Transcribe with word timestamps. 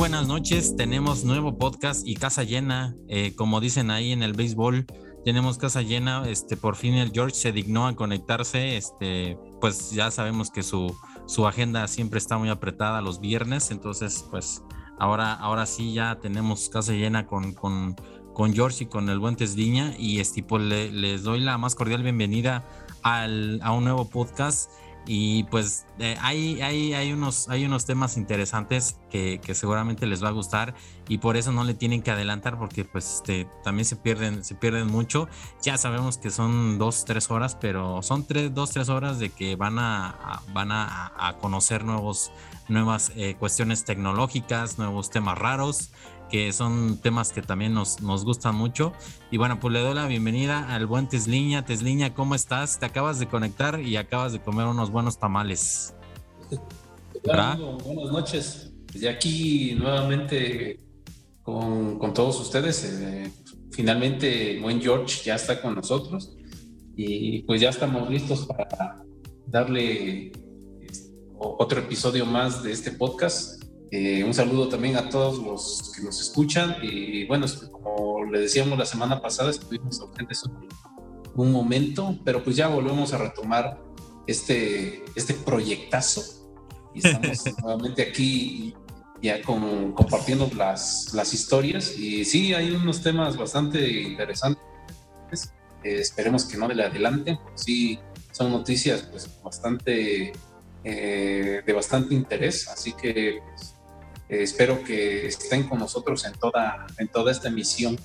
buenas 0.00 0.28
noches. 0.28 0.76
Tenemos 0.76 1.24
nuevo 1.24 1.58
podcast 1.58 2.08
y 2.08 2.14
casa 2.14 2.42
llena. 2.42 2.96
Eh, 3.10 3.34
como 3.36 3.60
dicen 3.60 3.90
ahí 3.90 4.12
en 4.12 4.22
el 4.22 4.32
béisbol, 4.32 4.86
tenemos 5.26 5.58
casa 5.58 5.82
llena. 5.82 6.26
Este, 6.26 6.56
por 6.56 6.76
fin 6.76 6.94
el 6.94 7.12
George 7.12 7.34
se 7.34 7.52
dignó 7.52 7.86
a 7.86 7.94
conectarse. 7.94 8.78
Este, 8.78 9.36
pues 9.60 9.90
ya 9.90 10.10
sabemos 10.10 10.50
que 10.50 10.62
su, 10.62 10.96
su 11.26 11.46
agenda 11.46 11.86
siempre 11.86 12.18
está 12.18 12.38
muy 12.38 12.48
apretada 12.48 13.02
los 13.02 13.20
viernes. 13.20 13.70
Entonces, 13.70 14.24
pues 14.30 14.62
ahora, 14.98 15.34
ahora 15.34 15.66
sí 15.66 15.92
ya 15.92 16.18
tenemos 16.18 16.70
casa 16.70 16.94
llena 16.94 17.26
con, 17.26 17.52
con, 17.52 17.94
con 18.32 18.54
George 18.54 18.84
y 18.84 18.86
con 18.86 19.10
el 19.10 19.18
buen 19.18 19.36
Tesliña. 19.36 19.92
Y 19.98 20.20
este, 20.20 20.42
pues, 20.42 20.62
les 20.62 21.24
doy 21.24 21.40
la 21.40 21.58
más 21.58 21.74
cordial 21.74 22.02
bienvenida 22.02 22.66
al, 23.02 23.60
a 23.62 23.72
un 23.72 23.84
nuevo 23.84 24.08
podcast. 24.08 24.70
Y 25.06 25.44
pues 25.44 25.86
eh, 25.98 26.16
hay, 26.20 26.60
hay, 26.60 26.94
hay, 26.94 27.12
unos, 27.12 27.48
hay 27.48 27.64
unos 27.64 27.84
temas 27.84 28.16
interesantes 28.16 28.98
que, 29.10 29.40
seguramente 29.54 30.06
les 30.06 30.22
va 30.22 30.28
a 30.28 30.32
gustar 30.32 30.74
y 31.08 31.18
por 31.18 31.36
eso 31.36 31.52
no 31.52 31.64
le 31.64 31.74
tienen 31.74 32.02
que 32.02 32.10
adelantar 32.10 32.58
porque 32.58 32.84
pues 32.84 33.14
este, 33.16 33.48
también 33.64 33.84
se 33.84 33.96
pierden, 33.96 34.44
se 34.44 34.54
pierden 34.54 34.86
mucho. 34.86 35.28
Ya 35.62 35.78
sabemos 35.78 36.18
que 36.18 36.30
son 36.30 36.78
dos, 36.78 37.04
tres 37.04 37.30
horas, 37.30 37.56
pero 37.60 38.02
son 38.02 38.26
tres, 38.26 38.54
dos, 38.54 38.70
tres 38.70 38.88
horas 38.88 39.18
de 39.18 39.30
que 39.30 39.56
van 39.56 39.78
a, 39.78 40.42
van 40.52 40.70
a, 40.70 41.12
a 41.16 41.38
conocer 41.38 41.84
nuevos, 41.84 42.30
nuevas 42.68 43.12
eh, 43.16 43.34
cuestiones 43.38 43.84
tecnológicas, 43.84 44.78
nuevos 44.78 45.10
temas 45.10 45.38
raros 45.38 45.90
que 46.30 46.52
son 46.52 46.98
temas 46.98 47.32
que 47.32 47.42
también 47.42 47.74
nos, 47.74 48.00
nos 48.00 48.24
gustan 48.24 48.54
mucho. 48.54 48.92
Y 49.30 49.36
bueno, 49.36 49.60
pues 49.60 49.74
le 49.74 49.80
doy 49.80 49.94
la 49.94 50.06
bienvenida 50.06 50.72
al 50.74 50.86
buen 50.86 51.08
Tesliña. 51.08 51.64
Tesliña, 51.64 52.14
¿cómo 52.14 52.34
estás? 52.34 52.78
Te 52.78 52.86
acabas 52.86 53.18
de 53.18 53.26
conectar 53.26 53.80
y 53.80 53.96
acabas 53.96 54.32
de 54.32 54.40
comer 54.40 54.66
unos 54.66 54.90
buenos 54.90 55.18
tamales. 55.18 55.94
Buenas 57.24 58.12
noches. 58.12 58.72
Desde 58.92 59.08
aquí 59.08 59.74
nuevamente 59.74 60.80
con, 61.42 61.98
con 61.98 62.14
todos 62.14 62.40
ustedes. 62.40 62.84
Eh, 62.84 63.30
finalmente, 63.72 64.58
buen 64.60 64.80
George 64.80 65.22
ya 65.24 65.34
está 65.34 65.60
con 65.60 65.74
nosotros 65.74 66.36
y 66.96 67.42
pues 67.42 67.60
ya 67.60 67.70
estamos 67.70 68.10
listos 68.10 68.46
para 68.46 69.02
darle 69.46 70.32
este, 70.80 71.14
otro 71.38 71.80
episodio 71.80 72.26
más 72.26 72.62
de 72.62 72.72
este 72.72 72.92
podcast 72.92 73.59
eh, 73.90 74.24
un 74.24 74.34
saludo 74.34 74.68
también 74.68 74.96
a 74.96 75.08
todos 75.08 75.38
los 75.38 75.92
que 75.94 76.02
nos 76.02 76.20
escuchan. 76.20 76.76
Y 76.82 77.26
bueno, 77.26 77.46
como 77.70 78.24
le 78.24 78.40
decíamos 78.40 78.78
la 78.78 78.86
semana 78.86 79.20
pasada, 79.20 79.50
estuvimos 79.50 80.00
ausentes 80.00 80.42
un, 81.34 81.50
momento, 81.52 82.18
pero 82.24 82.44
pues 82.44 82.56
ya 82.56 82.68
volvemos 82.68 83.14
a 83.14 83.18
retomar 83.18 83.80
este, 84.26 85.02
este 85.14 85.32
proyectazo. 85.34 86.22
Y 86.94 86.98
estamos 86.98 87.44
nuevamente 87.62 88.02
aquí 88.02 88.74
ya 89.22 89.40
con, 89.42 89.92
compartiendo 89.92 90.50
las, 90.56 91.12
las 91.14 91.32
historias. 91.32 91.96
Y 91.98 92.24
sí, 92.24 92.52
hay 92.52 92.72
unos 92.72 93.02
temas 93.02 93.36
bastante 93.36 93.88
interesantes. 94.02 94.60
Eh, 95.82 96.00
esperemos 96.00 96.44
que 96.44 96.58
no 96.58 96.68
le 96.68 96.84
adelanten, 96.84 97.38
sí 97.54 97.98
son 98.32 98.52
noticias 98.52 99.02
pues, 99.02 99.28
bastante, 99.42 100.32
eh, 100.84 101.62
de 101.64 101.72
bastante 101.72 102.14
interés. 102.14 102.68
Así 102.68 102.92
que 102.92 103.40
pues, 103.46 103.74
eh, 104.30 104.44
espero 104.44 104.82
que 104.84 105.26
estén 105.26 105.64
con 105.64 105.80
nosotros 105.80 106.24
en 106.24 106.32
toda, 106.34 106.86
en 106.98 107.08
toda 107.08 107.32
esta 107.32 107.48
emisión. 107.48 107.98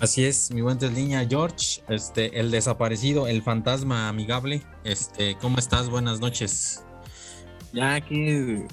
Así 0.00 0.24
es, 0.24 0.50
mi 0.50 0.62
buen 0.62 0.78
línea 0.94 1.26
George, 1.28 1.82
este, 1.90 2.40
el 2.40 2.50
desaparecido, 2.50 3.26
el 3.26 3.42
fantasma 3.42 4.08
amigable. 4.08 4.62
Este, 4.82 5.36
¿cómo 5.36 5.58
estás? 5.58 5.90
Buenas 5.90 6.20
noches. 6.20 6.82
Ya 7.74 7.96
aquí 7.96 8.64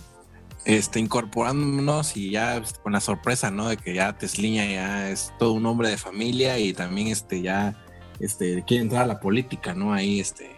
este, 0.63 1.01
incorporándonos 1.01 2.15
y 2.15 2.31
ya 2.31 2.59
pues, 2.59 2.79
con 2.79 2.93
la 2.93 3.01
sorpresa, 3.01 3.51
¿no? 3.51 3.67
De 3.67 3.75
que 3.75 3.93
ya 3.93 4.17
Tesliña 4.17 4.65
ya 4.65 5.09
es 5.09 5.33
todo 5.37 5.51
un 5.51 5.65
hombre 5.65 5.89
de 5.89 5.97
familia 5.97 6.57
y 6.59 6.71
también 6.71 7.09
este, 7.09 7.41
ya 7.41 7.75
este, 8.21 8.63
quiere 8.65 8.83
entrar 8.83 9.03
a 9.03 9.07
la 9.07 9.19
política, 9.19 9.73
¿no? 9.73 9.93
Ahí, 9.93 10.21
este. 10.21 10.55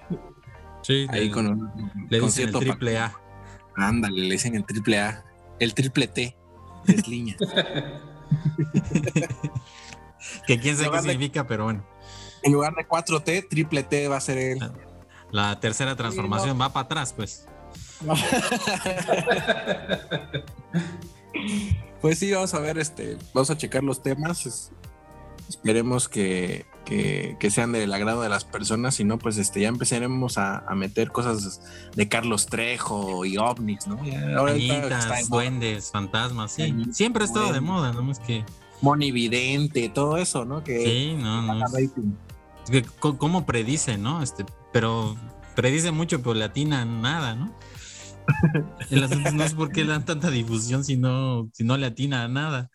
Sí, 0.83 1.07
ahí 1.09 1.31
con 1.31 1.71
le 2.11 2.19
dicen 2.19 2.49
el 2.49 2.53
triple 2.53 2.99
A. 2.99 3.19
Ándale, 3.75 4.21
le 4.21 4.33
dicen 4.33 4.55
el 4.55 4.65
triple 4.65 4.99
A 4.99 5.25
el 5.59 5.73
triple 5.73 6.07
T 6.07 6.37
es 6.87 7.07
línea. 7.07 7.35
que 10.47 10.59
quién 10.59 10.77
sabe 10.77 10.91
qué 10.91 11.01
significa, 11.01 11.47
pero 11.47 11.65
bueno. 11.65 11.85
En 12.43 12.53
lugar 12.53 12.73
de 12.75 12.87
4T, 12.87 13.47
triple 13.49 13.83
T 13.83 14.07
va 14.07 14.17
a 14.17 14.21
ser 14.21 14.37
el. 14.37 14.59
La, 15.31 15.59
tercera 15.59 15.95
transformación 15.95 16.59
va 16.59 16.73
para 16.73 16.85
atrás, 16.85 17.13
pues. 17.13 17.47
pues 22.01 22.17
sí, 22.17 22.31
vamos 22.31 22.53
a 22.53 22.59
ver, 22.59 22.77
este, 22.77 23.17
vamos 23.33 23.49
a 23.49 23.57
checar 23.57 23.83
los 23.83 24.01
temas. 24.01 24.71
Esperemos 25.49 26.07
que, 26.07 26.67
que, 26.85 27.51
sean 27.51 27.71
del 27.71 27.91
agrado 27.91 28.21
de 28.21 28.29
las 28.29 28.45
personas, 28.45 28.95
si 28.95 29.03
no, 29.03 29.17
pues 29.17 29.37
este, 29.37 29.61
ya 29.61 29.67
empezaremos 29.67 30.37
a, 30.37 30.63
meter 30.75 31.11
cosas 31.11 31.61
de 31.95 32.07
Carlos 32.07 32.45
Trejo 32.45 33.25
y 33.25 33.37
ovnis, 33.37 33.87
¿no? 33.87 33.99
duendes, 35.27 35.91
fantasmas, 35.91 36.51
sí. 36.51 36.73
Siempre 36.91 37.23
ha 37.23 37.25
estado 37.25 37.51
de 37.51 37.61
moda, 37.61 37.93
¿no? 37.93 38.11
Es 38.11 38.19
que... 38.19 38.45
Monividente, 38.81 39.89
todo 39.89 40.17
eso, 40.17 40.45
¿no? 40.45 40.63
Que 40.63 40.85
sí, 40.85 41.15
no, 41.19 41.41
no. 41.41 41.65
¿Cómo 42.99 43.45
predice, 43.45 43.97
no? 43.97 44.23
Este, 44.23 44.45
pero 44.71 45.17
predice 45.55 45.91
mucho, 45.91 46.21
pero 46.21 46.35
le 46.35 46.45
atina 46.45 46.85
nada, 46.85 47.35
¿no? 47.35 47.51
El 48.89 49.03
asunto 49.03 49.31
no 49.31 49.43
es 49.43 49.53
por 49.53 49.71
qué 49.71 49.83
le 49.83 49.91
dan 49.91 50.05
tanta 50.05 50.29
difusión 50.29 50.83
si 50.83 50.97
no, 50.97 51.49
si 51.53 51.63
no 51.63 51.77
le 51.77 51.87
atina 51.87 52.23
a 52.23 52.27
nada. 52.27 52.69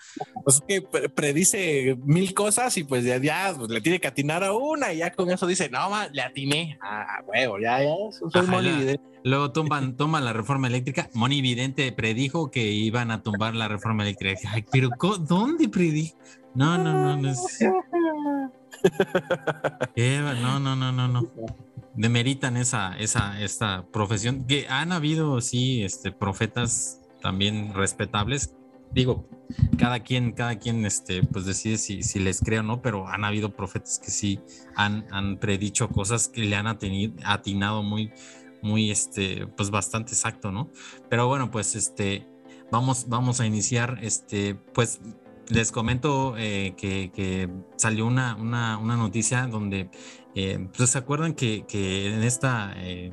Pues 0.45 0.63
que 0.67 0.83
predice 0.83 1.97
mil 2.05 2.35
cosas 2.35 2.77
y 2.77 2.85
pues 2.85 3.05
ya, 3.05 3.19
ya 3.19 3.55
pues, 3.57 3.71
le 3.71 3.81
tiene 3.81 4.01
que 4.01 4.09
atinar 4.09 4.45
a 4.45 4.53
una 4.53 4.93
y 4.93 4.99
ya 4.99 5.11
con 5.11 5.31
eso 5.31 5.47
dice, 5.47 5.69
no, 5.71 5.89
le 6.13 6.23
atiné. 6.23 6.79
Ah, 6.83 7.21
huevo, 7.27 7.59
ya, 7.59 7.83
ya, 7.83 7.95
soy 8.11 8.99
Luego 9.25 9.53
toman, 9.53 9.97
toma 9.97 10.21
la 10.21 10.35
reforma 10.35 10.67
eléctrica. 10.67 11.09
Moni 11.15 11.41
Vidente 11.41 11.91
predijo 11.93 12.51
que 12.51 12.73
iban 12.73 13.11
a 13.11 13.23
tumbar 13.23 13.55
la 13.55 13.69
reforma 13.69 14.03
eléctrica. 14.03 14.51
Ay, 14.53 14.67
pero 14.71 14.91
¿dónde 15.21 15.69
predijo? 15.69 16.19
No, 16.55 16.77
no, 16.77 16.93
no, 16.93 17.17
no. 17.17 17.31
Es... 17.31 17.59
Eva, 19.97 20.35
no, 20.35 20.61
no, 20.61 20.77
no, 20.77 20.93
no, 20.93 21.09
no 21.09 21.31
demeritan 21.95 22.57
esa, 22.57 22.97
esa, 22.99 23.41
esta 23.41 23.87
profesión, 23.93 24.47
que 24.47 24.67
han 24.69 24.93
habido, 24.93 25.41
sí, 25.41 25.83
este, 25.85 26.13
profetas 26.13 27.01
también 27.23 27.73
respetables. 27.75 28.55
Digo, 28.93 29.29
cada 29.79 30.01
quien, 30.01 30.33
cada 30.33 30.57
quien, 30.59 30.85
este, 30.87 31.23
pues 31.23 31.45
decide 31.45 31.79
si, 31.79 32.03
si 32.03 32.21
les 32.21 32.41
cree 32.41 32.61
o 32.61 32.63
no, 32.63 32.81
pero 32.83 33.09
han 33.09 33.25
habido 33.25 33.55
profetas 33.55 33.99
que 33.99 34.11
sí 34.11 34.41
han, 34.77 35.07
han 35.11 35.39
predicho 35.39 35.89
cosas 35.89 36.29
que 36.29 36.43
le 36.43 36.55
han 36.57 36.67
atinado 36.67 37.83
muy, 37.83 38.13
muy, 38.63 38.91
este, 38.91 39.47
pues 39.47 39.71
bastante 39.71 40.13
exacto, 40.13 40.53
¿no? 40.53 40.71
Pero 41.11 41.27
bueno, 41.27 41.51
pues, 41.51 41.75
este, 41.75 42.27
vamos, 42.71 43.09
vamos 43.09 43.41
a 43.41 43.47
iniciar, 43.47 43.99
este, 44.03 44.55
pues 44.55 45.01
les 45.49 45.73
comento 45.73 46.35
eh, 46.39 46.75
que, 46.77 47.11
que, 47.13 47.51
salió 47.77 48.07
una, 48.07 48.37
una, 48.37 48.79
una 48.79 48.97
noticia 48.97 49.47
donde 49.47 49.91
eh, 50.35 50.69
pues 50.77 50.91
se 50.91 50.99
acuerdan 50.99 51.35
que, 51.35 51.65
en 51.73 52.23
esta, 52.23 52.75
eh, 52.77 53.13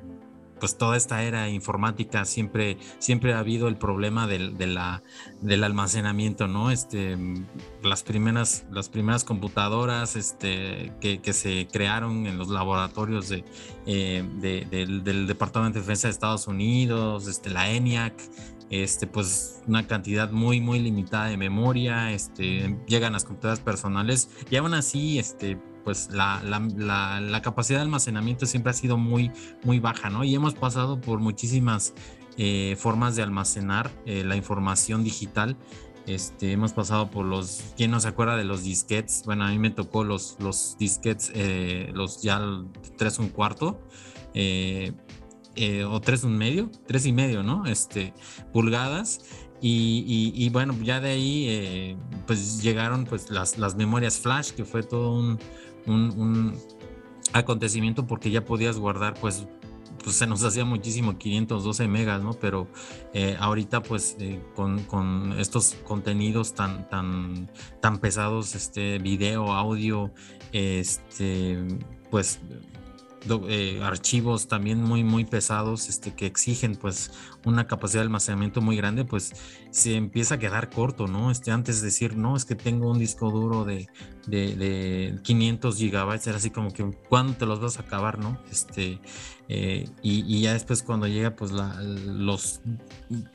pues 0.62 0.78
toda 0.78 0.96
esta 0.96 1.24
era 1.24 1.50
informática 1.50 2.24
siempre, 2.24 2.78
siempre 3.00 3.34
ha 3.34 3.40
habido 3.40 3.68
el 3.68 3.78
problema 3.78 4.28
del, 4.28 4.58
del 4.58 5.64
almacenamiento, 5.64 6.48
¿no? 6.48 6.70
Este, 6.70 7.18
las 7.84 8.04
primeras, 8.04 8.66
las 8.72 8.88
primeras 8.88 9.24
computadoras 9.24 10.16
este, 10.16 10.94
que, 11.02 11.34
se 11.34 11.68
crearon 11.72 12.28
en 12.28 12.38
los 12.38 12.50
laboratorios 12.50 13.32
eh, 13.32 14.24
del, 14.40 15.28
Departamento 15.28 15.80
de 15.80 15.82
Defensa 15.82 16.08
de 16.08 16.12
Estados 16.12 16.48
Unidos, 16.48 17.28
este, 17.28 17.50
la 17.50 17.72
ENIAC, 17.72 18.14
este, 18.70 19.08
pues 19.08 19.62
una 19.68 19.88
cantidad 19.88 20.32
muy, 20.32 20.62
muy 20.62 20.80
limitada 20.80 21.26
de 21.26 21.38
memoria, 21.38 22.12
este, 22.12 22.78
llegan 22.88 23.14
las 23.14 23.26
computadoras 23.26 23.60
personales 23.60 24.30
y 24.50 24.58
aún 24.58 24.76
así, 24.76 25.18
este, 25.18 25.58
pues 25.84 26.10
la, 26.12 26.42
la, 26.44 27.42
capacidad 27.42 27.80
de 27.80 27.84
almacenamiento 27.84 28.46
siempre 28.46 28.72
ha 28.72 28.74
sido 28.74 28.98
muy, 28.98 29.32
muy 29.64 29.80
baja, 29.80 30.10
¿no? 30.10 30.24
Y 30.24 30.36
hemos 30.36 30.54
pasado 30.54 31.00
por 31.02 31.20
muchísimas 31.20 31.94
eh, 32.38 32.76
formas 32.78 33.16
de 33.16 33.24
almacenar 33.24 33.92
eh, 34.06 34.24
la 34.24 34.36
información 34.36 35.04
digital. 35.04 35.58
Este, 36.08 36.52
hemos 36.52 36.74
pasado 36.74 37.12
por 37.12 37.26
los, 37.26 37.64
¿quién 37.78 37.92
no 37.92 38.00
se 38.00 38.08
acuerda 38.08 38.36
de 38.36 38.44
los 38.44 38.64
disquets? 38.64 39.24
Bueno, 39.26 39.46
a 39.46 39.50
mí 39.50 39.60
me 39.60 39.70
tocó 39.70 40.04
los, 40.04 40.38
los 40.40 40.76
disquets, 40.80 41.32
eh, 41.36 41.92
los 41.94 42.22
ya 42.22 42.42
tres 42.98 43.20
un 43.20 43.30
cuarto, 43.30 43.80
o 44.34 46.02
tres 46.02 46.24
un 46.24 46.38
medio, 46.38 46.72
tres 46.88 47.06
y 47.06 47.12
medio, 47.12 47.44
¿no? 47.44 47.66
Este, 47.66 48.14
pulgadas. 48.52 49.22
Y, 49.64 50.50
bueno, 50.50 50.76
ya 50.82 51.00
de 51.00 51.12
ahí 51.12 51.98
pues 52.26 52.64
llegaron 52.64 53.06
pues 53.06 53.30
las, 53.30 53.58
las 53.58 53.76
memorias 53.76 54.18
flash, 54.18 54.52
que 54.52 54.66
fue 54.66 54.82
todo 54.82 55.14
un, 55.14 55.40
un, 55.86 56.58
acontecimiento 57.34 58.06
porque 58.08 58.32
ya 58.32 58.44
podías 58.44 58.78
guardar 58.78 59.14
pues 59.22 59.48
pues 60.04 60.16
se 60.16 60.28
nos 60.28 60.44
hacía 60.46 60.66
muchísimo 60.66 61.18
512 61.18 61.88
megas, 61.88 62.22
¿no? 62.22 62.34
Pero 62.34 62.68
eh, 63.14 63.38
ahorita 63.40 63.84
pues 63.84 64.16
eh, 64.20 64.42
con, 64.56 65.36
estos 65.40 65.76
contenidos 65.84 66.54
tan, 66.54 66.90
tan, 66.90 67.50
tan 67.82 68.00
pesados, 68.00 68.56
este 68.56 68.98
video, 69.00 69.54
audio, 69.54 70.12
este, 70.52 71.60
pues 72.10 72.40
eh, 73.48 73.80
archivos 73.84 74.48
también 74.48 74.82
muy 74.82 75.04
muy 75.04 75.26
pesados 75.26 75.90
este 75.90 76.16
que 76.16 76.26
exigen 76.26 76.76
pues 76.76 77.12
una 77.46 77.68
capacidad 77.68 78.02
de 78.02 78.06
almacenamiento 78.06 78.62
muy 78.62 78.76
grande 78.76 79.06
pues 79.06 79.34
se 79.70 79.96
empieza 79.96 80.36
a 80.36 80.40
quedar 80.40 80.72
corto 80.72 81.08
no 81.08 81.30
este 81.30 81.52
antes 81.52 81.82
de 81.82 81.88
decir 81.88 82.18
no 82.18 82.36
es 82.36 82.46
que 82.46 82.56
tengo 82.56 82.90
un 82.90 82.98
disco 82.98 83.30
duro 83.30 83.64
de, 83.64 83.88
de, 84.26 85.20
500 85.22 85.78
gigabytes 85.78 86.26
era 86.26 86.38
así 86.38 86.50
como 86.50 86.74
que 86.74 86.84
cuándo 87.10 87.34
te 87.36 87.46
los 87.46 87.60
vas 87.60 87.78
a 87.78 87.84
acabar 87.84 88.18
no 88.18 88.40
este 88.52 89.00
eh, 89.48 89.88
y, 90.02 90.42
ya 90.42 90.54
después 90.54 90.82
cuando 90.82 91.08
llega 91.08 91.36
pues 91.36 91.52
los 91.52 92.62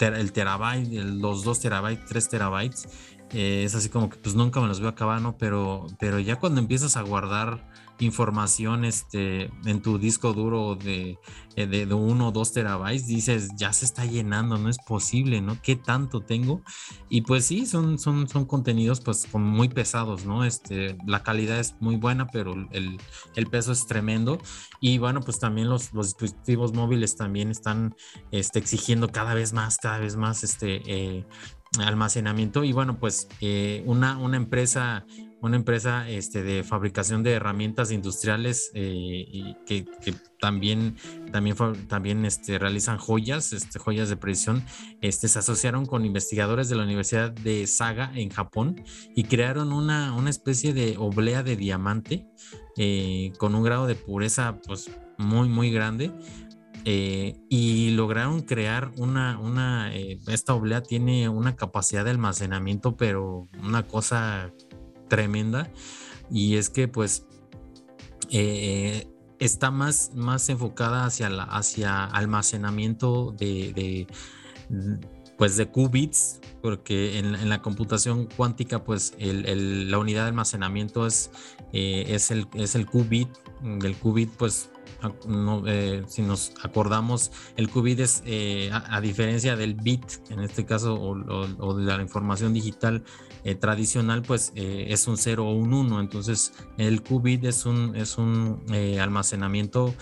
el 0.01 0.33
terabyte 0.33 0.89
los 0.91 1.45
2 1.45 1.61
terabytes 1.61 2.07
3 2.07 2.29
terabytes 2.29 2.89
eh, 3.33 3.63
es 3.65 3.75
así 3.77 3.89
como 3.89 4.11
que 4.11 4.17
pues 4.17 4.35
nunca 4.35 4.61
me 4.61 4.67
los 4.67 4.81
voy 4.81 4.89
a 4.89 4.91
acabar 4.91 5.21
no 5.21 5.37
pero 5.37 5.87
pero 6.01 6.19
ya 6.19 6.41
cuando 6.41 6.61
empiezas 6.61 6.97
a 6.97 7.03
guardar 7.03 7.76
información 7.99 8.85
este, 8.85 9.51
en 9.65 9.81
tu 9.83 9.99
disco 9.99 10.33
duro 10.33 10.77
de, 10.77 11.19
eh, 11.57 11.67
de, 11.67 11.87
de 11.87 11.95
uno 11.95 12.29
o 12.29 12.33
dos 12.33 12.53
terabytes, 12.53 13.07
dices, 13.07 13.49
ya 13.57 13.73
se 13.73 13.85
está 13.85 14.05
llenando, 14.05 14.59
no 14.59 14.69
es 14.69 14.79
posible, 14.79 15.41
¿no? 15.41 15.61
¿Qué 15.63 15.77
tanto 15.77 16.21
tengo? 16.21 16.63
Y 17.09 17.23
pues 17.23 17.47
sí, 17.47 17.67
son, 17.67 17.99
son, 17.99 18.29
son 18.29 18.45
contenidos 18.45 19.01
pues 19.01 19.27
como 19.31 19.47
muy 19.47 19.69
pesados, 19.69 20.27
¿no? 20.27 20.45
Este, 20.45 20.99
la 21.07 21.23
calidad 21.23 21.59
es 21.59 21.77
muy 21.81 21.97
buena, 21.97 22.27
pero 22.27 22.53
el, 22.73 22.99
el 23.35 23.47
peso 23.47 23.73
es 23.73 23.87
tremendo. 23.87 24.39
Y 24.81 24.99
bueno, 24.99 25.21
pues 25.21 25.39
también 25.39 25.69
los, 25.69 25.93
los 25.93 26.09
dispositivos 26.09 26.75
móviles 26.75 27.17
también 27.17 27.51
están 27.51 27.95
este, 28.31 28.59
exigiendo 28.59 29.09
cada 29.09 29.35
vez 29.35 29.53
más, 29.53 29.79
cada 29.79 29.99
vez 29.99 30.17
más 30.17 30.45
este, 30.45 30.83
eh, 30.87 31.27
almacenamiento. 31.79 32.65
Y 32.65 32.73
bueno, 32.73 32.99
pues 32.99 33.29
eh, 33.41 33.83
una, 33.87 34.19
una 34.19 34.37
empresa 34.37 35.07
una 35.43 35.57
empresa 35.57 36.09
este, 36.09 36.43
de 36.43 36.65
fabricación 36.65 37.23
de 37.23 37.33
herramientas 37.33 37.91
industriales 37.91 38.71
eh, 38.75 39.55
que, 39.67 39.85
también, 40.41 40.97
también, 41.31 41.57
también 41.89 42.25
este, 42.25 42.59
realizan 42.59 42.99
joyas, 42.99 43.53
este, 43.53 43.79
joyas 43.79 44.09
de 44.09 44.17
precisión. 44.17 44.65
Se 45.03 45.39
asociaron 45.39 45.87
con 45.87 46.05
investigadores 46.05 46.69
de 46.69 46.77
la 46.77 46.85
Universidad 46.85 47.33
de 47.33 47.67
Saga 47.67 48.11
en 48.15 48.31
Japón 48.31 48.83
y 49.15 49.25
crearon 49.25 49.73
una, 49.73 50.15
una 50.15 50.31
especie 50.31 50.73
de 50.73 50.97
oblea 50.99 51.43
de 51.43 51.57
diamante 51.57 52.27
eh, 52.77 53.33
con 53.39 53.55
un 53.55 53.63
grado 53.63 53.87
de 53.87 53.95
pureza 53.95 54.59
pues, 54.67 54.91
muy, 55.19 55.49
muy 55.49 55.71
grande. 55.71 56.13
Eh, 56.89 57.35
y 57.49 57.91
lograron 57.91 58.43
crear 58.43 58.93
una, 58.97 59.41
una 59.41 59.93
esta 59.93 60.55
oblea 60.55 60.85
tiene 60.85 61.29
una 61.29 61.57
capacidad 61.57 62.05
de 62.05 62.13
almacenamiento, 62.13 62.97
pero 62.97 63.49
una 63.61 63.89
cosa 63.89 64.53
tremenda. 65.09 65.71
Y 66.31 66.57
es 66.57 66.71
que 66.71 66.89
pues 66.89 67.27
eh, 68.31 69.09
está 69.39 69.71
más, 69.71 70.13
más 70.15 70.49
enfocada 70.49 71.05
hacia, 71.05 71.31
la, 71.31 71.45
hacia 71.45 72.05
almacenamiento 72.05 73.35
de, 73.39 74.07
pues 75.37 75.57
de 75.57 75.71
qubits 75.71 76.41
porque 76.63 77.19
en, 77.19 77.49
la 77.49 77.63
computación 77.63 78.27
cuántica 78.37 78.83
pues 78.83 79.15
la 79.19 79.99
unidad 79.99 80.23
de 80.23 80.29
almacenamiento 80.29 81.07
es, 81.07 81.31
eh, 81.73 82.07
es, 82.09 82.31
el, 82.31 82.49
es 82.55 82.75
el 82.75 82.87
qubit 82.87 83.29
del 83.63 83.97
qubit 83.97 84.31
pues 84.31 84.71
eh, 85.67 86.03
si 86.07 86.23
nos 86.23 86.53
acordamos, 86.63 87.33
el 87.57 87.69
qubit 87.69 88.01
es, 88.01 88.23
a, 88.73 89.01
diferencia 89.01 89.57
del 89.57 89.75
bit, 89.75 90.05
en 90.31 90.41
este 90.41 90.65
caso, 90.65 90.95
o 91.01 91.75
de 91.75 91.85
la 91.85 92.03
información 92.03 92.53
digital, 92.53 93.03
eh, 93.47 93.55
tradicional 93.55 94.23
pues 94.23 94.51
eh, 94.57 94.87
es 94.89 95.07
un 95.07 95.17
0 95.17 95.47
o 95.47 95.53
un 95.53 95.73
1, 95.73 96.01
entonces 96.01 96.53
el 96.79 97.01
qubit 97.05 97.45
es 97.45 97.65
un, 97.65 97.95
es 97.95 98.19
un 98.19 98.61
eh, 98.73 98.99
almacenamiento 98.99 99.95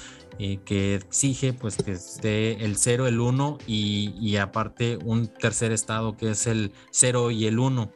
que 0.65 0.95
exige 0.95 1.53
pues 1.53 1.77
que 1.77 1.93
esté 1.93 2.65
el 2.65 2.77
0, 2.79 3.06
el 3.06 3.21
1 3.21 3.59
y, 3.67 4.37
aparte 4.37 4.99
un 5.05 5.29
tercer 5.29 5.73
estado 5.73 6.17
que 6.17 6.31
es 6.31 6.47
el 6.47 6.73
0 6.91 7.31
y 7.33 7.47
el 7.47 7.59
1, 7.59 7.93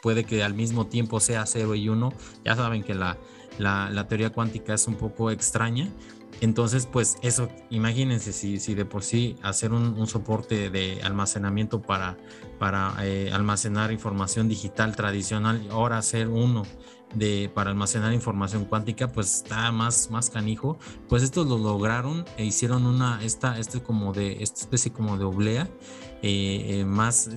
puede 0.00 0.24
que 0.24 0.44
al 0.44 0.52
mismo 0.52 0.86
tiempo 0.86 1.20
sea 1.20 1.46
0 1.46 1.74
y 1.74 1.88
1, 1.88 2.12
ya 2.44 2.54
saben 2.54 2.84
que 2.84 2.94
la, 2.94 3.16
la 3.58 4.06
teoría 4.06 4.30
cuántica 4.30 4.74
es 4.74 4.86
un 4.86 4.94
poco 4.94 5.30
extraña, 5.30 5.88
entonces, 6.42 6.86
pues 6.90 7.18
eso, 7.22 7.48
imagínense 7.70 8.32
si, 8.32 8.58
si 8.58 8.74
de 8.74 8.84
por 8.84 9.04
sí 9.04 9.36
hacer 9.44 9.72
un, 9.72 10.04
soporte 10.08 10.70
de 10.70 11.00
almacenamiento 11.04 11.80
para, 11.80 12.18
para 12.58 12.96
eh, 13.02 13.30
almacenar 13.32 13.92
información 13.92 14.48
digital 14.48 14.96
tradicional, 14.96 15.64
ahora 15.70 15.98
hacer 15.98 16.26
uno 16.26 16.64
de, 17.14 17.48
para 17.54 17.70
almacenar 17.70 18.12
información 18.12 18.64
cuántica, 18.64 19.12
pues 19.12 19.36
está 19.36 19.70
más, 19.70 20.10
más 20.10 20.30
canijo. 20.30 20.78
Pues 21.08 21.22
estos 21.22 21.46
lo 21.46 21.58
lograron 21.58 22.24
e 22.36 22.44
hicieron 22.44 22.86
una, 22.86 23.22
esta, 23.22 23.56
este 23.60 23.80
como 23.80 24.12
de, 24.12 24.42
esta 24.42 24.62
especie 24.62 24.92
como 24.92 25.18
de 25.18 25.24
oblea. 25.24 25.68
Eh, 26.22 26.80
eh, 26.80 26.84
más, 26.84 27.30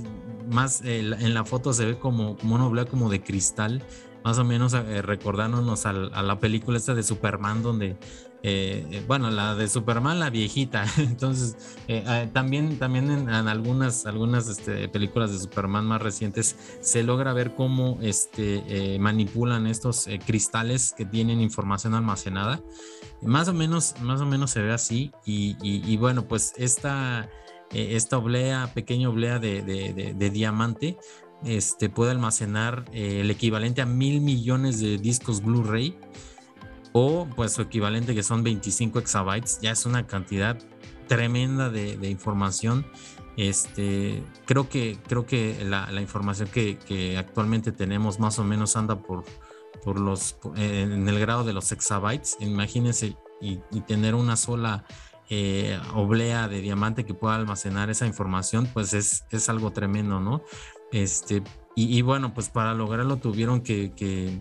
más 0.49 0.81
en 0.83 1.35
la 1.35 1.45
foto 1.45 1.73
se 1.73 1.85
ve 1.85 1.99
como, 1.99 2.37
como 2.37 2.55
una 2.55 2.65
oblea 2.65 2.85
como 2.85 3.11
de 3.11 3.21
cristal, 3.21 3.83
más 4.23 4.39
o 4.39 4.43
menos 4.43 4.71
recordándonos 4.73 5.85
a, 5.85 5.91
a 5.91 6.23
la 6.23 6.39
película 6.39 6.77
esta 6.77 6.95
de 6.95 7.03
Superman 7.03 7.61
donde 7.61 7.97
eh, 8.47 8.85
eh, 8.91 9.03
bueno, 9.07 9.31
la 9.31 9.55
de 9.55 9.67
Superman, 9.67 10.19
la 10.19 10.29
viejita. 10.29 10.85
Entonces, 10.99 11.57
eh, 11.87 12.29
también, 12.31 12.77
también 12.77 13.09
en, 13.09 13.27
algunas, 13.27 14.05
algunas 14.05 14.47
este, 14.47 14.87
películas 14.87 15.31
de 15.31 15.39
Superman 15.39 15.83
más 15.87 15.99
recientes 15.99 16.55
se 16.79 17.01
logra 17.01 17.33
ver 17.33 17.55
cómo 17.55 17.97
este, 18.03 18.99
manipulan 18.99 19.65
estos 19.65 20.07
cristales 20.27 20.93
que 20.95 21.05
tienen 21.05 21.41
información 21.41 21.95
almacenada. 21.95 22.61
Más 23.23 23.47
o 23.47 23.53
menos, 23.53 23.95
más 24.01 24.21
o 24.21 24.27
menos 24.27 24.51
se 24.51 24.61
ve 24.61 24.73
así. 24.73 25.11
Y, 25.25 25.97
bueno, 25.97 26.27
pues 26.27 26.53
esta, 26.55 27.27
esta 27.71 28.19
oblea, 28.19 28.71
pequeña 28.75 29.09
oblea 29.09 29.39
de, 29.39 30.29
diamante, 30.31 30.99
este, 31.43 31.89
puede 31.89 32.11
almacenar 32.11 32.85
el 32.93 33.31
equivalente 33.31 33.81
a 33.81 33.87
mil 33.87 34.21
millones 34.21 34.79
de 34.79 34.99
discos 34.99 35.41
Blu-ray 35.41 35.97
o 36.97 37.27
pues 37.35 37.51
su 37.51 37.61
equivalente 37.61 38.15
que 38.15 38.23
son 38.23 38.41
25 38.41 38.99
exabytes, 38.99 39.59
ya 39.59 39.71
es 39.71 39.85
una 39.85 40.07
cantidad 40.07 40.57
tremenda 41.09 41.69
de, 41.69 42.09
información. 42.09 42.85
Este, 43.35 44.23
creo 44.45 44.69
que, 44.69 44.97
creo 45.05 45.25
que 45.25 45.61
la, 45.65 45.91
información 45.99 46.47
que, 46.47 47.17
actualmente 47.19 47.73
tenemos 47.73 48.17
más 48.17 48.39
o 48.39 48.45
menos 48.45 48.77
anda 48.77 48.95
por, 48.95 49.25
por 49.83 49.99
los, 49.99 50.37
en 50.55 51.09
el 51.09 51.19
grado 51.19 51.43
de 51.43 51.51
los 51.51 51.73
exabytes. 51.73 52.37
Imagínense 52.39 53.17
y, 53.41 53.57
tener 53.81 54.15
una 54.15 54.37
sola 54.37 54.85
eh, 55.29 55.77
oblea 55.95 56.47
de 56.47 56.61
diamante 56.61 57.03
que 57.03 57.13
pueda 57.13 57.35
almacenar 57.35 57.89
esa 57.89 58.07
información, 58.07 58.69
pues 58.73 58.93
es, 58.93 59.25
es 59.31 59.49
algo 59.49 59.71
tremendo, 59.71 60.21
¿no? 60.21 60.43
Este, 60.93 61.43
y, 61.75 62.01
bueno, 62.03 62.33
pues 62.33 62.47
para 62.47 62.73
lograrlo 62.73 63.17
tuvieron 63.17 63.59
que, 63.59 63.91
que 63.97 64.39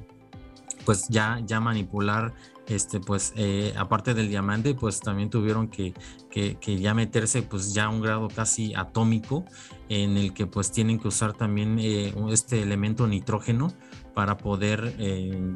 pues 0.85 1.09
ya, 1.09 1.41
ya 1.45 1.61
manipular 1.61 2.35
este 2.67 3.01
pues 3.01 3.33
eh, 3.37 3.75
aparte 3.77 4.15
del 4.15 4.29
diamante 4.29 4.75
pues 4.75 5.01
también 5.01 5.31
tuvieron 5.31 5.69
que, 5.69 5.95
que, 6.31 6.79
ya 6.79 6.95
meterse 6.95 7.43
pues 7.43 7.75
ya 7.75 7.85
a 7.85 7.89
un 7.91 8.01
grado 8.01 8.29
casi 8.29 8.75
atómico 8.75 9.45
en 9.89 10.17
el 10.17 10.33
que 10.33 10.47
pues 10.47 10.73
tienen 10.73 10.99
que 10.99 11.09
usar 11.09 11.35
también 11.35 11.79
eh, 11.79 12.15
este 12.31 12.63
elemento 12.63 13.07
nitrógeno 13.07 13.73
para 14.15 14.39
poder 14.39 14.95
eh, 14.99 15.55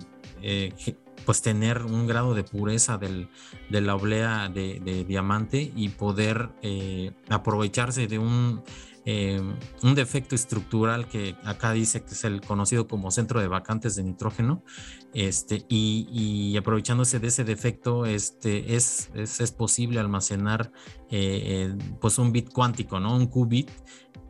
pues 1.24 1.42
tener 1.42 1.82
un 1.82 2.06
grado 2.06 2.34
de 2.34 2.44
pureza 2.44 2.98
del, 2.98 3.28
de 3.70 3.80
la 3.80 3.94
oblea 3.94 4.48
de, 4.48 5.04
diamante 5.06 5.72
y 5.74 5.88
poder 5.90 6.50
aprovecharse 7.28 8.06
de 8.06 8.18
un 8.18 8.62
un 9.82 9.94
defecto 9.94 10.34
estructural 10.34 11.08
que 11.08 11.34
acá 11.44 11.72
dice 11.72 12.02
que 12.02 12.12
es 12.12 12.24
el 12.24 12.42
conocido 12.42 12.86
como 12.88 13.10
centro 13.10 13.40
de 13.40 13.48
vacantes 13.48 13.96
de 13.96 14.02
nitrógeno, 14.02 14.62
este, 15.14 15.64
y, 15.68 16.56
aprovechándose 16.56 17.18
de 17.18 17.28
ese 17.28 17.44
defecto, 17.44 18.06
este, 18.06 18.76
es, 18.76 19.10
es, 19.14 19.52
posible 19.52 20.00
almacenar 20.00 20.70
eh, 21.10 21.70
eh, 21.70 21.78
pues 22.00 22.18
un 22.18 22.32
bit 22.32 22.52
cuántico, 22.52 23.00
¿no? 23.00 23.16
Un 23.16 23.26
qubit 23.26 23.70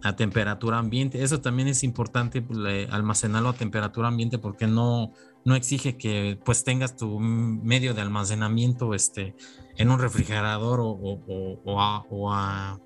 a 0.03 0.15
temperatura 0.15 0.79
ambiente. 0.79 1.23
Eso 1.23 1.41
también 1.41 1.69
es 1.69 1.83
importante 1.83 2.43
pues, 2.43 2.89
almacenarlo 2.91 3.49
a 3.51 3.53
temperatura 3.55 4.09
ambiente 4.09 4.39
porque 4.39 4.67
no, 4.67 5.13
no 5.45 5.55
exige 5.55 5.97
que 5.97 6.39
pues 6.45 6.65
tengas 6.65 6.97
tu 6.97 7.19
medio 7.19 7.95
de 7.95 8.03
almacenamiento 8.03 8.95
este, 8.95 9.35
en 9.77 9.91
un 9.91 9.99
refrigerador 9.99 10.81
o, 10.81 11.81
a, 11.81 12.79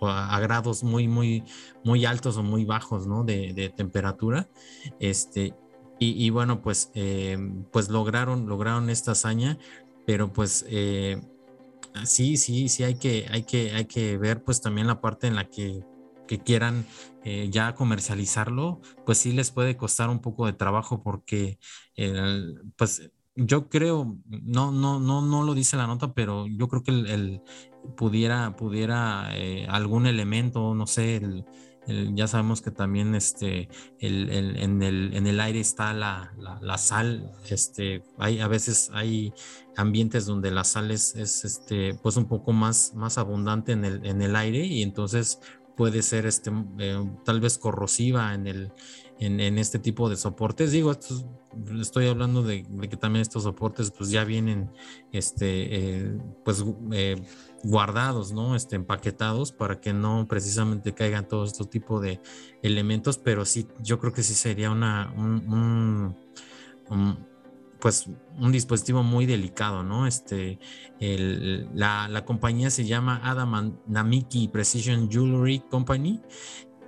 a, 0.00 0.40
grados 0.40 0.82
muy, 0.82 1.06
muy, 1.06 1.44
muy 1.84 2.04
altos 2.04 2.36
o 2.36 2.42
muy 2.42 2.64
bajos, 2.64 3.06
¿no? 3.06 3.24
De, 3.24 3.72
temperatura. 3.76 4.48
Este, 4.98 5.54
y, 5.98 6.28
bueno, 6.30 6.60
pues, 6.60 6.90
eh, 6.94 7.38
pues 7.72 7.88
lograron, 7.88 8.46
lograron 8.46 8.90
esta 8.90 9.12
hazaña, 9.12 9.58
pero 10.06 10.32
pues 10.32 10.66
eh, 10.68 11.22
sí, 12.04 12.36
sí, 12.36 12.68
sí, 12.68 12.84
hay 12.84 12.96
que, 12.96 13.26
hay 13.30 13.44
que, 13.44 13.72
hay 13.72 13.86
que 13.86 14.18
ver 14.18 14.42
pues 14.44 14.60
también 14.60 14.86
la 14.86 15.00
parte 15.00 15.26
en 15.26 15.36
la 15.36 15.48
que, 15.48 15.82
quieran 16.44 16.84
eh, 17.22 17.48
ya 17.50 17.74
comercializarlo, 17.76 18.80
pues 19.06 19.18
sí 19.18 19.32
les 19.32 19.52
puede 19.52 19.76
costar 19.76 20.10
un 20.10 20.20
poco 20.20 20.46
de 20.46 20.52
trabajo 20.52 21.00
porque 21.00 21.58
pues 22.76 23.12
yo 23.36 23.68
creo, 23.68 24.16
no, 24.26 24.72
no, 24.72 25.00
no, 25.00 25.22
no 25.22 25.42
lo 25.42 25.54
dice 25.54 25.76
la 25.76 25.86
nota, 25.86 26.12
pero 26.12 26.46
yo 26.46 26.68
creo 26.68 26.82
que 26.82 26.90
el, 26.90 27.40
pudiera, 27.96 28.56
pudiera 28.56 29.30
eh, 29.36 29.66
algún 29.68 30.06
elemento, 30.06 30.74
no 30.74 30.86
sé, 30.86 31.20
ya 31.86 32.26
sabemos 32.26 32.62
que 32.62 32.70
también 32.70 33.14
este, 33.14 33.68
el, 33.98 34.30
en, 34.30 34.82
el, 34.82 35.14
en, 35.14 35.26
el, 35.26 35.40
aire 35.40 35.60
está 35.60 35.92
la, 35.92 36.32
la, 36.60 36.78
sal, 36.78 37.30
este, 37.48 38.02
hay, 38.18 38.40
a 38.40 38.48
veces 38.48 38.90
hay 38.92 39.32
ambientes 39.76 40.26
donde 40.26 40.50
la 40.50 40.64
sal 40.64 40.90
es, 40.90 41.14
este, 41.16 41.94
pues 42.02 42.16
un 42.16 42.26
poco 42.26 42.52
más, 42.52 42.94
más 42.94 43.18
abundante 43.18 43.72
en 43.72 43.84
el, 43.84 44.04
en 44.06 44.36
aire 44.36 44.64
y 44.64 44.82
entonces 44.82 45.40
puede 45.76 46.02
ser 46.02 46.26
este, 46.26 46.50
eh, 46.78 47.04
tal 47.24 47.40
vez 47.40 47.58
corrosiva 47.58 48.34
en, 48.34 48.46
el, 48.46 48.72
en, 49.24 49.58
este 49.58 49.78
tipo 49.78 50.08
de 50.08 50.16
soportes. 50.16 50.72
Digo, 50.72 50.92
estoy 51.80 52.06
hablando 52.06 52.42
de, 52.42 52.64
que 52.88 52.96
también 52.96 53.22
estos 53.22 53.44
soportes 53.44 53.90
pues 53.90 54.10
ya 54.10 54.24
vienen 54.24 54.70
este, 55.12 56.02
eh, 56.04 56.18
pues, 56.44 56.64
eh, 56.92 57.16
guardados, 57.62 58.32
¿no? 58.32 58.56
Este, 58.56 58.76
empaquetados 58.76 59.52
para 59.52 59.80
que 59.80 59.92
no 59.92 60.26
precisamente 60.28 60.94
caigan 60.94 61.28
todos 61.28 61.52
estos 61.52 61.70
tipos 61.70 62.02
de 62.02 62.20
elementos, 62.62 63.18
pero 63.18 63.44
sí, 63.44 63.66
yo 63.82 63.98
creo 63.98 64.12
que 64.12 64.22
sí 64.22 64.34
sería 64.34 64.70
una, 64.70 65.12
un, 65.16 66.16
pues 67.80 68.06
un 68.38 68.52
dispositivo 68.52 69.02
muy 69.02 69.26
delicado, 69.26 69.82
¿no? 69.82 70.06
Este, 70.06 70.58
la, 71.00 72.08
la, 72.08 72.24
compañía 72.24 72.70
se 72.70 72.84
llama 72.84 73.20
Adam 73.22 73.78
Namiki 73.86 74.48
Precision 74.48 75.10
Jewelry 75.10 75.60
Company 75.70 76.20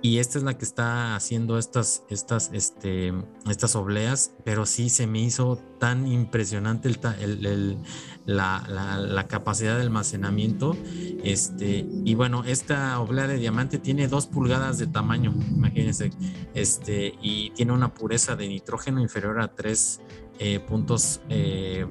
y 0.01 0.19
esta 0.19 0.37
es 0.37 0.43
la 0.43 0.57
que 0.57 0.65
está 0.65 1.15
haciendo 1.15 1.57
estas, 1.57 2.03
estas, 2.09 2.51
este, 2.53 3.13
estas 3.49 3.75
obleas, 3.75 4.33
pero 4.43 4.65
sí 4.65 4.89
se 4.89 5.07
me 5.07 5.19
hizo 5.19 5.57
tan 5.79 6.07
impresionante 6.07 6.87
el, 6.87 7.77
la, 8.25 9.25
capacidad 9.27 9.75
de 9.75 9.81
almacenamiento. 9.81 10.77
Este, 11.23 11.85
y 12.05 12.15
bueno, 12.15 12.43
esta 12.45 12.99
oblea 12.99 13.27
de 13.27 13.37
diamante 13.37 13.79
tiene 13.79 14.07
dos 14.07 14.27
pulgadas 14.27 14.77
de 14.77 14.87
tamaño, 14.87 15.33
imagínense, 15.49 16.11
este, 16.53 17.15
y 17.21 17.49
tiene 17.51 17.73
una 17.73 17.93
pureza 17.93 18.35
de 18.35 18.47
nitrógeno 18.47 19.01
inferior 19.01 19.41
a 19.41 19.47
tres 19.55 20.01
eh, 20.39 20.59
puntos, 20.59 21.21
eh, 21.29 21.87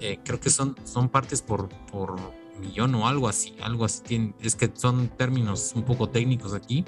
eh, 0.00 0.18
creo 0.24 0.40
que 0.40 0.50
son, 0.50 0.74
son 0.84 1.10
partes 1.10 1.42
por, 1.42 1.68
por 1.90 2.18
millón 2.60 2.94
o 2.94 3.06
algo 3.06 3.28
así, 3.28 3.54
algo 3.62 3.84
así. 3.84 4.34
es 4.40 4.56
que 4.56 4.70
son 4.74 5.08
términos 5.08 5.72
un 5.74 5.82
poco 5.82 6.08
técnicos 6.08 6.54
aquí. 6.54 6.84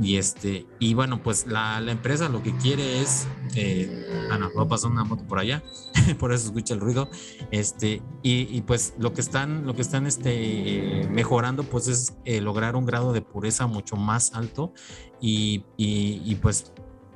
Y 0.00 0.16
este, 0.16 0.66
y 0.78 0.94
bueno, 0.94 1.22
pues 1.22 1.46
la, 1.46 1.78
empresa 1.86 2.28
lo 2.28 2.42
que 2.42 2.56
quiere 2.56 3.00
es, 3.00 3.26
eh, 3.54 4.28
ah, 4.30 4.38
no, 4.38 4.50
va 4.54 4.62
a 4.62 4.68
pasar 4.68 4.90
una 4.90 5.04
moto 5.04 5.24
por 5.24 5.38
allá, 5.38 5.62
por 6.18 6.32
eso 6.32 6.46
escucha 6.46 6.72
el 6.74 6.80
ruido. 6.80 7.10
Este, 7.50 8.02
y, 8.22 8.60
pues 8.62 8.94
lo 8.98 9.12
que 9.12 9.20
están, 9.20 9.66
lo 9.66 9.74
que 9.74 9.82
están 9.82 10.06
este, 10.06 11.06
mejorando, 11.10 11.64
pues 11.64 11.88
es 11.88 12.14
eh, 12.24 12.40
lograr 12.40 12.76
un 12.76 12.86
grado 12.86 13.12
de 13.12 13.20
pureza 13.20 13.66
mucho 13.66 13.96
más 13.96 14.34
alto 14.34 14.72
y, 15.20 15.64
y 15.76 16.34
pues 16.36 16.72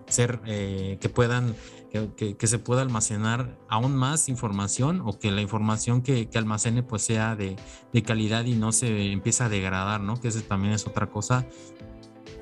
ser 0.08 0.40
eh, 0.46 0.98
que 1.00 1.08
puedan 1.08 1.54
que, 1.90 2.46
se 2.46 2.58
pueda 2.58 2.82
almacenar 2.82 3.58
aún 3.68 3.96
más 3.96 4.28
información 4.28 5.02
o 5.04 5.18
que 5.18 5.30
la 5.30 5.40
información 5.40 6.02
que, 6.02 6.28
almacene 6.34 6.82
pues 6.82 7.02
sea 7.02 7.36
de, 7.36 7.56
calidad 8.04 8.44
y 8.44 8.54
no 8.54 8.72
se 8.72 9.12
empiece 9.12 9.42
a 9.44 9.48
degradar, 9.48 10.00
¿no? 10.00 10.20
Que 10.20 10.28
ese 10.28 10.42
también 10.42 10.74
es 10.74 10.86
otra 10.86 11.10
cosa, 11.10 11.46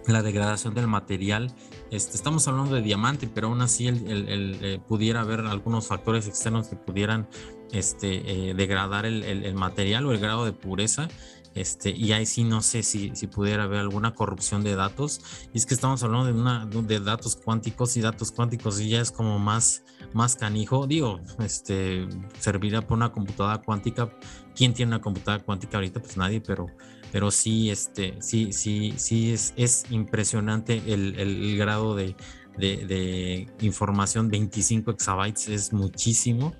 la 0.06 0.22
degradación 0.22 0.74
del 0.74 0.86
material. 0.86 1.54
Este, 1.90 2.16
estamos 2.16 2.46
hablando 2.48 2.74
de 2.74 2.82
diamante, 2.82 3.28
pero 3.32 3.48
aún 3.48 3.62
así 3.62 3.86
el, 3.86 4.58
eh, 4.60 4.80
pudiera 4.86 5.20
haber 5.20 5.40
algunos 5.40 5.86
factores 5.86 6.26
externos 6.26 6.68
que 6.68 6.76
pudieran 6.76 7.28
este, 7.72 8.50
eh, 8.50 8.54
degradar 8.54 9.06
el, 9.06 9.54
material 9.54 10.06
o 10.06 10.12
el 10.12 10.18
grado 10.18 10.44
de 10.44 10.52
pureza. 10.52 11.08
Este, 11.54 11.90
y 11.90 12.12
ahí 12.12 12.26
sí 12.26 12.42
no 12.42 12.62
sé 12.62 12.82
si, 12.82 13.12
si, 13.14 13.28
pudiera 13.28 13.64
haber 13.64 13.78
alguna 13.78 14.12
corrupción 14.14 14.64
de 14.64 14.74
datos. 14.74 15.20
Y 15.52 15.58
es 15.58 15.66
que 15.66 15.74
estamos 15.74 16.02
hablando 16.02 16.26
de, 16.26 16.32
una, 16.32 16.66
de 16.66 17.00
datos 17.00 17.36
cuánticos 17.36 17.96
y 17.96 18.00
datos 18.00 18.32
cuánticos 18.32 18.80
y 18.80 18.88
ya 18.90 19.00
es 19.00 19.12
como 19.12 19.38
más, 19.38 19.84
más 20.12 20.34
canijo. 20.34 20.86
Digo, 20.86 21.20
este, 21.38 22.08
servirá 22.40 22.82
por 22.82 22.96
una 22.96 23.12
computadora 23.12 23.58
cuántica. 23.58 24.10
¿Quién 24.56 24.74
tiene 24.74 24.90
una 24.90 25.00
computadora 25.00 25.44
cuántica 25.44 25.76
ahorita? 25.76 26.00
Pues 26.00 26.16
nadie, 26.16 26.40
pero, 26.40 26.66
pero 27.12 27.30
sí, 27.30 27.70
este, 27.70 28.20
sí, 28.20 28.52
sí, 28.52 28.94
sí 28.96 29.32
es, 29.32 29.54
es 29.56 29.84
impresionante 29.90 30.82
el, 30.86 31.14
el, 31.16 31.56
grado 31.56 31.94
de, 31.94 32.16
de, 32.58 32.84
de, 32.86 33.48
información 33.60 34.28
25 34.28 34.90
exabytes 34.90 35.48
es 35.48 35.72
muchísimo 35.72 36.54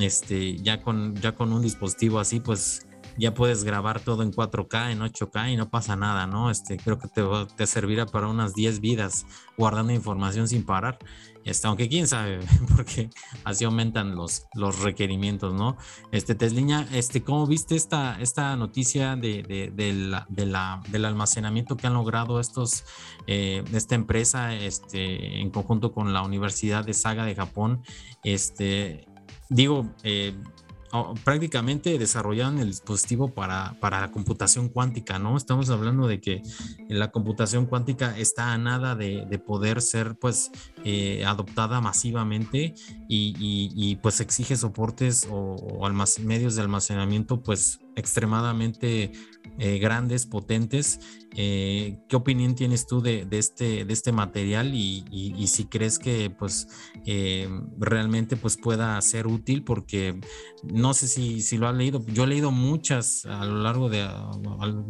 este 0.00 0.56
ya 0.58 0.80
con 0.80 1.16
ya 1.16 1.34
con 1.34 1.52
un 1.52 1.62
dispositivo 1.62 2.20
así 2.20 2.38
pues 2.38 2.86
ya 3.18 3.34
puedes 3.34 3.64
grabar 3.64 4.00
todo 4.00 4.22
en 4.22 4.32
4K, 4.32 4.92
en 4.92 5.00
8K 5.00 5.52
y 5.52 5.56
no 5.56 5.70
pasa 5.70 5.96
nada, 5.96 6.26
¿no? 6.26 6.50
Este, 6.50 6.76
creo 6.76 6.98
que 6.98 7.08
te, 7.08 7.22
te 7.56 7.66
servirá 7.66 8.06
para 8.06 8.28
unas 8.28 8.54
10 8.54 8.80
vidas 8.80 9.26
guardando 9.56 9.92
información 9.92 10.48
sin 10.48 10.64
parar. 10.64 10.98
Este, 11.44 11.66
aunque 11.66 11.88
quién 11.88 12.06
sabe, 12.06 12.40
porque 12.76 13.10
así 13.44 13.64
aumentan 13.64 14.14
los, 14.14 14.46
los 14.54 14.80
requerimientos, 14.80 15.52
¿no? 15.52 15.76
Este, 16.12 16.34
Tesliña, 16.34 16.86
este, 16.92 17.22
¿cómo 17.22 17.46
viste 17.46 17.74
esta, 17.74 18.20
esta 18.20 18.56
noticia 18.56 19.16
de, 19.16 19.42
de, 19.42 19.72
del 19.72 21.04
almacenamiento 21.04 21.76
que 21.76 21.86
han 21.86 21.94
logrado 21.94 22.38
estos, 22.38 22.84
eh, 23.26 23.64
esta 23.72 23.94
empresa, 23.94 24.54
este, 24.54 25.40
en 25.40 25.50
conjunto 25.50 25.92
con 25.92 26.12
la 26.12 26.22
Universidad 26.22 26.84
de 26.84 26.94
Saga 26.94 27.24
de 27.24 27.34
Japón? 27.34 27.82
Este, 28.22 29.06
digo, 29.48 29.90
eh, 30.04 30.34
prácticamente 31.24 31.98
desarrollaron 31.98 32.58
el 32.58 32.68
dispositivo 32.68 33.28
para, 33.32 33.76
para, 33.80 34.00
la 34.00 34.10
computación 34.10 34.68
cuántica, 34.68 35.18
¿no? 35.18 35.36
Estamos 35.36 35.70
hablando 35.70 36.06
de 36.06 36.20
que 36.20 36.42
la 36.88 37.10
computación 37.10 37.66
cuántica 37.66 38.16
está 38.18 38.52
a 38.52 38.58
nada 38.58 38.94
de, 38.94 39.24
de 39.28 39.38
poder 39.38 39.80
ser, 39.80 40.16
pues, 40.16 40.50
eh, 40.84 41.24
adoptada 41.24 41.80
masivamente 41.80 42.74
y, 43.08 43.34
y, 43.38 43.96
pues 43.96 44.20
exige 44.20 44.56
soportes 44.56 45.26
o, 45.30 45.56
o 45.56 45.88
medios 46.20 46.56
de 46.56 46.62
almacenamiento, 46.62 47.42
pues, 47.42 47.80
extremadamente 47.96 49.12
eh, 49.58 49.78
grandes, 49.78 50.26
potentes. 50.26 51.00
Eh, 51.34 51.98
¿Qué 52.08 52.16
opinión 52.16 52.54
tienes 52.54 52.86
tú 52.86 53.00
de, 53.00 53.26
este, 53.30 53.84
de 53.84 53.92
este 53.92 54.12
material 54.12 54.74
y, 54.74 55.46
si 55.46 55.64
crees 55.64 55.98
que 55.98 56.30
pues 56.30 56.68
eh, 57.06 57.48
realmente 57.78 58.36
pues 58.36 58.56
pueda 58.56 59.00
ser 59.00 59.26
útil? 59.26 59.64
Porque 59.64 60.20
no 60.62 60.94
sé 60.94 61.08
si, 61.08 61.40
si 61.40 61.58
lo 61.58 61.68
has 61.68 61.76
leído, 61.76 62.04
yo 62.06 62.24
he 62.24 62.26
leído 62.26 62.50
muchas 62.50 63.24
a 63.26 63.44
lo 63.44 63.62
largo 63.62 63.88
de 63.88 64.08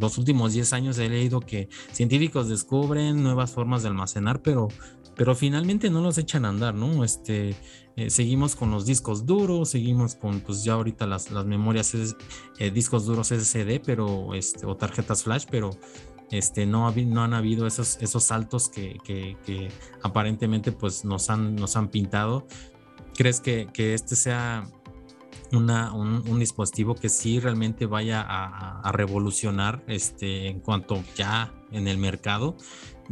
los 0.01 0.19
últimos 0.19 0.53
10 0.53 0.73
años, 0.73 0.99
he 0.99 1.09
leído 1.09 1.41
que 1.41 1.69
científicos 1.93 2.49
descubren 2.49 3.23
nuevas 3.23 3.51
formas 3.53 3.83
de 3.83 3.89
almacenar, 3.89 4.43
pero 4.43 4.69
pero 5.15 5.35
finalmente 5.35 5.91
no 5.91 6.01
los 6.01 6.19
echan 6.19 6.45
a 6.45 6.49
andar, 6.49 6.75
¿no? 6.75 7.05
Este, 7.05 7.55
eh, 7.97 8.09
seguimos 8.09 8.57
con 8.57 8.71
los 8.71 8.87
discos 8.87 9.27
duros, 9.27 9.71
seguimos 9.71 10.15
con, 10.15 10.41
pues 10.41 10.65
ya 10.65 10.75
ahorita 10.75 11.07
las, 11.07 11.31
las 11.31 11.45
memorias, 11.45 11.95
eh, 12.59 12.71
discos 12.71 13.05
duros 13.05 13.29
SSD, 13.29 13.81
pero, 13.85 14.35
este, 14.35 14.65
o 14.67 14.77
tarjetas 14.77 15.25
flash, 15.25 15.45
pero 15.51 15.71
este, 16.31 16.65
no, 16.65 16.91
no 16.91 17.23
han 17.23 17.35
habido 17.35 17.67
esos, 17.67 17.99
esos 18.01 18.25
saltos 18.25 18.71
que, 18.71 18.99
que, 19.05 19.69
aparentemente 20.03 20.73
pues 20.73 21.05
nos 21.05 21.29
han, 21.29 21.55
nos 21.55 21.77
han 21.77 21.89
pintado. 21.89 22.47
¿Crees 23.15 23.41
que, 23.41 23.69
que 23.71 23.93
este 23.93 24.17
sea 24.17 24.67
una, 25.53 25.93
un, 25.93 26.39
dispositivo 26.39 26.95
que 26.95 27.11
sí 27.11 27.39
realmente 27.39 27.85
vaya 27.85 28.23
a, 28.23 28.81
a, 28.81 28.93
revolucionar 28.93 29.85
este, 29.87 30.49
en 30.49 30.61
cuanto 30.61 31.05
ya 31.15 31.53
en 31.71 31.89
el 31.89 31.99
mercado 31.99 32.57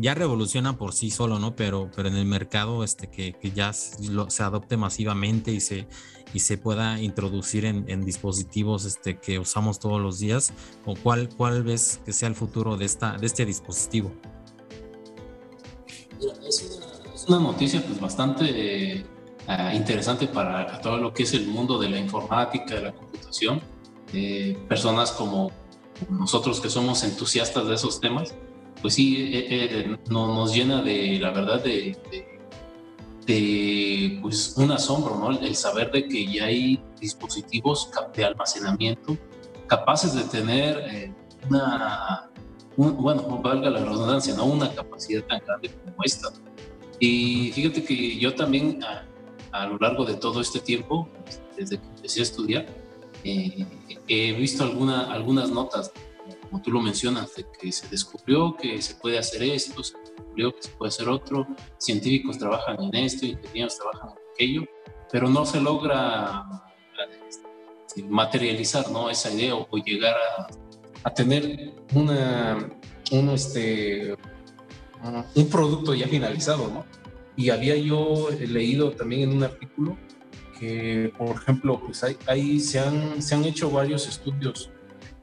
ya 0.00 0.14
revoluciona 0.14 0.78
por 0.78 0.94
sí 0.94 1.10
solo, 1.10 1.38
¿no? 1.38 1.54
Pero, 1.54 1.90
pero 1.94 2.08
en 2.08 2.16
el 2.16 2.24
mercado 2.24 2.82
este, 2.84 3.08
que, 3.08 3.34
ya 3.54 3.72
se 3.72 4.42
adopte 4.42 4.76
masivamente 4.76 5.52
y 5.52 5.60
se, 5.60 5.86
y 6.32 6.40
se 6.40 6.58
pueda 6.58 7.00
introducir 7.00 7.64
en, 7.64 8.04
dispositivos 8.04 8.84
este, 8.84 9.18
que 9.18 9.38
usamos 9.38 9.78
todos 9.78 10.00
los 10.00 10.18
días, 10.18 10.52
o 10.86 10.94
cuál, 10.94 11.28
cuál 11.36 11.62
ves 11.62 12.00
que 12.04 12.12
sea 12.12 12.28
el 12.28 12.34
futuro 12.34 12.76
de, 12.76 12.86
esta, 12.86 13.16
de 13.18 13.26
este 13.26 13.44
dispositivo. 13.44 14.12
Es 16.46 17.26
una, 17.28 17.38
noticia 17.38 17.82
pues 17.84 18.00
bastante 18.00 18.96
eh, 18.96 19.04
interesante 19.74 20.26
para 20.26 20.80
todo 20.80 20.96
lo 20.96 21.12
que 21.12 21.24
es 21.24 21.34
el 21.34 21.46
mundo 21.46 21.78
de 21.78 21.88
la 21.88 21.98
informática, 21.98 22.74
de 22.74 22.82
la 22.82 22.92
computación. 22.92 23.60
Eh, 24.12 24.58
personas 24.68 25.12
como 25.12 25.52
nosotros 26.08 26.60
que 26.60 26.70
somos 26.70 27.04
entusiastas 27.04 27.66
de 27.66 27.74
esos 27.74 28.00
temas, 28.00 28.34
pues 28.80 28.94
sí, 28.94 29.16
eh, 29.34 29.46
eh, 29.50 29.96
no, 30.08 30.34
nos 30.34 30.54
llena 30.54 30.82
de, 30.82 31.18
la 31.20 31.30
verdad, 31.30 31.62
de, 31.62 31.96
de, 33.26 34.18
pues 34.22 34.54
un 34.56 34.72
asombro, 34.72 35.16
¿no? 35.16 35.30
El 35.38 35.54
saber 35.54 35.90
de 35.92 36.08
que 36.08 36.26
ya 36.26 36.46
hay 36.46 36.82
dispositivos 37.00 37.90
de 38.14 38.24
almacenamiento 38.24 39.16
capaces 39.66 40.14
de 40.14 40.24
tener 40.24 40.78
eh, 40.90 41.14
una, 41.48 42.28
bueno, 42.76 43.40
valga 43.40 43.70
la 43.70 43.84
redundancia, 43.84 44.34
¿no? 44.34 44.46
Una 44.46 44.72
capacidad 44.74 45.22
tan 45.24 45.40
grande 45.46 45.70
como 45.70 46.02
esta. 46.02 46.28
Y 46.98 47.52
fíjate 47.52 47.84
que 47.84 48.18
yo 48.18 48.34
también 48.34 48.82
a, 48.82 49.04
a 49.52 49.66
lo 49.66 49.78
largo 49.78 50.04
de 50.04 50.14
todo 50.14 50.40
este 50.40 50.58
tiempo, 50.58 51.08
desde 51.56 51.78
que 51.78 51.86
empecé 51.86 52.20
a 52.20 52.22
estudiar, 52.24 52.66
eh, 53.24 53.66
he 54.08 54.32
visto 54.32 54.64
alguna, 54.64 55.12
algunas 55.12 55.50
notas, 55.50 55.92
como 56.50 56.62
tú 56.62 56.70
lo 56.72 56.80
mencionas, 56.80 57.34
de 57.36 57.46
que 57.58 57.70
se 57.70 57.88
descubrió 57.88 58.56
que 58.56 58.82
se 58.82 58.94
puede 58.96 59.18
hacer 59.18 59.42
esto, 59.42 59.82
se 59.84 59.96
descubrió 59.98 60.54
que 60.54 60.62
se 60.62 60.70
puede 60.70 60.88
hacer 60.88 61.08
otro, 61.08 61.46
científicos 61.78 62.38
trabajan 62.38 62.82
en 62.82 62.94
esto, 63.04 63.24
ingenieros 63.24 63.78
trabajan 63.78 64.10
en 64.10 64.16
aquello, 64.34 64.64
pero 65.10 65.28
no 65.28 65.46
se 65.46 65.60
logra 65.60 66.44
este, 67.28 68.02
materializar 68.02 68.90
¿no? 68.90 69.10
esa 69.10 69.30
idea 69.30 69.54
o, 69.54 69.76
llegar 69.78 70.14
a, 70.38 70.48
a, 71.08 71.14
tener 71.14 71.72
una, 71.94 72.68
uno, 73.12 73.34
este, 73.34 74.16
un 75.34 75.48
producto 75.48 75.94
ya 75.94 76.08
finalizado, 76.08 76.68
¿no? 76.68 76.84
Y 77.36 77.50
había 77.50 77.76
yo 77.76 78.28
leído 78.38 78.90
también 78.90 79.30
en 79.30 79.36
un 79.36 79.44
artículo 79.44 79.96
que, 80.58 81.10
por 81.16 81.36
ejemplo, 81.36 81.80
pues 81.80 82.04
ahí, 82.26 82.60
se, 82.60 82.78
han, 82.80 83.22
se 83.22 83.34
han 83.34 83.44
hecho 83.44 83.70
varios 83.70 84.06
estudios, 84.06 84.70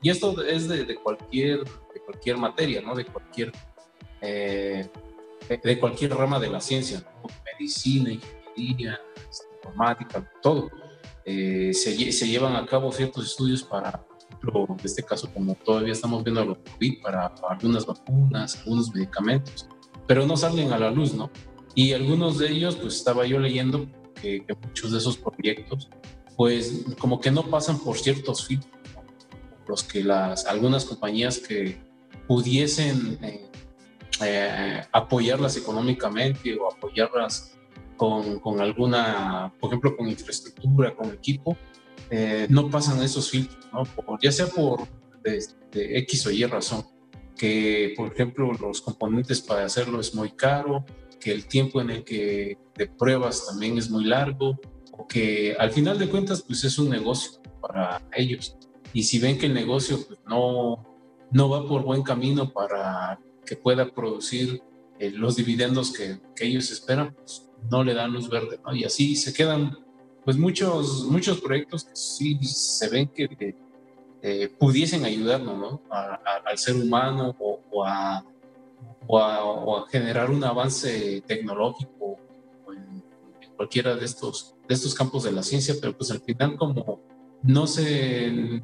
y 0.01 0.09
esto 0.09 0.41
es 0.43 0.67
de, 0.67 0.95
cualquier, 0.95 1.63
de 1.63 1.99
cualquier 2.05 2.37
materia, 2.37 2.81
¿no? 2.81 2.95
De 2.95 3.05
cualquier, 3.05 3.51
eh, 4.21 4.87
de, 5.49 5.79
cualquier 5.79 6.15
rama 6.15 6.39
de 6.39 6.49
la 6.49 6.61
ciencia, 6.61 7.03
medicina, 7.53 8.11
ingeniería, 8.11 8.99
informática, 9.55 10.31
todo. 10.41 10.69
Eh, 11.25 11.73
se, 11.73 11.95
llevan 12.27 12.55
a 12.55 12.65
cabo 12.65 12.91
ciertos 12.91 13.25
estudios 13.25 13.63
para, 13.63 14.05
por 14.41 14.69
en 14.69 14.77
este 14.83 15.03
caso, 15.03 15.31
como 15.33 15.55
todavía 15.55 15.93
estamos 15.93 16.23
viendo 16.23 16.45
lo 16.45 16.63
COVID, 16.63 17.01
para, 17.01 17.33
para 17.35 17.55
algunas 17.55 17.85
vacunas, 17.85 18.57
algunos 18.59 18.93
medicamentos, 18.93 19.67
pero 20.05 20.25
no 20.25 20.37
salen 20.37 20.71
a 20.71 20.79
la 20.79 20.91
luz, 20.91 21.13
¿no? 21.13 21.29
Y 21.75 21.93
algunos 21.93 22.39
de 22.39 22.49
ellos, 22.49 22.75
pues 22.75 22.95
estaba 22.95 23.25
yo 23.25 23.39
leyendo 23.39 23.87
que, 24.21 24.43
muchos 24.63 24.91
de 24.91 24.97
esos 24.97 25.17
proyectos, 25.17 25.89
pues 26.35 26.85
como 26.97 27.19
que 27.19 27.29
no 27.29 27.43
pasan 27.43 27.77
por 27.79 27.97
ciertos 27.97 28.47
filtros, 28.47 28.71
los 29.67 29.83
que 29.83 30.03
las, 30.03 30.45
algunas 30.45 30.85
compañías 30.85 31.39
que 31.39 31.77
pudiesen 32.27 33.17
eh, 33.21 33.49
eh, 34.21 34.81
apoyarlas 34.91 35.57
económicamente 35.57 36.57
o 36.59 36.71
apoyarlas 36.71 37.57
con, 37.95 38.39
con, 38.39 38.59
alguna, 38.61 39.53
por 39.59 39.69
ejemplo, 39.69 39.95
con 39.95 40.07
infraestructura, 40.07 40.95
con 40.95 41.11
equipo, 41.11 41.57
eh, 42.09 42.47
no 42.49 42.69
pasan 42.69 43.01
esos 43.01 43.29
filtros, 43.29 43.67
¿no? 43.73 43.83
ya 44.21 44.31
sea 44.31 44.47
por 44.47 44.87
de, 45.23 45.43
de 45.71 45.97
X 45.99 46.27
o 46.27 46.31
Y 46.31 46.45
razón, 46.45 46.85
que 47.35 47.93
por 47.95 48.11
ejemplo 48.11 48.51
los 48.53 48.81
componentes 48.81 49.41
para 49.41 49.65
hacerlo 49.65 49.99
es 49.99 50.13
muy 50.15 50.31
caro, 50.31 50.85
que 51.19 51.31
el 51.31 51.45
tiempo 51.47 51.81
en 51.81 51.89
el 51.89 52.03
que 52.03 52.57
de 52.75 52.87
pruebas 52.87 53.47
también 53.47 53.77
es 53.77 53.89
muy 53.89 54.05
largo, 54.05 54.57
o 54.91 55.07
que 55.07 55.55
al 55.59 55.71
final 55.71 55.99
de 55.99 56.09
cuentas 56.09 56.43
pues 56.43 56.63
es 56.63 56.77
un 56.79 56.89
negocio 56.89 57.41
para 57.61 58.01
ellos. 58.13 58.57
Y 58.93 59.03
si 59.03 59.19
ven 59.19 59.37
que 59.37 59.45
el 59.45 59.53
negocio 59.53 59.99
pues, 60.07 60.19
no, 60.27 60.85
no 61.31 61.49
va 61.49 61.67
por 61.67 61.83
buen 61.83 62.03
camino 62.03 62.51
para 62.51 63.19
que 63.45 63.55
pueda 63.55 63.89
producir 63.93 64.61
eh, 64.99 65.11
los 65.11 65.35
dividendos 65.35 65.91
que, 65.91 66.19
que, 66.35 66.45
ellos 66.45 66.71
esperan, 66.71 67.13
pues 67.13 67.49
no 67.69 67.83
le 67.83 67.93
dan 67.93 68.11
luz 68.11 68.29
verde, 68.29 68.59
¿no? 68.65 68.75
Y 68.75 68.83
así 68.83 69.15
se 69.15 69.33
quedan 69.33 69.77
pues 70.25 70.37
muchos, 70.37 71.05
muchos 71.05 71.39
proyectos 71.39 71.85
que 71.85 71.95
sí 71.95 72.37
se 72.43 72.89
ven 72.89 73.07
que 73.07 73.55
eh, 74.21 74.49
pudiesen 74.59 75.05
ayudarnos, 75.05 75.57
¿no? 75.57 75.81
al 75.89 76.57
ser 76.57 76.75
humano 76.75 77.35
o 77.39 77.85
a 77.85 78.25
o 79.07 79.77
a, 79.77 79.87
generar 79.89 80.29
un 80.29 80.43
avance 80.43 81.21
tecnológico 81.25 82.17
en, 82.69 83.03
cualquiera 83.55 83.95
de 83.95 84.05
estos, 84.05 84.55
de 84.67 84.75
estos 84.75 84.93
campos 84.93 85.23
de 85.23 85.31
la 85.31 85.41
ciencia, 85.41 85.73
pero 85.81 85.97
pues 85.97 86.11
al 86.11 86.21
final 86.21 86.55
como 86.57 87.01
no 87.43 87.67
se, 87.67 88.61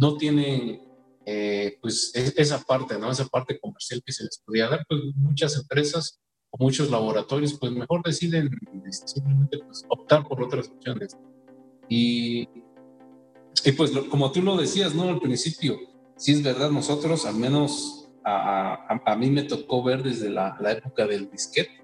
no 0.00 0.16
tienen 0.16 0.80
eh, 1.26 1.78
pues 1.80 2.12
e, 2.14 2.32
esa 2.36 2.60
parte, 2.62 2.98
¿no? 2.98 3.10
Esa 3.10 3.26
parte 3.26 3.58
comercial 3.60 4.02
que 4.04 4.12
se 4.12 4.24
les 4.24 4.42
podía 4.44 4.68
dar, 4.68 4.84
pues 4.88 5.00
muchas 5.14 5.56
empresas 5.56 6.18
o 6.50 6.62
muchos 6.62 6.90
laboratorios 6.90 7.54
pues 7.54 7.72
mejor 7.72 8.02
deciden 8.02 8.50
este, 8.86 9.06
simplemente 9.08 9.58
pues, 9.58 9.84
optar 9.88 10.26
por 10.26 10.42
otras 10.42 10.68
opciones. 10.68 11.16
Y, 11.88 12.48
y 13.64 13.72
pues 13.76 13.92
como 14.10 14.32
tú 14.32 14.42
lo 14.42 14.56
decías, 14.56 14.94
¿no? 14.94 15.04
Al 15.04 15.20
principio, 15.20 15.78
si 16.16 16.32
es 16.32 16.42
verdad, 16.42 16.70
nosotros 16.70 17.26
al 17.26 17.36
menos 17.36 18.10
a, 18.24 18.98
a, 19.04 19.16
mí 19.16 19.30
me 19.30 19.44
tocó 19.44 19.82
ver 19.82 20.02
desde 20.02 20.30
la, 20.30 20.56
la 20.60 20.72
época 20.72 21.06
del 21.06 21.30
disquete. 21.30 21.80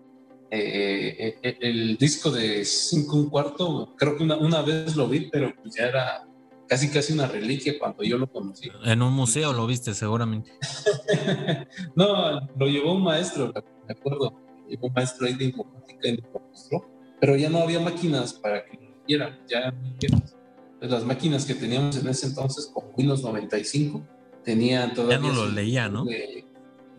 Eh, 0.51 1.39
eh, 1.43 1.59
el 1.61 1.97
disco 1.97 2.31
de 2.31 2.65
5 2.65 3.17
un 3.17 3.31
cuarto, 3.31 3.95
creo 3.97 4.17
que 4.17 4.23
una, 4.23 4.37
una, 4.37 4.63
vez 4.63 4.95
lo 4.95 5.09
vi, 5.09 5.29
pero 5.29 5.53
pues 5.61 5.75
ya 5.75 5.87
era 5.87 6.26
casi 6.69 6.91
casi 6.91 7.13
una 7.13 7.27
reliquia 7.27 7.79
cuando 7.79 8.03
yo 8.03 8.19
lo 8.19 8.27
conocí. 8.31 8.71
En 8.85 9.03
un 9.03 9.13
museo 9.13 9.53
lo 9.53 9.67
viste 9.67 9.95
seguramente. 9.95 10.53
no, 11.95 12.41
lo 12.59 12.67
llevó 12.67 12.95
un 12.95 13.03
maestro, 13.03 13.53
me 13.87 13.95
acuerdo. 13.95 14.33
Llevó 14.69 14.89
un 14.89 14.93
maestro 14.93 15.27
ahí 15.27 15.35
de 15.35 15.45
informática 15.45 16.09
y 16.09 16.17
lo 16.17 16.41
mostró, 16.51 16.89
pero 17.21 17.37
ya 17.37 17.49
no 17.49 17.59
había 17.59 17.79
máquinas 17.79 18.33
para 18.35 18.65
que 18.65 18.77
lo 18.77 19.05
vieran, 19.07 19.39
ya 19.49 19.73
pues 20.79 20.91
las 20.91 21.05
máquinas 21.05 21.45
que 21.47 21.55
teníamos 21.55 21.97
en 21.97 22.09
ese 22.09 22.27
entonces, 22.27 22.71
como 22.73 22.89
Windows 22.97 23.23
95, 23.23 24.03
tenían 24.45 24.93
todavía. 24.95 25.17
Ya 25.17 25.23
no 25.23 25.33
lo 25.33 25.49
leía, 25.49 25.89
¿no? 25.89 26.05
De, 26.05 26.45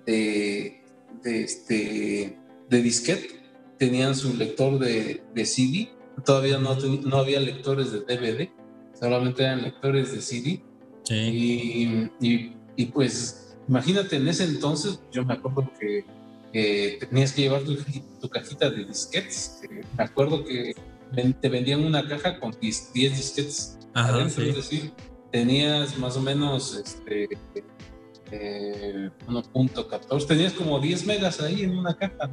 de, 0.06 0.82
este, 1.24 2.38
de 2.70 2.82
disquete, 2.82 3.42
tenían 3.78 4.16
su 4.16 4.36
lector 4.36 4.80
de, 4.80 5.24
de 5.34 5.46
CD, 5.46 5.90
todavía 6.26 6.58
no, 6.58 6.76
no 6.76 7.18
había 7.18 7.40
lectores 7.40 7.92
de 7.92 8.00
DVD, 8.00 8.50
solamente 9.00 9.44
eran 9.44 9.64
lectores 9.64 10.12
de 10.12 10.22
CD. 10.22 10.64
Sí. 11.04 12.10
Y, 12.20 12.52
y, 12.76 12.86
pues, 12.88 13.58
imagínate, 13.68 14.18
en 14.18 14.28
ese 14.28 14.44
entonces, 14.44 15.00
yo 15.12 15.24
me 15.26 15.34
acuerdo 15.34 15.70
que 15.80 16.06
tenías 17.00 17.34
que 17.34 17.44
llevar 17.44 17.64
tu, 17.64 18.30
cajita 18.30 18.70
de 18.70 18.86
disquetes. 18.86 19.62
me 19.98 20.04
acuerdo 20.04 20.44
que 20.44 20.74
te 21.40 21.50
vendían 21.50 21.84
una 21.84 22.08
caja 22.08 22.40
con 22.40 22.56
10 22.60 22.94
disquetes 22.94 23.78
adentro, 23.94 24.44
es 24.44 24.56
decir, 24.56 24.92
tenías 25.32 25.98
más 25.98 26.18
o 26.18 26.22
menos 26.22 26.76
este, 26.76 27.30
1.14, 28.32 30.24
eh, 30.24 30.26
tenías 30.28 30.54
como 30.54 30.80
10 30.80 31.06
megas 31.06 31.42
ahí 31.42 31.64
en 31.64 31.78
una 31.78 31.96
caja. 31.96 32.30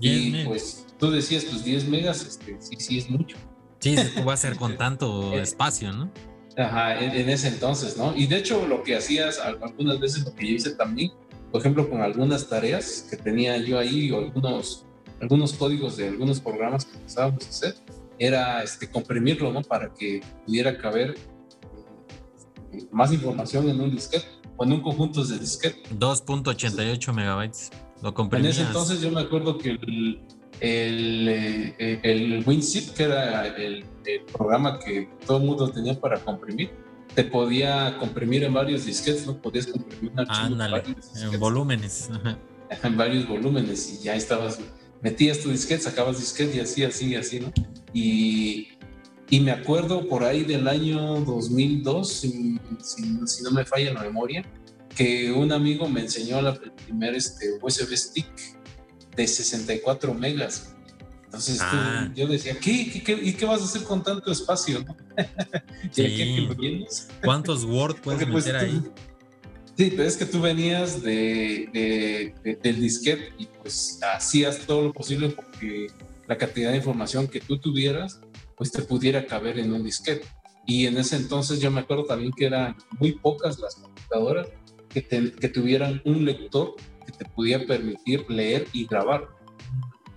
Y 0.00 0.44
pues 0.44 0.86
tú 0.98 1.10
decías, 1.10 1.44
pues 1.44 1.64
10 1.64 1.88
megas, 1.88 2.24
este, 2.24 2.56
sí, 2.60 2.76
sí 2.78 2.98
es 2.98 3.10
mucho. 3.10 3.36
Sí, 3.78 3.96
va 4.26 4.32
a 4.32 4.36
ser 4.36 4.56
con 4.56 4.76
tanto 4.76 5.32
eh, 5.34 5.42
espacio, 5.42 5.92
¿no? 5.92 6.10
Ajá, 6.56 6.98
en, 7.00 7.28
ese 7.28 7.48
entonces, 7.48 7.96
¿no? 7.96 8.16
Y 8.16 8.26
de 8.26 8.38
hecho 8.38 8.66
lo 8.66 8.82
que 8.82 8.96
hacías 8.96 9.38
algunas 9.38 10.00
veces, 10.00 10.24
lo 10.24 10.34
que 10.34 10.48
yo 10.48 10.54
hice 10.56 10.70
también, 10.72 11.12
por 11.52 11.60
ejemplo, 11.60 11.88
con 11.88 12.02
algunas 12.02 12.48
tareas 12.48 13.06
que 13.08 13.16
tenía 13.16 13.56
yo 13.58 13.78
ahí, 13.78 14.10
o 14.10 14.18
algunos, 14.18 14.84
algunos 15.20 15.52
códigos 15.52 15.96
de 15.96 16.08
algunos 16.08 16.40
programas 16.40 16.84
que 16.84 16.96
empezábamos 16.96 17.46
a 17.46 17.48
hacer, 17.48 17.74
era 18.18 18.62
este, 18.62 18.90
comprimirlo, 18.90 19.52
¿no? 19.52 19.62
Para 19.62 19.94
que 19.94 20.20
pudiera 20.44 20.76
caber 20.76 21.14
más 22.90 23.12
información 23.12 23.68
en 23.68 23.80
un 23.80 23.90
disquete 23.92 24.26
o 24.56 24.64
en 24.64 24.72
un 24.72 24.82
conjunto 24.82 25.24
de 25.24 25.38
disquete. 25.38 25.82
2.88 25.96 27.12
megabytes. 27.12 27.70
Lo 28.02 28.14
En 28.32 28.46
ese 28.46 28.62
entonces 28.62 29.00
yo 29.00 29.10
me 29.10 29.20
acuerdo 29.20 29.58
que 29.58 29.70
el, 29.70 30.20
el, 30.60 31.28
eh, 31.28 32.00
el 32.02 32.44
WinZip, 32.46 32.94
que 32.94 33.04
era 33.04 33.46
el, 33.46 33.84
programa 34.32 34.78
que 34.78 35.08
todo 35.26 35.36
el 35.36 35.44
mundo 35.44 35.70
tenía 35.70 35.98
para 36.00 36.18
comprimir, 36.18 36.70
te 37.14 37.24
podía 37.24 37.96
comprimir 37.98 38.44
en 38.44 38.54
varios 38.54 38.86
disquetes, 38.86 39.26
¿no? 39.26 39.36
Podías 39.36 39.66
comprimir 39.66 40.12
un 40.12 40.20
archivo 40.20 40.56
en 41.32 41.40
volúmenes. 41.40 42.08
En 42.82 42.96
varios 42.96 43.28
volúmenes 43.28 43.92
y 43.92 44.04
ya 44.04 44.14
estabas, 44.14 44.60
metías 45.02 45.40
tu 45.40 45.50
disquete, 45.50 45.82
sacabas 45.82 46.18
disquete 46.18 46.56
y 46.56 46.60
así, 46.60 46.84
así, 46.84 47.14
así, 47.16 47.40
¿no? 47.40 47.52
Y 47.92 48.68
y 49.30 49.40
me 49.40 49.50
acuerdo 49.50 50.08
por 50.08 50.24
ahí 50.24 50.44
del 50.44 50.66
año 50.68 51.20
2002, 51.20 52.08
si, 52.08 52.58
si, 52.80 53.42
no 53.42 53.50
me 53.50 53.64
falla 53.64 53.92
la 53.92 54.02
memoria, 54.02 54.42
que 54.96 55.30
un 55.30 55.52
amigo 55.52 55.86
me 55.86 56.00
enseñó 56.00 56.40
la, 56.40 56.50
el 56.50 56.72
primer 56.72 57.14
este, 57.14 57.58
USB 57.60 57.94
stick 57.94 58.26
de 59.18 59.26
64 59.26 60.14
megas. 60.14 60.74
Entonces 61.24 61.58
ah. 61.60 62.08
yo 62.14 62.26
decía, 62.28 62.56
¿qué, 62.58 63.02
qué, 63.04 63.18
y 63.20 63.32
qué 63.34 63.44
vas 63.44 63.60
a 63.60 63.64
hacer 63.64 63.82
con 63.82 64.02
tanto 64.02 64.32
espacio? 64.32 64.84
Sí. 65.90 66.48
¿Cuántos 67.24 67.64
Word 67.64 67.96
puedes 68.02 68.24
pues, 68.28 68.46
meter 68.46 68.60
ahí? 68.60 68.82
Sí, 69.76 69.92
pero 69.96 70.04
es 70.04 70.16
que 70.16 70.26
tú 70.26 70.40
venías 70.40 71.02
de, 71.02 72.32
de, 72.44 72.58
del 72.62 72.80
disquete 72.80 73.32
y 73.38 73.46
pues 73.46 73.98
hacías 74.02 74.60
todo 74.60 74.82
lo 74.84 74.92
posible 74.92 75.30
porque 75.30 75.88
la 76.26 76.36
cantidad 76.36 76.70
de 76.70 76.76
información 76.76 77.26
que 77.26 77.40
tú 77.40 77.58
tuvieras 77.58 78.20
pues 78.56 78.70
te 78.70 78.82
pudiera 78.82 79.26
caber 79.26 79.58
en 79.58 79.72
un 79.72 79.82
disquete. 79.82 80.26
Y 80.66 80.86
en 80.86 80.98
ese 80.98 81.16
entonces 81.16 81.60
yo 81.60 81.70
me 81.70 81.80
acuerdo 81.80 82.04
también 82.04 82.32
que 82.32 82.46
eran 82.46 82.76
muy 83.00 83.12
pocas 83.12 83.58
las 83.58 83.74
computadoras 83.74 84.48
que, 84.88 85.02
que 85.04 85.48
tuvieran 85.48 86.00
un 86.04 86.24
lector 86.24 86.74
que 87.08 87.24
te 87.24 87.30
podía 87.30 87.66
permitir 87.66 88.28
leer 88.28 88.66
y 88.72 88.86
grabar 88.86 89.28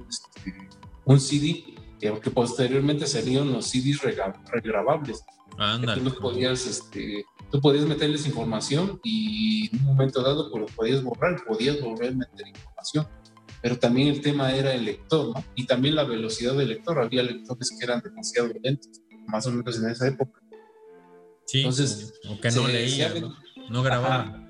este, 0.10 0.70
un 1.06 1.20
CD, 1.20 1.64
que 2.00 2.32
posteriormente 2.32 3.08
serían 3.08 3.52
los 3.52 3.68
CDs 3.68 4.02
regrabables. 4.02 5.24
Tú, 6.04 6.16
podías, 6.20 6.66
este, 6.66 7.24
tú 7.52 7.62
podías 7.62 7.86
meterles 7.86 8.26
información 8.26 9.00
y 9.04 9.70
en 9.74 9.82
un 9.82 9.86
momento 9.86 10.22
dado 10.22 10.52
pues, 10.52 10.62
lo 10.62 10.68
podías 10.76 11.04
borrar, 11.04 11.44
podías 11.46 11.80
volver 11.80 12.10
a 12.10 12.16
meter 12.16 12.48
información. 12.48 13.08
Pero 13.62 13.78
también 13.78 14.08
el 14.08 14.22
tema 14.22 14.52
era 14.54 14.74
el 14.74 14.84
lector, 14.84 15.36
¿no? 15.36 15.44
Y 15.56 15.68
también 15.68 15.96
la 15.96 16.04
velocidad 16.04 16.56
del 16.56 16.70
lector. 16.70 17.00
Había 17.00 17.22
lectores 17.22 17.70
que 17.78 17.86
eran 17.86 18.02
demasiado 18.02 18.50
lentos, 18.62 18.90
más 19.28 19.46
o 19.46 19.52
menos 19.52 19.78
en 19.78 19.90
esa 19.92 20.08
época. 20.08 20.42
Sí, 21.46 21.60
Entonces, 21.60 22.14
o 22.28 22.42
que 22.42 22.50
no 22.50 22.68
leían, 22.68 23.36
¿no? 23.70 23.84
grababan. 23.84 24.41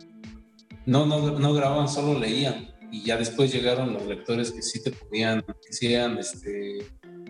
No, 0.86 1.06
no, 1.06 1.40
no 1.40 1.54
grababan, 1.54 1.88
solo 1.88 2.20
leían. 2.20 2.70
Y 2.92 3.04
ya 3.04 3.18
después 3.18 3.54
llegaron 3.54 3.94
los 3.94 4.06
lectores 4.06 4.52
que 4.52 4.62
sí 4.62 4.84
te 4.84 4.92
podían, 4.92 5.42
que 5.44 5.94
eran, 5.94 6.18
este, 6.18 6.86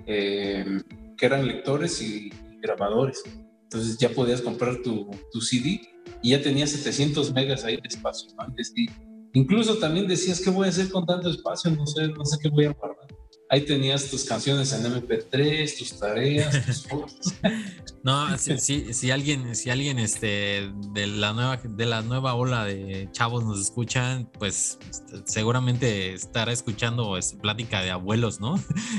eh, 0.08 0.82
que 1.18 1.26
eran 1.26 1.46
lectores 1.46 2.02
y, 2.02 2.32
grabadores. 2.62 3.24
Entonces 3.64 3.98
ya 3.98 4.10
podías 4.10 4.42
comprar 4.42 4.82
tu, 4.84 5.10
tu, 5.32 5.42
CD 5.42 5.82
y 6.22 6.32
ya 6.32 6.42
tenías 6.42 6.70
700 6.72 7.34
megas 7.34 7.64
ahí 7.64 7.78
de 7.78 7.88
espacio. 7.88 8.30
Antes, 8.38 8.74
incluso 9.34 9.78
también 9.78 10.08
decías, 10.08 10.42
¿qué 10.42 10.52
voy 10.52 10.68
a 10.68 10.70
hacer 10.70 10.92
con 10.92 11.06
tanto 11.06 11.30
espacio? 11.30 11.72
No 11.72 11.88
sé, 11.88 12.08
no 12.08 12.24
sé 12.24 12.38
qué 12.42 12.50
voy 12.50 12.66
a 12.66 12.74
guardar 12.74 13.08
ahí 13.52 13.62
tenías 13.66 14.10
tus 14.10 14.24
canciones 14.24 14.72
en 14.72 14.86
MP3, 14.86 15.78
tus 15.78 16.00
tareas, 16.00 16.66
tus 16.66 16.84
fotos. 16.88 17.34
No, 18.02 18.38
si, 18.38 18.94
si, 18.94 19.12
alguien, 19.12 19.56
si 19.56 19.70
alguien 19.70 20.00
este, 20.00 20.72
de 20.94 21.08
la 21.08 21.34
nueva, 21.34 21.58
de 21.58 21.86
la 21.86 22.02
nueva 22.02 22.34
ola 22.34 22.64
de 22.64 23.10
chavos 23.12 23.44
nos 23.44 23.60
escuchan, 23.60 24.30
pues 24.40 24.80
este, 24.90 25.22
seguramente 25.26 26.14
estará 26.14 26.54
escuchando 26.54 27.18
este, 27.18 27.38
plática 27.38 27.82
de 27.82 27.92
abuelos, 27.92 28.40
¿no? 28.40 28.56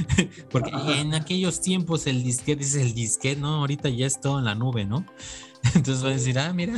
Porque 0.50 0.70
en 1.00 1.14
aquellos 1.14 1.62
tiempos 1.62 2.06
el 2.06 2.22
disquete 2.22 2.62
es 2.62 2.74
el 2.74 2.92
disquete, 2.92 3.40
¿no? 3.40 3.56
Ahorita 3.56 3.88
ya 3.88 4.06
es 4.06 4.20
todo 4.20 4.38
en 4.38 4.44
la 4.44 4.54
nube, 4.54 4.84
¿no? 4.84 5.06
Entonces 5.74 6.04
va 6.04 6.08
a 6.08 6.12
decir, 6.12 6.38
ah, 6.38 6.52
mira, 6.52 6.74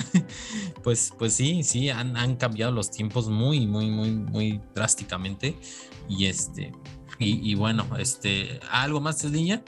pues, 0.85 1.13
pues 1.19 1.35
sí, 1.35 1.65
sí, 1.65 1.91
han, 1.91 2.17
han 2.17 2.37
cambiado 2.37 2.71
los 2.71 2.93
tiempos 2.93 3.29
muy, 3.29 3.67
muy, 3.67 3.91
muy, 3.91 4.13
muy 4.13 4.61
drásticamente. 4.75 5.59
Y 6.09 6.27
este, 6.27 6.73
y, 7.19 7.55
bueno, 7.55 7.87
este, 7.99 8.61
¿algo 8.71 9.01
más 9.01 9.25
línea? 9.25 9.63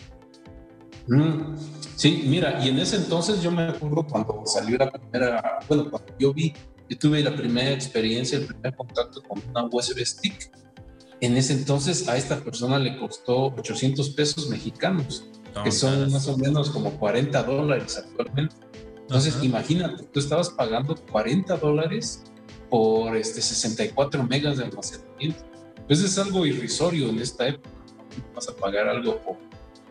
Mm, 1.09 1.57
sí, 1.95 2.25
mira, 2.27 2.65
y 2.65 2.69
en 2.69 2.79
ese 2.79 2.97
entonces 2.97 3.41
yo 3.41 3.51
me 3.51 3.63
acuerdo 3.63 4.05
cuando 4.07 4.43
salió 4.45 4.77
la 4.77 4.91
primera, 4.91 5.61
bueno, 5.69 5.91
cuando 5.91 6.13
yo 6.19 6.35
vi, 6.35 6.53
yo 6.89 6.99
tuve 6.99 7.23
la 7.23 7.35
primera 7.35 7.71
experiencia, 7.71 8.39
el 8.39 8.47
primer 8.47 8.75
contacto 8.75 9.23
con 9.23 9.41
una 9.51 9.65
USB 9.67 10.05
stick. 10.05 10.51
En 11.21 11.37
ese 11.37 11.55
entonces 11.55 12.09
a 12.09 12.17
esta 12.17 12.41
persona 12.41 12.79
le 12.79 12.99
costó 12.99 13.47
800 13.57 14.11
pesos 14.11 14.49
mexicanos, 14.49 15.25
que 15.65 15.71
son 15.71 16.13
más 16.13 16.29
o 16.29 16.37
menos 16.37 16.71
como 16.71 16.91
40 16.99 17.43
dólares 17.45 17.97
actualmente. 17.97 18.55
Entonces, 19.01 19.39
imagínate, 19.43 20.05
tú 20.05 20.19
estabas 20.19 20.51
pagando 20.51 20.97
40 21.13 21.57
dólares 21.57 22.25
por 22.69 23.17
este 23.17 23.41
64 23.41 24.25
megas 24.25 24.59
de 24.59 24.65
almacenamiento. 24.65 25.45
Pues 25.87 26.01
es 26.03 26.19
algo 26.19 26.45
irrisorio 26.45 27.09
en 27.09 27.19
esta 27.21 27.49
época. 27.49 27.71
Vas 28.35 28.49
a 28.49 28.57
pagar 28.57 28.89
algo 28.89 29.21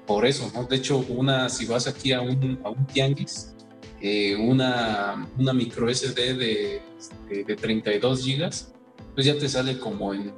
por, 0.05 0.25
eso, 0.25 0.51
¿no? 0.53 0.63
De 0.65 0.75
hecho, 0.75 0.97
una, 1.09 1.49
si 1.49 1.65
vas 1.65 1.87
aquí 1.87 2.11
a 2.11 2.21
un, 2.21 2.59
a 2.63 2.69
un 2.69 2.85
tianguis, 2.85 3.55
eh, 4.01 4.35
una, 4.35 5.27
una 5.37 5.53
micro 5.53 5.93
SD 5.93 6.35
de, 6.35 6.81
de, 7.29 7.55
32 7.55 8.23
gigas, 8.23 8.73
pues 9.13 9.25
ya 9.25 9.37
te 9.37 9.47
sale 9.47 9.79
como 9.79 10.13
en, 10.13 10.33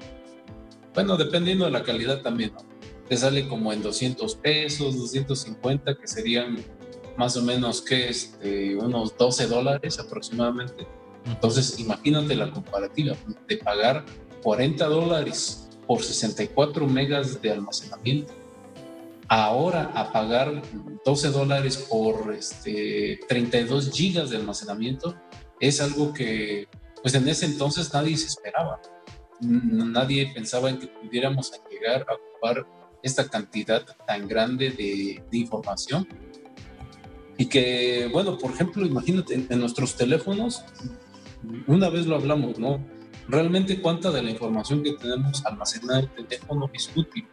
bueno, 0.93 1.17
dependiendo 1.17 1.65
de 1.65 1.71
la 1.71 1.83
calidad 1.83 2.21
también, 2.21 2.53
¿no? 2.53 2.65
Te 3.09 3.17
sale 3.17 3.47
como 3.47 3.73
en 3.73 3.81
200 3.81 4.35
pesos, 4.35 4.97
250, 4.97 5.97
que 5.97 6.07
serían 6.07 6.57
más 7.17 7.35
o 7.35 7.41
menos 7.41 7.81
que 7.81 8.09
este, 8.09 8.75
unos 8.75 9.17
12 9.17 9.47
dólares 9.47 9.97
aproximadamente. 9.97 10.87
Entonces, 11.25 11.79
imagínate 11.79 12.35
la 12.35 12.51
comparativa 12.51 13.15
de 13.47 13.57
pagar 13.57 14.05
40 14.47 14.85
dólares 14.85 15.67
por 15.85 16.01
64 16.01 16.87
megas 16.87 17.41
de 17.41 17.51
almacenamiento. 17.51 18.33
Ahora 19.27 19.91
a 19.93 20.13
pagar 20.13 20.61
12 21.03 21.31
dólares 21.31 21.75
por 21.89 22.33
este, 22.33 23.19
32 23.27 23.91
gigas 23.91 24.29
de 24.29 24.37
almacenamiento 24.37 25.15
es 25.59 25.81
algo 25.81 26.13
que 26.13 26.69
pues 27.01 27.13
en 27.15 27.27
ese 27.27 27.45
entonces 27.45 27.93
nadie 27.93 28.15
se 28.15 28.27
esperaba. 28.27 28.79
Nadie 29.41 30.31
pensaba 30.33 30.69
en 30.69 30.79
que 30.79 30.87
pudiéramos 30.87 31.51
llegar 31.69 32.05
a 32.07 32.13
ocupar 32.13 32.65
esta 33.03 33.27
cantidad 33.27 33.85
tan 34.07 34.29
grande 34.29 34.69
de, 34.69 35.37
información. 35.37 36.07
Y 37.37 37.47
que, 37.47 38.09
bueno, 38.13 38.37
por 38.37 38.51
ejemplo, 38.51 38.85
imagínate, 38.85 39.33
en, 39.33 39.59
nuestros 39.59 39.95
teléfonos, 39.95 40.63
una 41.67 41.89
vez 41.89 42.05
lo 42.05 42.15
hablamos, 42.15 42.57
¿no? 42.57 42.96
Realmente 43.27 43.81
cuánta 43.81 44.11
de 44.11 44.23
la 44.23 44.31
información 44.31 44.83
que 44.83 44.93
tenemos 44.93 45.45
almacenada 45.45 45.99
en 45.99 46.09
el 46.17 46.27
teléfono 46.27 46.69
es 46.73 46.89
útil. 46.95 47.27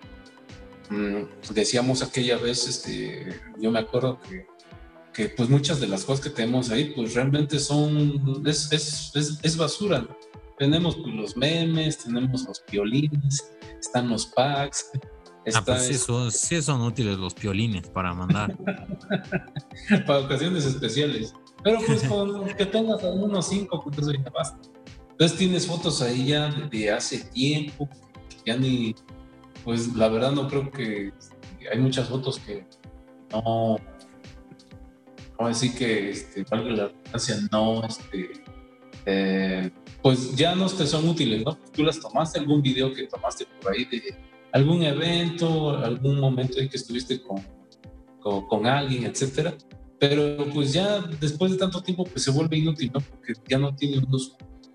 Mm, 0.91 1.53
decíamos 1.53 2.03
aquella 2.03 2.37
vez, 2.37 2.67
este, 2.69 3.41
yo 3.59 3.71
me 3.71 3.79
acuerdo 3.79 4.19
que, 4.21 4.47
que, 5.13 5.29
pues 5.31 5.49
muchas 5.49 5.81
de 5.81 5.87
las 5.87 6.05
cosas 6.05 6.25
que 6.25 6.31
tenemos 6.31 6.71
ahí, 6.71 6.93
pues 6.95 7.15
realmente 7.15 7.59
son, 7.59 8.43
es, 8.47 8.71
es, 8.73 9.41
es, 9.43 9.57
basura. 9.57 10.07
Tenemos 10.59 10.97
pues, 10.97 11.15
los 11.15 11.37
memes, 11.37 11.99
tenemos 11.99 12.45
los 12.45 12.63
violines, 12.71 13.51
están 13.81 14.09
los 14.09 14.27
packs. 14.27 14.91
ah, 15.55 15.63
pues 15.65 15.87
sí, 15.87 15.95
son, 15.95 16.31
sí 16.31 16.61
son 16.61 16.83
útiles 16.83 17.17
los 17.19 17.35
piolines 17.35 17.89
para 17.89 18.13
mandar. 18.13 18.57
para 20.07 20.19
ocasiones 20.21 20.65
especiales. 20.65 21.35
Pero 21.63 21.79
pues 21.87 22.03
con 22.03 22.47
que 22.55 22.67
tengas 22.67 23.03
algunos 23.03 23.49
cinco, 23.49 23.83
pues 23.83 23.99
eso 23.99 24.13
ya 24.13 24.31
basta. 24.31 24.74
Entonces 25.15 25.39
tienes 25.39 25.67
fotos 25.67 26.03
ahí 26.03 26.27
ya 26.27 26.49
de 26.49 26.91
hace 26.91 27.21
tiempo, 27.27 27.89
ya 28.45 28.57
ni, 28.57 28.97
pues 29.65 29.95
la 29.95 30.09
verdad 30.09 30.33
no 30.33 30.49
creo 30.49 30.73
que 30.73 31.13
hay 31.73 31.79
muchas 31.79 32.09
fotos 32.09 32.41
que 32.41 32.67
no, 33.31 33.77
no 35.39 35.49
decir 35.49 35.73
que 35.77 36.11
este, 36.11 36.43
valga 36.43 36.71
la 36.71 36.89
redundancia, 36.89 37.37
no, 37.53 37.85
este, 37.85 38.31
eh, 39.07 39.71
pues 40.03 40.35
ya 40.35 40.57
no 40.57 40.67
te 40.67 40.85
son 40.85 41.09
útiles, 41.09 41.45
¿no? 41.45 41.57
Tú 41.73 41.85
las 41.85 42.01
tomaste, 42.01 42.41
algún 42.41 42.61
video 42.61 42.93
que 42.93 43.07
tomaste 43.07 43.47
por 43.63 43.73
ahí 43.73 43.85
de 43.85 44.17
algún 44.51 44.83
evento, 44.83 45.79
algún 45.79 46.19
momento 46.19 46.59
en 46.59 46.69
que 46.69 46.77
estuviste 46.77 47.23
con, 47.23 47.41
con, 48.21 48.49
con 48.49 48.67
alguien, 48.67 49.05
etcétera, 49.05 49.55
pero 50.01 50.45
pues 50.53 50.73
ya 50.73 51.03
después 51.21 51.53
de 51.53 51.59
tanto 51.59 51.81
tiempo 51.81 52.03
pues 52.03 52.25
se 52.25 52.33
vuelve 52.33 52.59
inútil, 52.59 52.91
¿no? 52.93 53.01
Porque 53.01 53.35
ya 53.49 53.59
no 53.59 53.77
tiene 53.77 53.99
un 53.99 54.11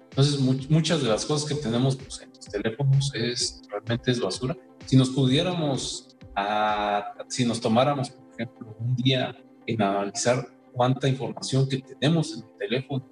Entonces, 0.10 0.40
muchas 0.70 1.02
de 1.02 1.10
las 1.10 1.26
cosas 1.26 1.48
que 1.48 1.56
tenemos 1.56 1.96
pues, 1.96 2.22
en 2.22 2.30
los 2.30 2.40
teléfonos 2.40 3.12
es 3.14 3.62
realmente 3.70 4.12
es 4.12 4.20
basura. 4.20 4.58
Si 4.86 4.98
nos 4.98 5.10
pudiéramos, 5.10 6.18
a, 6.36 7.14
si 7.28 7.46
nos 7.46 7.62
tomáramos, 7.62 8.10
por 8.10 8.34
ejemplo, 8.34 8.76
un 8.80 8.96
día 8.96 9.36
en 9.66 9.82
analizar 9.82 10.48
cuánta 10.74 11.08
información 11.08 11.68
que 11.70 11.80
tenemos 11.80 12.34
en 12.34 12.44
el 12.44 12.58
teléfono 12.58 13.06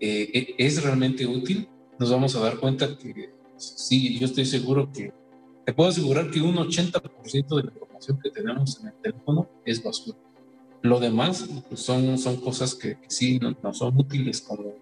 eh, 0.00 0.30
e, 0.58 0.66
es 0.66 0.82
realmente 0.82 1.26
útil, 1.26 1.68
nos 1.98 2.10
vamos 2.10 2.34
a 2.34 2.40
dar 2.40 2.58
cuenta 2.58 2.98
que 2.98 3.30
sí, 3.56 4.18
yo 4.18 4.26
estoy 4.26 4.44
seguro 4.44 4.90
que, 4.92 5.12
te 5.64 5.72
puedo 5.72 5.90
asegurar 5.90 6.30
que 6.30 6.40
un 6.40 6.56
80% 6.56 7.56
de 7.56 7.62
la 7.62 7.70
información 7.72 8.18
que 8.20 8.30
tenemos 8.30 8.80
en 8.80 8.88
el 8.88 8.94
teléfono 8.94 9.48
es 9.64 9.82
basura. 9.82 10.18
Lo 10.82 10.98
demás 10.98 11.48
pues, 11.68 11.80
son, 11.80 12.18
son 12.18 12.40
cosas 12.40 12.74
que, 12.74 12.98
sí 13.06 13.38
no, 13.38 13.56
no 13.62 13.72
son 13.72 13.96
útiles 13.96 14.40
como 14.40 14.74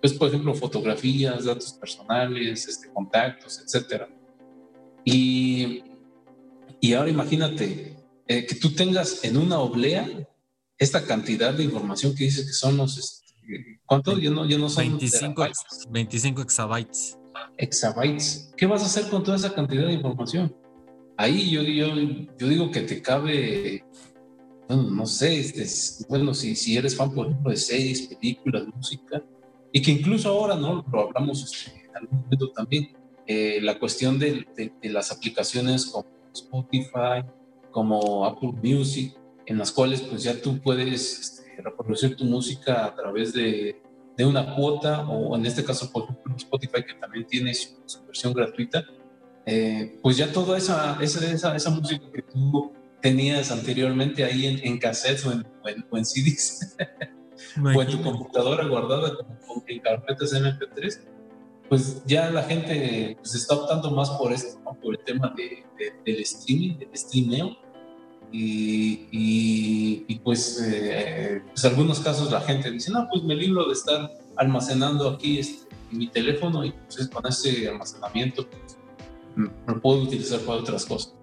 pues, 0.00 0.12
por 0.14 0.28
ejemplo, 0.28 0.54
fotografías, 0.54 1.44
datos 1.44 1.72
personales, 1.74 2.68
este, 2.68 2.90
contactos, 2.92 3.60
etcétera. 3.64 4.08
Y, 5.04 5.82
y 6.80 6.92
ahora 6.92 7.10
imagínate 7.10 7.96
eh, 8.26 8.46
que 8.46 8.54
tú 8.54 8.74
tengas 8.74 9.24
en 9.24 9.36
una 9.36 9.58
oblea 9.58 10.06
esta 10.78 11.04
cantidad 11.04 11.52
de 11.52 11.64
información 11.64 12.14
que 12.14 12.24
dices 12.24 12.46
que 12.46 12.52
son 12.52 12.76
los, 12.76 12.96
este, 12.96 13.80
¿cuánto? 13.84 14.18
Ya 14.18 14.30
no, 14.30 14.46
ya 14.46 14.58
no 14.58 14.68
son 14.68 14.88
25, 14.88 15.46
25 15.90 16.42
exabytes. 16.42 17.18
Exabytes. 17.56 18.52
¿Qué 18.56 18.66
vas 18.66 18.82
a 18.82 18.86
hacer 18.86 19.08
con 19.08 19.24
toda 19.24 19.36
esa 19.36 19.52
cantidad 19.52 19.86
de 19.86 19.94
información? 19.94 20.54
Ahí 21.16 21.50
yo, 21.50 21.62
yo, 21.62 21.88
yo 22.38 22.48
digo 22.48 22.70
que 22.70 22.82
te 22.82 23.02
cabe, 23.02 23.84
bueno, 24.68 24.84
no 24.84 25.06
sé, 25.06 25.40
este, 25.40 25.66
bueno, 26.08 26.32
si, 26.32 26.54
si 26.54 26.76
eres 26.76 26.94
fan, 26.94 27.12
por 27.12 27.26
ejemplo, 27.26 27.50
de 27.50 27.56
series, 27.56 28.02
películas, 28.02 28.68
música, 28.72 29.24
y 29.72 29.82
que 29.82 29.90
incluso 29.90 30.28
ahora, 30.28 30.54
¿no? 30.54 30.84
Lo 30.92 31.08
hablamos 31.08 31.44
este, 31.44 31.82
en 31.88 31.96
algún 31.96 32.20
momento 32.20 32.50
también, 32.52 32.96
eh, 33.26 33.60
la 33.62 33.78
cuestión 33.78 34.18
de, 34.18 34.46
de, 34.56 34.88
las 34.88 35.12
aplicaciones 35.12 35.86
como 35.86 36.08
Spotify, 36.32 37.22
como 37.70 38.24
Apple 38.24 38.52
Music, 38.62 39.14
en 39.44 39.58
las 39.58 39.70
cuales 39.70 40.00
pues 40.00 40.22
ya 40.22 40.40
tú 40.40 40.58
puedes 40.60 41.18
este, 41.18 41.62
reproducir 41.62 42.16
tu 42.16 42.24
música 42.24 42.86
a 42.86 42.94
través 42.94 43.34
de, 43.34 43.82
de, 44.16 44.24
una 44.24 44.54
cuota, 44.54 45.06
o 45.06 45.36
en 45.36 45.44
este 45.44 45.62
caso, 45.62 45.92
por 45.92 46.04
ejemplo, 46.04 46.36
Spotify, 46.36 46.82
que 46.86 46.94
también 46.94 47.26
tiene 47.26 47.52
su, 47.52 47.76
versión 48.06 48.32
gratuita, 48.32 48.82
eh, 49.44 49.98
pues 50.02 50.16
ya 50.16 50.32
toda 50.32 50.56
esa, 50.56 50.98
esa, 51.00 51.54
esa, 51.54 51.70
música 51.70 52.10
que 52.12 52.22
tú 52.22 52.72
tenías 53.00 53.50
anteriormente 53.50 54.24
ahí 54.24 54.46
en, 54.46 54.66
en 54.66 54.78
cassettes 54.78 55.24
o 55.26 55.32
en, 55.32 55.46
o 55.90 55.98
en, 55.98 56.04
CDs, 56.04 56.76
o 57.64 57.82
en 57.82 57.88
tu 57.88 58.02
computadora 58.02 58.66
guardada 58.66 59.16
como, 59.16 59.64
en 59.66 59.80
carpetas 59.80 60.32
MP3, 60.32 61.00
pues 61.68 62.02
ya 62.06 62.30
la 62.30 62.42
gente 62.42 63.16
pues, 63.18 63.34
está 63.34 63.54
optando 63.54 63.90
más 63.90 64.10
por 64.10 64.32
esto, 64.32 64.58
por 64.82 64.94
el 64.94 65.04
tema 65.04 65.34
de, 65.36 65.64
del 66.04 66.20
streaming, 66.20 66.78
del 66.78 66.96
streameo. 66.96 67.56
Y, 68.30 69.08
y, 70.06 70.18
pues, 70.18 70.62
eh, 70.62 71.42
pues, 71.48 71.64
algunos 71.64 72.00
casos 72.00 72.30
la 72.30 72.42
gente 72.42 72.70
dice, 72.70 72.90
no, 72.92 73.08
pues 73.10 73.22
me 73.22 73.34
libro 73.34 73.66
de 73.66 73.72
estar 73.72 74.10
almacenando 74.36 75.08
aquí 75.08 75.38
este, 75.38 75.74
en 75.90 75.98
mi 75.98 76.08
teléfono 76.08 76.64
y 76.64 76.72
pues 76.72 77.08
con 77.08 77.26
ese 77.26 77.68
almacenamiento 77.68 78.46
pues, 78.46 78.78
lo 79.66 79.80
puedo 79.80 80.02
utilizar 80.02 80.40
para 80.40 80.60
otras 80.60 80.84
cosas. 80.84 81.14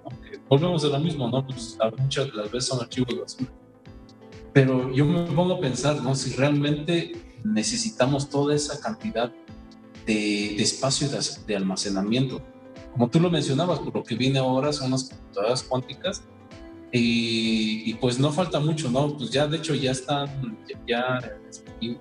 Volvemos 0.50 0.84
a 0.86 0.88
lo 0.88 1.00
mismo, 1.00 1.28
¿no? 1.28 1.46
Pues 1.46 1.78
muchas 1.98 2.28
de 2.28 2.34
las 2.34 2.52
veces 2.52 2.70
son 2.70 2.82
archivos 2.82 3.20
basura. 3.20 3.52
Pero 4.56 4.90
yo 4.94 5.04
me 5.04 5.24
pongo 5.24 5.56
a 5.56 5.60
pensar, 5.60 6.02
¿no? 6.02 6.16
Si 6.16 6.34
realmente 6.34 7.12
necesitamos 7.44 8.30
toda 8.30 8.56
esa 8.56 8.80
cantidad 8.80 9.30
de, 10.06 10.56
espacio 10.56 11.10
de, 11.46 11.56
almacenamiento. 11.58 12.42
Como 12.94 13.10
tú 13.10 13.20
lo 13.20 13.30
mencionabas, 13.30 13.80
por 13.80 13.94
lo 13.94 14.02
que 14.02 14.16
viene 14.16 14.40
ahora 14.40 14.72
son 14.72 14.92
las 14.92 15.10
computadoras 15.10 15.62
cuánticas 15.62 16.24
y, 16.94 17.96
pues 17.96 18.18
no 18.18 18.32
falta 18.32 18.62
mucho, 18.62 18.90
¿no? 18.90 19.18
Pues 19.18 19.30
ya 19.30 19.46
de 19.46 19.58
hecho 19.58 19.76
ya 19.76 19.92
están, 19.92 20.58
ya, 20.88 21.20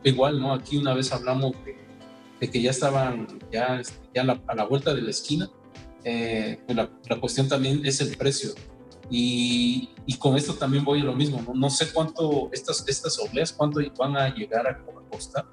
igual, 0.05 0.39
¿no? 0.39 0.55
Aquí 0.55 0.77
una 0.77 0.95
vez 0.95 1.11
hablamos 1.11 1.57
de, 1.65 2.49
que 2.49 2.63
ya 2.63 2.71
estaban, 2.71 3.27
ya, 3.51 3.83
ya 4.15 4.23
a 4.47 4.55
la 4.55 4.65
vuelta 4.65 4.95
de 4.95 5.03
la 5.03 5.11
esquina. 5.11 5.51
Eh, 6.05 6.61
pues 6.65 6.77
la, 6.77 6.89
la, 7.09 7.19
cuestión 7.19 7.49
también 7.49 7.85
es 7.85 8.01
el 8.01 8.17
precio. 8.17 8.55
Y, 9.11 9.91
y, 10.07 10.17
con 10.17 10.37
esto 10.37 10.55
también 10.55 10.85
voy 10.85 11.01
a 11.01 11.05
lo 11.05 11.15
mismo, 11.15 11.43
¿no? 11.47 11.55
No 11.55 11.69
sé 11.69 11.93
cuánto 11.93 12.49
estas, 12.53 12.85
estas 12.89 13.19
obleas, 13.19 13.53
cuánto 13.53 13.81
van 13.99 14.17
a 14.17 14.35
llegar 14.35 14.67
a 14.67 14.83
costar 15.11 15.45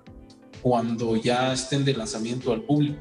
cuando 0.62 1.16
ya 1.16 1.54
estén 1.54 1.84
de 1.84 1.94
lanzamiento 1.94 2.54
al 2.54 2.64
público. 2.64 3.00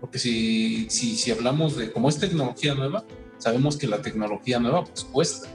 Porque 0.00 0.18
si, 0.18 0.88
si, 0.90 1.16
si 1.16 1.30
hablamos 1.30 1.76
de, 1.76 1.90
como 1.92 2.08
es 2.08 2.18
tecnología 2.18 2.74
nueva, 2.74 3.04
sabemos 3.38 3.76
que 3.76 3.86
la 3.86 4.00
tecnología 4.00 4.60
nueva 4.60 4.84
pues 4.84 5.04
cuesta. 5.04 5.48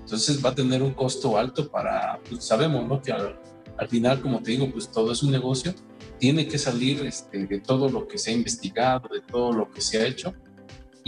Entonces 0.00 0.44
va 0.44 0.50
a 0.50 0.54
tener 0.54 0.82
un 0.82 0.92
costo 0.92 1.36
alto 1.36 1.68
para, 1.68 2.20
pues 2.28 2.44
sabemos, 2.44 2.86
¿no? 2.86 3.02
Que 3.02 3.12
al, 3.12 3.38
al, 3.76 3.88
final, 3.88 4.20
como 4.20 4.42
te 4.42 4.52
digo, 4.52 4.70
pues 4.70 4.90
todo 4.90 5.12
es 5.12 5.22
un 5.22 5.32
negocio, 5.32 5.74
tiene 6.18 6.46
que 6.46 6.58
salir 6.58 7.04
este, 7.04 7.46
de 7.46 7.60
todo 7.60 7.88
lo 7.88 8.06
que 8.06 8.18
se 8.18 8.30
ha 8.30 8.34
investigado, 8.34 9.08
de 9.12 9.20
todo 9.20 9.52
lo 9.52 9.70
que 9.70 9.80
se 9.80 9.98
ha 10.00 10.06
hecho. 10.06 10.34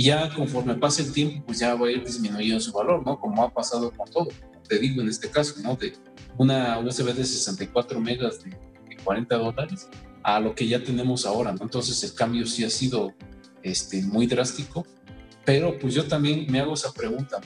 Y 0.01 0.05
ya 0.05 0.35
conforme 0.35 0.77
pase 0.77 1.03
el 1.03 1.13
tiempo, 1.13 1.45
pues 1.45 1.59
ya 1.59 1.75
va 1.75 1.89
a 1.89 1.91
ir 1.91 2.03
disminuyendo 2.03 2.59
su 2.59 2.73
valor, 2.73 3.05
¿no? 3.05 3.21
Como 3.21 3.45
ha 3.45 3.53
pasado 3.53 3.93
con 3.93 4.11
todo. 4.11 4.29
Te 4.67 4.79
digo 4.79 5.03
en 5.03 5.11
este 5.11 5.29
caso, 5.29 5.61
¿no? 5.63 5.77
De 5.77 5.93
una 6.39 6.79
USB 6.79 7.13
de 7.13 7.23
64 7.23 8.01
megas 8.01 8.43
de 8.43 8.57
40 9.05 9.37
dólares 9.37 9.91
a 10.23 10.41
lo 10.41 10.55
que 10.55 10.67
ya 10.67 10.83
tenemos 10.83 11.27
ahora, 11.27 11.53
¿no? 11.53 11.65
Entonces 11.65 12.03
el 12.03 12.15
cambio 12.15 12.47
sí 12.47 12.65
ha 12.65 12.71
sido 12.71 13.13
este, 13.63 14.01
muy 14.01 14.27
drástico, 14.27 14.87
pero 15.45 15.79
pues 15.79 15.93
yo 15.93 16.09
también 16.09 16.47
me 16.51 16.61
hago 16.61 16.73
esa 16.73 16.95
pregunta, 16.95 17.39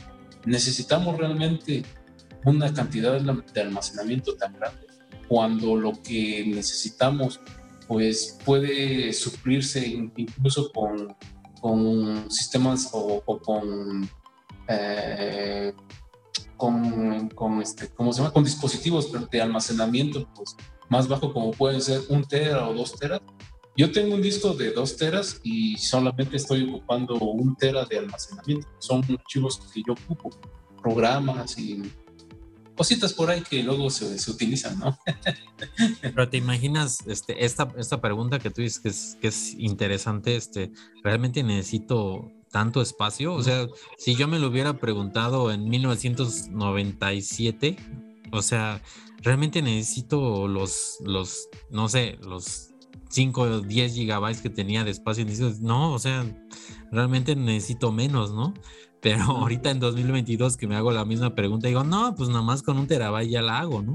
¿necesitamos 0.45 1.19
realmente 1.19 1.83
una 2.45 2.73
cantidad 2.73 3.21
de 3.21 3.61
almacenamiento 3.62 4.37
tan 4.37 4.53
grande 4.53 4.87
cuando 5.27 5.75
lo 5.75 5.90
que 6.05 6.45
necesitamos 6.47 7.40
pues 7.88 8.38
puede 8.45 9.12
suplirse 9.12 9.85
incluso 9.88 10.71
con, 10.71 11.17
con 11.64 12.31
sistemas 12.31 12.90
o, 12.92 13.22
con, 13.40 14.07
eh, 14.68 15.72
con, 16.59 17.31
con, 17.31 17.62
este, 17.62 17.88
¿cómo 17.88 18.12
se 18.12 18.18
llama? 18.20 18.35
con 18.35 18.44
dispositivos 18.44 19.11
de 19.31 19.40
almacenamiento 19.40 20.29
pues, 20.35 20.55
más 20.90 21.09
bajo 21.09 21.33
como 21.33 21.53
pueden 21.53 21.81
ser 21.81 22.03
un 22.11 22.22
tera 22.22 22.68
o 22.68 22.74
dos 22.74 22.94
teras. 22.96 23.22
Yo 23.79 23.90
tengo 23.90 24.14
un 24.14 24.20
disco 24.20 24.53
de 24.53 24.72
dos 24.72 24.98
teras 24.98 25.40
y 25.42 25.79
solamente 25.79 26.37
estoy 26.37 26.68
ocupando 26.68 27.14
un 27.14 27.57
tera 27.57 27.87
de 27.87 27.96
almacenamiento. 27.96 28.68
Son 28.79 29.03
archivos 29.03 29.59
que 29.72 29.83
yo 29.87 29.94
ocupo, 29.94 30.38
programas 30.83 31.59
y 31.59 31.83
cositas 32.77 33.13
por 33.13 33.31
ahí 33.31 33.43
que 33.43 33.63
luego 33.63 33.91
se, 33.91 34.19
se 34.19 34.31
utilizan, 34.31 34.79
¿no? 34.79 34.99
Pero 36.03 36.29
te 36.29 36.37
imaginas 36.37 36.99
este, 37.07 37.45
esta, 37.45 37.73
esta 37.77 38.01
pregunta 38.01 38.39
que 38.39 38.51
tú 38.51 38.63
dices 38.63 38.81
que 38.81 38.89
es, 38.89 39.19
que 39.21 39.27
es 39.29 39.55
interesante, 39.55 40.37
este, 40.37 40.73
¿realmente 41.03 41.43
necesito 41.43 42.31
tanto 42.51 42.81
espacio? 42.83 43.35
O 43.35 43.43
sea, 43.43 43.67
si 43.99 44.15
yo 44.15 44.29
me 44.29 44.39
lo 44.39 44.49
hubiera 44.49 44.79
preguntado 44.79 45.51
en 45.51 45.69
1997, 45.69 47.77
o 48.33 48.43
sea, 48.43 48.83
realmente 49.23 49.63
necesito 49.63 50.47
los, 50.49 50.99
los, 51.05 51.49
no 51.71 51.89
sé, 51.89 52.19
los 52.23 52.71
5 53.09 53.41
o 53.41 53.61
10 53.61 53.95
gigabytes 53.95 54.43
que 54.43 54.51
tenía 54.51 54.85
de 54.85 54.91
espacio. 54.91 55.25
No, 55.61 55.93
o 55.93 55.99
sea, 55.99 56.25
realmente 56.91 57.37
necesito 57.37 57.93
menos, 57.93 58.33
¿no? 58.33 58.55
Pero 59.05 59.23
ahorita 59.25 59.71
en 59.71 59.81
2022 59.81 60.57
que 60.57 60.67
me 60.67 60.77
hago 60.77 60.90
la 60.90 61.05
misma 61.05 61.35
pregunta, 61.35 61.69
digo, 61.69 61.85
no, 61.85 62.14
pues 62.17 62.31
nada 62.31 62.43
más 62.43 62.62
con 62.62 62.79
un 62.79 62.87
terabyte 62.88 63.31
ya 63.31 63.43
la 63.43 63.59
hago, 63.59 63.83
¿no? 63.83 63.93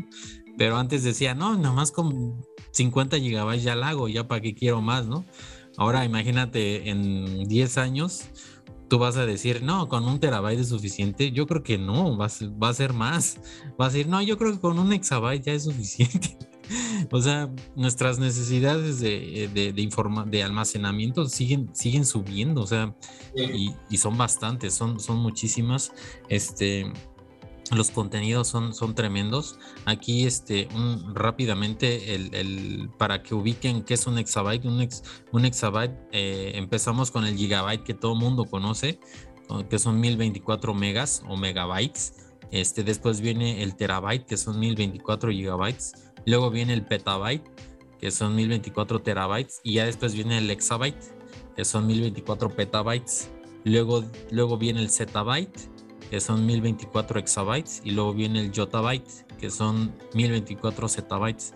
Pero 0.56 0.78
antes 0.78 1.04
decía, 1.04 1.34
no, 1.34 1.58
nada 1.58 1.74
más 1.74 1.92
con 1.92 2.46
50 2.72 3.18
gigabytes 3.18 3.64
ya 3.64 3.76
la 3.76 3.90
hago, 3.90 4.08
ya 4.08 4.28
para 4.28 4.42
qué 4.42 4.54
quiero 4.54 4.82
más, 4.82 5.08
¿no? 5.08 5.26
Ahora 5.78 6.06
imagínate 6.06 6.90
en 6.90 7.48
10 7.48 7.78
años, 7.80 8.26
tú 8.88 9.00
vas 9.00 9.18
a 9.18 9.26
decir, 9.26 9.64
no, 9.64 9.88
con 9.88 10.06
un 10.06 10.20
terabyte 10.20 10.60
es 10.60 10.70
suficiente. 10.70 11.32
Yo 11.32 11.48
creo 11.48 11.64
que 11.64 11.80
no, 11.80 12.16
va 12.16 12.28
a, 12.28 12.74
ser 12.74 12.94
más. 12.94 13.40
Va 13.82 13.86
a 13.86 13.90
decir, 13.90 14.08
no, 14.08 14.22
yo 14.22 14.38
creo 14.38 14.52
que 14.52 14.60
con 14.60 14.78
un 14.78 14.94
exabyte 14.94 15.44
ya 15.44 15.54
es 15.54 15.64
suficiente. 15.64 16.38
o 17.12 17.22
sea, 17.22 17.50
nuestras 17.76 18.20
necesidades 18.20 19.00
de, 19.00 19.50
de, 19.54 19.74
de, 19.74 20.44
almacenamiento 20.44 21.26
siguen, 21.26 21.70
siguen 21.74 22.06
subiendo, 22.06 22.62
o 22.62 22.68
sea, 22.68 22.96
y, 23.36 23.74
y, 23.90 23.98
son 23.98 24.18
bastantes, 24.18 24.74
son, 24.74 25.00
son 25.00 25.18
muchísimas. 25.18 25.92
Este, 26.28 26.92
los 27.72 27.92
contenidos 27.92 28.48
son, 28.48 28.74
son 28.74 28.96
tremendos. 28.96 29.58
Aquí, 29.86 30.26
este, 30.26 30.68
un, 30.74 31.14
rápidamente, 31.14 32.16
el, 32.16 32.34
el, 32.34 32.90
para 32.98 33.22
que 33.22 33.36
ubiquen 33.36 33.84
qué 33.84 33.94
es 33.94 34.08
un 34.08 34.18
exabyte, 34.18 34.66
un, 34.66 34.88
un 35.32 35.46
exabyte, 35.46 35.96
eh, 36.12 36.54
empezamos 36.56 37.12
con 37.12 37.26
el 37.26 37.36
gigabyte 37.36 37.84
que 37.84 37.94
todo 37.94 38.16
mundo 38.16 38.46
conoce, 38.46 39.00
que 39.70 39.80
son 39.80 40.00
1024 40.00 40.74
megas 40.74 41.24
o 41.28 41.36
megabytes. 41.36 42.14
Este, 42.52 42.84
después 42.84 43.22
viene 43.22 43.62
el 43.62 43.76
terabyte, 43.76 44.26
que 44.26 44.38
son 44.38 44.60
1024 44.60 45.32
gigabytes. 45.32 45.94
Luego 46.26 46.50
viene 46.50 46.74
el 46.74 46.86
petabyte, 46.86 47.44
que 48.00 48.12
son 48.12 48.36
1024 48.36 49.02
terabytes. 49.02 49.62
Y 49.64 49.74
ya 49.76 49.86
después 49.86 50.14
viene 50.14 50.38
el 50.38 50.50
exabyte, 50.50 51.04
que 51.56 51.66
son 51.66 51.88
1024 51.88 52.50
petabytes. 52.50 53.30
Luego, 53.64 54.04
luego 54.32 54.58
viene 54.58 54.82
el 54.82 54.90
zettabyte 54.90 55.70
que 56.10 56.20
son 56.20 56.46
1024 56.46 57.20
exabytes, 57.20 57.82
y 57.84 57.92
luego 57.92 58.14
viene 58.14 58.40
el 58.40 58.52
yottabyte, 58.52 59.08
que 59.38 59.50
son 59.52 59.94
1024 60.14 60.88
zettabytes. 60.90 61.54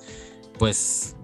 Pues 0.60 1.16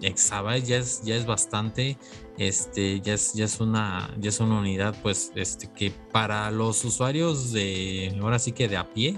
exabyte 0.00 0.64
ya 0.64 0.78
es, 0.78 1.02
ya 1.02 1.14
es 1.14 1.24
bastante, 1.24 1.96
este, 2.38 3.00
ya 3.00 3.14
es, 3.14 3.34
ya 3.34 3.44
es 3.44 3.60
una, 3.60 4.12
ya 4.18 4.30
es 4.30 4.40
una 4.40 4.58
unidad, 4.58 4.96
pues, 5.00 5.30
este, 5.36 5.70
que 5.72 5.92
para 6.10 6.50
los 6.50 6.84
usuarios 6.84 7.52
de, 7.52 8.18
ahora 8.20 8.38
sí 8.40 8.52
que 8.52 8.68
de 8.68 8.76
a 8.76 8.92
pie, 8.92 9.16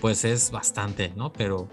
pues 0.00 0.24
es 0.24 0.50
bastante, 0.50 1.12
¿no? 1.14 1.32
Pero 1.32 1.68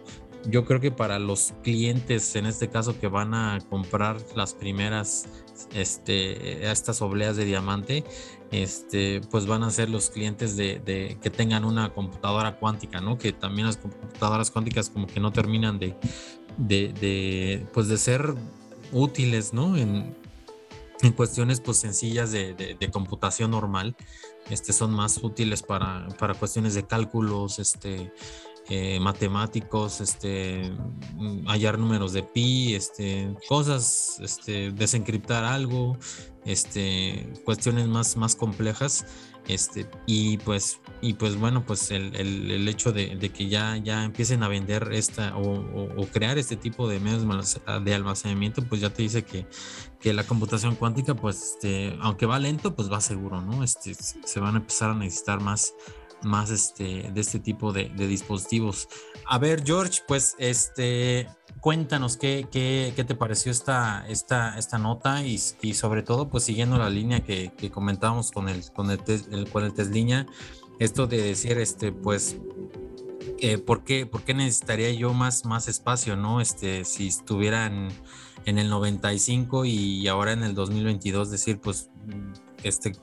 yo 0.45 0.65
creo 0.65 0.79
que 0.79 0.91
para 0.91 1.19
los 1.19 1.53
clientes, 1.63 2.35
en 2.35 2.45
este 2.45 2.69
caso, 2.69 2.99
que 2.99 3.07
van 3.07 3.33
a 3.33 3.59
comprar 3.69 4.17
las 4.35 4.53
primeras, 4.53 5.27
este, 5.73 6.69
estas 6.69 7.01
obleas 7.01 7.35
de 7.35 7.45
diamante, 7.45 8.03
este, 8.51 9.21
pues 9.29 9.45
van 9.45 9.63
a 9.63 9.69
ser 9.69 9.89
los 9.89 10.09
clientes 10.09 10.57
de, 10.57 11.17
que 11.21 11.29
tengan 11.29 11.63
una 11.63 11.93
computadora 11.93 12.57
cuántica, 12.57 12.99
¿no? 12.99 13.17
Que 13.17 13.31
también 13.31 13.67
las 13.67 13.77
computadoras 13.77 14.51
cuánticas 14.51 14.89
como 14.89 15.07
que 15.07 15.19
no 15.19 15.31
terminan 15.31 15.79
de, 15.79 15.95
de, 16.57 17.65
pues 17.73 17.87
de 17.87 17.97
ser 17.97 18.35
útiles, 18.91 19.53
¿no? 19.53 19.77
En, 19.77 20.15
en 21.01 21.11
cuestiones 21.13 21.61
pues 21.61 21.77
sencillas 21.77 22.31
de, 22.31 22.89
computación 22.91 23.51
normal, 23.51 23.95
este, 24.49 24.73
son 24.73 24.91
más 24.91 25.17
útiles 25.23 25.61
para, 25.63 26.07
para 26.19 26.33
cuestiones 26.33 26.73
de 26.73 26.85
cálculos, 26.85 27.59
este, 27.59 28.11
eh, 28.73 29.01
matemáticos, 29.01 29.99
este, 29.99 30.71
mm, 31.15 31.45
hallar 31.45 31.77
números 31.77 32.13
de 32.13 32.23
pi, 32.23 32.73
este, 32.73 33.35
cosas, 33.49 34.17
este, 34.21 34.71
desencriptar 34.71 35.43
algo, 35.43 35.97
este, 36.45 37.33
cuestiones 37.43 37.89
más, 37.89 38.15
más 38.15 38.33
complejas. 38.33 39.05
Este, 39.45 39.89
y 40.05 40.37
pues, 40.37 40.79
y 41.01 41.15
pues 41.15 41.35
bueno, 41.35 41.65
pues 41.65 41.91
el, 41.91 42.15
el, 42.15 42.65
hecho 42.69 42.93
de, 42.93 43.17
de, 43.17 43.29
que 43.29 43.49
ya, 43.49 43.75
ya 43.75 44.05
empiecen 44.05 44.41
a 44.41 44.47
vender 44.47 44.87
esta 44.93 45.35
o, 45.35 45.99
o, 45.99 46.07
crear 46.07 46.37
este 46.37 46.55
tipo 46.55 46.87
de 46.87 47.01
medios 47.01 47.25
de 47.83 47.93
almacenamiento, 47.93 48.63
pues 48.63 48.79
ya 48.79 48.91
te 48.91 49.01
dice 49.01 49.23
que, 49.23 49.47
que 49.99 50.13
la 50.13 50.23
computación 50.23 50.75
cuántica, 50.75 51.13
pues, 51.13 51.55
este, 51.55 51.97
aunque 51.99 52.25
va 52.25 52.39
lento, 52.39 52.73
pues 52.73 52.89
va 52.89 53.01
seguro, 53.01 53.41
¿no? 53.41 53.65
Este, 53.65 53.95
se 53.95 54.39
van 54.39 54.55
a 54.55 54.59
empezar 54.59 54.91
a 54.91 54.95
necesitar 54.95 55.41
más, 55.41 55.73
más 56.23 56.49
este, 56.49 57.11
de 57.11 57.21
este 57.21 57.39
tipo 57.39 57.71
de, 57.73 57.89
dispositivos. 57.89 58.87
A 59.25 59.37
ver, 59.37 59.63
George, 59.65 60.01
pues, 60.07 60.35
este, 60.37 61.27
cuéntanos 61.59 62.17
qué, 62.17 62.47
qué, 62.51 62.93
qué, 62.95 63.03
te 63.03 63.15
pareció 63.15 63.51
esta, 63.51 64.05
esta, 64.07 64.57
esta 64.57 64.77
nota 64.77 65.23
y, 65.23 65.39
y, 65.61 65.73
sobre 65.73 66.03
todo, 66.03 66.29
pues 66.29 66.43
siguiendo 66.43 66.77
la 66.77 66.89
línea 66.89 67.23
que, 67.23 67.53
que 67.57 67.71
comentábamos 67.71 68.31
con 68.31 68.49
el, 68.49 68.71
con 68.71 68.91
el, 68.91 68.99
con 69.51 69.63
el 69.63 69.73
Tesliña, 69.73 70.27
esto 70.79 71.07
de 71.07 71.21
decir, 71.21 71.57
este, 71.59 71.91
pues, 71.91 72.37
eh, 73.39 73.57
¿por, 73.57 73.83
qué, 73.83 74.05
¿por 74.05 74.23
qué 74.23 74.33
necesitaría 74.33 74.91
yo 74.91 75.13
más, 75.13 75.45
más 75.45 75.67
espacio, 75.67 76.15
no? 76.15 76.41
Este, 76.41 76.85
si 76.85 77.07
estuvieran 77.07 77.89
en, 78.45 78.57
el 78.57 78.69
95 78.69 79.65
y 79.65 80.07
ahora 80.07 80.33
en 80.33 80.43
el 80.43 80.55
2022 80.55 81.29
decir, 81.29 81.59
pues, 81.59 81.89
este, 82.63 82.93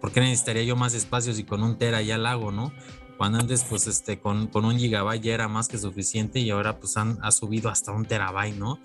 ¿por 0.00 0.12
qué 0.12 0.20
necesitaría 0.20 0.62
yo 0.62 0.76
más 0.76 0.94
espacio 0.94 1.32
si 1.32 1.44
con 1.44 1.62
un 1.62 1.78
tera 1.78 2.02
ya 2.02 2.18
la 2.18 2.32
hago, 2.32 2.52
no? 2.52 2.72
Cuando 3.16 3.38
antes, 3.38 3.64
pues, 3.64 3.86
este, 3.86 4.18
con, 4.18 4.48
con, 4.48 4.64
un 4.64 4.78
gigabyte 4.78 5.22
ya 5.22 5.34
era 5.34 5.48
más 5.48 5.68
que 5.68 5.78
suficiente 5.78 6.38
y 6.40 6.50
ahora, 6.50 6.78
pues, 6.78 6.96
han, 6.96 7.18
ha 7.22 7.30
subido 7.30 7.70
hasta 7.70 7.92
un 7.92 8.04
terabyte, 8.04 8.56
¿no? 8.56 8.78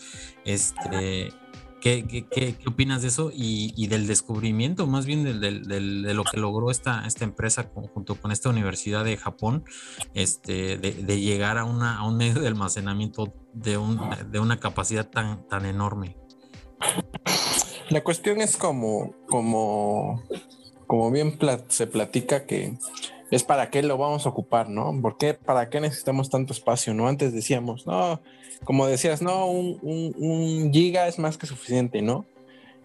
Este, 0.45 1.33
¿qué, 1.81 2.05
qué, 2.07 2.25
qué, 2.27 2.55
qué 2.55 2.69
opinas 2.69 3.01
de 3.01 3.09
eso 3.09 3.31
y, 3.33 3.73
y, 3.75 3.87
del 3.87 4.07
descubrimiento, 4.07 4.87
más 4.87 5.05
bien 5.05 5.25
del, 5.25 5.41
del, 5.41 5.63
del, 5.63 6.03
de 6.03 6.13
lo 6.13 6.23
que 6.23 6.37
logró 6.37 6.71
esta, 6.71 7.05
esta 7.05 7.25
empresa 7.25 7.69
junto 7.93 8.15
con 8.15 8.31
esta 8.31 8.49
universidad 8.49 9.03
de 9.03 9.17
Japón, 9.17 9.65
este, 10.13 10.77
de, 10.77 10.93
de 10.93 11.19
llegar 11.19 11.57
a, 11.57 11.65
una, 11.65 11.97
a 11.97 12.07
un 12.07 12.15
medio 12.15 12.41
de 12.41 12.47
almacenamiento 12.47 13.33
de, 13.53 13.77
un, 13.77 13.99
de 14.31 14.39
una 14.39 14.59
capacidad 14.61 15.09
tan, 15.09 15.45
tan 15.49 15.65
enorme? 15.65 16.15
La 17.89 18.01
cuestión 18.01 18.39
es 18.39 18.55
como, 18.55 19.13
como, 19.27 20.23
como 20.91 21.09
bien 21.09 21.37
plat 21.37 21.71
se 21.71 21.87
platica 21.87 22.45
que 22.45 22.73
es 23.29 23.43
para 23.45 23.69
qué 23.69 23.81
lo 23.81 23.97
vamos 23.97 24.25
a 24.25 24.29
ocupar, 24.29 24.67
¿no? 24.67 24.93
¿Por 25.01 25.17
qué, 25.17 25.33
para 25.33 25.69
qué 25.69 25.79
necesitamos 25.79 26.29
tanto 26.29 26.51
espacio, 26.51 26.93
¿no? 26.93 27.07
Antes 27.07 27.31
decíamos, 27.31 27.87
no, 27.87 28.19
como 28.65 28.87
decías, 28.87 29.21
no, 29.21 29.45
un, 29.45 29.79
un, 29.83 30.13
un, 30.17 30.73
giga 30.73 31.07
es 31.07 31.17
más 31.17 31.37
que 31.37 31.47
suficiente, 31.47 32.01
¿no? 32.01 32.25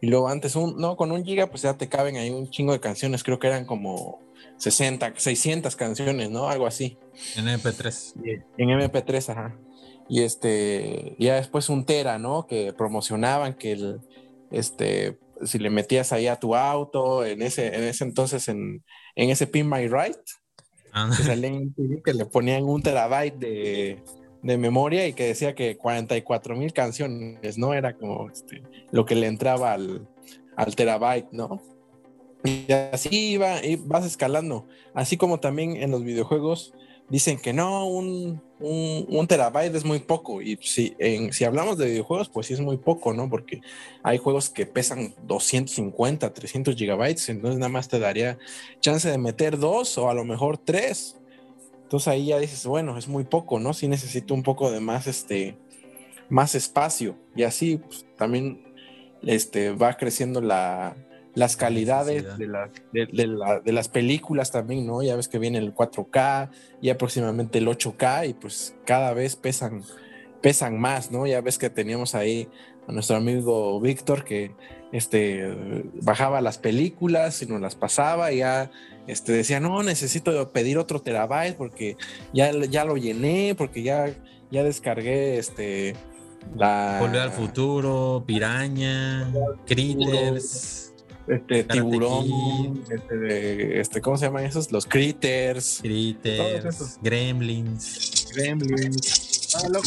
Y 0.01 0.07
luego 0.07 0.29
antes, 0.29 0.55
un, 0.55 0.77
no, 0.77 0.97
con 0.97 1.11
un 1.11 1.25
giga 1.25 1.49
pues 1.49 1.62
ya 1.62 1.75
te 1.75 1.88
caben 1.88 2.16
ahí 2.16 2.31
un 2.31 2.49
chingo 2.49 2.73
de 2.73 2.79
canciones, 2.79 3.25
creo 3.25 3.40
que 3.40 3.49
eran 3.49 3.64
como 3.64 4.21
60, 4.59 5.14
600 5.16 5.75
canciones, 5.75 6.31
¿no? 6.31 6.49
Algo 6.49 6.69
así. 6.69 6.97
En 7.35 7.47
MP3. 7.47 8.12
En 8.57 8.69
MP3, 8.69 9.33
ajá. 9.33 9.59
Y 10.09 10.23
este, 10.23 11.16
ya 11.19 11.35
después 11.35 11.69
un 11.69 11.85
tera, 11.85 12.21
¿no? 12.21 12.47
Que 12.47 12.73
promocionaban 12.73 13.55
que 13.55 13.73
el, 13.73 14.01
este, 14.53 15.19
si 15.44 15.59
le 15.59 15.70
metías 15.70 16.12
ahí 16.12 16.27
a 16.27 16.37
tu 16.37 16.55
auto, 16.55 17.25
en 17.25 17.42
ese, 17.42 17.66
en 17.68 17.85
ese 17.85 18.05
entonces 18.05 18.49
en, 18.49 18.83
en 19.14 19.31
ese 19.31 19.46
Pin 19.46 19.68
My 19.68 19.88
Right, 19.88 20.16
ah. 20.92 21.11
que, 21.16 22.01
que, 22.05 22.14
le 22.14 22.27
ponían 22.27 22.64
un 22.64 22.83
terabyte 22.83 23.37
de, 23.38 24.03
de, 24.42 24.59
memoria 24.59 25.07
y 25.07 25.12
que 25.12 25.29
decía 25.29 25.55
que 25.55 25.77
44 25.77 26.57
mil 26.57 26.72
canciones, 26.72 27.59
¿no? 27.59 27.75
Era 27.75 27.96
como 27.96 28.31
este, 28.31 28.62
lo 28.90 29.05
que 29.05 29.14
le 29.14 29.27
entraba 29.27 29.72
al, 29.72 30.09
al 30.57 30.77
terabyte, 30.77 31.29
¿no? 31.33 31.61
Y 32.44 32.70
así 32.72 33.33
iba, 33.33 33.64
y 33.64 33.77
vas 33.77 34.07
escalando. 34.07 34.66
Así 34.94 35.16
como 35.16 35.40
también 35.40 35.77
en 35.77 35.90
los 35.90 36.05
videojuegos 36.05 36.72
dicen 37.09 37.38
que 37.38 37.53
no, 37.53 37.87
un, 37.87 38.42
un, 38.59 39.27
terabyte 39.27 39.75
es 39.75 39.85
muy 39.85 40.01
poco. 40.01 40.42
Y 40.42 40.59
si, 40.62 40.95
en, 40.99 41.33
si 41.33 41.45
hablamos 41.45 41.79
de 41.79 41.87
videojuegos, 41.87 42.29
pues 42.29 42.47
sí 42.47 42.55
es 42.55 42.61
muy 42.61 42.79
poco, 42.79 43.12
¿no? 43.12 43.29
Porque 43.29 43.61
hay 44.03 44.19
juegos 44.19 44.51
que 44.51 44.66
pesan 44.66 45.14
250, 45.25 46.33
300 46.33 46.75
gigabytes, 46.77 47.29
entonces 47.29 47.59
nada 47.59 47.69
más 47.69 47.88
te 47.88 47.99
daría 47.99 48.38
chance 48.81 49.09
de 49.09 49.19
meter 49.19 49.59
dos 49.59 49.99
o 49.99 50.11
a 50.11 50.14
lo 50.14 50.25
mejor 50.25 50.59
tres. 50.59 51.16
Entonces 51.83 52.09
ahí 52.09 52.27
ya 52.27 52.38
dices, 52.38 52.66
bueno, 52.66 52.99
es 52.99 53.07
muy 53.07 53.25
poco, 53.25 53.61
¿no? 53.61 53.73
Sí 53.73 53.87
necesito 53.87 54.35
un 54.35 54.42
poco 54.42 54.71
de 54.71 54.81
más, 54.81 55.07
este, 55.07 55.57
más 56.29 56.55
espacio. 56.57 57.16
Y 57.37 57.45
así 57.45 57.77
pues, 57.77 58.05
también 58.16 58.64
este, 59.23 59.71
va 59.71 59.97
creciendo 59.97 60.40
la, 60.40 60.97
las 61.37 61.55
calidades 61.55 62.38
de, 62.38 62.46
la, 62.46 62.70
de, 62.94 63.07
de, 63.12 63.27
la, 63.27 63.61
de, 63.61 63.70
las 63.70 63.88
películas 63.88 64.51
también, 64.51 64.87
¿no? 64.87 65.03
Ya 65.03 65.16
ves 65.16 65.29
que 65.29 65.38
viene 65.38 65.59
el 65.59 65.75
4K 65.75 66.49
y 66.81 66.88
aproximadamente 66.88 67.59
el 67.59 67.68
8K 67.68 68.31
y 68.31 68.33
pues 68.33 68.75
cada 68.87 69.12
vez 69.12 69.37
pesan, 69.37 69.83
pesan 70.40 70.81
más, 70.81 71.12
¿no? 71.12 71.27
Ya 71.27 71.42
ves 71.42 71.59
que 71.59 71.68
teníamos 71.68 72.14
ahí 72.14 72.49
a 72.88 72.92
nuestro 72.92 73.16
amigo 73.16 73.79
Víctor 73.83 74.25
que 74.25 74.55
este, 74.92 75.46
bajaba 76.01 76.40
las 76.40 76.57
películas 76.57 77.42
y 77.42 77.46
nos 77.46 77.61
las 77.61 77.75
pasaba 77.75 78.33
y 78.33 78.38
ya 78.38 78.70
este, 79.07 79.33
decía, 79.33 79.61
no, 79.61 79.83
necesito 79.83 80.51
pedir 80.53 80.79
otro 80.79 81.03
terabyte 81.03 81.55
porque 81.59 81.99
ya, 82.33 82.51
ya 82.64 82.87
lo 82.87 82.96
llené, 82.96 83.55
porque 83.55 83.83
ya, 83.83 84.11
ya 84.51 84.64
descargué 84.64 85.37
este... 85.37 85.94
La... 86.55 86.99
Volver 87.01 87.20
al 87.20 87.33
futuro, 87.33 88.22
Piraña, 88.25 89.31
Critters 89.66 90.86
este 91.29 91.65
tiburón, 91.65 92.83
este, 92.91 93.81
este, 93.81 94.01
¿cómo 94.01 94.17
se 94.17 94.27
llaman 94.27 94.45
esos? 94.45 94.71
Los 94.71 94.87
critters. 94.87 95.81
Critters, 95.83 96.99
gremlins. 97.03 98.29
Gremlins. 98.35 99.55
Ah, 99.57 99.69
loco. 99.69 99.87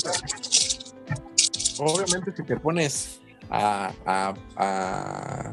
Obviamente 1.79 2.33
si 2.35 2.43
te 2.43 2.57
pones 2.57 3.21
a, 3.49 3.93
a, 4.05 4.33
a, 4.57 5.51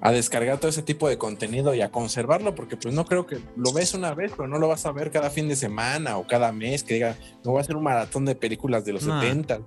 a, 0.00 0.12
descargar 0.12 0.58
todo 0.58 0.68
ese 0.68 0.82
tipo 0.82 1.08
de 1.08 1.18
contenido 1.18 1.72
y 1.74 1.82
a 1.82 1.90
conservarlo, 1.90 2.54
porque 2.54 2.76
pues 2.76 2.92
no 2.92 3.04
creo 3.04 3.26
que 3.26 3.38
lo 3.56 3.72
ves 3.72 3.94
una 3.94 4.14
vez, 4.14 4.32
pero 4.36 4.48
no 4.48 4.58
lo 4.58 4.66
vas 4.68 4.86
a 4.86 4.92
ver 4.92 5.12
cada 5.12 5.30
fin 5.30 5.48
de 5.48 5.54
semana 5.54 6.18
o 6.18 6.26
cada 6.26 6.50
mes, 6.50 6.82
que 6.82 6.94
diga, 6.94 7.16
no 7.44 7.52
voy 7.52 7.58
a 7.58 7.62
hacer 7.62 7.76
un 7.76 7.84
maratón 7.84 8.24
de 8.24 8.34
películas 8.34 8.84
de 8.84 8.94
los 8.94 9.04
70. 9.04 9.58
¿no? 9.58 9.64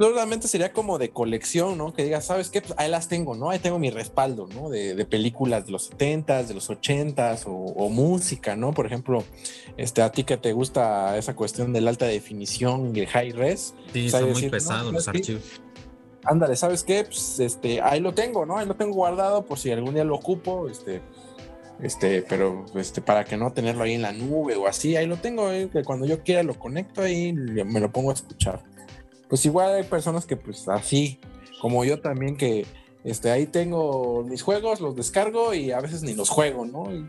Solamente 0.00 0.48
sería 0.48 0.72
como 0.72 0.96
de 0.96 1.10
colección, 1.10 1.76
¿no? 1.76 1.92
Que 1.92 2.04
digas, 2.04 2.24
¿sabes 2.24 2.48
qué? 2.48 2.62
Pues 2.62 2.72
ahí 2.78 2.90
las 2.90 3.08
tengo, 3.08 3.36
¿no? 3.36 3.50
Ahí 3.50 3.58
tengo 3.58 3.78
mi 3.78 3.90
respaldo, 3.90 4.48
¿no? 4.54 4.70
De, 4.70 4.94
de 4.94 5.04
películas 5.04 5.66
de 5.66 5.72
los 5.72 5.92
70s, 5.92 6.46
de 6.46 6.54
los 6.54 6.70
80s 6.70 7.44
o, 7.44 7.50
o, 7.50 7.90
música, 7.90 8.56
¿no? 8.56 8.72
Por 8.72 8.86
ejemplo, 8.86 9.22
este, 9.76 10.00
a 10.00 10.10
ti 10.10 10.24
que 10.24 10.38
te 10.38 10.54
gusta 10.54 11.18
esa 11.18 11.36
cuestión 11.36 11.74
de 11.74 11.82
la 11.82 11.90
alta 11.90 12.06
definición 12.06 12.96
y 12.96 13.00
el 13.00 13.08
high 13.08 13.32
res. 13.32 13.74
Sí, 13.92 14.08
son 14.08 14.32
muy 14.32 14.48
pesados 14.48 14.86
no, 14.86 14.92
los 14.92 15.06
archivos. 15.06 15.42
Ándale, 16.24 16.56
¿sabes 16.56 16.82
qué? 16.82 17.04
Pues 17.04 17.38
este, 17.38 17.82
ahí 17.82 18.00
lo 18.00 18.14
tengo, 18.14 18.46
¿no? 18.46 18.56
Ahí 18.56 18.66
lo 18.66 18.76
tengo 18.76 18.94
guardado 18.94 19.44
por 19.44 19.58
si 19.58 19.70
algún 19.70 19.92
día 19.92 20.04
lo 20.04 20.14
ocupo, 20.14 20.66
este, 20.70 21.02
este, 21.82 22.22
pero 22.22 22.64
este, 22.74 23.02
para 23.02 23.26
que 23.26 23.36
no 23.36 23.52
tenerlo 23.52 23.84
ahí 23.84 23.92
en 23.92 24.02
la 24.02 24.12
nube 24.12 24.56
o 24.56 24.66
así, 24.66 24.96
ahí 24.96 25.06
lo 25.06 25.18
tengo, 25.18 25.50
¿eh? 25.50 25.68
que 25.70 25.84
cuando 25.84 26.06
yo 26.06 26.22
quiera 26.22 26.42
lo 26.42 26.58
conecto 26.58 27.02
ahí, 27.02 27.34
me 27.34 27.80
lo 27.80 27.92
pongo 27.92 28.10
a 28.10 28.14
escuchar 28.14 28.62
pues 29.30 29.46
igual 29.46 29.72
hay 29.72 29.84
personas 29.84 30.26
que 30.26 30.36
pues 30.36 30.68
así, 30.68 31.20
como 31.60 31.84
yo 31.84 32.00
también 32.00 32.36
que 32.36 32.66
este, 33.04 33.30
ahí 33.30 33.46
tengo 33.46 34.24
mis 34.24 34.42
juegos, 34.42 34.80
los 34.80 34.96
descargo 34.96 35.54
y 35.54 35.70
a 35.70 35.80
veces 35.80 36.02
ni 36.02 36.14
los 36.14 36.28
juego, 36.28 36.66
¿no? 36.66 36.92
Y 36.92 37.06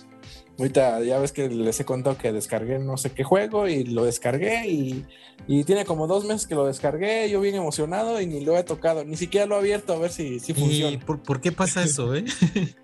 ahorita 0.57 1.01
ya 1.01 1.17
ves 1.17 1.31
que 1.31 1.49
les 1.49 1.79
he 1.79 1.85
contado 1.85 2.17
que 2.17 2.31
descargué 2.31 2.77
no 2.77 2.95
sé 2.95 3.11
qué 3.11 3.23
juego 3.23 3.67
y 3.67 3.83
lo 3.83 4.05
descargué 4.05 4.69
y, 4.69 5.05
y, 5.47 5.63
tiene 5.63 5.83
como 5.83 6.05
dos 6.05 6.23
meses 6.23 6.45
que 6.45 6.53
lo 6.53 6.67
descargué, 6.67 7.27
yo 7.29 7.41
bien 7.41 7.55
emocionado 7.55 8.21
y 8.21 8.27
ni 8.27 8.45
lo 8.45 8.55
he 8.55 8.63
tocado, 8.63 9.03
ni 9.03 9.17
siquiera 9.17 9.47
lo 9.47 9.55
he 9.55 9.59
abierto 9.59 9.93
a 9.93 9.97
ver 9.97 10.11
si, 10.11 10.39
si 10.39 10.53
funciona. 10.53 11.03
¿Por, 11.03 11.23
¿Por, 11.23 11.41
qué 11.41 11.51
pasa 11.51 11.83
eso, 11.83 12.13
eh? 12.15 12.23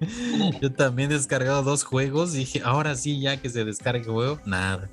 yo 0.62 0.74
también 0.74 1.12
he 1.12 1.14
descargado 1.14 1.62
dos 1.62 1.84
juegos 1.84 2.34
y 2.34 2.40
dije, 2.40 2.62
ahora 2.66 2.96
sí, 2.96 3.22
ya 3.22 3.38
que 3.38 3.50
se 3.50 3.64
descargue 3.64 4.00
el 4.00 4.12
juego, 4.12 4.40
nada. 4.46 4.90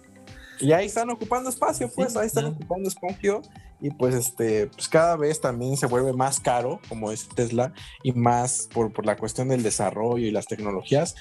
Y 0.61 0.71
ahí 0.71 0.87
están 0.87 1.09
ocupando 1.11 1.49
espacio, 1.49 1.91
pues, 1.93 2.13
sí, 2.13 2.19
ahí 2.19 2.27
están 2.27 2.45
ocupando 2.45 2.89
espacio 2.89 3.43
y 3.81 3.91
pues 3.91 4.15
este 4.15 4.69
pues 4.69 4.89
cada 4.89 5.17
vez 5.17 5.41
también 5.41 5.77
se 5.77 5.87
vuelve 5.87 6.13
más 6.13 6.41
caro 6.41 6.81
como 6.89 7.11
es 7.13 7.29
Tesla 7.29 7.73
y 8.03 8.13
más 8.13 8.69
por, 8.73 8.93
por 8.93 9.07
la 9.07 9.17
cuestión 9.17 9.49
del 9.49 9.63
desarrollo 9.63 10.27
y 10.27 10.31
las 10.31 10.47
tecnologías 10.47 11.15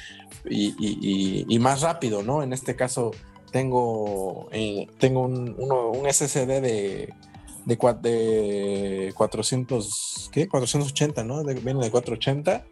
y, 0.49 1.58
más 1.60 1.82
rápido 1.82 2.24
no 2.24 2.43
en 2.43 2.54
este 2.54 2.76
caso 2.76 3.12
tengo 3.51 4.49
eh, 4.51 4.88
tengo 4.99 5.22
un, 5.22 5.56
un, 5.58 6.12
SSD 6.12 6.62
de 6.62 7.14
de, 7.66 7.78
de 8.01 9.14
400 9.16 10.30
qué 10.32 10.47
480 10.47 11.24
no 11.24 11.43
de, 11.43 11.54
viene 11.56 11.84
de 11.84 11.91
480 11.91 12.66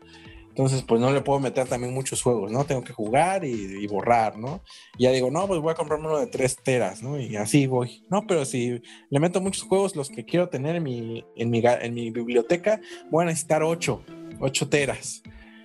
Entonces, 0.51 0.83
pues 0.83 0.99
no 0.99 1.11
le 1.11 1.21
puedo 1.21 1.39
meter 1.39 1.65
también 1.65 1.93
muchos 1.93 2.21
juegos, 2.21 2.51
¿no? 2.51 2.65
Tengo 2.65 2.83
que 2.83 2.91
jugar 2.91 3.45
y, 3.45 3.87
borrar, 3.87 4.37
¿no? 4.37 4.61
Y 4.97 5.03
ya 5.03 5.11
digo, 5.11 5.31
no, 5.31 5.47
pues 5.47 5.61
voy 5.61 5.71
a 5.71 5.75
comprarme 5.75 6.07
uno 6.07 6.19
de 6.19 6.27
3 6.27 6.57
teras, 6.57 7.01
¿no? 7.01 7.17
Y 7.17 7.37
así 7.37 7.67
voy. 7.67 8.03
No, 8.09 8.27
pero 8.27 8.43
si 8.43 8.81
le 9.09 9.19
meto 9.21 9.39
muchos 9.39 9.63
juegos, 9.63 9.95
los 9.95 10.09
que 10.09 10.25
quiero 10.25 10.49
tener 10.49 10.75
en 10.75 10.83
mi, 10.83 11.23
en 11.37 11.49
mi, 11.49 11.63
en 11.63 11.93
mi 11.93 12.11
biblioteca, 12.11 12.81
voy 13.09 13.23
a 13.23 13.27
necesitar 13.27 13.63
8, 13.63 14.03
8 14.41 14.69
teras. 14.69 15.23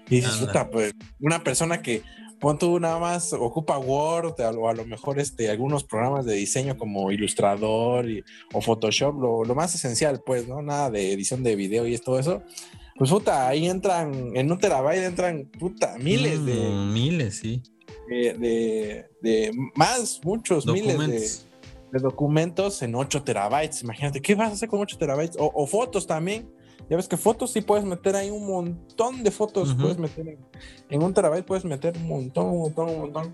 Y 0.08 0.16
dices, 0.16 0.46
pues 0.70 0.92
una 1.18 1.42
persona 1.42 1.82
que 1.82 2.02
pon 2.38 2.56
tú 2.56 2.78
nada 2.78 3.00
más 3.00 3.32
ocupa 3.32 3.78
Word 3.78 4.40
o 4.40 4.68
a 4.68 4.72
lo 4.72 4.84
mejor 4.84 5.18
este, 5.18 5.50
algunos 5.50 5.82
programas 5.82 6.26
de 6.26 6.34
diseño 6.34 6.78
como 6.78 7.10
Illustrator 7.10 8.06
o 8.52 8.60
Photoshop, 8.60 9.20
lo, 9.20 9.44
lo, 9.44 9.54
más 9.56 9.74
esencial, 9.74 10.22
pues, 10.24 10.46
¿no? 10.46 10.62
Nada 10.62 10.90
de 10.90 11.12
edición 11.12 11.42
de 11.42 11.56
video 11.56 11.88
y 11.88 11.98
todo 11.98 12.20
eso. 12.20 12.44
Pues 12.96 13.10
puta, 13.10 13.48
ahí 13.48 13.66
entran, 13.66 14.34
en 14.34 14.50
un 14.50 14.58
terabyte 14.58 15.04
entran, 15.04 15.46
puta, 15.46 15.96
miles 15.98 16.44
de... 16.46 16.54
Mm, 16.54 16.92
miles, 16.92 17.36
sí. 17.36 17.62
De, 18.08 19.06
de, 19.20 19.52
más, 19.74 20.20
muchos 20.24 20.66
miles 20.66 21.46
de, 21.92 21.98
documentos 21.98 22.82
en 22.82 22.94
8 22.94 23.22
terabytes. 23.22 23.82
Imagínate, 23.82 24.20
¿qué 24.20 24.34
vas 24.34 24.50
a 24.50 24.52
hacer 24.52 24.68
con 24.68 24.80
8 24.80 24.96
terabytes? 24.98 25.36
O, 25.38 25.66
fotos 25.66 26.06
también. 26.06 26.48
Ya 26.88 26.96
ves 26.96 27.08
que 27.08 27.16
fotos 27.16 27.52
sí 27.52 27.62
puedes 27.62 27.84
meter 27.84 28.14
ahí 28.14 28.30
un 28.30 28.46
montón 28.46 29.22
de 29.24 29.30
fotos. 29.30 29.74
Puedes 29.74 29.98
meter 29.98 30.38
en, 30.88 31.02
un 31.02 31.12
terabyte, 31.12 31.44
puedes 31.44 31.64
meter 31.64 31.96
un 31.96 32.06
montón, 32.06 32.46
un 32.46 32.58
montón, 32.58 32.88
un 32.90 33.00
montón. 33.00 33.32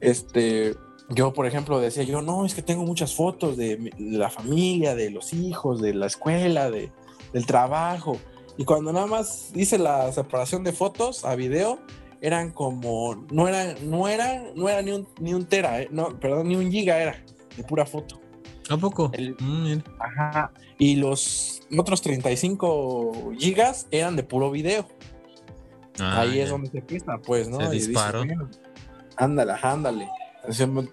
Este, 0.00 0.74
yo, 1.10 1.32
por 1.32 1.46
ejemplo, 1.46 1.78
decía 1.78 2.02
yo, 2.02 2.20
no, 2.20 2.44
es 2.44 2.54
que 2.54 2.62
tengo 2.62 2.84
muchas 2.84 3.14
fotos 3.14 3.56
de, 3.56 3.76
de 3.76 4.18
la 4.18 4.28
familia, 4.28 4.94
de 4.94 5.10
los 5.10 5.32
hijos, 5.32 5.80
de 5.80 5.94
la 5.94 6.06
escuela, 6.06 6.70
de, 6.70 6.90
del 7.32 7.46
trabajo. 7.46 8.18
Y 8.56 8.64
cuando 8.64 8.92
nada 8.92 9.06
más 9.06 9.50
hice 9.54 9.78
la 9.78 10.12
separación 10.12 10.62
de 10.64 10.72
fotos 10.72 11.24
a 11.24 11.34
video, 11.34 11.80
eran 12.20 12.52
como, 12.52 13.16
no 13.30 13.48
era, 13.48 13.74
no 13.82 14.08
era, 14.08 14.42
no 14.54 14.68
era 14.68 14.80
ni 14.82 14.92
un, 14.92 15.08
ni 15.20 15.34
un 15.34 15.44
tera, 15.44 15.82
eh, 15.82 15.88
no, 15.90 16.18
perdón, 16.18 16.48
ni 16.48 16.56
un 16.56 16.70
giga 16.70 16.98
era, 16.98 17.22
de 17.56 17.64
pura 17.64 17.84
foto. 17.84 18.20
¿A 18.70 18.76
poco? 18.76 19.12
Mm, 19.40 19.76
ajá. 19.98 20.52
Y 20.78 20.96
los 20.96 21.60
otros 21.76 22.00
35 22.02 23.32
gigas 23.38 23.86
eran 23.90 24.16
de 24.16 24.22
puro 24.22 24.50
video. 24.50 24.86
Ah, 26.00 26.22
Ahí 26.22 26.40
es 26.40 26.50
donde 26.50 26.70
se 26.70 26.78
empieza, 26.78 27.18
pues, 27.18 27.48
¿no? 27.48 27.60
Se 27.60 27.70
disparó. 27.70 28.24
ándale, 29.16 29.52
ándale. 29.62 30.08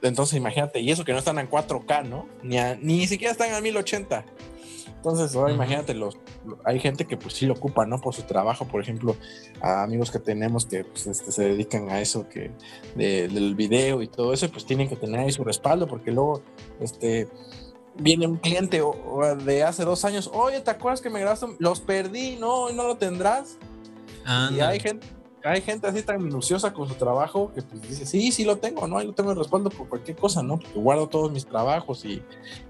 Entonces, 0.01 0.37
imagínate, 0.37 0.79
y 0.79 0.91
eso 0.91 1.03
que 1.03 1.11
no 1.13 1.19
están 1.19 1.39
en 1.39 1.49
4K, 1.49 2.07
¿no? 2.07 2.27
Ni, 2.43 2.57
ni 2.81 3.07
siquiera 3.07 3.31
están 3.31 3.53
a 3.53 3.61
1080. 3.61 4.25
Entonces, 5.01 5.35
ahora 5.35 5.51
imagínate, 5.51 5.95
los, 5.95 6.15
hay 6.63 6.79
gente 6.79 7.05
que 7.07 7.17
pues 7.17 7.33
sí 7.33 7.47
lo 7.47 7.55
ocupa, 7.55 7.87
¿no? 7.87 7.99
Por 7.99 8.13
su 8.13 8.21
trabajo, 8.21 8.65
por 8.65 8.83
ejemplo, 8.83 9.15
a 9.59 9.81
amigos 9.81 10.11
que 10.11 10.19
tenemos 10.19 10.67
que 10.67 10.83
pues, 10.83 11.07
este, 11.07 11.31
se 11.31 11.43
dedican 11.43 11.89
a 11.89 11.99
eso, 11.99 12.29
que 12.29 12.51
del 12.93 13.55
video 13.55 14.03
y 14.03 14.07
todo 14.07 14.31
eso, 14.31 14.47
pues 14.51 14.63
tienen 14.67 14.87
que 14.87 14.95
tener 14.95 15.21
ahí 15.21 15.31
su 15.31 15.43
respaldo, 15.43 15.87
porque 15.87 16.11
luego, 16.11 16.43
este, 16.79 17.27
viene 17.97 18.27
un 18.27 18.37
cliente 18.37 18.79
de 19.43 19.63
hace 19.63 19.85
dos 19.85 20.05
años, 20.05 20.29
oye, 20.35 20.61
¿te 20.61 20.69
acuerdas 20.69 21.01
que 21.01 21.09
me 21.09 21.19
grabaste? 21.19 21.47
Los 21.57 21.79
perdí, 21.79 22.35
no, 22.35 22.71
no 22.71 22.83
lo 22.83 22.95
tendrás. 22.97 23.57
Y 24.55 24.59
hay 24.59 24.79
gente, 24.79 25.07
hay 25.43 25.61
gente 25.61 25.87
así 25.87 26.03
tan 26.03 26.23
minuciosa 26.23 26.71
con 26.73 26.87
su 26.87 26.93
trabajo 26.93 27.51
que 27.55 27.63
pues 27.63 27.81
dice, 27.81 28.05
sí, 28.05 28.31
sí 28.31 28.45
lo 28.45 28.57
tengo, 28.57 28.87
¿no? 28.87 28.99
Ahí 28.99 29.07
lo 29.07 29.13
tengo 29.13 29.31
el 29.31 29.37
respaldo 29.39 29.71
por 29.71 29.89
cualquier 29.89 30.15
cosa, 30.15 30.43
¿no? 30.43 30.59
Porque 30.59 30.77
guardo 30.79 31.07
todos 31.07 31.31
mis 31.31 31.47
trabajos 31.47 32.05
y, 32.05 32.21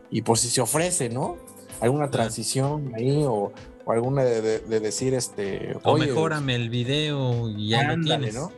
y 0.09 0.21
por 0.21 0.37
si 0.37 0.47
se 0.47 0.61
ofrece, 0.61 1.09
¿no? 1.09 1.35
Alguna 1.81 2.09
transición 2.09 2.93
ahí 2.95 3.23
o, 3.25 3.51
alguna 3.87 4.23
de, 4.23 4.59
decir 4.79 5.13
este 5.13 5.75
o 5.83 5.97
mejórame 5.97 6.55
el 6.55 6.69
video 6.69 7.49
y 7.49 7.69
ya 7.69 7.83
lo 7.83 8.01
tienes 8.01 8.35
¿no? 8.35 8.51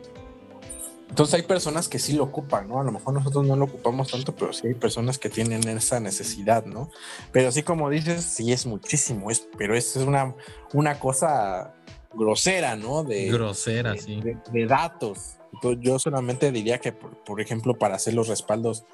entonces 1.08 1.34
hay 1.34 1.42
personas 1.42 1.88
que 1.88 1.98
sí 1.98 2.12
lo 2.12 2.24
ocupan 2.24 2.68
no 2.68 2.80
a 2.80 2.84
lo 2.84 2.92
mejor 2.92 3.14
nosotros 3.14 3.46
no 3.46 3.56
lo 3.56 3.64
ocupamos 3.64 4.10
tanto 4.10 4.34
pero 4.34 4.52
sí 4.52 4.68
hay 4.68 4.74
personas 4.74 5.18
que 5.18 5.30
tienen 5.30 5.66
esa 5.66 5.98
necesidad 5.98 6.66
no 6.66 6.90
pero 7.32 7.50
sí 7.50 7.62
como 7.62 7.90
dices 7.90 8.22
sí 8.22 8.52
es 8.52 8.66
muchísimo 8.66 9.30
es 9.30 9.48
pero 9.58 9.74
es 9.74 9.96
una 9.96 10.34
una 10.72 11.00
cosa 11.00 11.74
grosera 12.14 12.76
no 12.76 13.04
de 13.04 13.28
grosera 13.30 13.96
sí. 13.96 14.20
de, 14.20 14.66
datos. 14.66 15.36
Entonces, 15.52 15.80
yo 15.82 15.98
solamente 15.98 16.50
diría 16.50 16.78
que 16.78 16.92
por 16.92 17.40
ejemplo 17.40 17.78
para 17.78 17.96
hacer 17.96 18.14
los 18.14 18.28
respaldos 18.28 18.84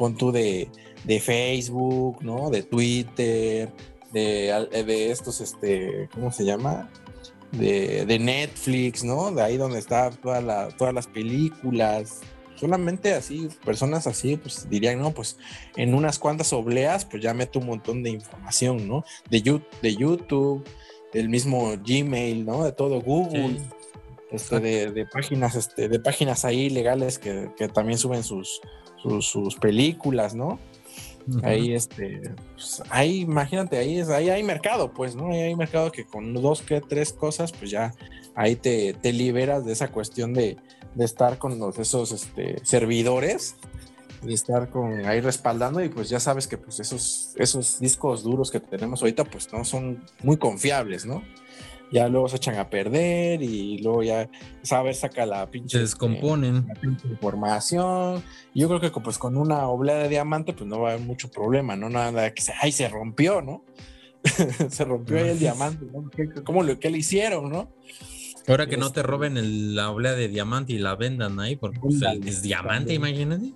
pon 0.00 0.16
tú 0.16 0.32
de, 0.32 0.70
Facebook, 1.20 2.22
¿no? 2.22 2.48
De 2.48 2.62
Twitter, 2.62 3.70
de, 4.12 4.66
de, 4.86 5.10
estos, 5.10 5.42
este, 5.42 6.08
¿cómo 6.14 6.32
se 6.32 6.46
llama? 6.46 6.90
De, 7.52 8.18
Netflix, 8.18 9.04
¿no? 9.04 9.30
De 9.30 9.42
ahí 9.42 9.58
donde 9.58 9.78
están 9.78 10.14
toda 10.16 10.68
todas 10.70 10.94
las 10.94 11.06
películas. 11.06 12.20
Solamente 12.56 13.12
así, 13.12 13.48
personas 13.62 14.06
así, 14.06 14.38
pues 14.38 14.68
dirían, 14.70 14.98
no, 14.98 15.12
pues 15.12 15.36
en 15.76 15.94
unas 15.94 16.18
cuantas 16.18 16.54
obleas, 16.54 17.04
pues 17.04 17.22
ya 17.22 17.34
meto 17.34 17.58
un 17.58 17.66
montón 17.66 18.02
de 18.02 18.08
información, 18.08 18.88
¿no? 18.88 19.04
De, 19.28 19.60
de 19.82 19.96
YouTube, 19.96 20.64
del 21.12 21.28
mismo 21.28 21.74
Gmail, 21.76 22.46
¿no? 22.46 22.64
De 22.64 22.72
todo 22.72 23.02
Google. 23.02 23.58
Este, 24.30 24.60
de, 24.60 25.06
páginas, 25.06 25.56
este, 25.56 25.88
de 25.88 25.98
páginas 25.98 26.44
ahí 26.44 26.70
legales 26.70 27.18
que, 27.18 27.50
que 27.56 27.66
también 27.66 27.98
suben 27.98 28.22
sus, 28.22 28.60
sus, 29.02 29.56
películas, 29.56 30.34
¿no? 30.34 30.58
Ahí, 31.42 31.74
este, 31.74 32.32
pues, 32.54 32.82
ahí, 32.90 33.20
imagínate, 33.20 33.78
ahí, 33.78 33.98
es, 33.98 34.08
ahí 34.08 34.30
hay 34.30 34.42
mercado, 34.42 34.92
pues, 34.92 35.14
¿no? 35.14 35.30
Ahí 35.30 35.40
hay 35.40 35.54
mercado 35.54 35.92
que 35.92 36.04
con 36.04 36.34
dos, 36.34 36.62
que 36.62 36.80
tres 36.80 37.12
cosas, 37.12 37.52
pues 37.52 37.70
ya 37.70 37.94
ahí 38.34 38.56
te, 38.56 38.94
te 38.94 39.12
liberas 39.12 39.64
de 39.64 39.72
esa 39.72 39.88
cuestión 39.92 40.32
de, 40.34 40.56
de 40.94 41.04
estar 41.04 41.38
con 41.38 41.58
los, 41.58 41.78
esos 41.78 42.12
este, 42.12 42.64
servidores, 42.64 43.56
de 44.22 44.34
estar 44.34 44.68
con 44.70 45.06
ahí 45.06 45.20
respaldando 45.20 45.82
y 45.82 45.88
pues 45.88 46.08
ya 46.08 46.20
sabes 46.20 46.46
que 46.46 46.58
pues 46.58 46.80
esos, 46.80 47.32
esos 47.36 47.80
discos 47.80 48.22
duros 48.22 48.50
que 48.50 48.60
tenemos 48.60 49.00
ahorita 49.00 49.24
pues 49.24 49.52
no 49.52 49.64
son 49.64 50.04
muy 50.22 50.36
confiables, 50.36 51.06
¿no? 51.06 51.22
Ya 51.90 52.08
luego 52.08 52.28
se 52.28 52.36
echan 52.36 52.58
a 52.58 52.70
perder 52.70 53.42
y 53.42 53.78
luego 53.78 54.02
ya 54.02 54.28
saber 54.62 54.94
saca 54.94 55.26
la 55.26 55.50
pinche 55.50 55.78
se 55.78 55.82
descomponen 55.82 56.66
información. 57.04 58.22
Y 58.54 58.60
yo 58.60 58.68
creo 58.68 58.80
que 58.80 58.90
pues 59.00 59.18
con 59.18 59.36
una 59.36 59.66
oblea 59.68 59.96
de 59.96 60.08
diamante 60.08 60.52
pues 60.52 60.68
no 60.68 60.80
va 60.80 60.90
a 60.90 60.92
haber 60.94 61.06
mucho 61.06 61.30
problema 61.30 61.76
no 61.76 61.88
nada 61.88 62.32
que 62.32 62.42
se 62.42 62.52
ay 62.60 62.72
se 62.72 62.88
rompió 62.88 63.42
no 63.42 63.64
se 64.68 64.84
rompió 64.84 65.18
ahí 65.18 65.30
el 65.30 65.38
diamante 65.38 65.86
¿no? 65.92 66.10
¿Cómo 66.44 66.62
lo 66.62 66.78
que 66.78 66.90
le 66.90 66.98
hicieron 66.98 67.50
no 67.50 67.68
ahora 68.46 68.66
que 68.66 68.76
no 68.76 68.90
te 68.92 69.00
este, 69.00 69.02
roben 69.02 69.74
la 69.74 69.90
oblea 69.90 70.12
de 70.12 70.28
diamante 70.28 70.72
y 70.72 70.78
la 70.78 70.96
vendan 70.96 71.40
ahí 71.40 71.56
porque 71.56 71.78
pues, 71.80 72.00
es 72.24 72.42
diamante 72.42 72.94
imagínate. 72.94 73.52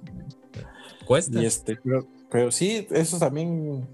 Cuesta. 1.05 1.43
Y 1.43 1.45
este 1.45 1.77
pero, 1.77 2.07
pero 2.31 2.51
sí 2.51 2.87
eso 2.91 3.19
también 3.19 3.87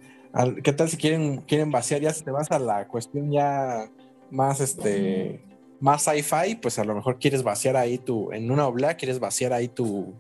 ¿Qué 0.62 0.72
tal 0.72 0.88
si 0.88 0.96
quieren, 0.96 1.38
quieren 1.38 1.70
vaciar? 1.70 2.00
Ya 2.00 2.12
se 2.12 2.22
te 2.22 2.30
vas 2.30 2.50
a 2.50 2.58
la 2.58 2.86
cuestión 2.86 3.32
ya 3.32 3.90
más 4.30 4.60
este 4.60 5.42
más 5.80 6.02
sci-fi, 6.04 6.56
pues 6.56 6.78
a 6.78 6.84
lo 6.84 6.94
mejor 6.94 7.18
quieres 7.18 7.42
vaciar 7.42 7.76
ahí 7.76 7.98
tu, 7.98 8.32
en 8.32 8.50
una 8.50 8.66
oblea 8.66 8.96
quieres 8.96 9.18
vaciar 9.18 9.52
ahí 9.52 9.68
tu, 9.68 10.14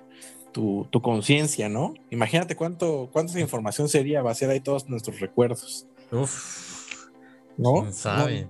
tu, 0.52 1.02
conciencia, 1.02 1.68
¿no? 1.68 1.94
Imagínate 2.10 2.56
cuánto, 2.56 3.10
cuánta 3.12 3.38
información 3.38 3.88
sería 3.88 4.22
vaciar 4.22 4.50
ahí 4.50 4.60
todos 4.60 4.88
nuestros 4.88 5.20
recuerdos. 5.20 5.86
Uf. 6.10 7.08
¿No? 7.56 7.92
sabe? 7.92 8.48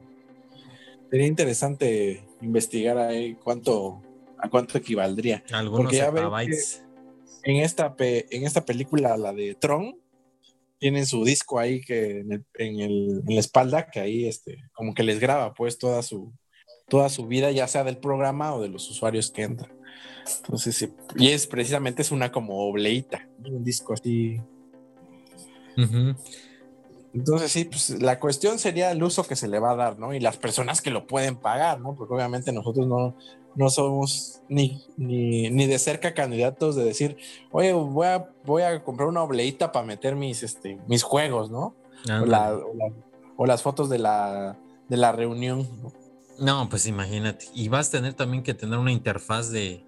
Sería 1.11 1.27
interesante 1.27 2.25
investigar 2.41 2.97
ahí 2.97 3.35
cuánto, 3.35 4.01
a 4.39 4.49
cuánto 4.49 4.79
equivaldría. 4.79 5.43
Algunos 5.51 5.93
Porque 5.93 5.99
en 7.43 7.57
esta, 7.57 7.95
en 7.99 8.47
esta 8.47 8.65
película, 8.65 9.17
la 9.17 9.33
de 9.33 9.55
Tron, 9.55 9.97
tienen 10.81 11.07
su 11.07 11.24
disco 11.24 11.59
ahí 11.59 11.83
que 11.83 12.20
en, 12.20 12.33
el, 12.33 13.22
en, 13.26 13.35
la 13.35 13.41
espalda, 13.41 13.91
que 13.91 14.01
ahí 14.01 14.26
este, 14.26 14.64
como 14.72 14.95
que 14.95 15.03
les 15.03 15.20
graba 15.20 15.53
pues 15.53 15.78
toda 15.78 16.03
su, 16.03 16.33
toda 16.89 17.11
su 17.11 17.26
vida, 17.26 17.53
ya 17.53 17.68
sea 17.68 17.85
del 17.85 17.99
programa 17.99 18.55
o 18.55 18.62
de 18.62 18.68
los 18.68 18.91
usuarios 18.91 19.31
que 19.31 19.43
entran. 19.43 19.70
Entonces, 20.43 20.89
y 21.16 21.28
es 21.28 21.47
precisamente 21.47 22.03
es 22.03 22.11
una 22.11 22.33
como 22.33 22.66
obleita, 22.66 23.28
un 23.45 23.62
disco 23.62 23.93
así. 23.93 24.41
Entonces, 27.13 27.51
sí, 27.51 27.65
pues 27.65 27.91
la 28.01 28.21
cuestión 28.21 28.59
sería 28.59 28.91
el 28.93 29.03
uso 29.03 29.25
que 29.25 29.35
se 29.35 29.49
le 29.49 29.59
va 29.59 29.73
a 29.73 29.77
dar, 29.77 29.99
¿no? 29.99 30.15
Y 30.15 30.21
las 30.21 30.37
personas 30.37 30.81
que 30.81 30.91
lo 30.91 31.07
pueden 31.07 31.37
pagar, 31.37 31.81
¿no? 31.81 31.95
Porque 31.97 32.15
obviamente 32.15 32.53
nosotros 32.53 32.87
no, 32.87 33.17
no 33.57 33.69
somos 33.69 34.43
ni, 34.49 34.85
ni, 34.97 35.67
de 35.67 35.79
cerca 35.79 36.15
candidatos 36.15 36.77
de 36.77 36.85
decir, 36.85 37.17
oye, 37.51 37.73
voy 37.73 38.07
a, 38.07 38.31
voy 38.45 38.63
a 38.63 38.83
comprar 38.85 39.09
una 39.09 39.23
obleita 39.23 39.73
para 39.73 39.85
meter 39.85 40.15
mis, 40.15 40.43
este, 40.43 40.79
mis 40.87 41.03
juegos, 41.03 41.51
¿no? 41.51 41.75
o, 43.37 43.47
las 43.47 43.63
fotos 43.63 43.89
de 43.89 43.99
la, 43.99 44.59
de 44.89 44.97
la 44.97 45.13
reunión. 45.13 45.69
¿no? 46.39 46.69
pues 46.69 46.87
imagínate. 46.87 47.47
Y 47.55 47.69
vas 47.69 47.89
a 47.89 47.93
tener 47.93 48.15
también 48.15 48.43
que 48.43 48.55
tener 48.55 48.79
una 48.79 48.93
interfaz 48.93 49.51
de, 49.51 49.85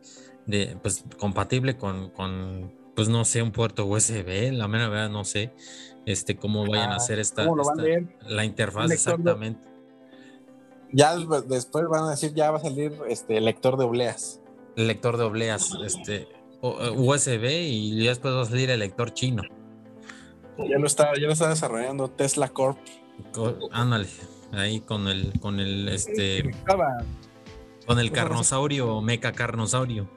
de 0.47 0.77
pues, 0.83 1.05
compatible 1.18 1.77
con, 1.77 2.11
con, 2.11 2.73
pues 2.95 3.09
no 3.09 3.25
sé, 3.25 3.43
un 3.43 3.53
puerto 3.53 3.87
USB, 3.87 4.53
la 4.53 4.68
mera 4.68 4.89
verdad 4.89 5.11
no 5.11 5.25
sé, 5.25 5.53
este, 6.07 6.36
cómo 6.36 6.66
vayan 6.66 6.92
a 6.92 6.96
hacer 6.96 7.18
esta, 7.18 7.46
la 8.26 8.44
interfaz 8.44 8.90
exactamente 8.90 9.66
Ya 10.92 11.16
después 11.16 11.84
van 11.88 12.05
a 12.05 12.11
decir, 12.11 12.34
ya 12.34 12.50
va 12.50 12.59
a 12.59 12.61
salir 12.61 12.92
este 13.09 13.40
lector 13.40 13.76
de 13.76 13.84
obleas. 13.84 14.40
El 14.76 14.88
lector 14.88 15.16
de 15.16 15.24
obleas, 15.24 15.72
este 15.84 16.28
USB 16.62 17.44
y 17.44 18.07
después 18.07 18.34
va 18.34 18.42
a 18.42 18.46
salir 18.46 18.70
el 18.70 18.80
lector 18.80 19.12
chino. 19.12 19.42
Ya 20.59 20.78
lo 20.78 20.86
está, 20.86 21.12
ya 21.14 21.26
lo 21.26 21.32
está 21.32 21.48
desarrollando 21.48 22.09
Tesla 22.09 22.48
Corp. 22.48 22.78
Ándale, 23.72 24.09
ahí 24.53 24.80
con 24.80 25.09
el, 25.09 25.38
con 25.40 25.61
el 25.61 25.88
este. 25.88 26.50
Con 27.86 27.98
el 27.98 28.12
carnosaurio, 28.12 29.00
meca 29.00 29.32
carnosaurio. 29.32 30.09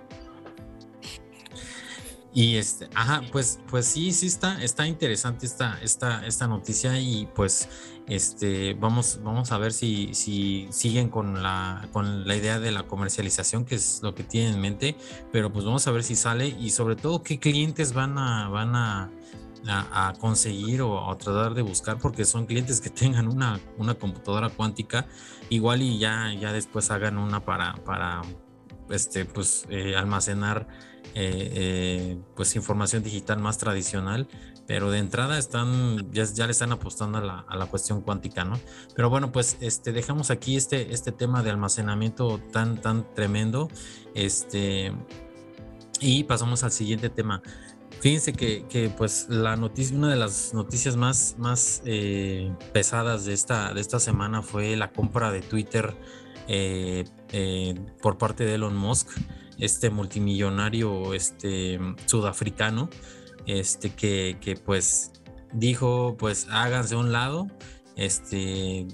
Y 2.37 2.57
este, 2.57 2.89
ajá, 2.93 3.21
pues, 3.31 3.59
pues 3.69 3.85
sí, 3.85 4.11
sí 4.11 4.27
está, 4.27 4.61
está 4.61 4.85
interesante 4.85 5.45
esta, 5.45 5.79
esta, 5.81 6.27
esta 6.27 6.47
noticia 6.47 6.99
y 6.99 7.29
pues 7.33 7.69
este, 8.07 8.73
vamos, 8.73 9.21
vamos 9.23 9.53
a 9.53 9.57
ver 9.57 9.71
si, 9.71 10.13
si 10.13 10.67
siguen 10.69 11.07
con 11.07 11.41
la, 11.41 11.87
con 11.93 12.27
la 12.27 12.35
idea 12.35 12.59
de 12.59 12.73
la 12.73 12.83
comercialización, 12.83 13.63
que 13.63 13.75
es 13.75 14.01
lo 14.03 14.13
que 14.13 14.23
tienen 14.23 14.55
en 14.55 14.59
mente, 14.59 14.97
pero 15.31 15.49
pues 15.53 15.63
vamos 15.63 15.87
a 15.87 15.91
ver 15.91 16.03
si 16.03 16.17
sale 16.17 16.49
y 16.49 16.71
sobre 16.71 16.97
todo 16.97 17.23
qué 17.23 17.39
clientes 17.39 17.93
van 17.93 18.17
a, 18.17 18.49
van 18.49 18.75
a, 18.75 19.09
a, 19.65 20.13
conseguir 20.19 20.81
o 20.81 21.09
a 21.09 21.17
tratar 21.17 21.53
de 21.53 21.61
buscar, 21.61 21.99
porque 21.99 22.25
son 22.25 22.47
clientes 22.47 22.81
que 22.81 22.89
tengan 22.89 23.29
una, 23.29 23.61
una 23.77 23.93
computadora 23.95 24.49
cuántica, 24.49 25.07
igual 25.49 25.81
y 25.81 25.99
ya, 25.99 26.33
ya 26.33 26.51
después 26.51 26.91
hagan 26.91 27.17
una 27.17 27.45
para, 27.45 27.75
para 27.85 28.23
este, 28.89 29.23
pues, 29.23 29.65
eh, 29.69 29.95
almacenar 29.95 30.67
eh, 31.17 32.17
pues 32.35 32.57
información 32.57 33.01
digital 33.01 33.39
más 33.39 33.57
tradicional, 33.57 34.27
pero 34.67 34.91
de 34.91 34.99
entrada 34.99 35.37
están, 35.37 36.11
ya, 36.11 36.25
ya 36.25 36.45
le 36.45 36.51
están 36.51 36.73
apostando 36.73 37.19
a 37.19 37.21
la, 37.21 37.45
a 37.47 37.55
la, 37.55 37.67
cuestión 37.67 38.01
cuántica, 38.01 38.43
¿no? 38.43 38.59
Pero 38.95 39.09
bueno, 39.09 39.31
pues 39.31 39.55
este, 39.61 39.93
dejamos 39.93 40.29
aquí 40.29 40.57
este, 40.57 40.93
este 40.93 41.13
tema 41.13 41.41
de 41.41 41.51
almacenamiento 41.51 42.41
tan, 42.51 42.81
tan 42.81 43.13
tremendo, 43.13 43.69
este, 44.13 44.91
y 46.01 46.25
pasamos 46.25 46.65
al 46.65 46.71
siguiente 46.71 47.09
tema. 47.09 47.41
Fíjense 48.01 48.33
que, 48.33 48.65
que, 48.67 48.89
pues 48.89 49.27
la 49.29 49.55
noticia, 49.55 49.95
una 49.95 50.09
de 50.09 50.17
las 50.17 50.53
noticias 50.53 50.97
más, 50.97 51.35
más 51.37 51.81
eh, 51.85 52.53
pesadas 52.73 53.23
de 53.23 53.31
esta, 53.31 53.73
de 53.73 53.79
esta 53.79 54.01
semana 54.01 54.41
fue 54.41 54.75
la 54.75 54.91
compra 54.91 55.31
de 55.31 55.39
Twitter 55.39 55.95
por 58.01 58.17
parte 58.17 58.43
de 58.43 58.55
Elon 58.55 58.75
Musk 58.75 59.09
este 59.59 59.89
multimillonario 59.89 61.13
este, 61.13 61.79
sudafricano, 62.05 62.89
este, 63.45 63.91
que, 63.91 64.37
que, 64.41 64.55
pues 64.55 65.11
dijo, 65.53 66.15
pues 66.17 66.47
háganse 66.49 66.95
a 66.95 66.97
un 66.97 67.11
lado, 67.11 67.47
este, 67.95 68.87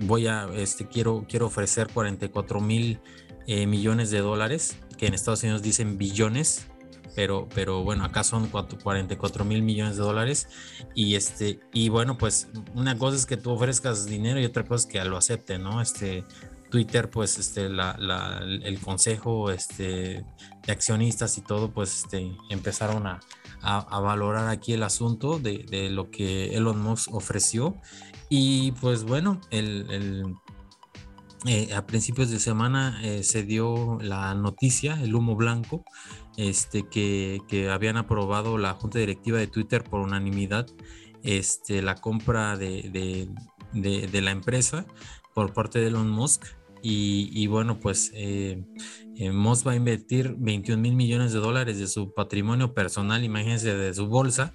voy 0.00 0.26
a, 0.26 0.48
este, 0.54 0.86
quiero, 0.86 1.24
quiero 1.28 1.46
ofrecer 1.46 1.88
44 1.92 2.60
mil 2.60 3.00
eh, 3.46 3.66
millones 3.66 4.10
de 4.10 4.20
dólares, 4.20 4.76
que 4.96 5.06
en 5.06 5.14
Estados 5.14 5.42
Unidos 5.42 5.62
dicen 5.62 5.98
billones, 5.98 6.66
pero, 7.14 7.48
pero 7.52 7.82
bueno, 7.82 8.04
acá 8.04 8.22
son 8.22 8.48
44 8.48 9.44
mil 9.44 9.62
millones 9.62 9.96
de 9.96 10.02
dólares. 10.02 10.48
Y 10.94 11.16
este, 11.16 11.58
y 11.72 11.88
bueno, 11.88 12.16
pues 12.16 12.46
una 12.74 12.96
cosa 12.96 13.16
es 13.16 13.26
que 13.26 13.36
tú 13.36 13.50
ofrezcas 13.50 14.06
dinero 14.06 14.38
y 14.38 14.44
otra 14.44 14.64
cosa 14.64 14.86
es 14.86 14.92
que 14.92 15.04
lo 15.04 15.16
acepte, 15.16 15.58
¿no? 15.58 15.80
Este, 15.80 16.24
Twitter, 16.70 17.10
pues 17.10 17.38
este, 17.38 17.68
la, 17.68 18.40
el 18.62 18.80
consejo 18.80 19.50
este, 19.50 20.24
de 20.66 20.72
accionistas 20.72 21.38
y 21.38 21.42
todo, 21.42 21.70
pues 21.70 22.04
este, 22.04 22.36
empezaron 22.50 23.06
a, 23.06 23.20
a, 23.62 24.00
valorar 24.00 24.48
aquí 24.48 24.72
el 24.72 24.82
asunto 24.82 25.38
de, 25.38 25.64
de, 25.70 25.90
lo 25.90 26.10
que 26.10 26.56
Elon 26.56 26.80
Musk 26.80 27.12
ofreció. 27.14 27.76
Y 28.28 28.72
pues 28.72 29.04
bueno, 29.04 29.40
el, 29.50 29.86
el 29.90 30.34
eh, 31.46 31.72
a 31.74 31.86
principios 31.86 32.30
de 32.30 32.40
semana 32.40 33.00
eh, 33.02 33.22
se 33.22 33.42
dio 33.44 33.98
la 34.00 34.34
noticia, 34.34 35.00
el 35.00 35.14
humo 35.14 35.36
blanco, 35.36 35.84
este, 36.36 36.86
que, 36.88 37.40
que, 37.48 37.70
habían 37.70 37.96
aprobado 37.96 38.58
la 38.58 38.74
junta 38.74 38.98
directiva 38.98 39.38
de 39.38 39.46
Twitter 39.46 39.82
por 39.84 40.00
unanimidad 40.00 40.66
este, 41.22 41.82
la 41.82 41.96
compra 41.96 42.56
de, 42.56 43.28
de, 43.72 44.06
de 44.06 44.20
la 44.20 44.30
empresa 44.30 44.86
por 45.34 45.52
parte 45.52 45.78
de 45.78 45.88
Elon 45.88 46.10
Musk 46.10 46.44
y, 46.82 47.46
bueno, 47.46 47.80
pues 47.80 48.12
eh, 48.14 48.64
eh, 49.16 49.32
Moss 49.32 49.66
va 49.66 49.72
a 49.72 49.76
invertir 49.76 50.34
21 50.38 50.80
mil 50.80 50.94
millones 50.94 51.32
de 51.32 51.38
dólares 51.38 51.78
de 51.78 51.86
su 51.86 52.14
patrimonio 52.14 52.74
personal, 52.74 53.24
imagínense, 53.24 53.74
de 53.74 53.94
su 53.94 54.06
bolsa, 54.06 54.54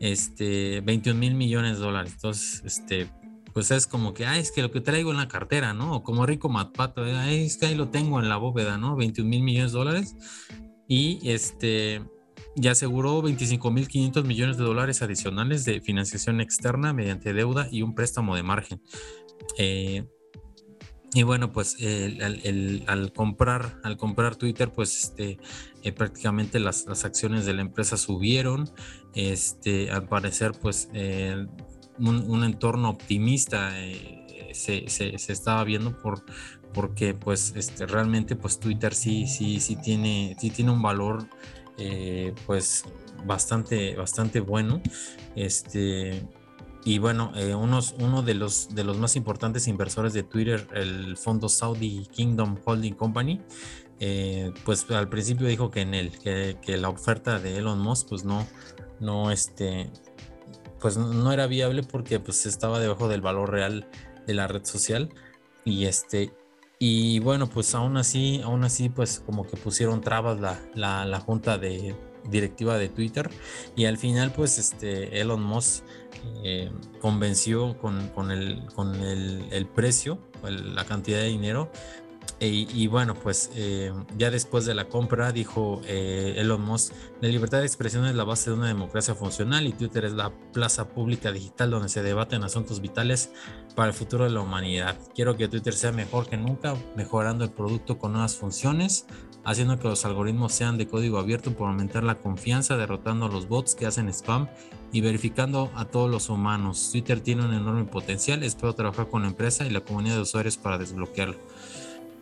este, 0.00 0.80
21 0.82 1.18
mil 1.18 1.34
millones 1.34 1.78
de 1.78 1.84
dólares. 1.84 2.12
Entonces, 2.14 2.62
este, 2.64 3.10
pues 3.52 3.70
es 3.70 3.86
como 3.86 4.14
que, 4.14 4.26
ah, 4.26 4.38
es 4.38 4.52
que 4.52 4.62
lo 4.62 4.70
que 4.70 4.80
traigo 4.80 5.10
en 5.10 5.16
la 5.16 5.28
cartera, 5.28 5.74
¿no? 5.74 6.02
Como 6.02 6.26
rico 6.26 6.48
Matpato, 6.48 7.06
es 7.06 7.56
que 7.56 7.66
ahí 7.66 7.74
lo 7.74 7.88
tengo 7.88 8.20
en 8.20 8.28
la 8.28 8.36
bóveda, 8.36 8.78
¿no? 8.78 8.96
21 8.96 9.28
mil 9.28 9.42
millones 9.42 9.72
de 9.72 9.78
dólares. 9.78 10.16
Y 10.86 11.20
este, 11.30 12.02
ya 12.56 12.72
aseguró 12.72 13.22
25 13.22 13.70
mil 13.70 13.88
500 13.88 14.24
millones 14.24 14.56
de 14.56 14.64
dólares 14.64 15.02
adicionales 15.02 15.64
de 15.64 15.80
financiación 15.80 16.40
externa 16.40 16.92
mediante 16.92 17.32
deuda 17.32 17.68
y 17.70 17.82
un 17.82 17.94
préstamo 17.94 18.36
de 18.36 18.42
margen. 18.42 18.82
Eh, 19.58 20.04
y 21.14 21.22
bueno, 21.22 21.52
pues 21.52 21.76
al 22.88 23.12
comprar, 23.12 23.78
al 23.84 23.96
comprar 23.96 24.34
Twitter, 24.34 24.72
pues 24.72 25.04
este, 25.04 25.38
eh, 25.84 25.92
prácticamente 25.92 26.58
las, 26.58 26.88
acciones 27.04 27.46
de 27.46 27.54
la 27.54 27.60
empresa 27.62 27.96
subieron. 27.96 28.68
Este, 29.14 29.92
al 29.92 30.08
parecer, 30.08 30.52
pues 30.60 30.88
eh, 30.92 31.46
un, 32.00 32.42
entorno 32.42 32.90
optimista 32.90 33.80
eh, 33.80 34.50
se, 34.54 34.86
estaba 35.14 35.62
viendo 35.62 35.96
por, 35.96 36.24
porque 36.72 37.14
pues 37.14 37.52
este, 37.54 37.86
realmente 37.86 38.34
pues 38.34 38.58
Twitter 38.58 38.92
sí, 38.92 39.28
sí, 39.28 39.60
sí 39.60 39.76
tiene, 39.76 40.36
sí 40.40 40.50
tiene 40.50 40.72
un 40.72 40.82
valor 40.82 41.28
pues 42.44 42.84
bastante, 43.24 43.94
bastante 43.94 44.40
bueno. 44.40 44.82
Este, 45.36 46.26
y 46.84 46.98
bueno, 46.98 47.32
eh, 47.34 47.54
unos, 47.54 47.94
uno 47.98 48.22
de 48.22 48.34
los, 48.34 48.74
de 48.74 48.84
los 48.84 48.98
más 48.98 49.16
importantes 49.16 49.66
inversores 49.68 50.12
de 50.12 50.22
Twitter, 50.22 50.68
el 50.74 51.16
fondo 51.16 51.48
Saudi 51.48 52.06
Kingdom 52.12 52.58
Holding 52.62 52.94
Company, 52.94 53.40
eh, 54.00 54.52
pues 54.64 54.90
al 54.90 55.08
principio 55.08 55.46
dijo 55.46 55.70
que 55.70 55.80
en 55.80 56.10
que, 56.10 56.58
que, 56.60 56.76
la 56.76 56.90
oferta 56.90 57.38
de 57.38 57.56
Elon 57.56 57.78
Musk, 57.78 58.08
pues 58.10 58.24
no, 58.24 58.46
no, 59.00 59.30
este, 59.30 59.90
pues 60.78 60.98
no 60.98 61.32
era 61.32 61.46
viable 61.46 61.82
porque 61.82 62.20
pues 62.20 62.44
estaba 62.44 62.80
debajo 62.80 63.08
del 63.08 63.22
valor 63.22 63.50
real 63.50 63.88
de 64.26 64.34
la 64.34 64.46
red 64.46 64.64
social. 64.64 65.08
Y 65.64 65.86
este, 65.86 66.34
y 66.78 67.20
bueno, 67.20 67.48
pues 67.48 67.74
aún 67.74 67.96
así, 67.96 68.42
aún 68.44 68.64
así, 68.64 68.90
pues 68.90 69.20
como 69.24 69.46
que 69.46 69.56
pusieron 69.56 70.02
trabas 70.02 70.38
la, 70.38 70.60
la, 70.74 71.06
la 71.06 71.20
junta 71.20 71.56
de 71.56 71.94
directiva 72.28 72.78
de 72.78 72.88
Twitter 72.88 73.30
y 73.76 73.84
al 73.84 73.98
final 73.98 74.32
pues 74.32 74.58
este 74.58 75.20
Elon 75.20 75.42
Musk 75.42 75.84
eh, 76.42 76.70
convenció 77.00 77.76
con, 77.78 78.30
el, 78.30 79.68
precio, 79.74 80.18
la 80.42 80.84
cantidad 80.84 81.18
de 81.18 81.28
dinero 81.28 81.70
e, 82.40 82.48
y 82.48 82.86
bueno, 82.88 83.14
pues 83.14 83.50
eh, 83.54 83.92
ya 84.18 84.30
después 84.30 84.64
de 84.64 84.74
la 84.74 84.88
compra 84.88 85.30
dijo 85.32 85.80
eh, 85.86 86.34
Elon 86.36 86.62
Musk, 86.62 86.92
la 87.20 87.28
libertad 87.28 87.60
de 87.60 87.66
expresión 87.66 88.06
es 88.06 88.14
la 88.14 88.24
base 88.24 88.50
de 88.50 88.56
una 88.56 88.66
democracia 88.66 89.14
funcional 89.14 89.66
y 89.66 89.72
Twitter 89.72 90.04
es 90.04 90.12
la 90.12 90.32
plaza 90.52 90.88
pública 90.88 91.30
digital 91.30 91.70
donde 91.70 91.88
se 91.88 92.02
debaten 92.02 92.42
asuntos 92.42 92.80
vitales 92.80 93.30
para 93.76 93.88
el 93.88 93.94
futuro 93.94 94.24
de 94.24 94.30
la 94.30 94.40
humanidad. 94.40 94.98
Quiero 95.14 95.36
que 95.36 95.48
Twitter 95.48 95.74
sea 95.74 95.92
mejor 95.92 96.28
que 96.28 96.36
nunca, 96.36 96.76
mejorando 96.96 97.44
el 97.44 97.50
producto 97.50 97.98
con 97.98 98.12
nuevas 98.12 98.36
funciones, 98.36 99.06
haciendo 99.44 99.78
que 99.78 99.88
los 99.88 100.04
algoritmos 100.04 100.52
sean 100.52 100.76
de 100.76 100.88
código 100.88 101.18
abierto 101.18 101.52
por 101.52 101.68
aumentar 101.68 102.02
la 102.02 102.16
confianza, 102.16 102.76
derrotando 102.76 103.28
los 103.28 103.48
bots 103.48 103.74
que 103.74 103.86
hacen 103.86 104.08
spam 104.08 104.48
y 104.94 105.00
verificando 105.00 105.72
a 105.74 105.86
todos 105.86 106.08
los 106.08 106.30
humanos. 106.30 106.90
Twitter 106.92 107.20
tiene 107.20 107.44
un 107.44 107.52
enorme 107.52 107.84
potencial, 107.84 108.44
espero 108.44 108.74
trabajar 108.74 109.08
con 109.08 109.22
la 109.22 109.28
empresa 109.28 109.66
y 109.66 109.70
la 109.70 109.80
comunidad 109.80 110.14
de 110.14 110.20
usuarios 110.20 110.56
para 110.56 110.78
desbloquearlo. 110.78 111.36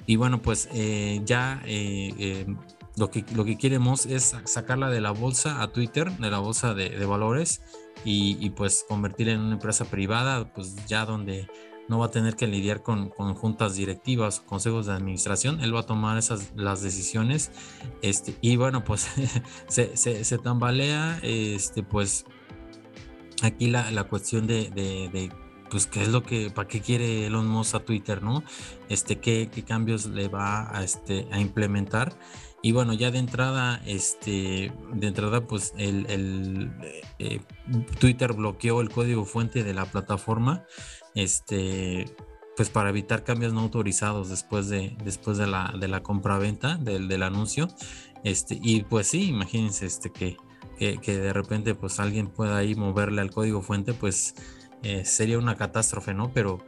Y 0.06 0.16
bueno, 0.16 0.40
pues 0.40 0.70
eh, 0.72 1.20
ya 1.22 1.62
eh, 1.66 2.14
eh, 2.18 2.46
lo, 2.96 3.10
que, 3.10 3.26
lo 3.34 3.44
que 3.44 3.58
queremos 3.58 4.06
es 4.06 4.34
sacarla 4.44 4.88
de 4.88 5.02
la 5.02 5.10
bolsa 5.10 5.60
a 5.60 5.68
Twitter, 5.70 6.10
de 6.12 6.30
la 6.30 6.38
bolsa 6.38 6.72
de, 6.72 7.04
valores, 7.04 7.60
y, 8.06 8.48
pues 8.50 8.86
convertirla 8.88 9.34
en 9.34 9.40
una 9.40 9.52
empresa 9.52 9.84
privada, 9.84 10.50
pues 10.54 10.74
ya 10.86 11.04
donde 11.04 11.48
no 11.90 11.98
va 11.98 12.06
a 12.06 12.10
tener 12.10 12.36
que 12.36 12.46
lidiar 12.46 12.82
con, 12.82 13.10
con 13.10 13.34
juntas 13.34 13.76
directivas 13.76 14.38
o 14.38 14.46
consejos 14.46 14.86
de 14.86 14.94
administración, 14.94 15.60
él 15.60 15.74
va 15.76 15.80
a 15.80 15.86
tomar 15.86 16.16
esas 16.16 16.52
las 16.56 16.80
decisiones, 16.80 17.52
este, 18.00 18.34
y 18.40 18.56
bueno, 18.56 18.82
pues 18.82 19.08
se, 19.68 19.94
se, 19.96 20.38
tambalea, 20.38 21.20
este, 21.22 21.82
pues 21.82 22.24
aquí 23.44 23.68
la, 23.68 23.90
la 23.90 24.04
cuestión 24.04 24.46
de, 24.46 24.70
de 24.70 25.30
pues 25.72 25.86
qué 25.86 26.02
es 26.02 26.08
lo 26.08 26.22
que, 26.22 26.50
para 26.50 26.68
qué 26.68 26.82
quiere 26.82 27.26
Elon 27.26 27.48
Musk 27.48 27.76
a 27.76 27.80
Twitter, 27.80 28.22
¿no? 28.22 28.44
Este, 28.90 29.20
qué, 29.20 29.48
qué 29.50 29.62
cambios 29.62 30.04
le 30.04 30.28
va 30.28 30.68
a, 30.76 30.84
este, 30.84 31.26
a 31.32 31.40
implementar. 31.40 32.12
Y 32.60 32.72
bueno, 32.72 32.92
ya 32.92 33.10
de 33.10 33.18
entrada, 33.18 33.80
este, 33.86 34.70
de 34.92 35.06
entrada, 35.06 35.46
pues 35.46 35.72
el, 35.78 36.04
el 36.10 36.72
eh, 37.18 37.40
Twitter 37.98 38.34
bloqueó 38.34 38.82
el 38.82 38.90
código 38.90 39.24
fuente 39.24 39.64
de 39.64 39.72
la 39.72 39.86
plataforma. 39.86 40.66
Este, 41.14 42.04
pues 42.54 42.68
para 42.68 42.90
evitar 42.90 43.24
cambios 43.24 43.54
no 43.54 43.60
autorizados 43.60 44.28
después 44.28 44.68
de, 44.68 44.94
después 45.02 45.38
de 45.38 45.46
la, 45.46 45.72
de 45.80 45.88
la 45.88 46.02
compraventa 46.02 46.76
del, 46.76 47.08
del 47.08 47.22
anuncio. 47.22 47.68
Este, 48.24 48.58
y 48.62 48.82
pues 48.82 49.06
sí, 49.06 49.30
imagínense 49.30 49.86
este, 49.86 50.12
que, 50.12 50.36
que, 51.00 51.18
de 51.18 51.32
repente 51.32 51.74
pues 51.74 52.00
alguien 52.00 52.28
pueda 52.28 52.56
ahí 52.56 52.74
moverle 52.74 53.20
al 53.20 53.30
código 53.30 53.62
fuente, 53.62 53.94
pues 53.94 54.34
eh, 54.82 55.04
sería 55.04 55.38
una 55.38 55.56
catástrofe, 55.56 56.12
¿no? 56.14 56.32
Pero, 56.32 56.58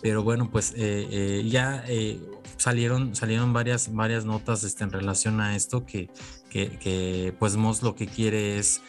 pero 0.00 0.22
bueno, 0.22 0.50
pues 0.50 0.72
eh, 0.76 1.08
eh, 1.10 1.48
ya 1.48 1.84
salieron, 2.56 3.16
salieron 3.16 3.52
varias, 3.52 3.92
varias 3.92 4.24
notas 4.24 4.62
este, 4.62 4.84
en 4.84 4.92
relación 4.92 5.40
a 5.40 5.56
esto 5.56 5.84
que, 5.84 6.08
que, 6.50 7.34
pues 7.38 7.56
Moss 7.56 7.82
lo 7.82 7.96
que 7.96 8.06
quiere 8.06 8.58
es 8.58 8.80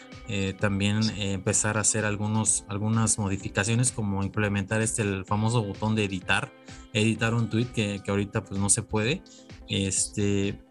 también 0.59 1.01
empezar 1.19 1.77
a 1.77 1.81
hacer 1.81 2.03
algunos, 2.03 2.63
algunas 2.67 3.17
modificaciones 3.19 3.91
como 3.91 4.23
implementar 4.23 4.81
este 4.81 5.03
el 5.03 5.25
famoso 5.25 5.63
botón 5.63 5.95
de 5.95 6.03
editar, 6.03 6.51
editar 6.93 7.33
un 7.33 7.49
tweet 7.49 7.67
que, 7.67 8.01
que 8.03 8.11
ahorita 8.11 8.43
pues 8.43 8.59
no 8.59 8.69
se 8.69 8.81
puede. 8.81 9.23
Este, 9.67 10.64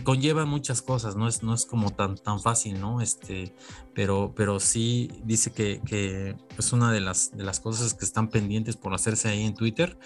conlleva 0.00 0.44
muchas 0.44 0.80
cosas, 0.82 1.16
no 1.16 1.28
es, 1.28 1.42
no 1.42 1.54
es 1.54 1.66
como 1.66 1.90
tan, 1.90 2.16
tan 2.16 2.40
fácil, 2.40 2.80
¿no? 2.80 3.00
Este, 3.00 3.54
pero, 3.94 4.32
pero 4.34 4.60
sí 4.60 5.10
dice 5.24 5.52
que, 5.52 5.80
que, 5.84 6.36
es 6.58 6.72
una 6.72 6.92
de 6.92 7.00
las, 7.00 7.36
de 7.36 7.44
las 7.44 7.60
cosas 7.60 7.94
que 7.94 8.04
están 8.04 8.28
pendientes 8.28 8.76
por 8.76 8.94
hacerse 8.94 9.28
ahí 9.28 9.44
en 9.44 9.54
Twitter. 9.54 9.98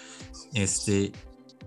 Este, 0.53 1.11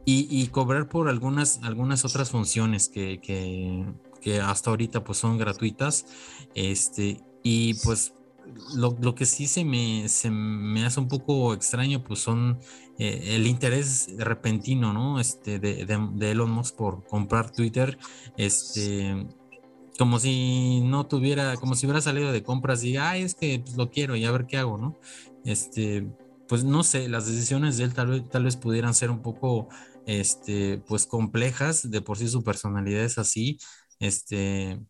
y, 0.04 0.26
y 0.30 0.48
cobrar 0.48 0.88
por 0.88 1.08
algunas, 1.08 1.60
algunas 1.62 2.04
otras 2.04 2.30
funciones 2.30 2.88
que, 2.88 3.20
que, 3.20 3.84
que, 4.20 4.40
hasta 4.40 4.70
ahorita 4.70 5.04
pues 5.04 5.18
son 5.18 5.38
gratuitas. 5.38 6.06
Este, 6.54 7.22
y 7.42 7.74
pues 7.84 8.12
lo, 8.74 8.96
lo, 9.00 9.14
que 9.14 9.26
sí 9.26 9.46
se 9.46 9.64
me, 9.64 10.08
se 10.08 10.30
me 10.30 10.84
hace 10.84 11.00
un 11.00 11.08
poco 11.08 11.54
extraño, 11.54 12.02
pues 12.02 12.20
son 12.20 12.58
eh, 12.98 13.36
el 13.36 13.46
interés 13.46 14.08
repentino, 14.18 14.92
¿no? 14.92 15.20
Este, 15.20 15.58
de, 15.58 16.30
Elon 16.30 16.50
Musk 16.50 16.76
por 16.76 17.04
comprar 17.06 17.50
Twitter, 17.50 17.98
este, 18.36 19.26
como 19.98 20.18
si 20.18 20.80
no 20.82 21.06
tuviera, 21.06 21.56
como 21.56 21.74
si 21.74 21.86
hubiera 21.86 22.00
salido 22.00 22.32
de 22.32 22.42
compras 22.42 22.84
y, 22.84 22.96
ay, 22.96 23.22
es 23.22 23.34
que 23.34 23.60
pues, 23.60 23.76
lo 23.76 23.90
quiero 23.90 24.16
y 24.16 24.24
a 24.24 24.32
ver 24.32 24.46
qué 24.46 24.58
hago, 24.58 24.78
¿no? 24.78 24.98
Este, 25.44 26.06
pues 26.48 26.64
no 26.64 26.82
sé, 26.82 27.08
las 27.08 27.26
decisiones 27.26 27.76
de 27.78 27.84
él 27.84 27.94
tal 27.94 28.08
vez, 28.08 28.28
tal 28.28 28.44
vez 28.44 28.56
pudieran 28.56 28.94
ser 28.94 29.10
un 29.10 29.22
poco, 29.22 29.68
este, 30.06 30.78
pues 30.86 31.06
complejas, 31.06 31.90
de 31.90 32.02
por 32.02 32.18
sí 32.18 32.28
su 32.28 32.42
personalidad 32.42 33.04
es 33.04 33.18
así, 33.18 33.58
este, 34.00 34.80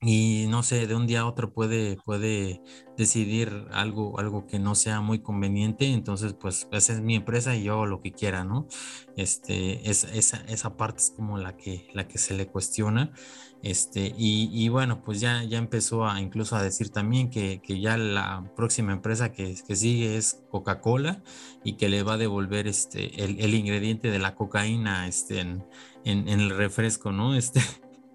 y 0.00 0.46
no 0.48 0.62
sé, 0.62 0.86
de 0.86 0.94
un 0.94 1.06
día 1.06 1.20
a 1.20 1.26
otro 1.26 1.52
puede, 1.52 1.96
puede 2.04 2.60
decidir 2.96 3.66
algo, 3.72 4.18
algo 4.20 4.46
que 4.46 4.58
no 4.58 4.74
sea 4.74 5.00
muy 5.00 5.20
conveniente, 5.20 5.86
entonces 5.92 6.34
pues 6.34 6.68
esa 6.70 6.92
es 6.92 7.00
mi 7.00 7.14
empresa 7.16 7.56
y 7.56 7.64
yo 7.64 7.86
lo 7.86 8.00
que 8.02 8.12
quiera, 8.12 8.44
¿no? 8.44 8.68
Este, 9.16 9.88
es, 9.88 10.04
esa, 10.04 10.38
esa 10.48 10.76
parte 10.76 10.98
es 10.98 11.10
como 11.16 11.38
la 11.38 11.56
que, 11.56 11.88
la 11.94 12.08
que 12.08 12.18
se 12.18 12.34
le 12.34 12.46
cuestiona, 12.46 13.12
este, 13.62 14.14
y, 14.16 14.50
y 14.52 14.68
bueno, 14.68 15.02
pues 15.02 15.20
ya, 15.20 15.42
ya 15.44 15.58
empezó 15.58 16.06
a 16.06 16.20
incluso 16.20 16.56
a 16.56 16.62
decir 16.62 16.90
también 16.90 17.30
que, 17.30 17.60
que 17.62 17.80
ya 17.80 17.96
la 17.96 18.52
próxima 18.54 18.92
empresa 18.92 19.32
que, 19.32 19.56
que 19.66 19.76
sigue 19.76 20.16
es 20.16 20.44
Coca-Cola 20.50 21.22
y 21.64 21.72
que 21.76 21.88
le 21.88 22.02
va 22.02 22.14
a 22.14 22.18
devolver 22.18 22.68
este, 22.68 23.24
el, 23.24 23.40
el 23.40 23.54
ingrediente 23.54 24.10
de 24.10 24.18
la 24.18 24.34
cocaína 24.34 25.08
este, 25.08 25.40
en, 25.40 25.64
en, 26.04 26.28
en 26.28 26.40
el 26.40 26.50
refresco, 26.50 27.12
¿no? 27.12 27.34
Este, 27.46 27.60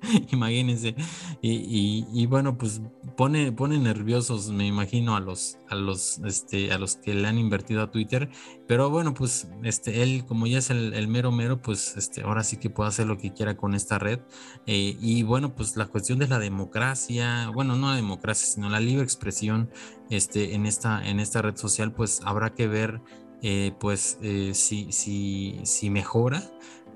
imagínense. 0.31 0.95
Y, 1.41 2.25
bueno, 2.27 2.57
pues 2.57 2.81
pone, 3.15 3.51
pone 3.51 3.77
nerviosos, 3.79 4.49
me 4.49 4.67
imagino, 4.67 5.15
a 5.15 5.19
los, 5.19 5.57
a 5.69 5.75
los, 5.75 6.19
este, 6.19 6.71
a 6.71 6.77
los 6.77 6.95
que 6.95 7.13
le 7.13 7.27
han 7.27 7.37
invertido 7.37 7.81
a 7.81 7.91
Twitter. 7.91 8.29
Pero 8.67 8.89
bueno, 8.89 9.13
pues 9.13 9.47
este, 9.63 10.03
él, 10.03 10.25
como 10.25 10.47
ya 10.47 10.59
es 10.59 10.69
el, 10.69 11.07
mero 11.07 11.31
mero, 11.31 11.61
pues 11.61 11.97
este, 11.97 12.21
ahora 12.21 12.43
sí 12.43 12.57
que 12.57 12.69
puede 12.69 12.89
hacer 12.89 13.07
lo 13.07 13.17
que 13.17 13.33
quiera 13.33 13.57
con 13.57 13.73
esta 13.73 13.99
red. 13.99 14.19
Eh, 14.65 14.97
y 14.99 15.23
bueno, 15.23 15.55
pues 15.55 15.75
la 15.77 15.87
cuestión 15.87 16.19
de 16.19 16.27
la 16.27 16.39
democracia, 16.39 17.49
bueno, 17.53 17.75
no 17.75 17.89
la 17.89 17.95
democracia, 17.95 18.47
sino 18.47 18.69
la 18.69 18.79
libre 18.79 19.03
expresión 19.03 19.69
este, 20.09 20.55
en, 20.55 20.65
esta, 20.65 21.07
en 21.07 21.19
esta 21.19 21.41
red 21.41 21.55
social, 21.55 21.91
pues 21.93 22.21
habrá 22.23 22.53
que 22.53 22.67
ver. 22.67 23.01
Eh, 23.43 23.73
pues 23.79 24.19
eh, 24.21 24.51
si, 24.53 24.91
si, 24.91 25.61
si 25.63 25.89
mejora 25.89 26.43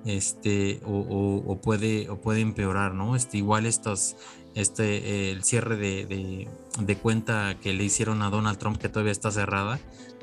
este, 0.05 0.79
o, 0.85 1.59
puede, 1.61 2.09
o 2.09 2.21
puede 2.21 2.41
empeorar, 2.41 2.93
¿no? 2.93 3.15
Este, 3.15 3.37
igual 3.37 3.65
estos, 3.65 4.15
este, 4.53 5.31
el 5.31 5.43
cierre 5.43 5.75
de, 5.75 6.47
de, 6.79 6.95
cuenta 6.97 7.57
que 7.59 7.73
le 7.73 7.83
hicieron 7.83 8.21
a 8.21 8.29
Donald 8.29 8.57
Trump, 8.57 8.77
que 8.77 8.87
todavía 8.87 9.11
está 9.11 9.31
cerrada, 9.31 9.79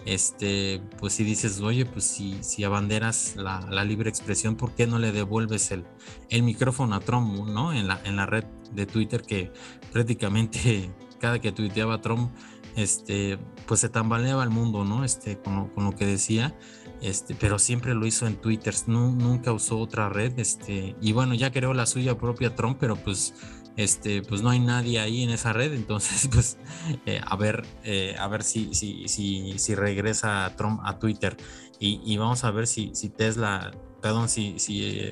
este, 0.07 0.81
pues 0.99 1.15
si 1.15 1.25
dices, 1.25 1.61
oye, 1.61 1.85
pues 1.85 2.05
si, 2.05 2.43
si 2.43 2.65
abanderas 2.65 3.35
la, 3.37 3.61
la, 3.71 3.85
libre 3.85 4.09
expresión, 4.09 4.57
¿por 4.57 4.73
qué 4.75 4.87
no 4.87 4.99
le 4.99 5.13
devuelves 5.13 5.71
el, 5.73 5.85
el 6.31 6.43
micrófono 6.43 6.95
a 6.95 7.01
Trump, 7.01 7.47
¿no? 7.49 7.73
En 7.73 7.89
la, 7.89 8.01
en 8.05 8.17
la 8.17 8.27
red 8.27 8.45
de 8.73 8.87
Twitter 8.87 9.23
que 9.23 9.53
prácticamente 9.93 10.91
cada 11.21 11.41
que 11.41 11.53
tuiteaba 11.53 12.01
Trump, 12.01 12.33
este, 12.77 13.39
pues 13.67 13.81
se 13.81 13.89
tambaleaba 13.89 14.43
el 14.45 14.51
mundo, 14.51 14.85
¿no? 14.85 15.05
Este, 15.05 15.39
con 15.39 15.69
con 15.69 15.85
lo 15.85 15.95
que 15.95 16.07
decía. 16.07 16.57
Este, 17.03 17.35
pero 17.35 17.59
siempre 17.59 17.95
lo 17.95 18.07
hizo 18.07 18.29
en 18.29 18.37
Twitter, 18.37 18.73
nunca 18.87 19.53
usó 19.53 19.81
otra 19.81 20.09
red, 20.09 20.39
este, 20.39 20.95
y 21.01 21.13
bueno, 21.13 21.35
ya 21.35 21.51
creó 21.51 21.75
la 21.75 21.85
suya 21.85 22.17
propia 22.17 22.55
Trump, 22.55 22.77
pero 22.79 22.95
pues, 22.95 23.35
este, 23.77 24.23
pues 24.23 24.41
no 24.43 24.51
hay 24.51 24.61
nadie 24.61 25.01
ahí 25.01 25.25
en 25.25 25.31
esa 25.31 25.53
red, 25.53 25.73
entonces, 25.75 26.29
pues, 26.33 26.59
eh, 27.05 27.21
a 27.27 27.37
ver, 27.37 27.67
eh, 27.83 28.15
a 28.21 28.29
ver 28.29 28.45
si, 28.45 28.73
si, 28.73 29.09
si, 29.09 29.59
si 29.59 29.75
regresa 29.75 30.55
Trump 30.57 30.81
a 30.85 31.01
Twitter, 31.01 31.37
y, 31.85 32.17
vamos 32.17 32.45
a 32.45 32.53
ver 32.53 32.69
si, 32.69 32.93
si 32.95 33.09
Tesla, 33.09 33.73
perdón, 34.01 34.29
si, 34.29 34.61
si 34.61 35.11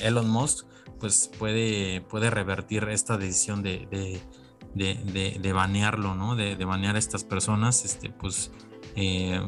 Elon 0.00 0.30
Musk, 0.30 0.64
pues 1.00 1.28
puede, 1.40 2.02
puede 2.02 2.30
revertir 2.30 2.84
esta 2.84 3.18
decisión 3.18 3.64
de, 3.64 3.88
de, 4.74 5.38
de, 5.40 5.52
banearlo, 5.52 6.14
¿no? 6.14 6.36
De, 6.36 6.54
de 6.54 6.64
banear 6.64 6.94
a 6.94 7.00
estas 7.00 7.24
personas, 7.24 7.84
este, 7.84 8.10
pues 8.10 8.52
eh, 8.94 9.40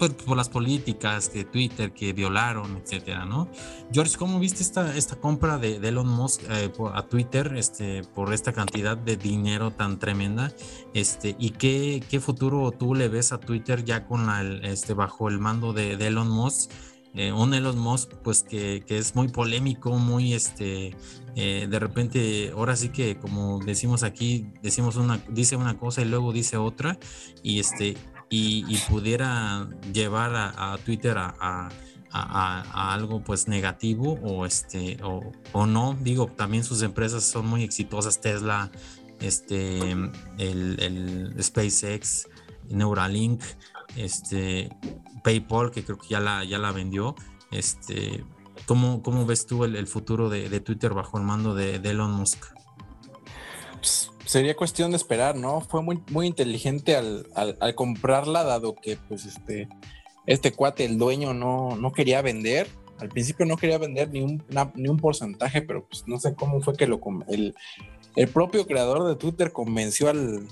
por, 0.00 0.16
por, 0.16 0.36
las 0.36 0.48
políticas 0.48 1.32
de 1.32 1.44
Twitter 1.44 1.92
que 1.92 2.14
violaron, 2.14 2.78
etcétera, 2.78 3.26
¿no? 3.26 3.48
George, 3.92 4.16
¿cómo 4.16 4.40
viste 4.40 4.62
esta, 4.62 4.96
esta 4.96 5.16
compra 5.16 5.58
de, 5.58 5.76
Elon 5.76 6.08
Musk 6.08 6.42
eh, 6.48 6.72
a 6.94 7.02
Twitter 7.02 7.52
este, 7.56 8.02
por 8.02 8.32
esta 8.32 8.52
cantidad 8.52 8.96
de 8.96 9.16
dinero 9.16 9.70
tan 9.72 9.98
tremenda? 9.98 10.52
Este, 10.94 11.36
¿Y 11.38 11.50
qué, 11.50 12.02
qué 12.08 12.18
futuro 12.18 12.72
tú 12.72 12.94
le 12.94 13.08
ves 13.08 13.32
a 13.32 13.38
Twitter 13.38 13.84
ya 13.84 14.06
con 14.06 14.26
la, 14.26 14.42
este, 14.62 14.94
bajo 14.94 15.28
el 15.28 15.38
mando 15.38 15.74
de, 15.74 15.92
Elon 15.92 16.30
Musk? 16.30 16.70
Eh, 17.12 17.32
un 17.32 17.52
Elon 17.52 17.78
Musk, 17.78 18.14
pues 18.22 18.44
que, 18.44 18.84
que, 18.86 18.96
es 18.96 19.16
muy 19.16 19.28
polémico, 19.28 19.98
muy 19.98 20.32
este, 20.32 20.96
eh, 21.36 21.66
de 21.68 21.78
repente, 21.78 22.52
ahora 22.54 22.76
sí 22.76 22.88
que 22.88 23.18
como 23.18 23.58
decimos 23.60 24.02
aquí, 24.02 24.46
decimos 24.62 24.96
una, 24.96 25.20
dice 25.28 25.56
una 25.56 25.78
cosa 25.78 26.02
y 26.02 26.04
luego 26.04 26.32
dice 26.32 26.56
otra, 26.56 26.98
y 27.42 27.60
este, 27.60 27.96
y, 28.30 28.76
pudiera 28.88 29.68
llevar 29.92 30.34
a, 30.34 30.78
Twitter 30.84 31.16
a, 31.18 31.68
algo 32.12 33.22
pues 33.22 33.48
negativo 33.48 34.18
o 34.22 34.46
este 34.46 34.98
o, 35.02 35.66
no 35.66 35.96
digo 36.00 36.26
también 36.26 36.64
sus 36.64 36.82
empresas 36.82 37.24
son 37.24 37.46
muy 37.46 37.62
exitosas 37.62 38.20
Tesla 38.20 38.70
este 39.20 39.92
el, 40.38 41.34
SpaceX 41.40 42.28
Neuralink 42.68 43.42
este 43.96 44.70
PayPal 45.22 45.70
que 45.70 45.84
creo 45.84 45.98
que 45.98 46.08
ya 46.08 46.20
la 46.20 46.44
ya 46.44 46.58
la 46.58 46.72
vendió 46.72 47.14
este 47.50 48.24
¿Cómo, 48.66 49.02
cómo 49.02 49.26
ves 49.26 49.46
tú 49.46 49.64
el, 49.64 49.86
futuro 49.86 50.28
de, 50.28 50.60
Twitter 50.60 50.94
bajo 50.94 51.18
el 51.18 51.24
mando 51.24 51.54
de, 51.54 51.76
Elon 51.76 52.12
Musk? 52.12 52.46
Pues, 53.78 54.09
sería 54.30 54.54
cuestión 54.54 54.92
de 54.92 54.96
esperar, 54.96 55.34
¿no? 55.34 55.60
Fue 55.60 55.82
muy, 55.82 56.00
muy 56.12 56.28
inteligente 56.28 56.94
al, 56.94 57.26
comprarla, 57.74 58.44
dado 58.44 58.76
que 58.76 58.96
pues 59.08 59.26
este, 59.26 59.68
este 60.24 60.52
cuate, 60.52 60.84
el 60.84 60.98
dueño, 60.98 61.34
no, 61.34 61.74
no 61.74 61.90
quería 61.92 62.22
vender. 62.22 62.68
Al 63.00 63.08
principio 63.08 63.44
no 63.44 63.56
quería 63.56 63.78
vender 63.78 64.08
ni 64.10 64.20
un, 64.20 64.40
ni 64.76 64.88
un 64.88 64.98
porcentaje, 64.98 65.62
pero 65.62 65.84
pues 65.84 66.06
no 66.06 66.20
sé 66.20 66.36
cómo 66.36 66.60
fue 66.60 66.76
que 66.76 66.86
lo 66.86 67.00
el, 67.26 67.56
el 68.14 68.28
propio 68.28 68.68
creador 68.68 69.08
de 69.08 69.16
Twitter 69.16 69.50
convenció 69.50 70.08
al, 70.08 70.46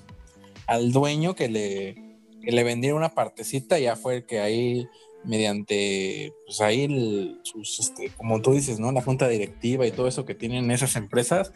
al 0.66 0.90
dueño 0.90 1.36
que 1.36 1.48
le, 1.48 1.94
que 2.42 2.50
le 2.50 2.64
vendiera 2.64 2.96
una 2.96 3.14
partecita, 3.14 3.78
ya 3.78 3.94
fue 3.94 4.16
el 4.16 4.26
que 4.26 4.40
ahí 4.40 4.88
mediante, 5.22 6.32
pues 6.46 6.60
ahí, 6.60 7.38
sus, 7.44 7.78
este, 7.78 8.10
como 8.16 8.40
tú 8.40 8.54
dices, 8.54 8.80
¿no? 8.80 8.90
La 8.90 9.02
junta 9.02 9.28
directiva 9.28 9.86
y 9.86 9.92
todo 9.92 10.08
eso 10.08 10.24
que 10.24 10.34
tienen 10.34 10.72
esas 10.72 10.96
empresas, 10.96 11.52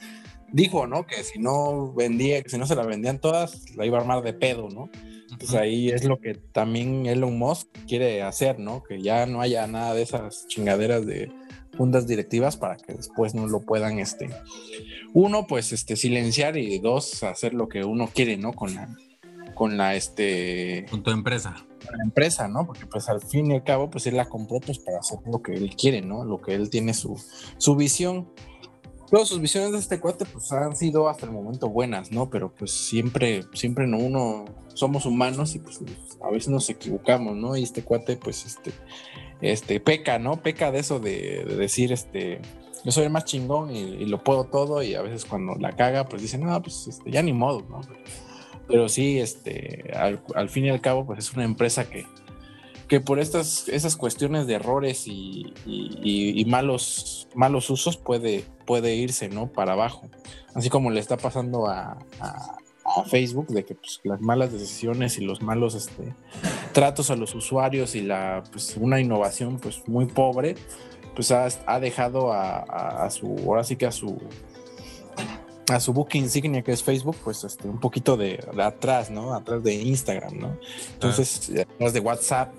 dijo, 0.53 0.87
¿no? 0.87 1.07
Que 1.07 1.25
si 1.25 1.39
no 1.39 1.93
vendía, 1.93 2.43
que 2.43 2.49
si 2.49 2.59
no 2.59 2.67
se 2.67 2.77
la 2.77 2.85
vendían 2.85 3.21
todas, 3.21 3.65
la 3.77 3.87
iba 3.87 3.99
a 3.99 4.01
armar 4.03 4.23
de 4.23 4.33
pedo, 4.33 4.69
¿no? 4.69 4.91
Entonces 5.31 5.55
ahí 5.55 5.89
es 5.89 6.05
lo 6.05 6.21
que 6.21 6.35
también 6.35 7.07
Elon 7.07 7.39
Musk 7.39 7.69
quiere 7.89 8.23
hacer, 8.23 8.59
¿no? 8.59 8.83
Que 8.83 9.01
ya 9.01 9.27
no 9.27 9.41
haya 9.41 9.67
nada 9.67 9.95
de 9.95 10.03
esas 10.03 10.47
chingaderas 10.47 11.07
de 11.07 11.33
juntas 11.77 12.07
directivas 12.07 12.57
para 12.57 12.77
que 12.77 12.93
después 12.93 13.35
no 13.35 13.47
lo 13.47 13.61
puedan, 13.61 13.99
este, 13.99 14.29
uno, 15.15 15.47
pues, 15.47 15.73
este, 15.73 15.97
silenciar 15.97 16.59
y 16.59 16.79
dos, 16.79 17.23
hacer 17.23 17.55
lo 17.55 17.69
que 17.69 17.85
uno 17.85 18.09
quiere, 18.13 18.37
¿no? 18.37 18.53
Con 18.53 18.75
la, 18.75 18.95
con 19.55 19.79
la 19.79 19.95
este 19.95 20.85
con 20.91 21.03
tu 21.03 21.11
empresa 21.11 21.67
la 21.91 22.05
empresa, 22.05 22.49
¿no? 22.49 22.67
Porque 22.67 22.87
pues 22.87 23.09
al 23.09 23.21
fin 23.21 23.51
y 23.51 23.55
al 23.55 23.65
cabo, 23.65 23.91
pues 23.91 24.07
él 24.07 24.17
la 24.17 24.29
compró 24.29 24.61
pues 24.61 24.79
para 24.79 24.99
hacer 24.99 25.19
lo 25.27 25.43
que 25.43 25.55
él 25.55 25.75
quiere, 25.77 26.03
¿no? 26.03 26.25
Lo 26.25 26.41
que 26.41 26.55
él 26.55 26.71
tiene 26.71 26.95
su, 26.95 27.21
su 27.59 27.77
visión. 27.77 28.29
Todas 29.13 29.29
sus 29.29 29.43
visiones 29.43 29.73
de 29.73 29.79
este 29.79 30.01
cuate 30.01 30.25
pues 30.25 30.51
han 30.53 30.75
sido 30.75 31.07
hasta 31.07 31.27
el 31.27 31.33
momento 31.33 31.69
buenas, 31.69 32.11
¿no? 32.13 32.31
Pero 32.31 32.51
pues 32.51 32.71
siempre, 32.71 33.45
siempre 33.53 33.87
no 33.87 33.99
uno, 33.99 34.47
somos 34.73 35.05
humanos 35.05 35.55
y 35.55 35.59
pues 35.59 35.81
a 36.23 36.31
veces 36.31 36.49
nos 36.49 36.71
equivocamos, 36.71 37.37
¿no? 37.37 37.55
Y 37.55 37.63
este 37.63 37.85
cuate 37.85 38.17
pues 38.17 38.47
este, 38.47 38.73
este, 39.43 39.81
peca, 39.81 40.19
¿no? 40.19 40.43
Peca 40.43 40.73
de 40.73 40.79
eso 40.79 40.99
de, 40.99 41.45
decir, 41.45 41.93
este, 41.93 42.41
yo 42.87 42.91
soy 42.91 43.05
el 43.05 43.11
más 43.11 43.27
chingón 43.27 43.71
y, 43.77 44.07
lo 44.07 44.25
puedo 44.25 44.45
todo 44.45 44.83
y 44.83 44.95
a 44.95 45.03
veces 45.03 45.27
cuando 45.27 45.57
la 45.57 45.73
caga 45.73 46.09
pues 46.09 46.23
dicen, 46.23 46.45
no, 46.45 46.63
pues 46.63 46.87
este, 46.87 47.11
ya 47.11 47.23
ni 47.23 47.35
modo, 47.35 47.61
¿no? 47.69 47.83
pero 48.67 48.89
sí, 48.89 49.19
este, 49.21 49.93
al, 49.95 50.49
fin 50.49 50.65
y 50.65 50.71
al 50.71 50.81
cabo, 50.81 51.05
pues 51.05 51.19
es 51.19 51.35
una 51.35 51.45
empresa 51.45 51.91
que, 51.91 52.07
que 52.93 53.01
por 53.01 53.21
estas 53.21 53.71
esas 53.71 53.97
cuestiones 53.97 54.47
de 54.47 54.53
errores 54.53 55.05
y, 55.07 56.45
malos, 56.47 57.27
malos 57.35 57.71
usos 57.71 57.97
puede, 57.97 58.45
puede 58.67 58.95
irse, 58.97 59.31
¿no? 59.31 59.47
Para 59.47 59.73
abajo. 59.73 60.11
Así 60.53 60.69
como 60.69 60.91
le 60.91 61.01
está 61.01 61.17
pasando 61.17 61.69
a, 61.69 61.97
Facebook, 63.07 63.47
de 63.47 63.65
que 63.65 63.77
pues, 63.77 63.99
las 64.05 64.21
malas 64.21 64.53
decisiones 64.53 65.17
y 65.17 65.25
los 65.25 65.41
malos 65.41 65.75
este, 65.75 66.15
tratos 66.75 67.11
a 67.11 67.17
los 67.17 67.35
usuarios 67.35 67.95
y 67.95 68.03
la, 68.03 68.43
pues, 68.53 68.77
una 68.77 69.01
innovación 69.01 69.59
pues, 69.59 69.89
muy 69.89 70.05
pobre, 70.05 70.57
pues 71.15 71.33
ha, 71.33 71.81
dejado 71.81 72.31
a, 72.31 72.59
a, 73.07 73.09
su, 73.09 73.39
ahora 73.47 73.65
sí 73.65 73.77
que 73.77 73.87
a 73.87 73.93
su, 73.93 74.19
a 75.71 75.81
su 75.81 75.95
book 75.95 76.11
insignia 76.13 76.61
que 76.61 76.73
es 76.73 76.83
Facebook, 76.83 77.17
pues 77.25 77.43
este, 77.45 77.69
un 77.69 77.81
poquito 77.81 78.19
de, 78.19 78.39
atrás, 78.63 79.11
¿no? 79.11 79.33
Atrás 79.33 79.63
de 79.63 79.77
Instagram, 79.77 80.39
¿no? 80.39 80.59
Entonces, 80.93 81.51
atrás 81.59 81.95
de 81.95 82.01
WhatsApp. 82.01 82.53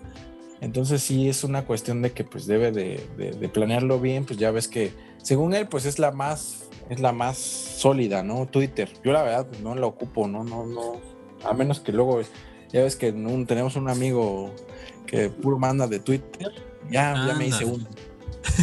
Entonces 0.64 1.04
sí 1.04 1.28
es 1.28 1.44
una 1.44 1.66
cuestión 1.66 2.02
de 2.02 2.14
que 2.14 2.24
pues 2.24 2.48
debe 2.48 2.72
de, 2.72 3.50
planearlo 3.54 4.00
bien, 4.00 4.24
pues 4.24 4.40
ya 4.40 4.50
ves 4.50 4.70
que 4.70 4.94
según 5.22 5.54
él 5.54 5.68
pues 5.68 5.86
es 5.86 6.00
la 6.00 6.12
más, 6.12 6.70
es 6.90 7.02
la 7.02 7.12
más 7.12 7.38
sólida, 7.38 8.24
¿no? 8.24 8.46
Twitter. 8.46 8.90
Yo 9.04 9.12
la 9.12 9.24
verdad 9.24 9.46
pues, 9.46 9.60
no 9.60 9.76
la 9.76 9.86
ocupo, 9.86 10.26
¿no? 10.26 10.46
No, 10.46 10.66
no, 10.66 11.02
a 11.44 11.54
menos 11.54 11.82
que 11.82 11.92
luego, 11.92 12.22
ya 12.72 12.82
ves 12.82 12.96
que 12.96 13.12
tenemos 13.12 13.76
un 13.76 13.90
amigo 13.90 14.52
que 15.06 15.30
puro 15.30 15.60
manda 15.60 15.86
de 15.86 16.00
Twitter, 16.00 16.54
ya, 16.90 17.28
ya 17.28 17.34
me 17.36 17.48
hice 17.48 17.66
uno. 17.66 17.86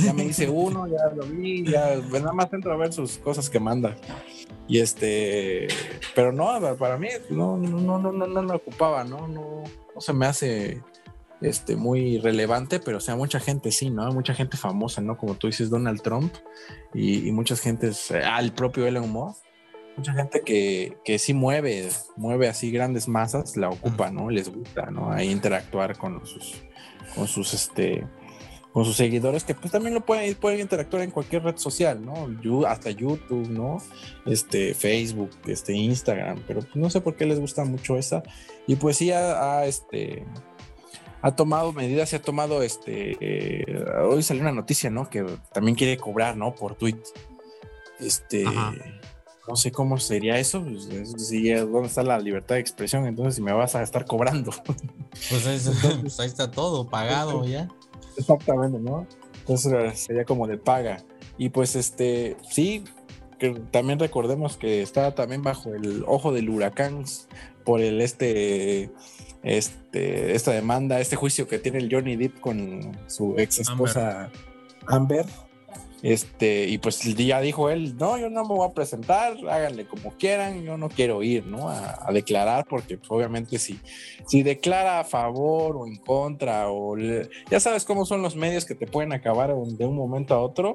Ya 0.02 0.14
me 0.14 0.24
hice 0.24 0.48
uno, 0.48 0.86
ya 0.86 1.14
lo 1.14 1.24
vi, 1.24 1.64
ya 1.64 2.00
pues, 2.08 2.22
nada 2.22 2.32
más 2.32 2.50
entro 2.52 2.72
a 2.72 2.76
ver 2.76 2.94
sus 2.94 3.18
cosas 3.18 3.50
que 3.50 3.60
manda. 3.60 3.94
Y 4.66 4.78
este, 4.78 5.68
pero 6.14 6.32
no, 6.32 6.76
para 6.78 6.96
mí 6.96 7.08
no, 7.28 7.58
no, 7.58 7.78
no, 7.78 7.98
no, 7.98 8.12
no, 8.12 8.26
no 8.26 8.42
me 8.42 8.54
ocupaba, 8.54 9.04
¿no? 9.04 9.28
No, 9.28 9.64
no 9.94 10.00
se 10.00 10.12
me 10.14 10.26
hace 10.26 10.80
este, 11.40 11.76
muy 11.76 12.18
relevante, 12.18 12.80
pero 12.80 12.98
o 12.98 13.00
sea, 13.00 13.16
mucha 13.16 13.40
gente 13.40 13.72
sí, 13.72 13.90
¿no? 13.90 14.10
Mucha 14.12 14.34
gente 14.34 14.56
famosa, 14.56 15.00
¿no? 15.00 15.16
Como 15.16 15.34
tú 15.34 15.46
dices, 15.46 15.70
Donald 15.70 16.02
Trump 16.02 16.34
y, 16.94 17.28
y 17.28 17.32
muchas 17.32 17.60
gentes, 17.60 18.10
al 18.10 18.48
ah, 18.48 18.52
propio 18.54 18.86
Elon 18.86 19.10
Musk, 19.10 19.42
mucha 19.96 20.12
gente 20.14 20.42
que, 20.42 20.96
que 21.04 21.18
sí 21.18 21.34
mueve, 21.34 21.88
mueve 22.16 22.48
así 22.48 22.70
grandes 22.70 23.08
masas, 23.08 23.56
la 23.56 23.68
ocupa, 23.68 24.10
¿no? 24.10 24.30
Les 24.30 24.48
gusta, 24.48 24.90
¿no? 24.90 25.12
Ahí 25.12 25.30
interactuar 25.30 25.96
con 25.96 26.24
sus, 26.26 26.62
con 27.14 27.26
sus, 27.26 27.54
este, 27.54 28.06
con 28.72 28.84
sus 28.84 28.96
seguidores 28.96 29.44
que 29.44 29.54
pues 29.54 29.72
también 29.72 29.94
lo 29.94 30.00
pueden, 30.00 30.34
pueden 30.36 30.60
interactuar 30.60 31.02
en 31.02 31.10
cualquier 31.10 31.42
red 31.42 31.56
social, 31.56 32.00
¿no? 32.04 32.66
hasta 32.66 32.90
YouTube, 32.90 33.48
¿no? 33.48 33.78
Este, 34.26 34.74
Facebook, 34.74 35.30
este, 35.46 35.74
Instagram, 35.74 36.42
pero 36.46 36.60
pues, 36.60 36.76
no 36.76 36.88
sé 36.88 37.00
por 37.00 37.16
qué 37.16 37.26
les 37.26 37.40
gusta 37.40 37.64
mucho 37.64 37.96
esa. 37.96 38.22
Y 38.66 38.76
pues 38.76 38.96
sí 38.96 39.10
ha, 39.10 39.64
este, 39.66 40.24
ha 41.22 41.36
tomado 41.36 41.72
medidas, 41.72 42.08
se 42.08 42.16
ha 42.16 42.22
tomado, 42.22 42.62
este, 42.62 43.16
eh, 43.20 43.84
hoy 44.02 44.22
salió 44.22 44.42
una 44.42 44.52
noticia, 44.52 44.90
¿no? 44.90 45.08
Que 45.08 45.24
también 45.52 45.76
quiere 45.76 45.96
cobrar, 45.96 46.36
¿no? 46.36 46.54
Por 46.54 46.74
tweet. 46.74 46.98
Este, 47.98 48.44
no 48.44 49.56
sé 49.56 49.72
cómo 49.72 49.98
sería 49.98 50.38
eso, 50.38 50.62
pues, 50.62 50.88
¿dónde 50.88 51.88
está 51.88 52.02
la 52.02 52.18
libertad 52.18 52.54
de 52.54 52.60
expresión? 52.60 53.06
Entonces, 53.06 53.34
si 53.34 53.42
me 53.42 53.52
vas 53.52 53.74
a 53.74 53.82
estar 53.82 54.04
cobrando. 54.04 54.52
Pues, 55.28 55.68
pues 56.00 56.20
ahí 56.20 56.28
está 56.28 56.52
todo 56.52 56.88
pagado 56.88 57.44
ya. 57.46 57.68
Exactamente, 58.16 58.78
¿no? 58.78 59.06
Entonces 59.40 60.00
sería 60.00 60.24
como 60.24 60.46
de 60.46 60.56
paga. 60.56 61.02
Y 61.36 61.48
pues 61.48 61.74
este, 61.74 62.36
sí, 62.48 62.84
que 63.40 63.50
también 63.72 63.98
recordemos 63.98 64.56
que 64.56 64.82
está 64.82 65.14
también 65.14 65.42
bajo 65.42 65.74
el 65.74 66.04
ojo 66.06 66.32
del 66.32 66.48
huracán 66.48 67.04
por 67.64 67.80
el 67.80 68.00
este, 68.00 68.90
este, 69.42 70.34
esta 70.34 70.52
demanda, 70.52 71.00
este 71.00 71.16
juicio 71.16 71.48
que 71.48 71.58
tiene 71.58 71.78
el 71.78 71.88
Johnny 71.90 72.16
Depp 72.16 72.40
con 72.40 72.96
su 73.06 73.34
ex 73.38 73.58
esposa 73.58 74.30
Amber 74.86 75.26
este, 76.02 76.66
y 76.66 76.78
pues 76.78 77.02
ya 77.02 77.40
dijo 77.40 77.68
él, 77.68 77.96
no, 77.98 78.16
yo 78.16 78.30
no 78.30 78.42
me 78.42 78.54
voy 78.54 78.68
a 78.68 78.72
presentar, 78.72 79.36
háganle 79.50 79.86
como 79.86 80.12
quieran, 80.12 80.62
yo 80.62 80.78
no 80.78 80.88
quiero 80.88 81.22
ir, 81.22 81.46
¿no? 81.46 81.68
A, 81.68 82.10
declarar, 82.12 82.66
porque 82.68 82.96
pues, 82.96 83.10
obviamente 83.10 83.58
si, 83.58 83.78
si 84.26 84.42
declara 84.42 85.00
a 85.00 85.04
favor 85.04 85.76
o 85.76 85.86
en 85.86 85.96
contra, 85.96 86.70
o 86.70 86.96
ya 86.96 87.60
sabes 87.60 87.84
cómo 87.84 88.06
son 88.06 88.22
los 88.22 88.34
medios 88.34 88.64
que 88.64 88.74
te 88.74 88.86
pueden 88.86 89.12
acabar 89.12 89.54
de 89.54 89.86
un 89.86 89.94
momento 89.94 90.34
a 90.34 90.40
otro, 90.40 90.72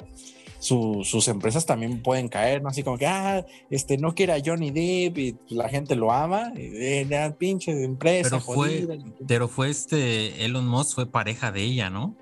sus 0.65 1.27
empresas 1.27 1.65
también 1.65 2.01
pueden 2.01 2.27
caer, 2.27 2.61
¿no? 2.61 2.69
Así 2.69 2.83
como 2.83 2.97
que, 2.97 3.07
ah, 3.07 3.45
este, 3.69 3.97
no 3.97 4.15
quiera 4.15 4.37
Johnny 4.43 4.71
Depp 4.71 5.17
y 5.17 5.33
pues, 5.33 5.51
la 5.51 5.69
gente 5.69 5.95
lo 5.95 6.11
ama, 6.11 6.51
y, 6.55 7.05
ya, 7.05 7.35
pinche 7.35 7.71
empresa. 7.83 8.29
Pero 8.29 8.41
fue, 8.41 8.87
pero 9.27 9.47
fue 9.47 9.69
este, 9.69 10.43
Elon 10.43 10.67
Musk 10.67 10.95
fue 10.95 11.05
pareja 11.05 11.51
de 11.51 11.61
ella, 11.61 11.89
¿no? 11.89 12.15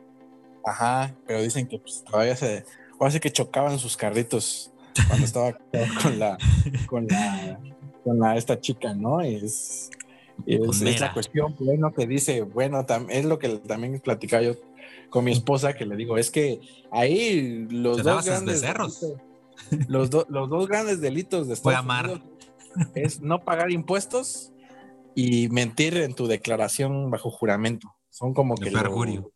Ajá, 0.65 1.15
pero 1.27 1.41
dicen 1.41 1.67
que 1.67 1.77
pues, 1.79 2.03
todavía 2.03 2.35
se 2.35 2.63
Parece 3.03 3.19
que 3.19 3.31
chocaban 3.31 3.79
sus 3.79 3.97
carritos 3.97 4.71
cuando 5.09 5.25
estaba 5.25 5.51
con 6.01 6.19
la, 6.19 6.37
con 6.87 7.07
la, 7.07 7.59
con 8.01 8.17
la, 8.17 8.37
esta 8.37 8.61
chica, 8.61 8.93
¿no? 8.93 9.19
Es, 9.19 9.89
es, 10.45 10.99
la 11.01 11.13
cuestión, 11.13 11.53
bueno, 11.59 11.93
que 11.93 12.07
dice, 12.07 12.43
bueno, 12.43 12.85
es 13.09 13.25
lo 13.25 13.39
que 13.39 13.49
también 13.49 13.99
platicaba 13.99 14.43
yo 14.43 14.53
con 15.13 15.25
mi 15.25 15.31
esposa, 15.31 15.75
que 15.75 15.85
le 15.85 15.95
digo, 15.95 16.17
es 16.17 16.31
que 16.31 16.59
ahí 16.89 17.67
los 17.69 18.01
dos 18.01 18.25
grandes 18.25 18.61
delitos, 18.61 19.13
los, 19.87 20.09
los 20.27 20.49
dos 20.49 20.67
grandes 20.67 21.01
delitos 21.01 21.47
de 21.47 21.53
Estados 21.53 21.85
Unidos 21.85 22.21
es 22.95 23.21
no 23.21 23.43
pagar 23.43 23.69
impuestos 23.69 24.53
y 25.13 25.49
mentir 25.49 25.97
en 25.97 26.15
tu 26.15 26.25
declaración 26.25 27.11
bajo 27.11 27.29
juramento. 27.29 27.93
Son 28.09 28.33
como 28.33 28.55
que 28.55 28.71
lo 28.71 29.31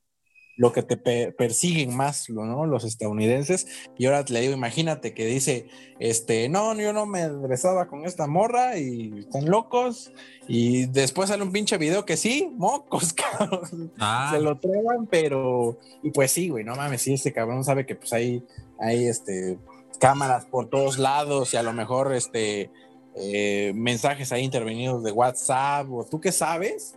que 0.74 0.82
te 0.84 0.98
persiguen 1.32 1.96
más, 1.96 2.30
¿no? 2.30 2.66
Los 2.66 2.84
estadounidenses. 2.84 3.68
Y 3.98 4.06
ahora 4.06 4.26
le 4.28 4.42
digo, 4.42 4.54
imagínate 4.54 5.14
que 5.14 5.26
dice, 5.26 5.68
este, 6.00 6.50
no, 6.50 6.74
yo 6.76 6.94
no 6.94 7.06
me 7.06 7.30
besaba 7.30 7.88
con 7.88 8.06
esta 8.06 8.28
morra 8.28 8.78
y 8.78 9.20
están 9.20 9.46
locos. 9.46 10.12
Y 10.48 10.88
después 10.88 11.30
sale 11.30 11.44
un 11.44 11.52
pinche 11.52 11.78
video 11.78 12.06
que 12.06 12.18
sí, 12.18 12.52
mocos, 12.56 13.14
cabrón. 13.40 13.92
Ah. 14.00 14.32
Se 14.34 14.42
lo 14.42 14.60
treban, 14.60 15.08
pero, 15.08 15.78
y 16.02 16.12
pues 16.12 16.32
sí, 16.32 16.50
güey, 16.50 16.64
no 16.64 16.76
mames, 16.76 17.04
sí, 17.04 17.14
este 17.14 17.34
cabrón 17.34 17.64
sabe 17.64 17.86
que 17.86 17.96
pues 17.96 18.12
hay, 18.14 18.44
hay, 18.80 19.08
este, 19.08 19.60
cámaras 20.00 20.46
por 20.46 20.70
todos 20.70 20.98
lados 20.98 21.54
y 21.54 21.58
a 21.58 21.64
lo 21.64 21.74
mejor, 21.74 22.14
este, 22.14 22.72
eh, 23.16 23.74
mensajes 23.76 24.32
ahí 24.32 24.44
intervenidos 24.44 25.04
de 25.04 25.12
WhatsApp 25.12 25.92
o 25.92 26.06
tú 26.06 26.20
qué 26.22 26.32
sabes 26.32 26.96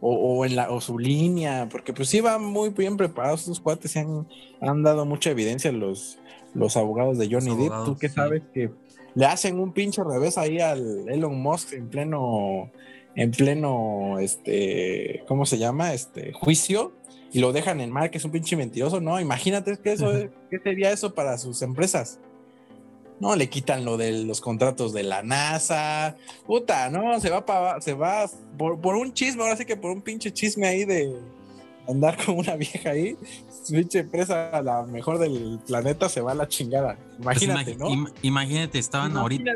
o, 0.00 0.44
en 0.46 0.56
la, 0.56 0.70
o 0.70 0.80
su 0.80 0.98
línea, 0.98 1.68
porque 1.70 1.92
pues 1.92 2.08
sí 2.08 2.20
van 2.20 2.44
muy 2.44 2.70
bien 2.70 2.96
preparados 2.96 3.40
estos 3.40 3.60
cuates, 3.60 3.90
se 3.90 4.00
han, 4.00 4.26
han 4.60 4.82
dado 4.82 5.04
mucha 5.04 5.30
evidencia 5.30 5.72
los, 5.72 6.18
los 6.54 6.76
abogados 6.76 7.18
de 7.18 7.28
Johnny 7.30 7.54
Depp. 7.56 7.84
Tú 7.84 7.96
que 7.96 8.08
sabes 8.08 8.42
que 8.54 8.70
le 9.14 9.26
hacen 9.26 9.58
un 9.58 9.72
pinche 9.72 10.02
revés 10.02 10.38
ahí 10.38 10.60
al 10.60 11.08
Elon 11.08 11.40
Musk 11.40 11.72
en 11.74 11.88
pleno, 11.88 12.70
en 13.14 13.30
pleno, 13.30 14.18
este, 14.18 15.24
¿cómo 15.28 15.44
se 15.44 15.58
llama? 15.58 15.92
Este 15.92 16.32
juicio 16.32 16.92
y 17.32 17.40
lo 17.40 17.52
dejan 17.52 17.80
en 17.80 17.90
mar, 17.90 18.10
que 18.10 18.18
es 18.18 18.24
un 18.24 18.32
pinche 18.32 18.56
mentiroso, 18.56 19.00
¿no? 19.00 19.20
Imagínate 19.20 19.76
que 19.78 19.92
eso, 19.92 20.10
¿qué 20.50 20.58
sería 20.58 20.90
eso 20.90 21.14
para 21.14 21.38
sus 21.38 21.62
empresas? 21.62 22.18
No, 23.20 23.36
le 23.36 23.48
quitan 23.50 23.84
lo 23.84 23.96
de 23.96 24.24
los 24.24 24.40
contratos 24.40 24.92
de 24.92 25.02
la 25.02 25.22
NASA, 25.22 26.16
puta, 26.46 26.88
no, 26.88 27.20
se 27.20 27.28
va 27.30 27.44
para, 27.44 27.80
se 27.80 27.92
va 27.92 28.28
por, 28.56 28.94
un 28.96 29.12
chisme, 29.12 29.42
ahora 29.42 29.56
sí 29.56 29.66
que 29.66 29.76
por 29.76 29.90
un 29.90 30.00
pinche 30.00 30.32
chisme 30.32 30.66
ahí 30.66 30.84
de 30.84 31.14
andar 31.86 32.16
con 32.24 32.38
una 32.38 32.56
vieja 32.56 32.90
ahí, 32.90 33.16
su 33.62 33.74
pinche 33.74 34.00
empresa, 34.00 34.62
la 34.62 34.82
mejor 34.84 35.18
del 35.18 35.60
planeta, 35.66 36.08
se 36.08 36.22
va 36.22 36.32
a 36.32 36.34
la 36.34 36.48
chingada. 36.48 36.98
Pues 37.22 37.42
imagínate, 37.42 37.76
¿no? 37.76 38.06
imagínate, 38.22 38.78
estaban 38.78 39.16
ahorita. 39.16 39.52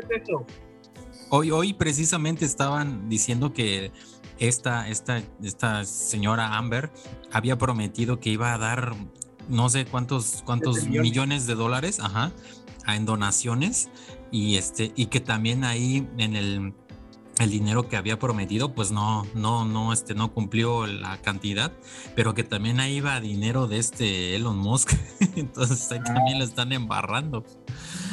Hoy, 1.29 1.49
hoy 1.49 1.73
precisamente 1.73 2.45
estaban 2.45 3.09
diciendo 3.09 3.51
que 3.51 3.91
esta, 4.37 4.87
esta, 4.89 5.23
esta 5.43 5.83
señora 5.85 6.55
Amber 6.55 6.91
había 7.31 7.57
prometido 7.57 8.19
que 8.19 8.29
iba 8.29 8.53
a 8.53 8.59
dar 8.59 8.93
no 9.49 9.69
sé 9.69 9.85
cuántos, 9.85 10.43
cuántos 10.45 10.85
millones 10.87 11.47
de 11.47 11.55
dólares, 11.55 11.99
ajá, 11.99 12.31
en 12.87 13.05
donaciones 13.05 13.89
y 14.31 14.57
este 14.57 14.91
y 14.95 15.07
que 15.07 15.19
también 15.19 15.63
ahí 15.63 16.07
en 16.17 16.35
el 16.35 16.73
el 17.39 17.49
dinero 17.49 17.89
que 17.89 17.97
había 17.97 18.17
prometido, 18.17 18.73
pues 18.73 18.91
no, 18.91 19.25
no, 19.33 19.65
no, 19.65 19.91
este, 19.91 20.15
no 20.15 20.33
cumplió 20.33 20.87
la 20.87 21.21
cantidad, 21.21 21.73
pero 22.15 22.33
que 22.33 22.43
también 22.43 22.79
ahí 22.79 22.95
iba 22.95 23.19
dinero 23.19 23.67
de 23.67 23.77
este 23.77 24.35
Elon 24.35 24.57
Musk, 24.57 24.93
entonces 25.35 25.91
ahí 25.91 26.01
también 26.01 26.39
lo 26.39 26.45
están 26.45 26.71
embarrando. 26.71 27.43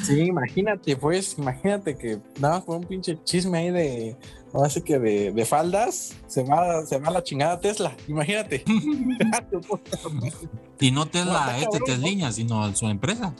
Sí, 0.03 0.23
imagínate, 0.23 0.97
pues, 0.97 1.37
imagínate 1.39 1.97
que 1.97 2.18
nada 2.41 2.57
más 2.57 2.64
por 2.64 2.79
un 2.79 2.85
pinche 2.85 3.16
chisme 3.23 3.59
ahí 3.59 3.70
de, 3.70 4.16
hace 4.55 4.83
que 4.83 4.99
de, 4.99 5.45
faldas, 5.45 6.16
se 6.27 6.43
va, 6.43 6.85
se 6.85 6.99
va 6.99 7.12
la 7.12 7.23
chingada 7.23 7.61
Tesla, 7.61 7.97
imagínate. 8.09 8.64
y 10.81 10.91
no 10.91 11.07
Tesla, 11.07 11.59
este 11.61 11.79
Tesla, 11.79 12.33
sino 12.33 12.75
su 12.75 12.89
empresa. 12.89 13.33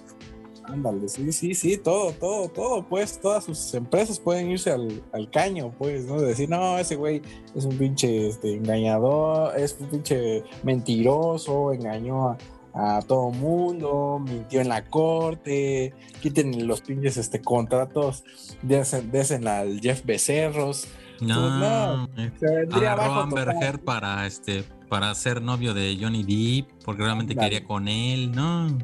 Ándale, 0.73 1.07
sí, 1.07 1.31
sí, 1.33 1.55
sí, 1.55 1.77
todo, 1.77 2.12
todo, 2.12 2.49
todo, 2.49 2.89
pues, 2.89 3.20
todas 3.20 3.45
sus 3.45 3.75
empresas 3.75 4.18
pueden 4.18 4.51
irse 4.51 4.70
al, 4.70 5.31
caño, 5.31 5.70
pues, 5.77 6.07
¿no? 6.07 6.18
decir, 6.18 6.49
no, 6.49 6.79
ese 6.79 6.97
güey 6.97 7.20
es 7.55 7.66
un 7.66 7.77
pinche 7.77 8.29
este, 8.29 8.55
engañador, 8.55 9.59
es 9.59 9.77
un 9.79 9.89
pinche 9.89 10.45
mentiroso, 10.62 11.75
engañó 11.75 12.31
a, 12.31 12.39
a 12.75 13.03
todo 13.03 13.31
mundo, 13.31 14.18
mintió 14.25 14.62
en 14.62 14.68
la 14.68 14.87
corte, 14.87 15.93
quiten 16.23 16.66
los 16.66 16.81
pinches 16.81 17.18
este, 17.18 17.43
contratos, 17.43 18.25
desen, 18.62 19.47
al 19.47 19.79
Jeff 19.81 20.07
Becerros. 20.07 20.89
No, 21.20 22.09
pues 22.09 22.70
no 22.70 22.89
a 22.89 23.23
Amber 23.23 23.79
para 23.85 24.27
este 24.27 24.64
para 24.89 25.14
ser 25.14 25.41
novio 25.41 25.73
de 25.73 25.97
Johnny 25.99 26.23
Depp, 26.23 26.85
porque 26.85 27.03
realmente 27.03 27.35
quería 27.35 27.64
con 27.64 27.89
él, 27.89 28.33
no. 28.33 28.79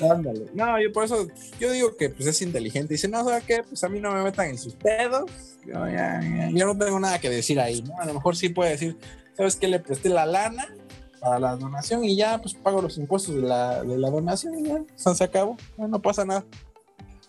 Ándale. 0.00 0.46
No, 0.54 0.80
yo 0.80 0.92
por 0.92 1.04
eso, 1.04 1.28
yo 1.58 1.70
digo 1.72 1.96
que 1.96 2.10
pues 2.10 2.26
es 2.26 2.42
inteligente. 2.42 2.94
Dice, 2.94 3.08
no, 3.08 3.24
¿sabes 3.24 3.44
qué? 3.44 3.62
Pues 3.68 3.82
a 3.84 3.88
mí 3.88 4.00
no 4.00 4.12
me 4.12 4.22
metan 4.22 4.48
en 4.48 4.58
sus 4.58 4.74
pedos. 4.74 5.30
Yo, 5.66 5.86
ya, 5.88 6.20
yo 6.52 6.66
no 6.66 6.76
tengo 6.76 6.98
nada 6.98 7.18
que 7.18 7.28
decir 7.28 7.60
ahí, 7.60 7.82
¿no? 7.82 7.98
A 7.98 8.06
lo 8.06 8.14
mejor 8.14 8.36
sí 8.36 8.48
puede 8.48 8.70
decir, 8.70 8.96
¿sabes 9.36 9.56
qué? 9.56 9.68
Le 9.68 9.80
presté 9.80 10.08
la 10.08 10.24
lana 10.24 10.68
para 11.20 11.38
la 11.38 11.56
donación 11.56 12.04
y 12.04 12.16
ya, 12.16 12.40
pues 12.40 12.54
pago 12.54 12.80
los 12.82 12.96
impuestos 12.96 13.36
de 13.36 13.42
la, 13.42 13.84
de 13.84 13.98
la 13.98 14.10
donación 14.10 14.58
y 14.58 14.68
ya, 14.68 14.82
se 14.96 15.24
acabó, 15.24 15.56
no, 15.76 16.00
pasa 16.00 16.24
nada. 16.24 16.44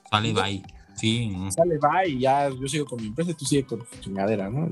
Sale 0.10 0.34
bye. 0.34 0.64
Sí. 0.96 1.34
Sale 1.50 1.78
bye 1.78 2.10
y 2.10 2.20
ya 2.20 2.50
yo 2.50 2.68
sigo 2.68 2.86
con 2.86 3.02
mi 3.02 3.08
empresa 3.08 3.32
y 3.32 3.34
tú 3.34 3.46
sigues 3.46 3.66
con 3.66 3.80
tu 3.80 3.98
chingadera, 4.00 4.50
¿no? 4.50 4.72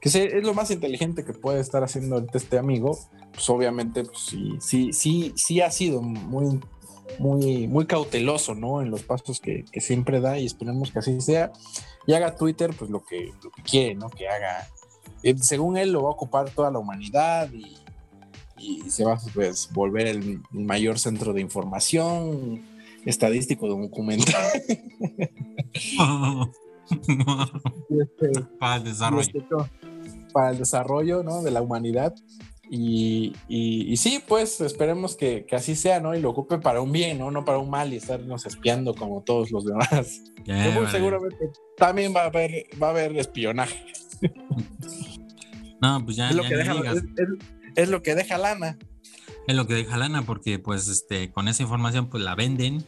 Que 0.00 0.08
es 0.08 0.44
lo 0.44 0.54
más 0.54 0.70
inteligente 0.70 1.24
que 1.24 1.32
puede 1.32 1.60
estar 1.60 1.82
haciendo 1.82 2.16
ahorita 2.16 2.38
este 2.38 2.58
amigo. 2.58 2.98
Pues 3.32 3.48
obviamente, 3.50 4.04
pues 4.04 4.18
sí, 4.18 4.56
sí, 4.60 4.92
sí, 4.92 5.32
sí 5.36 5.60
ha 5.60 5.70
sido 5.70 6.00
muy, 6.00 6.60
muy, 7.18 7.68
muy 7.68 7.86
cauteloso, 7.86 8.54
¿no? 8.54 8.82
En 8.82 8.90
los 8.90 9.02
pasos 9.02 9.40
que, 9.40 9.64
que 9.70 9.80
siempre 9.80 10.20
da 10.20 10.38
y 10.38 10.46
esperemos 10.46 10.90
que 10.90 10.98
así 10.98 11.20
sea. 11.20 11.52
Y 12.06 12.14
haga 12.14 12.36
Twitter, 12.36 12.74
pues 12.78 12.90
lo 12.90 13.04
que, 13.04 13.32
lo 13.42 13.50
que 13.50 13.62
quiere, 13.62 13.94
¿no? 13.94 14.10
Que 14.10 14.28
haga. 14.28 14.68
Eh, 15.22 15.36
según 15.38 15.76
él, 15.76 15.92
lo 15.92 16.02
va 16.02 16.10
a 16.10 16.12
ocupar 16.12 16.50
toda 16.50 16.70
la 16.70 16.78
humanidad 16.78 17.50
y 17.52 17.76
y 18.64 18.90
se 18.90 19.04
va 19.04 19.14
a 19.14 19.20
pues, 19.32 19.70
volver 19.72 20.06
el 20.06 20.40
mayor 20.50 20.98
centro 20.98 21.32
de 21.32 21.40
información 21.40 22.62
estadístico 23.04 23.68
documental. 23.68 24.50
Este, 27.88 28.42
para 28.58 28.76
el 28.76 28.84
desarrollo. 28.84 29.22
Este, 29.22 29.42
para 30.34 30.50
el 30.50 30.58
desarrollo 30.58 31.22
¿no? 31.22 31.42
de 31.42 31.50
la 31.50 31.62
humanidad. 31.62 32.14
Y, 32.76 33.32
y, 33.46 33.96
sí, 33.98 34.20
pues 34.26 34.60
esperemos 34.60 35.14
que, 35.14 35.46
que, 35.46 35.54
así 35.54 35.76
sea, 35.76 36.00
¿no? 36.00 36.12
Y 36.16 36.20
lo 36.20 36.30
ocupe 36.30 36.58
para 36.58 36.80
un 36.80 36.90
bien, 36.90 37.20
¿no? 37.20 37.30
No 37.30 37.44
para 37.44 37.58
un 37.58 37.70
mal 37.70 37.92
y 37.92 37.98
estarnos 37.98 38.46
espiando 38.46 38.96
como 38.96 39.22
todos 39.22 39.52
los 39.52 39.64
demás. 39.64 40.24
seguramente 40.90 41.52
también 41.76 42.12
va 42.12 42.22
a 42.22 42.26
haber, 42.26 42.64
va 42.82 42.88
a 42.88 42.90
haber 42.90 43.16
espionaje. 43.16 43.80
No, 45.80 46.04
pues 46.04 46.16
ya, 46.16 46.30
es 46.30 46.34
lo 46.34 46.42
que 46.42 46.56
deja, 46.56 46.74
es 47.76 47.88
lo 47.88 48.02
que 48.02 48.16
deja 48.16 48.38
lana. 48.38 48.76
Es 49.46 49.54
lo 49.54 49.68
que 49.68 49.74
deja 49.74 49.96
lana 49.96 50.22
porque 50.22 50.58
pues 50.58 50.88
este 50.88 51.30
con 51.30 51.46
esa 51.46 51.62
información 51.62 52.10
pues 52.10 52.24
la 52.24 52.34
venden 52.34 52.84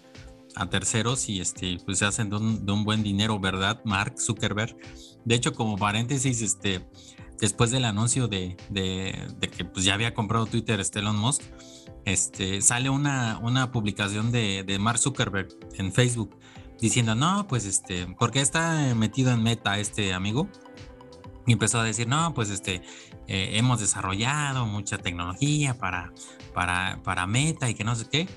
a 0.57 0.69
terceros 0.69 1.29
y 1.29 1.41
este 1.41 1.79
pues 1.85 1.99
se 1.99 2.07
hacen 2.07 2.29
de 2.29 2.37
un, 2.37 2.85
buen 2.85 3.05
dinero, 3.05 3.39
¿verdad? 3.39 3.83
Mark 3.85 4.19
Zuckerberg. 4.19 4.77
De 5.25 5.37
hecho, 5.37 5.53
como 5.53 5.77
paréntesis, 5.77 6.43
este 6.43 6.89
después 7.41 7.71
del 7.71 7.85
anuncio 7.85 8.29
de, 8.29 8.57
que 9.57 9.65
pues 9.65 9.85
ya 9.85 9.95
había 9.95 10.15
comprado 10.15 10.47
Twitter 10.47 10.83
Elon 10.95 11.17
Musk, 11.17 11.43
este 12.05 12.63
sale 12.63 12.89
una, 12.89 13.39
una 13.43 13.73
publicación 13.73 14.31
de, 14.31 14.77
Mark 14.81 14.99
Zuckerberg 14.99 15.49
en 15.75 15.93
Facebook 15.93 16.37
diciendo, 16.81 17.15
no, 17.15 17.47
pues 17.49 17.65
este, 17.65 18.07
porque 18.19 18.41
está 18.41 18.95
metido 18.95 19.33
en 19.33 19.43
meta 19.43 19.79
este 19.79 20.13
amigo. 20.13 20.49
Y 21.49 21.53
empezó 21.53 21.79
a 21.79 21.85
decir, 21.85 22.09
no, 22.09 22.35
pues 22.35 22.51
este, 22.51 22.83
eh, 23.29 23.51
hemos 23.55 23.81
desarrollado 23.81 24.67
mucha 24.67 24.99
tecnología 24.99 25.79
para, 25.79 26.13
para, 26.53 27.01
para 27.05 27.27
Meta 27.27 27.71
y 27.71 27.75
que 27.75 27.85
no 27.85 27.95
sé 27.95 28.07
qué. 28.11 28.29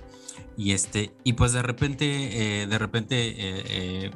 Y 0.57 0.73
este, 0.73 1.11
y 1.23 1.33
pues 1.33 1.53
de 1.53 1.63
repente, 1.63 2.61
eh, 2.61 2.67
de 2.67 2.77
repente, 2.77 3.15
eh, 3.17 4.11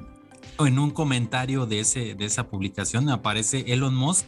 en 0.59 0.79
un 0.79 0.91
comentario 0.91 1.65
de, 1.65 1.79
ese, 1.79 2.15
de 2.15 2.25
esa 2.25 2.47
publicación 2.47 3.09
aparece 3.09 3.65
Elon 3.67 3.95
Musk 3.95 4.27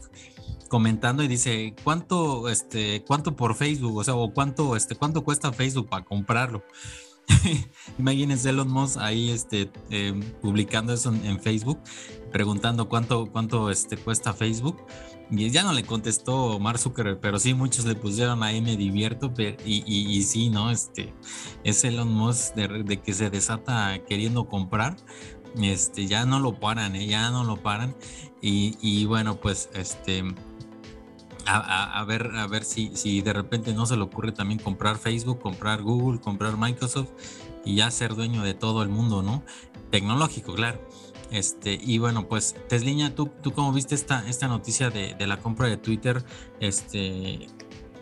comentando 0.76 1.24
y 1.24 1.30
dice 1.30 1.74
cuánto 1.86 2.50
este 2.50 3.02
cuánto 3.08 3.34
por 3.34 3.56
Facebook 3.56 3.96
o 3.96 4.04
sea 4.04 4.14
o 4.14 4.34
cuánto 4.34 4.76
este 4.76 4.94
cuánto 4.94 5.24
cuesta 5.24 5.54
Facebook 5.54 5.88
para 5.88 6.04
comprarlo 6.04 6.66
imagínense 7.98 8.50
Elon 8.50 8.70
Musk 8.70 8.98
ahí 9.00 9.32
este 9.32 9.72
publicando 10.42 10.92
eso 10.92 11.14
en, 11.14 11.40
Facebook 11.40 11.80
preguntando 12.30 12.90
cuánto 12.90 13.32
cuánto 13.32 13.72
este 13.72 13.96
cuesta 13.96 14.34
Facebook 14.34 14.86
y 15.32 15.50
ya 15.50 15.64
no 15.64 15.72
le 15.72 15.84
contestó 15.84 16.60
Mark 16.60 16.78
Zuckerberg, 16.78 17.20
pero 17.22 17.40
sí 17.40 17.54
muchos 17.54 17.86
le 17.86 17.96
pusieron 17.96 18.44
ahí 18.44 18.62
me 18.62 18.78
divierto 18.78 19.34
y, 19.66 19.84
y, 19.88 20.22
sí, 20.22 20.52
¿no? 20.52 20.70
Este, 20.70 21.16
es 21.64 21.84
Elon 21.84 22.14
Musk 22.14 22.54
de, 22.54 23.02
que 23.02 23.12
se 23.12 23.32
desata 23.32 23.98
queriendo 24.08 24.48
comprar, 24.48 24.98
este, 25.60 26.06
ya 26.06 26.26
no 26.26 26.40
lo 26.40 26.60
paran, 26.60 26.96
¿eh? 26.96 27.08
ya 27.08 27.32
no 27.32 27.44
lo 27.44 27.58
paran. 27.58 27.96
Y, 28.48 29.06
bueno, 29.06 29.40
pues 29.40 29.70
este, 29.74 30.24
a, 31.46 32.04
ver, 32.06 32.32
a 32.36 32.48
ver 32.48 32.64
si, 32.64 32.92
si 32.96 33.22
de 33.22 33.34
repente 33.34 33.74
no 33.74 33.86
se 33.86 33.96
le 33.96 34.04
ocurre 34.04 34.32
también 34.32 34.60
comprar 34.60 34.98
Facebook, 34.98 35.40
comprar 35.40 35.82
Google, 35.82 36.20
comprar 36.20 36.58
Microsoft 36.58 37.10
y 37.64 37.76
ya 37.76 37.92
ser 37.92 38.16
dueño 38.16 38.44
de 38.44 38.54
todo 38.54 38.84
el 38.84 38.90
mundo, 38.90 39.22
¿no? 39.22 39.44
Tecnológico, 39.92 40.54
claro. 40.54 40.80
Este, 41.32 41.80
y 41.82 41.98
bueno, 41.98 42.28
pues 42.28 42.56
Tesliña, 42.70 43.16
¿tú, 43.16 43.30
tú 43.42 43.52
cómo 43.52 43.74
viste 43.74 43.96
esta, 43.96 44.28
esta 44.28 44.48
noticia 44.48 44.90
de, 44.90 45.16
la 45.26 45.38
compra 45.38 45.68
de 45.68 45.78
Twitter? 45.78 46.24
Este, 46.60 47.48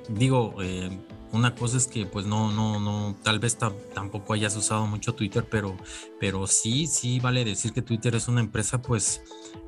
digo, 0.10 0.56
eh, 0.62 0.90
una 1.32 1.56
cosa 1.56 1.78
es 1.78 1.88
que 1.88 2.06
pues 2.06 2.26
no, 2.26 2.52
no, 2.52 2.80
no, 2.80 3.16
tal 3.24 3.40
vez 3.40 3.58
tampoco 3.94 4.34
hayas 4.34 4.56
usado 4.56 4.86
mucho 4.86 5.16
Twitter, 5.16 5.46
pero, 5.50 5.76
pero 6.20 6.48
sí, 6.48 6.86
sí 6.86 7.20
vale 7.20 7.44
decir 7.44 7.74
que 7.74 7.82
Twitter 7.82 8.16
es 8.16 8.28
una 8.28 8.40
empresa, 8.40 8.82
pues, 8.82 9.24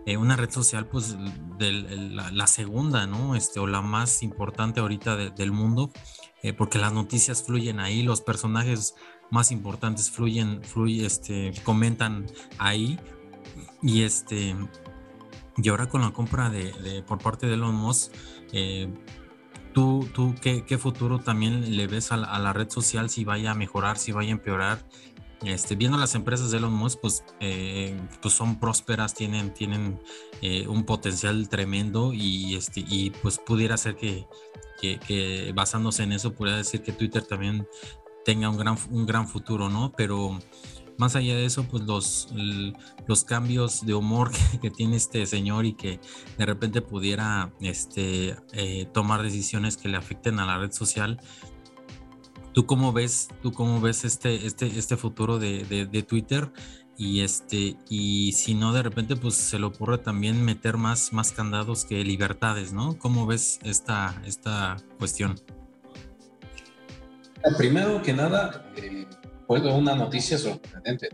eh, 0.06 0.18
una 0.18 0.36
red 0.36 0.52
social, 0.52 0.88
pues, 0.88 1.18
la, 1.60 2.48
segunda, 2.48 3.08
¿no? 3.08 3.36
Este, 3.36 3.60
o 3.60 3.68
la 3.68 3.82
más 3.82 4.22
importante 4.24 4.80
ahorita 4.80 5.16
del 5.16 5.52
mundo, 5.52 5.92
eh, 6.44 6.54
porque 6.54 6.78
las 6.78 6.94
noticias 6.94 7.44
fluyen 7.44 7.80
ahí, 7.80 8.04
los 8.04 8.22
personajes 8.22 8.96
más 9.32 9.52
importantes 9.52 10.12
fluyen, 10.12 10.64
fluyen, 10.64 11.06
este, 11.06 11.54
comentan 11.64 12.26
ahí. 12.60 13.00
Y 13.82 14.04
este, 14.04 14.56
y 15.58 15.70
ahora 15.70 15.88
con 15.88 16.02
la 16.02 16.12
compra 16.12 16.50
de, 16.50 17.04
por 17.08 17.20
parte 17.20 17.48
de 17.48 17.54
Elon 17.54 17.76
Musk, 17.76 18.12
eh, 18.52 18.94
¿tú, 19.74 20.08
tú 20.14 20.36
qué, 20.42 20.78
futuro 20.78 21.20
también 21.20 21.78
le 21.78 21.88
ves 21.88 22.12
a 22.12 22.18
la, 22.18 22.54
red 22.54 22.70
social 22.70 23.10
si 23.10 23.24
vaya 23.24 23.52
a 23.52 23.56
mejorar, 23.56 23.98
si 23.98 24.12
vaya 24.12 24.30
a 24.30 24.34
empeorar? 24.34 24.86
Este, 25.46 25.76
viendo 25.76 25.98
las 25.98 26.16
empresas 26.16 26.50
de 26.50 26.58
Elon 26.58 26.74
Musk, 26.74 27.00
pues, 27.02 27.24
eh, 27.40 27.96
pues 28.22 28.34
son 28.34 28.60
prósperas, 28.60 29.14
tienen, 29.14 29.54
tienen 29.54 30.00
eh, 30.42 30.68
un 30.68 30.86
potencial 30.86 31.48
tremendo 31.50 32.14
y, 32.14 32.56
este, 32.56 32.84
y 32.88 33.12
pues 33.12 33.38
pudiera 33.38 33.78
ser 33.78 33.96
que, 33.96 34.26
que, 34.82 35.52
basándose 35.56 36.04
en 36.04 36.14
eso, 36.14 36.34
pudiera 36.34 36.58
decir 36.58 36.82
que 36.82 36.92
Twitter 36.92 37.24
también 37.24 37.68
tenga 38.24 38.50
un 38.50 38.58
gran, 38.58 38.76
un 38.90 39.06
gran 39.06 39.28
futuro, 39.28 39.70
¿no? 39.70 39.94
Pero 39.96 40.40
más 40.98 41.16
allá 41.16 41.36
de 41.36 41.46
eso, 41.46 41.64
pues 41.64 41.84
los, 41.84 42.30
los 43.08 43.24
cambios 43.24 43.86
de 43.86 43.94
humor 43.94 44.32
que, 44.62 44.72
tiene 44.72 44.96
este 44.96 45.26
señor 45.26 45.66
y 45.66 45.74
que 45.74 46.00
de 46.38 46.46
repente 46.46 46.82
pudiera 46.82 47.54
este, 47.60 48.36
eh, 48.54 48.88
tomar 48.94 49.22
decisiones 49.22 49.78
que 49.78 49.90
le 49.90 49.98
afecten 49.98 50.40
a 50.40 50.46
la 50.46 50.58
red 50.58 50.72
social. 50.72 51.20
¿Tú 52.56 52.66
cómo 52.66 52.94
ves, 52.94 53.28
tú 53.44 53.52
cómo 53.52 53.82
ves 53.82 54.06
este, 54.06 54.48
este, 54.48 54.68
este 54.68 54.96
futuro 54.96 55.40
de, 55.40 55.66
de, 55.66 56.04
Twitter? 56.04 56.54
Y 56.98 57.20
este, 57.20 57.76
y 57.90 58.32
si 58.32 58.54
no, 58.54 58.72
de 58.72 58.82
repente, 58.82 59.18
pues 59.18 59.36
se 59.36 59.60
le 59.60 59.66
ocurre 59.66 59.98
también 59.98 60.42
meter 60.42 60.78
más, 60.78 61.12
más 61.12 61.34
candados 61.34 61.84
que 61.84 62.02
libertades, 62.06 62.72
¿no? 62.72 62.98
¿Cómo 62.98 63.26
ves 63.28 63.60
esta, 63.66 64.22
esta 64.26 64.78
cuestión? 64.98 65.36
Primero 67.58 68.02
que 68.02 68.14
nada, 68.14 68.72
eh, 68.78 69.06
fue 69.46 69.60
una 69.74 69.94
noticia 69.94 70.38
sorprendente 70.38 71.10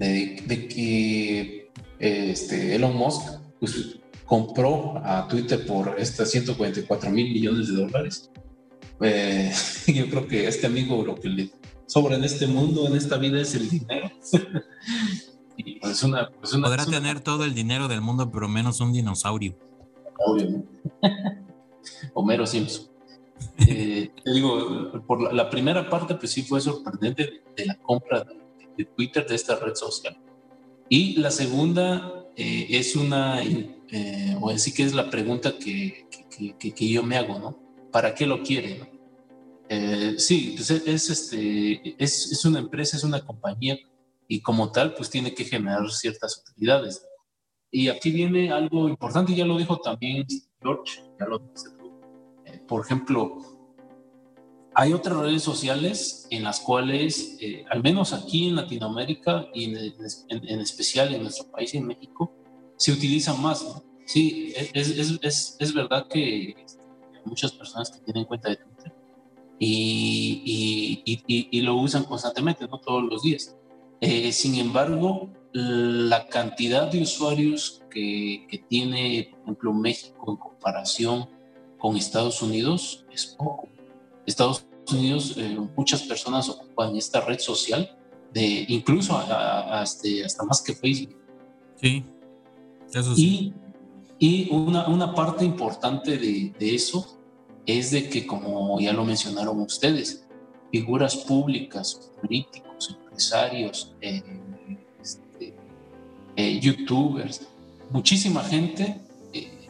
de, 0.00 0.66
que 0.68 1.70
este, 2.00 2.74
Elon 2.74 2.96
Musk 2.96 3.38
pues, 3.60 4.00
compró 4.24 4.98
a 5.04 5.28
Twitter 5.28 5.64
por 5.64 5.94
estas 6.00 6.32
144 6.32 7.10
mil 7.10 7.32
millones 7.32 7.68
de 7.68 7.74
dólares. 7.74 8.31
Eh, 9.02 9.52
yo 9.86 10.08
creo 10.08 10.26
que 10.26 10.46
este 10.46 10.66
amigo 10.66 11.04
lo 11.04 11.14
que 11.14 11.28
le 11.28 11.50
sobra 11.86 12.16
en 12.16 12.24
este 12.24 12.46
mundo, 12.46 12.86
en 12.86 12.96
esta 12.96 13.18
vida, 13.18 13.40
es 13.40 13.54
el 13.54 13.68
dinero. 13.68 14.10
y 15.56 15.78
pues 15.80 16.02
una, 16.02 16.30
pues 16.30 16.52
Podrá 16.52 16.86
tener 16.86 17.20
todo 17.20 17.44
el 17.44 17.54
dinero 17.54 17.88
del 17.88 18.00
mundo, 18.00 18.30
pero 18.30 18.48
menos 18.48 18.80
un 18.80 18.92
dinosaurio. 18.92 19.56
Obviamente. 20.24 20.68
Homero 22.14 22.46
Simpson. 22.46 22.92
Eh, 23.66 24.10
te 24.24 24.32
digo, 24.32 24.92
por 25.06 25.32
la, 25.32 25.50
primera 25.50 25.88
parte, 25.88 26.14
pues 26.14 26.32
sí 26.32 26.42
fue 26.42 26.60
sorprendente 26.60 27.42
de, 27.56 27.66
la 27.66 27.76
compra 27.76 28.24
de, 28.76 28.84
Twitter, 28.84 29.26
de 29.26 29.34
esta 29.34 29.56
red 29.56 29.74
social. 29.74 30.16
Y 30.88 31.16
la 31.16 31.30
segunda 31.30 32.26
eh, 32.36 32.66
es 32.70 32.96
una, 32.96 33.42
eh, 33.42 34.36
o 34.40 34.50
decir 34.50 34.74
que 34.74 34.84
es 34.84 34.94
la 34.94 35.10
pregunta 35.10 35.58
que, 35.58 36.06
que, 36.58 36.72
que, 36.72 36.88
yo 36.88 37.02
me 37.02 37.16
hago, 37.16 37.38
¿no? 37.38 37.58
¿Para 37.90 38.14
qué 38.14 38.26
lo 38.26 38.42
quiere? 38.42 38.91
Sí, 40.18 40.54
pues 40.56 40.70
es, 40.70 41.10
este, 41.10 42.02
es, 42.02 42.32
es 42.32 42.44
una 42.44 42.58
empresa, 42.58 42.96
es 42.96 43.04
una 43.04 43.24
compañía 43.24 43.78
y 44.28 44.40
como 44.40 44.70
tal, 44.72 44.94
pues 44.94 45.10
tiene 45.10 45.34
que 45.34 45.44
generar 45.44 45.88
ciertas 45.90 46.42
utilidades. 46.42 47.06
Y 47.70 47.88
aquí 47.88 48.10
viene 48.10 48.52
algo 48.52 48.88
importante, 48.88 49.34
ya 49.34 49.46
lo 49.46 49.56
dijo 49.56 49.78
también 49.78 50.26
George, 50.60 51.02
dice 51.54 51.70
por 52.68 52.84
ejemplo, 52.84 53.38
hay 54.74 54.92
otras 54.92 55.18
redes 55.18 55.42
sociales 55.42 56.26
en 56.30 56.44
las 56.44 56.60
cuales, 56.60 57.36
eh, 57.40 57.64
al 57.70 57.82
menos 57.82 58.12
aquí 58.12 58.48
en 58.48 58.56
Latinoamérica 58.56 59.46
y 59.52 59.74
en, 59.74 60.60
especial 60.60 61.14
en 61.14 61.22
nuestro 61.22 61.50
país, 61.50 61.74
en 61.74 61.86
México, 61.86 62.32
se 62.76 62.92
utilizan 62.92 63.40
más. 63.42 63.64
Sí, 64.06 64.52
es, 64.56 65.20
es, 65.22 65.56
es, 65.58 65.74
verdad 65.74 66.06
que 66.08 66.54
muchas 67.24 67.52
personas 67.52 67.90
que 67.90 68.00
tienen 68.00 68.24
cuenta 68.24 68.48
de 68.48 68.56
Twitter 68.56 68.94
y, 69.64 71.02
y, 71.04 71.48
y, 71.50 71.60
lo 71.60 71.76
usan 71.76 72.02
constantemente, 72.02 72.66
no 72.66 72.78
todos 72.78 73.04
los 73.04 73.22
días. 73.22 73.56
Eh, 74.00 74.32
sin 74.32 74.56
embargo, 74.56 75.30
la 75.52 76.26
cantidad 76.26 76.90
de 76.90 77.02
usuarios 77.02 77.80
que, 77.88 78.44
que 78.50 78.58
tiene, 78.58 79.28
por 79.30 79.42
ejemplo, 79.42 79.72
México 79.72 80.32
en 80.32 80.36
comparación 80.36 81.28
con 81.78 81.96
Estados 81.96 82.42
Unidos 82.42 83.06
es 83.12 83.36
poco. 83.38 83.68
Estados 84.26 84.66
Unidos, 84.90 85.34
eh, 85.36 85.56
muchas 85.76 86.02
personas 86.02 86.48
ocupan 86.48 86.96
esta 86.96 87.20
red 87.20 87.38
social, 87.38 87.96
de, 88.32 88.64
incluso 88.66 89.22
este, 89.80 90.24
hasta 90.24 90.42
más 90.42 90.60
que 90.60 90.74
Facebook. 90.74 91.16
Sí, 91.76 92.04
eso 92.92 93.14
sí. 93.14 93.54
Y, 94.18 94.46
y 94.48 94.50
una, 94.50 94.88
una, 94.88 95.14
parte 95.14 95.44
importante 95.44 96.18
de, 96.18 96.52
de, 96.58 96.74
eso 96.74 97.21
es 97.66 97.90
de 97.90 98.08
que, 98.08 98.26
como 98.26 98.80
ya 98.80 98.92
lo 98.92 99.04
mencionaron 99.04 99.60
ustedes, 99.60 100.24
figuras 100.70 101.16
públicas, 101.16 102.10
políticos, 102.20 102.96
empresarios, 102.98 103.94
eh, 104.00 104.22
este, 105.00 105.54
eh, 106.36 106.60
youtubers, 106.60 107.46
muchísima 107.90 108.42
gente 108.42 109.00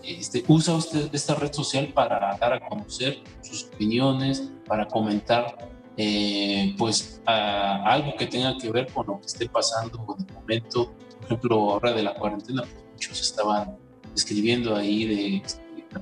este, 0.03 0.45
usa 0.49 0.75
usted 0.75 1.15
esta 1.15 1.35
red 1.35 1.53
social 1.53 1.89
para 1.89 2.37
dar 2.37 2.53
a 2.55 2.61
conocer 2.69 3.19
sus 3.41 3.65
opiniones, 3.65 4.51
para 4.67 4.87
comentar 4.89 5.57
eh, 5.97 6.75
pues 6.79 7.21
algo 7.27 8.15
que 8.17 8.27
tenga 8.27 8.57
que 8.59 8.71
ver 8.71 8.91
con 8.93 9.07
lo 9.07 9.21
que 9.21 9.27
esté 9.27 9.49
pasando 9.49 10.05
en 10.19 10.27
el 10.27 10.35
momento, 10.35 10.93
por 11.17 11.25
ejemplo, 11.27 11.71
ahora 11.73 11.93
de 11.93 12.03
la 12.03 12.15
cuarentena, 12.15 12.63
pues, 12.63 12.85
muchos 12.95 13.21
estaban 13.21 13.77
escribiendo 14.15 14.75
ahí 14.75 15.05
de, 15.07 15.43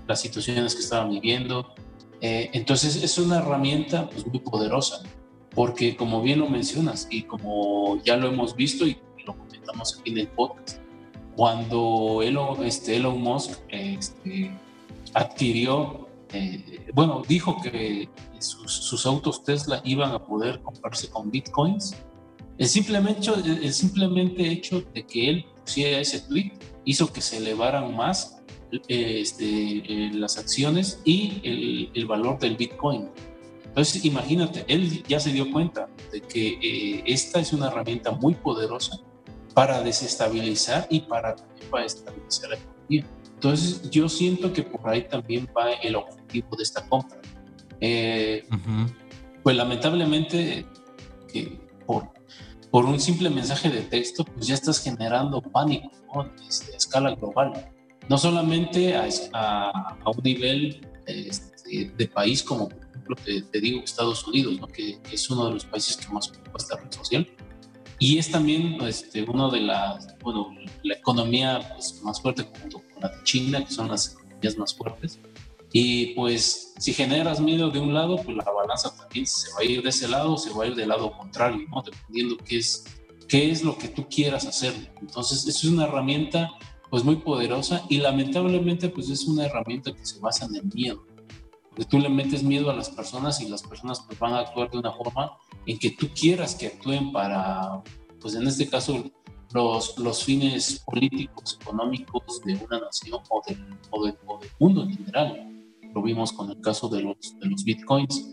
las 0.06 0.20
situaciones 0.20 0.74
que 0.74 0.80
estaban 0.80 1.10
viviendo. 1.10 1.74
Eh, 2.20 2.50
entonces 2.52 2.96
es 2.96 3.18
una 3.18 3.38
herramienta 3.38 4.08
pues, 4.10 4.26
muy 4.26 4.40
poderosa, 4.40 5.02
porque 5.54 5.96
como 5.96 6.22
bien 6.22 6.40
lo 6.40 6.48
mencionas 6.48 7.08
y 7.10 7.22
como 7.22 8.02
ya 8.04 8.16
lo 8.16 8.28
hemos 8.28 8.54
visto 8.54 8.86
y 8.86 8.98
lo 9.24 9.36
comentamos 9.36 9.98
aquí 9.98 10.10
en 10.10 10.18
el 10.18 10.28
podcast, 10.28 10.80
cuando 11.36 12.20
Elon, 12.22 12.64
este, 12.64 12.96
Elon 12.96 13.20
Musk 13.20 13.58
este, 13.68 14.50
adquirió, 15.14 16.08
eh, 16.32 16.86
bueno, 16.94 17.22
dijo 17.26 17.56
que 17.62 18.08
sus, 18.38 19.06
autos 19.06 19.42
Tesla 19.42 19.80
iban 19.84 20.12
a 20.12 20.22
poder 20.22 20.60
comprarse 20.60 21.08
con 21.08 21.30
bitcoins, 21.30 21.96
el 22.58 22.66
simplemente, 22.66 23.30
el 23.30 23.72
simplemente 23.72 24.46
hecho 24.50 24.82
de 24.92 25.06
que 25.06 25.30
él 25.30 25.46
pusiera 25.64 25.98
ese 25.98 26.20
tweet 26.20 26.52
hizo 26.84 27.10
que 27.12 27.20
se 27.20 27.38
elevaran 27.38 27.96
más 27.96 28.39
este, 28.88 29.44
eh, 29.44 30.10
las 30.14 30.38
acciones 30.38 31.00
y 31.04 31.40
el, 31.44 31.90
el, 31.94 32.06
valor 32.06 32.38
del 32.38 32.56
bitcoin. 32.56 33.08
Entonces, 33.64 34.04
imagínate, 34.04 34.64
él 34.68 35.02
ya 35.04 35.20
se 35.20 35.30
dio 35.30 35.50
cuenta 35.50 35.88
de 36.12 36.20
que 36.20 36.58
eh, 36.62 37.04
esta 37.06 37.40
es 37.40 37.52
una 37.52 37.68
herramienta 37.68 38.10
muy 38.10 38.34
poderosa 38.34 38.98
para 39.54 39.82
desestabilizar 39.82 40.86
y 40.90 41.00
para, 41.00 41.36
para 41.70 41.84
estabilizar 41.84 42.50
la 42.50 42.56
economía. 42.56 43.06
Entonces, 43.34 43.90
yo 43.90 44.08
siento 44.08 44.52
que 44.52 44.62
por 44.62 44.88
ahí 44.88 45.02
también 45.08 45.48
va 45.56 45.72
el 45.72 45.96
objetivo 45.96 46.56
de 46.56 46.62
esta 46.62 46.86
compra. 46.88 47.20
Eh, 47.80 48.44
pues 49.42 49.56
lamentablemente, 49.56 50.66
por, 51.86 52.10
por 52.70 52.84
un 52.84 53.00
simple 53.00 53.30
mensaje 53.30 53.68
de 53.68 53.82
texto, 53.82 54.24
pues 54.24 54.46
ya 54.46 54.54
estás 54.54 54.82
generando 54.82 55.40
pánico 55.40 55.90
este, 56.48 56.74
a 56.74 56.76
escala 56.76 57.14
global. 57.14 57.52
No 58.10 58.18
solamente 58.18 58.96
a, 58.96 59.96
un 60.04 60.22
nivel 60.24 60.84
este, 61.06 61.92
de 61.96 62.08
país 62.08 62.42
como, 62.42 62.68
por 62.68 62.84
ejemplo, 62.84 63.16
te, 63.24 63.60
digo 63.60 63.82
Estados 63.84 64.26
Unidos, 64.26 64.58
que, 64.74 64.98
es 65.12 65.30
uno 65.30 65.46
de 65.46 65.52
los 65.52 65.64
países 65.64 65.96
que 65.96 66.12
más 66.12 66.28
ocupa 66.28 66.58
esta 66.58 66.76
red 66.76 66.90
social, 66.90 67.24
y 68.00 68.18
es 68.18 68.28
también 68.28 68.82
este, 68.82 69.22
uno 69.22 69.48
de 69.48 69.60
las, 69.60 70.18
bueno, 70.24 70.48
la 70.82 70.94
economía 70.94 71.60
pues, 71.72 72.02
más 72.02 72.20
fuerte 72.20 72.42
junto 72.60 72.82
la 73.00 73.10
de 73.10 73.22
China, 73.22 73.64
que 73.64 73.72
son 73.72 73.86
las 73.86 74.14
economías 74.14 74.58
más 74.58 74.74
fuertes. 74.74 75.20
Y 75.72 76.06
pues 76.14 76.74
si 76.78 76.92
generas 76.92 77.38
miedo 77.38 77.70
de 77.70 77.78
un 77.78 77.94
lado, 77.94 78.16
pues 78.16 78.36
la 78.36 78.50
balanza 78.50 78.92
también 78.92 79.24
se 79.24 79.52
va 79.52 79.60
a 79.60 79.64
ir 79.64 79.84
de 79.84 79.88
ese 79.88 80.08
lado 80.08 80.36
se 80.36 80.50
va 80.50 80.64
a 80.64 80.66
ir 80.66 80.74
del 80.74 80.88
lado 80.88 81.12
contrario, 81.12 81.64
¿no? 81.70 81.80
Dependiendo 81.80 82.36
qué 82.38 82.58
es, 82.58 82.84
qué 83.28 83.52
es 83.52 83.62
lo 83.62 83.78
que 83.78 83.86
tú 83.86 84.08
quieras 84.08 84.46
hacer. 84.46 84.74
Entonces, 85.00 85.46
es 85.46 85.62
una 85.62 85.84
herramienta 85.84 86.50
pues 86.90 87.04
muy 87.04 87.16
poderosa 87.16 87.84
y 87.88 87.98
lamentablemente 87.98 88.88
pues 88.88 89.08
es 89.08 89.24
una 89.26 89.46
herramienta 89.46 89.92
que 89.92 90.04
se 90.04 90.18
basa 90.18 90.46
en 90.46 90.56
el 90.56 90.64
miedo. 90.74 91.06
Porque 91.68 91.84
tú 91.84 92.00
le 92.00 92.08
metes 92.08 92.42
miedo 92.42 92.68
a 92.68 92.74
las 92.74 92.90
personas 92.90 93.40
y 93.40 93.48
las 93.48 93.62
personas 93.62 94.00
pues 94.06 94.18
van 94.18 94.34
a 94.34 94.40
actuar 94.40 94.70
de 94.70 94.78
una 94.78 94.92
forma 94.92 95.32
en 95.66 95.78
que 95.78 95.90
tú 95.92 96.08
quieras 96.08 96.56
que 96.56 96.66
actúen 96.66 97.12
para, 97.12 97.80
pues 98.20 98.34
en 98.34 98.46
este 98.46 98.68
caso, 98.68 99.04
los, 99.52 99.98
los 99.98 100.24
fines 100.24 100.82
políticos, 100.84 101.58
económicos 101.60 102.40
de 102.44 102.54
una 102.54 102.80
nación 102.80 103.20
o 103.28 103.42
del, 103.46 103.64
o, 103.90 104.04
del, 104.04 104.16
mundo 104.58 104.82
en 104.82 104.96
general. 104.96 105.46
Lo 105.94 106.02
vimos 106.02 106.32
con 106.32 106.50
el 106.50 106.60
caso 106.60 106.88
de 106.88 107.02
los, 107.02 107.38
de 107.38 107.46
los 107.46 107.64
bitcoins. 107.64 108.32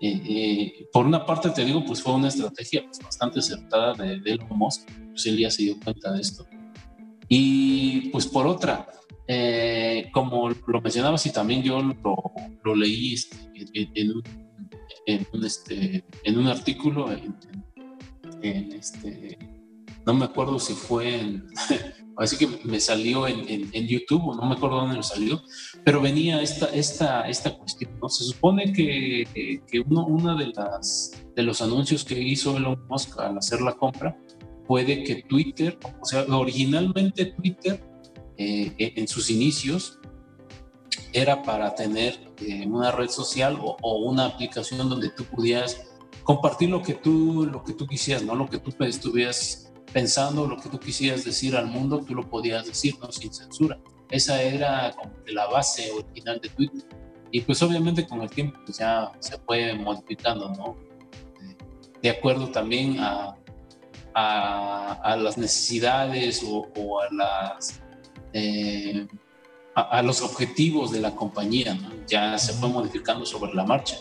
Eh, 0.00 0.22
eh, 0.28 0.88
por 0.92 1.06
una 1.06 1.26
parte 1.26 1.50
te 1.50 1.64
digo, 1.64 1.84
pues 1.84 2.00
fue 2.00 2.14
una 2.14 2.28
estrategia 2.28 2.84
pues, 2.84 3.00
bastante 3.00 3.40
acertada 3.40 3.94
de, 3.94 4.20
de 4.20 4.32
Elon 4.32 4.56
Musk, 4.56 4.88
pues 5.10 5.26
él 5.26 5.38
ya 5.38 5.50
se 5.50 5.64
dio 5.64 5.76
cuenta 5.80 6.12
de 6.12 6.20
esto. 6.20 6.46
Y 7.28 8.08
pues 8.08 8.26
por 8.26 8.46
otra, 8.46 8.86
eh, 9.26 10.08
como 10.12 10.48
lo 10.48 10.80
mencionabas 10.80 11.26
y 11.26 11.32
también 11.32 11.62
yo 11.62 11.82
lo, 11.82 12.74
leí 12.74 13.14
este, 13.14 13.36
este, 15.06 16.04
en 16.24 16.38
un 16.38 16.46
artículo, 16.46 17.12
en, 17.12 18.72
este, 18.72 19.38
no 20.06 20.14
me 20.14 20.24
acuerdo 20.24 20.58
si 20.58 20.72
fue 20.72 21.20
en, 21.20 21.46
así 22.16 22.38
que 22.38 22.48
me 22.64 22.80
salió 22.80 23.26
en, 23.26 23.86
YouTube 23.86 24.28
o 24.28 24.34
no 24.34 24.46
me 24.46 24.54
acuerdo 24.54 24.76
dónde 24.76 24.96
me 24.96 25.02
salió, 25.02 25.42
pero 25.84 26.00
venía 26.00 26.40
esta, 26.40 26.66
esta, 26.66 27.28
esta 27.28 27.54
cuestión. 27.54 27.90
Se 28.08 28.24
supone 28.24 28.72
que, 28.72 29.60
que 29.70 29.80
uno 29.80 30.06
una 30.06 30.34
de, 30.36 30.46
las, 30.46 31.12
de 31.36 31.42
los 31.42 31.60
anuncios 31.60 32.02
que 32.02 32.18
hizo 32.18 32.56
Elon 32.56 32.86
Musk 32.88 33.18
al 33.20 33.36
hacer 33.36 33.60
la 33.60 33.74
compra 33.74 34.16
puede 34.68 35.02
que 35.02 35.22
Twitter, 35.22 35.78
o 36.00 36.04
sea, 36.04 36.24
originalmente 36.28 37.24
Twitter 37.24 37.82
eh, 38.36 38.74
en 38.78 39.08
sus 39.08 39.30
inicios 39.30 39.98
era 41.14 41.42
para 41.42 41.74
tener 41.74 42.20
eh, 42.42 42.66
una 42.66 42.92
red 42.92 43.08
social 43.08 43.58
o, 43.60 43.96
una 44.04 44.26
aplicación 44.26 44.86
donde 44.90 45.08
tú 45.08 45.24
pudieras 45.24 45.88
compartir 46.22 46.68
lo 46.68 46.82
que 46.82 46.92
tú, 46.92 47.48
lo 47.50 47.64
que 47.64 47.72
tú 47.72 47.86
quisieras, 47.86 48.22
¿no? 48.22 48.34
Lo 48.34 48.46
que 48.46 48.58
tú 48.58 48.70
estuvieras 48.84 49.72
pensando, 49.90 50.46
lo 50.46 50.58
que 50.58 50.68
tú 50.68 50.78
quisieras 50.78 51.24
decir 51.24 51.56
al 51.56 51.66
mundo, 51.66 52.04
tú 52.06 52.14
lo 52.14 52.28
podías 52.28 52.66
decir, 52.66 52.94
¿no? 53.00 53.10
Sin 53.10 53.32
censura. 53.32 53.80
Esa 54.10 54.42
era 54.42 54.92
como 54.92 55.14
la 55.28 55.46
base 55.46 55.90
original 55.92 56.40
de 56.42 56.50
Twitter. 56.50 56.84
Y 57.30 57.40
pues 57.40 57.62
obviamente 57.62 58.06
con 58.06 58.20
el 58.20 58.28
tiempo 58.28 58.60
pues 58.66 58.78
ya 58.78 59.12
se 59.18 59.38
fue 59.38 59.72
modificando, 59.74 60.50
¿no? 60.50 60.76
De 62.02 62.10
acuerdo 62.10 62.50
también 62.50 63.00
a, 63.00 63.37
a, 64.18 65.16
las 65.16 65.38
necesidades 65.38 66.44
o, 66.46 67.00
a 67.00 67.12
las... 67.12 67.80
Eh, 68.32 69.06
a, 69.74 70.02
los 70.02 70.22
objetivos 70.22 70.90
de 70.90 71.00
la 71.00 71.14
compañía, 71.14 71.78
ya 72.08 72.36
se 72.36 72.52
fue 72.54 72.68
modificando 72.68 73.24
sobre 73.24 73.54
la 73.54 73.64
marcha. 73.64 73.96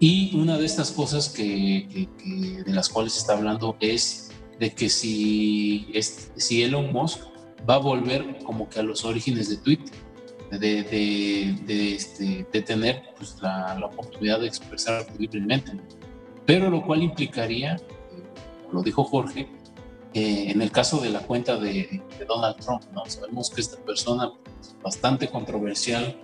Y 0.00 0.36
una 0.36 0.58
de 0.58 0.66
estas 0.66 0.90
cosas 0.90 1.28
que, 1.28 2.08
de 2.66 2.72
las 2.72 2.88
cuales 2.88 3.12
se 3.12 3.20
está 3.20 3.34
hablando 3.34 3.76
es 3.78 4.32
de 4.58 4.74
que 4.74 4.88
si, 4.88 5.88
si 6.36 6.62
Elon 6.64 6.92
Musk 6.92 7.20
va 7.68 7.76
a 7.76 7.78
volver 7.78 8.38
como 8.44 8.68
que 8.68 8.80
a 8.80 8.82
los 8.82 9.04
orígenes 9.04 9.48
de 9.50 9.56
Twitter, 9.58 9.94
de, 10.50 10.82
de, 11.64 11.94
este, 11.94 12.46
de 12.52 12.62
tener 12.62 13.02
pues, 13.16 13.36
la, 13.40 13.76
la, 13.78 13.86
oportunidad 13.86 14.40
de 14.40 14.48
expresar 14.48 15.06
libremente. 15.18 15.72
Pero 16.44 16.70
lo 16.70 16.82
cual 16.82 17.02
implicaría, 17.02 17.80
lo 18.74 18.82
dijo 18.82 19.04
Jorge, 19.04 19.48
eh, 20.12 20.50
en 20.50 20.60
el 20.60 20.70
caso 20.70 21.00
de 21.00 21.10
la 21.10 21.20
cuenta 21.20 21.56
de, 21.56 22.02
Donald 22.28 22.56
Trump, 22.56 22.82
¿no? 22.92 23.04
sabemos 23.06 23.50
que 23.50 23.60
esta 23.60 23.78
persona 23.78 24.32
es 24.60 24.76
bastante 24.82 25.28
controversial 25.28 26.16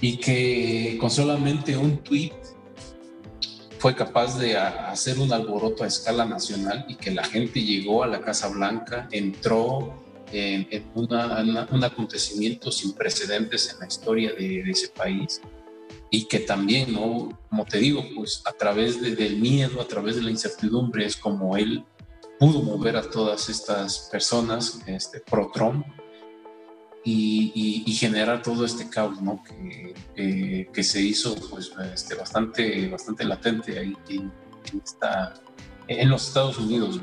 y 0.00 0.16
que 0.16 0.96
con 0.98 1.10
solamente 1.10 1.76
un 1.76 1.98
tweet 1.98 2.32
fue 3.78 3.94
capaz 3.94 4.38
de 4.38 4.56
hacer 4.56 5.18
un 5.18 5.32
alboroto 5.32 5.84
a 5.84 5.86
escala 5.86 6.24
nacional 6.24 6.84
y 6.88 6.96
que 6.96 7.10
la 7.10 7.24
gente 7.24 7.62
llegó 7.62 8.02
a 8.02 8.06
la 8.06 8.20
Casa 8.20 8.48
Blanca, 8.48 9.08
entró 9.10 9.94
en, 10.32 10.68
un 10.94 11.84
acontecimiento 11.84 12.70
sin 12.70 12.92
precedentes 12.92 13.72
en 13.72 13.80
la 13.80 13.86
historia 13.86 14.32
de, 14.32 14.60
ese 14.70 14.88
país 14.88 15.40
y 16.10 16.24
que 16.24 16.40
también, 16.40 16.92
¿no? 16.92 17.38
como 17.48 17.64
te 17.64 17.78
digo, 17.78 18.04
pues 18.14 18.42
a 18.44 18.52
través 18.52 19.00
del 19.00 19.36
miedo, 19.36 19.80
a 19.80 19.86
través 19.86 20.16
de 20.16 20.22
la 20.22 20.30
incertidumbre, 20.30 21.06
es 21.06 21.16
como 21.16 21.56
él 21.56 21.84
pudo 22.38 22.62
mover 22.62 22.96
a 22.96 23.02
todas 23.02 23.48
estas 23.48 24.08
personas 24.10 24.80
este, 24.86 25.20
pro-Trump 25.20 25.86
y, 27.04 27.84
generar 27.98 28.42
todo 28.42 28.64
este 28.64 28.88
caos 28.88 29.20
¿no? 29.20 29.42
que, 30.14 30.66
que, 30.72 30.82
se 30.82 31.02
hizo 31.02 31.34
pues, 31.50 31.70
este, 31.92 32.14
bastante, 32.14 32.88
bastante 32.88 33.24
latente 33.24 33.78
ahí 33.78 33.94
en, 34.08 34.32
en 35.86 36.08
los 36.08 36.28
Estados 36.28 36.58
Unidos. 36.58 37.00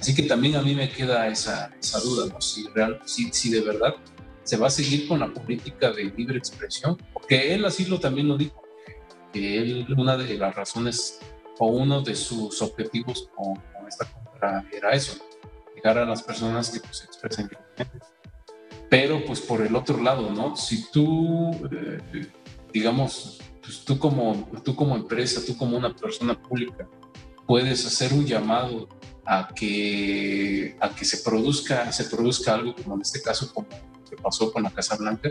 Así 0.00 0.14
que 0.14 0.24
también 0.24 0.56
a 0.56 0.62
mí 0.62 0.74
me 0.74 0.90
queda 0.90 1.28
esa, 1.28 1.72
esa 1.80 2.00
duda, 2.00 2.32
¿no? 2.32 2.40
si, 2.40 2.66
real, 2.68 3.00
si, 3.04 3.30
si 3.32 3.50
de 3.50 3.60
verdad 3.60 3.94
se 4.42 4.56
va 4.56 4.68
a 4.68 4.70
seguir 4.70 5.06
con 5.06 5.20
la 5.20 5.32
política 5.32 5.92
de 5.92 6.04
libre 6.04 6.38
expresión, 6.38 6.96
porque 7.12 7.54
él 7.54 7.64
así 7.64 7.84
lo 7.86 8.00
también 8.00 8.28
lo 8.28 8.36
dijo, 8.36 8.62
que 9.32 9.58
él, 9.58 9.86
una 9.96 10.16
de 10.16 10.36
las 10.36 10.54
razones 10.54 11.20
o 11.58 11.66
uno 11.66 12.00
de 12.02 12.14
sus 12.14 12.60
objetivos 12.62 13.28
con, 13.34 13.54
esta 13.86 14.10
compra 14.10 14.64
era 14.72 14.92
eso, 14.92 15.14
llegar 15.74 15.98
a 15.98 16.04
las 16.04 16.22
personas 16.22 16.70
que 16.70 16.80
pues, 16.80 16.98
se 16.98 17.04
expresen 17.06 17.48
libremente. 17.48 18.06
Pero 18.88 19.24
pues 19.24 19.40
por 19.40 19.60
el 19.60 19.74
otro 19.74 20.00
lado, 20.02 20.30
¿no? 20.30 20.56
Si 20.56 20.90
tú, 20.90 21.50
eh, 21.70 22.26
digamos, 22.72 23.40
pues 23.62 23.84
tú 23.84 23.98
como, 23.98 24.48
tú 24.64 24.74
como 24.74 24.96
empresa, 24.96 25.40
tú 25.46 25.56
como 25.56 25.76
una 25.76 25.94
persona 25.94 26.40
pública, 26.40 26.88
puedes 27.46 27.84
hacer 27.86 28.12
un 28.12 28.26
llamado 28.26 28.88
a 29.24 29.48
que, 29.54 30.76
a 30.80 30.88
que 30.90 31.04
se, 31.04 31.18
produzca, 31.18 31.90
se 31.92 32.04
produzca 32.04 32.54
algo, 32.54 32.74
como 32.74 32.94
en 32.94 33.02
este 33.02 33.20
caso, 33.22 33.52
como 33.52 33.68
que 34.10 34.16
pasó 34.16 34.52
con 34.52 34.64
la 34.64 34.70
Casa 34.70 34.96
Blanca, 34.96 35.30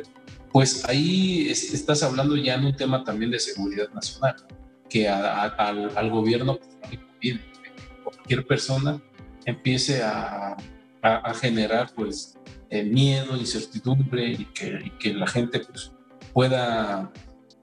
pues 0.52 0.84
ahí 0.86 1.50
estás 1.50 2.02
hablando 2.02 2.36
ya 2.36 2.56
en 2.56 2.66
un 2.66 2.76
tema 2.76 3.04
también 3.04 3.32
de 3.32 3.40
seguridad 3.40 3.90
nacional, 3.92 4.36
que 4.90 5.08
al, 5.08 6.10
gobierno 6.10 6.58
pues, 6.58 6.78
no 6.82 6.90
le 6.90 6.98
conviene 6.98 7.40
que 7.40 8.04
cualquier 8.04 8.48
persona 8.48 9.00
empiece 9.46 10.02
a, 10.02 10.58
a, 11.02 11.34
generar 11.34 11.92
pues 11.96 12.38
eh, 12.70 12.84
miedo, 12.84 13.38
incertidumbre 13.38 14.32
y 14.32 14.46
que, 14.46 14.92
que, 15.00 15.14
la 15.14 15.28
gente 15.28 15.60
pues 15.60 15.92
pueda 16.34 17.12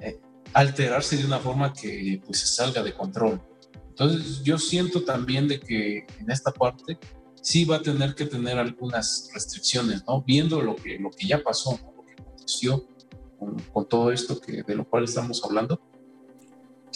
eh, 0.01 0.19
alterarse 0.53 1.17
de 1.17 1.27
una 1.27 1.39
forma 1.39 1.73
que 1.73 2.21
pues 2.25 2.39
se 2.41 2.47
salga 2.47 2.83
de 2.83 2.95
control. 2.95 3.41
Entonces 3.89 4.43
yo 4.43 4.59
siento 4.59 5.03
también 5.03 5.49
de 5.49 5.59
que 5.59 6.07
en 6.21 6.31
esta 6.31 6.53
parte 6.53 6.99
sí 7.47 7.65
va 7.65 7.77
a 7.77 7.83
tener 7.83 8.17
que 8.17 8.27
tener 8.27 8.59
algunas 8.59 9.31
restricciones, 9.33 10.03
¿no? 10.05 10.21
Viendo 10.23 10.61
lo 10.61 10.75
que, 10.75 10.99
lo 10.99 11.13
que 11.13 11.29
ya 11.29 11.41
pasó, 11.45 11.79
lo 11.97 12.05
que 12.05 12.21
aconteció 12.21 12.85
con, 13.73 13.89
todo 13.89 14.11
esto 14.11 14.41
que, 14.41 14.65
de 14.65 14.75
lo 14.75 14.85
cual 14.85 15.05
estamos 15.05 15.45
hablando. 15.45 15.81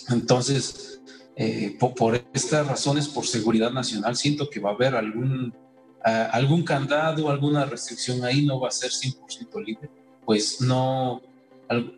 Entonces, 0.09 1.03
eh, 1.37 1.79
por, 1.79 2.21
estas 2.33 2.67
razones, 2.67 3.07
por 3.07 3.27
seguridad 3.27 3.71
nacional, 3.71 4.17
siento 4.17 4.51
que 4.51 4.59
va 4.59 4.71
a 4.71 4.75
haber 4.75 4.97
algún, 4.97 5.55
algún 6.03 6.65
candado, 6.65 7.31
alguna 7.31 7.65
restricción 7.65 8.25
ahí, 8.25 8.45
no 8.45 8.59
va 8.59 8.69
a 8.69 8.73
ser 8.73 8.91
100% 8.91 9.65
libre, 9.65 9.89
pues 10.25 10.61
no, 10.61 11.23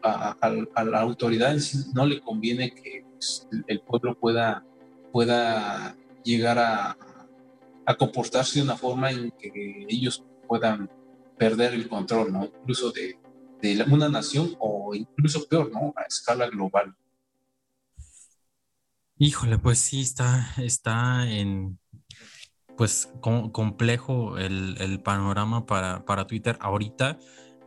a, 0.03 0.85
la 0.85 1.01
autoridad 1.01 1.57
no 1.95 2.05
le 2.05 2.21
conviene 2.21 2.75
que 2.75 3.07
pues, 3.15 3.49
el 3.67 3.81
pueblo 3.81 4.15
pueda 4.15 4.63
pueda 5.11 5.97
llegar 6.25 6.59
a, 6.59 6.97
comportarse 7.97 8.59
de 8.59 8.64
una 8.64 8.76
forma 8.76 9.11
en 9.11 9.30
que 9.33 9.87
ellos 9.89 10.24
puedan 10.49 10.91
perder 11.39 11.74
el 11.74 11.89
control, 11.89 12.33
¿no? 12.33 12.45
Incluso 12.45 12.93
de, 12.93 13.18
una 13.91 14.09
nación 14.09 14.57
o 14.59 14.95
incluso 14.95 15.47
peor, 15.47 15.70
¿no? 15.70 15.93
A 15.97 16.03
escala 16.03 16.49
global. 16.49 16.97
Híjole, 19.18 19.59
pues 19.59 19.78
sí, 19.78 20.01
está, 20.01 20.53
está 20.59 21.30
en, 21.30 21.78
pues 22.76 23.09
complejo 23.20 24.37
el, 24.39 25.01
panorama 25.05 25.64
para, 25.64 26.05
para, 26.05 26.26
Twitter 26.26 26.59
ahorita, 26.61 27.18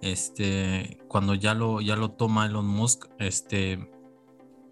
este, 0.02 1.00
cuando 1.08 1.34
ya 1.34 1.54
lo, 1.54 1.80
ya 1.80 1.96
lo 1.96 2.12
toma 2.12 2.46
Elon 2.46 2.68
Musk, 2.68 3.06
este, 3.20 3.90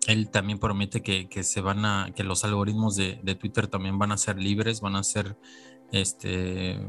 él 0.07 0.29
también 0.29 0.59
promete 0.59 1.01
que, 1.01 1.43
se 1.43 1.61
van 1.61 1.85
a, 1.85 2.11
que 2.15 2.23
los 2.23 2.43
algoritmos 2.43 2.95
de, 2.95 3.37
Twitter 3.39 3.67
también 3.67 3.97
van 3.97 4.11
a 4.11 4.17
ser 4.17 4.37
libres, 4.37 4.81
van 4.81 4.95
a 4.95 5.03
ser 5.03 5.37
este, 5.91 6.79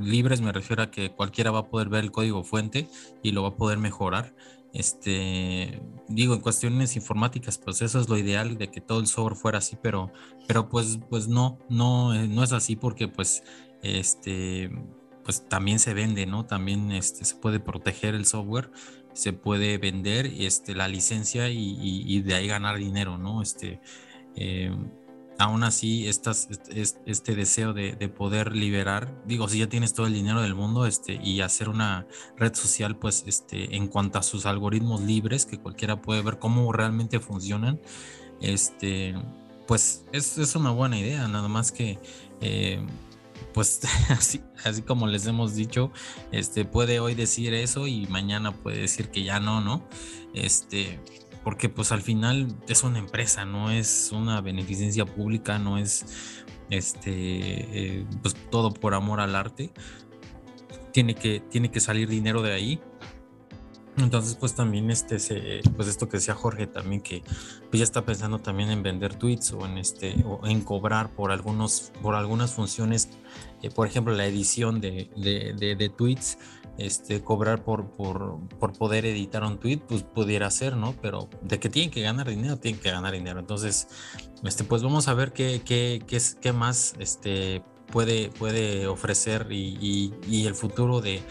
libres, 0.00 0.40
me 0.40 0.52
refiero 0.52 0.82
a 0.82 0.90
que 0.90 1.12
cualquiera 1.12 1.50
va 1.50 1.60
a 1.60 1.68
poder 1.68 1.88
ver 1.88 2.04
el 2.04 2.12
código 2.12 2.44
fuente 2.44 2.88
y 3.22 3.32
lo 3.32 3.42
va 3.42 3.50
a 3.50 3.56
poder 3.56 3.78
mejorar. 3.78 4.34
Este, 4.72 5.82
digo, 6.08 6.34
en 6.34 6.40
cuestiones 6.40 6.96
informáticas, 6.96 7.58
pues 7.58 7.82
eso 7.82 8.00
es 8.00 8.08
lo 8.08 8.16
ideal 8.16 8.56
de 8.56 8.70
que 8.70 8.80
todo 8.80 9.00
el 9.00 9.06
software 9.06 9.36
fuera 9.36 9.58
así, 9.58 9.76
pero, 9.82 10.12
pero 10.46 10.68
pues, 10.68 10.98
pues 11.10 11.28
no, 11.28 11.58
no, 11.68 12.14
eh, 12.14 12.26
no 12.26 12.42
es 12.42 12.52
así 12.52 12.76
porque 12.76 13.08
pues, 13.08 13.42
este, 13.82 14.70
pues 15.24 15.46
también 15.48 15.78
se 15.78 15.94
vende, 15.94 16.26
¿no? 16.26 16.46
También 16.46 16.90
este, 16.92 17.24
se 17.24 17.36
puede 17.36 17.60
proteger 17.60 18.14
el 18.14 18.24
software 18.24 18.70
se 19.12 19.32
puede 19.32 19.78
vender 19.78 20.26
este, 20.26 20.74
la 20.74 20.88
licencia 20.88 21.48
y, 21.50 22.20
de 22.22 22.34
ahí 22.34 22.46
ganar 22.46 22.78
dinero, 22.78 23.18
¿no? 23.18 23.42
Este, 23.42 23.80
eh, 24.36 24.74
aún 25.38 25.64
así, 25.64 26.06
este, 26.06 27.34
deseo 27.34 27.72
de, 27.72 28.08
poder 28.08 28.54
liberar, 28.54 29.22
digo, 29.26 29.48
si 29.48 29.58
ya 29.58 29.68
tienes 29.68 29.94
todo 29.94 30.06
el 30.06 30.14
dinero 30.14 30.40
del 30.42 30.54
mundo 30.54 30.86
este, 30.86 31.18
y 31.22 31.40
hacer 31.40 31.68
una 31.68 32.06
red 32.36 32.54
social, 32.54 32.96
pues 32.96 33.24
este, 33.26 33.76
en 33.76 33.88
cuanto 33.88 34.18
a 34.18 34.22
sus 34.22 34.46
algoritmos 34.46 35.00
libres, 35.00 35.46
que 35.46 35.58
cualquiera 35.58 36.00
puede 36.00 36.22
ver 36.22 36.38
cómo 36.38 36.72
realmente 36.72 37.20
funcionan, 37.20 37.80
este, 38.40 39.14
pues 39.66 40.04
es, 40.12 40.38
es 40.38 40.54
una 40.54 40.70
buena 40.70 40.98
idea, 40.98 41.26
nada 41.28 41.48
más 41.48 41.72
que... 41.72 41.98
Eh, 42.40 42.84
pues 43.52 43.80
así, 44.10 44.40
así 44.64 44.82
como 44.82 45.06
les 45.06 45.26
hemos 45.26 45.54
dicho, 45.54 45.92
este 46.30 46.64
puede 46.64 47.00
hoy 47.00 47.14
decir 47.14 47.54
eso 47.54 47.86
y 47.86 48.06
mañana 48.06 48.52
puede 48.52 48.78
decir 48.78 49.10
que 49.10 49.24
ya 49.24 49.40
no, 49.40 49.60
¿no? 49.60 49.86
Este, 50.34 51.00
porque 51.44 51.68
pues 51.68 51.92
al 51.92 52.02
final 52.02 52.54
es 52.68 52.82
una 52.82 52.98
empresa, 52.98 53.44
no 53.44 53.70
es 53.70 54.10
una 54.12 54.40
beneficencia 54.40 55.04
pública, 55.04 55.58
no 55.58 55.78
es 55.78 56.34
este 56.70 57.10
eh, 57.10 58.06
pues 58.22 58.34
todo 58.50 58.72
por 58.72 58.94
amor 58.94 59.20
al 59.20 59.34
arte. 59.34 59.72
Tiene 60.92 61.14
que, 61.14 61.40
tiene 61.40 61.70
que 61.70 61.80
salir 61.80 62.08
dinero 62.08 62.42
de 62.42 62.52
ahí 62.52 62.80
entonces, 63.98 64.36
pues 64.36 64.54
también 64.54 64.90
este, 64.90 65.18
pues 65.76 65.88
esto 65.88 66.08
que 66.08 66.16
decía 66.16 66.34
Jorge 66.34 66.66
también 66.66 67.02
que 67.02 67.22
pues 67.70 67.78
ya 67.78 67.84
está 67.84 68.04
pensando 68.04 68.38
también 68.38 68.70
en 68.70 68.82
vender 68.82 69.14
tweets 69.14 69.52
o 69.52 69.66
en 69.66 69.76
este 69.76 70.14
o 70.24 70.46
en 70.46 70.62
cobrar 70.62 71.10
por 71.14 71.30
algunos 71.30 71.92
por 72.00 72.14
algunas 72.14 72.54
funciones, 72.54 73.10
eh, 73.62 73.70
por 73.70 73.86
ejemplo 73.86 74.14
la 74.14 74.26
edición 74.26 74.80
de, 74.80 75.08
de, 75.16 75.88
tweets, 75.88 76.38
este 76.78 77.22
cobrar 77.22 77.64
por, 77.64 77.90
por, 77.92 78.38
por, 78.58 78.72
poder 78.72 79.06
editar 79.06 79.44
un 79.44 79.58
tweet, 79.58 79.78
pues 79.78 80.02
pudiera 80.02 80.50
ser, 80.50 80.76
¿no? 80.76 80.94
Pero 81.00 81.28
de 81.42 81.60
que 81.60 81.68
tienen 81.68 81.90
que 81.90 82.02
ganar 82.02 82.28
dinero, 82.28 82.56
tienen 82.58 82.80
que 82.80 82.90
ganar 82.90 83.12
dinero. 83.12 83.40
Entonces, 83.40 83.88
este, 84.44 84.64
pues 84.64 84.82
vamos 84.82 85.08
a 85.08 85.14
ver 85.14 85.32
qué, 85.32 85.62
qué, 85.64 86.02
qué, 86.06 86.18
qué 86.40 86.52
más 86.52 86.94
este, 86.98 87.62
puede, 87.92 88.30
puede 88.30 88.88
ofrecer 88.88 89.46
y, 89.50 90.12
el 90.46 90.54
futuro 90.54 91.00
de, 91.00 91.22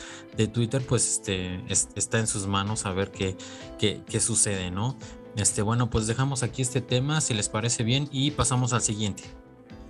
Twitter 0.54 0.82
pues 0.88 1.08
este, 1.18 1.62
está 1.68 2.20
en 2.20 2.28
sus 2.28 2.48
manos 2.48 2.86
a 2.86 2.94
ver 2.94 3.12
qué, 3.12 3.36
qué, 3.78 4.20
sucede, 4.20 4.72
¿no? 4.72 4.98
Este, 5.36 5.62
bueno, 5.62 5.90
pues 5.90 6.08
dejamos 6.08 6.44
aquí 6.44 6.62
este 6.62 6.82
tema, 6.82 7.20
si 7.20 7.34
les 7.34 7.50
parece 7.50 7.84
bien, 7.84 8.08
y 8.12 8.32
pasamos 8.32 8.74
al 8.74 8.82
siguiente. 8.82 9.24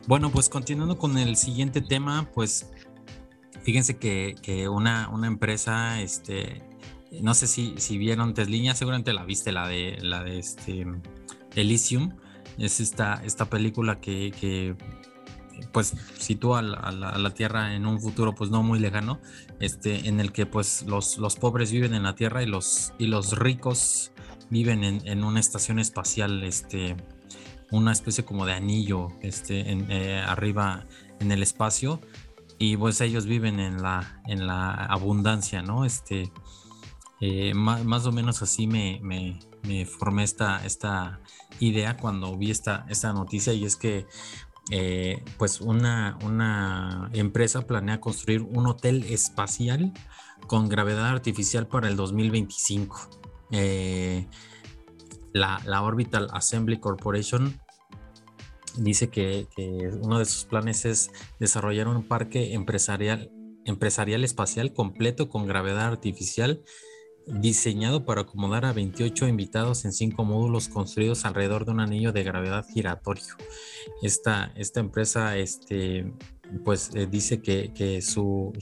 Bueno, 0.07 0.31
pues 0.31 0.49
continuando 0.49 0.97
con 0.97 1.17
el 1.17 1.35
siguiente 1.35 1.81
tema, 1.81 2.29
pues 2.33 2.71
fíjense 3.63 3.97
que, 3.97 4.67
una, 4.69 5.09
una, 5.09 5.27
empresa 5.27 6.01
este, 6.01 6.63
no 7.21 7.33
sé 7.33 7.47
si, 7.47 7.75
si 7.77 7.97
vieron 7.97 8.33
Tesliña, 8.33 8.73
seguramente 8.75 9.13
la 9.13 9.25
viste, 9.25 9.51
la 9.51 9.67
de 9.67 9.97
la 10.01 10.23
de 10.23 10.39
este 10.39 10.85
Elysium. 11.55 12.15
Es 12.57 12.79
esta, 12.79 13.21
esta 13.23 13.45
película 13.45 14.01
que, 14.01 14.31
que 14.39 14.75
pues 15.71 15.93
sitúa 16.17 16.59
a 16.59 16.91
la, 16.91 17.33
Tierra 17.33 17.75
en 17.75 17.85
un 17.85 18.01
futuro 18.01 18.33
pues 18.33 18.49
no 18.49 18.63
muy 18.63 18.79
lejano, 18.79 19.19
este, 19.59 20.07
en 20.07 20.19
el 20.19 20.31
que 20.31 20.45
pues 20.45 20.83
los, 20.87 21.17
los 21.17 21.35
pobres 21.35 21.71
viven 21.71 21.93
en 21.93 22.03
la 22.03 22.15
Tierra 22.15 22.43
y 22.43 22.45
los, 22.45 22.93
y 22.97 23.07
los 23.07 23.37
ricos 23.37 24.11
viven 24.49 24.83
en, 24.83 25.23
una 25.23 25.39
estación 25.39 25.79
espacial, 25.79 26.43
este, 26.43 26.97
una 27.71 27.91
especie 27.91 28.25
como 28.25 28.45
de 28.45 28.53
anillo 28.53 29.09
este, 29.21 29.71
en, 29.71 29.89
eh, 29.89 30.19
arriba 30.19 30.85
en 31.19 31.31
el 31.31 31.41
espacio 31.41 31.99
y 32.59 32.77
pues 32.77 33.01
ellos 33.01 33.25
viven 33.25 33.59
en 33.59 33.81
la, 33.81 34.21
en 34.27 34.45
la 34.45 34.71
abundancia, 34.71 35.61
¿no? 35.61 35.85
Este, 35.85 36.31
eh, 37.21 37.53
más, 37.53 38.05
o 38.05 38.11
menos 38.11 38.41
así 38.41 38.67
me, 38.67 38.99
me, 39.03 39.85
formé 39.85 40.23
esta, 40.23 40.65
esta 40.65 41.21
idea 41.59 41.97
cuando 41.97 42.35
vi 42.37 42.51
esta, 42.51 42.85
esta 42.89 43.13
noticia 43.13 43.53
y 43.53 43.63
es 43.63 43.75
que 43.75 44.07
eh, 44.71 45.23
pues 45.37 45.61
una, 45.61 46.17
una 46.23 47.09
empresa 47.13 47.67
planea 47.67 47.99
construir 47.99 48.41
un 48.41 48.67
hotel 48.67 49.05
espacial 49.09 49.93
con 50.47 50.67
gravedad 50.67 51.07
artificial 51.07 51.67
para 51.67 51.87
el 51.87 51.95
2025. 51.95 53.09
Eh, 53.51 54.27
la, 55.33 55.81
Orbital 55.81 56.27
Assembly 56.33 56.79
Corporation 56.79 57.60
dice 58.77 59.09
que, 59.09 59.47
uno 60.01 60.19
de 60.19 60.25
sus 60.25 60.45
planes 60.45 60.85
es 60.85 61.11
desarrollar 61.39 61.87
un 61.87 62.07
parque 62.07 62.53
empresarial, 62.53 63.31
empresarial 63.65 64.23
espacial 64.23 64.73
completo 64.73 65.29
con 65.29 65.47
gravedad 65.47 65.87
artificial 65.87 66.63
diseñado 67.27 68.05
para 68.05 68.21
acomodar 68.21 68.65
a 68.65 68.73
28 68.73 69.27
invitados 69.27 69.85
en 69.85 69.93
cinco 69.93 70.23
módulos 70.25 70.69
construidos 70.69 71.23
alrededor 71.25 71.65
de 71.65 71.71
un 71.71 71.79
anillo 71.79 72.11
de 72.11 72.23
gravedad 72.23 72.65
giratorio. 72.73 73.35
Esta, 74.01 74.51
esta 74.55 74.79
empresa 74.79 75.37
este, 75.37 76.11
pues, 76.65 76.91
eh, 76.95 77.07
dice 77.09 77.41
que, 77.41 78.01
su, 78.01 78.53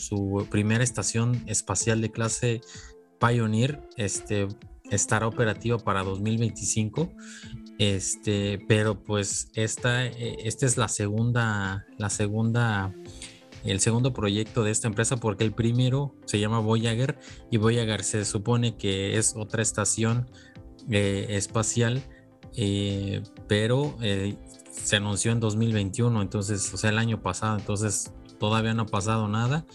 primera 0.49 0.83
estación 0.83 1.43
espacial 1.47 2.01
de 2.01 2.11
clase 2.11 2.61
Pioneer 3.19 3.81
este, 3.97 4.47
estará 4.91 5.27
operativa 5.27 5.77
para 5.77 6.03
2025. 6.03 7.11
Este, 7.79 8.59
pero 8.67 9.01
pues 9.01 9.51
esta, 9.55 10.05
eh, 10.05 10.37
esta 10.43 10.65
es 10.65 10.75
la 10.77 10.89
segunda, 10.89 11.87
la 11.97 12.09
segunda 12.09 12.93
el 13.63 13.79
segundo 13.79 14.13
proyecto 14.13 14.63
de 14.63 14.71
esta 14.71 14.87
empresa 14.87 15.17
porque 15.17 15.43
el 15.45 15.53
primero 15.53 16.13
se 16.25 16.39
llama 16.39 16.59
Voyager 16.59 17.17
y 17.51 17.57
Voyager 17.57 18.03
se 18.03 18.25
supone 18.25 18.77
que 18.77 19.17
es 19.17 19.33
otra 19.35 19.61
estación 19.61 20.29
eh, 20.89 21.27
espacial, 21.29 22.03
eh, 22.55 23.21
pero 23.47 23.97
se 24.71 24.95
anunció 24.95 25.31
en 25.31 25.39
2021, 25.39 26.21
entonces, 26.21 26.73
o 26.73 26.77
sea, 26.77 26.89
el 26.89 26.97
año 26.97 27.21
pasado, 27.21 27.57
entonces 27.57 28.13
todavía 28.39 28.73
no 28.73 28.83
ha 28.83 28.87
pasado 28.87 29.27
nada. 29.27 29.65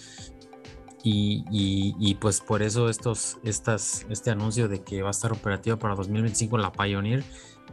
Y, 1.07 2.17
pues 2.19 2.41
por 2.41 2.63
eso 2.63 2.89
estos, 2.89 3.37
estas, 3.45 4.07
este 4.09 4.31
anuncio 4.31 4.69
de 4.69 4.83
que 4.83 5.03
va 5.03 5.09
a 5.09 5.11
estar 5.11 5.33
operativa 5.33 5.79
para 5.79 5.95
2025 5.95 6.57
la 6.57 6.73
Pioneer, 6.73 7.23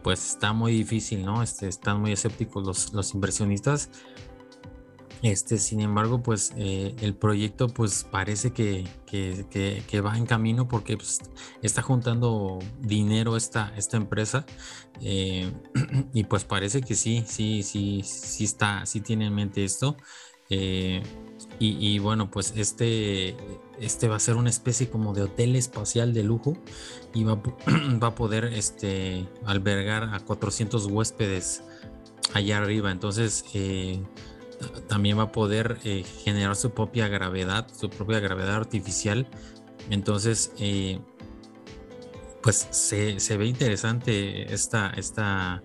pues 0.03 0.31
está 0.31 0.53
muy 0.53 0.73
difícil, 0.73 1.25
¿no? 1.25 1.43
Este, 1.43 1.67
están 1.67 2.01
muy 2.01 2.11
escépticos 2.11 2.65
los, 2.65 2.93
los 2.93 3.13
inversionistas, 3.13 3.89
este, 5.21 5.59
sin 5.59 5.81
embargo, 5.81 6.23
pues 6.23 6.51
eh, 6.57 6.95
el 7.01 7.13
proyecto 7.13 7.67
pues 7.67 8.05
parece 8.09 8.51
que, 8.53 8.87
va 10.03 10.17
en 10.17 10.25
camino 10.25 10.67
porque 10.67 10.97
pues, 10.97 11.19
está 11.61 11.83
juntando 11.83 12.57
dinero 12.79 13.37
esta, 13.37 13.71
esta 13.77 13.97
empresa 13.97 14.45
eh, 14.99 15.51
y 16.13 16.23
pues 16.23 16.43
parece 16.43 16.81
que 16.81 16.95
sí, 16.95 17.23
sí, 17.27 17.61
sí, 17.61 18.01
sí 18.03 18.43
está, 18.45 18.85
sí 18.87 19.01
tiene 19.01 19.27
en 19.27 19.35
mente 19.35 19.63
esto. 19.63 19.95
Eh, 20.49 21.03
y, 21.59 21.99
bueno, 21.99 22.31
pues 22.31 22.53
este, 22.55 23.35
este 23.79 24.07
va 24.07 24.15
a 24.15 24.19
ser 24.19 24.35
una 24.35 24.49
especie 24.49 24.89
como 24.89 25.13
de 25.13 25.23
hotel 25.23 25.55
espacial 25.55 26.13
de 26.13 26.23
lujo 26.23 26.57
y 27.13 27.23
va, 27.23 27.35
va 28.03 28.07
a 28.07 28.15
poder 28.15 28.45
este, 28.45 29.27
albergar 29.45 30.13
a 30.13 30.19
400 30.19 30.85
huéspedes 30.87 31.63
allá 32.33 32.57
arriba. 32.57 32.91
Entonces, 32.91 33.43
también 34.87 35.17
va 35.17 35.23
a 35.23 35.31
poder 35.31 35.79
eh, 35.83 36.03
generar 36.23 36.55
su 36.55 36.71
propia 36.71 37.07
gravedad, 37.07 37.67
su 37.73 37.89
propia 37.89 38.19
gravedad 38.19 38.55
artificial. 38.55 39.27
Entonces, 39.89 40.51
eh, 40.59 40.99
pues 42.41 42.67
se, 42.71 43.37
ve 43.37 43.45
interesante 43.45 44.51
esta, 44.53 44.89
esta, 44.91 45.61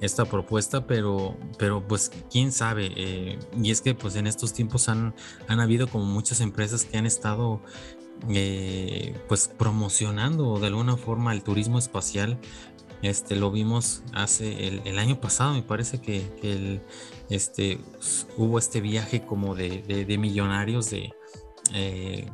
esta 0.00 0.24
propuesta, 0.26 0.86
pero, 0.86 1.36
pero 1.58 1.86
pues 1.86 2.10
quién 2.30 2.52
sabe. 2.52 2.92
Eh, 2.96 3.38
y 3.60 3.70
es 3.70 3.80
que 3.80 3.94
pues 3.94 4.16
en 4.16 4.26
estos 4.26 4.52
tiempos 4.52 4.88
han, 4.88 5.14
han 5.48 5.60
habido 5.60 5.88
como 5.88 6.04
muchas 6.04 6.40
empresas 6.40 6.84
que 6.84 6.98
han 6.98 7.06
estado 7.06 7.60
pues 9.28 9.48
promocionando 9.48 10.58
de 10.58 10.66
alguna 10.66 10.96
forma 10.96 11.32
el 11.32 11.42
turismo 11.42 11.78
espacial 11.78 12.38
este, 13.02 13.34
lo 13.34 13.50
vimos 13.50 14.02
hace 14.12 14.68
el, 14.84 14.98
año 14.98 15.20
pasado, 15.20 15.54
me 15.54 15.62
parece 15.62 16.02
que, 16.02 16.30
el, 16.42 16.82
este, 17.30 17.78
hubo 18.36 18.58
este 18.58 18.82
viaje 18.82 19.24
como 19.24 19.54
de, 19.54 20.04
millonarios 20.18 20.90
de 20.90 21.10
eh, 21.72 22.28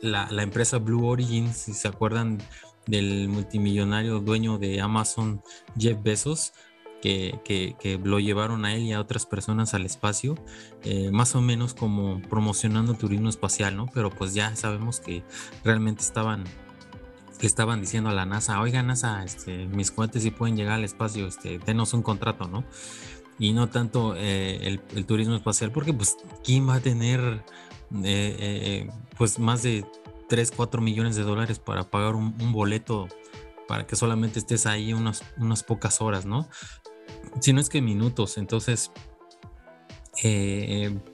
la, 0.00 0.42
empresa 0.42 0.78
Blue 0.78 1.06
Origin, 1.06 1.54
si 1.54 1.72
se 1.72 1.86
acuerdan 1.86 2.38
del 2.86 3.28
multimillonario 3.28 4.18
dueño 4.18 4.58
de 4.58 4.80
Amazon, 4.80 5.40
Jeff 5.78 6.02
Bezos. 6.02 6.52
Que, 7.00 8.00
lo 8.04 8.20
llevaron 8.20 8.64
a 8.64 8.74
él 8.74 8.82
y 8.82 8.92
a 8.92 9.00
otras 9.00 9.26
personas 9.26 9.74
al 9.74 9.86
espacio, 9.86 10.34
eh, 10.82 11.10
más 11.10 11.34
o 11.34 11.40
menos 11.40 11.74
como 11.74 12.20
promocionando 12.22 12.94
turismo 12.94 13.28
espacial, 13.28 13.76
¿no? 13.76 13.86
Pero 13.94 14.10
pues 14.10 14.34
ya 14.34 14.54
sabemos 14.56 15.00
que 15.00 15.22
realmente 15.64 16.02
estaban 16.02 16.44
estaban 17.46 17.80
diciendo 17.80 18.10
a 18.10 18.12
la 18.12 18.26
NASA, 18.26 18.60
oiga 18.60 18.82
NASA, 18.82 19.24
este, 19.24 19.66
mis 19.66 19.90
cohetes 19.90 20.22
sí 20.22 20.30
pueden 20.30 20.56
llegar 20.56 20.74
al 20.74 20.84
espacio, 20.84 21.26
este, 21.26 21.58
denos 21.58 21.94
un 21.94 22.02
contrato, 22.02 22.46
¿no? 22.48 22.64
Y 23.38 23.52
no 23.52 23.68
tanto 23.70 24.14
eh, 24.16 24.78
el, 24.94 25.06
turismo 25.06 25.34
espacial, 25.34 25.72
porque 25.72 25.94
pues, 25.94 26.16
¿quién 26.44 26.68
va 26.68 26.74
a 26.74 26.80
tener 26.80 27.20
eh, 28.04 28.36
eh, 28.38 28.90
pues 29.16 29.38
más 29.38 29.62
de 29.62 29.84
3, 30.28 30.52
4 30.54 30.80
millones 30.82 31.16
de 31.16 31.22
dólares 31.22 31.58
para 31.58 31.90
pagar 31.90 32.14
un, 32.14 32.52
boleto 32.52 33.08
para 33.66 33.86
que 33.86 33.96
solamente 33.96 34.38
estés 34.38 34.66
ahí 34.66 34.92
unas, 34.92 35.22
unas 35.38 35.62
pocas 35.62 36.02
horas, 36.02 36.26
¿no? 36.26 36.48
Si 37.40 37.52
no 37.52 37.60
es 37.60 37.68
que 37.68 37.80
minutos, 37.82 38.38
entonces 38.38 38.90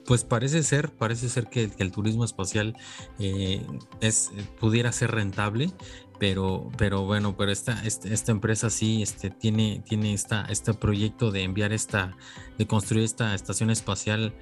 pues 0.05 0.25
parece 0.25 0.63
ser, 0.63 0.91
parece 0.91 1.29
ser 1.29 1.47
que, 1.47 1.71
el 1.77 1.91
turismo 1.93 2.25
espacial 2.25 2.75
es, 3.19 4.31
pudiera 4.59 4.91
ser 4.91 5.11
rentable 5.11 5.71
pero, 6.19 6.69
pero 6.77 7.03
bueno, 7.03 7.35
pero 7.37 7.51
esta, 7.51 7.83
esta, 7.85 8.31
empresa 8.31 8.69
sí 8.69 9.01
este, 9.01 9.29
tiene, 9.29 9.83
tiene 9.87 10.13
esta, 10.13 10.45
este 10.49 10.73
proyecto 10.73 11.31
de 11.31 11.43
enviar 11.43 11.73
esta, 11.73 12.17
de 12.57 12.67
construir 12.67 13.03
esta 13.03 13.35
estación 13.35 13.69
espacial 13.69 14.33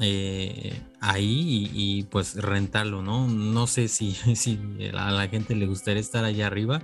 eh, 0.00 0.82
ahí 1.00 1.70
y, 1.72 2.02
pues 2.04 2.34
rentarlo, 2.36 3.02
¿no? 3.02 3.26
No 3.26 3.66
sé 3.66 3.88
si, 3.88 4.12
si 4.34 4.58
a 4.92 5.10
la 5.10 5.28
gente 5.28 5.54
le 5.54 5.66
gustaría 5.66 6.00
estar 6.00 6.24
allá 6.24 6.46
arriba, 6.46 6.82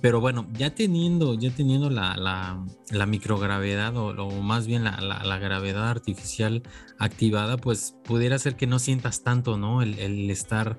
pero 0.00 0.20
bueno, 0.20 0.46
ya 0.52 0.74
teniendo, 0.74 1.34
ya 1.34 1.50
teniendo 1.50 1.90
la, 1.90 2.16
la, 2.90 3.06
microgravedad 3.06 3.96
o, 3.96 4.30
más 4.42 4.66
bien 4.66 4.84
la, 4.84 5.00
la, 5.00 5.38
gravedad 5.38 5.88
artificial 5.88 6.62
activada, 6.98 7.56
pues 7.56 7.96
pudiera 8.04 8.38
ser 8.38 8.56
que 8.56 8.66
no 8.66 8.78
sientas 8.78 9.22
tanto, 9.22 9.56
¿no? 9.56 9.82
El, 9.82 9.98
el 9.98 10.30
estar, 10.30 10.78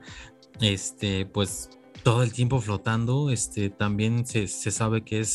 este, 0.62 1.26
pues 1.26 1.70
todo 2.04 2.24
el 2.24 2.34
tiempo 2.34 2.60
flotando, 2.62 3.30
este, 3.30 3.70
también 3.70 4.26
se, 4.26 4.48
sabe 4.48 5.04
que 5.04 5.26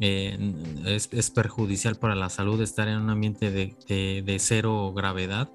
eh, 0.00 0.54
es, 0.86 1.08
es, 1.12 1.30
perjudicial 1.30 1.96
para 1.96 2.14
la 2.14 2.30
salud 2.30 2.60
estar 2.60 2.88
en 2.88 2.98
un 2.98 3.10
ambiente 3.10 3.50
de, 3.50 4.36
cero 4.38 4.92
gravedad. 4.94 5.50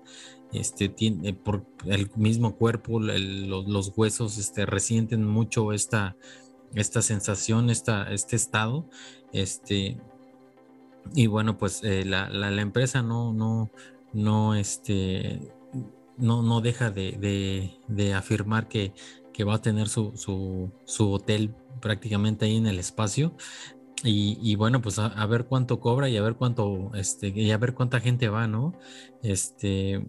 Este, 0.54 0.88
tiene, 0.88 1.34
por 1.34 1.66
el 1.86 2.10
mismo 2.16 2.56
cuerpo, 2.56 3.00
los, 3.00 3.92
huesos 3.96 4.38
este, 4.38 4.66
resienten 4.66 5.26
mucho 5.26 5.74
esta, 5.74 6.16
esta 6.76 7.02
sensación, 7.02 7.70
esta, 7.70 8.12
este 8.12 8.36
estado. 8.36 8.88
Este, 9.34 9.98
y 11.14 11.28
bueno, 11.28 11.58
pues 11.58 11.82
eh, 11.84 12.06
la, 12.06 12.62
empresa 12.62 13.02
no, 13.02 13.34
no, 13.34 13.72
no, 14.14 14.56
este, 14.56 15.52
no, 16.18 16.44
no 16.44 16.62
deja 16.62 16.92
de 16.92 18.14
afirmar 18.14 18.68
que 18.68 18.94
que 19.36 19.44
va 19.44 19.56
a 19.56 19.62
tener 19.62 19.90
su, 19.90 20.14
su, 20.86 21.12
hotel 21.12 21.54
prácticamente 21.82 22.46
ahí 22.46 22.56
en 22.56 22.68
el 22.68 22.80
espacio. 22.80 23.36
Y, 24.04 24.56
bueno, 24.56 24.82
pues 24.82 25.00
a, 25.00 25.26
ver 25.26 25.46
cuánto 25.46 25.80
cobra 25.80 26.08
y 26.08 26.16
a 26.16 26.22
ver 26.22 26.36
cuánto, 26.36 26.92
este, 26.94 27.30
y 27.30 27.52
a 27.52 27.58
ver 27.58 27.74
cuánta 27.74 28.00
gente 28.00 28.30
va, 28.30 28.48
¿no? 28.48 28.74
Este, 29.24 30.08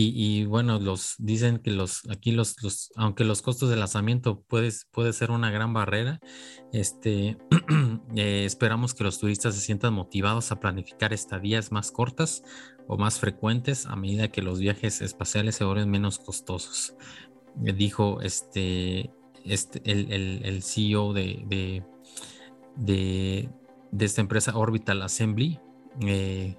y, 0.00 0.44
bueno, 0.44 0.78
los 0.78 1.16
dicen 1.18 1.58
que 1.58 1.72
los 1.72 2.08
aquí 2.08 2.30
los, 2.30 2.62
los 2.62 2.92
aunque 2.94 3.24
los 3.24 3.42
costos 3.42 3.68
de 3.68 3.76
lanzamiento 3.76 4.42
puede, 4.42 4.70
puede 4.92 5.12
ser 5.12 5.32
una 5.32 5.50
gran 5.50 5.72
barrera, 5.72 6.20
este 6.72 7.36
eh, 8.14 8.44
esperamos 8.44 8.94
que 8.94 9.02
los 9.02 9.18
turistas 9.18 9.56
se 9.56 9.60
sientan 9.60 9.94
motivados 9.94 10.52
a 10.52 10.60
planificar 10.60 11.12
estadías 11.12 11.72
más 11.72 11.90
cortas 11.90 12.44
o 12.86 12.96
más 12.96 13.18
frecuentes 13.18 13.86
a 13.86 13.96
medida 13.96 14.30
que 14.30 14.40
los 14.40 14.60
viajes 14.60 15.00
espaciales 15.02 15.56
se 15.56 15.64
vuelven 15.64 15.90
menos 15.90 16.20
costosos. 16.20 16.94
dijo 17.56 18.20
este, 18.22 19.10
este 19.44 19.80
el, 19.84 20.62
CEO 20.62 21.12
de, 21.12 21.82
de, 22.76 23.50
esta 23.98 24.20
empresa 24.20 24.56
Orbital 24.56 25.02
Assembly. 25.02 25.58
Eh, 26.02 26.56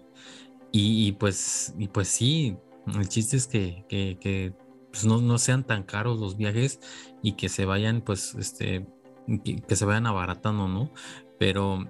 y, 0.71 1.13
pues, 1.13 1.73
y 1.79 1.87
pues 1.87 2.09
sí, 2.09 2.55
el 2.97 3.09
chiste 3.09 3.37
es 3.37 3.47
que, 3.47 4.53
pues, 4.91 5.05
no, 5.05 5.37
sean 5.37 5.63
tan 5.63 5.83
caros 5.83 6.19
los 6.19 6.37
viajes 6.37 6.79
y 7.21 7.33
que 7.33 7.49
se 7.49 7.65
vayan, 7.65 8.01
pues, 8.01 8.35
este, 8.35 8.87
que, 9.43 9.75
se 9.75 9.85
vayan 9.85 10.07
abaratando, 10.07 10.67
¿no? 10.67 10.91
Pero, 11.37 11.85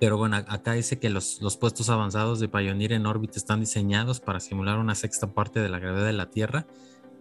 pero 0.00 0.16
bueno, 0.16 0.36
acá 0.36 0.72
dice 0.72 0.98
que 0.98 1.10
los, 1.10 1.40
los, 1.42 1.56
puestos 1.56 1.90
avanzados 1.90 2.40
de 2.40 2.48
Pioneer 2.48 2.92
en 2.92 3.06
órbita 3.06 3.38
están 3.38 3.60
diseñados 3.60 4.20
para 4.20 4.40
simular 4.40 4.78
una 4.78 4.94
sexta 4.94 5.32
parte 5.34 5.60
de 5.60 5.68
la 5.68 5.78
gravedad 5.78 6.06
de 6.06 6.12
la 6.12 6.30
Tierra, 6.30 6.66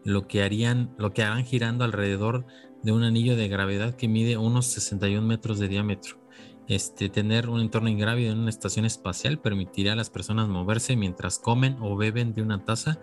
lo 0.04 0.28
que 0.28 0.44
harían, 0.44 0.94
lo 0.98 1.14
que 1.14 1.24
harán 1.24 1.44
girando 1.44 1.84
alrededor 1.84 2.46
de 2.84 2.92
un 2.92 3.04
anillo 3.04 3.36
de 3.36 3.48
gravedad 3.48 3.96
que 3.96 4.08
mide 4.08 4.38
unos 4.38 4.68
61 4.68 5.26
metros 5.26 5.60
de 5.60 5.68
diámetro. 5.68 6.18
Este, 6.68 7.10
tener 7.10 7.50
un 7.50 7.62
entorno 7.62 7.90
ingrávido 7.90 8.34
en 8.34 8.40
una 8.40 8.50
estación 8.50 8.86
espacial 8.86 9.40
permitirá 9.40 9.94
a 9.94 9.96
las 9.96 10.10
personas 10.10 10.50
moverse 10.50 10.98
mientras 10.98 11.40
comen 11.40 11.78
o 11.80 11.96
beben 11.96 12.34
de 12.34 12.42
una 12.42 12.66
taza 12.66 13.00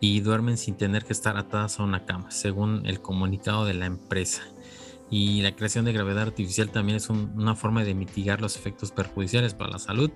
y 0.00 0.20
duermen 0.20 0.56
sin 0.56 0.76
tener 0.76 1.04
que 1.04 1.12
estar 1.12 1.36
atadas 1.36 1.78
a 1.78 1.84
una 1.84 2.04
cama, 2.04 2.30
según 2.30 2.86
el 2.86 3.00
comunicado 3.00 3.64
de 3.64 3.74
la 3.74 3.86
empresa. 3.86 4.42
Y 5.10 5.42
la 5.42 5.54
creación 5.54 5.84
de 5.84 5.92
gravedad 5.92 6.22
artificial 6.22 6.70
también 6.70 6.96
es 6.96 7.10
una 7.10 7.54
forma 7.54 7.84
de 7.84 7.94
mitigar 7.94 8.40
los 8.40 8.56
efectos 8.56 8.92
perjudiciales 8.92 9.54
para 9.54 9.72
la 9.72 9.78
salud 9.78 10.10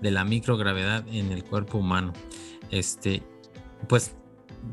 de 0.00 0.10
la 0.10 0.24
microgravedad 0.24 1.06
en 1.08 1.32
el 1.32 1.44
cuerpo 1.44 1.78
humano. 1.78 2.12
Este, 2.70 3.22
pues, 3.88 4.16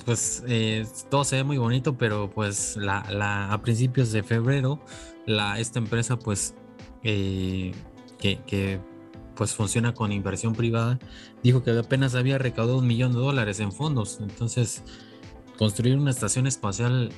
pues 0.05 0.43
eh, 0.47 0.87
todo 1.09 1.23
se 1.25 1.37
ve 1.37 1.43
muy 1.43 1.57
bonito, 1.57 1.97
pero 1.97 2.29
pues 2.29 2.77
la, 2.77 3.51
a 3.51 3.61
principios 3.61 4.11
de 4.11 4.23
febrero 4.23 4.79
la, 5.25 5.59
esta 5.59 5.79
empresa 5.79 6.17
pues 6.17 6.55
eh, 7.07 7.71
que, 8.19 8.79
pues 9.35 9.53
funciona 9.53 9.93
con 9.93 10.11
inversión 10.11 10.53
privada, 10.53 10.97
dijo 11.43 11.63
que 11.63 11.77
apenas 11.77 12.15
había 12.15 12.37
recaudado 12.39 12.79
un 12.79 12.87
millón 12.87 13.13
de 13.13 13.19
dólares 13.19 13.59
en 13.59 13.71
fondos. 13.71 14.19
Entonces, 14.21 14.83
construir 15.57 15.97
una 15.97 16.09
estación 16.09 16.47
espacial 16.47 17.11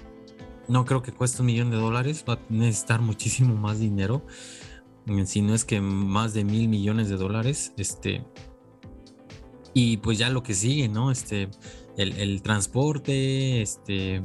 no 0.67 0.83
creo 0.83 1.01
que 1.01 1.13
cueste 1.13 1.41
un 1.41 1.45
millón 1.45 1.71
de 1.71 1.77
dólares, 1.77 2.25
va 2.27 2.33
a 2.33 2.39
necesitar 2.49 2.99
muchísimo 3.01 3.55
más 3.55 3.79
dinero, 3.79 4.25
si 5.25 5.41
no 5.41 5.55
es 5.55 5.63
que 5.63 5.79
más 5.79 6.33
de 6.33 6.43
mil 6.43 6.67
millones 6.67 7.07
de 7.07 7.15
dólares. 7.15 7.71
Este, 7.77 8.25
y 9.73 9.97
pues 9.97 10.17
ya 10.17 10.29
lo 10.29 10.43
que 10.43 10.53
sigue, 10.53 10.89
¿no? 10.89 11.11
Este, 11.11 11.49
el 11.95 12.41
transporte, 12.41 13.61
este, 13.61 14.21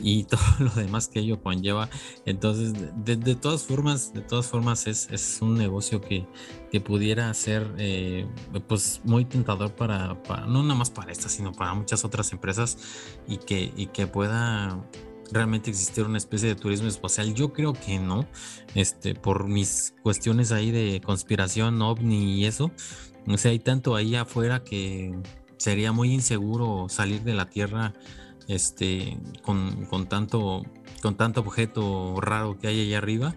y 0.00 0.24
todo 0.24 0.40
lo 0.58 0.70
demás 0.70 1.08
que 1.08 1.20
ello 1.20 1.42
conlleva. 1.42 1.88
Entonces, 2.26 2.74
de, 3.04 3.34
todas 3.34 3.62
formas, 3.62 4.12
de 4.12 4.20
todas 4.20 4.46
formas 4.46 4.86
es, 4.86 5.08
es 5.10 5.38
un 5.40 5.54
negocio 5.56 6.00
que, 6.00 6.26
que 6.70 6.80
pudiera 6.80 7.32
ser 7.34 7.74
eh, 7.78 8.26
pues 8.66 9.00
muy 9.04 9.24
tentador 9.24 9.74
para, 9.74 10.16
no 10.46 10.62
nada 10.62 10.74
más 10.74 10.90
para 10.90 11.12
esta, 11.12 11.28
sino 11.28 11.52
para 11.52 11.74
muchas 11.74 12.04
otras 12.04 12.32
empresas 12.32 12.78
y 13.26 13.38
que, 13.38 13.72
y 13.76 13.86
que 13.86 14.06
pueda 14.06 14.84
realmente 15.30 15.70
existir 15.70 16.04
una 16.04 16.18
especie 16.18 16.48
de 16.48 16.54
turismo 16.54 16.88
espacial. 16.88 17.34
Yo 17.34 17.52
creo 17.52 17.72
que 17.72 17.98
no, 17.98 18.26
este, 18.74 19.14
por 19.14 19.48
mis 19.48 19.94
cuestiones 20.02 20.52
ahí 20.52 20.70
de 20.70 21.00
conspiración, 21.00 21.80
ovni 21.82 22.36
y 22.36 22.44
eso. 22.46 22.70
O 23.26 23.36
sea, 23.36 23.50
hay 23.50 23.58
tanto 23.58 23.94
ahí 23.94 24.14
afuera 24.14 24.64
que 24.64 25.14
sería 25.58 25.92
muy 25.92 26.12
inseguro 26.12 26.86
salir 26.88 27.22
de 27.22 27.34
la 27.34 27.50
Tierra 27.50 27.92
este, 28.48 29.18
con, 29.42 30.08
tanto, 30.08 30.64
con 31.02 31.16
tanto 31.16 31.40
objeto 31.40 32.20
raro 32.20 32.58
que 32.58 32.66
hay 32.66 32.80
allá 32.80 32.98
arriba. 32.98 33.36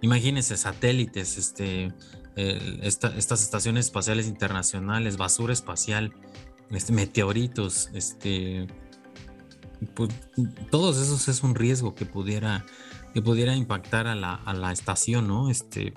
Imagínense 0.00 0.56
satélites, 0.56 1.38
este, 1.38 1.92
estas 2.36 3.42
estaciones 3.42 3.86
espaciales 3.86 4.26
internacionales, 4.26 5.16
basura 5.16 5.52
espacial, 5.52 6.12
este, 6.70 6.92
meteoritos, 6.92 7.88
este, 7.94 8.66
pues, 9.94 10.10
todos 10.70 10.98
esos 10.98 11.28
es 11.28 11.42
un 11.42 11.54
riesgo 11.54 11.94
que 11.94 12.04
pudiera, 12.04 12.66
que 13.14 13.22
pudiera 13.22 13.56
impactar 13.56 14.06
a 14.06 14.14
la, 14.14 14.34
a 14.34 14.54
la 14.54 14.72
estación, 14.72 15.28
¿no? 15.28 15.50
Este, 15.50 15.94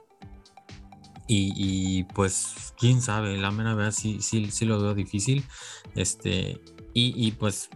y, 1.34 2.04
pues, 2.14 2.74
quién 2.78 3.02
sabe, 3.02 3.38
la 3.38 3.52
mera 3.52 3.74
verdad 3.74 3.94
sí, 3.94 4.18
sí, 4.22 4.52
sí 4.52 4.66
lo 4.66 4.82
veo 4.82 4.94
difícil. 4.94 5.46
Este, 5.96 6.60
y, 6.94 7.14
y 7.16 7.32
pues 7.32 7.70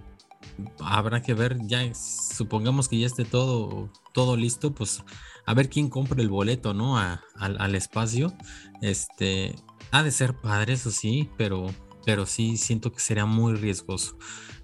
habrá 0.80 1.22
que 1.22 1.34
ver, 1.34 1.58
ya 1.64 1.94
supongamos 1.94 2.88
que 2.88 3.00
ya 3.00 3.08
esté 3.08 3.26
todo, 3.26 3.90
todo 4.14 4.38
listo, 4.38 4.74
pues 4.74 5.04
a 5.46 5.54
ver 5.54 5.70
quién 5.70 5.90
compra 5.90 6.22
el 6.22 6.30
boleto, 6.30 6.74
¿no? 6.74 6.98
al 6.98 7.76
espacio. 7.76 8.34
Este, 8.82 9.56
ha 9.92 10.04
de 10.04 10.12
ser 10.12 10.34
padre, 10.36 10.74
eso 10.74 10.92
sí, 10.92 11.30
pero, 11.38 11.68
pero 12.06 12.26
sí 12.26 12.58
siento 12.58 12.92
que 12.92 13.00
sería 13.00 13.26
muy 13.26 13.56
riesgoso. 13.56 14.18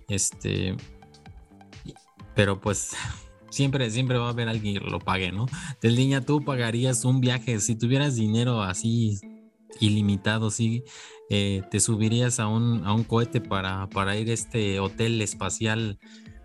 Este, 0.07 0.75
pero 2.35 2.59
pues 2.59 2.91
siempre, 3.49 3.89
siempre 3.91 4.17
va 4.17 4.27
a 4.27 4.31
haber 4.31 4.49
alguien 4.49 4.79
que 4.79 4.89
lo 4.89 4.99
pague, 4.99 5.31
¿no? 5.31 5.45
Del 5.81 5.95
niña, 5.95 6.21
tú 6.21 6.43
pagarías 6.43 7.05
un 7.05 7.21
viaje 7.21 7.59
si 7.59 7.75
tuvieras 7.75 8.15
dinero 8.15 8.61
así 8.61 9.19
ilimitado, 9.79 10.51
sí, 10.51 10.83
eh, 11.33 11.63
te 11.71 11.79
subirías 11.79 12.41
a 12.41 12.49
un, 12.49 12.85
a 12.85 12.93
un 12.93 13.05
cohete 13.05 13.39
para, 13.39 13.87
para, 13.87 14.17
ir 14.17 14.29
a 14.29 14.33
este 14.33 14.81
hotel 14.81 15.21
espacial 15.21 15.97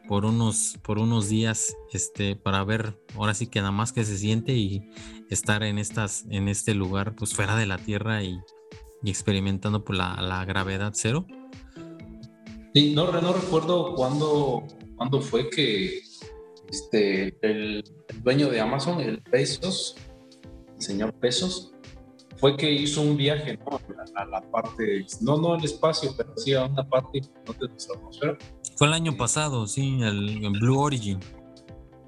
por 0.06 0.24
unos, 0.24 0.78
por 0.80 1.00
unos 1.00 1.28
días, 1.28 1.76
este, 1.92 2.36
para 2.36 2.62
ver 2.62 2.96
ahora 3.16 3.34
sí 3.34 3.48
que 3.48 3.58
nada 3.58 3.72
más 3.72 3.92
que 3.92 4.04
se 4.04 4.16
siente 4.16 4.52
y 4.52 4.88
estar 5.28 5.64
en 5.64 5.78
estas, 5.78 6.24
en 6.30 6.46
este 6.46 6.72
lugar, 6.72 7.16
pues 7.16 7.34
fuera 7.34 7.56
de 7.56 7.66
la 7.66 7.78
Tierra 7.78 8.22
y, 8.22 8.38
experimentando 9.04 9.84
por 9.84 9.96
la, 9.96 10.22
la, 10.22 10.44
gravedad 10.44 10.92
cero. 10.94 11.26
Sí, 12.72 12.94
no, 12.94 13.10
recuerdo 13.10 13.92
cuándo, 13.96 14.68
cuándo 14.94 15.20
fue 15.20 15.50
que 15.50 15.98
este, 16.70 17.36
el, 17.42 17.82
el 18.08 18.22
dueño 18.22 18.50
de 18.50 18.60
Amazon, 18.60 19.00
el 19.00 19.20
Pesos, 19.20 19.96
el 20.76 20.80
señor 20.80 21.12
Pesos, 21.14 21.72
fue 22.38 22.56
que 22.56 22.70
hizo 22.70 23.02
un 23.02 23.16
viaje 23.16 23.58
¿no? 23.58 23.80
a, 24.14 24.24
la, 24.26 24.40
parte, 24.42 25.06
no, 25.20 25.38
no 25.38 25.54
al 25.54 25.64
espacio, 25.64 26.10
pero 26.16 26.32
sí 26.36 26.54
a 26.54 26.64
una 26.64 26.86
parte 26.88 27.20
de 27.20 27.68
nuestra 27.68 27.96
atmósfera. 27.96 28.38
Fue 28.76 28.86
el 28.86 28.92
año 28.92 29.16
pasado, 29.16 29.66
sí, 29.66 29.98
el, 30.02 30.50
Blue 30.50 30.78
Origin. 30.78 31.18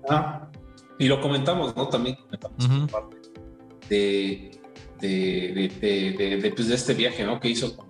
Ah, 0.09 0.51
y 0.99 1.07
lo 1.07 1.21
comentamos, 1.21 1.75
¿no? 1.77 1.89
También 1.89 2.17
comentamos 2.17 2.91
parte 2.91 3.17
de, 3.89 4.61
de, 5.01 5.71
de, 5.81 6.53
pues, 6.55 6.69
de, 6.69 6.75
este 6.75 6.95
viaje, 6.95 7.25
¿no? 7.25 7.41
Que 7.41 7.49
hizo 7.49 7.77
con, 7.77 7.89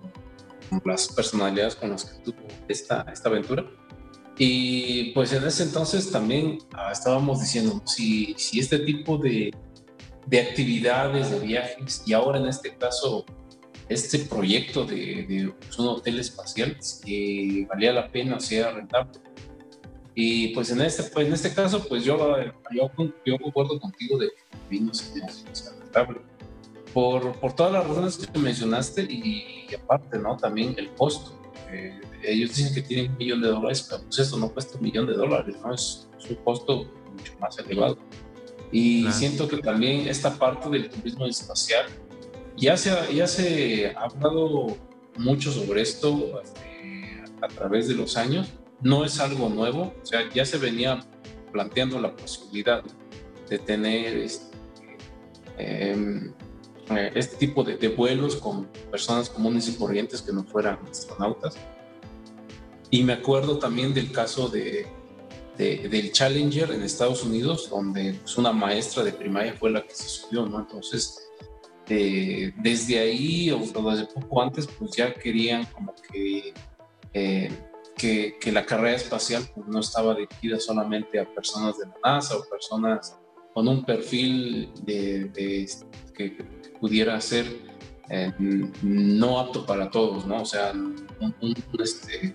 las 0.85 1.07
personalidades 1.09 1.75
con 1.75 1.89
las 1.89 2.05
que 2.05 2.23
tuvo 2.23 2.47
esta, 2.67 3.05
esta 3.11 3.29
aventura. 3.29 3.65
Y 4.37 5.11
pues 5.11 5.33
en 5.33 5.43
ese 5.43 5.63
entonces 5.63 6.11
también 6.11 6.59
ah, 6.73 6.91
estábamos 6.93 7.41
diciendo, 7.41 7.81
si, 7.85 8.33
si 8.37 8.59
este 8.59 8.79
tipo 8.79 9.17
de, 9.17 9.53
de 10.29 10.39
actividades, 10.39 11.31
de 11.31 11.39
viajes, 11.39 12.03
y 12.05 12.13
ahora 12.13 12.37
en 12.39 12.47
este 12.47 12.75
caso, 12.75 13.25
este 13.87 14.19
proyecto 14.19 14.85
de, 14.85 15.51
un 15.77 15.87
hotel 15.87 16.19
espacial 16.19 16.77
que 17.03 17.65
valía 17.67 17.91
la 17.91 18.07
pena, 18.07 18.39
sea 18.39 18.71
rentable. 18.71 19.19
Y 20.13 20.49
pues 20.49 20.69
en 20.69 20.81
este, 20.81 21.03
pues 21.03 21.27
en 21.27 21.33
este 21.33 21.53
caso, 21.53 21.83
pues 21.87 22.03
yo, 22.03 22.17
yo, 22.71 22.91
yo 23.25 23.37
concuerdo 23.39 23.79
contigo 23.79 24.19
de 24.19 24.27
que 24.27 24.57
vino 24.69 24.93
sea 24.93 25.25
rentable. 25.79 26.19
Por, 26.93 27.33
por 27.39 27.53
todas 27.53 27.71
las 27.71 27.87
razones 27.87 28.17
que 28.17 28.39
mencionaste 28.39 29.03
y, 29.03 29.67
aparte, 29.75 30.19
¿no? 30.19 30.37
También 30.37 30.75
el 30.77 30.89
costo. 30.91 31.39
Eh, 31.71 31.99
ellos 32.23 32.55
dicen 32.55 32.73
que 32.73 32.81
tienen 32.81 33.11
un 33.11 33.17
millón 33.17 33.41
de 33.41 33.47
dólares, 33.47 33.87
pero 33.89 34.03
pues 34.03 34.19
esto 34.19 34.37
no 34.37 34.51
cuesta 34.51 34.77
un 34.77 34.83
millón 34.83 35.07
de 35.07 35.13
dólares, 35.13 35.55
¿no? 35.63 35.73
Es, 35.73 36.07
es 36.19 36.29
un 36.29 36.35
costo 36.37 36.85
mucho 37.11 37.33
más 37.39 37.57
elevado. 37.59 37.97
Y 38.71 39.11
siento 39.11 39.47
que 39.47 39.57
también 39.57 40.07
esta 40.07 40.37
parte 40.37 40.69
del 40.69 40.89
turismo 40.89 41.25
espacial, 41.25 41.85
ya 42.55 42.77
se, 42.77 42.91
ya 43.13 43.27
se 43.27 43.87
ha 43.95 44.01
hablado 44.01 44.77
mucho 45.17 45.51
sobre 45.51 45.81
esto 45.81 46.41
este, 46.41 47.23
a 47.41 47.47
través 47.47 47.87
de 47.87 47.95
los 47.95 48.15
años, 48.15 48.49
no 48.81 49.03
es 49.03 49.19
algo 49.19 49.49
nuevo, 49.49 49.93
o 50.01 50.05
sea, 50.05 50.29
ya 50.33 50.45
se 50.45 50.57
venía 50.57 50.99
planteando 51.51 51.99
la 51.99 52.15
posibilidad 52.15 52.83
de 53.49 53.57
tener 53.57 54.17
este, 54.17 54.55
em, 55.57 56.31
eh, 56.91 57.11
este 57.15 57.37
tipo 57.37 57.63
de, 57.63 57.77
de, 57.77 57.87
vuelos 57.87 58.35
con 58.35 58.65
personas 58.91 59.29
comunes 59.29 59.67
y 59.67 59.73
corrientes 59.73 60.21
que 60.21 60.31
no 60.31 60.43
fueran 60.43 60.79
astronautas. 60.89 61.57
y 62.91 63.03
me 63.03 63.13
acuerdo 63.13 63.59
también 63.59 63.93
del 63.93 64.11
caso 64.11 64.47
de, 64.47 64.87
del 65.59 66.13
Challenger 66.13 66.71
en 66.71 66.83
Estados 66.83 67.23
Unidos, 67.23 67.69
donde 67.69 68.13
pues, 68.13 68.37
una 68.37 68.53
maestra 68.53 69.03
de 69.03 69.11
primaria 69.11 69.53
fue 69.53 69.69
la 69.69 69.85
que 69.85 69.93
se 69.93 70.07
subió, 70.07 70.45
¿no? 70.45 70.59
Entonces, 70.59 71.29
eh, 71.89 72.53
desde 72.57 72.97
ahí 72.99 73.51
o 73.51 73.59
desde 73.59 74.05
poco 74.05 74.41
antes, 74.41 74.67
pues 74.67 74.91
ya 74.95 75.13
querían 75.13 75.65
como 75.65 75.93
que, 75.95 76.53
eh, 77.13 77.51
que, 77.97 78.37
que, 78.39 78.51
la 78.53 78.65
carrera 78.65 78.95
espacial 78.95 79.43
pues, 79.53 79.67
no 79.67 79.81
estaba 79.81 80.15
dirigida 80.15 80.59
solamente 80.59 81.19
a 81.19 81.25
personas 81.25 81.77
de 81.77 81.87
la 81.87 81.95
NASA 82.05 82.37
o 82.37 82.45
personas 82.49 83.19
con 83.53 83.67
un 83.67 83.83
perfil 83.83 84.71
de, 84.83 85.67
que, 86.15 86.37
pudiera 86.79 87.19
ser 87.19 87.45
eh, 88.09 88.31
no 88.81 89.39
apto 89.39 89.65
para 89.65 89.91
todos, 89.91 90.25
¿no? 90.25 90.43
O 90.43 90.45
sea, 90.45 90.71
un, 90.71 91.55
este, 91.79 92.33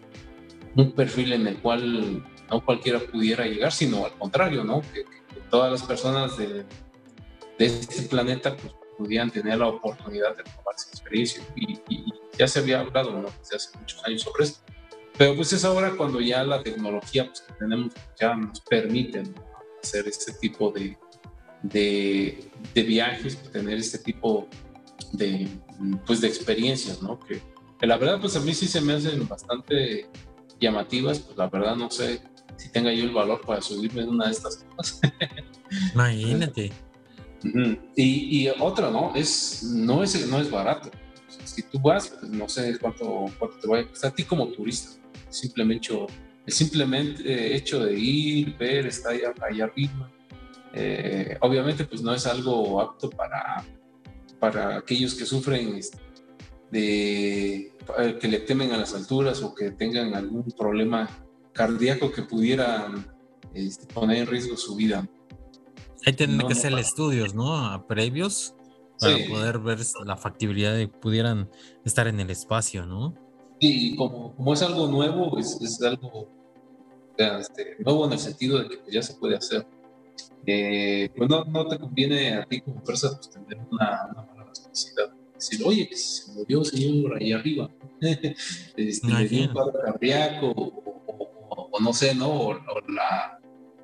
un 0.77 0.93
perfil 0.93 1.33
en 1.33 1.47
el 1.47 1.59
cual 1.63 2.23
no 2.51 2.65
cualquiera 2.65 3.01
pudiera 3.01 3.47
llegar, 3.47 3.73
sino 3.73 4.05
al 4.05 4.13
contrario, 4.13 4.65
¿no? 4.65 4.83
Que, 4.93 5.05
todas 5.51 5.71
las 5.71 5.83
personas 5.83 6.37
de, 6.37 6.65
de, 7.59 7.67
este 7.67 8.03
planeta 8.03 8.57
pues, 8.57 8.73
pudieran 8.97 9.31
tener 9.31 9.59
la 9.59 9.69
oportunidad 9.69 10.37
de 10.37 10.43
probar 10.43 10.75
esa 10.77 10.89
experiencia. 10.89 11.43
Y, 11.57 11.79
ya 12.37 12.49
se 12.49 12.59
había 12.59 12.81
hablado, 12.81 13.13
¿no? 13.13 13.29
Desde 13.39 13.57
hace 13.57 13.79
muchos 13.79 14.05
años 14.05 14.23
sobre 14.23 14.45
esto. 14.45 14.61
Pero 15.17 15.37
pues 15.37 15.53
es 15.53 15.65
ahora 15.65 15.93
cuando 15.97 16.21
ya 16.21 16.43
la 16.43 16.61
tecnología 16.63 17.27
pues, 17.27 17.43
que 17.43 17.53
tenemos 17.53 17.93
ya 18.21 18.35
nos 18.35 18.61
permite 18.63 19.23
hacer 19.81 20.09
este 20.09 20.33
tipo 20.33 20.73
de, 20.73 20.99
de, 21.63 22.51
de, 22.75 22.83
viajes, 22.83 23.41
tener 23.53 23.79
este 23.79 23.99
tipo 23.99 24.49
de, 25.13 25.49
pues, 26.05 26.21
de 26.21 26.27
experiencias, 26.27 27.01
¿no? 27.01 27.21
Que, 27.21 27.41
que 27.79 27.87
la 27.87 27.97
verdad 27.97 28.21
pues 28.21 28.35
a 28.35 28.41
mí 28.41 28.53
sí 28.53 28.67
se 28.67 28.81
me 28.81 28.95
hacen 28.95 29.29
bastante 29.29 30.09
llamativas, 30.59 31.21
pues 31.21 31.39
la 31.39 31.49
verdad 31.49 31.77
no 31.77 31.91
sé 31.91 32.21
si 32.57 32.71
tenga 32.71 32.93
yo 32.93 33.05
el 33.05 33.13
valor 33.13 33.41
para 33.45 33.61
subirme 33.61 34.03
en 34.03 34.11
una 34.11 34.27
de 34.27 34.33
estas 34.33 34.65
cosas. 34.77 35.01
Imagínate. 35.95 36.73
y, 37.97 38.47
y, 38.47 38.49
otra, 38.59 38.91
¿no? 38.91 39.15
Es, 39.15 39.63
no, 39.63 40.03
es, 40.03 40.27
no 40.29 40.41
es 40.41 40.51
barato. 40.51 40.91
Si 41.45 41.63
tú 41.63 41.79
vas, 41.81 42.09
pues 42.09 42.31
no 42.31 42.49
sé 42.49 42.79
cuánto, 42.79 43.27
cuánto 43.39 43.59
te 43.59 43.69
vaya 43.69 43.85
a 43.85 43.89
costar 43.89 44.13
a 44.13 44.15
ti 44.15 44.25
como 44.25 44.49
turista. 44.49 44.91
Simplemente, 45.29 45.89
el 46.47 46.53
simplemente 46.53 47.57
hecho 47.57 47.85
de 47.85 47.99
ir, 47.99 48.57
ver, 48.57 48.87
estar 48.87 49.13
allá, 49.13 49.35
allá 49.49 49.65
arriba. 49.65 50.11
Eh, 50.73 51.37
obviamente, 51.41 51.85
pues 51.85 52.03
no 52.03 52.15
es 52.15 52.27
algo 52.27 52.81
apto 52.81 53.11
para, 53.11 53.65
para 54.39 54.79
aquellos 54.79 55.15
que 55.15 55.27
sufren 55.27 55.77
este, 55.77 55.99
de 56.71 57.73
eh, 57.99 58.19
que 58.21 58.29
le 58.29 58.41
temen 58.41 58.73
a 58.73 58.77
las 58.77 58.95
alturas 58.95 59.43
o 59.43 59.55
que 59.55 59.71
tengan 59.71 60.15
algún 60.15 60.45
problema 60.59 61.09
cardíaco 61.55 62.13
que 62.13 62.23
pudiera 62.23 62.93
este, 63.55 63.93
poner 63.93 64.19
en 64.19 64.27
riesgo 64.27 64.57
su 64.57 64.77
vida. 64.77 65.09
Ahí 66.05 66.13
tienen 66.13 66.47
que 66.47 66.53
hacer 66.53 66.73
estudios, 66.79 67.35
¿no? 67.35 67.87
Previos 67.87 68.55
para 69.01 69.17
poder 69.29 69.59
ver 69.59 69.79
la 70.05 70.17
factibilidad 70.17 70.75
de 70.75 70.91
que 70.91 70.99
pudieran 70.99 71.51
estar 71.85 72.07
en 72.07 72.21
el 72.21 72.31
espacio, 72.31 72.85
¿no? 72.85 73.15
Sí, 73.61 73.95
como, 73.97 74.35
como 74.35 74.53
es 74.53 74.63
algo 74.63 74.87
nuevo, 74.87 75.39
es, 75.39 75.59
es 75.63 75.81
algo 75.83 76.29
este, 77.17 77.77
nuevo 77.79 78.07
en 78.07 78.13
el 78.13 78.19
sentido 78.19 78.59
de 78.59 78.69
que 78.69 78.77
pues, 78.79 78.93
ya 78.93 79.03
se 79.03 79.15
puede 79.15 79.37
hacer. 79.37 79.67
Eh, 80.47 81.11
pues 81.17 81.31
no, 81.31 81.45
no, 81.45 81.67
te 81.67 81.79
conviene 81.79 82.35
a 82.35 82.45
ti 82.45 82.61
como 82.61 82.85
persona 82.85 83.17
pues, 83.17 83.31
tener 83.31 83.59
una, 83.71 84.09
una 84.13 84.23
mala 84.27 84.45
responsabilidad 84.45 85.15
decir, 85.35 85.61
oye, 85.65 85.89
que 85.89 85.97
se 85.97 86.33
murió 86.33 86.65
señor 86.65 87.17
ahí 87.17 87.33
arriba, 87.33 87.71
este, 88.77 89.07
le 89.07 89.29
dio 89.29 89.49
un 89.49 89.55
paro 89.55 89.73
cardíaco, 89.85 90.94
o, 91.57 91.81
no 91.81 91.93
sé, 91.93 92.15
¿no? 92.15 92.31
O, 92.31 92.55
la, 92.89 93.39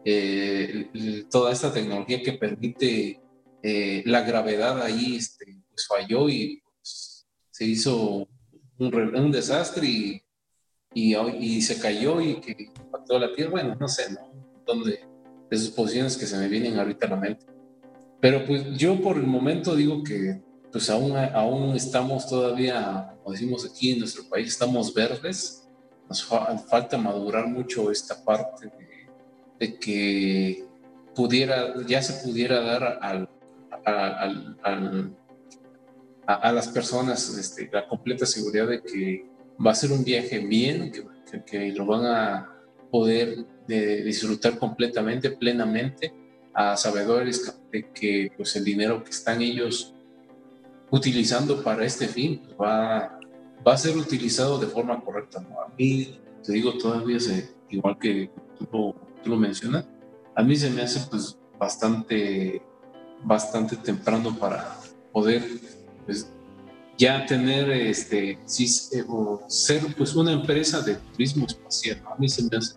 eh, 0.05 1.27
toda 1.31 1.53
esta 1.53 1.73
tecnología 1.73 2.23
que 2.23 2.33
permite 2.35 3.21
eh, 3.63 4.03
la 4.07 4.23
gravedad 4.23 4.81
ahí 4.83 5.17
este, 5.17 5.63
pues 5.69 5.87
falló 5.87 6.29
y 6.29 6.63
pues, 6.77 7.27
se 7.51 7.65
hizo 7.65 8.29
un, 8.79 8.95
un 8.95 9.31
desastre 9.31 9.87
y, 9.87 10.23
y, 10.95 11.17
y, 11.17 11.63
se 11.63 11.81
cayó 11.81 12.21
y 12.21 12.41
que 12.41 12.57
impactó 12.59 13.19
la 13.19 13.33
Tierra. 13.33 13.51
Bueno, 13.51 13.77
no 13.79 13.89
sé, 13.89 14.13
¿no? 14.13 14.33
Donde, 14.67 15.01
de 15.51 15.59
sus 15.59 15.71
posiciones 15.71 16.17
que 16.17 16.27
se 16.27 16.39
me 16.39 16.49
vienen 16.49 16.79
ahorita 16.79 17.07
a 17.07 17.11
la 17.11 17.17
mente. 17.17 17.47
Pero 18.21 18.45
pues 18.45 18.77
yo 18.77 19.01
por 19.01 19.17
el 19.17 19.27
momento 19.27 19.75
digo 19.75 20.03
que 20.03 20.41
pues 20.71 20.89
aún, 20.89 21.17
aún 21.17 21.75
estamos 21.75 22.29
todavía, 22.29 23.15
como 23.23 23.33
decimos 23.33 23.69
aquí 23.69 23.93
en 23.93 24.01
nuestro 24.01 24.29
país, 24.29 24.49
estamos 24.49 24.95
verdes. 24.95 25.60
Nos 26.11 26.25
falta 26.25 26.99
madurar 26.99 27.47
mucho 27.47 27.89
esta 27.93 28.25
parte 28.25 28.69
de, 29.61 29.79
que 29.79 30.65
pudiera, 31.15 31.73
ya 31.87 32.03
se 32.03 32.27
pudiera 32.27 32.61
dar 32.61 32.99
al, 33.01 33.29
a, 36.27 36.53
las 36.53 36.67
personas 36.67 37.29
este, 37.39 37.71
la 37.73 37.87
completa 37.87 38.27
seguridad 38.27 38.67
de 38.67 38.83
que 38.83 39.25
va 39.65 39.71
a 39.71 39.75
ser 39.77 39.93
un 39.93 40.03
viaje 40.03 40.41
bien, 40.41 40.91
que, 41.47 41.73
lo 41.77 41.87
van 41.87 42.07
a 42.07 42.57
poder 42.91 43.47
disfrutar 43.69 44.59
completamente, 44.59 45.31
plenamente, 45.31 46.13
a 46.53 46.77
sabedores 46.77 47.55
de 47.71 47.89
que 47.91 48.33
pues, 48.37 48.57
el 48.57 48.65
dinero 48.65 49.05
que 49.05 49.11
están 49.11 49.41
ellos 49.41 49.95
utilizando 50.91 51.63
para 51.63 51.85
este 51.85 52.09
fin, 52.09 52.43
pues, 52.45 52.59
va, 52.59 53.20
va 53.67 53.75
a 53.75 53.77
ser 53.77 53.97
utilizado 53.97 54.59
de 54.59 54.67
forma 54.67 55.01
correcta. 55.01 55.41
¿no? 55.41 55.61
A 55.61 55.69
mí, 55.77 56.19
te 56.45 56.53
digo, 56.53 56.77
todavía 56.79 57.21
se, 57.21 57.55
igual 57.69 57.99
que 57.99 58.31
tú 58.59 58.95
lo, 59.25 59.37
mencionas, 59.37 59.87
a 60.35 60.43
mí 60.43 60.57
se 60.57 60.71
me 60.71 60.83
hace 60.83 61.01
pues 61.11 61.39
bastante, 61.59 62.63
bastante 63.23 63.77
temprano 63.77 64.37
para 64.39 64.79
poder 65.13 65.45
pues, 66.07 66.31
ya 66.97 67.25
tener, 67.27 67.71
este, 67.71 68.39
sí, 68.45 68.65
eh, 68.93 69.05
ser 69.49 69.95
pues 69.97 70.15
una 70.15 70.33
empresa 70.33 70.81
de 70.81 70.97
turismo 70.97 71.47
espacial. 71.47 72.03
A 72.11 72.19
mí 72.19 72.29
se 72.29 72.43
me 72.45 72.57
hace 72.57 72.75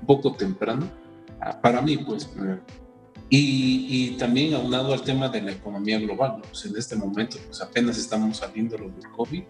un 0.00 0.06
poco 0.06 0.34
temprano. 0.34 0.88
Ah, 1.40 1.60
para 1.60 1.80
mí, 1.80 1.96
pues, 1.96 2.28
eh, 2.38 2.60
y, 3.34 4.10
también 4.18 4.52
aunado 4.54 4.92
al 4.92 5.02
tema 5.02 5.28
de 5.28 5.40
la 5.40 5.52
economía 5.52 5.98
global, 5.98 6.42
pues 6.42 6.66
en 6.66 6.76
este 6.76 6.96
momento 6.96 7.38
pues 7.46 7.62
apenas 7.62 7.96
estamos 7.96 8.36
saliendo 8.36 8.76
lo 8.76 8.90
del 8.90 9.10
COVID 9.16 9.42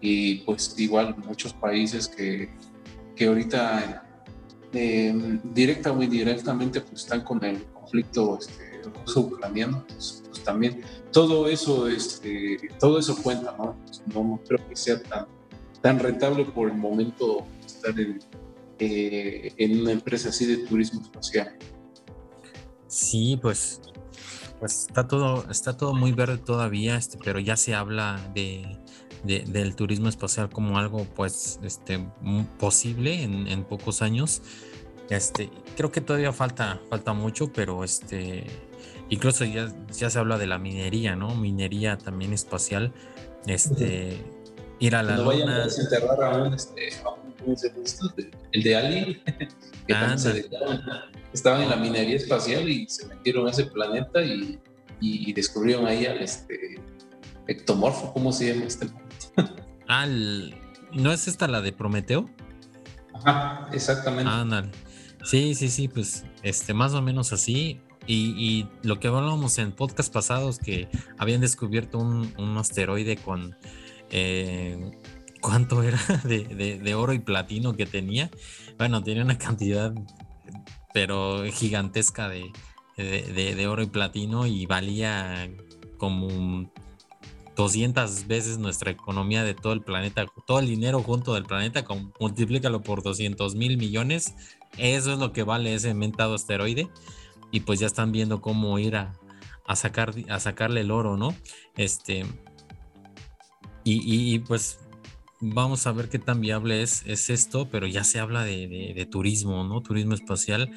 y 0.00 0.36
pues 0.38 0.74
igual 0.78 1.16
muchos 1.18 1.52
países 1.52 2.08
que, 2.08 2.50
que 3.16 3.26
ahorita 3.26 4.04
eh, 4.72 5.40
directa 5.44 5.92
o 5.92 6.02
indirectamente 6.02 6.80
pues 6.80 7.02
están 7.02 7.22
con 7.22 7.42
el 7.44 7.64
conflicto 7.66 8.38
este, 8.38 8.82
ruso-ucraniano, 9.04 9.84
pues, 9.88 10.22
pues, 10.28 10.44
también 10.44 10.82
todo 11.12 11.48
eso, 11.48 11.88
este, 11.88 12.58
todo 12.78 12.98
eso 12.98 13.16
cuenta, 13.22 13.54
¿no? 13.58 13.76
Pues, 13.84 14.02
no 14.14 14.40
creo 14.46 14.68
que 14.68 14.76
sea 14.76 15.02
tan, 15.02 15.26
tan 15.80 15.98
rentable 15.98 16.44
por 16.44 16.70
el 16.70 16.76
momento 16.76 17.46
estar 17.64 17.98
en, 17.98 18.20
eh, 18.78 19.52
en 19.56 19.80
una 19.80 19.92
empresa 19.92 20.28
así 20.28 20.46
de 20.46 20.58
turismo 20.66 21.00
espacial. 21.00 21.56
Sí, 22.86 23.38
pues, 23.40 23.80
pues 24.60 24.86
está 24.88 25.06
todo, 25.06 25.50
está 25.50 25.76
todo 25.76 25.94
muy 25.94 26.12
verde 26.12 26.38
todavía, 26.38 26.96
este, 26.96 27.18
pero 27.22 27.38
ya 27.38 27.56
se 27.56 27.74
habla 27.74 28.20
de, 28.34 28.78
del 29.24 29.74
turismo 29.74 30.08
espacial 30.08 30.48
como 30.48 30.78
algo, 30.78 31.04
pues, 31.16 31.58
este, 31.62 32.06
posible 32.58 33.22
en, 33.22 33.64
pocos 33.64 34.02
años. 34.02 34.42
Este, 35.10 35.50
creo 35.76 35.90
que 35.90 36.00
todavía 36.00 36.32
falta, 36.32 36.80
falta 36.90 37.12
mucho, 37.12 37.52
pero 37.52 37.82
este, 37.82 38.46
incluso 39.08 39.44
ya, 39.44 39.72
ya 39.90 40.10
se 40.10 40.18
habla 40.18 40.38
de 40.38 40.46
la 40.46 40.58
minería, 40.58 41.16
¿no? 41.16 41.34
Minería 41.34 41.96
también 41.98 42.32
espacial. 42.32 42.92
Este, 43.46 44.18
ir 44.78 44.94
a 44.94 45.02
la 45.02 45.16
no 45.16 45.32
luna. 45.32 45.56
a 45.56 45.64
desenterrar 45.64 46.22
a 46.22 46.42
un, 46.42 46.54
este, 46.54 46.90
el 48.52 48.62
de 48.62 48.76
Ali, 48.76 49.22
que 49.86 49.94
también 49.94 50.18
se 50.18 50.48
estaban 51.32 51.62
en 51.62 51.70
la 51.70 51.76
minería 51.76 52.16
espacial 52.16 52.68
y 52.68 52.88
se 52.88 53.06
metieron 53.06 53.46
a 53.46 53.50
ese 53.50 53.64
planeta 53.64 54.22
y, 54.22 54.58
y 55.00 55.32
descubrieron 55.32 55.86
ahí 55.86 56.06
al 56.06 56.18
este 56.18 56.80
ectomorfo, 57.48 58.12
¿cómo 58.12 58.32
se 58.32 58.52
llama 58.52 58.66
este? 58.66 58.86
Ah, 59.88 60.06
¿no 60.92 61.12
es 61.12 61.28
esta 61.28 61.48
la 61.48 61.60
de 61.60 61.72
Prometeo? 61.72 62.28
Ajá, 63.14 63.68
exactamente. 63.72 64.30
Ah, 64.32 64.62
Sí, 65.24 65.54
sí, 65.54 65.68
sí, 65.68 65.88
pues 65.88 66.24
este, 66.42 66.74
más 66.74 66.94
o 66.94 67.02
menos 67.02 67.32
así. 67.32 67.80
Y, 68.06 68.30
y, 68.38 68.68
lo 68.82 69.00
que 69.00 69.08
hablábamos 69.08 69.58
en 69.58 69.72
podcast 69.72 70.10
pasados, 70.12 70.58
que 70.58 70.88
habían 71.18 71.42
descubierto 71.42 71.98
un, 71.98 72.32
un 72.38 72.56
asteroide 72.56 73.16
con 73.18 73.54
eh, 74.10 74.90
cuánto 75.42 75.82
era 75.82 75.98
de, 76.24 76.44
de, 76.44 76.78
de, 76.78 76.94
oro 76.94 77.12
y 77.12 77.18
platino 77.18 77.74
que 77.74 77.84
tenía. 77.84 78.30
Bueno, 78.78 79.02
tenía 79.02 79.22
una 79.22 79.36
cantidad 79.36 79.92
pero 80.92 81.44
gigantesca 81.52 82.28
de, 82.28 82.50
de, 82.96 83.66
oro 83.66 83.82
y 83.82 83.86
platino 83.86 84.46
y 84.46 84.66
valía 84.66 85.48
como 85.96 86.70
200 87.58 88.28
veces 88.28 88.58
nuestra 88.58 88.92
economía 88.92 89.42
de 89.42 89.52
todo 89.52 89.72
el 89.72 89.82
planeta, 89.82 90.26
todo 90.46 90.60
el 90.60 90.68
dinero 90.68 91.02
junto 91.02 91.34
del 91.34 91.44
planeta, 91.44 91.84
multiplícalo 92.20 92.82
por 92.82 93.02
200 93.02 93.56
mil 93.56 93.76
millones, 93.76 94.36
eso 94.76 95.12
es 95.12 95.18
lo 95.18 95.32
que 95.32 95.42
vale 95.42 95.74
ese 95.74 95.92
mentado 95.92 96.36
asteroide. 96.36 96.88
Y 97.50 97.60
pues 97.60 97.80
ya 97.80 97.88
están 97.88 98.12
viendo 98.12 98.40
cómo 98.40 98.78
ir 98.78 98.94
a, 98.94 99.12
sacar, 99.74 100.14
a 100.28 100.38
sacarle 100.38 100.82
el 100.82 100.92
oro, 100.92 101.16
¿no? 101.16 101.34
Este, 101.76 102.24
y, 103.82 104.38
pues 104.40 104.78
vamos 105.40 105.86
a 105.88 105.92
ver 105.92 106.08
qué 106.08 106.20
tan 106.20 106.40
viable 106.40 106.82
es, 106.82 107.02
es 107.06 107.28
esto, 107.28 107.68
pero 107.70 107.88
ya 107.88 108.04
se 108.04 108.20
habla 108.20 108.44
de, 108.44 109.08
turismo, 109.10 109.64
¿no? 109.64 109.80
Turismo 109.80 110.14
espacial. 110.14 110.70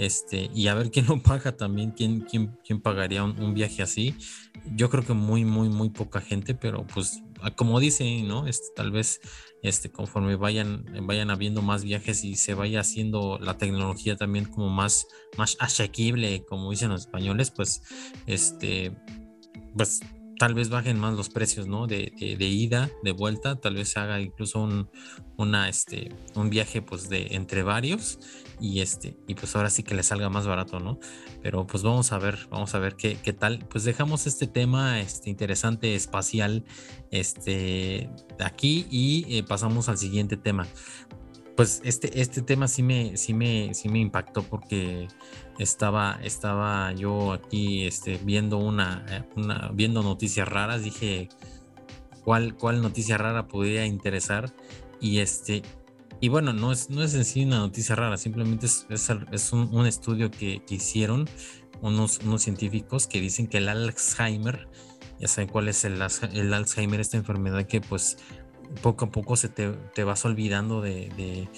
Este, 0.00 0.50
y 0.54 0.68
a 0.68 0.74
ver 0.74 0.90
quién 0.90 1.06
lo 1.08 1.22
paga 1.22 1.58
también, 1.58 1.90
quién, 1.90 2.22
quién, 2.22 2.56
quién 2.64 2.80
pagaría 2.80 3.22
un, 3.22 3.52
viaje 3.52 3.82
así. 3.82 4.14
Yo 4.74 4.88
creo 4.88 5.04
que 5.04 5.12
muy, 5.12 5.44
muy, 5.44 5.68
muy 5.68 5.90
poca 5.90 6.22
gente, 6.22 6.54
pero 6.54 6.86
pues 6.86 7.22
como 7.54 7.78
dice, 7.80 8.22
¿no? 8.22 8.46
Este, 8.46 8.68
tal 8.74 8.92
vez 8.92 9.20
este, 9.62 9.90
conforme 9.90 10.36
vayan, 10.36 10.86
vayan 11.02 11.30
habiendo 11.30 11.60
más 11.60 11.84
viajes 11.84 12.24
y 12.24 12.36
se 12.36 12.54
vaya 12.54 12.80
haciendo 12.80 13.38
la 13.42 13.58
tecnología 13.58 14.16
también 14.16 14.46
como 14.46 14.70
más, 14.70 15.06
más 15.36 15.58
asequible, 15.60 16.46
como 16.46 16.70
dicen 16.70 16.88
los 16.88 17.02
españoles, 17.02 17.50
pues, 17.50 17.82
este, 18.26 18.96
pues 19.76 20.00
tal 20.38 20.54
vez 20.54 20.70
bajen 20.70 20.98
más 20.98 21.12
los 21.12 21.28
precios, 21.28 21.66
¿no? 21.66 21.86
De, 21.86 22.14
de, 22.18 22.46
ida, 22.46 22.90
de 23.02 23.12
vuelta, 23.12 23.56
tal 23.56 23.74
vez 23.74 23.90
se 23.90 24.00
haga 24.00 24.18
incluso 24.22 24.62
un, 24.62 24.88
una, 25.36 25.68
este, 25.68 26.10
un 26.34 26.48
viaje 26.48 26.80
pues 26.80 27.10
de 27.10 27.28
entre 27.32 27.62
varios 27.62 28.18
y 28.60 28.80
este, 28.80 29.16
y 29.26 29.34
pues 29.34 29.56
ahora 29.56 29.70
sí 29.70 29.82
que 29.82 29.94
le 29.94 30.02
salga 30.02 30.28
más 30.28 30.46
barato, 30.46 30.80
¿no? 30.80 30.98
Pero 31.42 31.66
pues 31.66 31.82
vamos 31.82 32.12
a 32.12 32.18
ver, 32.18 32.46
vamos 32.50 32.74
a 32.74 32.78
ver 32.78 32.96
qué, 32.96 33.16
qué 33.22 33.32
tal. 33.32 33.66
Pues 33.70 33.84
dejamos 33.84 34.26
este 34.26 34.46
tema 34.46 35.00
este, 35.00 35.30
interesante 35.30 35.94
espacial 35.94 36.64
este, 37.10 38.10
aquí 38.38 38.86
y 38.90 39.38
eh, 39.38 39.42
pasamos 39.42 39.88
al 39.88 39.98
siguiente 39.98 40.36
tema 40.36 40.66
pues 41.60 41.82
este, 41.84 42.22
este 42.22 42.40
tema 42.40 42.68
sí 42.68 42.82
me, 42.82 43.18
sí 43.18 43.34
me, 43.34 43.74
sí 43.74 43.90
me 43.90 43.98
impactó 43.98 44.42
porque 44.44 45.08
estaba, 45.58 46.18
estaba 46.22 46.90
yo 46.94 47.34
aquí 47.34 47.86
este, 47.86 48.18
viendo 48.24 48.56
una, 48.56 49.04
eh, 49.10 49.24
viendo 49.74 50.02
noticias 50.02 50.48
raras, 50.48 50.82
dije 50.82 51.28
cuál, 52.24 52.54
cuál 52.54 52.80
noticia 52.80 53.18
rara 53.18 53.46
podría 53.46 53.84
interesar. 53.84 54.54
Y 55.02 55.18
este, 55.18 55.60
y 56.20 56.28
bueno, 56.28 56.52
no 56.52 56.70
es, 56.70 56.90
no 56.90 57.02
es 57.02 57.14
en 57.14 57.24
sí 57.24 57.44
una 57.44 57.58
noticia 57.58 57.96
rara, 57.96 58.16
simplemente 58.16 58.66
es, 58.66 58.86
es, 58.90 59.52
un, 59.52 59.86
estudio 59.86 60.30
que, 60.30 60.62
hicieron 60.68 61.28
unos, 61.80 62.20
unos 62.24 62.42
científicos 62.42 63.06
que 63.06 63.20
dicen 63.20 63.46
que 63.46 63.58
el 63.58 63.68
Alzheimer, 63.68 64.68
ya 65.18 65.28
saben 65.28 65.48
cuál 65.48 65.68
es 65.68 65.84
el, 65.84 66.02
el 66.32 66.54
Alzheimer, 66.54 67.00
esta 67.00 67.16
enfermedad 67.16 67.66
que 67.66 67.80
pues 67.80 68.18
poco 68.82 69.06
a 69.06 69.10
poco 69.10 69.36
se 69.36 69.48
te, 69.48 70.04
vas 70.04 70.24
olvidando 70.24 70.80
de, 70.80 71.48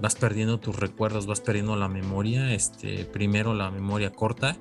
vas 0.00 0.16
perdiendo 0.16 0.58
tus 0.58 0.76
recuerdos, 0.76 1.26
vas 1.26 1.40
perdiendo 1.40 1.76
la 1.76 1.88
memoria, 1.88 2.54
este, 2.54 3.04
primero 3.04 3.54
la 3.54 3.70
memoria 3.70 4.10
corta 4.10 4.56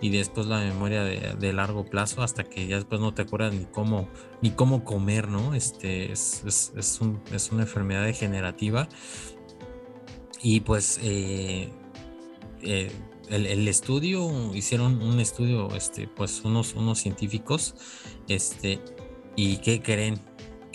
y 0.00 0.10
después 0.10 0.46
la 0.46 0.60
memoria 0.60 1.02
de, 1.04 1.52
largo 1.52 1.84
plazo 1.84 2.22
hasta 2.22 2.44
que 2.44 2.66
ya 2.66 2.76
después 2.76 3.00
no 3.00 3.14
te 3.14 3.22
acuerdas 3.22 3.54
ni 3.54 3.64
cómo, 3.64 4.08
ni 4.42 4.50
cómo 4.50 4.84
comer, 4.84 5.28
¿no? 5.28 5.54
Este, 5.54 6.12
es, 6.12 6.42
es, 6.76 7.00
una 7.00 7.62
enfermedad 7.62 8.04
degenerativa 8.04 8.88
y 10.42 10.60
pues 10.60 11.00
eh, 11.02 11.70
eh, 12.62 12.90
el, 13.30 13.68
estudio, 13.68 14.54
hicieron 14.54 15.02
un 15.02 15.18
estudio, 15.18 15.74
este, 15.74 16.08
pues 16.08 16.42
unos, 16.44 16.74
unos 16.74 16.98
científicos, 16.98 17.74
este, 18.28 18.80
y 19.34 19.56
¿qué 19.58 19.82
creen? 19.82 20.20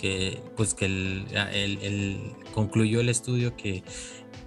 que 0.02 0.42
pues 0.56 0.74
que 0.74 0.86
el, 0.86 2.34
concluyó 2.52 3.00
el 3.00 3.08
estudio 3.08 3.56
que 3.56 3.84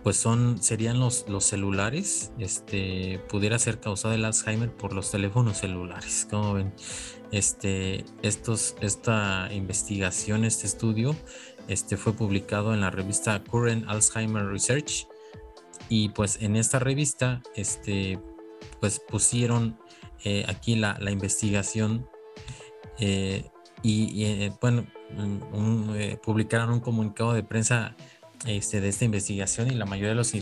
pues 0.06 0.18
son 0.18 0.61
serían 0.61 0.99
los, 0.99 1.26
los 1.27 1.45
celulares 1.45 2.32
este 2.38 3.19
pudiera 3.27 3.57
ser 3.57 3.80
causado 3.80 4.14
el 4.14 4.23
Alzheimer 4.23 4.72
por 4.72 4.94
los 4.94 5.10
teléfonos 5.10 5.57
celulares 5.57 6.27
como 6.30 6.53
ven 6.53 6.76
este 7.32 8.06
estos 8.22 8.76
esta 8.82 9.49
investigación 9.52 10.45
este 10.45 10.68
estudio 10.68 11.15
este 11.68 11.98
fue 11.98 12.14
publicado 12.14 12.76
en 12.76 12.82
la 12.82 12.91
revista 12.91 13.44
Current 13.44 13.90
Alzheimer 13.90 14.45
Research 14.45 15.07
y 15.90 16.10
pues 16.10 16.40
en 16.40 16.56
esta 16.56 16.77
revista 16.77 17.41
este 17.56 18.19
pues 18.80 18.99
pusieron 18.99 19.76
eh, 20.23 20.45
aquí 20.48 20.76
la, 20.76 20.99
la 20.99 21.10
investigación 21.10 22.07
eh, 22.99 23.49
y, 23.82 24.23
eh, 24.23 24.53
bueno 24.61 24.86
publicaron 26.23 26.72
un 26.72 26.80
comunicado 26.80 27.34
de 27.34 27.41
prensa 27.41 27.95
este, 28.46 28.82
de 28.82 28.90
esta 28.90 29.06
investigación 29.06 29.72
y 29.72 29.76
la 29.76 29.86
mayoría 29.86 30.10
de 30.10 30.16
los 30.16 30.34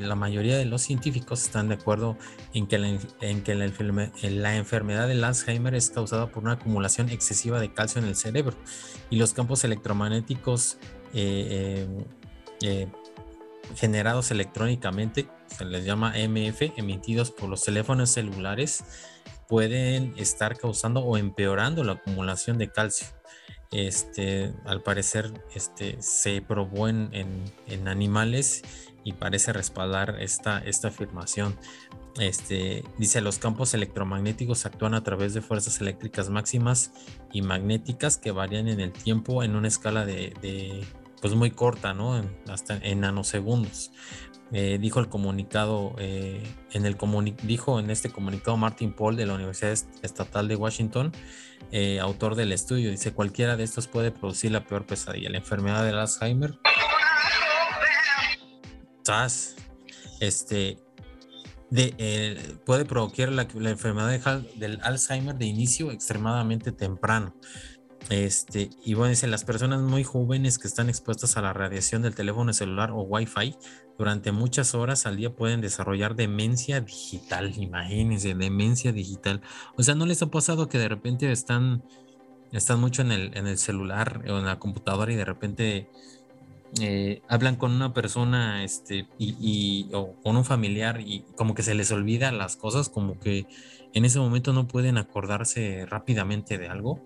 la 0.00 0.16
mayoría 0.16 0.58
de 0.58 0.66
los 0.66 0.82
científicos 0.82 1.42
están 1.44 1.68
de 1.68 1.76
acuerdo 1.76 2.18
en 2.52 2.66
que, 2.66 2.78
la, 2.78 2.98
en 3.20 3.42
que 3.42 3.54
la, 3.54 3.64
enfermedad 4.56 5.08
del 5.08 5.24
Alzheimer 5.24 5.74
es 5.74 5.88
causada 5.90 6.26
por 6.30 6.42
una 6.42 6.52
acumulación 6.52 7.08
excesiva 7.08 7.58
de 7.58 7.72
calcio 7.72 8.02
en 8.02 8.08
el 8.08 8.16
cerebro 8.16 8.54
y 9.08 9.16
los 9.16 9.32
campos 9.32 9.64
electromagnéticos 9.64 10.78
eh, 11.14 11.86
eh, 12.60 12.86
generados 13.76 14.30
electrónicamente, 14.30 15.28
se 15.46 15.64
les 15.64 15.84
llama 15.84 16.14
MF, 16.16 16.76
emitidos 16.76 17.30
por 17.30 17.48
los 17.48 17.62
teléfonos 17.62 18.10
celulares, 18.10 18.84
pueden 19.48 20.14
estar 20.16 20.58
causando 20.58 21.00
o 21.00 21.16
empeorando 21.16 21.84
la 21.84 21.92
acumulación 21.92 22.58
de 22.58 22.70
calcio 22.70 23.06
este, 23.72 24.52
al 24.64 24.82
parecer 24.82 25.32
este, 25.54 25.96
se 26.00 26.42
probó 26.42 26.88
en, 26.88 27.10
animales 27.86 28.62
y 29.02 29.14
parece 29.14 29.52
respaldar 29.52 30.16
esta, 30.20 30.58
esta 30.58 30.88
afirmación. 30.88 31.56
Este, 32.20 32.84
dice, 32.98 33.22
los 33.22 33.38
campos 33.38 33.72
electromagnéticos 33.72 34.66
actúan 34.66 34.94
a 34.94 35.02
través 35.02 35.32
de 35.32 35.40
fuerzas 35.40 35.80
eléctricas 35.80 36.28
máximas 36.28 36.92
y 37.32 37.40
magnéticas 37.40 38.18
que 38.18 38.30
varían 38.30 38.68
en 38.68 38.80
el 38.80 38.92
tiempo 38.92 39.42
en 39.42 39.56
una 39.56 39.68
escala 39.68 40.04
de, 40.04 40.84
pues 41.22 41.34
muy 41.34 41.52
corta, 41.52 41.94
¿no? 41.94 42.20
hasta 42.48 42.76
en 42.76 43.00
nanosegundos. 43.00 43.92
Eh, 44.54 44.76
dijo 44.78 45.00
el 45.00 45.08
comunicado, 45.08 45.94
eh, 45.98 46.42
en 46.72 46.84
el 46.84 46.98
dijo 47.42 47.80
en 47.80 47.88
este 47.88 48.10
comunicado 48.10 48.58
Martin 48.58 48.92
Paul 48.92 49.16
de 49.16 49.24
la 49.24 49.34
Universidad 49.34 49.72
Estatal 50.02 50.46
de 50.46 50.56
Washington, 50.56 51.12
eh, 51.70 52.00
autor 52.00 52.34
del 52.34 52.52
estudio, 52.52 52.90
dice 52.90 53.12
cualquiera 53.12 53.56
de 53.56 53.64
estos 53.64 53.86
puede 53.86 54.10
producir 54.10 54.50
la 54.50 54.66
peor 54.66 54.84
pesadilla, 54.84 55.30
la 55.30 55.38
enfermedad 55.38 55.84
del 55.84 55.96
Alzheimer. 55.96 56.58
Este, 60.20 60.78
de, 61.70 62.58
puede 62.66 62.84
provocar 62.84 63.30
la 63.30 63.70
enfermedad 63.70 64.42
del 64.56 64.80
Alzheimer 64.82 65.36
de 65.36 65.46
inicio 65.46 65.92
extremadamente 65.92 66.72
temprano. 66.72 67.34
Este, 68.10 68.70
y 68.84 68.94
bueno, 68.94 69.10
dice, 69.10 69.26
las 69.26 69.44
personas 69.44 69.80
muy 69.80 70.04
jóvenes 70.04 70.58
que 70.58 70.68
están 70.68 70.88
expuestas 70.88 71.36
a 71.36 71.42
la 71.42 71.52
radiación 71.52 72.02
del 72.02 72.14
teléfono 72.14 72.52
celular 72.52 72.90
o 72.90 73.02
Wi-Fi 73.02 73.56
durante 73.98 74.32
muchas 74.32 74.74
horas 74.74 75.06
al 75.06 75.16
día 75.16 75.34
pueden 75.34 75.60
desarrollar 75.60 76.14
demencia 76.14 76.80
digital. 76.80 77.54
Imagínense, 77.56 78.34
demencia 78.34 78.92
digital. 78.92 79.40
O 79.76 79.82
sea, 79.82 79.94
¿no 79.94 80.06
les 80.06 80.20
ha 80.22 80.26
pasado 80.26 80.68
que 80.68 80.78
de 80.78 80.88
repente 80.88 81.30
están, 81.30 81.82
están 82.52 82.80
mucho 82.80 83.02
en 83.02 83.12
el, 83.12 83.36
en 83.36 83.46
el 83.46 83.58
celular 83.58 84.22
o 84.28 84.38
en 84.38 84.44
la 84.44 84.58
computadora 84.58 85.12
y 85.12 85.16
de 85.16 85.24
repente 85.24 85.88
eh, 86.80 87.20
hablan 87.28 87.56
con 87.56 87.72
una 87.72 87.92
persona 87.92 88.64
este, 88.64 89.06
y, 89.18 89.90
o 89.92 90.14
con 90.22 90.36
un 90.36 90.44
familiar 90.44 91.00
y 91.00 91.20
como 91.36 91.54
que 91.54 91.62
se 91.62 91.74
les 91.74 91.92
olvida 91.92 92.32
las 92.32 92.56
cosas, 92.56 92.88
como 92.88 93.20
que 93.20 93.46
en 93.92 94.06
ese 94.06 94.18
momento 94.18 94.54
no 94.54 94.66
pueden 94.66 94.96
acordarse 94.96 95.84
rápidamente 95.86 96.56
de 96.56 96.68
algo? 96.68 97.04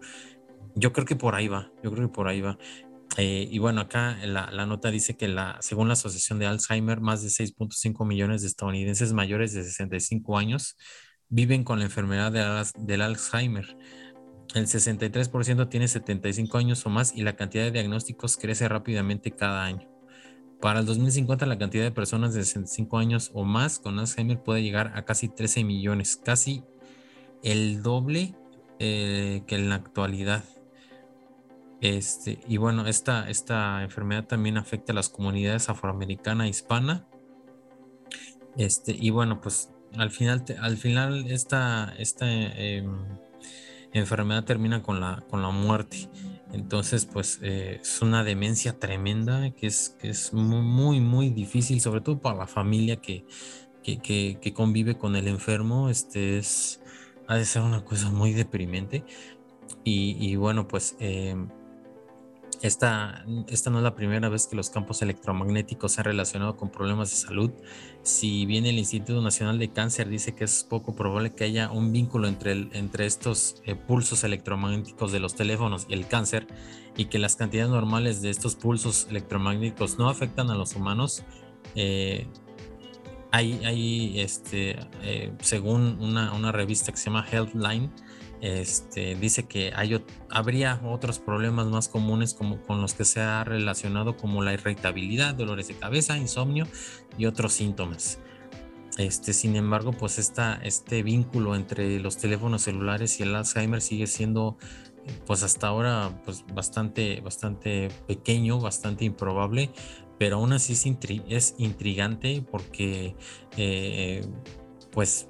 Yo 0.76 0.92
creo 0.92 1.04
que 1.04 1.16
por 1.16 1.34
ahí 1.34 1.48
va, 1.48 1.72
yo 1.82 1.90
creo 1.90 2.06
que 2.06 2.14
por 2.14 2.28
ahí 2.28 2.40
va. 2.40 2.58
Eh, 3.16 3.48
y 3.50 3.58
bueno, 3.58 3.80
acá 3.80 4.18
la, 4.24 4.50
la, 4.52 4.66
nota 4.66 4.90
dice 4.90 5.16
que 5.16 5.26
la, 5.26 5.56
según 5.60 5.88
la 5.88 5.94
Asociación 5.94 6.38
de 6.38 6.46
Alzheimer, 6.46 7.00
más 7.00 7.22
de 7.22 7.30
6.5 7.30 8.06
millones 8.06 8.42
de 8.42 8.48
estadounidenses 8.48 9.12
mayores 9.12 9.54
de 9.54 9.64
65 9.64 10.36
años 10.36 10.76
viven 11.28 11.64
con 11.64 11.78
la 11.78 11.86
enfermedad 11.86 12.32
del 12.76 13.02
Alzheimer. 13.02 13.76
El 14.54 14.66
63% 14.66 15.68
tiene 15.68 15.88
75 15.88 16.58
años 16.58 16.86
o 16.86 16.90
más 16.90 17.14
y 17.14 17.22
la 17.22 17.36
cantidad 17.36 17.64
de 17.64 17.72
diagnósticos 17.72 18.36
crece 18.36 18.68
rápidamente 18.68 19.32
cada 19.32 19.64
año. 19.64 19.88
Para 20.60 20.80
el 20.80 20.86
2050 20.86 21.46
la 21.46 21.58
cantidad 21.58 21.84
de 21.84 21.90
personas 21.90 22.32
de 22.32 22.44
65 22.44 22.98
años 22.98 23.30
o 23.34 23.44
más 23.44 23.78
con 23.78 23.98
Alzheimer 23.98 24.42
puede 24.42 24.62
llegar 24.62 24.92
a 24.94 25.04
casi 25.04 25.28
13 25.28 25.64
millones, 25.64 26.16
casi 26.16 26.62
el 27.42 27.82
doble 27.82 28.34
eh, 28.78 29.42
que 29.46 29.56
en 29.56 29.68
la 29.68 29.76
actualidad. 29.76 30.44
Este, 31.80 32.38
y 32.48 32.56
bueno, 32.56 32.86
esta, 32.86 33.28
esta 33.28 33.82
enfermedad 33.82 34.26
también 34.26 34.56
afecta 34.56 34.92
a 34.92 34.94
las 34.94 35.08
comunidades 35.08 35.68
afroamericana 35.68 36.46
e 36.46 36.50
hispana. 36.50 37.06
Este, 38.56 38.96
y 38.98 39.10
bueno, 39.10 39.40
pues 39.40 39.70
al 39.96 40.10
final, 40.10 40.44
al 40.60 40.76
final 40.76 41.30
esta, 41.30 41.94
esta 41.98 42.26
em, 42.30 42.96
enfermedad 43.92 44.44
termina 44.44 44.82
con 44.82 45.00
la, 45.00 45.24
con 45.28 45.42
la 45.42 45.50
muerte. 45.50 46.08
Entonces, 46.52 47.06
pues 47.06 47.38
eh, 47.42 47.80
es 47.82 48.00
una 48.02 48.24
demencia 48.24 48.78
tremenda 48.78 49.50
que 49.50 49.66
es, 49.66 49.96
que 50.00 50.08
es 50.10 50.32
muy, 50.32 51.00
muy 51.00 51.30
difícil, 51.30 51.80
sobre 51.80 52.00
todo 52.00 52.20
para 52.20 52.38
la 52.38 52.46
familia 52.46 52.96
que, 52.96 53.26
que, 53.82 54.52
convive 54.54 54.96
con 54.96 55.16
el 55.16 55.28
enfermo. 55.28 55.90
Este 55.90 56.38
es, 56.38 56.80
ha 57.26 57.36
de 57.36 57.44
ser 57.44 57.62
una 57.62 57.84
cosa 57.84 58.10
muy 58.10 58.32
deprimente. 58.32 59.04
Y, 59.84 60.34
bueno, 60.36 60.66
pues 60.66 60.96
eh, 60.98 61.36
esta, 62.66 63.24
no 63.26 63.46
es 63.48 63.66
la 63.66 63.94
primera 63.94 64.28
vez 64.28 64.46
que 64.46 64.56
los 64.56 64.70
campos 64.70 65.02
electromagnéticos 65.02 65.92
se 65.92 66.00
han 66.00 66.06
relacionado 66.06 66.56
con 66.56 66.70
problemas 66.70 67.10
de 67.10 67.16
salud. 67.16 67.50
Si 68.02 68.46
bien 68.46 68.66
el 68.66 68.78
Instituto 68.78 69.20
Nacional 69.20 69.58
de 69.58 69.70
Cáncer 69.70 70.08
dice 70.08 70.34
que 70.34 70.44
es 70.44 70.64
poco 70.64 70.94
probable 70.94 71.34
que 71.34 71.44
haya 71.44 71.70
un 71.70 71.92
vínculo 71.92 72.28
entre, 72.28 73.06
estos 73.06 73.62
eh, 73.64 73.74
pulsos 73.74 74.24
electromagnéticos 74.24 75.12
de 75.12 75.20
los 75.20 75.34
teléfonos 75.34 75.86
y 75.88 75.94
el 75.94 76.06
cáncer, 76.06 76.46
y 76.96 77.06
que 77.06 77.18
las 77.18 77.36
cantidades 77.36 77.70
normales 77.70 78.22
de 78.22 78.30
estos 78.30 78.54
pulsos 78.54 79.06
electromagnéticos 79.10 79.98
no 79.98 80.08
afectan 80.08 80.50
a 80.50 80.54
los 80.54 80.74
humanos, 80.76 81.24
eh, 81.74 82.26
hay, 83.32 83.60
hay 83.64 84.20
este, 84.20 84.78
eh, 85.02 85.32
según 85.40 85.98
una, 86.00 86.32
una, 86.32 86.52
revista 86.52 86.92
que 86.92 86.98
se 86.98 87.06
llama 87.06 87.26
Healthline, 87.30 87.90
este, 88.40 89.14
dice 89.14 89.44
que 89.44 89.72
habría 90.30 90.80
otros 90.84 91.18
problemas 91.18 91.66
más 91.66 91.88
comunes 91.88 92.34
como 92.34 92.62
con 92.62 92.82
los 92.82 92.94
que 92.94 93.04
se 93.04 93.20
ha 93.20 93.44
relacionado 93.44 94.16
como 94.16 94.42
la 94.42 94.52
irritabilidad, 94.52 95.34
dolores 95.34 95.68
de 95.68 95.74
cabeza, 95.74 96.16
insomnio 96.18 96.66
y 97.18 97.26
otros 97.26 97.52
síntomas. 97.52 98.18
Este, 98.98 99.32
sin 99.32 99.56
embargo, 99.56 99.92
pues 99.92 100.18
este 100.62 101.02
vínculo 101.02 101.54
entre 101.54 102.00
los 102.00 102.16
teléfonos 102.16 102.62
celulares 102.62 103.20
y 103.20 103.24
el 103.24 103.34
Alzheimer 103.34 103.82
sigue 103.82 104.06
siendo, 104.06 104.56
pues 105.26 105.42
hasta 105.42 105.68
ahora, 105.68 106.22
pues 106.24 106.44
bastante, 106.54 107.22
pequeño, 108.06 108.58
bastante 108.58 109.04
improbable, 109.04 109.70
pero 110.18 110.36
aún 110.36 110.54
así 110.54 110.72
es, 110.72 110.86
es 111.28 111.54
intrigante 111.58 112.42
porque, 112.50 113.16
eh, 113.58 114.26
pues, 114.92 115.28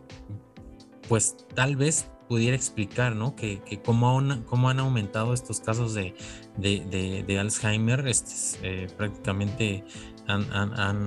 pues 1.09 1.37
tal 1.55 1.75
vez 1.75 2.09
pudiera 2.29 2.57
explicar, 2.57 3.15
¿no? 3.15 3.37
Que, 3.37 3.61
que 3.63 3.81
cómo, 3.81 4.19
han, 4.19 4.81
aumentado 4.81 5.35
estos 5.35 5.61
casos 5.61 5.95
de, 5.95 6.15
de, 6.57 7.39
Alzheimer, 7.39 8.07
este, 8.09 8.35
eh, 8.63 8.89
prácticamente 8.97 9.85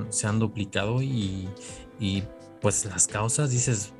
se 0.09 0.27
han 0.27 0.39
duplicado 0.39 1.01
y, 1.01 1.49
y, 1.99 2.23
pues 2.61 2.85
las 2.85 3.07
causas, 3.07 3.51
dices, 3.51 3.93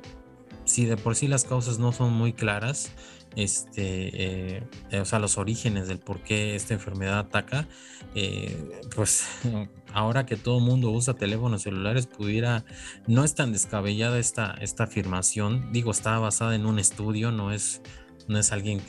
si 0.64 0.84
de 0.84 0.96
por 0.96 1.16
sí 1.16 1.28
las 1.28 1.44
causas 1.44 1.78
no 1.78 1.92
son 1.92 2.12
muy 2.12 2.32
claras, 2.32 2.92
este, 3.36 4.58
eh, 4.90 5.00
o 5.00 5.04
sea, 5.04 5.18
los 5.18 5.38
orígenes 5.38 5.88
del 5.88 5.98
por 5.98 6.22
qué 6.22 6.56
esta 6.56 6.74
enfermedad 6.74 7.18
ataca, 7.18 7.68
eh, 8.14 8.82
pues 8.94 9.24
ahora 9.92 10.26
que 10.26 10.36
todo 10.36 10.58
el 10.58 10.64
mundo 10.64 10.90
usa 10.90 11.14
teléfonos 11.14 11.62
celulares, 11.62 12.06
pudiera, 12.06 12.64
no 13.06 13.24
es 13.24 13.34
tan 13.34 13.52
descabellada 13.52 14.18
esta, 14.18 14.54
esta 14.60 14.84
afirmación, 14.84 15.72
digo, 15.72 15.90
está 15.90 16.18
basada 16.18 16.54
en 16.54 16.66
un 16.66 16.78
estudio, 16.78 17.30
no 17.30 17.52
es, 17.52 17.82
no 18.28 18.38
es 18.38 18.52
alguien 18.52 18.80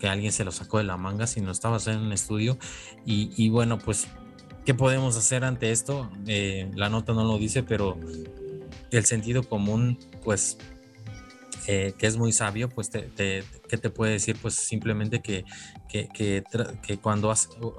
que, 0.00 0.08
alguien 0.08 0.32
se 0.32 0.44
lo 0.44 0.52
sacó 0.52 0.78
de 0.78 0.84
la 0.84 0.96
manga, 0.96 1.26
sino 1.26 1.50
está 1.50 1.68
basada 1.68 1.96
en 1.96 2.04
un 2.04 2.12
estudio. 2.12 2.58
Y, 3.04 3.48
bueno, 3.48 3.78
pues, 3.78 4.06
¿qué 4.64 4.72
podemos 4.72 5.16
hacer 5.16 5.44
ante 5.44 5.72
esto? 5.72 6.10
Eh, 6.26 6.70
la 6.74 6.88
nota 6.88 7.12
no 7.12 7.24
lo 7.24 7.38
dice, 7.38 7.64
pero 7.64 7.98
el 8.92 9.04
sentido 9.04 9.42
común, 9.42 9.98
pues 10.22 10.58
que 11.66 12.06
es 12.06 12.16
muy 12.16 12.32
sabio, 12.32 12.68
pues 12.68 12.90
te, 12.90 13.10
¿qué 13.68 13.76
te 13.76 13.90
puede 13.90 14.12
decir? 14.12 14.36
Pues 14.40 14.54
simplemente 14.54 15.20
que, 15.20 15.44
que, 15.88 16.08
que, 16.14 16.98
cuando 16.98 17.32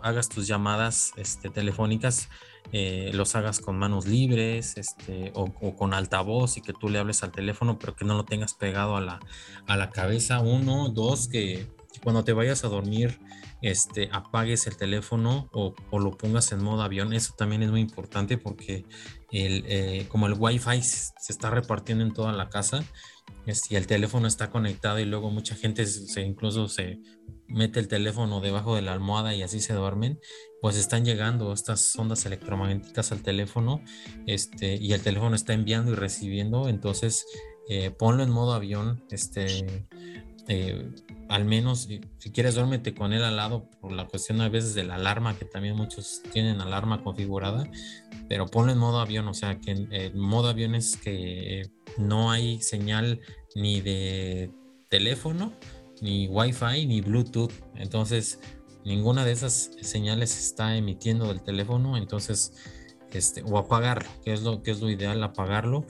hagas 0.04 0.30
tus 0.30 0.46
llamadas 0.46 1.14
este, 1.16 1.50
telefónicas, 1.50 2.30
eh, 2.74 3.12
los 3.14 3.36
hagas 3.36 3.62
con 3.62 3.78
manos 3.78 4.06
libres 4.06 4.76
este, 4.76 5.32
o, 5.36 5.76
con 5.78 5.94
altavoz 5.94 6.58
y 6.58 6.62
que 6.62 6.74
tú 6.74 6.90
le 6.90 7.00
hables 7.00 7.24
al 7.24 7.32
teléfono, 7.32 7.80
pero 7.80 7.96
que 7.96 8.04
no 8.04 8.16
lo 8.16 8.26
tengas 8.26 8.54
pegado 8.54 8.98
a 8.98 9.02
la, 9.02 9.20
a 9.68 9.78
la 9.78 9.90
cabeza. 9.90 10.42
Uno, 10.42 10.90
dos, 10.90 11.30
que 11.30 11.68
cuando 12.04 12.26
te 12.26 12.34
vayas 12.34 12.66
a 12.66 12.68
dormir, 12.68 13.20
este, 13.62 14.10
apagues 14.12 14.68
el 14.68 14.76
teléfono 14.76 15.50
o, 15.54 15.74
o, 15.92 16.00
lo 16.00 16.12
pongas 16.18 16.52
en 16.52 16.62
modo 16.62 16.82
avión. 16.82 17.14
Eso 17.14 17.36
también 17.38 17.64
es 17.64 17.72
muy 17.72 17.80
importante 17.80 18.38
porque 18.38 18.86
el, 19.32 19.64
eh, 19.68 20.06
como 20.10 20.28
el 20.28 20.34
wifi 20.34 20.82
se 20.82 21.14
está 21.30 21.50
repartiendo 21.50 22.04
en 22.04 22.14
toda 22.14 22.34
la 22.34 22.50
casa, 22.50 22.84
si 23.54 23.76
el 23.76 23.88
teléfono 23.88 24.28
está 24.28 24.50
conectado 24.50 25.00
y 25.00 25.06
luego 25.06 25.32
mucha 25.32 25.56
gente 25.56 25.86
se, 25.86 26.22
incluso 26.22 26.68
se 26.68 27.00
mete 27.48 27.80
el 27.80 27.88
teléfono 27.88 28.42
debajo 28.42 28.76
de 28.76 28.82
la 28.82 28.94
almohada 28.94 29.34
y 29.34 29.42
así 29.42 29.60
se 29.60 29.74
duermen, 29.74 30.20
pues 30.62 30.76
están 30.76 31.06
llegando 31.06 31.54
estas 31.54 31.96
ondas 31.98 32.26
electromagnéticas 32.26 33.12
al 33.12 33.22
teléfono 33.22 33.82
este, 34.26 34.76
y 34.76 34.94
el 34.94 35.02
teléfono 35.02 35.36
está 35.36 35.54
enviando 35.54 35.92
y 35.92 35.96
recibiendo, 35.96 36.68
entonces 36.68 37.26
eh, 37.70 37.92
ponlo 37.92 38.24
en 38.24 38.32
modo 38.32 38.54
avión, 38.54 39.04
este, 39.12 39.86
eh, 40.50 40.90
al 41.28 41.44
menos 41.44 41.90
si 42.20 42.32
quieres 42.32 42.56
duérmete 42.56 42.94
con 42.94 43.12
él 43.12 43.24
al 43.24 43.36
lado 43.36 43.70
por 43.82 43.92
la 43.92 44.08
cuestión 44.08 44.40
a 44.40 44.48
veces 44.48 44.74
de 44.74 44.86
la 44.86 44.96
alarma, 44.96 45.38
que 45.38 45.44
también 45.44 45.76
muchos 45.76 46.22
tienen 46.32 46.62
alarma 46.62 47.04
configurada, 47.04 47.70
pero 48.30 48.46
ponlo 48.46 48.72
en 48.72 48.78
modo 48.78 49.00
avión, 49.00 49.28
o 49.28 49.34
sea 49.34 49.60
que 49.60 49.72
en, 49.72 50.18
modo 50.18 50.48
avión 50.48 50.76
es 50.76 50.96
que 50.96 51.70
no 51.98 52.32
hay 52.32 52.62
señal 52.62 53.20
ni 53.58 53.82
de 53.82 54.52
teléfono, 54.88 55.52
ni 56.00 56.28
wifi, 56.28 56.86
ni 56.86 57.02
bluetooth, 57.02 57.52
entonces 57.76 58.40
ninguna 58.86 59.26
de 59.26 59.32
esas 59.32 59.72
señales 59.82 60.38
está 60.38 60.78
emitiendo 60.78 61.28
del 61.28 61.42
teléfono, 61.42 61.98
entonces 61.98 62.54
este, 63.12 63.42
o 63.42 63.58
apagarlo, 63.58 64.08
que 64.24 64.32
es 64.32 64.44
lo 64.44 64.62
que 64.62 64.70
es 64.70 64.80
lo 64.80 64.92
ideal, 64.92 65.24
apagarlo, 65.24 65.88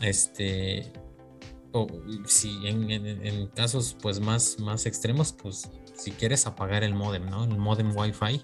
este 0.00 0.92
o 1.72 1.88
si 2.26 2.66
en, 2.66 3.48
casos 3.48 3.96
pues 4.00 4.20
más, 4.20 4.60
más 4.60 4.86
extremos, 4.86 5.32
pues 5.32 5.68
si 5.96 6.12
quieres 6.12 6.46
apagar 6.46 6.84
el 6.84 6.94
modem, 6.94 7.26
¿no? 7.26 7.44
El 7.44 7.58
modem 7.58 7.94
Wi-Fi, 7.96 8.40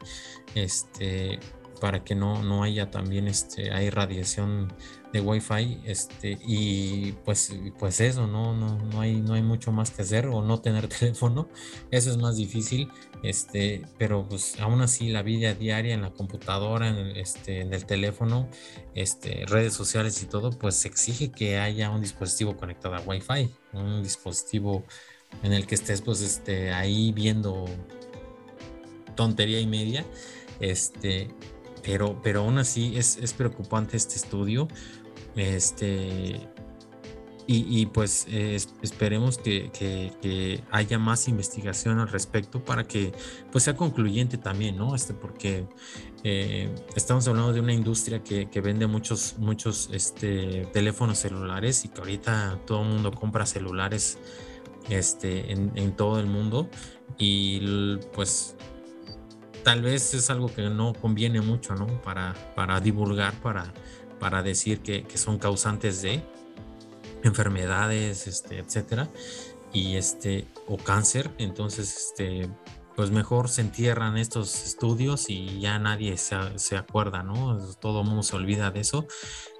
este, 0.57 1.39
para 1.85 2.03
que 2.03 2.15
no, 2.15 2.43
no 2.43 2.63
haya 2.63 2.91
también 2.91 3.29
este, 3.29 3.71
hay 3.71 3.91
radiación 3.91 4.73
de 5.13 5.21
Wi-Fi, 5.21 5.83
este, 5.85 6.39
y 6.43 7.13
pues, 7.27 7.55
pues 7.79 8.01
eso, 8.01 8.27
¿no? 8.27 8.57
No, 8.57 8.79
no, 8.79 9.03
hay, 9.03 9.17
no 9.21 9.35
hay 9.35 9.43
mucho 9.43 9.71
más 9.71 9.91
que 9.91 10.01
hacer 10.01 10.29
o 10.29 10.41
no 10.41 10.63
tener 10.63 10.89
teléfono, 10.99 11.47
eso 11.91 12.11
es 12.11 12.17
más 12.17 12.39
difícil, 12.39 12.91
este, 13.23 13.83
pero 13.99 14.27
pues 14.27 14.59
aún 14.61 14.81
así 14.81 15.11
la 15.11 15.21
vida 15.21 15.53
diaria 15.53 15.93
en 15.93 16.01
la 16.01 16.11
computadora, 16.11 16.89
en 16.89 16.97
el, 16.97 17.17
este, 17.19 17.61
en 17.61 17.75
el 17.75 17.85
teléfono, 17.85 18.49
este, 18.95 19.45
redes 19.45 19.75
sociales 19.75 20.23
y 20.23 20.25
todo, 20.25 20.53
pues 20.53 20.87
exige 20.87 21.33
que 21.33 21.59
haya 21.59 21.91
un 21.91 22.01
dispositivo 22.01 22.57
conectado 22.57 22.95
a 22.95 23.01
Wi-Fi, 23.01 23.55
un 23.75 24.03
dispositivo 24.03 24.87
en 25.43 25.53
el 25.53 25.67
que 25.67 25.75
estés 25.75 26.01
pues 26.01 26.23
este, 26.23 26.73
ahí 26.73 27.13
viendo 27.13 27.67
tontería 29.17 29.61
y 29.61 29.67
media, 29.67 30.07
este, 30.61 31.29
pero, 31.85 32.21
pero 32.23 32.41
aún 32.41 32.59
así 32.59 32.97
es, 32.97 33.33
preocupante 33.37 33.97
este 33.97 34.17
estudio. 34.17 34.69
Este, 35.37 36.41
y, 37.47 37.85
pues 37.87 38.27
esperemos 38.81 39.37
que, 39.37 40.63
haya 40.71 40.99
más 40.99 41.29
investigación 41.29 41.99
al 41.99 42.09
respecto 42.09 42.65
para 42.65 42.85
que 42.85 43.13
pues 43.53 43.65
sea 43.65 43.77
concluyente 43.77 44.39
también, 44.39 44.79
¿no? 44.79 44.95
Este, 44.95 45.13
porque 45.13 45.67
eh, 46.23 46.75
estamos 46.97 47.29
hablando 47.29 47.53
de 47.53 47.61
una 47.61 47.75
industria 47.75 48.23
que, 48.23 48.61
vende 48.63 48.87
muchos, 48.87 49.37
muchos 49.39 49.91
este, 49.93 50.67
teléfonos 50.73 51.19
celulares 51.19 51.85
y 51.85 51.89
que 51.89 52.01
ahorita 52.01 52.61
todo 52.67 52.83
el 52.83 52.89
mundo 52.89 53.13
compra 53.13 53.45
celulares 53.45 54.17
este, 54.89 55.53
en, 55.53 55.71
en 55.75 55.95
todo 55.95 56.21
el 56.21 56.27
mundo 56.27 56.71
y 57.19 57.99
pues 58.15 58.57
tal 59.65 59.83
vez 59.83 60.15
es 60.15 60.31
algo 60.31 60.55
que 60.55 60.63
no 60.63 60.93
conviene 60.93 61.41
mucho, 61.41 61.75
¿no? 61.75 61.87
Para, 62.03 62.35
para 62.55 62.81
divulgar, 62.81 63.33
para, 63.41 63.73
para 64.21 64.43
decir 64.43 64.81
que, 64.81 65.05
son 65.17 65.39
causantes 65.39 66.03
de 66.03 66.23
enfermedades, 67.25 68.27
este, 68.29 68.59
etcétera, 68.59 69.09
y 69.73 69.97
este, 69.97 70.47
o 70.69 70.77
cáncer. 70.77 71.31
Entonces, 71.39 71.97
este, 71.97 72.49
pues 72.95 73.11
mejor 73.11 73.49
se 73.49 73.63
entierran 73.63 74.17
estos 74.19 74.65
estudios 74.65 75.29
y 75.29 75.59
ya 75.61 75.79
nadie 75.79 76.17
se, 76.19 76.77
acuerda, 76.77 77.23
¿no? 77.23 77.59
Todo 77.81 78.05
mundo 78.05 78.23
se 78.23 78.37
olvida 78.37 78.71
de 78.71 78.81
eso. 78.81 79.07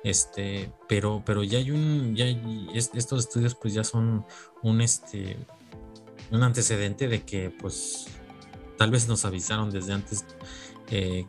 Este, 0.05 0.71
pero, 0.87 1.23
pero 1.25 1.43
ya 1.43 1.59
hay 1.59 1.71
un, 1.71 2.15
ya 2.15 2.27
estos 2.75 3.21
estudios 3.21 3.55
pues 3.55 3.73
ya 3.73 3.83
son 3.83 4.27
un, 4.63 4.81
este, 4.83 5.39
un 6.31 6.43
antecedente 6.43 7.09
de 7.09 7.23
que 7.23 7.51
pues 7.51 8.07
tal 8.77 8.91
vez 8.91 9.09
nos 9.09 9.25
avisaron 9.25 9.71
desde 9.71 9.93
antes 9.93 10.25
eh, 10.91 11.27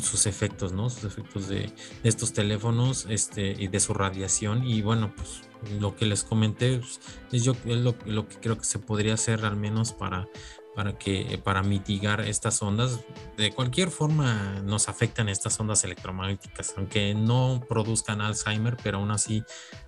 sus 0.00 0.26
efectos, 0.26 0.72
¿no? 0.72 0.90
Sus 0.90 1.04
efectos 1.04 1.48
de, 1.48 1.72
estos 2.02 2.32
teléfonos 2.32 3.06
este, 3.08 3.54
y 3.58 3.68
de 3.68 3.80
su 3.80 3.94
radiación. 3.94 4.66
Y 4.66 4.82
bueno, 4.82 5.12
pues 5.16 5.42
lo 5.80 5.96
que 5.96 6.06
les 6.06 6.24
comenté 6.24 6.78
pues, 6.78 7.00
es, 7.32 7.44
yo, 7.44 7.54
lo, 7.64 7.94
lo, 8.04 8.28
que 8.28 8.36
creo 8.36 8.58
que 8.58 8.64
se 8.64 8.78
podría 8.78 9.14
hacer 9.14 9.44
al 9.44 9.56
menos 9.56 9.92
para, 9.92 10.28
para, 10.76 10.98
que, 10.98 11.40
para 11.42 11.62
mitigar 11.62 12.20
estas 12.20 12.60
ondas. 12.60 13.00
De 13.36 13.50
cualquier 13.50 13.90
forma 13.90 14.60
nos 14.62 14.88
afectan 14.90 15.30
estas 15.30 15.58
ondas 15.58 15.82
electromagnéticas, 15.84 16.74
aunque 16.76 17.14
no 17.14 17.64
produzcan 17.66 18.20
Alzheimer, 18.20 18.76
pero 18.82 18.98
aún 18.98 19.10
así 19.10 19.42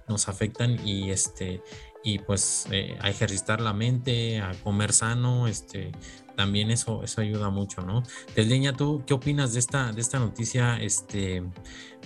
nos 0.08 0.28
afectan 0.28 0.86
y 0.86 1.10
este 1.10 1.62
y 2.04 2.18
pues 2.20 2.66
eh, 2.70 2.96
a 3.00 3.10
ejercitar 3.10 3.60
la 3.60 3.72
mente, 3.72 4.40
a 4.40 4.52
comer 4.62 4.92
sano, 4.92 5.48
este, 5.48 5.92
también 6.38 6.70
eso, 6.70 7.02
eso 7.02 7.20
ayuda 7.20 7.50
mucho, 7.50 7.82
¿no? 7.82 8.04
Desleña, 8.36 8.72
¿tú 8.72 9.02
qué 9.06 9.14
opinas 9.14 9.54
de 9.54 9.58
esta, 9.58 9.92
de 9.92 10.00
esta 10.00 10.20
noticia, 10.20 10.80
este, 10.80 11.42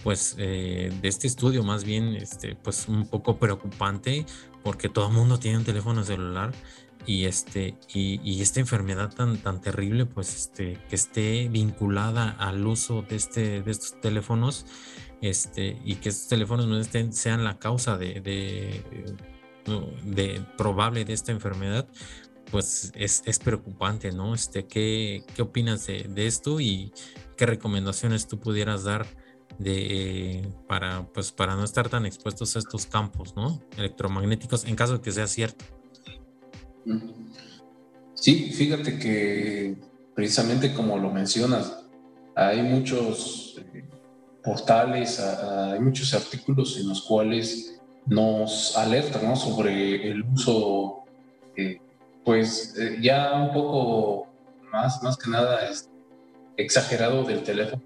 pues, 0.02 0.36
eh, 0.38 0.90
de 1.02 1.08
este 1.08 1.26
estudio 1.26 1.62
más 1.62 1.84
bien, 1.84 2.16
este, 2.16 2.54
pues, 2.56 2.88
un 2.88 3.06
poco 3.06 3.38
preocupante, 3.38 4.24
porque 4.62 4.88
todo 4.88 5.08
el 5.08 5.12
mundo 5.12 5.38
tiene 5.38 5.58
un 5.58 5.64
teléfono 5.64 6.02
celular 6.02 6.52
y 7.04 7.24
este, 7.26 7.74
y, 7.92 8.40
esta 8.40 8.60
enfermedad 8.60 9.12
tan, 9.14 9.36
tan 9.36 9.60
terrible, 9.60 10.06
pues, 10.06 10.34
este, 10.34 10.78
que 10.88 10.94
esté 10.94 11.48
vinculada 11.48 12.30
al 12.30 12.66
uso 12.66 13.02
de 13.02 13.16
este, 13.16 13.60
de 13.62 13.70
estos 13.70 14.00
teléfonos, 14.00 14.64
este, 15.20 15.78
y 15.84 15.96
que 15.96 16.08
estos 16.08 16.28
teléfonos 16.28 16.66
no 16.66 16.78
estén, 16.78 17.12
sean 17.12 17.44
la 17.44 17.58
causa 17.58 17.98
de, 17.98 18.22
de 20.04 20.44
probable 20.56 21.04
de 21.04 21.12
esta 21.12 21.32
enfermedad, 21.32 21.88
pues 22.50 22.92
es, 22.94 23.22
es 23.24 23.38
preocupante, 23.38 24.12
¿no? 24.12 24.34
Este, 24.34 24.66
¿qué, 24.66 25.24
qué 25.34 25.42
opinas 25.42 25.86
de, 25.86 26.04
de, 26.08 26.26
esto 26.26 26.60
y 26.60 26.92
qué 27.36 27.46
recomendaciones 27.46 28.28
tú 28.28 28.38
pudieras 28.38 28.84
dar 28.84 29.06
de, 29.58 30.46
para, 30.68 31.06
pues, 31.12 31.32
para 31.32 31.56
no 31.56 31.64
estar 31.64 31.88
tan 31.88 32.06
expuestos 32.06 32.56
a 32.56 32.58
estos 32.58 32.86
campos, 32.86 33.34
¿no? 33.36 33.62
Electromagnéticos, 33.76 34.64
en 34.64 34.76
caso 34.76 34.94
de 34.94 35.00
que 35.00 35.12
sea 35.12 35.26
cierto. 35.26 35.64
Sí, 38.14 38.52
fíjate 38.52 38.98
que 38.98 39.76
precisamente 40.14 40.74
como 40.74 40.98
lo 40.98 41.10
mencionas, 41.10 41.84
hay 42.34 42.62
muchos 42.62 43.60
eh, 43.74 43.84
portales, 44.42 45.20
hay 45.20 45.80
muchos 45.80 46.12
artículos 46.14 46.78
en 46.78 46.88
los 46.88 47.02
cuales 47.02 47.81
nos 48.06 48.76
alertan 48.76 49.24
¿no? 49.24 49.36
sobre 49.36 50.10
el 50.10 50.22
uso 50.24 51.04
eh, 51.56 51.80
pues 52.24 52.76
eh, 52.78 52.98
ya 53.00 53.32
un 53.34 53.52
poco 53.52 54.28
más, 54.72 55.02
más 55.02 55.16
que 55.16 55.30
nada 55.30 55.68
es 55.68 55.88
exagerado 56.56 57.24
del 57.24 57.42
teléfono, 57.42 57.82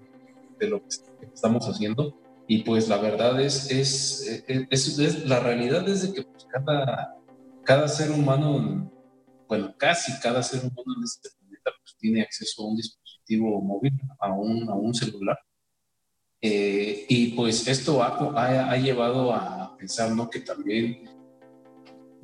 de 0.59 0.67
lo 0.67 0.81
que 0.81 0.87
estamos 1.33 1.65
haciendo. 1.67 2.15
Y 2.47 2.59
pues 2.63 2.87
la 2.87 2.97
verdad 2.97 3.41
es, 3.41 3.69
es, 3.71 4.45
es, 4.47 5.25
la 5.25 5.39
realidad 5.39 5.87
es 5.89 6.03
de 6.03 6.13
que 6.13 6.21
pues, 6.23 6.45
cada, 6.49 7.17
cada 7.63 7.87
ser 7.89 8.11
humano, 8.11 8.89
bueno, 9.49 9.73
casi 9.77 10.17
cada 10.21 10.41
ser 10.41 10.61
humano 10.61 10.95
en 10.97 11.03
este 11.03 11.29
planeta 11.37 11.71
pues, 11.81 11.97
tiene 11.99 12.21
acceso 12.21 12.63
a 12.63 12.67
un 12.67 12.77
dispositivo 12.77 13.61
móvil, 13.61 13.93
a 14.19 14.31
un, 14.31 14.69
a 14.69 14.75
un 14.75 14.93
celular. 14.93 15.37
Eh, 16.39 17.05
y 17.09 17.31
pues 17.31 17.67
esto 17.67 18.01
ha, 18.01 18.09
ha, 18.09 18.71
ha, 18.71 18.77
llevado 18.77 19.33
a 19.33 19.66
pensar 19.77 20.11
¿no? 20.11 20.29
que 20.29 20.39
también 20.39 21.09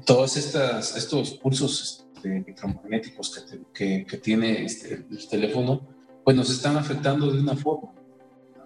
todos 0.05 0.37
estas, 0.37 0.95
estos 0.97 1.35
cursos 1.35 2.07
electromagnéticos 2.23 3.45
que, 3.73 4.05
que, 4.05 4.17
tiene 4.17 4.63
este, 4.63 5.05
el 5.09 5.27
teléfono, 5.29 5.87
pues 6.23 6.35
nos 6.35 6.49
están 6.49 6.77
afectando 6.77 7.31
de 7.31 7.39
una 7.39 7.55
forma, 7.55 7.93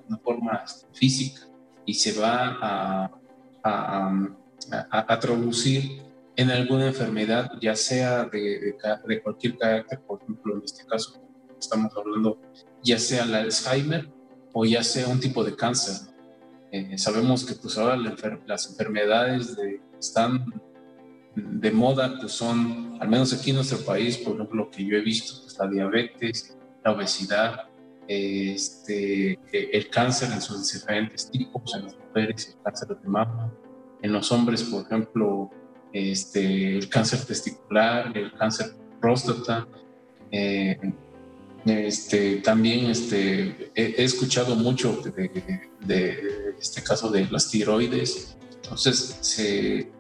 una 0.08 0.18
forma 0.20 0.64
este, 0.66 0.88
física, 0.94 1.42
y 1.86 1.94
se 1.94 2.20
va 2.20 2.58
a, 2.62 3.12
a, 3.64 4.30
a, 4.92 5.20
traducir 5.20 6.04
en 6.36 6.52
alguna 6.52 6.88
enfermedad, 6.88 7.52
ya 7.62 7.76
sea 7.76 8.26
de, 8.26 8.76
de, 9.08 9.22
cualquier 9.24 9.58
carácter, 9.58 10.02
por 10.02 10.22
ejemplo, 10.22 10.58
en 10.58 10.64
este 10.64 10.86
caso 10.86 11.22
estamos 11.60 11.92
hablando, 11.98 12.40
ya 12.84 13.00
sea 13.00 13.24
el 13.24 13.34
Alzheimer 13.34 14.12
o 14.54 14.66
ya 14.66 14.84
sea 14.84 15.08
un 15.08 15.20
tipo 15.20 15.44
de 15.44 15.56
cáncer. 15.56 16.14
Eh, 16.72 16.98
sabemos 16.98 17.46
que 17.46 17.56
pues 17.56 17.78
ahora 17.78 17.98
las 18.46 18.70
enfermedades 18.70 19.56
de, 19.56 19.82
están 19.98 20.46
de 21.36 21.72
moda, 21.72 22.18
pues 22.20 22.32
son, 22.32 22.98
al 23.00 23.08
menos 23.08 23.34
aquí 23.34 23.52
en 23.52 23.58
nuestro 23.58 23.80
país, 23.80 24.18
por 24.18 24.36
ejemplo, 24.36 24.66
lo 24.66 24.72
que 24.72 24.84
yo 24.84 24.98
he 24.98 25.02
visto, 25.02 25.42
pues 25.44 25.58
la 25.58 25.68
diabetes, 25.68 26.58
la 26.84 26.92
obesidad, 26.92 27.70
este, 28.08 29.40
el 29.52 29.90
cáncer 29.90 30.32
en 30.32 30.42
sus 30.42 30.72
diferentes 30.72 31.30
tipos, 31.30 31.76
en 31.76 31.86
las 31.86 31.98
mujeres, 31.98 32.56
el 32.56 32.64
cáncer 32.64 32.88
de 32.90 33.08
mama, 33.08 33.52
en 34.02 34.14
los 34.14 34.32
hombres, 34.32 34.64
por 34.64 34.86
ejemplo, 34.86 35.52
este, 35.94 36.78
el 36.78 36.90
cáncer 36.90 37.26
testicular, 37.26 38.18
el 38.18 38.34
cáncer 38.34 38.76
próstata. 39.00 39.68
Eh, 40.32 40.78
este, 41.66 42.38
también 42.38 42.86
este, 42.86 43.72
he, 43.76 44.04
escuchado 44.04 44.56
mucho 44.56 45.02
de, 45.02 45.12
de, 45.12 45.67
este 46.60 46.84
caso 46.84 47.10
de 47.10 47.28
las 47.30 47.50
tiroides. 47.50 48.38
Entonces, 48.64 49.18
se, 49.22 49.92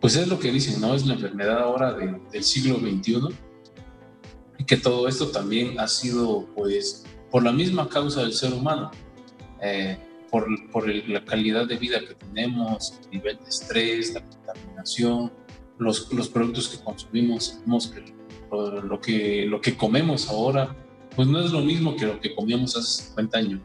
pues 0.00 0.16
es 0.16 0.28
lo 0.28 0.38
que 0.38 0.50
dicen, 0.50 0.80
¿no? 0.80 0.94
Es 0.94 1.06
la 1.06 1.14
enfermedad 1.14 1.58
ahora 1.58 1.92
del 1.94 2.42
siglo 2.42 2.78
XXI 2.78 3.28
y 4.58 4.64
que 4.64 4.76
todo 4.76 5.08
esto 5.08 5.28
también 5.28 5.78
ha 5.78 5.88
sido, 5.88 6.46
pues, 6.54 7.04
por 7.30 7.44
la 7.44 7.52
misma 7.52 7.88
causa 7.88 8.22
del 8.22 8.32
ser 8.32 8.52
humano, 8.52 8.90
eh, 9.62 9.98
por, 10.30 10.46
por 10.70 10.88
la 10.88 11.24
calidad 11.24 11.66
de 11.66 11.76
vida 11.76 12.00
que 12.00 12.14
tenemos, 12.14 12.98
el 13.04 13.10
nivel 13.18 13.38
de 13.38 13.48
estrés, 13.48 14.14
la 14.14 14.24
contaminación, 14.24 15.32
los, 15.78 16.12
los 16.12 16.28
productos 16.28 16.68
que 16.68 16.82
consumimos, 16.82 17.60
que 17.94 18.14
lo, 18.50 19.00
que 19.00 19.46
lo 19.46 19.60
que 19.60 19.76
comemos 19.76 20.28
ahora, 20.28 20.76
pues 21.14 21.28
no 21.28 21.40
es 21.40 21.50
lo 21.50 21.60
mismo 21.60 21.96
que 21.96 22.06
lo 22.06 22.20
que 22.20 22.34
comíamos 22.34 22.76
hace 22.76 23.04
50 23.04 23.38
años. 23.38 23.60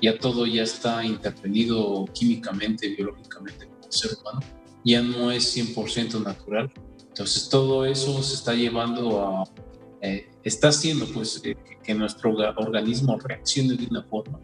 Ya 0.00 0.18
todo 0.18 0.46
ya 0.46 0.62
está 0.62 1.04
intervenido 1.04 2.04
químicamente, 2.14 2.88
biológicamente 2.88 3.66
como 3.66 3.90
ser 3.90 4.12
humano 4.20 4.40
ya 4.84 5.02
no 5.02 5.30
es 5.30 5.56
100% 5.56 6.22
natural. 6.22 6.70
Entonces 7.08 7.48
todo 7.48 7.84
eso 7.84 8.22
se 8.22 8.34
está 8.34 8.54
llevando 8.54 9.20
a, 9.20 9.44
eh, 10.00 10.30
está 10.44 10.68
haciendo 10.68 11.06
pues 11.06 11.40
eh, 11.44 11.56
que 11.82 11.94
nuestro 11.94 12.34
organismo 12.56 13.18
reaccione 13.18 13.74
de 13.74 13.86
una 13.86 14.02
forma 14.04 14.40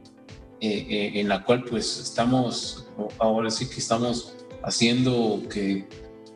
eh, 0.61 1.13
en 1.15 1.29
la 1.29 1.45
cual 1.45 1.65
pues 1.65 1.99
estamos, 2.01 2.87
ahora 3.19 3.51
sí 3.51 3.69
que 3.69 3.77
estamos 3.77 4.35
haciendo 4.63 5.43
que 5.51 5.87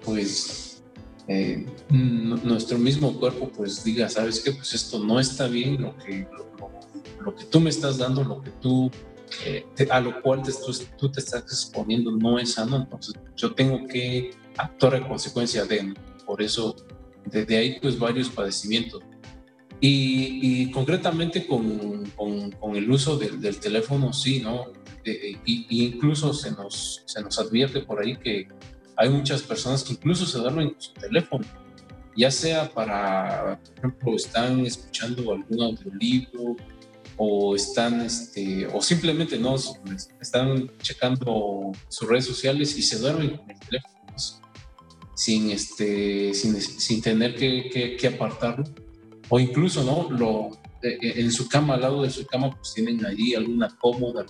pues 0.05 0.83
nuestro 1.91 2.79
mismo 2.79 3.19
cuerpo 3.19 3.51
pues 3.55 3.85
diga, 3.85 4.09
sabes 4.09 4.41
qué, 4.41 4.53
pues 4.53 4.73
esto 4.73 4.99
no 4.99 5.21
está 5.21 5.47
bien, 5.47 5.83
lo 5.83 5.97
que, 5.99 6.27
lo 6.37 6.71
que 7.35 7.45
tú 7.45 7.61
me 7.61 7.71
estás 7.71 7.99
dando, 7.99 8.25
lo 8.25 8.43
que 8.43 8.51
tú 8.51 8.91
eh, 9.45 9.67
a 9.91 10.01
lo 10.01 10.21
cual 10.23 10.43
tú, 10.99 11.09
te 11.11 11.21
estás 11.21 11.43
exponiendo 11.43 12.11
no 12.13 12.39
es 12.39 12.55
sano, 12.55 12.77
entonces 12.77 13.15
yo 13.37 13.55
tengo 13.55 13.87
que 13.87 14.31
actuar 14.57 14.95
en 14.95 15.05
consecuencia 15.05 15.65
de, 15.65 15.95
por 16.27 16.43
eso 16.43 16.75
desde 17.25 17.57
ahí 17.57 17.79
pues 17.81 17.99
varios 17.99 18.29
padecimientos. 18.29 19.03
Y, 19.81 20.73
concretamente 20.73 21.47
con, 21.47 22.05
con, 22.17 22.75
el 22.75 22.91
uso 22.91 23.17
del 23.17 23.61
teléfono, 23.61 24.13
sí, 24.13 24.41
¿no? 24.41 24.73
y, 25.05 25.85
incluso 25.85 26.35
se 26.35 26.51
nos, 26.51 27.03
se 27.07 27.23
nos 27.23 27.39
advierte 27.39 27.81
por 27.81 28.03
ahí 28.03 28.17
que 28.17 28.49
hay 28.97 29.09
muchas 29.09 29.43
personas 29.43 29.85
que 29.85 29.93
incluso 29.93 30.27
se 30.27 30.39
duermen 30.39 30.71
con 30.71 30.81
su 30.81 30.93
teléfono, 30.95 31.45
ya 32.17 32.31
sea 32.33 32.69
para, 32.69 33.61
por 33.61 33.79
ejemplo, 33.79 34.17
están 34.17 34.67
escuchando 34.67 35.33
algún 35.33 35.63
audiolibro, 35.63 36.57
o 37.19 37.57
están, 37.57 38.01
este, 38.01 38.67
o 38.69 38.81
simplemente 38.81 39.39
no, 39.39 39.57
están 40.21 40.71
checando 40.79 41.73
sus 41.89 42.09
redes 42.09 42.25
sociales 42.25 42.79
y 42.79 42.83
se 42.83 42.99
duermen 42.99 43.37
con 43.37 43.51
el 43.51 43.59
teléfono 43.59 43.99
sin, 45.15 45.51
este, 45.51 46.33
sin, 46.33 46.61
sin 46.61 47.03
tener 47.03 47.35
que, 47.35 47.97
que, 47.99 48.07
apartarlo. 48.07 48.65
O 49.29 49.41
incluso, 49.41 49.83
¿no? 49.83 50.09
Lo, 50.17 50.53
eh, 50.81 50.97
eh, 51.03 51.15
en 51.17 51.33
su 51.33 51.49
cama, 51.49 51.75
al 51.75 51.81
lado 51.81 52.03
de 52.03 52.11
su 52.11 52.25
cama, 52.25 52.51
pues 52.53 52.73
tienen 52.73 53.05
allí 53.05 53.35
alguna 53.35 53.69
cómoda, 53.81 54.25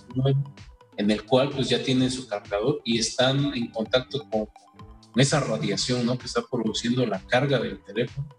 en 0.97 1.11
el 1.11 1.23
cual 1.25 1.51
pues 1.51 1.69
ya 1.69 1.83
tienen 1.83 2.09
su 2.09 2.27
cargador 2.27 2.81
y 2.83 2.97
están 2.97 3.53
en 3.53 3.67
contacto 3.67 4.27
con 4.31 4.47
esa 5.15 5.39
radiación, 5.41 6.07
¿no? 6.07 6.17
Que 6.17 6.25
está 6.25 6.41
produciendo 6.41 7.05
la 7.05 7.19
carga 7.19 7.59
del 7.59 7.79
teléfono 7.83 8.38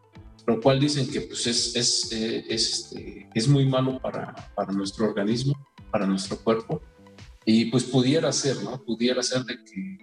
lo 0.51 0.61
cual 0.61 0.81
dicen 0.81 1.09
que 1.09 1.21
pues 1.21 1.47
es, 1.47 1.77
es, 1.77 2.13
eh, 2.13 2.45
es, 2.49 2.69
este, 2.71 3.29
es 3.35 3.47
muy 3.47 3.67
malo 3.67 4.01
para, 4.01 4.35
para, 4.57 4.73
nuestro 4.73 5.07
organismo, 5.07 5.55
para 5.93 6.07
nuestro 6.07 6.37
cuerpo, 6.39 6.83
y 7.45 7.67
pues 7.67 7.85
pudiera 7.85 8.33
ser, 8.33 8.63
¿no? 8.65 8.83
Pudiera 8.83 9.23
ser 9.23 9.45
de 9.45 9.57
que, 9.65 9.99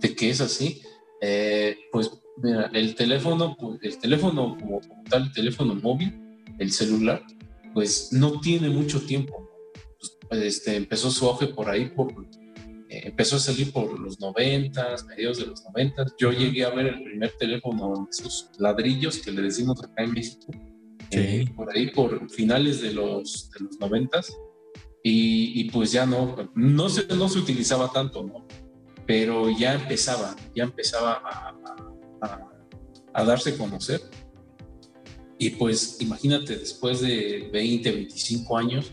de 0.00 0.16
que 0.16 0.30
es 0.30 0.40
así. 0.40 0.82
Eh, 1.20 1.76
pues 1.92 2.10
mira, 2.42 2.70
el 2.74 2.94
teléfono, 2.96 3.56
pues, 3.56 3.78
el 3.82 3.98
teléfono 3.98 4.56
como, 4.58 4.80
tal, 5.08 5.24
el 5.24 5.32
teléfono 5.32 5.74
móvil, 5.76 6.12
el 6.58 6.72
celular, 6.72 7.22
pues 7.72 8.12
no 8.12 8.40
tiene 8.40 8.68
mucho 8.70 9.00
tiempo, 9.00 9.48
pues, 10.28 10.42
este, 10.42 10.74
empezó 10.74 11.10
su 11.10 11.26
auge 11.26 11.46
por 11.46 11.70
ahí, 11.70 11.88
por, 11.90 12.12
empezó 13.04 13.36
a 13.36 13.38
salir 13.38 13.72
por 13.72 13.98
los 13.98 14.20
noventas, 14.20 15.04
mediados 15.06 15.38
de 15.38 15.46
los 15.46 15.64
noventas. 15.64 16.14
Yo 16.18 16.32
llegué 16.32 16.64
a 16.64 16.70
ver 16.70 16.86
el 16.86 17.02
primer 17.02 17.32
teléfono, 17.38 18.08
esos 18.10 18.50
ladrillos 18.58 19.18
que 19.18 19.32
le 19.32 19.42
decimos 19.42 19.82
acá 19.82 20.04
en 20.04 20.12
México, 20.12 20.52
eh, 21.10 21.44
por 21.56 21.70
ahí 21.74 21.90
por 21.90 22.30
finales 22.30 22.80
de 22.80 22.92
los, 22.92 23.50
de 23.50 23.64
los 23.64 23.78
noventas. 23.78 24.36
Y, 25.06 25.70
pues 25.70 25.92
ya 25.92 26.06
no, 26.06 26.50
no 26.54 26.88
se, 26.88 27.06
no 27.14 27.28
se 27.28 27.38
utilizaba 27.38 27.92
tanto, 27.92 28.22
¿no? 28.22 28.46
Pero 29.06 29.50
ya 29.50 29.74
empezaba, 29.74 30.34
ya 30.54 30.64
empezaba 30.64 31.20
a, 31.22 31.54
a 33.12 33.24
darse 33.24 33.50
a 33.50 33.58
conocer. 33.58 34.00
Y 35.38 35.50
pues 35.50 36.00
imagínate, 36.00 36.56
después 36.56 37.00
de 37.00 37.50
20, 37.52 37.92
25 37.92 38.56
años, 38.56 38.92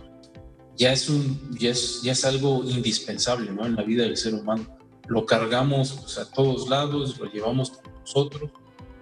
ya 0.77 0.93
es, 0.93 1.09
un, 1.09 1.57
ya 1.57 1.71
es, 1.71 2.01
ya 2.01 2.13
es 2.13 2.25
algo 2.25 2.63
indispensable 2.63 3.51
¿no? 3.51 3.65
en 3.65 3.75
la 3.75 3.83
vida 3.83 4.03
del 4.03 4.17
ser 4.17 4.33
humano. 4.33 4.65
Lo 5.07 5.25
cargamos 5.25 5.93
pues, 5.93 6.17
a 6.17 6.29
todos 6.31 6.69
lados, 6.69 7.19
lo 7.19 7.31
llevamos 7.31 7.71
con 7.71 7.93
nosotros. 7.99 8.51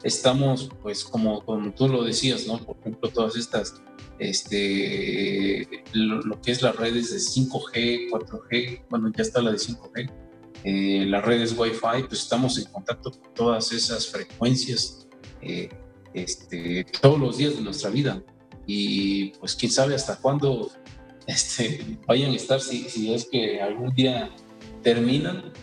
Estamos, 0.04 0.70
pues, 0.82 1.04
como, 1.04 1.44
como 1.44 1.72
tú 1.74 1.88
lo 1.90 2.04
decías, 2.04 2.48
¿no? 2.48 2.58
Por 2.58 2.78
ejemplo, 2.80 3.10
todas 3.10 3.36
estas, 3.36 3.82
este, 4.18 5.68
lo, 5.94 6.42
que 6.42 6.52
es 6.52 6.62
las 6.62 6.76
redes 6.76 7.12
de 7.12 7.18
5G, 7.18 8.10
4G, 8.10 8.84
bueno, 8.90 9.12
ya 9.16 9.22
está 9.22 9.42
la 9.42 9.52
de 9.52 9.58
5G, 9.58 10.12
eh, 10.64 11.06
las 11.06 11.24
redes 11.24 11.54
Wi-Fi, 11.58 12.08
pues 12.08 12.22
estamos 12.22 12.58
en 12.58 12.66
contacto 12.72 13.12
con 13.12 13.34
todas 13.34 13.72
esas 13.72 14.08
frecuencias 14.08 15.08
eh, 15.42 15.70
este, 16.14 16.86
todos 17.02 17.20
los 17.20 17.38
días 17.38 17.56
de 17.56 17.62
nuestra 17.62 17.90
vida. 17.90 18.22
Y 18.66 19.30
pues 19.40 19.56
quién 19.56 19.72
sabe 19.72 19.96
hasta 19.96 20.18
cuándo 20.18 20.70
este, 21.30 22.00
vayan 22.08 22.32
a 22.32 22.36
estar 22.36 22.60
si, 22.60 22.90
si 22.90 23.14
es 23.14 23.26
que 23.26 23.62
algún 23.62 23.94
día 23.94 24.32
terminan, 24.82 25.54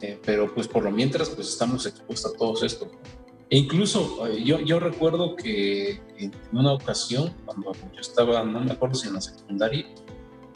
eh, 0.00 0.18
pero 0.24 0.52
pues 0.54 0.66
por 0.66 0.82
lo 0.82 0.90
mientras 0.90 1.28
pues 1.28 1.48
estamos 1.48 1.84
expuestos 1.84 2.32
a 2.32 2.38
todos 2.38 2.62
esto. 2.62 2.90
E 3.50 3.58
incluso 3.58 4.26
eh, 4.26 4.42
yo, 4.42 4.60
yo 4.60 4.80
recuerdo 4.80 5.36
que 5.36 6.00
en 6.16 6.32
una 6.52 6.72
ocasión, 6.72 7.34
cuando 7.44 7.72
yo 7.92 8.00
estaba, 8.00 8.44
no 8.44 8.60
me 8.60 8.72
acuerdo 8.72 8.94
si 8.94 9.08
en 9.08 9.14
la 9.14 9.20
secundaria, 9.20 9.84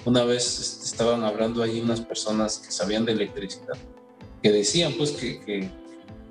una 0.07 0.25
vez 0.25 0.59
este, 0.59 0.87
estaban 0.87 1.25
hablando 1.25 1.63
ahí 1.63 1.81
unas 1.81 2.01
personas 2.01 2.59
que 2.59 2.71
sabían 2.71 3.05
de 3.05 3.13
electricidad, 3.13 3.77
que 4.43 4.51
decían 4.51 4.95
pues 4.97 5.11
que, 5.11 5.41
que, 5.41 5.71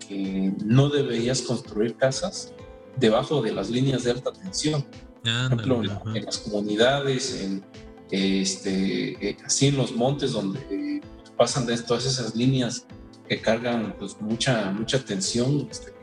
que 0.08 0.54
no 0.66 0.90
deberías 0.90 1.44
construir 1.44 1.96
casas 1.96 2.52
debajo 2.96 3.44
de 3.44 3.52
las 3.52 3.70
líneas 3.70 4.06
de 4.06 4.12
alta 4.12 4.34
tensión. 4.34 4.84
Por 5.22 5.60
ejemplo, 5.60 5.82
en, 6.16 6.26
las 6.26 6.38
comunidades, 6.38 7.42
en, 7.42 7.64
este, 8.12 9.30
eh, 9.30 9.38
así 9.46 9.68
en 9.68 9.78
los 9.78 9.96
montes 9.96 10.32
donde 10.32 10.60
eh, 10.70 11.02
pasan 11.36 11.66
de 11.66 11.78
todas 11.78 12.06
esas 12.06 12.36
líneas 12.36 12.86
que 13.28 13.42
cargan 13.42 13.96
pues, 14.00 14.20
mucha, 14.22 14.72
mucha 14.72 15.04
tensión, 15.04 15.68
este, 15.70 15.94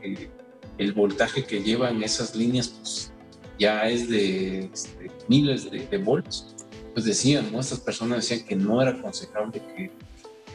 el 0.77 0.93
voltaje 0.93 1.45
que 1.45 1.63
llevan 1.63 2.03
esas 2.03 2.35
líneas 2.35 2.69
pues, 2.69 3.11
ya 3.59 3.87
es 3.87 4.09
de 4.09 4.69
este, 4.73 5.11
miles 5.27 5.69
de, 5.71 5.97
volts. 5.97 6.51
Pues 6.93 7.05
decían, 7.05 7.51
¿no? 7.51 7.59
estas 7.59 7.79
personas 7.79 8.17
decían 8.19 8.47
que 8.47 8.55
no 8.55 8.81
era 8.81 8.91
aconsejable 8.91 9.61
que 9.75 9.91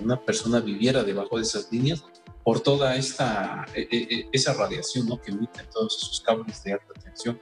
una 0.01 0.19
persona 0.19 0.61
viviera 0.61 1.03
debajo 1.03 1.37
de 1.37 1.43
esas 1.43 1.71
líneas 1.71 2.03
por 2.43 2.61
toda 2.61 2.97
esta, 2.97 3.67
e, 3.75 3.83
e, 3.91 4.15
e, 4.15 4.29
esa 4.33 4.55
radiación 4.55 5.07
¿no? 5.07 5.21
que 5.21 5.33
emiten 5.33 5.67
todos 5.71 5.99
esos 6.03 6.21
cables 6.23 6.63
de 6.65 6.73
alta 6.73 6.95
tensión. 7.03 7.39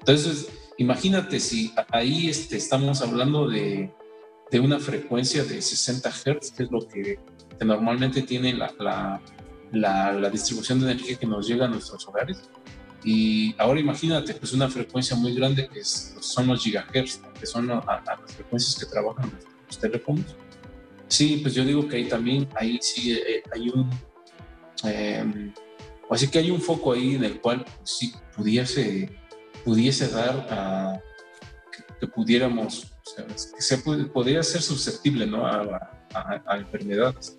Entonces, 0.00 0.48
imagínate 0.78 1.40
si 1.40 1.72
ahí 1.90 2.28
este, 2.28 2.56
estamos 2.56 3.02
hablando 3.02 3.48
de, 3.48 3.92
de 4.50 4.60
una 4.60 4.78
frecuencia 4.78 5.44
de 5.44 5.60
60 5.62 6.10
Hz, 6.10 6.52
que 6.52 6.62
es 6.64 6.70
lo 6.70 6.86
que, 6.86 7.18
normalmente 7.64 8.22
tiene 8.22 8.54
la, 8.54 8.74
la, 8.78 10.12
la, 10.12 10.30
distribución 10.30 10.80
de 10.80 10.90
energía 10.90 11.16
que 11.16 11.26
nos 11.26 11.46
llega 11.46 11.66
a 11.66 11.68
nuestros 11.68 12.06
hogares. 12.08 12.42
Y 13.04 13.54
ahora 13.58 13.80
imagínate, 13.80 14.34
pues 14.34 14.52
una 14.52 14.68
frecuencia 14.68 15.16
muy 15.16 15.34
grande 15.34 15.68
que 15.68 15.84
son 15.84 16.48
los 16.48 16.62
gigahertz, 16.62 17.20
que 17.38 17.46
son 17.46 17.70
a, 17.70 18.02
las 18.04 18.32
frecuencias 18.34 18.78
que 18.78 18.86
trabajan 18.86 19.30
los 19.66 19.78
teléfonos. 19.78 20.24
Sí, 21.08 21.40
pues 21.42 21.54
yo 21.54 21.64
digo 21.64 21.86
que 21.88 21.96
ahí 21.96 22.08
también, 22.08 22.48
ahí 22.56 22.78
sí 22.80 23.12
eh, 23.12 23.42
hay 23.52 23.68
un, 23.68 23.90
eh, 24.84 25.52
así 26.10 26.28
que 26.28 26.38
hay 26.38 26.50
un 26.50 26.60
foco 26.60 26.92
ahí 26.92 27.16
en 27.16 27.24
el 27.24 27.40
cual 27.40 27.64
sí 27.82 28.12
pudiese, 28.34 29.10
pudiese 29.64 30.08
dar 30.08 30.46
a 30.50 31.00
que, 32.00 32.06
pudiéramos, 32.06 32.92
que 33.16 33.62
se 33.62 33.78
podría 33.78 34.42
ser 34.42 34.62
susceptible 34.62 35.26
¿no? 35.26 35.46
a, 35.46 36.56
enfermedades. 36.56 37.36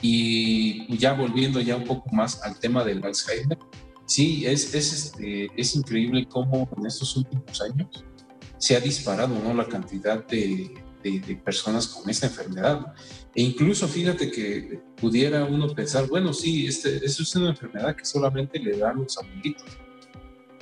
Y 0.00 0.96
ya 0.96 1.12
volviendo 1.12 1.60
ya 1.60 1.76
un 1.76 1.84
poco 1.84 2.10
más 2.10 2.42
al 2.42 2.58
tema 2.58 2.84
del 2.84 3.04
Alzheimer, 3.04 3.58
sí, 4.04 4.44
es, 4.46 4.74
es, 4.74 4.92
este, 4.92 5.48
es 5.56 5.76
increíble 5.76 6.26
cómo 6.28 6.68
en 6.76 6.86
estos 6.86 7.16
últimos 7.16 7.60
años 7.62 8.04
se 8.58 8.76
ha 8.76 8.80
disparado 8.80 9.38
¿no? 9.38 9.54
la 9.54 9.66
cantidad 9.66 10.26
de, 10.26 10.74
de, 11.02 11.36
personas 11.36 11.86
con 11.86 12.08
esta 12.08 12.26
enfermedad. 12.26 12.94
E 13.34 13.42
incluso 13.42 13.88
fíjate 13.88 14.30
que 14.30 14.80
pudiera 14.96 15.44
uno 15.44 15.68
pensar, 15.68 16.06
bueno, 16.06 16.32
sí, 16.32 16.66
este, 16.66 17.04
eso 17.04 17.22
es 17.22 17.34
una 17.36 17.50
enfermedad 17.50 17.96
que 17.96 18.04
solamente 18.04 18.58
le 18.58 18.76
dan 18.78 18.98
los 18.98 19.18
abuelitos. 19.18 19.64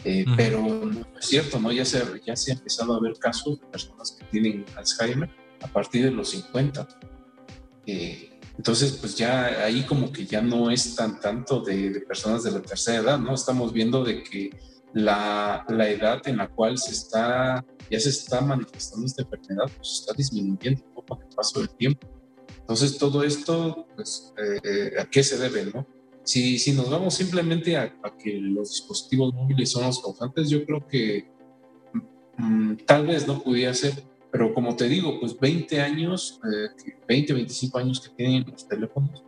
Eh, 0.04 0.24
pero 0.36 0.62
no 0.62 1.06
es 1.18 1.26
cierto, 1.26 1.60
¿no? 1.60 1.70
Ya 1.72 1.84
se, 1.84 2.02
ya 2.24 2.34
se 2.34 2.52
ha 2.52 2.54
empezado 2.54 2.94
a 2.94 3.00
ver 3.00 3.18
casos 3.18 3.60
de 3.60 3.66
personas 3.66 4.16
que 4.18 4.24
tienen 4.26 4.64
Alzheimer 4.76 5.30
a 5.62 5.66
partir 5.66 6.04
de 6.04 6.10
los 6.10 6.30
50. 6.30 6.88
Eh, 7.86 8.30
entonces, 8.56 8.92
pues 8.92 9.16
ya 9.16 9.64
ahí 9.64 9.82
como 9.82 10.10
que 10.10 10.24
ya 10.26 10.40
no 10.40 10.70
es 10.70 10.94
tan 10.94 11.20
tanto 11.20 11.60
de, 11.60 11.90
de, 11.90 12.00
personas 12.00 12.42
de 12.44 12.50
la 12.50 12.62
tercera 12.62 13.02
edad, 13.02 13.18
¿no? 13.18 13.34
Estamos 13.34 13.72
viendo 13.72 14.02
de 14.04 14.22
que 14.22 14.50
la, 14.94 15.64
la 15.68 15.88
edad 15.88 16.26
en 16.26 16.38
la 16.38 16.48
cual 16.48 16.78
se 16.78 16.92
está 16.92 17.64
ya 17.90 17.98
se 17.98 18.10
está 18.10 18.40
manifestando 18.40 19.04
esta 19.04 19.22
enfermedad, 19.22 19.64
pues 19.76 20.00
está 20.00 20.14
disminuyendo 20.14 20.82
poco 20.94 21.16
con 21.16 21.26
el 21.26 21.34
paso 21.34 21.58
del 21.58 21.70
tiempo. 21.70 22.08
Entonces, 22.60 22.96
todo 22.98 23.24
esto, 23.24 23.86
pues, 23.96 24.32
eh, 24.62 24.92
¿a 24.98 25.04
qué 25.06 25.24
se 25.24 25.36
debe, 25.38 25.72
no? 25.74 25.84
Si, 26.30 26.60
si 26.60 26.70
nos 26.74 26.88
vamos 26.88 27.14
simplemente 27.14 27.76
a, 27.76 27.92
que 28.16 28.38
los 28.38 28.70
dispositivos 28.70 29.34
móviles 29.34 29.68
son 29.68 29.82
los 29.82 30.00
causantes, 30.00 30.48
yo 30.48 30.64
creo 30.64 30.86
que 30.86 31.28
mm, 32.38 32.74
tal 32.86 33.08
vez 33.08 33.26
no 33.26 33.42
pudiera 33.42 33.74
ser, 33.74 34.04
pero 34.30 34.54
como 34.54 34.76
te 34.76 34.88
digo, 34.88 35.18
pues 35.18 35.36
20 35.36 35.80
años, 35.80 36.40
20, 37.08 37.32
eh, 37.32 37.34
25 37.34 37.78
años 37.78 38.00
que 38.00 38.14
tienen 38.14 38.44
los 38.48 38.64
teléfonos, 38.68 39.24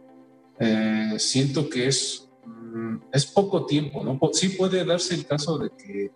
eh, 0.60 1.14
siento 1.18 1.68
que 1.68 1.88
es, 1.88 2.30
mm, 2.46 2.98
es 3.12 3.26
poco 3.26 3.66
tiempo, 3.66 4.04
¿no? 4.04 4.20
Sí 4.32 4.50
puede 4.50 4.84
darse 4.84 5.16
el 5.16 5.26
caso 5.26 5.58
de 5.58 5.70
que, 5.70 6.12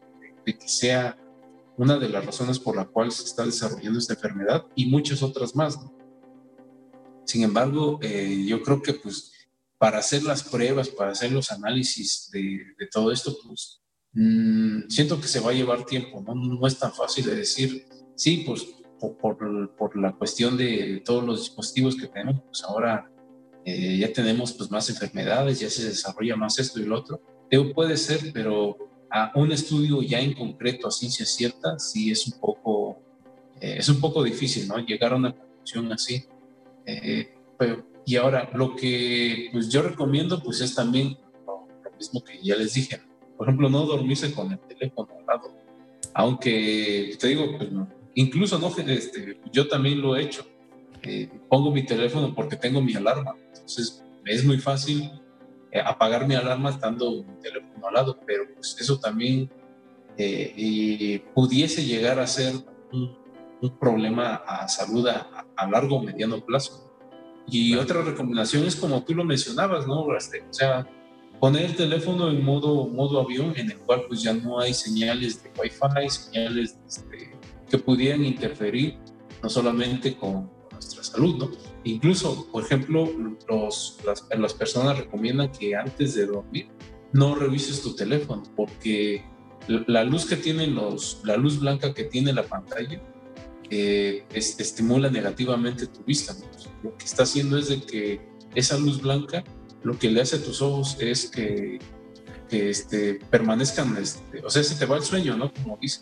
de 0.46 0.56
que 0.56 0.68
sea 0.68 1.18
una 1.76 1.98
de 1.98 2.08
las 2.10 2.24
razones 2.24 2.60
por 2.60 2.76
la 2.76 2.84
cual 2.84 3.10
se 3.10 3.24
está 3.24 3.44
desarrollando 3.44 3.98
esta 3.98 4.14
enfermedad 4.14 4.64
y 4.76 4.86
muchas 4.86 5.20
otras 5.20 5.56
más. 5.56 5.80
Sin 7.24 7.42
embargo, 7.42 7.98
eh, 8.02 8.44
yo 8.46 8.62
creo 8.62 8.80
que 8.80 8.94
pues 8.94 9.32
para 9.78 9.98
hacer 9.98 10.22
las 10.22 10.42
pruebas, 10.42 10.88
para 10.88 11.12
hacer 11.12 11.32
los 11.32 11.50
análisis 11.50 12.30
de, 12.32 12.60
todo 12.90 13.12
esto, 13.12 13.36
pues 13.46 13.80
mm, 14.12 14.88
siento 14.88 15.20
que 15.20 15.28
se 15.28 15.40
va 15.40 15.50
a 15.50 15.54
llevar 15.54 15.84
tiempo, 15.84 16.22
¿no? 16.22 16.34
No 16.34 16.66
es 16.66 16.78
tan 16.78 16.92
fácil 16.92 17.26
de 17.26 17.36
decir, 17.36 17.86
sí, 18.14 18.44
pues 18.46 18.66
por, 18.98 19.76
por, 19.76 19.96
la 19.96 20.12
cuestión 20.12 20.56
de 20.56 21.02
todos 21.04 21.24
los 21.24 21.40
dispositivos 21.40 21.96
que 21.96 22.06
tenemos, 22.06 22.42
pues 22.46 22.62
ahora 22.64 23.10
eh, 23.64 23.98
ya 23.98 24.12
tenemos 24.12 24.52
pues 24.52 24.70
más 24.70 24.88
enfermedades, 24.88 25.60
ya 25.60 25.68
se 25.68 25.84
desarrolla 25.84 26.36
más 26.36 26.58
esto 26.58 26.80
y 26.80 26.86
lo 26.86 26.98
otro. 26.98 27.20
puede 27.74 27.96
ser, 27.96 28.32
pero 28.32 28.76
a 29.10 29.32
un 29.34 29.52
estudio 29.52 30.02
ya 30.02 30.20
en 30.20 30.32
concreto 30.32 30.88
a 30.88 30.90
ciencia 30.90 31.26
cierta, 31.26 31.78
sí 31.78 32.10
es 32.10 32.26
un 32.26 32.40
poco, 32.40 33.02
eh, 33.60 33.76
es 33.78 33.88
un 33.88 34.00
poco 34.00 34.22
difícil, 34.22 34.66
¿no? 34.66 34.78
Llegar 34.78 35.12
a 35.12 35.16
una 35.16 35.36
conclusión 35.36 35.92
así. 35.92 36.24
Eh, 36.86 37.34
y 38.08 38.14
ahora, 38.14 38.48
lo 38.54 38.76
que 38.76 39.48
pues, 39.50 39.68
yo 39.68 39.82
recomiendo, 39.82 40.40
pues 40.40 40.60
es 40.60 40.76
también 40.76 41.18
lo, 41.44 41.66
mismo 41.98 42.22
que 42.22 42.38
ya 42.40 42.54
les 42.54 42.74
dije. 42.74 43.00
Por 43.36 43.48
ejemplo, 43.48 43.68
no 43.68 43.84
dormirse 43.84 44.32
con 44.32 44.52
el 44.52 44.60
teléfono 44.60 45.08
al 45.18 45.26
lado. 45.26 45.52
Aunque, 46.14 47.16
te 47.18 47.26
digo, 47.26 47.58
pues, 47.58 47.68
incluso 48.14 48.60
no, 48.60 48.68
este, 48.68 49.40
yo 49.52 49.66
también 49.66 50.00
lo 50.00 50.14
he 50.14 50.22
hecho. 50.22 50.46
Eh, 51.02 51.28
pongo 51.48 51.72
mi 51.72 51.84
teléfono 51.84 52.32
porque 52.32 52.54
tengo 52.54 52.80
mi 52.80 52.94
alarma. 52.94 53.34
Entonces, 53.52 54.04
es 54.24 54.44
muy 54.44 54.58
fácil 54.58 55.10
eh, 55.72 55.80
apagar 55.84 56.28
mi 56.28 56.36
alarma 56.36 56.70
estando 56.70 57.24
mi 57.24 57.40
teléfono 57.42 57.88
al 57.88 57.94
lado, 57.94 58.20
pero 58.24 58.44
pues 58.54 58.76
eso 58.78 59.00
también 59.00 59.50
eh, 60.16 61.24
pudiese 61.34 61.84
llegar 61.84 62.20
a 62.20 62.26
ser 62.28 62.54
un, 62.92 63.26
problema 63.80 64.36
a 64.46 64.68
salud 64.68 65.08
a, 65.08 65.44
largo 65.68 65.96
o 65.96 66.02
mediano 66.02 66.40
plazo. 66.40 66.85
Y 67.48 67.74
otra 67.76 68.02
recomendación 68.02 68.64
es 68.64 68.76
como 68.76 69.04
tú 69.04 69.14
lo 69.14 69.24
mencionabas, 69.24 69.86
¿no? 69.86 70.14
Este, 70.16 70.42
o 70.42 70.52
sea, 70.52 70.86
poner 71.40 71.66
el 71.66 71.76
teléfono 71.76 72.30
en 72.30 72.44
modo, 72.44 72.88
modo 72.88 73.20
avión, 73.20 73.52
en 73.56 73.70
el 73.70 73.78
cual 73.78 74.02
pues 74.08 74.22
ya 74.22 74.32
no 74.34 74.58
hay 74.60 74.74
señales 74.74 75.42
de 75.42 75.50
Wi-Fi, 75.60 76.10
señales 76.10 76.78
este, 76.86 77.36
que 77.68 77.78
pudieran 77.78 78.24
interferir 78.24 78.98
no 79.42 79.48
solamente 79.48 80.16
con, 80.16 80.50
salud, 80.78 81.36
¿no? 81.36 81.50
Incluso, 81.84 82.48
por 82.50 82.64
ejemplo, 82.64 83.08
los, 83.48 83.98
las, 84.04 84.26
las 84.36 84.54
personas 84.54 84.98
recomiendan 84.98 85.52
que 85.52 85.76
antes 85.76 86.14
de 86.14 86.26
dormir 86.26 86.68
no 87.12 87.36
revises 87.36 87.80
tu 87.80 87.94
teléfono 87.94 88.42
porque 88.56 89.24
la 89.68 90.04
luz 90.04 90.26
que 90.26 90.36
tiene 90.36 90.66
los, 90.66 91.20
la 91.24 91.36
luz 91.36 91.60
blanca 91.60 91.92
que 91.94 92.04
tiene 92.04 92.32
la 92.32 92.42
pantalla 92.42 93.00
eh, 93.70 94.24
estimula 94.32 95.10
negativamente 95.10 95.86
tu 95.86 96.04
vista. 96.04 96.34
Lo 96.86 96.96
que 96.96 97.04
está 97.04 97.24
haciendo 97.24 97.58
es 97.58 97.68
de 97.68 97.82
que 97.82 98.20
esa 98.54 98.78
luz 98.78 99.02
blanca 99.02 99.44
lo 99.82 99.98
que 99.98 100.10
le 100.10 100.20
hace 100.20 100.36
a 100.36 100.42
tus 100.42 100.62
ojos 100.62 100.96
es 101.00 101.30
que, 101.30 101.78
que 102.48 102.70
este, 102.70 103.20
permanezcan, 103.30 103.96
este, 103.96 104.44
o 104.44 104.50
sea, 104.50 104.62
se 104.62 104.74
te 104.74 104.86
va 104.86 104.96
el 104.96 105.02
sueño, 105.02 105.36
¿no? 105.36 105.52
Como 105.52 105.78
dice. 105.80 106.00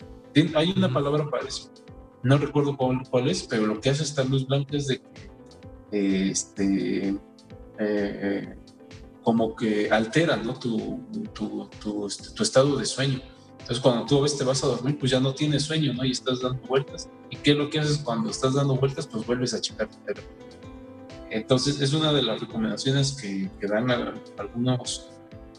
Hay 0.55 0.73
una 0.77 0.93
palabra 0.93 1.28
para 1.31 1.47
eso. 1.47 1.70
No 2.23 2.39
recuerdo 2.39 2.77
cuál, 2.77 3.02
cuál 3.09 3.28
es, 3.28 3.43
pero 3.43 3.66
lo 3.66 3.81
que 3.81 3.90
hace 3.90 4.02
esta 4.02 4.24
luz 4.24 4.47
blanca 4.47 4.77
es 4.77 4.86
de 4.89 5.01
que 5.90 6.31
este, 6.31 7.16
eh, 7.78 8.55
como 9.23 9.55
que 9.55 9.90
altera 9.90 10.36
¿no? 10.36 10.59
tu, 10.59 11.01
tu, 11.32 11.69
tu, 11.81 12.06
este, 12.06 12.31
tu, 12.31 12.43
estado 12.43 12.77
de 12.77 12.86
sueño. 12.86 13.20
Entonces, 13.52 13.81
cuando 13.81 14.06
tú 14.06 14.23
ves 14.23 14.36
te 14.36 14.44
vas 14.44 14.65
a 14.65 14.69
dormir, 14.69 14.98
pues 14.98 15.12
ya 15.12 15.20
no 15.20 15.35
tienes 15.35 15.62
sueño, 15.62 15.93
¿no? 15.94 16.05
Y 16.05 16.11
estás 16.11 16.40
dando 16.40 16.61
vueltas. 16.66 17.09
¿Y 17.31 17.36
qué 17.36 17.52
es 17.52 17.56
lo 17.56 17.70
que 17.70 17.81
haces 17.81 17.98
cuando 17.98 18.31
estás 18.31 18.55
dando 18.55 18.77
vueltas? 18.77 19.06
Pues 19.06 19.27
vuelves 19.27 19.55
a 19.55 19.61
checar 19.61 19.89
tu 19.89 19.98
teléfono. 19.98 20.43
Entonces, 21.35 21.81
es 21.81 21.93
una 21.93 22.12
de 22.12 22.23
las 22.23 22.40
recomendaciones 22.40 23.11
que, 23.20 23.51
que 23.59 23.66
dan 23.66 23.90
algunos, 24.39 25.11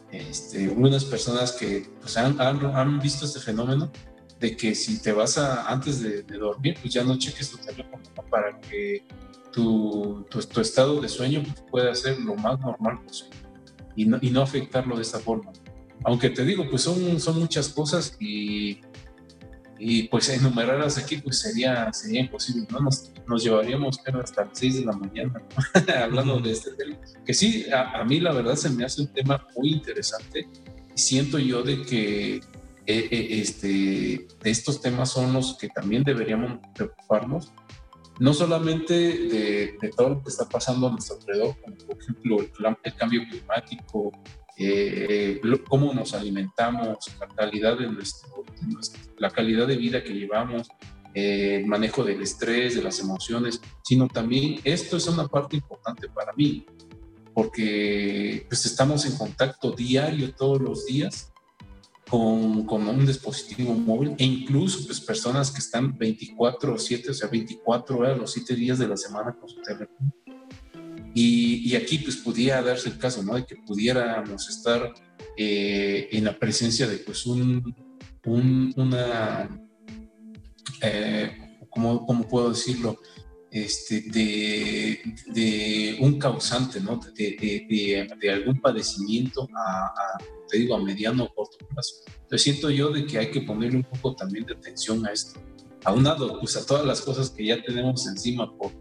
este, 0.10 0.64
algunas 0.64 1.04
personas 1.04 1.52
que 1.52 1.90
pues, 2.00 2.16
han, 2.16 2.40
han, 2.40 3.00
visto 3.02 3.26
este 3.26 3.42
fenómeno 3.42 3.92
de 4.40 4.56
que 4.56 4.74
si 4.74 5.02
te 5.02 5.12
vas 5.12 5.38
a, 5.38 5.70
antes 5.70 6.00
de, 6.02 6.24
dormir, 6.24 6.78
pues 6.82 6.94
ya 6.94 7.04
no 7.04 7.18
cheques 7.18 7.52
tu 7.52 7.58
teléfono 7.58 8.02
para 8.32 8.58
que 8.62 9.06
tu, 9.52 10.26
tu, 10.30 10.40
tu, 10.44 10.62
estado 10.62 11.02
de 11.02 11.10
sueño 11.10 11.44
pues, 11.44 11.66
pueda 11.70 11.94
ser 11.94 12.22
lo 12.22 12.36
más 12.36 12.58
normal 12.62 13.02
posible 13.04 13.36
y 13.98 14.06
no, 14.06 14.18
y 14.22 14.30
no 14.30 14.44
afectarlo 14.44 14.96
de 14.96 15.02
esta 15.02 15.20
forma. 15.20 15.52
Aunque 16.06 16.30
te 16.30 16.46
digo, 16.46 16.70
pues 16.70 16.84
son, 16.84 17.20
son 17.20 17.38
muchas 17.38 17.68
cosas 17.68 18.16
y, 18.18 18.80
y 19.78 20.08
pues 20.08 20.30
enumerarlas 20.30 20.98
aquí 20.98 21.18
pues 21.18 21.40
sería, 21.40 21.92
sería 21.92 22.22
imposible, 22.22 22.68
¿no? 22.72 22.80
Nos, 22.80 23.12
nos 23.28 23.44
llevaríamos 23.44 24.00
hasta 24.22 24.46
las 24.46 24.58
6 24.58 24.80
de 24.80 24.86
la 24.86 24.94
mañana 24.94 25.42
hablando 26.04 26.40
de 26.40 26.52
este 26.52 26.72
tema. 26.72 26.98
Que 27.26 27.34
sí, 27.34 27.66
a, 27.72 28.04
mí 28.04 28.20
la 28.20 28.32
verdad 28.32 28.56
se 28.56 28.70
me 28.70 28.86
hace 28.86 29.02
un 29.02 29.08
tema 29.08 29.46
muy 29.56 29.74
interesante 29.74 30.48
y 30.96 30.98
siento 30.98 31.40
yo 31.40 31.64
de 31.64 31.82
que 31.82 32.36
eh, 32.36 32.42
eh, 32.88 33.28
este, 33.42 33.68
de 33.68 34.50
estos 34.50 34.82
temas 34.82 35.12
son 35.12 35.34
los 35.34 35.58
que 35.58 35.70
también 35.70 36.04
deberíamos 36.04 36.60
preocuparnos 36.74 37.52
no 38.20 38.34
solamente 38.34 38.94
de, 38.94 39.92
todo 39.96 40.10
lo 40.10 40.24
que 40.24 40.30
está 40.30 40.48
pasando 40.48 40.88
a 40.88 40.92
nuestro 40.92 41.18
alrededor, 41.18 41.56
como 41.62 41.76
por 41.76 42.02
ejemplo 42.02 42.38
el, 42.84 42.96
cambio 42.96 43.22
climático, 43.30 44.12
eh, 44.58 45.42
cómo 45.68 45.94
nos 45.94 46.14
alimentamos, 46.14 46.98
la 47.20 47.28
calidad 47.28 47.78
de, 47.78 47.88
nuestro, 47.88 48.44
la 49.18 49.30
calidad 49.30 49.68
de 49.68 49.78
vida 49.78 50.04
que 50.04 50.14
llevamos, 50.14 50.68
eh, 51.14 51.58
el 51.62 51.66
manejo 51.66 52.04
del 52.04 52.22
estrés, 52.22 52.76
de 52.76 52.84
las 52.84 53.00
emociones, 53.00 53.62
sino 53.84 54.08
también 54.08 54.60
esto 54.64 54.98
es 54.98 55.08
una 55.08 55.28
parte 55.28 55.56
importante 55.56 56.10
para 56.10 56.34
mí, 56.34 56.66
porque 57.34 58.46
pues 58.48 58.66
estamos 58.66 59.06
en 59.06 59.18
contacto 59.18 59.72
diario 59.72 60.34
todos 60.34 60.62
los 60.62 60.86
días 60.86 61.34
con, 62.10 62.66
con, 62.66 62.88
un 62.88 63.06
dispositivo 63.06 63.74
móvil 63.74 64.16
e 64.18 64.26
incluso 64.26 64.86
pues, 64.86 65.02
personas 65.02 65.52
que 65.52 65.60
están 65.60 65.98
24 65.98 66.74
o 66.74 66.78
7, 66.78 67.12
o 67.12 67.14
sea, 67.14 67.30
24 67.30 67.98
horas 67.98 68.18
los 68.18 68.32
7 68.32 68.56
días 68.56 68.80
de 68.80 68.88
la 68.88 68.98
semana 68.98 69.36
con 69.40 69.50
su 69.50 69.62
teléfono. 69.62 70.14
Y, 71.18 71.72
y 71.72 71.76
aquí 71.78 72.00
pues 72.00 72.18
pudiera 72.18 72.62
darse 72.62 72.90
el 72.90 72.98
caso, 72.98 73.24
¿no? 73.24 73.36
De 73.36 73.46
que 73.46 73.56
pudiéramos 73.56 74.50
estar 74.50 74.94
eh, 75.38 76.10
en 76.12 76.26
la 76.26 76.38
presencia 76.38 76.88
de 76.88 76.98
pues 76.98 77.26
un, 77.26 77.74
un 78.26 78.74
una, 78.76 79.50
eh, 80.82 81.58
¿cómo, 81.70 82.06
¿cómo, 82.06 82.28
puedo 82.28 82.50
decirlo? 82.50 83.00
Este, 83.50 84.02
de, 84.02 85.00
de 85.28 85.98
un 86.02 86.20
causante, 86.20 86.82
¿no? 86.82 87.00
De, 87.16 87.66
de, 87.70 88.08
de 88.20 88.30
algún 88.30 88.60
padecimiento 88.60 89.48
a, 89.56 89.86
a 89.86 90.18
te 90.50 90.58
digo, 90.60 90.76
a 90.76 90.84
mediano 90.84 91.24
o 91.24 91.34
corto 91.34 91.66
plazo. 91.68 91.96
Entonces 92.08 92.42
siento 92.42 92.70
yo 92.70 92.90
de 92.90 93.06
que 93.06 93.20
hay 93.20 93.32
que 93.32 93.40
ponerle 93.40 93.78
un 93.78 93.84
poco 93.84 94.18
también 94.18 94.46
de 94.46 94.54
atención 94.54 95.08
a 95.08 95.14
esto. 95.14 95.40
A 95.86 95.94
un 95.94 96.04
lado, 96.04 96.40
pues 96.42 96.58
a 96.58 96.66
todas 96.66 96.86
las 96.86 97.00
cosas 97.00 97.30
que 97.30 97.46
ya 97.46 97.62
tenemos 97.64 98.06
encima 98.06 98.52
por, 98.58 98.72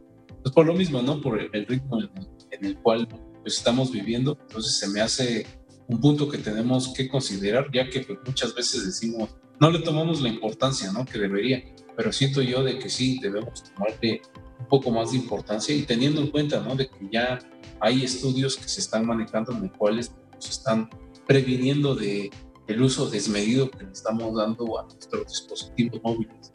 pues 0.45 0.55
por 0.55 0.67
lo 0.67 0.75
mismo, 0.75 1.01
¿no? 1.01 1.23
Por 1.23 1.41
el, 1.41 1.67
ritmo 1.67 1.99
en 2.03 2.65
el, 2.67 2.77
cual 2.77 3.09
pues 3.41 3.57
estamos 3.57 3.91
viviendo. 3.91 4.37
Entonces 4.43 4.77
se 4.77 4.89
me 4.89 5.01
hace 5.01 5.47
un 5.89 5.99
punto 6.03 6.29
que 6.29 6.37
tenemos 6.37 6.93
que 6.93 7.09
considerar, 7.09 7.71
ya 7.73 7.89
que 7.89 8.01
pues, 8.01 8.19
muchas 8.27 8.55
veces 8.55 8.85
decimos, 8.85 9.31
no 9.59 9.71
le 9.71 9.79
tomamos 9.79 10.21
la 10.21 10.29
importancia, 10.29 10.93
¿no? 10.93 11.07
Que 11.07 11.19
debería, 11.19 11.65
pero 11.97 12.13
siento 12.13 12.43
yo 12.43 12.63
de 12.63 12.79
que 12.79 12.91
sí, 12.91 13.19
debemos 13.23 13.65
tomarle 13.73 14.21
un 14.61 14.67
poco 14.67 14.91
más 14.91 15.13
de 15.13 15.17
importancia 15.17 15.75
y 15.75 15.85
teniendo 15.85 16.21
en 16.21 16.27
cuenta, 16.27 16.61
¿no? 16.61 16.77
De 16.77 16.89
que 16.89 17.09
ya 17.11 17.39
hay 17.81 18.05
estudios 18.05 18.59
que 18.59 18.69
se 18.69 18.81
están 18.81 19.07
manejando 19.07 19.53
en 19.53 19.63
los 19.63 19.73
cuales 19.73 20.13
pues, 20.31 20.51
están 20.51 20.91
previniendo 21.27 21.95
de 21.95 22.31
el 22.67 22.83
uso 22.83 23.09
desmedido 23.09 23.71
que 23.71 23.85
le 23.85 23.93
estamos 23.93 24.37
dando 24.37 24.79
a 24.79 24.83
nuestros 24.83 25.27
dispositivos 25.27 26.03
móviles. 26.03 26.53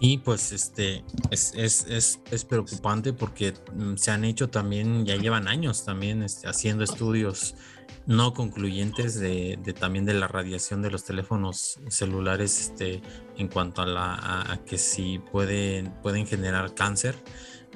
Y 0.00 0.18
pues 0.18 0.52
este 0.52 1.04
es, 1.30 1.52
es, 1.56 1.86
es, 1.88 2.20
es, 2.30 2.44
preocupante 2.44 3.12
porque 3.12 3.54
mm, 3.74 3.96
se 3.96 4.12
han 4.12 4.24
hecho 4.24 4.48
también, 4.48 5.04
ya 5.04 5.16
llevan 5.16 5.48
años 5.48 5.84
también 5.84 6.22
este, 6.22 6.46
haciendo 6.48 6.84
estudios 6.84 7.56
no 8.06 8.32
concluyentes 8.32 9.18
de, 9.18 9.58
de, 9.62 9.72
también 9.72 10.06
de 10.06 10.14
la 10.14 10.28
radiación 10.28 10.82
de 10.82 10.90
los 10.90 11.04
teléfonos 11.04 11.78
celulares 11.88 12.60
este, 12.60 13.02
en 13.36 13.48
cuanto 13.48 13.82
a, 13.82 13.86
la, 13.86 14.14
a, 14.50 14.58
que 14.64 14.78
si 14.78 15.18
pueden, 15.18 15.92
pueden 16.02 16.26
generar 16.26 16.74
cáncer. 16.74 17.16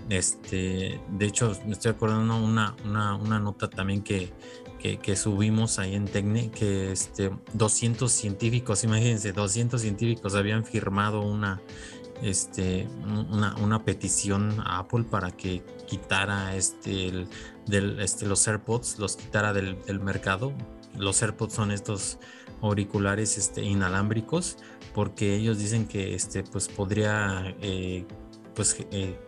Este, 0.09 1.01
de 1.11 1.27
hecho, 1.27 1.53
me 1.67 1.73
estoy 1.73 1.91
acordando 1.91 2.37
una, 2.37 2.75
una, 2.85 3.15
una 3.17 3.39
nota 3.39 3.69
también 3.69 4.03
que, 4.03 4.33
que, 4.81 5.17
subimos 5.17 5.79
ahí 5.79 5.95
en 5.95 6.07
Tecne, 6.07 6.51
que 6.51 6.93
este, 6.93 7.31
200 7.53 8.11
científicos, 8.11 8.83
imagínense, 8.85 9.33
200 9.33 9.81
científicos 9.81 10.35
habían 10.35 10.65
firmado 10.65 11.21
una, 11.21 11.61
este, 12.23 12.89
una, 13.05 13.57
una, 13.57 13.85
petición 13.85 14.61
a 14.61 14.79
Apple 14.79 15.05
para 15.05 15.33
que 15.33 15.63
quitara 15.87 16.55
este, 16.57 17.27
este, 17.69 18.27
los 18.27 18.47
AirPods, 18.47 18.99
los 18.99 19.17
quitara 19.17 19.53
del, 19.53 19.77
mercado. 20.01 20.53
Los 20.97 21.23
AirPods 21.23 21.55
son 21.55 21.71
estos 21.71 22.19
auriculares 22.61 23.39
este, 23.39 23.63
inalámbricos, 23.63 24.57
porque 24.95 25.35
ellos 25.35 25.59
dicen 25.59 25.87
que 25.87 26.15
este, 26.15 26.45
pues, 26.45 26.69
podría 26.69 27.55
eh, 27.61 28.07
pues, 28.55 28.77
eh, 28.93 29.19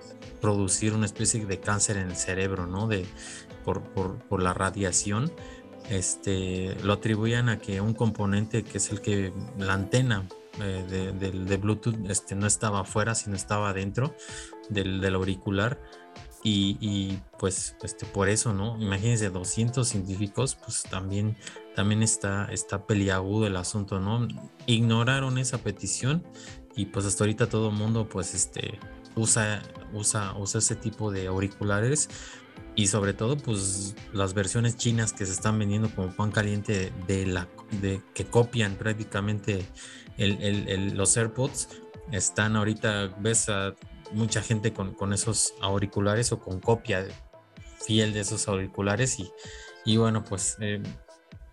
producir 0.41 0.93
una 0.93 1.07
especie 1.07 1.45
de 1.45 1.59
cáncer 1.59 1.97
en 1.97 2.11
el 2.11 2.17
cerebro, 2.17 2.67
¿no? 2.67 2.87
De, 2.87 3.05
por, 3.65 3.83
por, 3.83 4.43
la 4.43 4.55
radiación, 4.55 5.33
este, 5.91 6.77
lo 6.83 6.93
atribuían 6.93 7.49
a 7.49 7.59
que 7.59 7.81
un 7.81 7.95
componente 7.95 8.63
que 8.63 8.79
es 8.79 8.91
el 8.91 9.01
que 9.01 9.33
la 9.59 9.73
antena 9.73 10.29
eh, 10.61 11.13
de, 11.19 11.57
Bluetooth 11.57 11.97
este, 12.09 12.35
no 12.35 12.47
estaba 12.47 12.81
afuera, 12.81 13.15
sino 13.15 13.37
estaba 13.37 13.73
dentro 13.73 14.15
del, 14.69 15.15
auricular. 15.15 15.81
Y, 16.47 17.21
pues 17.39 17.75
este, 17.83 18.05
por 18.05 18.29
eso, 18.29 18.53
¿no? 18.53 18.77
Imagínense, 18.79 19.31
200 19.31 19.89
científicos, 19.89 20.57
pues 20.57 20.83
también, 20.83 21.39
también 21.75 22.03
está, 22.03 22.49
está 22.53 22.87
peliagudo 22.87 23.47
el 23.47 23.57
asunto, 23.57 23.99
¿no? 23.99 24.29
Ignoraron 24.67 25.39
esa 25.39 25.57
petición 25.57 26.23
y 26.77 26.87
pues 26.87 27.07
hasta 27.07 27.25
ahorita 27.25 27.49
todo 27.49 27.71
el 27.71 27.77
mundo 27.77 28.09
pues 28.09 28.35
este, 28.35 28.79
usa, 29.15 29.63
usa, 29.93 30.35
usa 30.37 30.59
ese 30.59 30.77
tipo 30.77 31.11
de 31.11 31.29
auriculares 31.29 32.09
y 32.77 32.89
sobre 32.89 33.15
todo 33.15 33.37
pues 33.37 33.95
las 34.13 34.35
versiones 34.35 34.77
chinas 34.77 35.13
que 35.13 35.27
se 35.27 35.33
están 35.33 35.59
vendiendo 35.59 35.89
como 35.95 36.15
pan 36.15 36.33
caliente 36.33 36.93
de 37.07 37.27
la 37.27 37.49
de 37.81 38.03
que 38.15 38.25
copian 38.25 38.75
prácticamente 38.75 39.65
los 40.17 41.17
AirPods 41.17 41.69
están 42.13 42.57
ahorita 42.57 43.15
ves 43.19 43.49
a 43.49 43.75
mucha 44.13 44.43
gente 44.43 44.73
con, 44.73 44.95
con, 44.95 45.13
esos 45.13 45.55
auriculares 45.61 46.33
o 46.33 46.39
con 46.39 46.61
copia 46.61 47.07
fiel 47.85 48.13
de 48.13 48.21
esos 48.21 48.47
auriculares 48.49 49.19
y, 49.19 49.31
y 49.85 49.97
bueno 49.97 50.23
pues 50.25 50.57
eh, 50.61 50.83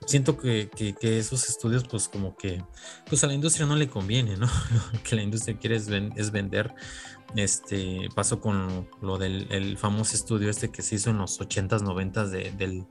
siento 0.05 0.37
que, 0.37 0.69
que, 0.69 1.19
esos 1.19 1.49
estudios 1.49 1.85
pues 1.87 2.07
como 2.07 2.35
que 2.35 2.63
pues 3.07 3.23
a 3.23 3.27
la 3.27 3.33
industria 3.33 3.65
no 3.65 3.75
le 3.75 3.87
conviene 3.87 4.37
no 4.37 4.47
que 5.03 5.15
la 5.15 5.23
industria 5.23 5.57
quiere 5.57 5.75
es, 5.75 5.87
es 6.15 6.31
vender. 6.31 6.73
Este 7.35 8.09
pasó 8.13 8.41
con 8.41 8.89
lo 9.01 9.17
del 9.17 9.47
el 9.51 9.77
famoso 9.77 10.15
estudio 10.15 10.49
este 10.49 10.69
que 10.69 10.81
se 10.81 10.95
hizo 10.95 11.11
en 11.11 11.17
los 11.17 11.39
80s, 11.39 11.81
90s 11.81 12.27
del, 12.27 12.85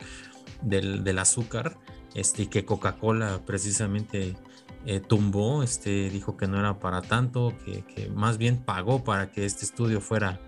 del, 0.62 1.04
del, 1.04 1.18
azúcar, 1.18 1.78
este, 2.14 2.48
que 2.48 2.64
Coca-Cola 2.64 3.42
precisamente 3.44 4.36
eh, 4.86 5.00
tumbó, 5.00 5.62
este, 5.62 6.10
dijo 6.10 6.36
que 6.36 6.48
no 6.48 6.58
era 6.58 6.78
para 6.78 7.02
tanto, 7.02 7.54
que, 7.64 8.10
más 8.14 8.38
bien 8.38 8.58
pagó 8.64 9.04
para 9.04 9.30
que 9.30 9.44
este 9.44 9.64
estudio 9.64 10.00
fuera 10.00 10.40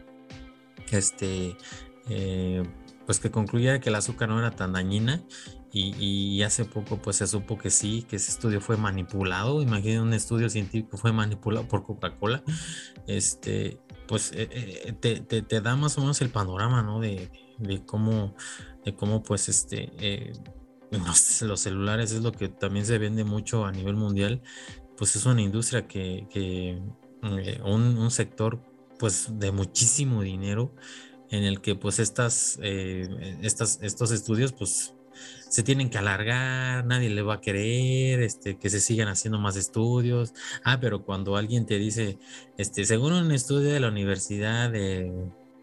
este, 0.93 1.57
eh, 2.09 2.63
pues 3.07 3.19
que 3.19 3.31
concluyera 3.31 3.81
que 3.81 3.89
el 3.89 3.95
azúcar 3.95 4.29
no 4.29 4.39
era 4.39 4.51
tan 4.53 4.73
dañina. 4.73 5.23
Y, 5.75 6.43
hace 6.43 6.67
poco 6.67 6.99
pues 6.99 7.17
se 7.17 7.27
supo 7.27 7.57
que 7.57 7.71
sí, 7.71 8.03
que 8.03 8.17
ese 8.17 8.31
estudio 8.31 8.61
fue 8.61 8.77
manipulado, 8.77 9.63
imaginen 9.63 10.03
un 10.03 10.13
estudio 10.13 10.51
científico 10.51 10.99
fue 10.99 11.13
manipulado 11.13 11.67
por 11.67 11.83
Coca-Cola, 11.83 12.43
este, 13.07 13.81
pues 14.07 14.33
eh, 14.35 14.51
eh, 14.53 15.43
te, 15.49 15.61
da 15.63 15.75
más 15.75 15.97
o 15.97 16.03
menos 16.03 16.21
el 16.21 16.29
panorama, 16.29 16.83
¿no? 16.83 17.01
De, 17.01 17.31
cómo, 17.87 18.35
de 18.85 18.95
cómo 18.95 19.23
pues 19.23 19.49
este, 19.49 20.35
los, 20.99 21.61
celulares 21.61 22.13
es 22.13 22.23
lo 22.23 22.33
que 22.33 22.49
también 22.49 22.87
se 22.87 22.99
vende 22.99 23.25
mucho 23.25 23.65
a 23.65 23.73
nivel 23.73 23.97
mundial, 23.97 24.43
pues 24.97 25.17
es 25.17 25.27
una 25.27 25.43
industria 25.43 25.87
que, 25.87 26.81
un, 27.23 27.99
un 27.99 28.11
sector 28.11 28.61
pues 28.99 29.39
de 29.39 29.53
muchísimo 29.53 30.23
dinero 30.23 30.75
en 31.31 31.45
el 31.45 31.61
que 31.61 31.75
pues 31.75 31.99
estas, 31.99 32.59
eh, 32.63 33.39
estas, 33.43 33.79
estos 33.83 34.13
estudios 34.13 34.53
pues 34.53 34.95
se 35.49 35.63
tienen 35.63 35.91
que 35.91 35.99
alargar, 35.99 36.85
nadie 36.87 37.11
le 37.11 37.23
va 37.23 37.35
a 37.35 37.41
querer, 37.41 38.23
este, 38.23 38.59
que 38.59 38.71
se 38.71 38.81
sigan 38.81 39.09
haciendo 39.09 39.39
más 39.39 39.57
estudios. 39.57 40.35
Ah, 40.65 40.79
pero 40.81 41.05
cuando 41.05 41.37
alguien 41.37 41.67
te 41.67 41.79
dice, 41.79 42.19
este, 42.59 42.85
según 42.85 43.13
un 43.13 43.33
estudio 43.33 43.73
de 43.73 43.81
la 43.81 43.89
Universidad 43.89 44.71
de 44.71 45.13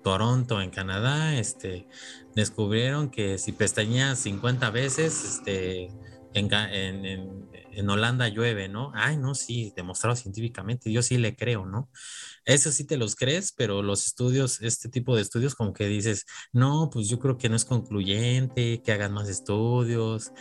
Toronto 0.03 0.61
en 0.61 0.69
Canadá, 0.69 1.37
este, 1.37 1.87
descubrieron 2.35 3.09
que 3.09 3.37
si 3.37 3.51
pestañeas 3.51 4.19
50 4.19 4.69
veces, 4.71 5.23
este, 5.23 5.91
en, 6.33 6.53
en, 6.53 7.49
en, 7.71 7.89
Holanda 7.89 8.27
llueve, 8.27 8.69
¿no? 8.69 8.91
Ay, 8.93 9.17
no, 9.17 9.35
sí, 9.35 9.73
demostrado 9.75 10.15
científicamente, 10.15 10.91
yo 10.91 11.01
sí 11.01 11.17
le 11.17 11.35
creo, 11.35 11.65
¿no? 11.65 11.89
Eso 12.45 12.71
sí 12.71 12.85
te 12.85 12.97
los 12.97 13.15
crees, 13.15 13.51
pero 13.51 13.81
los 13.81 14.05
estudios, 14.05 14.61
este 14.61 14.89
tipo 14.89 15.15
de 15.15 15.21
estudios, 15.21 15.55
como 15.55 15.73
que 15.73 15.87
dices, 15.87 16.25
no, 16.51 16.89
pues 16.91 17.09
yo 17.09 17.19
creo 17.19 17.37
que 17.37 17.49
no 17.49 17.55
es 17.55 17.65
concluyente, 17.65 18.81
que 18.83 18.91
hagan 18.91 19.13
más 19.13 19.29
estudios, 19.29 20.31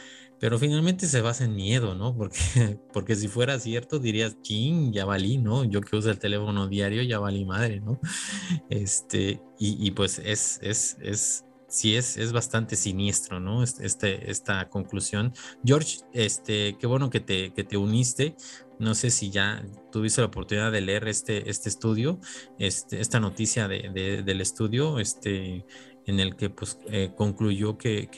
pero 0.40 0.58
finalmente 0.58 1.06
se 1.06 1.20
basa 1.20 1.44
en 1.44 1.56
miedo, 1.56 1.94
¿no? 1.94 2.16
Porque, 2.16 2.38
porque 2.92 3.16
si 3.16 3.28
fuera 3.28 3.58
cierto, 3.58 3.98
dirías, 3.98 4.40
ching, 4.42 4.92
ya 4.92 5.04
valí, 5.04 5.38
¿no? 5.38 5.64
Yo 5.64 5.80
que 5.80 5.96
uso 5.96 6.10
el 6.10 6.18
teléfono 6.18 6.68
diario, 6.68 7.02
ya 7.02 7.18
valí 7.18 7.44
madre, 7.44 7.80
¿no? 7.80 8.00
Este, 8.70 9.40
y, 9.58 9.86
y 9.86 9.90
pues 9.92 10.20
es, 10.24 10.58
es, 10.62 10.96
es, 11.00 11.44
sí 11.68 11.96
es, 11.96 12.16
es 12.16 12.32
bastante 12.32 12.76
siniestro, 12.76 13.40
¿no? 13.40 13.62
Este, 13.62 14.30
esta 14.30 14.68
conclusión. 14.68 15.32
George, 15.64 15.98
este, 16.12 16.76
qué 16.78 16.86
bueno 16.86 17.10
que 17.10 17.20
te, 17.20 17.52
que 17.52 17.64
te 17.64 17.76
uniste. 17.76 18.34
No 18.78 18.94
sé 18.94 19.10
si 19.10 19.30
ya 19.30 19.64
tuviste 19.92 20.20
la 20.20 20.28
oportunidad 20.28 20.72
de 20.72 20.80
leer 20.80 21.08
este, 21.08 21.50
este 21.50 21.68
estudio, 21.68 22.20
este, 22.58 23.00
esta 23.00 23.20
noticia 23.20 23.68
de, 23.68 24.22
del 24.24 24.40
estudio, 24.40 24.98
este, 24.98 25.64
en 26.08 26.20
el 26.20 26.36
que 26.36 26.48
pues, 26.48 26.78
eh, 26.90 27.10
concluyó 27.14 27.76
que, 27.76 28.08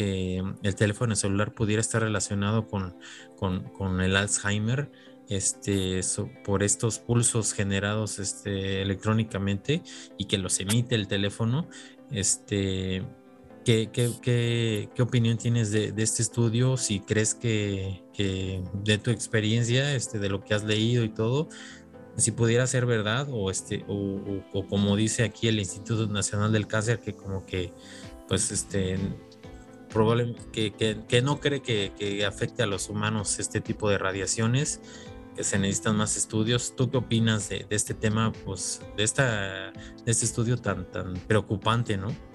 el 0.63 0.75
teléfono 0.77 1.17
celular 1.17 1.53
pudiera 1.53 1.81
estar 1.81 2.01
relacionado 2.03 2.69
con, 2.69 2.95
el 4.01 4.17
Alzheimer 4.17 4.93
este, 5.29 6.01
por 6.45 6.63
estos 6.63 7.01
pulsos 7.01 7.53
generados 7.53 8.21
este, 8.21 8.81
electrónicamente 8.83 9.83
y 10.17 10.27
que 10.27 10.39
los 10.39 10.61
emite 10.61 10.95
el 10.95 11.09
teléfono. 11.09 11.69
Este, 12.13 13.05
¿Qué, 13.65 14.89
opinión 15.01 15.37
tienes 15.37 15.73
de, 15.73 15.93
este 15.97 16.23
estudio? 16.23 16.77
Si 16.77 17.01
crees 17.01 17.35
que, 17.35 18.03
de 18.85 18.99
tu 18.99 19.11
experiencia, 19.11 19.87
de 19.87 20.29
lo 20.29 20.45
que 20.45 20.55
has 20.55 20.63
leído 20.63 21.03
y 21.03 21.09
todo, 21.09 21.49
si 22.21 22.33
pudiera 22.33 22.67
ser 22.67 22.87
verdad 22.87 23.29
o, 23.31 23.51
este, 23.51 23.85
o, 23.89 24.67
como 24.69 24.97
dice 24.97 25.25
aquí 25.25 25.49
el 25.49 25.59
Instituto 25.59 26.07
Nacional 26.07 26.53
del 26.53 26.67
Cáncer, 26.67 27.01
que 27.01 27.15
como 27.15 27.47
que, 27.47 27.73
pues, 28.29 28.51
este, 28.51 28.99
probablemente 29.89 30.73
que, 30.73 31.23
no 31.23 31.41
cree 31.41 31.63
que, 31.63 32.25
afecte 32.25 32.63
a 32.63 32.67
los 32.67 32.89
humanos 32.89 33.39
este 33.39 33.61
tipo 33.61 33.89
de 33.89 33.99
radiaciones, 33.99 34.81
que 35.37 35.45
se 35.45 35.59
necesitan 35.59 35.97
más 35.97 36.17
estudios. 36.17 36.75
¿Tú 36.77 36.91
qué 36.91 36.97
opinas 36.97 37.49
de, 37.49 37.67
de 37.69 37.77
este 37.77 37.95
tema, 37.95 38.33
pues, 38.45 38.81
de, 38.97 39.05
esta, 39.05 39.73
de 39.73 40.11
este 40.11 40.25
estudio 40.25 40.57
tan, 40.57 40.91
tan 40.91 41.15
preocupante, 41.15 41.97
no? 41.97 42.09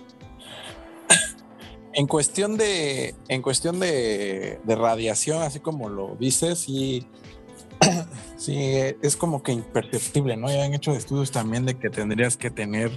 En 1.97 2.07
cuestión 2.07 2.57
de, 2.57 3.15
en 3.29 3.41
cuestión 3.41 3.79
de, 3.79 4.59
radiación, 4.65 5.41
así 5.43 5.61
como 5.61 5.87
lo 5.87 6.17
dices, 6.19 6.59
sí, 6.59 7.07
sí, 8.45 8.57
es 9.01 9.15
como 9.17 9.41
que 9.41 9.51
imperceptible, 9.51 10.37
¿no? 10.37 10.47
Ya 10.49 10.63
han 10.63 10.73
hecho 10.73 10.91
estudios 10.91 11.31
también 11.31 11.65
de 11.65 11.75
que 11.75 11.89
tendrías 11.89 12.37
que 12.37 12.51
tener, 12.51 12.91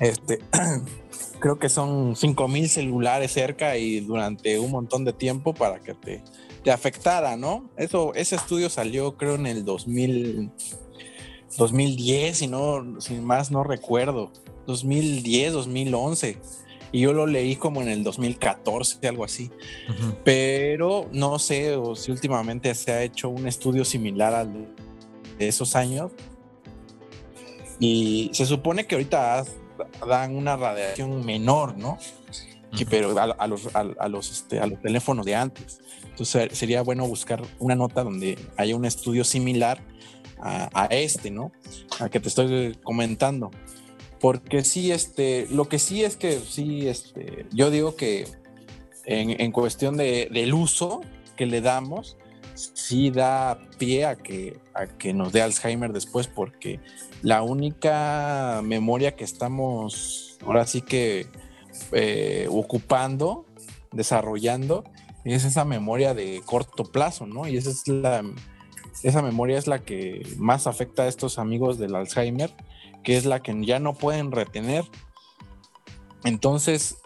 este, 0.00 0.40
creo 1.40 1.58
que 1.58 1.68
son 1.68 2.16
5000 2.16 2.68
celulares 2.68 3.30
cerca 3.30 3.76
y 3.76 4.00
durante 4.00 4.58
un 4.58 4.72
montón 4.72 5.04
de 5.04 5.12
tiempo 5.12 5.54
para 5.54 5.78
que 5.78 5.94
te, 5.94 6.22
te 6.64 6.70
afectara, 6.72 7.36
¿no? 7.36 7.70
Eso, 7.76 8.12
ese 8.14 8.34
estudio 8.36 8.68
salió 8.68 9.16
creo 9.16 9.36
en 9.36 9.46
el 9.46 9.64
2000, 9.64 10.50
2010, 11.56 12.36
si 12.36 12.46
no, 12.48 13.00
sin 13.00 13.24
más 13.24 13.50
no 13.52 13.62
recuerdo, 13.62 14.32
2010, 14.66 15.52
2011 15.52 16.38
y 16.92 17.00
yo 17.00 17.12
lo 17.12 17.26
leí 17.26 17.56
como 17.56 17.82
en 17.82 17.88
el 17.88 18.02
2014, 18.02 19.06
algo 19.08 19.24
así. 19.24 19.50
Pero 20.24 21.08
no 21.12 21.38
sé 21.38 21.76
si 21.96 22.10
últimamente 22.10 22.74
se 22.74 22.92
ha 22.92 23.02
hecho 23.02 23.28
un 23.28 23.46
estudio 23.46 23.84
similar 23.84 24.34
al 24.34 24.68
de 25.38 25.48
esos 25.48 25.76
años. 25.76 26.12
Y 27.80 28.30
se 28.32 28.46
supone 28.46 28.86
que 28.86 28.96
ahorita 28.96 29.44
dan 30.06 30.36
una 30.36 30.56
radiación 30.56 31.24
menor, 31.24 31.76
¿no? 31.76 31.98
pero 32.90 33.18
a, 33.18 33.46
los, 33.46 33.74
a, 33.74 34.08
los, 34.08 34.30
este, 34.30 34.60
a 34.60 34.66
los 34.66 34.80
teléfonos 34.80 35.24
de 35.24 35.34
antes. 35.34 35.80
Entonces 36.04 36.56
sería 36.56 36.82
bueno 36.82 37.06
buscar 37.06 37.42
una 37.58 37.74
nota 37.74 38.04
donde 38.04 38.38
haya 38.56 38.76
un 38.76 38.84
estudio 38.84 39.24
similar 39.24 39.80
a, 40.40 40.68
a 40.72 40.86
este, 40.86 41.30
¿no? 41.30 41.52
A 42.00 42.08
que 42.08 42.20
te 42.20 42.28
estoy 42.28 42.76
comentando. 42.82 43.50
Porque 44.20 44.64
sí, 44.64 44.92
este, 44.92 45.46
lo 45.50 45.68
que 45.68 45.78
sí 45.78 46.04
es 46.04 46.16
que 46.16 46.38
sí, 46.38 46.88
este, 46.88 47.46
yo 47.52 47.70
digo 47.70 47.94
que 47.94 48.26
en, 49.04 49.52
cuestión 49.52 49.96
de, 49.96 50.28
del 50.30 50.52
uso 50.52 51.00
que 51.36 51.46
le 51.46 51.60
damos, 51.60 52.16
sí 52.54 53.10
da 53.10 53.58
pie 53.78 54.04
a 54.04 54.16
que, 54.16 54.58
a 54.74 54.86
que 54.86 55.14
nos 55.14 55.32
dé 55.32 55.40
Alzheimer 55.40 55.92
después, 55.92 56.26
porque 56.26 56.80
la 57.22 57.42
única 57.42 58.60
memoria 58.64 59.14
que 59.14 59.24
estamos 59.24 60.38
ahora 60.44 60.66
sí 60.66 60.82
que 60.82 61.26
eh, 61.92 62.48
ocupando, 62.50 63.46
desarrollando, 63.92 64.84
es 65.24 65.44
esa 65.44 65.64
memoria 65.64 66.14
de 66.14 66.42
corto 66.44 66.84
plazo, 66.84 67.26
¿no? 67.26 67.46
Y 67.46 67.56
esa 67.56 67.70
es 67.70 67.86
la, 67.86 68.24
esa 69.02 69.22
memoria 69.22 69.58
es 69.58 69.66
la 69.66 69.80
que 69.80 70.26
más 70.38 70.66
afecta 70.66 71.04
a 71.04 71.08
estos 71.08 71.38
amigos 71.38 71.78
del 71.78 71.94
Alzheimer 71.94 72.52
que 73.08 73.16
es 73.16 73.24
la 73.24 73.40
que 73.40 73.56
ya 73.64 73.78
no 73.78 73.94
pueden 73.94 74.32
retener. 74.32 74.84
Entonces, 76.24 76.98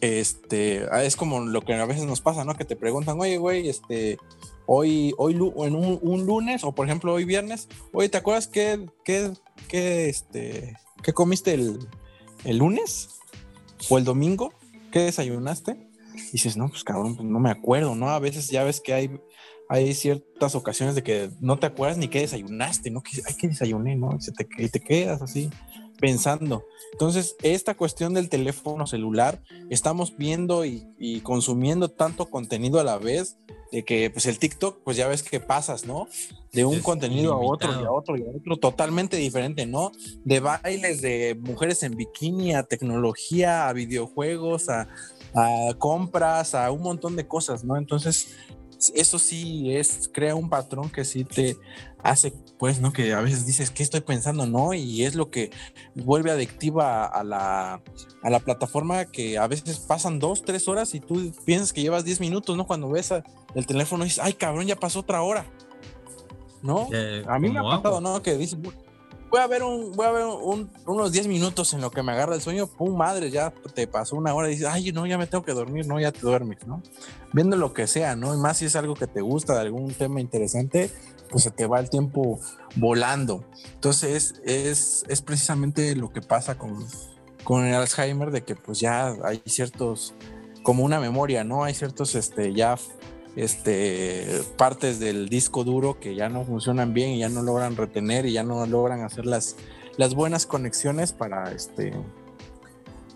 este, 0.00 0.84
ah, 0.90 1.04
es 1.04 1.14
como 1.14 1.38
lo 1.38 1.60
que 1.60 1.74
a 1.74 1.86
veces 1.86 2.06
nos 2.06 2.20
pasa, 2.20 2.44
¿no? 2.44 2.56
Que 2.56 2.64
te 2.64 2.74
preguntan, 2.74 3.20
oye, 3.20 3.36
güey, 3.36 3.68
este, 3.68 4.18
hoy, 4.66 5.14
hoy, 5.16 5.34
en 5.34 5.76
un, 5.76 6.26
lunes, 6.26 6.64
o 6.64 6.72
por 6.72 6.86
ejemplo 6.86 7.12
hoy 7.12 7.24
viernes, 7.24 7.68
oye, 7.92 8.08
¿te 8.08 8.18
acuerdas 8.18 8.48
qué, 8.48 8.84
qué, 9.04 9.30
qué, 9.68 10.08
este, 10.08 10.76
qué 11.04 11.12
comiste 11.12 11.54
el, 11.54 11.86
el 12.42 12.58
lunes? 12.58 13.20
¿O 13.88 13.98
el 13.98 14.02
domingo? 14.02 14.52
¿Qué 14.90 15.02
desayunaste? 15.02 15.88
Y 16.16 16.32
dices, 16.32 16.56
no, 16.56 16.68
pues 16.68 16.82
cabrón, 16.82 17.14
pues 17.14 17.28
no 17.28 17.38
me 17.38 17.50
acuerdo, 17.50 17.94
¿no? 17.94 18.10
A 18.10 18.18
veces 18.18 18.48
ya 18.48 18.64
ves 18.64 18.80
que 18.80 18.92
hay 18.92 19.20
hay 19.68 19.94
ciertas 19.94 20.54
ocasiones 20.54 20.94
de 20.94 21.02
que 21.02 21.30
no 21.40 21.58
te 21.58 21.66
acuerdas 21.66 21.98
ni 21.98 22.08
qué 22.08 22.20
desayunaste, 22.20 22.90
¿no? 22.90 23.02
Que, 23.02 23.20
hay 23.26 23.34
que 23.34 23.48
desayuné, 23.48 23.96
¿no? 23.96 24.10
Y 24.20 24.32
te, 24.32 24.68
te 24.68 24.80
quedas 24.80 25.22
así 25.22 25.50
pensando. 26.00 26.64
Entonces, 26.92 27.36
esta 27.42 27.74
cuestión 27.74 28.14
del 28.14 28.28
teléfono 28.28 28.86
celular, 28.86 29.40
estamos 29.70 30.16
viendo 30.16 30.64
y, 30.64 31.20
consumiendo 31.22 31.88
tanto 31.88 32.26
contenido 32.26 32.80
a 32.80 32.84
la 32.84 32.98
vez, 32.98 33.38
de 33.72 33.84
que 33.84 34.08
pues 34.10 34.26
el 34.26 34.38
TikTok, 34.38 34.82
pues 34.84 34.96
ya 34.96 35.08
ves 35.08 35.22
que 35.24 35.40
pasas, 35.40 35.84
¿no? 35.84 36.06
De 36.52 36.64
un 36.64 36.78
contenido 36.80 37.32
a 37.32 37.38
otro 37.38 37.72
y 37.72 37.84
a 37.84 37.90
otro 37.90 38.16
y 38.16 38.22
a 38.22 38.36
otro 38.36 38.56
totalmente 38.58 39.16
diferente, 39.16 39.66
¿no? 39.66 39.90
De 40.24 40.38
bailes 40.38 41.02
de 41.02 41.36
mujeres 41.40 41.82
en 41.82 41.96
bikini, 41.96 42.54
a 42.54 42.62
tecnología, 42.62 43.68
a 43.68 43.72
videojuegos, 43.72 44.68
a, 44.68 44.88
a 45.34 45.74
compras, 45.78 46.54
a 46.54 46.70
un 46.70 46.82
montón 46.82 47.16
de 47.16 47.26
cosas, 47.26 47.64
¿no? 47.64 47.76
Entonces, 47.76 48.36
eso 48.94 49.18
sí 49.18 49.74
es, 49.74 50.10
crea 50.12 50.34
un 50.34 50.48
patrón 50.48 50.90
que 50.90 51.04
sí 51.04 51.24
te 51.24 51.56
hace, 52.02 52.32
pues, 52.58 52.80
¿no? 52.80 52.92
Que 52.92 53.14
a 53.14 53.20
veces 53.20 53.46
dices, 53.46 53.70
¿qué 53.70 53.82
estoy 53.82 54.00
pensando? 54.00 54.46
No, 54.46 54.74
y 54.74 55.04
es 55.04 55.14
lo 55.14 55.30
que 55.30 55.50
vuelve 55.94 56.30
adictiva 56.30 57.06
a 57.06 57.24
la, 57.24 57.80
a 58.22 58.30
la 58.30 58.40
plataforma 58.40 59.06
que 59.06 59.38
a 59.38 59.46
veces 59.46 59.78
pasan 59.78 60.18
dos, 60.18 60.42
tres 60.42 60.68
horas 60.68 60.94
y 60.94 61.00
tú 61.00 61.32
piensas 61.44 61.72
que 61.72 61.82
llevas 61.82 62.04
diez 62.04 62.20
minutos, 62.20 62.56
¿no? 62.56 62.66
Cuando 62.66 62.90
ves 62.90 63.12
el 63.54 63.66
teléfono 63.66 64.04
y 64.04 64.08
dices, 64.08 64.22
ay, 64.22 64.34
cabrón, 64.34 64.66
ya 64.66 64.76
pasó 64.76 65.00
otra 65.00 65.22
hora. 65.22 65.46
¿No? 66.62 66.88
a 67.28 67.38
mí 67.38 67.50
me 67.50 67.58
ha 67.58 67.62
pasado, 67.62 68.00
¿no? 68.00 68.22
Que 68.22 68.38
dices, 68.38 68.58
voy 69.30 69.40
a 69.40 69.46
ver, 69.46 69.62
un, 69.62 69.92
voy 69.92 70.06
a 70.06 70.10
ver 70.12 70.24
unos 70.86 71.12
10 71.12 71.26
minutos 71.26 71.72
en 71.74 71.80
lo 71.80 71.90
que 71.90 72.02
me 72.02 72.12
agarra 72.12 72.34
el 72.34 72.40
sueño, 72.40 72.66
pum, 72.66 72.96
madre, 72.96 73.30
ya 73.30 73.52
te 73.74 73.86
pasó 73.86 74.16
una 74.16 74.34
hora 74.34 74.48
y 74.48 74.52
dices, 74.52 74.68
ay, 74.70 74.92
no, 74.92 75.06
ya 75.06 75.18
me 75.18 75.26
tengo 75.26 75.44
que 75.44 75.52
dormir, 75.52 75.86
no, 75.86 75.98
ya 76.00 76.12
te 76.12 76.20
duermes, 76.20 76.66
¿no? 76.66 76.82
Viendo 77.32 77.56
lo 77.56 77.72
que 77.72 77.86
sea, 77.86 78.16
¿no? 78.16 78.34
Y 78.34 78.38
más 78.38 78.58
si 78.58 78.66
es 78.66 78.76
algo 78.76 78.94
que 78.94 79.06
te 79.06 79.20
gusta, 79.20 79.54
de 79.54 79.60
algún 79.60 79.92
tema 79.92 80.20
interesante, 80.20 80.90
pues 81.30 81.44
se 81.44 81.50
te 81.50 81.66
va 81.66 81.80
el 81.80 81.90
tiempo 81.90 82.38
volando. 82.76 83.44
Entonces, 83.74 84.40
es, 84.44 85.04
es 85.08 85.22
precisamente 85.22 85.96
lo 85.96 86.12
que 86.12 86.20
pasa 86.20 86.56
con, 86.56 86.86
con 87.42 87.64
el 87.64 87.74
Alzheimer, 87.74 88.30
de 88.30 88.44
que 88.44 88.54
pues 88.54 88.80
ya 88.80 89.14
hay 89.24 89.42
ciertos, 89.46 90.14
como 90.62 90.84
una 90.84 91.00
memoria, 91.00 91.44
¿no? 91.44 91.64
Hay 91.64 91.74
ciertos, 91.74 92.14
este, 92.14 92.54
ya 92.54 92.76
este, 93.36 94.42
partes 94.56 95.00
del 95.00 95.28
disco 95.28 95.64
duro 95.64 95.98
que 95.98 96.14
ya 96.14 96.28
no 96.28 96.44
funcionan 96.44 96.94
bien 96.94 97.10
y 97.10 97.18
ya 97.18 97.28
no 97.28 97.42
logran 97.42 97.76
retener 97.76 98.26
y 98.26 98.32
ya 98.32 98.42
no 98.42 98.64
logran 98.66 99.02
hacer 99.02 99.26
las, 99.26 99.56
las 99.96 100.14
buenas 100.14 100.46
conexiones 100.46 101.12
para, 101.12 101.50
este, 101.52 101.92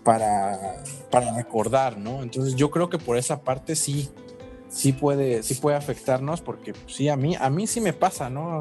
para, 0.03 0.83
para 1.09 1.33
recordar, 1.35 1.97
¿no? 1.97 2.21
Entonces 2.21 2.55
yo 2.55 2.69
creo 2.69 2.89
que 2.89 2.97
por 2.97 3.17
esa 3.17 3.41
parte 3.41 3.75
sí, 3.75 4.09
sí 4.69 4.91
puede, 4.91 5.43
sí 5.43 5.55
puede 5.55 5.77
afectarnos 5.77 6.41
porque 6.41 6.73
pues, 6.73 6.95
sí, 6.95 7.09
a 7.09 7.15
mí, 7.15 7.35
a 7.39 7.49
mí 7.49 7.67
sí 7.67 7.79
me 7.79 7.93
pasa, 7.93 8.29
¿no? 8.29 8.59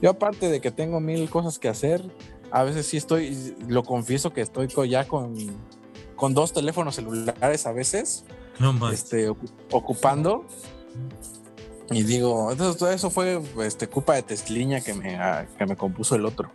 Yo 0.00 0.10
aparte 0.10 0.48
de 0.48 0.60
que 0.60 0.70
tengo 0.70 1.00
mil 1.00 1.28
cosas 1.28 1.58
que 1.58 1.68
hacer, 1.68 2.02
a 2.50 2.62
veces 2.62 2.86
sí 2.86 2.96
estoy, 2.96 3.54
lo 3.68 3.82
confieso 3.82 4.32
que 4.32 4.40
estoy 4.40 4.68
ya 4.88 5.06
con, 5.06 5.36
con 6.14 6.32
dos 6.32 6.54
teléfonos 6.54 6.94
celulares 6.94 7.66
a 7.66 7.72
veces, 7.72 8.24
este, 8.90 9.28
ocupando 9.70 10.46
y 11.90 12.02
digo, 12.02 12.52
eso, 12.52 12.90
eso 12.90 13.10
fue 13.10 13.40
este, 13.62 13.88
culpa 13.88 14.14
de 14.14 14.22
Tesliña 14.22 14.80
que 14.80 14.94
me, 14.94 15.16
ah, 15.16 15.46
que 15.56 15.66
me 15.66 15.76
compuso 15.76 16.16
el 16.16 16.26
otro. 16.26 16.50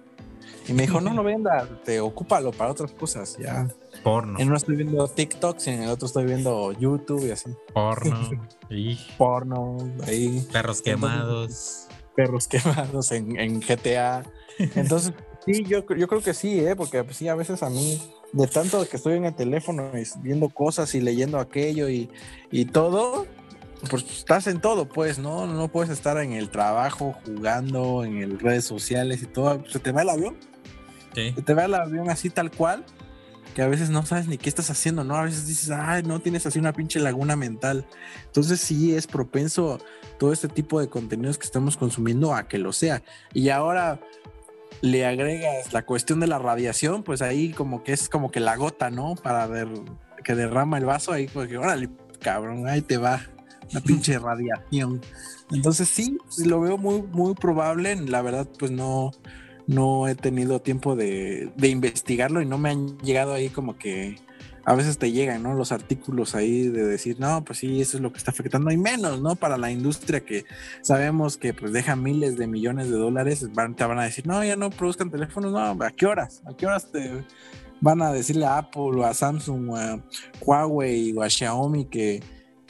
Y 0.68 0.74
me 0.74 0.84
dijo, 0.84 1.02
no 1.02 1.14
lo 1.14 1.24
venda, 1.24 1.68
te 1.84 2.00
ocúpalo 2.00 2.52
para 2.52 2.72
otras 2.72 2.92
cosas, 2.92 3.38
ya. 3.38 3.68
Porno. 4.04 4.40
En 4.40 4.48
uno 4.48 4.58
estoy 4.58 4.76
viendo 4.76 5.08
TikToks 5.08 5.68
y 5.68 5.70
en 5.72 5.84
el 5.84 5.90
otro 5.90 6.06
estoy 6.06 6.26
viendo 6.26 6.72
YouTube 6.74 7.26
y 7.28 7.32
así. 7.32 7.50
Porno. 7.74 8.30
Porno, 9.18 9.78
ahí. 10.06 10.46
Perros 10.52 10.82
quemados. 10.82 11.88
perros 12.16 12.48
quemados 12.48 13.12
en, 13.12 13.40
en, 13.40 13.60
GTA. 13.60 14.24
Entonces, 14.60 15.14
sí, 15.46 15.64
yo, 15.64 15.84
yo 15.96 16.08
creo 16.08 16.22
que 16.22 16.34
sí, 16.34 16.60
¿eh? 16.60 16.76
porque 16.76 17.04
pues, 17.04 17.18
sí, 17.18 17.28
a 17.28 17.36
veces 17.36 17.64
a 17.64 17.70
mí, 17.70 18.02
de 18.32 18.48
tanto 18.48 18.88
que 18.88 18.98
estoy 18.98 19.16
en 19.16 19.26
el 19.26 19.36
teléfono 19.36 19.92
viendo 20.20 20.50
cosas 20.50 20.94
y 20.94 21.02
leyendo 21.02 21.40
aquello 21.40 21.90
y, 21.90 22.10
y 22.52 22.66
todo, 22.66 23.26
pues 23.90 24.04
estás 24.10 24.48
en 24.48 24.62
todo, 24.62 24.88
pues, 24.88 25.18
¿no? 25.20 25.48
No 25.48 25.68
puedes 25.70 25.90
estar 25.90 26.18
en 26.18 26.34
el 26.34 26.50
trabajo, 26.50 27.16
jugando, 27.26 28.04
en 28.04 28.40
redes 28.40 28.66
sociales 28.66 29.24
y 29.24 29.26
todo. 29.26 29.64
Se 29.68 29.80
te 29.80 29.92
va 29.92 30.04
el 30.04 30.10
avión. 30.10 30.38
Se 31.14 31.42
te 31.42 31.54
va 31.54 31.66
el 31.66 31.74
avión 31.74 32.10
así 32.10 32.30
tal 32.30 32.52
cual, 32.52 32.86
que 33.54 33.62
a 33.62 33.68
veces 33.68 33.90
no 33.90 34.06
sabes 34.06 34.28
ni 34.28 34.38
qué 34.38 34.48
estás 34.48 34.70
haciendo, 34.70 35.04
¿no? 35.04 35.16
A 35.16 35.24
veces 35.24 35.46
dices, 35.46 35.70
ay, 35.72 36.04
no, 36.04 36.20
tienes 36.20 36.46
así 36.46 36.58
una 36.58 36.74
pinche 36.74 37.00
laguna 37.00 37.36
mental. 37.36 37.86
Entonces 38.26 38.62
sí 38.62 38.96
es 38.96 39.08
propenso 39.08 39.80
todo 40.20 40.32
este 40.32 40.48
tipo 40.48 40.80
de 40.80 40.88
contenidos 40.88 41.38
que 41.38 41.46
estamos 41.46 41.76
consumiendo 41.76 42.34
a 42.34 42.48
que 42.48 42.60
lo 42.60 42.72
sea. 42.72 43.04
Y 43.34 43.50
ahora 43.50 44.00
le 44.82 45.06
agregas 45.06 45.74
la 45.74 45.86
cuestión 45.86 46.20
de 46.20 46.28
la 46.28 46.40
radiación, 46.40 47.04
pues 47.04 47.22
ahí 47.22 47.52
como 47.52 47.84
que 47.84 47.94
es 47.94 48.08
como 48.08 48.32
que 48.32 48.40
la 48.40 48.56
gota, 48.56 48.90
¿no? 48.90 49.16
Para 49.16 49.48
ver 49.48 49.68
que 50.24 50.36
derrama 50.36 50.78
el 50.78 50.86
vaso 50.86 51.12
ahí, 51.12 51.28
porque 51.28 51.58
órale, 51.58 51.90
cabrón, 52.22 52.68
ahí 52.68 52.82
te 52.82 52.98
va 52.98 53.22
una 53.72 53.82
pinche 53.82 54.18
radiación. 54.20 55.02
Entonces 55.52 55.90
sí, 55.90 56.18
lo 56.46 56.62
veo 56.62 56.78
muy, 56.78 57.02
muy 57.02 57.34
probable. 57.34 57.96
La 57.96 58.22
verdad, 58.22 58.48
pues 58.58 58.72
no, 58.72 59.12
no 59.68 60.08
he 60.08 60.16
tenido 60.16 60.62
tiempo 60.62 60.96
de, 60.96 61.52
investigarlo 61.62 62.42
y 62.42 62.46
no 62.46 62.58
me 62.58 62.70
han 62.70 62.98
llegado 63.00 63.34
ahí 63.34 63.50
como 63.50 63.78
que 63.78 64.18
a 64.64 64.76
veces 64.76 65.00
te 65.00 65.12
llegan, 65.12 65.42
¿no? 65.42 65.56
Los 65.56 65.72
artículos 65.72 66.36
ahí 66.36 66.68
de 66.68 66.86
decir, 66.86 67.20
no, 67.20 67.44
pues 67.44 67.60
sí, 67.60 67.82
eso 67.82 67.98
es 67.98 68.04
lo 68.04 68.12
que 68.12 68.20
está 68.20 68.30
afectando 68.30 68.70
y 68.70 68.78
menos, 68.78 69.20
¿no? 69.20 69.36
Para 69.36 69.58
la 69.58 69.72
industria 69.72 70.20
que 70.20 70.46
sabemos 70.82 71.38
que 71.38 71.54
pues 71.54 71.74
deja 71.74 71.96
miles 71.96 72.38
de 72.38 72.46
millones 72.46 72.90
de 72.90 72.98
dólares, 72.98 73.40
te 73.40 73.86
van 73.86 74.00
a 74.00 74.04
decir, 74.04 74.28
no, 74.28 74.44
ya 74.44 74.56
no 74.56 74.70
produzcan 74.70 75.10
teléfonos, 75.10 75.52
no, 75.52 75.84
¿a 75.84 75.92
qué 75.92 76.06
horas? 76.06 76.44
¿A 76.46 76.56
qué 76.56 76.68
horas 76.68 76.92
te 76.92 77.26
van 77.82 78.04
a 78.04 78.14
decirle 78.14 78.46
a 78.46 78.60
Apple 78.60 78.98
o 78.98 79.04
a 79.04 79.14
Samsung 79.16 79.72
o 79.72 79.76
a 79.76 80.00
Huawei 80.42 81.12
o 81.18 81.24
a 81.24 81.30
Xiaomi 81.30 81.86
que 81.86 82.22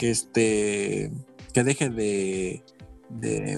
que 0.02 0.10
este 0.10 1.11
que 1.53 1.64
deje 1.64 1.91
de, 1.91 2.64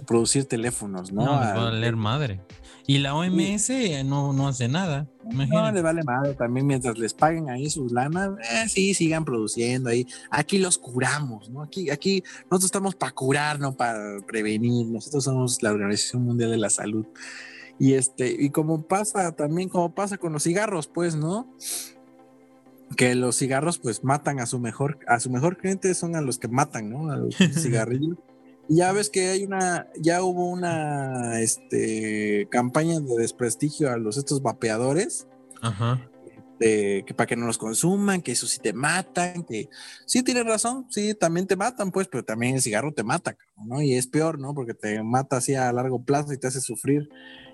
producir 0.06 0.44
teléfonos, 0.44 1.14
¿no? 1.14 1.24
No, 1.24 1.32
va 1.32 1.70
a 1.70 1.72
leer 1.72 1.95
madre. 1.95 2.41
Y 2.86 2.98
la 2.98 3.15
OMS 3.15 3.70
no, 4.03 4.34
no 4.34 4.49
hace 4.49 4.68
nada. 4.68 5.07
No, 5.24 5.72
le 5.72 5.82
vale 5.82 6.03
madre 6.03 6.34
también 6.34 6.68
mientras 6.68 6.98
les 6.98 7.14
paguen 7.14 7.49
ahí 7.49 7.70
sus 7.70 7.94
lanas, 7.94 8.32
eh, 8.52 8.68
sí, 8.68 8.94
sigan 8.94 9.24
produciendo 9.24 9.90
ahí. 9.90 10.06
Aquí 10.32 10.57
los 10.57 10.78
curamos, 10.78 11.49
¿no? 11.49 11.61
Aquí, 11.61 11.90
aquí 11.90 12.24
nosotros 12.52 12.65
estamos 12.65 12.95
para 12.95 13.14
curar, 13.14 13.61
no 13.61 13.78
para 13.78 14.18
prevenir. 14.28 14.88
Nosotros 14.88 15.24
somos 15.24 15.64
la 15.64 15.72
Organización 15.72 16.26
Mundial 16.26 16.52
de 16.52 16.57
la 16.57 16.70
Salud. 16.70 17.06
Y 17.80 17.94
este, 17.94 18.36
y 18.38 18.49
como 18.49 18.86
pasa 18.86 19.32
también, 19.32 19.70
como 19.70 19.95
pasa 19.95 20.18
con 20.18 20.34
los 20.34 20.44
cigarros, 20.44 20.88
pues, 20.88 21.15
¿no? 21.15 21.56
Que 22.95 23.15
los 23.15 23.38
cigarros 23.38 23.80
pues 23.80 24.03
matan 24.03 24.39
a 24.39 24.45
su 24.45 24.60
mejor, 24.60 24.99
a 25.07 25.19
su 25.19 25.30
mejor 25.30 25.57
cliente 25.57 25.93
son 25.93 26.15
a 26.15 26.22
los 26.22 26.38
que 26.39 26.47
matan, 26.47 26.89
¿no? 26.89 27.11
A 27.11 27.18
los 27.18 27.35
cigarrillos. 27.61 28.18
Y 28.69 28.77
ya 28.77 28.91
ves 28.93 29.10
que 29.10 29.30
hay 29.30 29.43
una, 29.43 29.88
ya 29.97 30.23
hubo 30.23 30.49
una 30.49 31.41
este, 31.41 32.47
campaña 32.49 32.99
de 32.99 33.15
desprestigio 33.18 33.91
a 33.91 33.97
los 33.97 34.18
estos 34.18 34.41
vapeadores. 34.41 35.27
Ajá. 35.61 36.10
Que 36.59 37.13
para 37.15 37.27
que 37.27 37.35
no 37.35 37.45
los 37.45 37.57
consuman, 37.57 38.21
que 38.21 38.31
eso 38.31 38.47
sí 38.47 38.59
te 38.59 38.73
matan, 38.73 39.43
que 39.43 39.69
sí 40.05 40.23
tienes 40.23 40.45
razón, 40.45 40.85
sí, 40.89 41.13
también 41.13 41.47
te 41.47 41.55
matan, 41.55 41.91
pues, 41.91 42.07
pero 42.07 42.23
también 42.23 42.55
el 42.55 42.61
cigarro 42.61 42.93
te 42.93 43.03
mata, 43.03 43.35
¿no? 43.65 43.81
Y 43.81 43.95
es 43.95 44.07
peor, 44.07 44.39
¿no? 44.39 44.53
Porque 44.53 44.73
te 44.73 45.01
mata 45.03 45.38
así 45.38 45.55
a 45.55 45.71
largo 45.73 46.03
plazo 46.03 46.34
y 46.34 46.38
te 46.38 46.47
hace 46.47 46.61
sufrir 46.61 47.09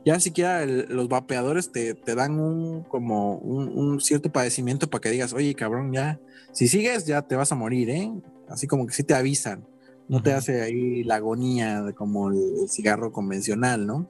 ya 0.06 0.20
siquiera 0.20 0.66
los 0.66 1.08
vapeadores 1.08 1.72
te, 1.72 1.96
dan 2.16 2.40
un 2.40 2.84
como 2.84 3.36
un, 3.36 4.00
cierto 4.00 4.32
padecimiento 4.32 4.90
para 4.90 5.02
que 5.02 5.10
digas, 5.12 5.34
oye, 5.34 5.54
cabrón, 5.56 5.92
ya, 5.92 6.20
si 6.52 6.68
sigues, 6.68 7.06
ya 7.06 7.22
te 7.22 7.36
vas 7.36 7.52
a 7.52 7.56
morir, 7.56 7.90
¿eh? 7.90 8.12
Así 8.48 8.68
como 8.68 8.88
que 8.88 8.94
sí 8.94 9.04
te 9.04 9.14
avisan, 9.14 9.66
no 10.08 10.22
te 10.22 10.34
hace 10.34 10.62
ahí 10.62 11.04
la 11.04 11.16
agonía 11.16 11.84
de 11.84 11.94
como 11.94 12.30
el, 12.30 12.70
cigarro 12.70 13.12
convencional, 13.12 13.86
¿no? 13.86 14.08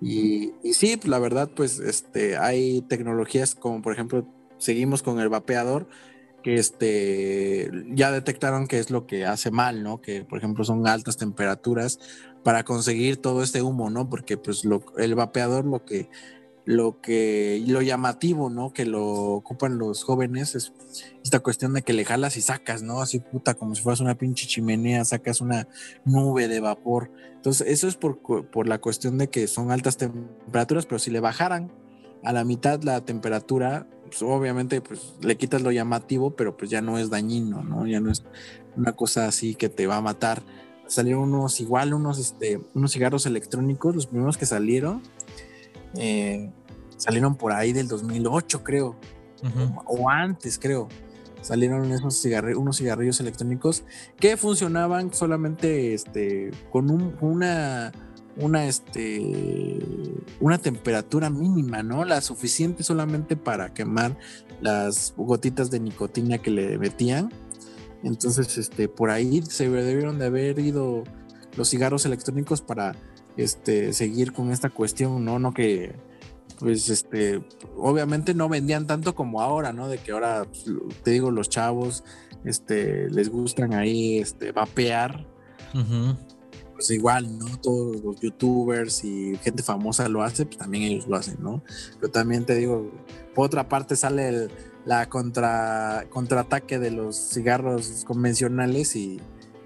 Y, 0.00 0.52
y, 0.62 0.74
sí, 0.74 0.98
la 1.04 1.18
verdad, 1.18 1.50
pues 1.54 1.78
este, 1.78 2.36
hay 2.36 2.82
tecnologías 2.82 3.54
como 3.54 3.80
por 3.80 3.92
ejemplo, 3.92 4.26
seguimos 4.58 5.02
con 5.02 5.20
el 5.20 5.28
vapeador, 5.28 5.88
que 6.42 6.56
este, 6.56 7.70
ya 7.92 8.12
detectaron 8.12 8.66
que 8.66 8.78
es 8.78 8.90
lo 8.90 9.06
que 9.06 9.24
hace 9.24 9.50
mal, 9.50 9.82
¿no? 9.82 10.02
Que 10.02 10.24
por 10.24 10.38
ejemplo 10.38 10.62
son 10.62 10.86
altas 10.86 11.16
temperaturas 11.16 11.98
para 12.42 12.64
conseguir 12.64 13.16
todo 13.16 13.42
este 13.42 13.62
humo, 13.62 13.88
¿no? 13.88 14.10
Porque 14.10 14.36
pues 14.36 14.62
el 14.98 15.14
vapeador 15.14 15.64
lo 15.64 15.84
que 15.86 16.10
lo 16.64 17.00
que 17.00 17.62
lo 17.66 17.82
llamativo, 17.82 18.48
¿no? 18.48 18.72
Que 18.72 18.86
lo 18.86 19.04
ocupan 19.04 19.78
los 19.78 20.02
jóvenes 20.02 20.54
es 20.54 20.72
esta 21.22 21.40
cuestión 21.40 21.74
de 21.74 21.82
que 21.82 21.92
le 21.92 22.04
jalas 22.04 22.36
y 22.36 22.40
sacas, 22.40 22.82
¿no? 22.82 23.00
Así 23.00 23.20
puta, 23.20 23.54
como 23.54 23.74
si 23.74 23.82
fueras 23.82 24.00
una 24.00 24.16
pinche 24.16 24.46
chimenea, 24.46 25.04
sacas 25.04 25.40
una 25.40 25.68
nube 26.04 26.48
de 26.48 26.60
vapor. 26.60 27.10
Entonces, 27.34 27.66
eso 27.68 27.86
es 27.86 27.96
por, 27.96 28.20
por 28.50 28.66
la 28.66 28.78
cuestión 28.78 29.18
de 29.18 29.28
que 29.28 29.46
son 29.46 29.70
altas 29.70 29.98
temperaturas, 29.98 30.86
pero 30.86 30.98
si 30.98 31.10
le 31.10 31.20
bajaran 31.20 31.70
a 32.22 32.32
la 32.32 32.44
mitad 32.44 32.82
la 32.82 33.04
temperatura, 33.04 33.86
pues 34.06 34.22
obviamente 34.22 34.80
pues 34.80 35.14
le 35.20 35.36
quitas 35.36 35.60
lo 35.60 35.70
llamativo, 35.70 36.34
pero 36.34 36.56
pues 36.56 36.70
ya 36.70 36.80
no 36.80 36.98
es 36.98 37.10
dañino, 37.10 37.62
¿no? 37.62 37.86
Ya 37.86 38.00
no 38.00 38.10
es 38.10 38.24
una 38.76 38.92
cosa 38.92 39.26
así 39.26 39.54
que 39.54 39.68
te 39.68 39.86
va 39.86 39.96
a 39.96 40.00
matar 40.00 40.42
salieron 40.86 41.34
unos 41.34 41.60
igual, 41.60 41.94
unos, 41.94 42.18
este, 42.18 42.60
unos 42.74 42.92
cigarros 42.92 43.26
electrónicos, 43.26 43.94
los 43.94 44.06
primeros 44.06 44.36
que 44.36 44.46
salieron, 44.46 45.02
eh, 45.96 46.50
salieron 46.96 47.36
por 47.36 47.52
ahí 47.52 47.72
del 47.72 47.88
2008, 47.88 48.62
creo, 48.62 48.96
o, 49.86 50.08
antes, 50.08 50.58
creo. 50.58 50.88
Salieron 51.42 51.92
esos 51.92 52.22
cigarrillos, 52.22 52.58
unos 52.58 52.78
cigarrillos 52.78 53.20
electrónicos 53.20 53.84
que 54.18 54.38
funcionaban 54.38 55.12
solamente 55.12 55.92
este, 55.92 56.50
con 56.70 56.90
una, 57.20 57.92
una, 58.38 58.64
este, 58.64 59.78
una 60.40 60.56
temperatura 60.56 61.28
mínima, 61.28 61.82
¿no? 61.82 62.06
La 62.06 62.22
suficiente 62.22 62.82
solamente 62.82 63.36
para 63.36 63.74
quemar 63.74 64.16
las 64.62 65.12
gotitas 65.18 65.70
de 65.70 65.80
nicotina 65.80 66.38
que 66.38 66.50
le 66.50 66.78
metían 66.78 67.28
entonces, 68.04 68.58
este, 68.58 68.86
por 68.88 69.10
ahí 69.10 69.42
se 69.42 69.68
debieron 69.68 70.18
de 70.18 70.26
haber 70.26 70.58
ido 70.58 71.04
los 71.56 71.70
cigarros 71.70 72.04
electrónicos 72.04 72.60
para 72.60 72.94
este, 73.36 73.92
seguir 73.92 74.32
con 74.32 74.50
esta 74.50 74.70
cuestión, 74.70 75.24
¿no? 75.24 75.38
No 75.38 75.52
que, 75.52 75.94
pues, 76.58 76.88
este, 76.88 77.44
obviamente 77.76 78.34
no 78.34 78.48
vendían 78.48 78.86
tanto 78.86 79.14
como 79.14 79.40
ahora, 79.40 79.72
¿no? 79.72 79.88
De 79.88 79.98
que 79.98 80.12
ahora, 80.12 80.44
pues, 80.44 80.64
te 81.02 81.10
digo, 81.12 81.30
los 81.30 81.48
chavos, 81.48 82.04
este, 82.44 83.10
les 83.10 83.28
gustan 83.28 83.74
ahí, 83.74 84.18
este, 84.18 84.52
vapear. 84.52 85.26
Pues 85.72 86.16
pues 86.74 86.90
igual, 86.90 87.38
¿no? 87.38 87.56
Todos 87.60 88.02
los 88.02 88.20
youtubers 88.20 89.04
y 89.04 89.36
gente 89.42 89.62
famosa 89.62 90.08
lo 90.08 90.22
hace, 90.22 90.44
pues 90.44 90.58
también 90.58 90.84
ellos 90.84 91.06
lo 91.06 91.16
hacen, 91.16 91.36
¿no? 91.40 91.62
Pero 92.00 92.12
también 92.12 92.44
te 92.44 92.56
digo, 92.56 92.90
por 93.34 93.46
otra 93.46 93.68
parte 93.68 93.96
sale 93.96 94.28
el, 94.28 94.50
la 94.84 95.08
contra, 95.08 96.06
contraataque 96.10 96.78
de 96.78 96.90
los 96.90 97.16
cigarros 97.16 98.04
convencionales 98.04 98.96
y, 98.96 99.20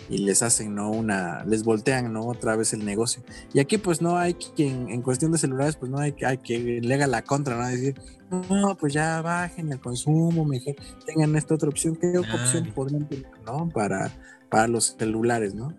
y, 0.09 0.19
les 0.19 0.43
hacen, 0.43 0.75
¿no? 0.75 0.91
Una, 0.91 1.45
les 1.45 1.65
voltean, 1.65 2.13
¿no? 2.13 2.27
Otra 2.27 2.57
vez 2.57 2.73
el 2.73 2.85
negocio. 2.85 3.23
Y 3.53 3.61
aquí 3.61 3.79
pues 3.79 4.01
no 4.03 4.17
hay 4.17 4.35
quien, 4.35 4.89
en 4.91 5.03
cuestión 5.03 5.33
de 5.33 5.39
celulares, 5.39 5.77
pues 5.77 5.91
no 5.91 5.99
hay, 5.99 6.15
hay 6.27 6.39
que 6.39 6.81
le 6.81 6.95
haga 6.95 7.07
la 7.07 7.23
contra, 7.23 7.57
¿no? 7.57 7.67
Decir, 7.67 7.95
no, 8.31 8.77
pues 8.77 8.93
ya 8.93 9.23
bajen 9.23 9.73
el 9.73 9.81
consumo, 9.81 10.45
mejor 10.45 10.77
tengan 11.07 11.35
esta 11.37 11.55
otra 11.55 11.69
opción. 11.69 11.97
¿Qué 11.97 12.19
otra 12.19 12.35
opción 12.35 12.73
podrían 12.75 13.09
tener, 13.09 13.27
¿no? 13.47 13.69
Para, 13.69 14.13
para 14.49 14.69
los 14.69 14.97
celulares, 14.99 15.55
¿no? 15.55 15.73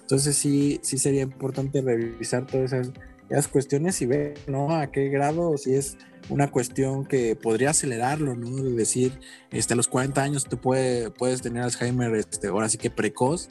Entonces 0.00 0.36
sí, 0.36 0.80
sí 0.82 0.98
sería 0.98 1.22
importante 1.22 1.80
revisar 1.80 2.46
todas 2.46 2.72
esas, 2.72 2.92
esas 3.32 3.48
cuestiones 3.48 4.00
y 4.02 4.06
ver, 4.06 4.34
¿no? 4.46 4.74
A 4.74 4.90
qué 4.90 5.08
grado, 5.08 5.56
si 5.56 5.74
es 5.74 5.96
una 6.28 6.50
cuestión 6.50 7.04
que 7.04 7.34
podría 7.34 7.70
acelerarlo, 7.70 8.36
¿no? 8.36 8.62
De 8.62 8.72
decir, 8.72 9.18
este, 9.50 9.74
a 9.74 9.76
los 9.76 9.88
40 9.88 10.22
años 10.22 10.44
tú 10.44 10.58
puede, 10.58 11.10
puedes 11.10 11.42
tener 11.42 11.62
Alzheimer, 11.62 12.14
este, 12.14 12.48
ahora 12.48 12.68
sí 12.68 12.78
que 12.78 12.90
precoz, 12.90 13.48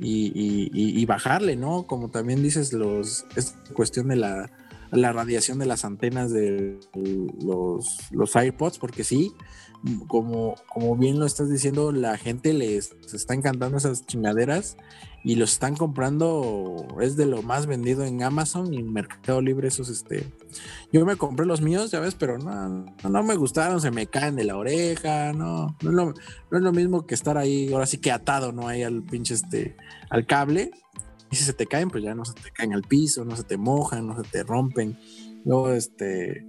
y, 0.00 0.32
y, 0.34 0.70
y, 0.72 1.06
bajarle, 1.06 1.54
¿no? 1.54 1.86
Como 1.86 2.10
también 2.10 2.42
dices, 2.42 2.72
los, 2.72 3.24
esta 3.36 3.56
cuestión 3.74 4.08
de 4.08 4.16
la, 4.16 4.50
la 4.90 5.12
radiación 5.12 5.60
de 5.60 5.66
las 5.66 5.84
antenas 5.84 6.32
de 6.32 6.80
los, 7.40 7.98
los 8.10 8.36
AirPods, 8.36 8.78
porque 8.78 9.04
sí, 9.04 9.32
como, 10.08 10.56
como 10.68 10.96
bien 10.96 11.20
lo 11.20 11.26
estás 11.26 11.48
diciendo, 11.48 11.92
la 11.92 12.18
gente 12.18 12.52
les 12.52 12.96
está 13.12 13.34
encantando 13.34 13.78
esas 13.78 14.04
chingaderas 14.04 14.76
y 15.26 15.36
los 15.36 15.52
están 15.52 15.74
comprando, 15.74 16.86
es 17.00 17.16
de 17.16 17.24
lo 17.24 17.42
más 17.42 17.64
vendido 17.64 18.04
en 18.04 18.22
Amazon 18.22 18.74
y 18.74 18.76
en 18.76 18.92
Mercado 18.92 19.40
Libre, 19.40 19.68
esos 19.68 19.88
este. 19.88 20.30
Yo 20.92 21.06
me 21.06 21.16
compré 21.16 21.46
los 21.46 21.62
míos, 21.62 21.90
ya 21.90 21.98
ves, 21.98 22.14
pero 22.14 22.36
no, 22.36 22.84
no, 23.02 23.22
me 23.22 23.34
gustaron, 23.34 23.80
se 23.80 23.90
me 23.90 24.06
caen 24.06 24.36
de 24.36 24.44
la 24.44 24.58
oreja, 24.58 25.32
no, 25.32 25.76
no 25.82 25.90
es, 25.90 25.96
lo, 25.96 26.04
no 26.50 26.58
es 26.58 26.62
lo 26.62 26.72
mismo 26.72 27.06
que 27.06 27.14
estar 27.14 27.38
ahí, 27.38 27.72
ahora 27.72 27.86
sí 27.86 27.96
que 27.96 28.12
atado, 28.12 28.52
¿no? 28.52 28.68
Ahí 28.68 28.82
al 28.82 29.02
pinche 29.02 29.32
este, 29.32 29.76
al 30.10 30.26
cable. 30.26 30.72
Y 31.30 31.36
si 31.36 31.44
se 31.44 31.54
te 31.54 31.66
caen, 31.66 31.88
pues 31.88 32.04
ya 32.04 32.14
no 32.14 32.26
se 32.26 32.34
te 32.34 32.50
caen 32.50 32.74
al 32.74 32.82
piso, 32.82 33.24
no 33.24 33.34
se 33.34 33.44
te 33.44 33.56
mojan, 33.56 34.06
no 34.06 34.22
se 34.22 34.28
te 34.28 34.42
rompen. 34.42 34.98
Luego, 35.46 35.72
este, 35.72 36.46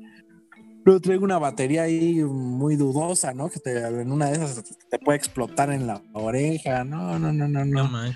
Luego 0.83 1.01
traigo 1.01 1.23
una 1.23 1.39
batería 1.39 1.83
ahí 1.83 2.23
muy 2.23 2.75
dudosa, 2.75 3.33
¿no? 3.33 3.49
Que 3.49 3.59
te, 3.59 3.75
en 3.75 4.11
una 4.11 4.27
de 4.27 4.33
esas 4.33 4.63
te 4.87 4.99
puede 4.99 5.17
explotar 5.17 5.71
en 5.71 5.87
la 5.87 5.99
oreja. 6.13 6.83
No, 6.83 7.17
no, 7.17 7.33
no, 7.33 7.47
no, 7.47 7.65
no. 7.65 7.87
no 7.89 8.13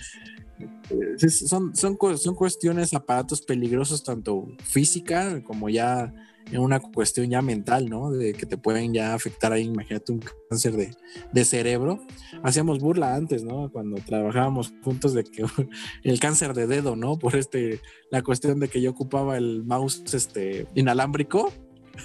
son, 1.28 1.76
son, 1.76 1.98
son 2.18 2.36
cuestiones, 2.36 2.94
aparatos 2.94 3.42
peligrosos, 3.42 4.04
tanto 4.04 4.48
física 4.64 5.42
como 5.44 5.70
ya 5.70 6.14
en 6.52 6.62
una 6.62 6.80
cuestión 6.80 7.30
ya 7.30 7.42
mental, 7.42 7.90
¿no? 7.90 8.12
De 8.12 8.34
que 8.34 8.46
te 8.46 8.58
pueden 8.58 8.94
ya 8.94 9.14
afectar 9.14 9.54
ahí, 9.54 9.66
imagínate 9.66 10.12
un 10.12 10.24
cáncer 10.50 10.74
de, 10.74 10.96
de, 11.32 11.46
cerebro. 11.46 12.00
Hacíamos 12.44 12.80
burla 12.80 13.16
antes, 13.16 13.44
¿no? 13.44 13.70
Cuando 13.72 13.98
trabajábamos 13.98 14.74
juntos 14.84 15.14
de 15.14 15.24
que 15.24 15.46
el 16.04 16.20
cáncer 16.20 16.54
de 16.54 16.66
dedo, 16.66 16.96
¿no? 16.96 17.20
Por 17.20 17.36
este, 17.36 17.82
la 18.10 18.24
cuestión 18.24 18.60
de 18.60 18.68
que 18.68 18.82
yo 18.82 18.92
ocupaba 18.92 19.38
el 19.38 19.64
mouse 19.64 20.04
este, 20.14 20.68
inalámbrico 20.74 21.52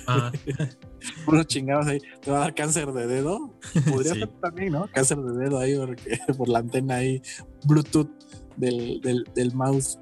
Ah. 0.06 0.32
Unos 1.26 1.46
chingados 1.46 1.86
ahí, 1.86 2.00
te 2.22 2.30
va 2.30 2.38
a 2.38 2.40
dar 2.40 2.54
cáncer 2.54 2.92
de 2.92 3.06
dedo. 3.06 3.54
Podría 3.90 4.14
ser 4.14 4.28
también, 4.40 4.72
¿no? 4.72 4.88
Cáncer 4.92 5.18
de 5.18 5.44
dedo 5.44 5.58
ahí 5.58 5.74
por 6.38 6.48
la 6.48 6.60
antena 6.60 6.96
ahí, 6.96 7.20
Bluetooth 7.66 8.08
del, 8.56 9.00
del, 9.34 9.54
mouse. 9.54 9.98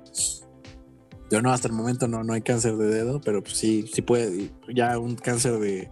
Yo 1.31 1.41
no, 1.41 1.53
hasta 1.53 1.69
el 1.69 1.75
momento 1.75 2.09
no, 2.09 2.23
no 2.23 2.35
hay 2.35 2.43
cáncer 2.43 2.77
de 2.77 2.87
dedo, 2.87 3.21
pero 3.21 3.43
pues 3.43 3.57
sí, 3.57 3.87
sí 3.93 4.03
puede. 4.03 4.51
Ya 4.75 4.99
un 4.99 5.17
cáncer 5.17 5.59
de, 5.59 5.89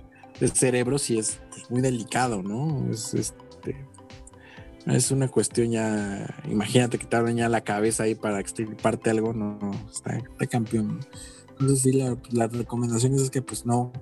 cerebro 0.55 0.99
sí 0.99 1.19
es 1.19 1.41
muy 1.69 1.81
delicado, 1.81 2.43
¿no? 2.43 2.91
Es, 2.91 3.15
este, 3.15 3.77
es 4.87 5.11
una 5.11 5.29
cuestión 5.29 5.71
ya. 5.71 6.35
Imagínate 6.49 6.99
que 6.99 7.07
te 7.07 7.17
abren 7.17 7.37
ya 7.37 7.49
la 7.49 7.63
cabeza 7.63 8.05
ahí 8.05 8.15
para 8.15 8.41
extirparte 8.41 9.11
algo, 9.11 9.33
no, 9.33 9.59
está, 9.91 10.17
está 10.17 10.47
campeón. 10.47 11.01
Entonces 11.61 11.83
sí, 11.83 11.93
la, 12.33 12.47
recomendación 12.47 13.15
es 13.15 13.31
que 13.31 13.43
pues 13.43 13.67
no, 13.67 13.93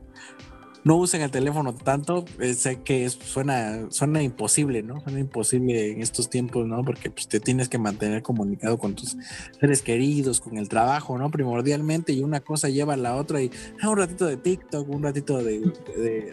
no 0.88 0.96
usen 0.96 1.20
el 1.20 1.30
teléfono 1.30 1.74
tanto. 1.74 2.24
Eh, 2.40 2.54
sé 2.54 2.80
que 2.80 3.06
suena, 3.10 3.90
suena 3.90 4.22
imposible, 4.22 4.82
¿no? 4.82 5.02
Suena 5.02 5.20
imposible 5.20 5.92
en 5.92 6.00
estos 6.00 6.30
tiempos, 6.30 6.66
¿no? 6.66 6.82
Porque 6.82 7.10
pues, 7.10 7.28
te 7.28 7.40
tienes 7.40 7.68
que 7.68 7.76
mantener 7.76 8.22
comunicado 8.22 8.78
con 8.78 8.94
tus 8.94 9.18
seres 9.60 9.82
queridos, 9.82 10.40
con 10.40 10.56
el 10.56 10.70
trabajo, 10.70 11.18
¿no? 11.18 11.30
Primordialmente, 11.30 12.14
y 12.14 12.22
una 12.22 12.40
cosa 12.40 12.70
lleva 12.70 12.94
a 12.94 12.96
la 12.96 13.16
otra, 13.16 13.42
y 13.42 13.50
ah, 13.82 13.90
un 13.90 13.98
ratito 13.98 14.24
de 14.24 14.38
TikTok, 14.38 14.88
un 14.88 15.02
ratito 15.02 15.36
de, 15.42 15.60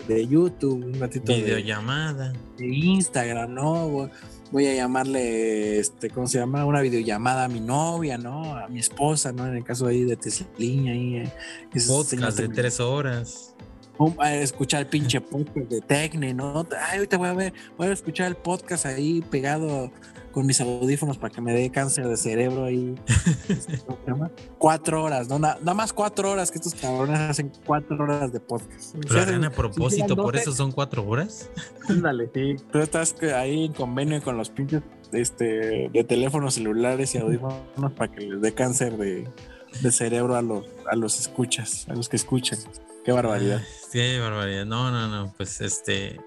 de, 0.08 0.28
YouTube, 0.28 0.86
un 0.86 1.00
ratito 1.02 1.34
de 1.34 1.44
videollamada, 1.44 2.32
de 2.58 2.68
Instagram, 2.68 3.54
¿no? 3.54 4.10
voy 4.52 4.68
a 4.68 4.76
llamarle, 4.76 5.80
este, 5.80 6.10
¿cómo 6.10 6.28
se 6.28 6.38
llama? 6.38 6.64
Una 6.64 6.80
videollamada 6.80 7.46
a 7.46 7.48
mi 7.50 7.60
novia, 7.60 8.18
¿no? 8.18 8.56
A 8.56 8.70
mi 8.70 8.80
esposa, 8.80 9.34
¿no? 9.34 9.46
En 9.48 9.58
el 9.58 9.66
caso 9.66 9.88
ahí 9.88 10.06
de 10.06 10.16
Teslina, 10.16 10.92
ahí. 10.92 11.18
Eh, 11.18 11.32
Podcast 11.88 12.38
de 12.40 12.48
tres 12.48 12.80
horas. 12.80 13.55
A 14.20 14.36
escuchar 14.36 14.82
el 14.82 14.88
pinche 14.88 15.22
podcast 15.22 15.70
de 15.70 15.82
Tecne, 15.82 16.34
¿no? 16.34 16.66
Ay, 16.90 16.98
ahorita 16.98 17.18
voy 17.18 17.28
a 17.30 17.34
ver, 17.34 17.54
voy 17.78 17.88
a 17.88 17.94
escuchar 17.94 18.28
el 18.28 18.36
podcast 18.36 18.86
ahí 18.86 19.22
pegado 19.30 19.92
con 20.36 20.46
mis 20.46 20.60
audífonos 20.60 21.18
para 21.18 21.34
que 21.34 21.40
me 21.40 21.54
dé 21.54 21.70
cáncer 21.70 22.10
de 22.10 22.18
cerebro 22.18 22.66
ahí. 22.66 22.94
Este, 23.48 23.80
cuatro 24.58 25.04
horas, 25.04 25.30
¿no? 25.30 25.40
nada 25.40 25.74
más 25.74 25.94
cuatro 25.94 26.32
horas 26.32 26.52
que 26.52 26.58
estos 26.58 26.74
cabrones 26.74 27.20
hacen 27.20 27.52
cuatro 27.66 27.96
horas 28.04 28.34
de 28.34 28.40
podcast. 28.40 28.96
Pero 29.08 29.46
a 29.46 29.50
propósito, 29.52 30.16
por 30.16 30.36
eso 30.36 30.52
son 30.52 30.72
cuatro 30.72 31.08
horas. 31.08 31.50
Ándale, 31.88 32.30
sí. 32.34 32.56
Tú 32.72 32.80
estás 32.80 33.16
ahí 33.36 33.66
en 33.66 33.74
convenio 33.74 34.22
con 34.22 34.36
los 34.38 34.50
pinches 34.50 34.82
este, 35.12 35.90
de 35.94 36.04
teléfonos 36.04 36.56
celulares 36.56 37.16
y 37.16 37.20
audífonos 37.20 37.94
para 37.96 38.12
que 38.12 38.22
les 38.22 38.42
dé 38.42 38.54
cáncer 38.54 38.98
de, 38.98 39.28
de 39.82 39.92
cerebro 39.92 40.36
a 40.36 40.42
los, 40.42 40.66
a 40.90 40.96
los 40.96 41.20
escuchas, 41.20 41.88
a 41.88 41.94
los 41.94 42.10
que 42.10 42.18
escuchan. 42.18 42.60
Qué 43.06 43.12
barbaridad. 43.12 43.62
Qué 43.92 44.20
barbaridad. 44.20 44.66
No, 44.66 44.90
no, 44.90 45.08
no. 45.08 45.34
Pues 45.38 45.62
este 45.62 46.20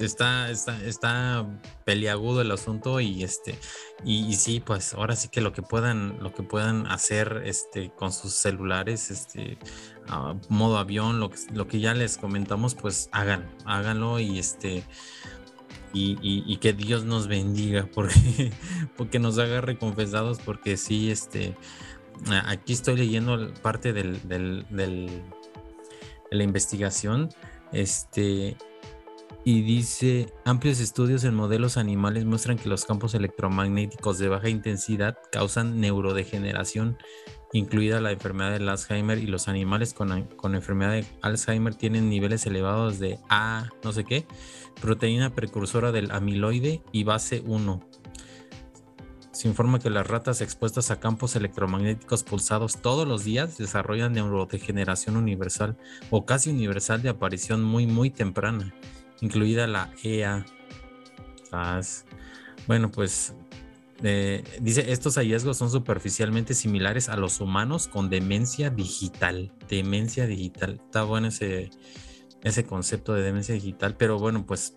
está, 0.00 0.50
está, 0.50 0.84
está 0.84 1.46
peliagudo 1.84 2.40
el 2.40 2.50
asunto 2.50 3.00
y 3.00 3.22
este, 3.22 3.58
y, 4.04 4.34
sí, 4.34 4.60
pues 4.60 4.94
ahora 4.94 5.14
sí 5.16 5.28
que 5.28 5.40
lo 5.40 5.52
que 5.52 5.62
puedan, 5.62 6.18
lo 6.20 6.32
que 6.34 6.42
puedan 6.42 6.86
hacer 6.88 7.42
este, 7.44 7.90
con 7.90 8.12
sus 8.12 8.32
celulares, 8.32 9.10
este, 9.10 9.58
a 10.08 10.34
modo 10.48 10.78
avión, 10.78 11.20
lo 11.20 11.30
que, 11.30 11.38
lo 11.52 11.68
que 11.68 11.80
ya 11.80 11.94
les 11.94 12.18
comentamos, 12.18 12.74
pues 12.74 13.08
hagan, 13.12 13.48
háganlo 13.64 14.18
y 14.20 14.38
este. 14.38 14.84
Y, 15.96 16.56
que 16.56 16.72
Dios 16.72 17.04
nos 17.04 17.28
bendiga 17.28 17.88
porque, 17.94 18.52
porque 18.96 19.20
nos 19.20 19.38
haga 19.38 19.60
reconfesados 19.60 20.40
porque 20.40 20.76
sí, 20.76 21.08
este, 21.08 21.54
aquí 22.46 22.72
estoy 22.72 22.96
leyendo 22.96 23.54
parte 23.62 23.92
del, 23.92 24.26
del, 24.26 24.66
del, 24.70 25.22
de 26.30 26.36
la 26.36 26.44
investigación, 26.44 27.30
este, 27.72 28.56
y 29.44 29.60
dice, 29.60 30.32
amplios 30.46 30.80
estudios 30.80 31.22
en 31.24 31.34
modelos 31.34 31.76
animales 31.76 32.24
muestran 32.24 32.56
que 32.56 32.68
los 32.68 32.86
campos 32.86 33.14
electromagnéticos 33.14 34.18
de 34.18 34.28
baja 34.28 34.48
intensidad 34.48 35.18
causan 35.30 35.80
neurodegeneración, 35.80 36.96
incluida 37.52 38.00
la 38.00 38.12
enfermedad 38.12 38.52
del 38.52 38.68
Alzheimer, 38.68 39.18
y 39.18 39.26
los 39.26 39.46
animales 39.48 39.92
con, 39.92 40.24
con 40.36 40.54
enfermedad 40.54 40.92
de 40.92 41.04
Alzheimer 41.20 41.74
tienen 41.74 42.08
niveles 42.08 42.46
elevados 42.46 42.98
de 42.98 43.18
A, 43.28 43.68
no 43.82 43.92
sé 43.92 44.04
qué, 44.04 44.24
proteína 44.80 45.34
precursora 45.34 45.92
del 45.92 46.10
amiloide 46.10 46.82
y 46.90 47.04
base 47.04 47.42
1. 47.46 47.93
Se 49.34 49.48
informa 49.48 49.80
que 49.80 49.90
las 49.90 50.06
ratas 50.06 50.40
expuestas 50.40 50.90
a 50.90 51.00
campos 51.00 51.36
electromagnéticos 51.36 52.22
pulsados 52.22 52.80
todos 52.80 53.06
los 53.06 53.24
días 53.24 53.58
desarrollan 53.58 54.14
neurodegeneración 54.14 55.16
universal 55.16 55.76
o 56.10 56.24
casi 56.24 56.50
universal 56.50 57.02
de 57.02 57.10
aparición 57.10 57.62
muy 57.62 57.86
muy 57.86 58.10
temprana 58.10 58.72
incluida 59.20 59.66
la 59.66 59.90
EA. 60.02 60.44
Bueno, 62.66 62.90
pues 62.90 63.34
eh, 64.02 64.42
dice, 64.60 64.92
estos 64.92 65.14
hallazgos 65.16 65.56
son 65.56 65.70
superficialmente 65.70 66.54
similares 66.54 67.08
a 67.08 67.16
los 67.16 67.40
humanos 67.40 67.86
con 67.88 68.10
demencia 68.10 68.70
digital. 68.70 69.52
Demencia 69.68 70.26
digital. 70.26 70.80
Está 70.84 71.04
bueno 71.04 71.28
ese, 71.28 71.70
ese 72.42 72.64
concepto 72.64 73.14
de 73.14 73.22
demencia 73.22 73.54
digital, 73.54 73.96
pero 73.96 74.18
bueno, 74.18 74.44
pues 74.46 74.74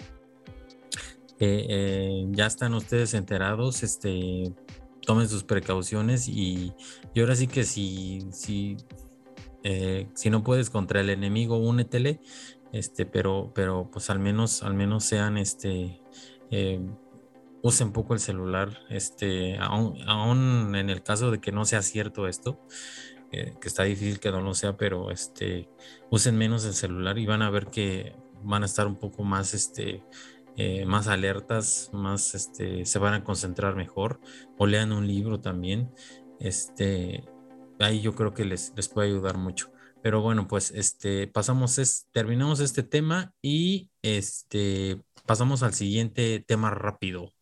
eh, 1.40 1.66
eh, 1.70 2.26
ya 2.32 2.46
están 2.46 2.74
ustedes 2.74 3.14
enterados, 3.14 3.84
este, 3.84 4.54
tomen 5.06 5.30
sus 5.30 5.44
precauciones 5.44 6.28
y, 6.28 6.74
y 7.14 7.20
ahora 7.20 7.36
sí 7.36 7.48
que 7.48 7.64
si, 7.64 8.26
si, 8.32 8.78
si 10.14 10.30
no 10.30 10.44
puedes 10.44 10.70
contra 10.70 11.02
el 11.02 11.10
enemigo, 11.10 11.58
únetele 11.58 12.20
este, 12.72 13.06
pero, 13.06 13.52
pero 13.54 13.90
pues 13.92 14.10
al 14.10 14.20
menos, 14.20 14.64
al 14.64 14.74
menos 14.74 15.04
sean 15.04 15.38
este, 15.38 16.02
eh, 16.52 16.82
usen 17.62 17.92
poco 17.92 18.14
el 18.14 18.20
celular, 18.20 18.80
este, 18.90 19.58
aún, 19.58 20.76
en 20.76 20.90
el 20.90 21.04
caso 21.04 21.32
de 21.32 21.40
que 21.40 21.52
no 21.52 21.66
sea 21.66 21.82
cierto 21.82 22.28
esto, 22.28 22.60
eh, 23.32 23.56
que 23.60 23.68
está 23.68 23.84
difícil 23.84 24.20
que 24.20 24.32
no 24.32 24.42
lo 24.42 24.54
sea, 24.54 24.78
pero 24.78 25.12
este, 25.12 25.70
usen 26.10 26.38
menos 26.38 26.66
el 26.66 26.74
celular 26.74 27.18
y 27.18 27.26
van 27.26 27.42
a 27.42 27.50
ver 27.50 27.68
que 27.68 28.16
van 28.44 28.64
a 28.64 28.68
estar 28.68 28.88
un 28.88 28.96
poco 28.96 29.24
más, 29.24 29.54
este, 29.54 30.04
eh, 30.58 30.86
más 30.86 31.08
alertas, 31.08 31.90
más, 31.94 32.36
este, 32.36 32.86
se 32.86 33.00
van 33.00 33.14
a 33.14 33.24
concentrar 33.24 33.76
mejor, 33.76 34.20
o 34.58 34.66
lean 34.66 34.92
un 34.92 35.08
libro 35.08 35.40
también, 35.40 35.92
este, 36.40 37.24
ahí 37.80 38.02
yo 38.02 38.16
creo 38.16 38.34
que 38.34 38.44
les, 38.44 38.74
les 38.76 38.90
puede 38.90 39.10
ayudar 39.10 39.38
mucho. 39.38 39.72
Pero 40.02 40.22
bueno, 40.22 40.48
pues 40.48 40.72
este, 40.72 41.28
pasamos, 41.28 41.78
es, 41.80 42.08
terminamos 42.12 42.60
este 42.60 42.84
tema 42.84 43.34
y 43.42 43.90
este, 44.02 45.02
pasamos 45.26 45.64
al 45.64 45.74
siguiente 45.74 46.44
tema 46.48 46.72
rápido. 46.72 47.34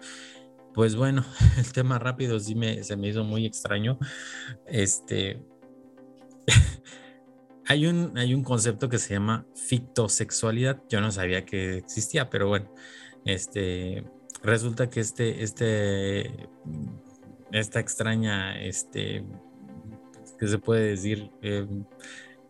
Pues 0.73 0.95
bueno, 0.95 1.23
el 1.57 1.71
tema 1.71 1.99
rápido 1.99 2.39
sí 2.39 2.55
me, 2.55 2.83
se 2.83 2.97
me 2.97 3.07
hizo 3.07 3.23
muy 3.23 3.45
extraño. 3.45 3.97
Este, 4.65 5.41
hay, 7.65 7.85
un, 7.85 8.17
hay 8.17 8.33
un 8.33 8.43
concepto 8.43 8.89
que 8.89 8.99
se 8.99 9.13
llama 9.13 9.45
fictosexualidad. 9.55 10.83
Yo 10.89 11.01
no 11.01 11.11
sabía 11.11 11.45
que 11.45 11.77
existía, 11.77 12.29
pero 12.29 12.47
bueno, 12.47 12.73
este, 13.25 14.05
resulta 14.43 14.89
que 14.89 15.01
este, 15.01 15.43
este, 15.43 16.47
esta 17.51 17.79
extraña, 17.79 18.61
este, 18.61 19.25
que 20.39 20.47
se 20.47 20.57
puede 20.57 20.89
decir? 20.89 21.29
Em, 21.41 21.85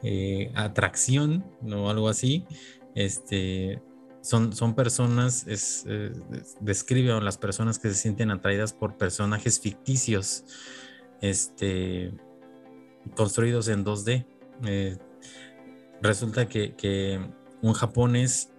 eh, 0.07 0.51
atracción 0.53 1.43
o 1.63 1.89
algo 1.89 2.09
así, 2.09 2.45
este, 2.93 3.81
son, 4.21 4.53
son 4.53 4.75
personas, 4.75 5.47
es, 5.47 5.83
eh, 5.87 6.11
describen 6.59 7.25
las 7.25 7.39
personas 7.39 7.79
que 7.79 7.89
se 7.89 7.95
sienten 7.95 8.29
atraídas 8.29 8.71
por 8.71 8.97
personajes 8.97 9.59
ficticios, 9.59 10.45
este, 11.21 12.13
construidos 13.15 13.67
en 13.67 13.83
2D. 13.83 14.27
Eh, 14.67 14.97
resulta 16.03 16.47
que, 16.47 17.19
un 17.63 17.73
japonés, 17.73 18.51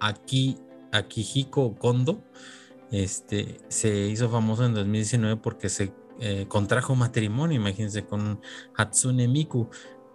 Aki, 0.00 0.58
Akihiko 0.94 1.74
Kondo, 1.76 2.24
este, 2.90 3.60
se 3.68 4.08
hizo 4.08 4.30
famoso 4.30 4.64
en 4.64 4.74
2019 4.74 5.40
porque 5.42 5.68
se 5.68 5.92
contrajo 6.48 6.94
matrimonio, 6.94 7.56
imagínense, 7.56 8.04
con 8.04 8.40
Hatsune 8.76 9.26
Miku, 9.26 9.68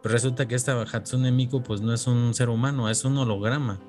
resulta 0.03 0.47
que 0.47 0.55
esta 0.55 0.81
Hatsune 0.81 1.31
Miku 1.31 1.61
pues 1.61 1.81
no 1.81 1.93
es 1.93 2.07
un 2.07 2.33
ser 2.33 2.49
humano, 2.49 2.89
es 2.89 3.03
un 3.05 3.17
holograma. 3.17 3.79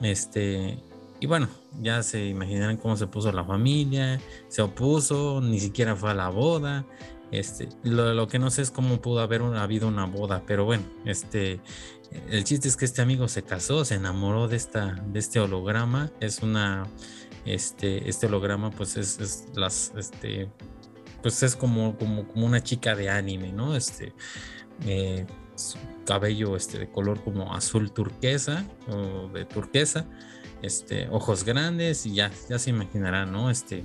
Este, 0.00 0.78
y 1.20 1.26
bueno, 1.26 1.48
ya 1.80 2.02
se 2.02 2.26
imaginarán 2.26 2.76
cómo 2.76 2.96
se 2.96 3.06
puso 3.06 3.32
la 3.32 3.44
familia, 3.44 4.20
se 4.48 4.62
opuso, 4.62 5.40
ni 5.40 5.58
siquiera 5.58 5.96
fue 5.96 6.10
a 6.10 6.14
la 6.14 6.28
boda. 6.28 6.86
Este, 7.30 7.68
lo, 7.82 8.26
que 8.26 8.38
no 8.38 8.50
sé 8.50 8.62
es 8.62 8.70
cómo 8.70 9.02
pudo 9.02 9.20
haber 9.20 9.42
habido 9.42 9.88
una 9.88 10.06
boda, 10.06 10.42
pero 10.46 10.64
bueno, 10.64 10.84
este, 11.04 11.60
el 12.10 12.44
chiste 12.44 12.68
es 12.68 12.76
que 12.76 12.84
este 12.84 13.02
amigo 13.02 13.28
se 13.28 13.42
casó, 13.42 13.84
se 13.84 13.94
enamoró 13.94 14.48
de 14.48 14.56
esta, 14.56 14.94
de 15.06 15.18
este 15.18 15.40
holograma. 15.40 16.10
Es 16.20 16.42
una, 16.42 16.86
este, 17.44 18.08
este 18.08 18.26
holograma, 18.26 18.70
pues 18.70 18.96
es, 18.96 19.46
las, 19.54 19.92
este, 19.96 20.50
pues 21.22 21.42
es 21.42 21.56
como, 21.56 21.96
como, 21.98 22.26
como 22.26 22.46
una 22.46 22.62
chica 22.62 22.94
de 22.94 23.10
anime, 23.10 23.52
¿no? 23.52 23.76
Este, 23.76 24.12
eh, 24.86 25.26
cabello 26.06 26.56
este, 26.56 26.78
de 26.78 26.90
color 26.90 27.22
como 27.22 27.54
azul 27.54 27.92
turquesa 27.92 28.64
o 28.88 29.28
de 29.28 29.44
turquesa, 29.44 30.06
este, 30.62 31.08
ojos 31.10 31.44
grandes 31.44 32.06
y 32.06 32.14
ya, 32.14 32.30
ya 32.48 32.58
se 32.58 32.70
imaginará, 32.70 33.26
¿no? 33.26 33.50
Este, 33.50 33.84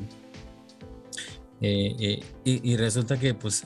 eh, 1.62 1.96
eh, 2.00 2.24
y, 2.44 2.76
resulta 2.78 3.18
que 3.18 3.34
pues 3.34 3.64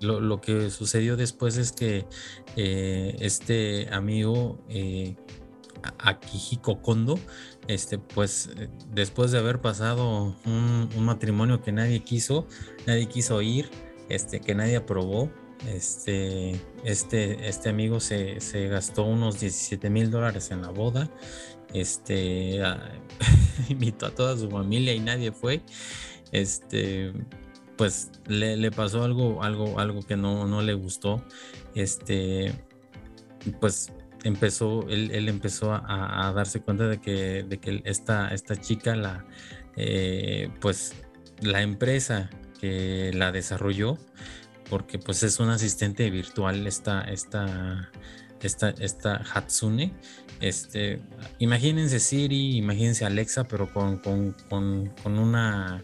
lo, 0.00 0.40
que 0.40 0.70
sucedió 0.70 1.16
después 1.16 1.56
es 1.56 1.72
que 1.72 2.06
este 2.56 3.88
amigo 3.92 4.58
Akihiko 5.98 6.80
Kondo, 6.82 7.18
este, 7.68 7.98
pues 7.98 8.50
después 8.92 9.30
de 9.32 9.38
haber 9.38 9.60
pasado 9.60 10.36
un, 10.44 10.88
matrimonio 10.98 11.62
que 11.62 11.72
nadie 11.72 12.00
quiso, 12.00 12.46
nadie 12.86 13.06
quiso 13.06 13.40
ir, 13.42 13.70
este, 14.08 14.40
que 14.40 14.54
nadie 14.54 14.76
aprobó, 14.76 15.30
este, 15.68 16.60
este, 16.84 17.48
este 17.48 17.68
amigo 17.68 18.00
se, 18.00 18.38
gastó 18.68 19.04
unos 19.04 19.40
17 19.40 19.90
mil 19.90 20.10
dólares 20.10 20.50
en 20.50 20.62
la 20.62 20.70
boda. 20.70 21.10
Este, 21.72 22.60
invitó 23.68 24.06
a 24.06 24.10
toda 24.10 24.36
su 24.36 24.50
familia 24.50 24.94
y 24.94 25.00
nadie 25.00 25.32
fue. 25.32 25.60
Este, 26.32 27.12
pues 27.80 28.10
le, 28.26 28.70
pasó 28.70 29.04
algo, 29.04 29.42
algo, 29.42 29.80
algo 29.80 30.02
que 30.02 30.14
no, 30.14 30.46
no, 30.46 30.60
le 30.60 30.74
gustó. 30.74 31.24
Este, 31.74 32.52
pues 33.58 33.90
empezó, 34.22 34.86
él, 34.90 35.26
empezó 35.30 35.72
a, 35.72 36.30
darse 36.36 36.60
cuenta 36.60 36.88
de 36.88 37.00
que, 37.00 37.42
de 37.42 37.56
que 37.56 37.80
esta, 37.86 38.34
esta 38.34 38.54
chica, 38.56 38.94
la, 38.96 39.24
eh, 39.76 40.50
pues 40.60 40.92
la 41.40 41.62
empresa 41.62 42.28
que 42.60 43.12
la 43.14 43.32
desarrolló, 43.32 43.96
porque 44.68 44.98
pues 44.98 45.22
es 45.22 45.40
un 45.40 45.48
asistente 45.48 46.10
virtual 46.10 46.66
esta, 46.66 47.00
esta, 47.04 47.90
esta, 48.42 48.74
esta 48.78 49.24
Hatsune. 49.32 49.94
Este, 50.40 51.00
imagínense 51.38 51.98
Siri, 51.98 52.56
imagínense 52.56 53.06
Alexa, 53.06 53.44
pero 53.44 53.72
con, 53.72 53.98
con, 53.98 55.18
una 55.18 55.82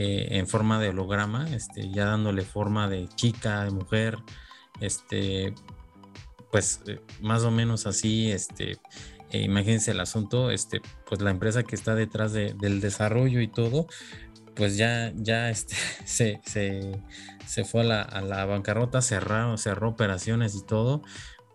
eh, 0.00 0.38
en 0.38 0.46
forma 0.46 0.78
de 0.78 0.90
holograma, 0.90 1.48
este, 1.52 1.90
ya 1.90 2.04
dándole 2.04 2.42
forma 2.42 2.88
de 2.88 3.08
chica, 3.16 3.64
de 3.64 3.72
mujer, 3.72 4.16
este, 4.80 5.52
pues 6.52 6.82
eh, 6.86 7.00
más 7.20 7.42
o 7.42 7.50
menos 7.50 7.84
así, 7.84 8.30
este, 8.30 8.78
eh, 9.32 9.42
imagínense 9.42 9.90
el 9.90 9.98
asunto, 9.98 10.52
este, 10.52 10.80
pues 11.04 11.20
la 11.20 11.32
empresa 11.32 11.64
que 11.64 11.74
está 11.74 11.96
detrás 11.96 12.32
del 12.32 12.80
desarrollo 12.80 13.40
y 13.40 13.48
todo, 13.48 13.88
pues 14.54 14.76
ya, 14.76 15.12
ya 15.16 15.50
este, 15.50 15.74
se, 16.04 16.40
se, 16.44 17.64
fue 17.64 17.80
a 17.80 17.84
la, 17.84 18.02
a 18.02 18.20
la, 18.20 18.44
bancarrota, 18.44 19.02
cerró, 19.02 19.56
cerró 19.56 19.88
operaciones 19.88 20.54
y 20.54 20.64
todo. 20.64 21.02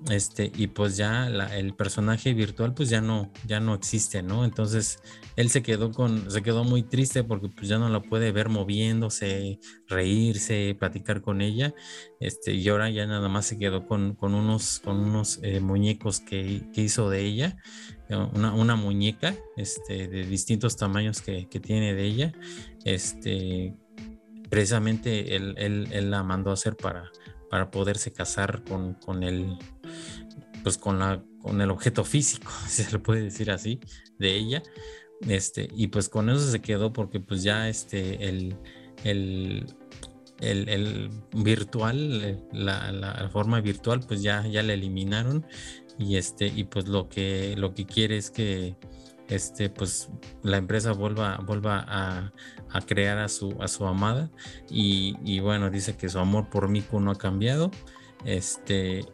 Este, 0.09 0.51
y 0.55 0.67
pues 0.67 0.97
ya 0.97 1.27
el 1.27 1.75
personaje 1.75 2.33
virtual 2.33 2.73
pues 2.73 2.89
ya 2.89 2.99
no, 2.99 3.31
ya 3.47 3.61
no 3.61 3.73
existe, 3.73 4.21
¿no? 4.21 4.43
Entonces 4.43 4.99
él 5.37 5.49
se 5.49 5.63
quedó 5.63 5.91
con, 5.91 6.29
se 6.29 6.41
quedó 6.41 6.65
muy 6.65 6.83
triste 6.83 7.23
porque 7.23 7.47
pues 7.47 7.69
ya 7.69 7.77
no 7.77 7.87
la 7.87 8.01
puede 8.01 8.31
ver 8.33 8.49
moviéndose, 8.49 9.59
reírse, 9.87 10.75
platicar 10.77 11.21
con 11.21 11.41
ella. 11.41 11.73
Este, 12.19 12.53
y 12.53 12.67
ahora 12.67 12.89
ya 12.89 13.05
nada 13.05 13.29
más 13.29 13.45
se 13.45 13.57
quedó 13.57 13.87
con, 13.87 14.15
con 14.15 14.33
unos, 14.33 14.81
con 14.83 14.97
unos 14.97 15.39
eh, 15.41 15.59
muñecos 15.61 16.19
que, 16.19 16.63
que, 16.73 16.81
hizo 16.81 17.09
de 17.09 17.21
ella 17.21 17.57
una, 18.33 18.75
muñeca 18.75 19.35
este, 19.57 20.07
de 20.07 20.25
distintos 20.25 20.77
tamaños 20.77 21.21
que, 21.21 21.45
tiene 21.45 21.93
de 21.93 22.03
ella. 22.03 22.33
Este, 22.85 23.75
precisamente 24.49 25.35
él, 25.35 26.11
la 26.11 26.23
mandó 26.23 26.51
a 26.51 26.53
hacer 26.53 26.75
para, 26.75 27.11
para 27.53 27.69
poderse 27.69 28.11
casar 28.11 28.63
con, 28.63 28.95
con 28.95 29.21
el 29.21 29.59
pues 30.63 30.79
con 30.79 30.97
la 30.97 31.23
con 31.39 31.61
el 31.61 31.69
objeto 31.69 32.03
físico, 32.03 32.51
si 32.67 32.81
se 32.81 32.91
le 32.91 32.97
puede 32.97 33.21
decir 33.21 33.51
así, 33.51 33.79
de 34.17 34.35
ella. 34.35 34.63
Este, 35.27 35.69
y 35.71 35.85
pues 35.89 36.09
con 36.09 36.31
eso 36.31 36.49
se 36.49 36.61
quedó 36.61 36.91
porque 36.93 37.19
pues 37.19 37.43
ya 37.43 37.69
este 37.69 38.27
el, 38.27 38.55
el, 39.03 39.67
el, 40.39 41.11
virtual, 41.35 42.43
la, 42.51 42.91
la, 42.91 43.29
forma 43.29 43.61
virtual, 43.61 43.99
pues 43.99 44.23
ya, 44.23 44.47
ya 44.47 44.63
la 44.63 44.73
eliminaron 44.73 45.45
y 45.99 46.15
este 46.15 46.47
y 46.47 46.63
pues 46.63 46.87
lo 46.87 47.07
que 47.07 47.53
lo 47.55 47.75
que 47.75 47.85
quiere 47.85 48.17
es 48.17 48.31
que 48.31 48.77
este 49.29 49.69
pues 49.69 50.09
la 50.41 50.57
empresa 50.57 50.91
vuelva 50.91 51.37
vuelva 51.45 51.85
a, 51.87 52.31
crear 52.85 53.17
a 53.17 53.27
su 53.27 53.55
a 53.61 53.67
su 53.67 53.85
amada. 53.85 54.29
Y, 54.69 55.15
y, 55.23 55.39
bueno 55.39 55.69
dice 55.69 55.95
que 55.95 56.09
su 56.09 56.19
amor 56.19 56.49
por 56.49 56.69
Miku 56.69 56.99
no 56.99 57.11
ha 57.11 57.17
cambiado. 57.17 57.71
Este 58.25 59.05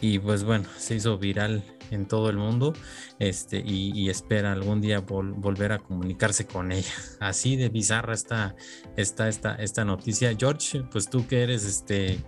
y 0.00 0.18
pues 0.18 0.44
bueno 0.44 0.68
se 0.76 0.96
hizo 0.96 1.18
viral 1.18 1.64
en 1.90 2.06
todo 2.06 2.30
el 2.30 2.36
mundo 2.36 2.74
este, 3.18 3.62
y, 3.64 4.08
espera 4.10 4.52
algún 4.52 4.80
día 4.80 5.00
volver 5.00 5.72
a 5.72 5.78
comunicarse 5.78 6.46
con 6.46 6.72
ella. 6.72 6.92
Así 7.20 7.56
de 7.56 7.68
bizarra 7.68 8.14
está, 8.14 8.56
está 8.96 9.28
esta, 9.28 9.54
esta 9.56 9.84
noticia. 9.84 10.34
George, 10.38 10.82
pues 10.90 11.08
tú 11.08 11.26
que 11.26 11.42
eres 11.42 11.64
este, 11.64 12.18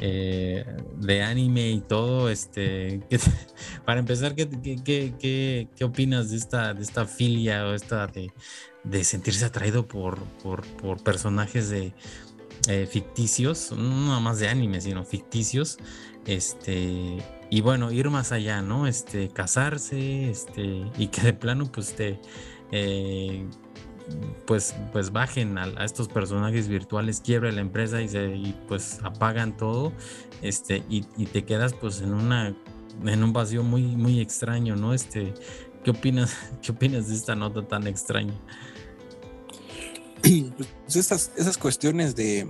eh, 0.00 0.64
de 0.96 1.22
anime 1.22 1.70
y 1.70 1.80
todo, 1.80 2.28
este, 2.28 3.00
para 3.84 4.00
empezar, 4.00 4.34
¿qué, 4.34 4.48
qué, 4.84 5.68
qué, 5.76 5.84
opinas 5.84 6.30
de 6.30 6.36
esta, 6.36 6.74
de 6.74 6.82
esta 6.82 7.06
filia 7.06 7.66
o 7.66 7.74
esta 7.74 8.06
de, 8.06 8.32
de 8.84 9.04
sentirse 9.04 9.44
atraído 9.44 9.86
por, 9.86 10.18
por, 10.42 10.66
por 10.76 11.02
personajes 11.02 11.70
de... 11.70 11.92
Eh, 12.68 12.86
ficticios, 12.86 13.72
no 13.72 14.20
más 14.20 14.38
de 14.38 14.48
anime, 14.48 14.80
sino 14.80 15.04
ficticios, 15.04 15.78
este, 16.26 17.18
y 17.50 17.60
bueno, 17.60 17.90
ir 17.90 18.08
más 18.08 18.30
allá, 18.30 18.62
¿no? 18.62 18.86
Este, 18.86 19.28
casarse, 19.30 20.30
este, 20.30 20.88
y 20.96 21.08
que 21.08 21.22
de 21.22 21.32
plano, 21.32 21.72
pues 21.72 21.96
te, 21.96 22.20
eh, 22.70 23.44
pues, 24.46 24.76
pues 24.92 25.10
bajen 25.10 25.58
a, 25.58 25.84
estos 25.84 26.06
personajes 26.06 26.68
virtuales, 26.68 27.20
quiebre 27.20 27.50
la 27.50 27.62
empresa 27.62 28.00
y, 28.00 28.08
se, 28.08 28.54
pues 28.68 29.00
apagan 29.02 29.56
todo, 29.56 29.92
este, 30.40 30.84
y, 30.88 31.02
te 31.02 31.44
quedas 31.44 31.74
pues 31.74 32.00
en 32.00 32.14
una 32.14 32.54
en 33.04 33.24
un 33.24 33.32
vacío 33.32 33.64
muy, 33.64 33.82
muy 33.82 34.20
extraño, 34.20 34.76
¿no? 34.76 34.94
Este, 34.94 35.34
¿qué 35.82 35.90
opinas, 35.90 36.36
qué 36.62 36.70
opinas 36.70 37.08
de 37.08 37.14
esta 37.14 37.34
nota 37.34 37.66
tan 37.66 37.88
extraña? 37.88 38.34
Pues 40.56 40.96
esas, 40.96 41.32
esas 41.36 41.56
cuestiones 41.56 42.14
de, 42.14 42.46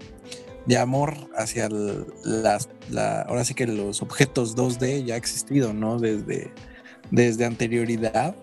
de 0.67 0.79
amor 0.79 1.15
hacia 1.37 1.69
las, 1.69 2.69
la, 2.91 3.23
ahora 3.23 3.45
sí 3.45 3.55
que 3.55 3.67
los 3.67 4.03
objetos 4.03 4.57
2D 4.57 5.05
ya 5.05 5.15
ha 5.15 5.17
existido, 5.17 5.73
¿no? 5.73 5.99
Desde, 5.99 6.53
desde 7.11 7.45
anterioridad 7.45 8.37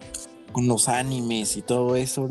con 0.51 0.67
los 0.67 0.87
animes 0.87 1.57
y 1.57 1.61
todo 1.61 1.95
eso, 1.95 2.29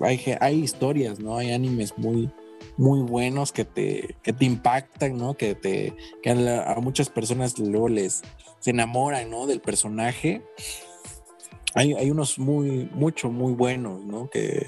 hay, 0.00 0.20
hay 0.40 0.60
historias, 0.60 1.20
¿no? 1.20 1.38
Hay 1.38 1.52
animes 1.52 1.96
muy, 1.96 2.30
muy 2.76 3.00
buenos 3.00 3.52
que 3.52 3.64
te, 3.64 4.16
que 4.22 4.32
te 4.32 4.44
impactan, 4.44 5.16
¿no? 5.16 5.36
Que, 5.36 5.54
te, 5.54 5.94
que 6.22 6.30
a, 6.30 6.76
muchas 6.80 7.08
personas 7.08 7.58
luego 7.58 7.88
les 7.88 8.22
se 8.58 8.70
enamoran, 8.70 9.30
¿no? 9.30 9.46
Del 9.46 9.60
personaje. 9.60 10.42
Hay, 11.74 11.92
hay 11.92 12.10
unos 12.10 12.38
muy, 12.38 12.90
mucho, 12.92 13.30
muy 13.30 13.52
buenos, 13.52 14.04
¿no? 14.04 14.28
Que, 14.30 14.66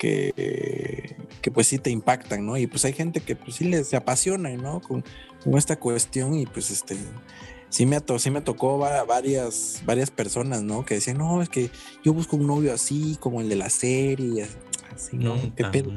que, 0.00 1.14
que, 1.42 1.50
pues 1.50 1.66
sí 1.66 1.78
te 1.78 1.90
impactan, 1.90 2.46
¿no? 2.46 2.56
Y 2.56 2.66
pues 2.66 2.86
hay 2.86 2.94
gente 2.94 3.20
que 3.20 3.36
pues 3.36 3.56
sí 3.56 3.64
les 3.64 3.86
se 3.86 3.96
apasiona, 3.96 4.48
¿no? 4.56 4.80
Con, 4.80 5.04
con 5.44 5.58
esta 5.58 5.78
cuestión 5.78 6.34
y 6.34 6.46
pues 6.46 6.70
este 6.70 6.96
sí 7.68 7.84
me, 7.84 7.98
sí 8.16 8.30
me 8.30 8.40
tocó 8.40 8.78
varias, 8.78 9.82
varias 9.84 10.10
personas, 10.10 10.62
¿no? 10.62 10.86
Que 10.86 10.94
decían, 10.94 11.18
no, 11.18 11.42
es 11.42 11.50
que 11.50 11.70
yo 12.02 12.14
busco 12.14 12.36
un 12.36 12.46
novio 12.46 12.72
así, 12.72 13.18
como 13.20 13.42
el 13.42 13.50
de 13.50 13.56
la 13.56 13.68
serie, 13.68 14.48
así, 14.90 15.18
¿no? 15.18 15.36
¿Qué 15.54 15.64
pedo? 15.66 15.92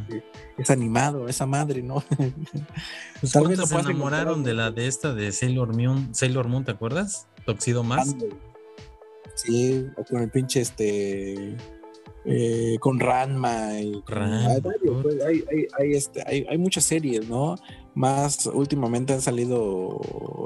Es 0.58 0.70
animado, 0.70 1.30
esa 1.30 1.46
madre, 1.46 1.82
¿no? 1.82 2.04
Pues 3.22 3.32
Tal 3.32 3.48
vez 3.48 3.58
se 3.58 3.74
enamoraron 3.74 4.44
de 4.44 4.54
la 4.54 4.70
de 4.70 4.88
esta 4.88 5.14
de 5.14 5.32
Sailor 5.32 5.74
Moon, 5.74 6.14
Sailor 6.14 6.50
Moon, 6.50 6.66
¿te 6.66 6.72
acuerdas? 6.72 7.28
Toxido 7.46 7.82
más. 7.82 8.14
Sí, 9.36 9.88
con 10.10 10.22
el 10.22 10.30
pinche 10.30 10.60
este 10.60 11.56
eh, 12.26 12.78
con 12.80 13.00
Ranma 13.00 13.80
y 13.82 14.02
pues, 14.06 15.24
hay, 15.26 15.44
hay, 15.78 15.92
este, 15.92 16.24
hay, 16.26 16.46
hay, 16.50 16.58
muchas 16.58 16.86
series, 16.86 17.28
¿no? 17.28 17.56
Más 17.96 18.46
últimamente 18.46 19.14
han 19.14 19.22
salido 19.22 20.00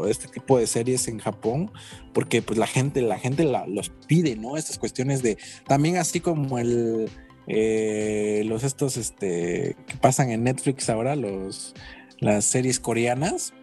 este 0.07 0.27
tipo 0.27 0.57
de 0.57 0.65
series 0.65 1.07
en 1.07 1.19
Japón 1.19 1.71
porque 2.13 2.41
pues 2.41 2.57
la 2.57 2.67
gente, 2.67 3.01
la 3.01 3.19
gente 3.19 3.45
los 3.67 3.89
pide, 4.07 4.35
¿no? 4.35 4.57
Estas 4.57 4.79
cuestiones 4.79 5.21
de 5.21 5.37
también 5.67 5.97
así 5.97 6.19
como 6.19 6.57
el 6.57 7.09
eh, 7.47 8.43
los 8.45 8.63
estos 8.63 8.97
este 8.97 9.75
que 9.87 9.97
pasan 9.97 10.31
en 10.31 10.43
Netflix 10.43 10.89
ahora, 10.89 11.15
los 11.15 11.75
las 12.19 12.45
series 12.45 12.79
coreanas. 12.79 13.53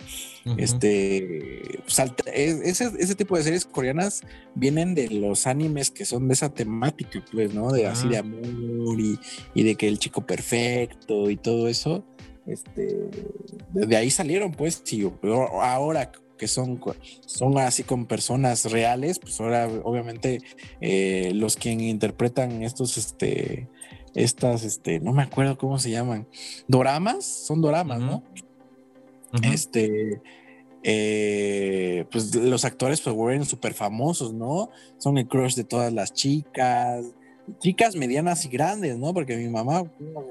Este, 0.58 1.80
pues, 1.84 1.98
ese, 2.34 2.92
ese, 2.98 3.14
tipo 3.14 3.36
de 3.36 3.42
series 3.42 3.64
coreanas 3.64 4.20
vienen 4.54 4.94
de 4.94 5.08
los 5.08 5.46
animes 5.46 5.90
que 5.90 6.04
son 6.04 6.28
de 6.28 6.34
esa 6.34 6.50
temática, 6.50 7.24
pues, 7.32 7.54
¿no? 7.54 7.70
De 7.72 7.86
así 7.86 8.08
de 8.08 8.18
amor 8.18 8.98
y, 9.00 9.62
de 9.62 9.74
que 9.74 9.88
el 9.88 9.98
chico 9.98 10.26
perfecto 10.26 11.30
y 11.30 11.36
todo 11.36 11.68
eso. 11.68 12.04
Este, 12.46 13.08
de 13.72 13.96
ahí 13.96 14.10
salieron, 14.10 14.52
pues, 14.52 14.82
sí, 14.84 15.10
ahora 15.62 16.12
que 16.36 16.48
son, 16.48 16.80
son 17.26 17.56
así 17.58 17.84
con 17.84 18.06
personas 18.06 18.70
reales, 18.70 19.18
pues 19.18 19.40
ahora 19.40 19.68
obviamente 19.84 20.40
eh, 20.80 21.30
los 21.34 21.56
quien 21.56 21.80
interpretan 21.80 22.62
estos, 22.62 22.98
este, 22.98 23.68
estas, 24.14 24.64
este, 24.64 25.00
no 25.00 25.12
me 25.12 25.22
acuerdo 25.22 25.56
cómo 25.56 25.78
se 25.78 25.90
llaman, 25.90 26.26
doramas, 26.66 27.24
son 27.24 27.60
doramas, 27.60 28.00
¿no? 28.00 28.24
Este, 29.42 30.20
eh, 30.82 32.04
pues 32.10 32.34
los 32.34 32.64
actores 32.64 33.00
pues 33.00 33.16
fueron 33.16 33.44
súper 33.44 33.74
famosos, 33.74 34.32
¿no? 34.32 34.70
Son 34.98 35.18
el 35.18 35.26
crush 35.26 35.54
de 35.54 35.64
todas 35.64 35.92
las 35.92 36.12
chicas, 36.12 37.06
chicas 37.58 37.96
medianas 37.96 38.44
y 38.44 38.48
grandes, 38.48 38.98
¿no? 38.98 39.12
Porque 39.14 39.34
a 39.34 39.38
mi 39.38 39.48
mamá 39.48 39.84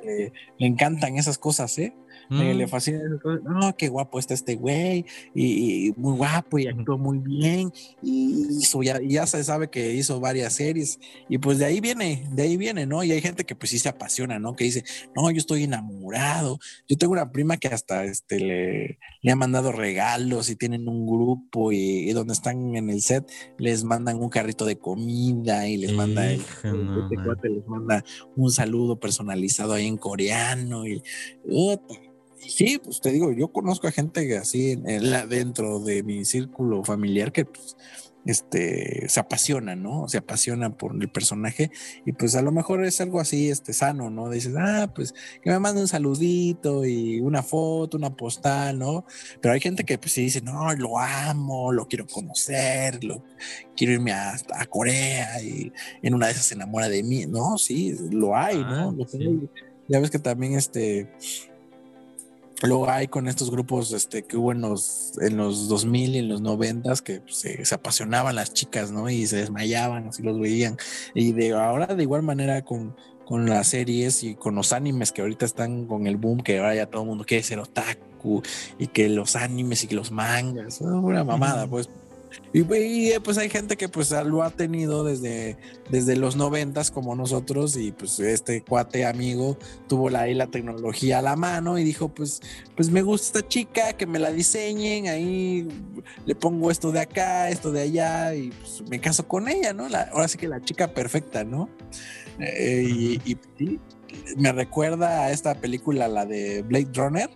le 0.03 0.31
encantan 0.67 1.17
esas 1.17 1.37
cosas, 1.37 1.77
¿eh? 1.79 1.93
Le 2.29 2.65
mm. 2.65 2.69
fascina. 2.69 2.99
No, 3.43 3.75
qué 3.75 3.89
guapo 3.89 4.19
está 4.19 4.33
este 4.33 4.55
güey, 4.55 5.05
y, 5.33 5.93
muy 5.97 6.17
guapo, 6.17 6.59
y 6.59 6.67
actuó 6.67 6.97
muy 6.97 7.19
bien, 7.19 7.71
y 8.01 8.59
ya, 8.83 8.99
ya, 9.01 9.25
se 9.27 9.43
sabe 9.43 9.69
que 9.69 9.93
hizo 9.93 10.19
varias 10.19 10.53
series, 10.53 10.99
y 11.29 11.37
pues 11.37 11.59
de 11.59 11.65
ahí 11.65 11.79
viene, 11.79 12.27
de 12.31 12.43
ahí 12.43 12.57
viene, 12.57 12.85
¿no? 12.85 13.03
Y 13.03 13.11
hay 13.11 13.21
gente 13.21 13.43
que 13.43 13.55
pues 13.55 13.71
sí 13.71 13.79
se 13.79 13.89
apasiona, 13.89 14.39
¿no? 14.39 14.55
Que 14.55 14.65
dice, 14.65 14.83
no, 15.15 15.29
yo 15.31 15.37
estoy 15.37 15.63
enamorado. 15.63 16.59
Yo 16.87 16.97
tengo 16.97 17.13
una 17.13 17.31
prima 17.31 17.57
que 17.57 17.67
hasta 17.67 18.03
este 18.05 18.39
le, 18.39 18.99
le 19.23 19.31
ha 19.31 19.35
mandado 19.35 19.71
regalos 19.71 20.49
y 20.49 20.55
tienen 20.55 20.87
un 20.87 21.07
grupo 21.07 21.71
y, 21.71 22.11
donde 22.11 22.33
están 22.33 22.75
en 22.75 22.89
el 22.89 23.01
set 23.01 23.27
les 23.57 23.83
mandan 23.83 24.17
un 24.17 24.29
carrito 24.29 24.65
de 24.65 24.77
comida 24.77 25.67
y 25.67 25.77
les 25.77 25.93
manda 25.93 26.29
el, 26.29 26.41
este 26.41 27.49
les 27.49 27.67
manda 27.67 28.03
un 28.35 28.51
saludo 28.51 28.99
personalizado 28.99 29.73
ahí 29.73 29.87
en 29.87 29.97
coreano 29.97 30.85
y 30.85 31.01
sí, 32.47 32.79
pues 32.83 33.01
te 33.01 33.11
digo, 33.11 33.31
yo 33.31 33.51
conozco 33.51 33.87
a 33.87 33.91
gente 33.91 34.37
así 34.37 34.71
en, 34.71 34.83
dentro 35.29 35.79
de 35.79 36.03
mi 36.03 36.25
círculo 36.25 36.83
familiar 36.83 37.31
que 37.31 37.45
pues, 37.45 37.75
este, 38.25 39.07
se 39.09 39.19
apasiona, 39.19 39.75
¿no? 39.75 40.07
Se 40.07 40.17
apasiona 40.17 40.75
por 40.75 40.95
el 40.99 41.09
personaje 41.09 41.71
y 42.05 42.13
pues 42.13 42.35
a 42.35 42.41
lo 42.41 42.51
mejor 42.51 42.83
es 42.85 43.01
algo 43.01 43.19
así, 43.19 43.49
este, 43.49 43.73
sano, 43.73 44.09
¿no? 44.09 44.29
Dices, 44.29 44.53
ah, 44.57 44.91
pues 44.93 45.13
que 45.41 45.49
me 45.49 45.59
mande 45.59 45.81
un 45.81 45.87
saludito 45.87 46.85
y 46.85 47.19
una 47.19 47.43
foto, 47.43 47.97
una 47.97 48.15
postal, 48.15 48.79
¿no? 48.79 49.05
Pero 49.41 49.53
hay 49.53 49.59
gente 49.59 49.83
que 49.83 49.97
pues 49.97 50.13
sí 50.13 50.21
dice, 50.21 50.41
no, 50.41 50.73
lo 50.75 50.99
amo, 50.99 51.71
lo 51.71 51.87
quiero 51.87 52.07
conocer, 52.07 53.03
lo, 53.03 53.23
quiero 53.75 53.93
irme 53.93 54.13
a, 54.13 54.37
Corea 54.69 55.41
y 55.41 55.71
en 56.01 56.13
una 56.13 56.27
de 56.27 56.31
esas 56.31 56.45
se 56.45 56.55
enamora 56.55 56.89
de 56.89 57.03
mí, 57.03 57.25
¿no? 57.25 57.57
Sí, 57.57 57.95
lo 58.11 58.35
hay, 58.35 58.57
¿no? 58.57 58.95
Ah, 58.97 59.05
ya 59.87 59.99
ves 59.99 60.09
que 60.09 60.19
también, 60.19 60.53
este, 60.53 61.11
Luego 62.63 62.89
hay 62.89 63.07
con 63.09 63.27
estos 63.27 63.51
grupos 63.51 63.91
este, 63.91 64.23
que 64.23 64.37
hubo 64.37 64.53
en 64.53 64.61
los, 64.61 65.13
en 65.21 65.35
los 65.35 65.67
2000 65.67 66.15
y 66.15 66.19
en 66.19 66.29
los 66.29 66.41
90 66.41 66.93
que 67.03 67.21
se, 67.27 67.61
apasionaban 67.73 68.35
las 68.35 68.53
chicas, 68.53 68.91
¿no? 68.91 69.09
Y 69.09 69.27
se 69.27 69.37
desmayaban, 69.37 70.07
así 70.07 70.23
los 70.23 70.39
veían. 70.39 70.77
Y 71.13 71.33
de 71.33 71.51
ahora, 71.53 71.87
de 71.87 72.03
igual 72.03 72.23
manera, 72.23 72.63
con, 72.63 72.95
con 73.25 73.49
las 73.49 73.67
series 73.67 74.23
y 74.23 74.35
con 74.35 74.55
los 74.55 74.71
animes 74.71 75.11
que 75.11 75.21
ahorita 75.21 75.45
están 75.45 75.87
con 75.87 76.07
el 76.07 76.15
boom, 76.15 76.41
que 76.41 76.59
ahora 76.59 76.75
ya 76.75 76.85
todo 76.85 77.01
el 77.01 77.09
mundo 77.09 77.25
quiere 77.25 77.43
ser 77.43 77.59
otaku 77.59 78.41
y 78.79 78.87
que 78.87 79.09
los 79.09 79.35
animes 79.35 79.83
y 79.83 79.87
que 79.87 79.95
los 79.95 80.11
mangas, 80.11 80.79
una 80.79 81.23
mamada, 81.23 81.67
pues. 81.67 81.89
Y, 82.53 83.11
eh, 83.11 83.19
pues 83.23 83.37
hay 83.37 83.49
gente 83.49 83.77
que 83.77 83.89
pues 83.89 84.11
lo 84.11 84.43
ha 84.43 84.51
tenido 84.51 85.03
desde, 85.03 85.57
desde 85.89 86.15
los 86.15 86.35
noventas 86.35 86.91
como 86.91 87.15
nosotros 87.15 87.75
y 87.77 87.91
pues 87.91 88.19
este 88.19 88.61
cuate 88.63 89.05
amigo 89.05 89.57
tuvo 89.87 90.09
la, 90.09 90.21
ahí 90.21 90.33
la 90.33 90.47
tecnología 90.47 91.19
a 91.19 91.21
la 91.21 91.35
mano 91.35 91.77
y 91.77 91.83
dijo 91.83 92.09
pues, 92.09 92.41
pues 92.75 92.89
me 92.89 93.01
gusta 93.01 93.39
esta 93.39 93.47
chica, 93.47 93.93
que 93.93 94.05
me 94.05 94.19
la 94.19 94.31
diseñen, 94.31 95.07
ahí 95.07 95.67
le 96.25 96.35
pongo 96.35 96.69
esto 96.69 96.91
de 96.91 96.99
acá, 96.99 97.49
esto 97.49 97.71
de 97.71 97.81
allá 97.81 98.35
y 98.35 98.49
pues 98.49 98.83
me 98.87 98.99
caso 98.99 99.27
con 99.27 99.47
ella, 99.47 99.73
¿no? 99.73 99.87
ahora 100.11 100.27
sí 100.27 100.37
que 100.37 100.47
la 100.47 100.61
chica 100.61 100.93
perfecta, 100.93 101.43
¿no? 101.43 101.69
Eh, 102.39 103.19
y, 103.25 103.37
y 103.59 103.79
me 104.37 104.51
recuerda 104.51 105.23
a 105.23 105.31
esta 105.31 105.55
película, 105.55 106.07
la 106.07 106.25
de 106.25 106.61
Blade 106.61 106.89
Runner 106.93 107.29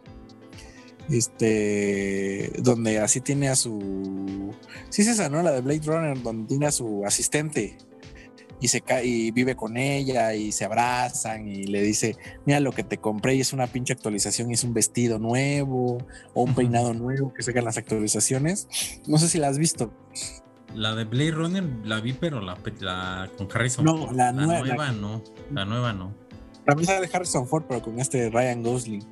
este, 1.09 2.51
donde 2.59 2.99
así 2.99 3.21
tiene 3.21 3.49
a 3.49 3.55
su, 3.55 4.53
sí 4.89 5.01
es 5.01 5.07
esa, 5.07 5.29
¿no? 5.29 5.41
La 5.41 5.51
de 5.51 5.61
Blade 5.61 5.81
Runner, 5.85 6.21
donde 6.21 6.47
tiene 6.47 6.67
a 6.67 6.71
su 6.71 7.05
asistente 7.05 7.77
y 8.59 8.67
se 8.69 8.81
cae 8.81 9.05
y 9.05 9.31
vive 9.31 9.55
con 9.55 9.77
ella 9.77 10.33
y 10.33 10.51
se 10.51 10.65
abrazan 10.65 11.47
y 11.47 11.65
le 11.65 11.81
dice, 11.81 12.17
mira 12.45 12.59
lo 12.59 12.71
que 12.71 12.83
te 12.83 12.97
compré 12.97 13.35
y 13.35 13.41
es 13.41 13.53
una 13.53 13.67
pinche 13.67 13.93
actualización 13.93 14.49
y 14.49 14.55
es 14.55 14.63
un 14.63 14.73
vestido 14.73 15.19
nuevo 15.19 15.97
o 16.33 16.43
un 16.43 16.55
peinado 16.55 16.93
nuevo 16.93 17.33
que 17.33 17.43
sacan 17.43 17.65
las 17.65 17.77
actualizaciones. 17.77 18.67
No 19.07 19.17
sé 19.17 19.27
si 19.29 19.37
la 19.37 19.49
has 19.49 19.57
visto. 19.57 19.93
La 20.73 20.95
de 20.95 21.05
Blade 21.05 21.31
Runner 21.31 21.63
la 21.85 22.01
vi, 22.01 22.13
pero 22.13 22.41
la, 22.41 22.55
con 23.37 23.47
Harrison 23.53 23.85
no, 23.85 24.11
La, 24.11 24.31
nueva, 24.31 24.91
no. 24.91 25.23
La 25.51 25.65
nueva 25.65 25.93
no. 25.93 26.13
La 26.65 26.75
misma 26.75 26.95
de 26.95 27.09
Harrison 27.11 27.47
Ford, 27.47 27.63
pero 27.67 27.81
con 27.81 27.99
este 27.99 28.29
Ryan 28.29 28.61
Gosling. 28.63 29.03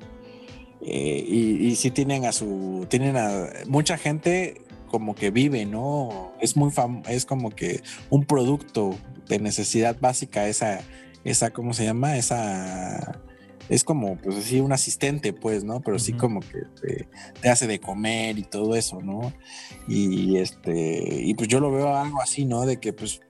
Eh, 0.82 1.24
y, 1.26 1.66
y 1.66 1.76
sí 1.76 1.90
tienen 1.90 2.24
a 2.24 2.32
su, 2.32 2.86
tienen 2.88 3.16
a 3.16 3.48
mucha 3.66 3.96
gente 3.98 4.62
como 4.88 5.14
que 5.14 5.30
vive, 5.30 5.66
¿no? 5.66 6.32
Es 6.40 6.56
muy 6.56 6.70
fam 6.70 7.02
es 7.08 7.26
como 7.26 7.50
que 7.50 7.82
un 8.10 8.24
producto 8.24 8.96
de 9.28 9.38
necesidad 9.38 9.96
básica, 10.00 10.48
esa, 10.48 10.80
esa, 11.24 11.50
¿cómo 11.50 11.74
se 11.74 11.84
llama? 11.84 12.16
Esa, 12.16 13.20
es 13.68 13.82
como, 13.84 14.16
pues 14.16 14.36
así, 14.36 14.60
un 14.60 14.72
asistente, 14.72 15.32
pues, 15.32 15.64
¿no? 15.64 15.80
Pero 15.80 15.98
sí 15.98 16.12
como 16.12 16.40
que 16.40 16.62
te, 17.40 17.48
hace 17.48 17.66
de 17.66 17.80
comer 17.80 18.38
y 18.38 18.44
todo 18.44 18.76
eso, 18.76 19.00
¿no? 19.00 19.32
Y 19.88 20.36
este, 20.36 21.22
y 21.22 21.34
pues 21.34 21.48
yo 21.48 21.60
lo 21.60 21.72
veo 21.72 21.96
algo 21.96 22.22
así, 22.22 22.44
¿no? 22.44 22.64
De 22.64 22.78
que 22.78 22.92
pues 22.92 23.20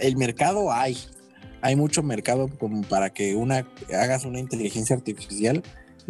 el 0.00 0.16
mercado 0.16 0.72
hay, 0.72 0.96
hay 1.60 1.76
mucho 1.76 2.02
mercado 2.02 2.48
como 2.58 2.82
para 2.82 3.10
que 3.10 3.34
una 3.34 3.66
hagas 3.94 4.24
una 4.24 4.40
inteligencia 4.40 4.96
artificial 4.96 5.62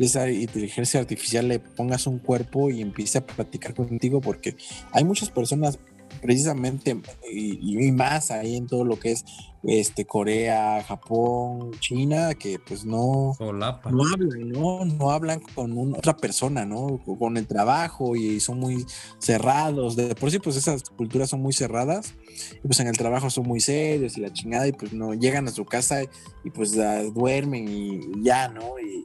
esa 0.05 0.31
inteligencia 0.31 1.01
artificial 1.01 1.49
le 1.49 1.59
pongas 1.59 2.07
un 2.07 2.19
cuerpo 2.19 2.71
y 2.71 2.83
empiece 2.83 3.19
a 3.19 3.27
platicar 3.27 3.75
contigo 3.75 4.21
porque 4.21 4.57
hay 4.93 5.05
muchas 5.05 5.31
personas 5.31 5.79
precisamente 6.21 7.01
y, 7.31 7.93
más 7.93 8.31
ahí 8.31 8.57
en 8.57 8.67
todo 8.67 8.85
lo 8.85 8.99
que 8.99 9.13
es 9.13 9.25
este 9.63 10.05
Corea, 10.05 10.83
Japón, 10.85 11.73
China, 11.81 12.35
que 12.35 12.59
pues 12.59 12.85
no, 12.85 13.33
no 13.41 14.05
hablan, 14.13 14.49
¿no? 14.53 14.85
no 14.85 15.11
hablan 15.11 15.41
con 15.41 15.95
otra 15.95 16.17
persona, 16.17 16.65
¿no? 16.65 17.01
Con 17.19 17.37
el 17.37 17.47
trabajo 17.47 18.15
y 18.15 18.39
son 18.39 18.61
muy 18.61 18.87
cerrados. 19.19 19.97
De 19.97 20.15
por 20.15 20.31
sí, 20.31 20.39
pues 20.39 20.57
esas 20.57 20.85
culturas 20.91 21.31
son 21.31 21.43
muy 21.43 21.53
cerradas. 21.53 22.15
Y 22.63 22.67
pues 22.67 22.79
en 22.81 22.87
el 22.87 22.97
trabajo 22.97 23.29
son 23.31 23.47
muy 23.47 23.61
serios 23.61 24.17
y 24.17 24.21
la 24.21 24.33
chingada, 24.33 24.69
y 24.69 24.73
pues 24.73 24.93
no 24.93 25.15
llegan 25.15 25.49
a 25.49 25.51
su 25.51 25.65
casa 25.65 26.03
y, 26.45 26.51
pues 26.51 26.77
duermen 27.15 27.67
y, 27.69 28.23
ya, 28.23 28.49
¿no? 28.49 28.79
Y, 28.79 29.05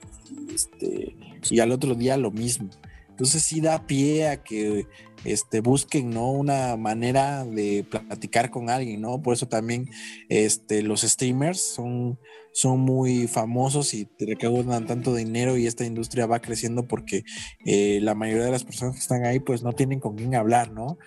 este, 0.54 1.16
y 1.50 1.60
al 1.60 1.72
otro 1.72 1.96
día 1.96 2.18
lo 2.18 2.30
mismo. 2.30 2.70
Entonces 3.10 3.44
sí 3.44 3.62
da 3.62 3.86
pie 3.86 4.30
a 4.30 4.44
que 4.44 4.88
este, 5.24 5.62
busquen, 5.62 6.10
¿no? 6.10 6.32
Una 6.32 6.76
manera 6.78 7.46
de 7.46 7.86
platicar 7.88 8.50
con 8.50 8.70
alguien, 8.70 9.02
¿no? 9.02 9.22
Por 9.22 9.34
eso 9.34 9.48
también 9.48 9.90
este, 10.30 10.82
los 10.82 11.02
streamers 11.02 11.62
son, 11.62 12.20
son 12.54 12.80
muy 12.80 13.28
famosos 13.28 13.94
y 13.94 14.06
te 14.06 14.26
recaudan 14.26 14.88
tanto 14.88 15.16
dinero 15.16 15.58
y 15.58 15.68
esta 15.68 15.86
industria 15.86 16.26
va 16.26 16.42
creciendo 16.42 16.88
porque 16.88 17.24
eh, 17.66 18.00
la 18.02 18.16
mayoría 18.16 18.46
de 18.46 18.52
las 18.52 18.64
personas 18.64 18.96
que 18.96 19.02
están 19.02 19.26
ahí 19.26 19.40
pues 19.40 19.64
no 19.64 19.74
tienen 19.74 20.00
con 20.00 20.16
quién 20.16 20.36
hablar, 20.36 20.72
¿no? 20.72 20.98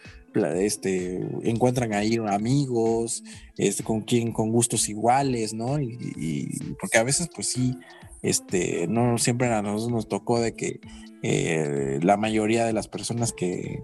Este, 0.56 1.20
encuentran 1.44 1.92
ahí 1.92 2.18
amigos, 2.28 3.22
este, 3.56 3.84
con 3.84 4.00
quien, 4.00 4.32
con 4.32 4.50
gustos 4.50 4.88
iguales, 4.88 5.54
¿no? 5.54 5.78
Y, 5.78 5.96
y 6.16 6.74
porque 6.80 6.98
a 6.98 7.04
veces 7.04 7.28
pues 7.32 7.48
sí, 7.48 7.78
este, 8.24 8.86
no 8.88 9.18
siempre 9.18 9.52
a 9.52 9.60
nosotros 9.60 9.92
nos 9.92 10.08
tocó 10.08 10.40
de 10.40 10.54
que 10.54 10.80
eh, 11.26 12.00
la 12.02 12.18
mayoría 12.18 12.66
de 12.66 12.74
las 12.74 12.86
personas 12.86 13.32
que 13.32 13.82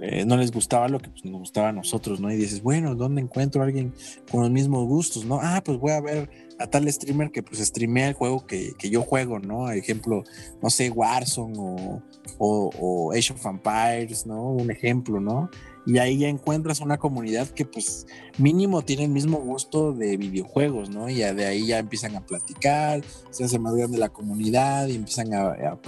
eh, 0.00 0.24
no 0.24 0.38
les 0.38 0.52
gustaba 0.52 0.88
lo 0.88 1.00
que 1.00 1.10
pues, 1.10 1.22
nos 1.26 1.40
gustaba 1.40 1.68
a 1.68 1.72
nosotros, 1.72 2.18
¿no? 2.18 2.32
Y 2.32 2.36
dices, 2.36 2.62
bueno, 2.62 2.94
¿dónde 2.94 3.20
encuentro 3.20 3.60
a 3.60 3.66
alguien 3.66 3.92
con 4.30 4.40
los 4.40 4.50
mismos 4.50 4.86
gustos, 4.86 5.26
¿no? 5.26 5.38
Ah, 5.42 5.60
pues 5.62 5.78
voy 5.78 5.92
a 5.92 6.00
ver 6.00 6.30
a 6.58 6.66
tal 6.66 6.90
streamer 6.90 7.30
que 7.30 7.42
pues 7.42 7.58
streamea 7.58 8.08
el 8.08 8.14
juego 8.14 8.46
que, 8.46 8.72
yo 8.90 9.02
juego, 9.02 9.38
¿no? 9.38 9.70
Ejemplo, 9.70 10.24
no 10.62 10.70
sé, 10.70 10.88
Warzone 10.88 11.58
o, 11.58 12.02
o, 12.38 12.70
o 12.80 13.12
Age 13.12 13.34
of 13.34 13.44
Empires, 13.44 14.24
¿no? 14.24 14.52
Un 14.52 14.70
ejemplo, 14.70 15.20
¿no? 15.20 15.50
Y 15.84 15.98
ahí 15.98 16.18
ya 16.18 16.28
encuentras 16.28 16.80
una 16.80 16.98
comunidad 16.98 17.48
que 17.48 17.64
pues 17.64 18.06
mínimo 18.38 18.82
tiene 18.82 19.04
el 19.04 19.10
mismo 19.10 19.38
gusto 19.38 19.92
de 19.92 20.16
videojuegos, 20.16 20.90
¿no? 20.90 21.08
Y 21.08 21.16
de 21.16 21.46
ahí 21.46 21.66
ya 21.66 21.78
empiezan 21.78 22.14
a 22.14 22.24
platicar, 22.24 23.02
se 23.30 23.44
hace 23.44 23.58
más 23.58 23.74
grande 23.74 23.98
la 23.98 24.10
comunidad 24.10 24.86
y 24.86 24.94
empiezan 24.94 25.34
a, 25.34 25.78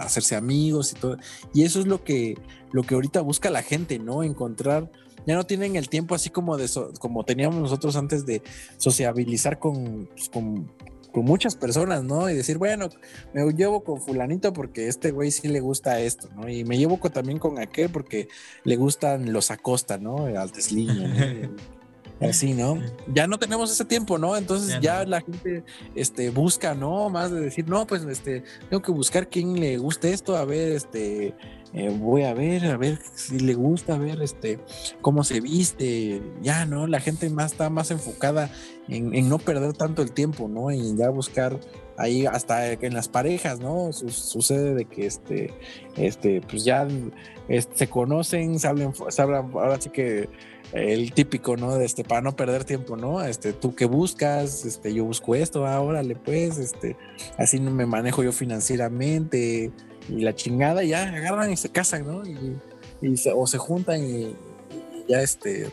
hacerse 0.00 0.34
amigos 0.34 0.92
y 0.92 0.96
todo. 0.96 1.16
Y 1.54 1.62
eso 1.62 1.80
es 1.80 1.86
lo 1.86 2.02
que, 2.02 2.36
lo 2.72 2.82
que 2.82 2.94
ahorita 2.94 3.20
busca 3.20 3.50
la 3.50 3.62
gente, 3.62 3.98
¿no? 3.98 4.22
Encontrar 4.22 4.90
ya 5.26 5.34
no 5.34 5.44
tienen 5.44 5.74
el 5.76 5.88
tiempo 5.88 6.14
así 6.14 6.30
como 6.30 6.56
de 6.56 6.68
como 7.00 7.24
teníamos 7.24 7.56
nosotros 7.60 7.96
antes 7.96 8.26
de 8.26 8.42
sociabilizar 8.76 9.58
con, 9.58 10.08
pues, 10.14 10.28
con 10.28 10.70
con 11.16 11.24
muchas 11.24 11.56
personas, 11.56 12.04
¿no? 12.04 12.28
Y 12.28 12.34
decir, 12.34 12.58
bueno, 12.58 12.90
me 13.32 13.50
llevo 13.54 13.82
con 13.82 14.02
fulanito 14.02 14.52
porque 14.52 14.86
este 14.86 15.12
güey 15.12 15.30
sí 15.30 15.48
le 15.48 15.60
gusta 15.60 15.98
esto, 15.98 16.28
¿no? 16.36 16.46
Y 16.46 16.62
me 16.64 16.76
llevo 16.76 16.98
también 16.98 17.38
con 17.38 17.58
aquel 17.58 17.88
porque 17.88 18.28
le 18.64 18.76
gustan 18.76 19.32
los 19.32 19.50
Acosta, 19.50 19.96
¿no? 19.96 20.26
Altesliña, 20.26 21.08
¿no? 21.08 21.56
Así, 22.28 22.52
¿no? 22.52 22.82
Ya 23.14 23.26
no 23.26 23.38
tenemos 23.38 23.72
ese 23.72 23.86
tiempo, 23.86 24.18
¿no? 24.18 24.36
Entonces 24.36 24.78
ya, 24.82 25.06
la 25.06 25.22
gente 25.22 25.64
este, 25.94 26.28
busca, 26.28 26.74
¿no? 26.74 27.08
Más 27.08 27.30
de 27.30 27.40
decir, 27.40 27.66
no, 27.66 27.86
pues 27.86 28.04
este, 28.04 28.44
tengo 28.68 28.82
que 28.82 28.92
buscar 28.92 29.30
quién 29.30 29.58
le 29.58 29.78
guste 29.78 30.12
esto, 30.12 30.36
a 30.36 30.44
ver, 30.44 30.72
este, 30.72 31.34
eh, 31.76 31.94
voy 31.94 32.22
a 32.22 32.32
ver, 32.32 32.64
a 32.64 32.78
ver 32.78 32.98
si 33.14 33.38
le 33.38 33.52
gusta, 33.52 33.98
ver 33.98 34.22
este, 34.22 34.58
cómo 35.02 35.24
se 35.24 35.42
viste, 35.42 36.22
ya, 36.40 36.64
¿no? 36.64 36.86
La 36.86 37.00
gente 37.00 37.28
más 37.28 37.52
está 37.52 37.68
más 37.68 37.90
enfocada 37.90 38.50
en, 38.88 39.28
no 39.28 39.36
perder 39.38 39.74
tanto 39.74 40.00
el 40.00 40.12
tiempo, 40.12 40.48
¿no? 40.48 40.70
En 40.70 40.96
ya 40.96 41.10
buscar 41.10 41.60
ahí 41.98 42.24
hasta 42.24 42.72
en 42.72 42.94
las 42.94 43.08
parejas, 43.08 43.60
¿no? 43.60 43.92
sucede 43.92 44.74
de 44.74 44.86
que 44.86 45.04
este, 45.04 45.52
este, 45.96 46.40
pues 46.48 46.64
ya 46.64 46.88
se 47.74 47.88
conocen, 47.88 48.58
se 48.58 48.68
hablan, 48.68 48.94
ahora 49.52 49.78
sí 49.78 49.90
que 49.90 50.30
el 50.72 51.12
típico, 51.12 51.58
¿no? 51.58 51.76
De 51.76 51.84
este, 51.84 52.04
para 52.04 52.22
no 52.22 52.36
perder 52.36 52.64
tiempo, 52.64 52.96
¿no? 52.96 53.22
Este, 53.22 53.52
tú 53.52 53.74
que 53.74 53.84
buscas, 53.84 54.64
este, 54.64 54.94
yo 54.94 55.04
busco 55.04 55.34
esto, 55.34 55.66
ahora 55.66 56.02
le 56.02 56.16
pues, 56.16 56.56
este, 56.56 56.96
así 57.36 57.60
me 57.60 57.84
manejo 57.84 58.22
yo 58.22 58.32
financieramente, 58.32 59.72
y 60.08 60.20
la 60.20 60.34
chingada, 60.34 60.82
ya 60.84 61.04
agarran 61.04 61.52
y 61.52 61.56
se 61.56 61.70
casan, 61.70 62.06
¿no? 62.06 62.22
Y, 62.24 62.56
o 63.34 63.46
se 63.46 63.58
juntan 63.58 64.02
y, 64.02 64.36
ya 65.08 65.20
este, 65.20 65.70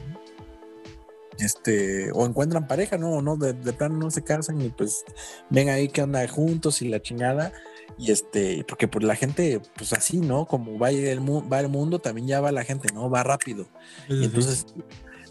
este, 1.40 2.12
o 2.12 2.26
encuentran 2.26 2.68
pareja, 2.68 2.98
¿no? 2.98 3.12
O 3.12 3.22
no, 3.22 3.38
de, 3.38 3.54
plano 3.74 3.98
no 3.98 4.12
se 4.12 4.24
casan 4.24 4.62
y 4.62 4.70
pues 4.70 5.04
ven 5.50 5.70
ahí 5.70 5.88
que 5.88 6.02
andan 6.02 6.28
juntos 6.28 6.82
y 6.82 6.90
la 6.90 7.02
chingada. 7.02 7.52
Y 7.98 8.12
este, 8.12 8.66
porque 8.68 8.88
pues 8.88 9.06
la 9.06 9.16
gente, 9.16 9.62
pues 9.76 9.94
así, 9.94 10.18
¿no? 10.18 10.46
Como 10.46 10.80
va 10.80 10.90
el, 10.90 11.20
va 11.22 11.60
el 11.60 11.70
mundo, 11.70 12.00
también 12.00 12.28
ya 12.28 12.42
va 12.42 12.52
la 12.52 12.64
gente, 12.64 12.92
¿no? 12.94 13.10
Va 13.10 13.24
rápido. 13.24 13.68
Y 14.10 14.26
entonces 14.26 14.66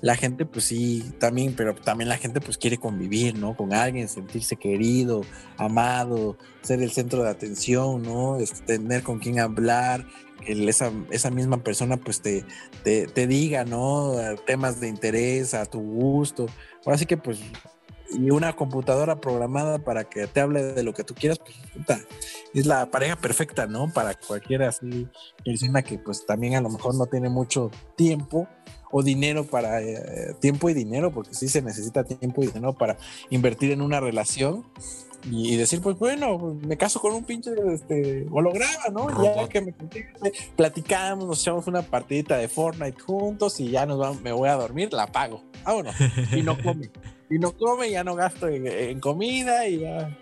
la 0.02 0.16
gente 0.16 0.44
pues 0.44 0.64
sí, 0.66 1.14
también, 1.20 1.54
pero 1.56 1.74
también 1.76 2.08
la 2.08 2.18
gente 2.18 2.40
pues 2.40 2.58
quiere 2.58 2.76
convivir, 2.76 3.38
¿no? 3.38 3.56
Con 3.56 3.72
alguien, 3.72 4.08
sentirse 4.08 4.56
querido, 4.56 5.22
amado, 5.56 6.36
ser 6.60 6.82
el 6.82 6.90
centro 6.90 7.22
de 7.22 7.30
atención, 7.30 8.02
¿no? 8.02 8.36
Este, 8.36 8.78
tener 8.78 9.04
con 9.04 9.20
quién 9.20 9.38
hablar, 9.38 10.04
que 10.44 10.68
esa, 10.68 10.90
esa 11.10 11.30
misma 11.30 11.62
persona 11.62 11.96
pues 11.96 12.20
te, 12.20 12.44
te, 12.82 13.26
diga, 13.28 13.64
¿no? 13.64 14.12
Temas 14.44 14.80
de 14.80 14.88
interés, 14.88 15.54
a 15.54 15.66
tu 15.66 15.80
gusto. 15.80 16.46
Ahora 16.84 16.98
sí 16.98 17.06
que 17.06 17.16
pues 17.16 17.38
y 18.12 18.30
una 18.30 18.54
computadora 18.54 19.20
programada 19.20 19.78
para 19.78 20.04
que 20.04 20.26
te 20.26 20.40
hable 20.40 20.62
de 20.62 20.82
lo 20.82 20.92
que 20.92 21.04
tú 21.04 21.14
quieras, 21.14 21.38
pues 21.38 21.56
es 22.52 22.66
la 22.66 22.90
pareja 22.90 23.16
perfecta, 23.16 23.66
¿no? 23.66 23.90
Para 23.92 24.14
cualquiera 24.14 24.68
así 24.68 25.08
persona 25.44 25.82
que 25.82 25.98
pues 25.98 26.26
también 26.26 26.56
a 26.56 26.60
lo 26.60 26.68
mejor 26.68 26.94
no 26.96 27.06
tiene 27.06 27.30
mucho 27.30 27.70
tiempo 27.96 28.48
o 28.92 29.02
dinero 29.02 29.44
para 29.44 29.82
eh, 29.82 30.34
tiempo 30.38 30.70
y 30.70 30.74
dinero, 30.74 31.10
porque 31.10 31.34
sí 31.34 31.48
se 31.48 31.62
necesita 31.62 32.04
tiempo 32.04 32.44
y 32.44 32.46
dinero 32.46 32.74
para 32.74 32.96
invertir 33.30 33.72
en 33.72 33.82
una 33.82 33.98
relación 33.98 34.64
y, 35.30 35.56
decir, 35.56 35.80
pues 35.80 35.96
bueno, 35.98 36.58
me 36.66 36.76
caso 36.76 37.00
con 37.00 37.14
un 37.14 37.24
pinche 37.24 37.52
este, 37.72 38.26
holograma, 38.30 38.88
¿no? 38.92 39.22
Ya 39.22 39.48
que 39.48 39.60
me 39.60 39.74
platicamos, 40.56 41.26
nos 41.26 41.40
echamos 41.40 41.66
una 41.68 41.82
partidita 41.82 42.36
de 42.36 42.48
Fortnite 42.48 43.00
juntos 43.00 43.60
y 43.60 43.70
ya 43.70 43.86
nos 43.86 43.98
vamos, 43.98 44.20
me 44.20 44.32
voy 44.32 44.48
a 44.48 44.54
dormir, 44.54 44.92
la 44.92 45.06
pago. 45.06 45.42
Vámonos. 45.64 45.94
Y 46.32 46.42
no 46.42 46.60
come. 46.60 46.90
y 47.30 47.38
no 47.38 47.52
come, 47.56 47.90
ya 47.90 48.02
no 48.02 48.14
gasto 48.14 48.48
en, 48.48 48.98
comida 49.00 49.66
y 49.68 49.80
ya. 49.80 50.18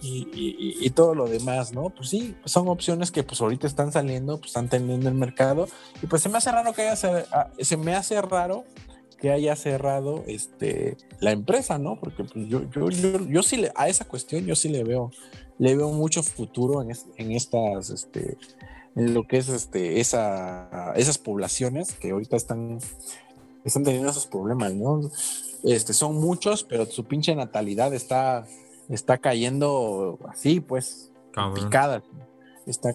Y, 0.00 0.90
todo 0.90 1.14
lo 1.14 1.26
demás, 1.26 1.72
¿no? 1.72 1.90
Pues 1.90 2.08
sí, 2.08 2.34
son 2.44 2.68
opciones 2.68 3.10
que 3.10 3.22
pues 3.22 3.40
ahorita 3.40 3.66
están 3.66 3.92
saliendo, 3.92 4.38
pues 4.38 4.48
están 4.48 4.68
teniendo 4.68 5.08
el 5.08 5.14
mercado 5.14 5.68
y 6.02 6.06
pues 6.06 6.22
se 6.22 6.28
me 6.28 6.38
hace 6.38 6.50
raro 6.50 6.72
que 6.72 6.82
haya, 6.82 7.26
ah, 7.32 7.50
se 7.60 7.76
me 7.76 7.94
hace 7.94 8.20
raro 8.22 8.64
que 9.18 9.30
haya 9.30 9.54
cerrado 9.56 10.24
este, 10.26 10.96
la 11.20 11.32
empresa, 11.32 11.78
¿no? 11.78 11.98
Porque 12.00 12.24
pues, 12.24 12.48
yo, 12.48 12.62
yo, 12.70 12.88
yo, 12.90 13.42
sí 13.42 13.56
le, 13.56 13.72
a 13.74 13.88
esa 13.88 14.04
cuestión 14.04 14.46
yo 14.46 14.56
sí 14.56 14.68
le 14.68 14.84
veo, 14.84 15.10
le 15.58 15.76
veo 15.76 15.90
mucho 15.90 16.22
futuro 16.22 16.82
en, 16.82 16.96
en 17.16 17.32
estas, 17.32 17.90
este, 17.90 18.38
en 18.96 19.14
lo 19.14 19.26
que 19.26 19.38
es 19.38 19.48
este, 19.48 20.00
esa, 20.00 20.92
esas 20.96 21.18
poblaciones 21.18 21.92
que 21.92 22.10
ahorita 22.10 22.36
están, 22.36 22.78
están 23.64 23.84
teniendo 23.84 24.10
esos 24.10 24.26
problemas, 24.26 24.74
¿no? 24.74 25.00
Este, 25.64 25.92
son 25.92 26.16
muchos, 26.16 26.62
pero 26.64 26.86
su 26.86 27.04
pinche 27.04 27.34
natalidad 27.34 27.92
está, 27.94 28.46
está 28.88 29.18
cayendo 29.18 30.18
así, 30.28 30.60
pues, 30.60 31.12
picada. 31.54 32.02
Está, 32.66 32.94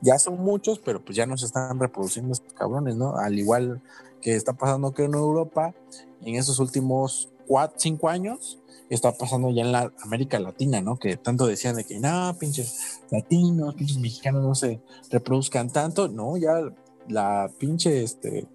ya 0.00 0.18
son 0.18 0.38
muchos, 0.38 0.78
pero 0.78 1.04
pues 1.04 1.16
ya 1.16 1.26
no 1.26 1.36
se 1.36 1.46
están 1.46 1.78
reproduciendo 1.78 2.32
estos 2.32 2.52
cabrones, 2.52 2.96
¿no? 2.96 3.16
Al 3.16 3.38
igual 3.38 3.82
que 4.20 4.34
está 4.34 4.52
pasando 4.52 4.92
que 4.92 5.04
en 5.04 5.14
Europa, 5.14 5.74
en 6.22 6.36
esos 6.36 6.58
últimos 6.58 7.30
cuatro, 7.46 7.76
cinco 7.78 8.08
años, 8.08 8.58
está 8.88 9.12
pasando 9.12 9.50
ya 9.50 9.62
en 9.62 9.72
la 9.72 9.92
América 10.02 10.38
Latina, 10.38 10.80
¿no? 10.80 10.98
Que 10.98 11.16
tanto 11.16 11.46
decían 11.46 11.76
de 11.76 11.84
que, 11.84 11.98
no, 11.98 12.36
pinches 12.38 13.00
latinos, 13.10 13.74
pinches 13.74 13.98
mexicanos 13.98 14.42
no 14.42 14.54
se 14.54 14.80
reproduzcan 15.10 15.70
tanto, 15.70 16.08
no, 16.08 16.36
ya 16.36 16.60
la 17.08 17.50
pinche, 17.58 18.02
este, 18.02 18.46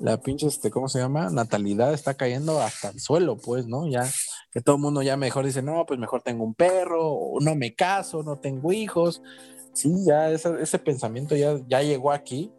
la 0.00 0.20
pinche, 0.20 0.46
este, 0.46 0.70
¿cómo 0.70 0.88
se 0.88 0.98
llama? 0.98 1.30
Natalidad 1.30 1.92
está 1.92 2.14
cayendo 2.14 2.60
hasta 2.60 2.90
el 2.90 3.00
suelo, 3.00 3.36
pues, 3.36 3.66
¿no? 3.66 3.86
Ya 3.88 4.08
que 4.50 4.60
todo 4.60 4.76
el 4.76 4.82
mundo 4.82 5.02
ya 5.02 5.16
mejor 5.16 5.44
dice, 5.44 5.62
no, 5.62 5.84
pues 5.86 5.98
mejor 6.00 6.22
tengo 6.22 6.44
un 6.44 6.54
perro, 6.54 7.10
o 7.10 7.40
no 7.40 7.54
me 7.54 7.74
caso, 7.74 8.22
no 8.22 8.36
tengo 8.36 8.72
hijos. 8.72 9.22
Sí, 9.72 9.92
ya 10.06 10.30
ese, 10.30 10.50
ese 10.60 10.78
pensamiento 10.78 11.36
ya, 11.36 11.58
ya 11.68 11.82
llegó 11.82 12.12
aquí 12.12 12.50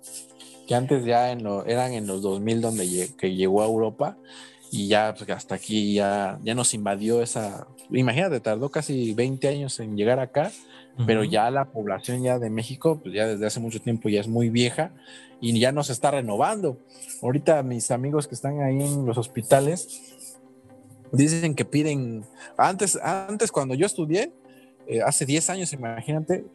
que 0.69 0.75
antes 0.75 1.03
ya 1.03 1.31
en 1.31 1.41
lo, 1.43 1.65
eran 1.65 1.93
en 1.93 2.05
los 2.05 2.21
2000 2.21 2.61
donde 2.61 3.09
que 3.17 3.33
llegó 3.33 3.63
a 3.63 3.65
Europa 3.65 4.17
y 4.71 4.87
ya 4.87 5.15
pues, 5.17 5.27
hasta 5.31 5.55
aquí 5.55 5.95
ya, 5.95 6.37
ya 6.43 6.53
nos 6.53 6.75
invadió 6.75 7.23
esa, 7.23 7.65
imagínate, 7.89 8.39
tardó 8.39 8.69
casi 8.69 9.15
20 9.15 9.47
años 9.47 9.79
en 9.79 9.97
llegar 9.97 10.19
acá, 10.19 10.51
pero 11.07 11.23
ya 11.23 11.49
la 11.49 11.65
población 11.65 12.21
ya 12.21 12.37
de 12.37 12.51
México, 12.51 12.99
pues 13.01 13.15
ya 13.15 13.25
desde 13.25 13.47
hace 13.47 13.59
mucho 13.59 13.81
tiempo 13.81 14.09
ya 14.09 14.19
es 14.19 14.27
muy 14.27 14.49
vieja 14.49 14.91
y 15.41 15.59
ya 15.59 15.71
no 15.71 15.83
se 15.83 15.93
está 15.93 16.11
renovando. 16.11 16.77
Ahorita 17.23 17.63
mis 17.63 17.89
amigos 17.89 18.27
que 18.27 18.35
están 18.35 18.61
ahí 18.61 18.79
en 18.79 19.07
los 19.07 19.17
hospitales 19.17 20.28
dicen 21.11 21.55
que 21.55 21.65
piden, 21.65 22.25
antes, 22.57 22.97
antes 23.01 23.51
cuando 23.51 23.73
yo 23.73 23.85
estudié, 23.85 24.31
eh, 24.87 25.01
hace 25.01 25.25
10 25.25 25.49
años, 25.49 25.73
imagínate, 25.73 26.45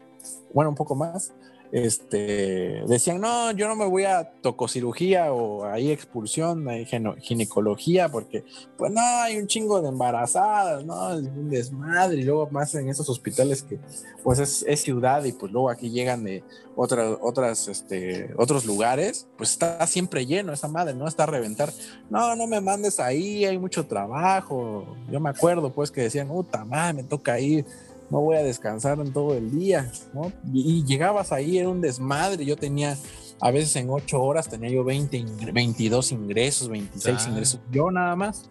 bueno, 0.52 0.70
un 0.70 0.76
poco 0.76 0.94
más, 0.94 1.32
este, 1.74 2.84
decían, 2.86 3.20
no, 3.20 3.50
yo 3.50 3.66
no 3.66 3.74
me 3.74 3.84
voy 3.84 4.04
a 4.04 4.30
tococirugía 4.40 5.32
o 5.32 5.64
ahí 5.64 5.90
expulsión, 5.90 6.68
ahí 6.68 6.86
ginecología, 7.20 8.08
porque 8.08 8.44
pues 8.78 8.92
no, 8.92 9.00
hay 9.00 9.38
un 9.38 9.48
chingo 9.48 9.82
de 9.82 9.88
embarazadas, 9.88 10.84
no, 10.84 11.14
es 11.14 11.24
un 11.24 11.50
desmadre, 11.50 12.18
y 12.18 12.22
luego 12.22 12.48
más 12.52 12.72
en 12.76 12.88
esos 12.88 13.08
hospitales 13.08 13.64
que 13.64 13.80
pues 14.22 14.38
es, 14.38 14.64
es 14.68 14.82
ciudad 14.82 15.24
y 15.24 15.32
pues 15.32 15.50
luego 15.50 15.68
aquí 15.68 15.90
llegan 15.90 16.22
de 16.22 16.44
otras, 16.76 17.18
otras, 17.20 17.66
este, 17.66 18.32
otros 18.36 18.64
lugares, 18.66 19.26
pues 19.36 19.50
está 19.50 19.84
siempre 19.88 20.26
lleno 20.26 20.52
esa 20.52 20.68
madre, 20.68 20.94
¿no? 20.94 21.08
Está 21.08 21.24
a 21.24 21.26
reventar, 21.26 21.72
no, 22.08 22.36
no 22.36 22.46
me 22.46 22.60
mandes 22.60 23.00
ahí, 23.00 23.44
hay 23.44 23.58
mucho 23.58 23.84
trabajo, 23.84 24.96
yo 25.10 25.18
me 25.18 25.30
acuerdo 25.30 25.72
pues 25.72 25.90
que 25.90 26.02
decían, 26.02 26.28
puta 26.28 26.64
madre, 26.64 27.02
me 27.02 27.02
toca 27.02 27.40
ir 27.40 27.66
no 28.14 28.20
voy 28.20 28.36
a 28.36 28.44
descansar 28.44 29.00
en 29.00 29.12
todo 29.12 29.34
el 29.34 29.50
día, 29.50 29.90
¿no? 30.12 30.30
Y, 30.52 30.84
llegabas 30.84 31.32
ahí, 31.32 31.58
era 31.58 31.68
un 31.68 31.80
desmadre, 31.80 32.44
yo 32.44 32.56
tenía, 32.56 32.96
a 33.40 33.50
veces 33.50 33.74
en 33.74 33.90
ocho 33.90 34.22
horas 34.22 34.48
tenía 34.48 34.70
yo 34.70 34.84
20, 34.84 35.24
22 35.52 36.12
ingresos, 36.12 36.68
26 36.68 37.26
ingresos, 37.26 37.60
yo 37.72 37.90
nada 37.90 38.14
más, 38.14 38.48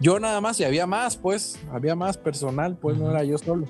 yo 0.00 0.18
nada 0.18 0.40
más, 0.40 0.58
y 0.58 0.64
había 0.64 0.88
más, 0.88 1.16
pues, 1.16 1.60
había 1.70 1.94
más 1.94 2.18
personal, 2.18 2.76
pues 2.76 2.98
no 2.98 3.08
era 3.08 3.22
yo 3.22 3.38
solo. 3.38 3.68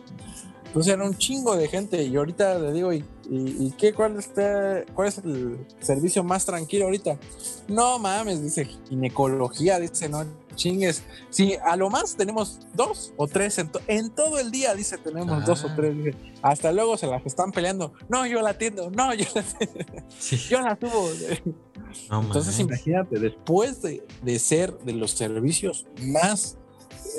Entonces 0.65 0.95
era 0.95 1.05
un 1.05 1.15
chingo 1.15 1.55
de 1.57 1.69
gente 1.69 2.03
y 2.03 2.17
ahorita 2.17 2.59
le 2.59 2.73
digo, 2.73 2.95
¿y, 2.95 3.05
y, 3.29 3.71
qué? 3.77 3.93
Cuál, 3.93 4.19
este, 4.19 4.87
¿Cuál 4.95 5.09
es 5.09 5.19
el 5.19 5.59
servicio 5.79 6.25
más 6.25 6.47
tranquilo 6.47 6.87
ahorita? 6.87 7.19
No 7.69 7.99
mames, 7.99 8.43
dice 8.43 8.65
ginecología, 8.89 9.79
dice, 9.79 10.09
no 10.09 10.25
chingues. 10.55 11.03
Sí, 11.31 11.57
a 11.65 11.77
lo 11.77 11.91
más 11.91 12.17
tenemos 12.17 12.61
dos 12.75 13.13
o 13.17 13.27
tres 13.27 13.59
en, 13.87 14.11
todo 14.11 14.39
el 14.39 14.51
día, 14.51 14.75
dice, 14.75 14.99
tenemos 14.99 15.45
dos 15.45 15.65
o 15.65 15.69
ah. 15.69 15.75
tres. 15.77 16.17
Hasta 16.43 16.73
luego 16.73 16.97
se 16.97 17.07
las 17.07 17.25
están 17.27 17.53
peleando. 17.53 17.93
No, 18.09 18.27
yo 18.27 18.41
la 18.43 18.51
atiendo, 18.51 18.91
no, 18.91 19.15
yo 19.15 19.27
la, 19.35 19.45
yo 20.49 20.61
la 20.61 20.79
subo. 20.81 21.11
Entonces 22.11 22.59
imagínate, 22.59 23.19
después 23.19 23.83
de, 23.83 24.07
de 24.23 24.39
ser 24.39 24.77
de 24.81 24.93
los 24.93 25.13
servicios 25.13 25.87
más 26.03 26.59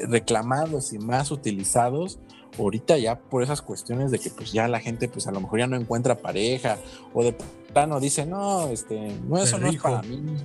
reclamados 0.08 0.94
y 0.94 1.00
más 1.00 1.32
utilizados, 1.32 2.20
ahorita 2.58 2.98
ya 2.98 3.20
por 3.20 3.44
esas 3.44 3.62
cuestiones 3.62 4.12
de 4.12 4.20
que 4.20 4.30
pues 4.30 4.52
ya 4.52 4.68
la 4.68 4.80
gente 4.80 5.08
pues 5.08 5.28
a 5.28 5.32
lo 5.32 5.42
mejor 5.42 5.60
ya 5.60 5.68
no 5.68 5.76
encuentra 5.76 6.16
pareja 6.16 6.78
o 7.14 7.24
de 7.24 7.36
plano 7.74 8.00
dice, 8.00 8.26
no, 8.26 8.70
este, 8.70 9.16
no, 9.28 9.38
eso 9.38 9.58
no 9.58 9.68
es 9.68 9.82
para 9.82 10.02
mí. 10.02 10.38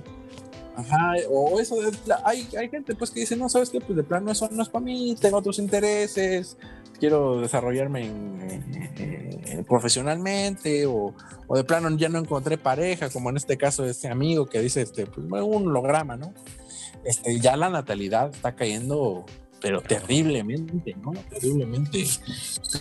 Ajá, 0.75 1.13
o 1.29 1.59
eso, 1.59 1.75
hay, 2.23 2.47
hay 2.57 2.69
gente 2.69 2.95
pues 2.95 3.11
que 3.11 3.19
dice, 3.19 3.35
no, 3.35 3.49
¿sabes 3.49 3.69
qué? 3.69 3.81
Pues 3.81 3.95
de 3.95 4.03
plano 4.03 4.31
eso 4.31 4.47
no 4.51 4.63
es 4.63 4.69
para 4.69 4.85
mí, 4.85 5.15
tengo 5.19 5.37
otros 5.37 5.59
intereses, 5.59 6.57
quiero 6.99 7.41
desarrollarme 7.41 8.09
profesionalmente 9.67 10.85
o, 10.85 11.13
o, 11.47 11.57
de 11.57 11.63
plano 11.63 11.89
ya 11.97 12.07
no 12.07 12.19
encontré 12.19 12.57
pareja, 12.57 13.09
como 13.09 13.29
en 13.29 13.37
este 13.37 13.57
caso 13.57 13.83
de 13.83 13.91
este 13.91 14.07
amigo 14.07 14.45
que 14.45 14.61
dice, 14.61 14.81
este, 14.81 15.05
pues 15.05 15.27
un 15.27 15.67
holograma, 15.67 16.15
¿no? 16.15 16.33
Este, 17.03 17.39
ya 17.39 17.57
la 17.57 17.69
natalidad 17.69 18.29
está 18.29 18.55
cayendo 18.55 19.25
pero 19.61 19.81
terriblemente, 19.81 20.95
¿no? 21.01 21.13
Terriblemente, 21.29 22.03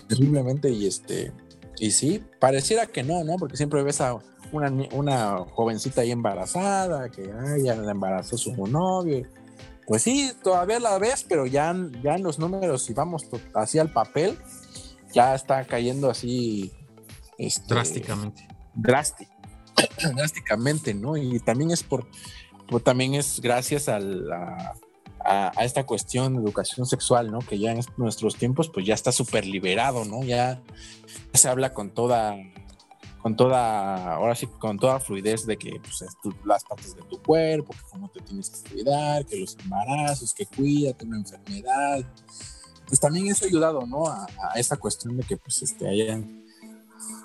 terriblemente 0.09 0.71
y 0.71 0.87
este, 0.87 1.33
y 1.79 1.91
sí, 1.91 2.23
pareciera 2.39 2.87
que 2.87 3.03
no, 3.03 3.23
¿no? 3.23 3.37
Porque 3.37 3.57
siempre 3.57 3.83
ves 3.83 4.01
a 4.01 4.19
una, 4.53 4.71
una 4.93 5.39
jovencita 5.39 6.03
ahí 6.03 6.11
embarazada, 6.11 7.11
que 7.11 7.31
ay, 7.47 7.65
ya 7.65 7.75
la 7.77 7.93
embarazó 7.93 8.37
su 8.37 8.55
novio. 8.67 9.27
Pues 9.87 10.03
sí, 10.03 10.33
todavía 10.43 10.79
la 10.79 10.99
ves, 10.99 11.25
pero 11.29 11.47
ya, 11.47 11.75
ya 12.03 12.15
en 12.15 12.23
los 12.23 12.39
números, 12.39 12.85
si 12.85 12.95
vamos 12.95 13.27
hacia 13.55 13.83
el 13.83 13.91
papel, 13.91 14.39
ya 15.13 15.35
está 15.35 15.65
cayendo 15.65 16.11
así. 16.11 16.73
Este, 17.39 17.75
drásticamente. 17.75 18.47
Drásticamente, 20.15 20.95
¿no? 20.95 21.17
Y 21.17 21.41
también 21.41 21.71
es 21.71 21.83
por, 21.83 22.07
por 22.69 22.83
también 22.83 23.15
es 23.15 23.41
gracias 23.41 23.89
a 23.89 23.99
la 23.99 24.75
a, 25.25 25.65
esta 25.65 25.85
cuestión 25.85 26.35
de 26.35 26.41
educación 26.41 26.87
sexual, 26.87 27.31
¿no? 27.31 27.41
Que 27.41 27.59
ya 27.59 27.73
en 27.73 27.81
nuestros 27.97 28.37
tiempos, 28.37 28.71
pues 28.73 28.87
ya 28.87 28.95
está 28.95 29.13
súper 29.13 29.47
liberado, 29.47 30.05
¿no? 30.05 30.23
Ya, 30.23 30.63
se 31.33 31.49
habla 31.49 31.73
con 31.75 31.91
toda, 31.91 32.37
con 33.23 33.37
toda, 33.37 34.15
ahora 34.15 34.35
sí, 34.35 34.47
con 34.47 34.79
toda 34.79 34.99
fluidez 34.99 35.47
de 35.47 35.57
que 35.57 35.81
pues, 35.81 36.05
las 36.45 36.65
partes 36.65 36.97
de 36.97 37.03
tu 37.03 37.23
cuerpo, 37.23 37.73
que 37.73 37.83
cómo 37.91 38.09
te 38.09 38.21
tienes 38.21 38.51
que 38.51 38.71
cuidar, 38.71 39.27
que 39.27 39.39
los 39.39 39.57
embarazos, 39.63 40.33
que 40.33 40.47
cuídate 40.47 41.05
una 41.05 41.19
enfermedad. 41.19 42.05
Pues 42.87 42.99
también 42.99 43.29
eso 43.29 43.45
ha 43.45 43.49
ayudado, 43.49 43.87
¿no? 43.87 44.07
A, 44.07 44.27
esta 44.57 44.77
cuestión 44.77 45.17
de 45.17 45.23
que 45.23 45.37
pues 45.37 45.63
este, 45.63 45.87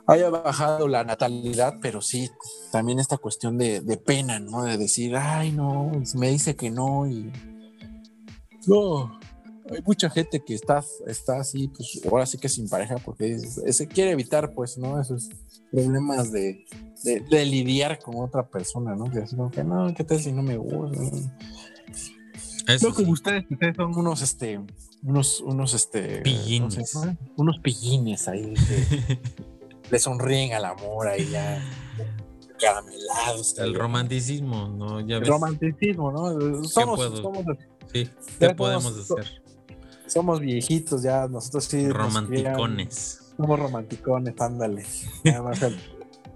haya 0.06 0.30
bajado 0.30 0.88
la 0.88 1.04
natalidad, 1.04 1.76
pero 1.82 2.02
sí, 2.02 2.30
también 2.72 3.00
esta 3.00 3.18
cuestión 3.18 3.58
de, 3.58 3.82
de 3.82 3.98
pena, 3.98 4.40
¿no? 4.40 4.64
De 4.64 4.78
decir, 4.78 5.16
ay, 5.16 5.52
no, 5.52 5.92
me 6.16 6.30
dice 6.30 6.56
que 6.56 6.70
no 6.70 7.08
y 7.08 7.32
no, 8.68 9.20
hay 9.72 9.82
mucha 9.84 10.10
gente 10.10 10.44
que 10.45 10.53
está, 10.53 10.84
está 11.08 11.40
así, 11.40 11.68
pues 11.69 12.02
ahora 12.10 12.26
sí 12.26 12.38
que 12.38 12.50
sin 12.50 12.69
pareja, 12.69 12.95
porque 13.03 13.40
se 13.40 13.88
quiere 13.88 14.11
evitar, 14.11 14.53
pues, 14.53 14.77
¿no? 14.77 15.00
Esos 15.00 15.30
problemas 15.72 16.32
de, 16.32 16.66
de, 17.03 17.45
lidiar 17.45 18.00
con 18.00 18.16
otra 18.18 18.48
persona, 18.48 18.95
¿no? 18.95 19.10
Que 19.10 19.19
así 19.19 19.35
como 19.35 19.50
que, 19.50 19.64
no, 19.64 19.94
¿qué 19.94 20.03
tal 20.03 20.19
si 20.19 20.32
no 20.32 20.44
me 20.44 20.58
gusta? 20.58 21.00
Eso 22.68 22.90
no, 22.90 22.95
como 22.95 23.11
ustedes, 23.11 23.45
ustedes 23.50 23.76
son 23.76 23.95
unos, 23.95 24.22
este, 24.22 24.60
unos, 25.03 25.42
unos, 25.42 25.74
este... 25.74 26.22
Pillines. 26.22 26.77
unos 27.35 27.60
pillines 27.60 28.27
ahí 28.27 28.53
que 28.53 29.19
le 29.92 30.00
sonríen 30.00 30.53
al 30.53 30.66
amor 30.66 31.08
ahí 31.08 31.27
ya 31.30 31.64
caramelados. 32.60 33.58
El 33.60 33.76
romanticismo, 33.76 34.68
¿no? 34.69 35.02
Ya 35.02 35.19
ves. 35.19 35.27
El 35.27 35.34
romanticismo, 35.34 36.11
¿no? 36.11 36.64
Somos, 36.64 37.19
somos 37.19 37.45
¿qué 37.92 38.50
podemos 38.56 38.98
hacer? 38.98 39.45
Somos 40.16 40.40
viejitos 40.40 41.03
ya, 41.03 41.27
nosotros 41.27 41.66
sí. 41.66 41.90
Romanticones. 41.90 43.34
somos 43.35 43.60
romanticones, 43.60 44.34
ándale. 44.40 44.85
Además, 45.26 45.61
el, 45.61 45.77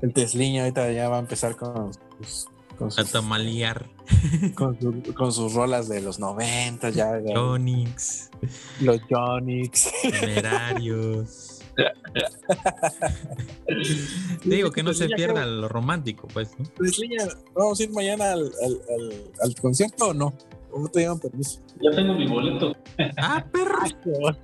el 0.01 0.11
Tesliño 0.11 0.63
ahorita 0.63 0.91
ya 0.91 1.07
va 1.07 1.15
a 1.15 1.19
empezar 1.19 1.55
con 1.55 1.93
sus. 1.93 2.47
Con 2.77 2.91
sus, 2.91 2.99
a 2.99 3.09
tamalear. 3.09 3.89
Con, 4.53 4.75
con, 5.15 5.31
sus 5.31 5.53
rolas 5.53 5.87
de 5.87 6.01
los 6.01 6.19
90, 6.19 6.89
ya. 6.89 7.21
ya 7.21 7.33
Jonix. 7.33 8.29
Los 8.81 8.99
Jonix. 9.09 9.89
Temerarios. 10.01 11.61
Digo 14.43 14.71
que 14.71 14.83
no 14.83 14.93
se 14.93 15.07
pierda 15.07 15.45
lo 15.45 15.69
romántico, 15.69 16.27
pues. 16.33 16.49
¿no? 16.59 16.65
¿vamos 17.55 17.79
a 17.79 17.83
ir 17.83 17.91
mañana 17.91 18.33
al, 18.33 18.41
al, 18.41 18.81
al, 18.93 19.31
al 19.41 19.55
concierto 19.55 20.09
o 20.09 20.13
no? 20.13 20.33
¿Cómo 20.69 20.87
te 20.87 20.99
llevan 21.01 21.19
permiso? 21.19 21.59
Ya 21.81 21.91
tengo 21.91 22.13
mi 22.13 22.27
boleto. 22.27 22.75
Ah, 23.17 23.43
perro. 23.51 23.79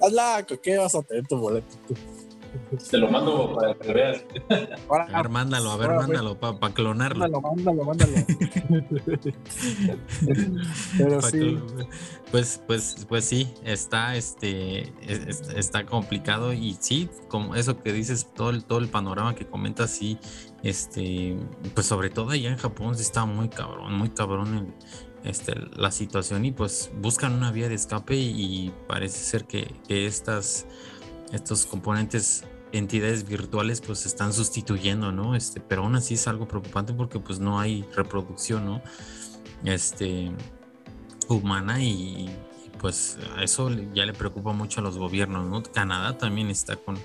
Hazla, 0.00 0.46
¿qué 0.62 0.78
vas 0.78 0.94
a 0.94 1.02
tener 1.02 1.26
tu 1.26 1.36
boleto? 1.36 1.76
Te 2.90 2.98
lo 2.98 3.08
mando 3.08 3.54
para 3.54 3.74
que 3.74 3.92
veas. 3.92 4.24
a 4.88 5.22
ver, 5.22 5.28
mándalo, 5.28 5.70
a 5.70 5.76
ver, 5.76 5.90
mándalo, 5.90 6.38
para 6.38 6.74
clonarlo. 6.74 7.20
Mándalo, 7.20 7.42
mándalo, 7.54 7.84
mándalo. 7.84 8.12
Pero 10.98 11.22
sí. 11.22 11.58
Pues, 12.30 12.60
pues, 12.66 13.06
pues 13.08 13.24
sí, 13.24 13.52
está, 13.64 14.16
este, 14.16 14.92
está 15.56 15.86
complicado 15.86 16.52
y 16.52 16.76
sí, 16.80 17.08
como 17.28 17.54
eso 17.54 17.80
que 17.82 17.92
dices, 17.92 18.28
todo 18.34 18.50
el, 18.50 18.64
todo 18.64 18.78
el 18.78 18.88
panorama 18.88 19.34
que 19.34 19.46
comentas, 19.46 19.90
sí, 19.90 20.18
este, 20.62 21.36
pues 21.74 21.86
sobre 21.86 22.10
todo 22.10 22.30
allá 22.30 22.50
en 22.50 22.56
Japón 22.58 22.94
está 22.94 23.24
muy 23.24 23.48
cabrón, 23.48 23.94
muy 23.94 24.10
cabrón 24.10 24.74
este, 25.24 25.54
la 25.76 25.90
situación 25.90 26.44
y 26.44 26.52
pues 26.52 26.90
buscan 26.96 27.34
una 27.34 27.52
vía 27.52 27.68
de 27.68 27.74
escape 27.74 28.16
y, 28.16 28.72
parece 28.86 29.18
ser 29.18 29.44
que, 29.44 29.74
estas, 29.88 30.66
estos 31.32 31.66
componentes 31.66 32.44
entidades 32.72 33.28
virtuales 33.28 33.80
pues 33.80 34.00
se 34.00 34.08
están 34.08 34.32
sustituyendo, 34.32 35.12
¿no? 35.12 35.34
Este, 35.34 35.60
pero 35.60 35.82
aún 35.82 35.96
así 35.96 36.14
es 36.14 36.28
algo 36.28 36.46
preocupante 36.46 36.92
porque 36.94 37.18
pues 37.18 37.40
no 37.40 37.58
hay 37.58 37.84
reproducción, 37.94 38.64
¿no? 38.64 38.82
Este, 39.64 40.32
humana 41.28 41.82
y, 41.82 42.30
pues 42.80 43.18
a 43.36 43.42
eso 43.42 43.70
ya 43.92 44.06
le 44.06 44.14
preocupa 44.14 44.52
mucho 44.52 44.80
a 44.80 44.82
los 44.82 44.96
gobiernos, 44.96 45.46
¿no? 45.46 45.62
Canadá 45.62 46.16
también 46.16 46.48
está 46.48 46.76
con 46.76 46.98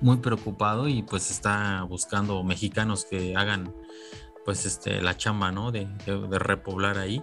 muy 0.00 0.18
preocupado 0.18 0.88
y 0.88 1.02
pues 1.02 1.30
está 1.30 1.82
buscando 1.82 2.42
mexicanos 2.42 3.04
que 3.04 3.36
hagan 3.36 3.74
pues 4.44 4.64
este 4.64 5.02
la 5.02 5.16
chamba, 5.16 5.52
¿no? 5.52 5.70
De, 5.72 5.88
repoblar 6.06 6.98
ahí. 6.98 7.22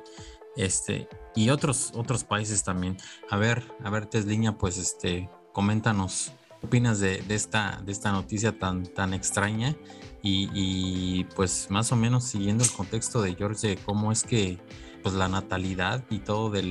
Este, 0.56 1.10
y 1.36 1.50
otros, 1.50 1.92
otros 1.96 2.24
países 2.24 2.64
también. 2.64 2.98
A 3.30 3.38
ver, 3.38 3.64
a 3.84 3.90
ver, 3.90 4.06
Tesliña, 4.06 4.58
pues 4.58 4.78
este, 4.78 5.30
coméntanos, 5.52 6.32
¿qué 6.62 6.68
opinas 6.68 7.00
de, 7.00 7.24
esta, 7.30 7.82
de 7.84 7.92
esta 7.92 8.12
noticia 8.12 8.58
tan, 8.58 8.84
tan 8.84 9.14
extraña? 9.14 9.76
Y, 10.22 11.24
pues 11.36 11.68
más 11.70 11.92
o 11.92 11.96
menos 11.96 12.24
siguiendo 12.24 12.64
el 12.64 12.72
contexto 12.72 13.22
de 13.22 13.36
George, 13.36 13.78
cómo 13.86 14.12
es 14.12 14.24
que 14.24 14.60
pues 15.04 15.14
la 15.14 15.28
natalidad 15.28 16.04
y 16.10 16.20
todo 16.20 16.50
de 16.50 16.64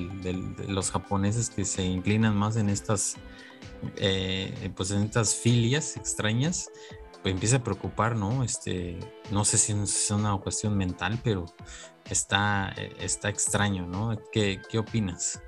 los 0.68 0.90
japoneses 0.90 1.50
que 1.50 1.64
se 1.64 1.84
inclinan 1.84 2.36
más 2.36 2.56
en 2.56 2.68
estas 2.68 3.16
eh, 3.96 4.70
pues 4.76 4.90
en 4.90 5.02
estas 5.02 5.34
filias 5.34 5.96
extrañas 5.96 6.70
pues 7.22 7.32
empieza 7.32 7.56
a 7.56 7.64
preocupar 7.64 8.16
no 8.16 8.44
este 8.44 8.98
no 9.30 9.44
sé 9.44 9.58
si 9.58 9.72
es 9.72 10.10
una 10.10 10.36
cuestión 10.38 10.76
mental 10.76 11.18
pero 11.22 11.46
está, 12.10 12.74
está 12.98 13.28
extraño, 13.28 13.86
¿no? 13.86 14.16
¿Qué, 14.32 14.60
qué 14.68 14.78
opinas? 14.78 15.40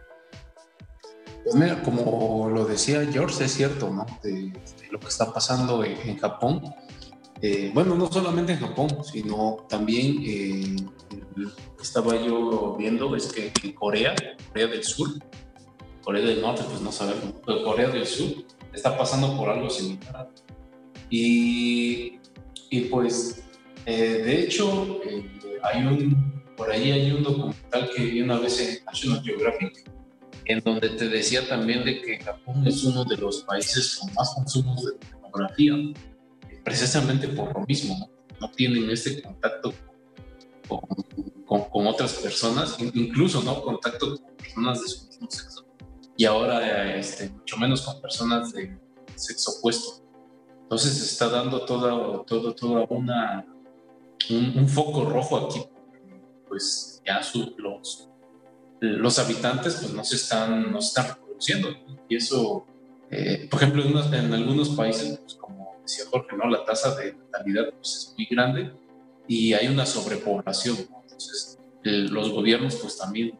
Pues 1.44 1.54
mira, 1.54 1.82
como 1.82 2.50
lo 2.50 2.64
decía 2.64 3.06
George, 3.10 3.44
es 3.44 3.52
cierto, 3.52 3.90
¿no? 3.90 4.04
De, 4.22 4.52
lo 4.90 4.98
que 4.98 5.08
está 5.08 5.32
pasando 5.32 5.84
en, 5.84 6.16
Japón. 6.18 6.62
Eh, 7.42 7.70
bueno, 7.74 7.94
no 7.94 8.10
solamente 8.10 8.52
en 8.52 8.60
Japón, 8.60 8.88
sino 9.04 9.66
también 9.68 10.22
eh, 10.24 10.76
estaba 11.80 12.16
yo 12.16 12.76
viendo, 12.78 13.14
es 13.14 13.26
que 13.26 13.52
en 13.62 13.72
Corea, 13.72 14.14
Corea 14.48 14.66
del 14.68 14.82
Sur, 14.82 15.10
Corea 16.06 16.24
del 16.24 16.40
Norte, 16.40 16.62
pues 16.70 16.80
no 16.80 16.92
sabemos, 16.92 17.34
pero 17.44 17.64
Corea 17.64 17.88
del 17.88 18.06
Sur 18.06 18.28
está 18.72 18.96
pasando 18.96 19.36
por 19.36 19.48
algo 19.48 19.68
similar. 19.68 20.30
Y, 21.10 22.20
y 22.70 22.80
pues, 22.82 23.42
eh, 23.86 24.22
de 24.24 24.40
hecho, 24.42 25.00
hay 25.64 25.82
un 25.84 26.36
por 26.56 26.70
ahí 26.70 26.92
hay 26.92 27.10
un 27.10 27.24
documental 27.24 27.90
que 27.94 28.04
vi 28.04 28.22
una 28.22 28.38
vez 28.38 28.60
en 28.60 28.84
National 28.84 29.20
Geographic, 29.24 29.90
en 30.44 30.60
donde 30.60 30.90
te 30.90 31.08
decía 31.08 31.46
también 31.48 31.84
de 31.84 32.00
que 32.00 32.18
Japón 32.20 32.64
es 32.64 32.84
uno 32.84 33.04
de 33.04 33.16
los 33.16 33.42
países 33.42 33.96
con 33.96 34.14
más 34.14 34.32
consumos 34.32 34.84
de 34.84 34.92
pornografía, 35.08 35.74
precisamente 36.64 37.26
por 37.26 37.52
lo 37.52 37.66
mismo, 37.66 38.08
no, 38.40 38.50
tienen 38.52 38.88
ese 38.90 39.20
contacto 39.20 39.74
con, 40.68 41.64
con, 41.64 41.86
otras 41.88 42.14
personas, 42.14 42.76
incluso 42.94 43.42
no 43.42 43.60
contacto 43.60 44.16
con 44.16 44.36
personas 44.36 44.82
de 44.82 44.88
su 44.88 45.06
mismo 45.08 45.26
sexo, 45.28 45.65
y 46.16 46.24
ahora 46.24 46.96
este, 46.96 47.30
mucho 47.30 47.56
menos 47.56 47.82
con 47.82 48.00
personas 48.00 48.52
de 48.52 48.78
sexo 49.14 49.58
opuesto. 49.58 50.02
Entonces 50.62 50.98
se 50.98 51.04
está 51.04 51.28
dando 51.28 51.64
toda, 51.64 52.24
todo, 52.24 52.54
toda 52.54 52.86
una, 52.88 53.46
un, 54.30 54.58
un 54.58 54.68
foco 54.68 55.04
rojo 55.04 55.36
aquí 55.46 55.60
pues 56.48 57.02
ya 57.04 57.20
los, 57.58 58.08
los 58.80 59.18
habitantes 59.18 59.76
pues 59.76 59.92
no 59.92 60.04
se 60.04 60.16
están, 60.16 60.72
no 60.72 60.78
están 60.78 61.08
reproduciendo. 61.08 61.68
Y 62.08 62.16
eso, 62.16 62.66
eh, 63.10 63.48
por 63.50 63.62
ejemplo, 63.62 63.84
en, 63.84 64.32
algunos 64.32 64.70
países, 64.70 65.18
pues 65.18 65.34
como 65.34 65.76
decía 65.82 66.04
Jorge, 66.10 66.36
¿no? 66.36 66.48
la 66.48 66.64
tasa 66.64 66.94
de 66.96 67.14
natalidad 67.14 67.72
pues, 67.74 67.96
es 67.96 68.14
muy 68.16 68.26
grande 68.26 68.72
y 69.28 69.52
hay 69.52 69.68
una 69.68 69.86
sobrepoblación. 69.86 70.76
Entonces, 71.02 71.58
los 71.82 72.30
gobiernos 72.30 72.76
pues 72.76 72.96
también 72.96 73.38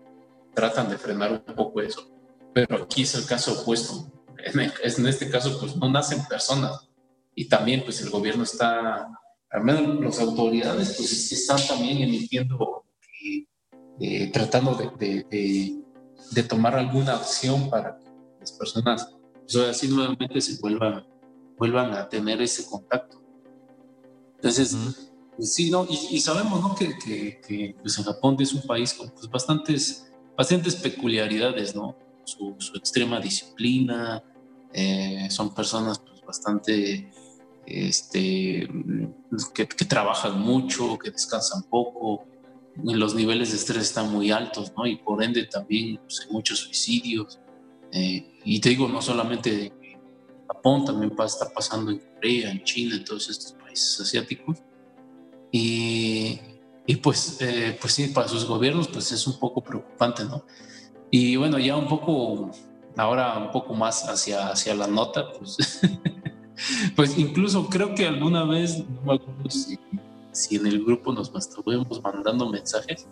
tratan 0.55 0.89
de 0.89 0.99
frenar 0.99 1.33
un 1.33 1.55
poco 1.55 1.81
eso. 1.81 2.09
Pero 2.57 2.85
aquí 2.85 3.03
es 3.03 3.15
el 3.15 3.27
caso 3.27 3.53
opuesto. 3.53 4.11
En, 4.39 4.61
en 4.61 5.07
este 5.07 5.29
caso, 5.29 5.61
pues 5.61 5.77
no 5.77 5.91
nacen 5.91 6.25
personas. 6.25 6.89
Y 7.35 7.51
también, 7.51 7.83
pues 7.85 8.01
el 8.01 8.09
gobierno 8.09 8.45
está, 8.45 9.11
al 9.51 9.63
menos 9.63 10.01
las 10.03 10.21
autoridades, 10.21 10.95
pues 10.97 11.33
están 11.33 11.59
también 11.69 11.99
emitiendo 11.99 12.87
eh, 14.01 14.31
tratando 14.33 14.75
de, 14.75 15.83
de, 16.33 16.43
tomar 16.45 16.77
alguna 16.77 17.17
acción 17.17 17.69
para 17.69 17.99
que 17.99 18.07
las 18.41 18.53
personas, 18.53 19.15
pues 19.43 19.57
así 19.57 19.89
nuevamente 19.89 20.41
se 20.41 20.59
vuelvan, 20.59 21.07
vuelvan 21.59 21.93
a 21.93 22.09
tener 22.09 22.41
ese 22.41 22.65
contacto. 22.65 23.21
Entonces, 24.37 24.75
pues 25.37 25.53
sí, 25.53 25.71
¿no? 25.71 25.87
Y, 25.91 26.19
sabemos, 26.21 26.63
¿no? 26.63 26.75
Que, 26.75 26.97
que, 27.47 27.77
pues 27.83 27.99
en 27.99 28.05
Japón 28.05 28.35
es 28.41 28.55
un 28.55 28.63
país 28.63 28.95
con 28.95 29.11
pues, 29.11 29.29
bastantes, 29.29 30.11
bastantes 30.39 30.75
peculiaridades, 30.75 31.77
¿no? 31.77 32.06
Su, 32.27 32.57
su 32.59 32.77
extrema 32.77 33.21
disciplina, 33.21 34.23
eh, 34.73 35.29
son 35.31 35.55
personas 35.55 36.01
pues, 36.01 36.21
bastante 36.23 37.09
este, 37.65 38.69
que, 39.55 39.69
que, 39.69 39.85
trabajan 39.85 40.41
mucho, 40.41 40.99
que 40.99 41.11
descansan 41.11 41.63
poco, 41.71 42.27
los 42.83 43.15
niveles 43.15 43.51
de 43.51 43.57
estrés 43.57 43.85
están 43.85 44.11
muy 44.13 44.31
altos, 44.31 44.73
¿no? 44.77 44.87
Y 44.87 44.97
por 44.97 45.23
ende 45.23 45.45
también 45.47 45.99
pues, 45.99 46.21
hay 46.21 46.33
muchos 46.33 46.59
suicidios. 46.59 47.39
Eh, 47.93 48.41
y 48.45 48.61
te 48.61 48.71
digo, 48.71 48.89
no 48.89 49.01
solamente 49.01 49.67
en 49.67 50.01
Japón, 50.47 50.85
también 50.85 51.13
está 51.25 51.49
pasando 51.49 51.91
en 51.91 52.03
Corea, 52.15 52.51
en 52.51 52.63
China, 52.65 52.97
en 52.97 53.05
todos 53.05 53.31
estos 53.31 53.53
países 53.53 54.01
asiáticos. 54.01 54.59
Y, 55.51 56.39
y 56.87 56.97
pues, 56.97 57.39
eh, 57.41 57.79
pues 57.81 57.95
sí, 57.95 58.09
para 58.09 58.29
sus 58.29 58.45
gobiernos 58.45 58.89
pues 58.89 59.11
es 59.13 59.27
un 59.27 59.39
poco 59.39 59.63
preocupante, 59.63 60.25
¿no? 60.25 60.45
Y 61.11 61.37
bueno, 61.37 61.59
ya 61.59 61.77
un 61.77 61.89
poco, 61.89 62.51
ahora 62.97 63.39
un 63.39 63.51
poco 63.51 63.75
más 63.75 64.09
hacia, 64.09 64.49
hacia 64.49 64.75
la 64.75 64.87
nota, 64.87 65.33
pues, 65.33 65.57
pues 66.97 67.17
incluso 67.19 67.69
creo 67.69 67.95
que 67.95 68.07
alguna 68.07 68.45
vez, 68.45 68.79
no 68.79 69.03
me 69.03 69.15
acuerdo 69.15 69.51
si 69.51 69.79
si 70.37 70.57
en 70.57 70.67
el 70.67 70.85
grupo 70.85 71.13
nos 71.13 71.35
estuvimos 71.35 72.03
mandando 72.03 72.49
mensajes 72.49 73.07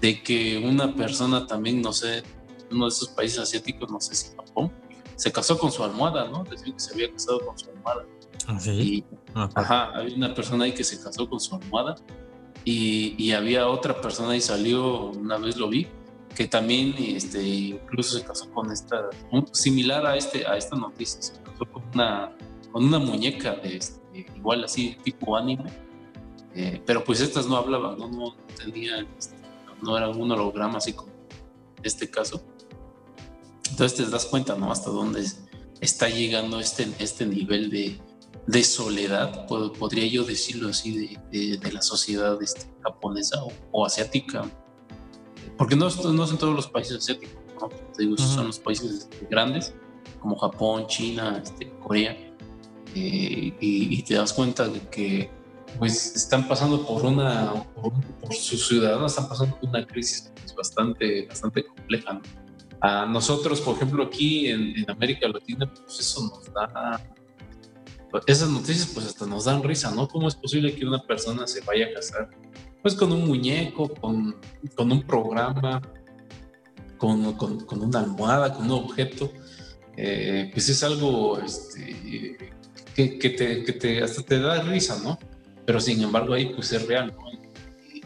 de 0.00 0.22
que 0.22 0.58
una 0.64 0.94
persona 0.94 1.46
también, 1.46 1.82
no 1.82 1.92
sé, 1.92 2.22
uno 2.70 2.84
de 2.84 2.90
esos 2.90 3.08
países 3.08 3.38
asiáticos, 3.38 3.90
no 3.90 4.00
sé 4.00 4.14
si 4.14 4.36
Japón, 4.36 4.70
se 5.16 5.32
casó 5.32 5.58
con 5.58 5.72
su 5.72 5.82
almohada, 5.82 6.28
¿no? 6.28 6.44
Decía 6.44 6.72
que 6.72 6.80
se 6.80 6.94
había 6.94 7.12
casado 7.12 7.44
con 7.44 7.58
su 7.58 7.70
almohada. 7.70 8.04
¿Ah, 8.46 8.60
sí? 8.60 9.04
Ah, 9.34 9.48
pues. 9.52 9.64
ajá, 9.64 9.90
había 9.94 10.16
una 10.16 10.34
persona 10.34 10.64
ahí 10.64 10.72
que 10.72 10.84
se 10.84 11.00
casó 11.02 11.28
con 11.28 11.40
su 11.40 11.54
almohada 11.54 11.96
y, 12.64 13.14
y, 13.18 13.32
había 13.32 13.66
otra 13.68 14.00
persona 14.00 14.36
y 14.36 14.40
salió, 14.40 15.06
una 15.10 15.38
vez 15.38 15.56
lo 15.56 15.68
vi, 15.68 15.86
que 16.34 16.46
también 16.46 16.94
este, 16.98 17.42
incluso 17.42 18.18
se 18.18 18.24
casó 18.24 18.50
con 18.50 18.70
esta, 18.72 19.10
similar 19.52 20.06
a, 20.06 20.16
este, 20.16 20.46
a 20.46 20.56
esta 20.56 20.76
noticia, 20.76 21.22
se 21.22 21.32
casó 21.42 21.64
con 21.70 21.82
una, 21.94 22.36
con 22.72 22.84
una 22.84 22.98
muñeca 22.98 23.54
de 23.56 23.76
este, 23.76 24.26
igual 24.36 24.64
así, 24.64 24.96
tipo 25.02 25.36
anime 25.36 25.84
eh, 26.54 26.80
pero 26.86 27.02
pues 27.02 27.20
estas 27.20 27.46
no 27.46 27.56
hablaban, 27.56 27.98
no, 27.98 28.08
no 28.08 28.36
tenían, 28.56 29.08
este, 29.18 29.34
no 29.82 29.96
era 29.98 30.08
un 30.08 30.30
holograma 30.30 30.78
así 30.78 30.92
como 30.92 31.12
este 31.82 32.08
caso. 32.08 32.44
Entonces 33.70 33.98
te 33.98 34.10
das 34.10 34.24
cuenta, 34.26 34.54
¿no? 34.54 34.70
Hasta 34.70 34.90
dónde 34.90 35.26
está 35.80 36.08
llegando 36.08 36.60
este, 36.60 36.88
este 37.00 37.26
nivel 37.26 37.70
de, 37.70 38.00
de 38.46 38.62
soledad, 38.62 39.46
podría 39.48 40.06
yo 40.06 40.22
decirlo 40.22 40.68
así, 40.68 41.18
de, 41.32 41.58
de, 41.58 41.72
la 41.72 41.82
sociedad 41.82 42.40
este, 42.40 42.72
japonesa 42.82 43.42
o, 43.72 43.84
asiática. 43.84 44.48
Porque 45.56 45.76
no, 45.76 45.86
no 45.86 46.26
son 46.26 46.38
todos 46.38 46.54
los 46.54 46.68
países 46.68 46.98
asiáticos, 46.98 47.36
¿no? 47.60 47.68
Te 47.68 48.02
digo, 48.02 48.16
son 48.16 48.46
los 48.48 48.58
países 48.58 49.08
grandes, 49.30 49.74
como 50.20 50.36
Japón, 50.36 50.86
China, 50.86 51.40
este, 51.42 51.70
Corea. 51.80 52.16
Eh, 52.94 53.54
y, 53.60 53.98
y, 53.98 54.02
te 54.02 54.14
das 54.14 54.32
cuenta 54.32 54.68
de 54.68 54.80
que 54.88 55.30
pues 55.78 56.14
están 56.14 56.46
pasando 56.46 56.86
por 56.86 57.04
una, 57.04 57.52
por, 57.74 58.34
sus 58.34 58.68
ciudadanos 58.68 59.12
están 59.12 59.28
pasando 59.28 59.58
por 59.58 59.68
una 59.68 59.86
crisis 59.86 60.32
pues, 60.40 60.54
bastante, 60.54 61.26
bastante 61.26 61.64
compleja. 61.64 62.20
A 62.80 63.06
nosotros, 63.06 63.60
por 63.60 63.76
ejemplo, 63.76 64.04
aquí 64.04 64.48
en, 64.48 64.88
América 64.88 65.26
Latina, 65.28 65.72
pues 65.72 66.00
eso 66.00 66.22
nos 66.28 66.52
da, 66.52 67.00
esas 68.26 68.48
noticias 68.48 68.90
pues 68.92 69.06
hasta 69.06 69.26
nos 69.26 69.46
dan 69.46 69.62
risa, 69.62 69.90
¿no? 69.90 70.06
¿Cómo 70.06 70.28
es 70.28 70.36
posible 70.36 70.74
que 70.74 70.84
una 70.84 71.02
persona 71.02 71.46
se 71.46 71.60
vaya 71.62 71.86
a 71.86 71.94
casar? 71.94 72.30
Pues 72.84 72.94
con 72.94 73.10
un 73.10 73.26
muñeco, 73.26 73.88
con, 73.88 74.36
con 74.76 74.92
un 74.92 75.02
programa, 75.02 75.82
con, 76.98 77.32
con, 77.32 77.64
con, 77.64 77.82
una 77.82 77.98
almohada, 77.98 78.54
con 78.54 78.66
un 78.66 78.72
objeto. 78.72 79.32
Eh, 79.96 80.50
pues 80.52 80.68
es 80.68 80.84
algo 80.84 81.38
este, 81.38 82.36
que, 82.94 83.18
que, 83.18 83.30
te, 83.30 83.64
que 83.64 83.72
te, 83.72 84.02
hasta 84.04 84.22
te 84.22 84.38
da 84.38 84.62
risa, 84.62 85.00
¿no? 85.02 85.18
pero 85.64 85.80
sin 85.80 86.02
embargo 86.02 86.34
ahí 86.34 86.52
pues 86.54 86.72
es 86.72 86.86
real, 86.86 87.14
¿no? 87.16 87.30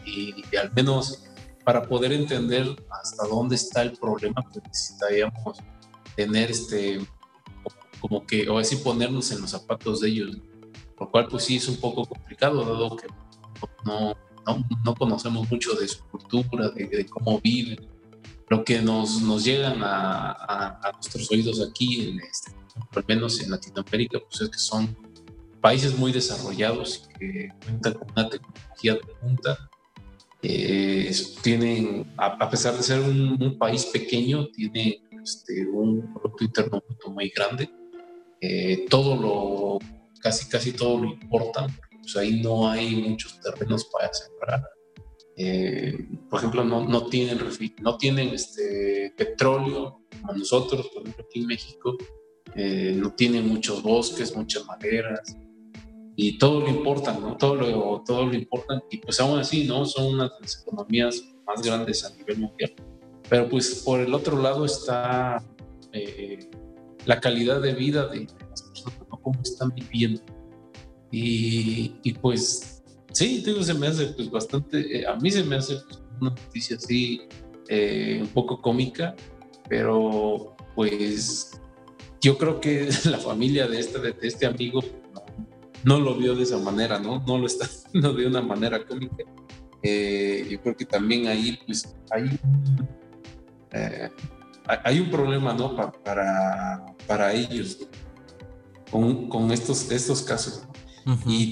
y, 0.04 0.44
al 0.56 0.72
menos 0.72 1.24
para 1.64 1.82
poder 1.82 2.12
entender 2.12 2.66
hasta 2.90 3.26
dónde 3.26 3.56
está 3.56 3.82
el 3.82 3.92
problema, 3.92 4.42
pues 4.52 4.64
necesitaríamos 4.64 5.58
tener 6.16 6.50
este, 6.50 7.00
como 8.00 8.24
que, 8.26 8.48
o 8.48 8.58
así 8.58 8.76
ponernos 8.76 9.30
en 9.32 9.42
los 9.42 9.50
zapatos 9.50 10.00
de 10.00 10.08
ellos, 10.08 10.38
lo 10.98 11.10
cual 11.10 11.28
pues 11.28 11.44
sí 11.44 11.56
es 11.56 11.68
un 11.68 11.76
poco 11.76 12.06
complicado, 12.06 12.64
dado 12.64 12.96
que 12.96 13.06
no, 13.84 14.16
no, 14.48 14.64
no 14.84 14.94
conocemos 14.94 15.50
mucho 15.50 15.74
de 15.74 15.88
su 15.88 16.02
cultura, 16.04 16.70
de, 16.70 17.06
cómo 17.06 17.40
viven, 17.40 17.86
lo 18.48 18.64
que 18.64 18.80
nos, 18.80 19.20
nos 19.22 19.44
llegan 19.44 19.82
a, 19.82 20.32
a, 20.82 20.92
nuestros 20.92 21.30
oídos 21.30 21.60
aquí, 21.60 22.08
en 22.08 22.20
este, 22.20 22.52
al 22.94 23.04
menos 23.06 23.40
en 23.42 23.50
Latinoamérica, 23.50 24.18
pues 24.20 24.40
es 24.40 24.48
que 24.48 24.58
son 24.58 24.96
países 25.60 25.98
muy 25.98 26.12
desarrollados 26.12 27.08
que 27.18 27.48
cuentan 27.64 27.94
con 27.94 28.10
una 28.12 28.28
tecnología 28.28 28.94
de 28.94 29.00
punta 29.20 29.70
Eh, 30.40 31.10
tienen, 31.42 32.06
a, 32.16 32.48
pesar 32.48 32.76
de 32.76 32.82
ser 32.84 33.00
un, 33.00 33.58
país 33.58 33.84
pequeño, 33.86 34.46
tiene 34.46 35.02
este, 35.20 35.66
un 35.66 36.14
Producto 36.14 36.44
Interno 36.44 36.82
muy 37.12 37.28
grande. 37.30 37.68
Eh, 38.40 38.86
todo 38.88 39.16
lo, 39.16 39.78
casi, 40.20 40.48
casi 40.48 40.72
todo 40.72 40.98
lo 40.98 41.06
importan. 41.08 41.66
Pues 42.12 42.16
ahí 42.16 42.40
no 42.40 42.68
hay 42.68 42.96
muchos 42.96 43.38
terrenos 43.40 43.84
para 43.92 44.10
sembrar. 44.12 44.68
Eh, 45.36 46.08
por 46.30 46.38
ejemplo, 46.38 46.64
no, 46.64 46.88
no 46.88 47.06
tienen, 47.06 47.38
no 47.82 47.96
tienen 47.98 48.30
este, 48.30 49.12
petróleo 49.16 50.00
como 50.20 50.32
nosotros, 50.32 50.88
por 50.88 51.02
ejemplo, 51.02 51.24
aquí 51.28 51.40
en 51.40 51.46
México. 51.46 51.96
no 52.56 53.14
tienen 53.14 53.46
muchos 53.46 53.82
bosques, 53.82 54.34
muchas 54.34 54.64
maderas 54.66 55.36
y 56.20 56.36
todo 56.36 56.62
lo 56.62 56.68
importan, 56.68 57.20
¿no? 57.20 57.36
Todo 57.36 57.54
lo, 57.54 58.02
todo 58.04 58.26
lo 58.26 58.34
importan 58.34 58.82
y 58.90 58.96
pues 58.98 59.20
aún 59.20 59.38
así, 59.38 59.68
¿no? 59.68 59.84
Son 59.84 60.14
una 60.14 60.24
de 60.24 60.30
las 60.40 60.62
economías 60.62 61.22
más 61.46 61.62
grandes 61.62 62.04
a 62.04 62.10
nivel 62.16 62.38
mundial. 62.38 62.74
Pero 63.28 63.48
pues 63.48 63.82
por 63.84 64.00
el 64.00 64.12
otro 64.12 64.42
lado 64.42 64.64
está 64.64 65.40
eh, 65.92 66.50
la 67.04 67.20
calidad 67.20 67.60
de 67.60 67.72
vida 67.72 68.08
de, 68.08 68.26
las 68.50 68.62
personas, 68.62 68.98
¿no? 69.08 69.20
Cómo 69.22 69.40
están 69.42 69.72
viviendo. 69.72 70.20
Y, 71.10 72.12
pues 72.20 72.82
sí, 73.12 73.42
digo, 73.44 73.62
se 73.62 73.74
me 73.74 73.86
hace 73.86 74.06
pues 74.08 74.30
bastante, 74.30 75.00
eh, 75.00 75.06
a 75.06 75.16
mí 75.16 75.30
se 75.30 75.42
me 75.42 75.56
hace 75.56 75.76
pues, 75.88 76.00
una 76.20 76.30
noticia 76.30 76.76
así 76.76 77.22
eh, 77.68 78.18
un 78.20 78.28
poco 78.28 78.60
cómica, 78.60 79.14
pero 79.68 80.56
pues 80.74 81.60
yo 82.20 82.36
creo 82.36 82.60
que 82.60 82.88
la 83.10 83.18
familia 83.18 83.66
de 83.66 83.80
este, 83.80 83.98
de 83.98 84.14
este 84.20 84.46
amigo 84.46 84.80
no 85.84 85.98
lo 85.98 86.14
vio 86.16 86.34
de 86.34 86.42
esa 86.42 86.58
manera, 86.58 86.98
¿no? 86.98 87.24
No 87.26 87.38
lo 87.38 87.46
está 87.46 87.66
viendo 87.92 88.12
de 88.12 88.26
una 88.26 88.42
manera 88.42 88.84
cómica. 88.84 89.24
Eh, 89.82 90.46
yo 90.50 90.60
creo 90.60 90.76
que 90.76 90.84
también 90.84 91.28
ahí, 91.28 91.58
pues, 91.64 91.96
hay, 92.10 92.38
hay 94.84 95.00
un 95.00 95.10
problema, 95.10 95.54
¿no? 95.54 95.76
para, 96.04 96.84
para 97.06 97.32
ellos 97.32 97.78
con, 98.90 99.28
con, 99.28 99.50
estos, 99.52 99.90
estos 99.90 100.22
casos. 100.22 100.66
Y, 101.26 101.50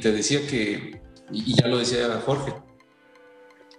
te, 0.00 0.12
decía 0.12 0.46
que, 0.46 1.00
y 1.32 1.54
ya 1.54 1.68
lo 1.68 1.78
decía 1.78 2.20
Jorge, 2.24 2.54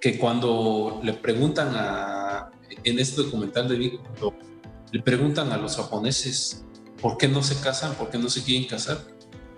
que 0.01 0.17
cuando 0.17 0.99
le 1.03 1.13
preguntan 1.13 1.73
a, 1.75 2.51
en 2.83 2.99
este 2.99 3.23
documental 3.23 3.67
de 3.67 3.75
Vic, 3.75 3.99
le 4.91 5.01
preguntan 5.01 5.51
a 5.51 5.57
los 5.57 5.77
japoneses 5.77 6.65
por 7.01 7.17
qué 7.17 7.27
no 7.27 7.43
se 7.43 7.59
casan, 7.61 7.95
por 7.95 8.09
qué 8.09 8.17
no 8.17 8.29
se 8.29 8.43
quieren 8.43 8.67
casar, 8.67 8.99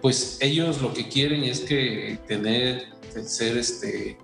pues 0.01 0.37
ellos 0.41 0.81
lo 0.81 0.93
que 0.93 1.07
quieren 1.07 1.43
es 1.43 1.61
que 1.61 2.19
tener, 2.27 2.93
ser 3.25 3.57
este, 3.57 4.17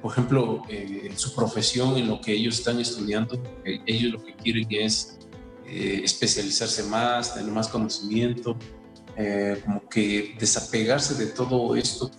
por 0.00 0.12
ejemplo, 0.12 0.62
eh, 0.68 1.10
su 1.16 1.34
profesión 1.34 1.96
en 1.96 2.08
lo 2.08 2.20
que 2.20 2.32
ellos 2.32 2.58
están 2.58 2.80
estudiando, 2.80 3.42
eh, 3.64 3.80
ellos 3.86 4.12
lo 4.12 4.24
que 4.24 4.34
quieren 4.34 4.66
es 4.70 5.18
eh, 5.66 6.00
especializarse 6.04 6.84
más, 6.84 7.34
tener 7.34 7.52
más 7.52 7.68
conocimiento, 7.68 8.56
como 9.64 9.88
que 9.88 10.36
desapegarse 10.38 11.14
de 11.14 11.32
todo 11.32 11.74
esto. 11.74 12.10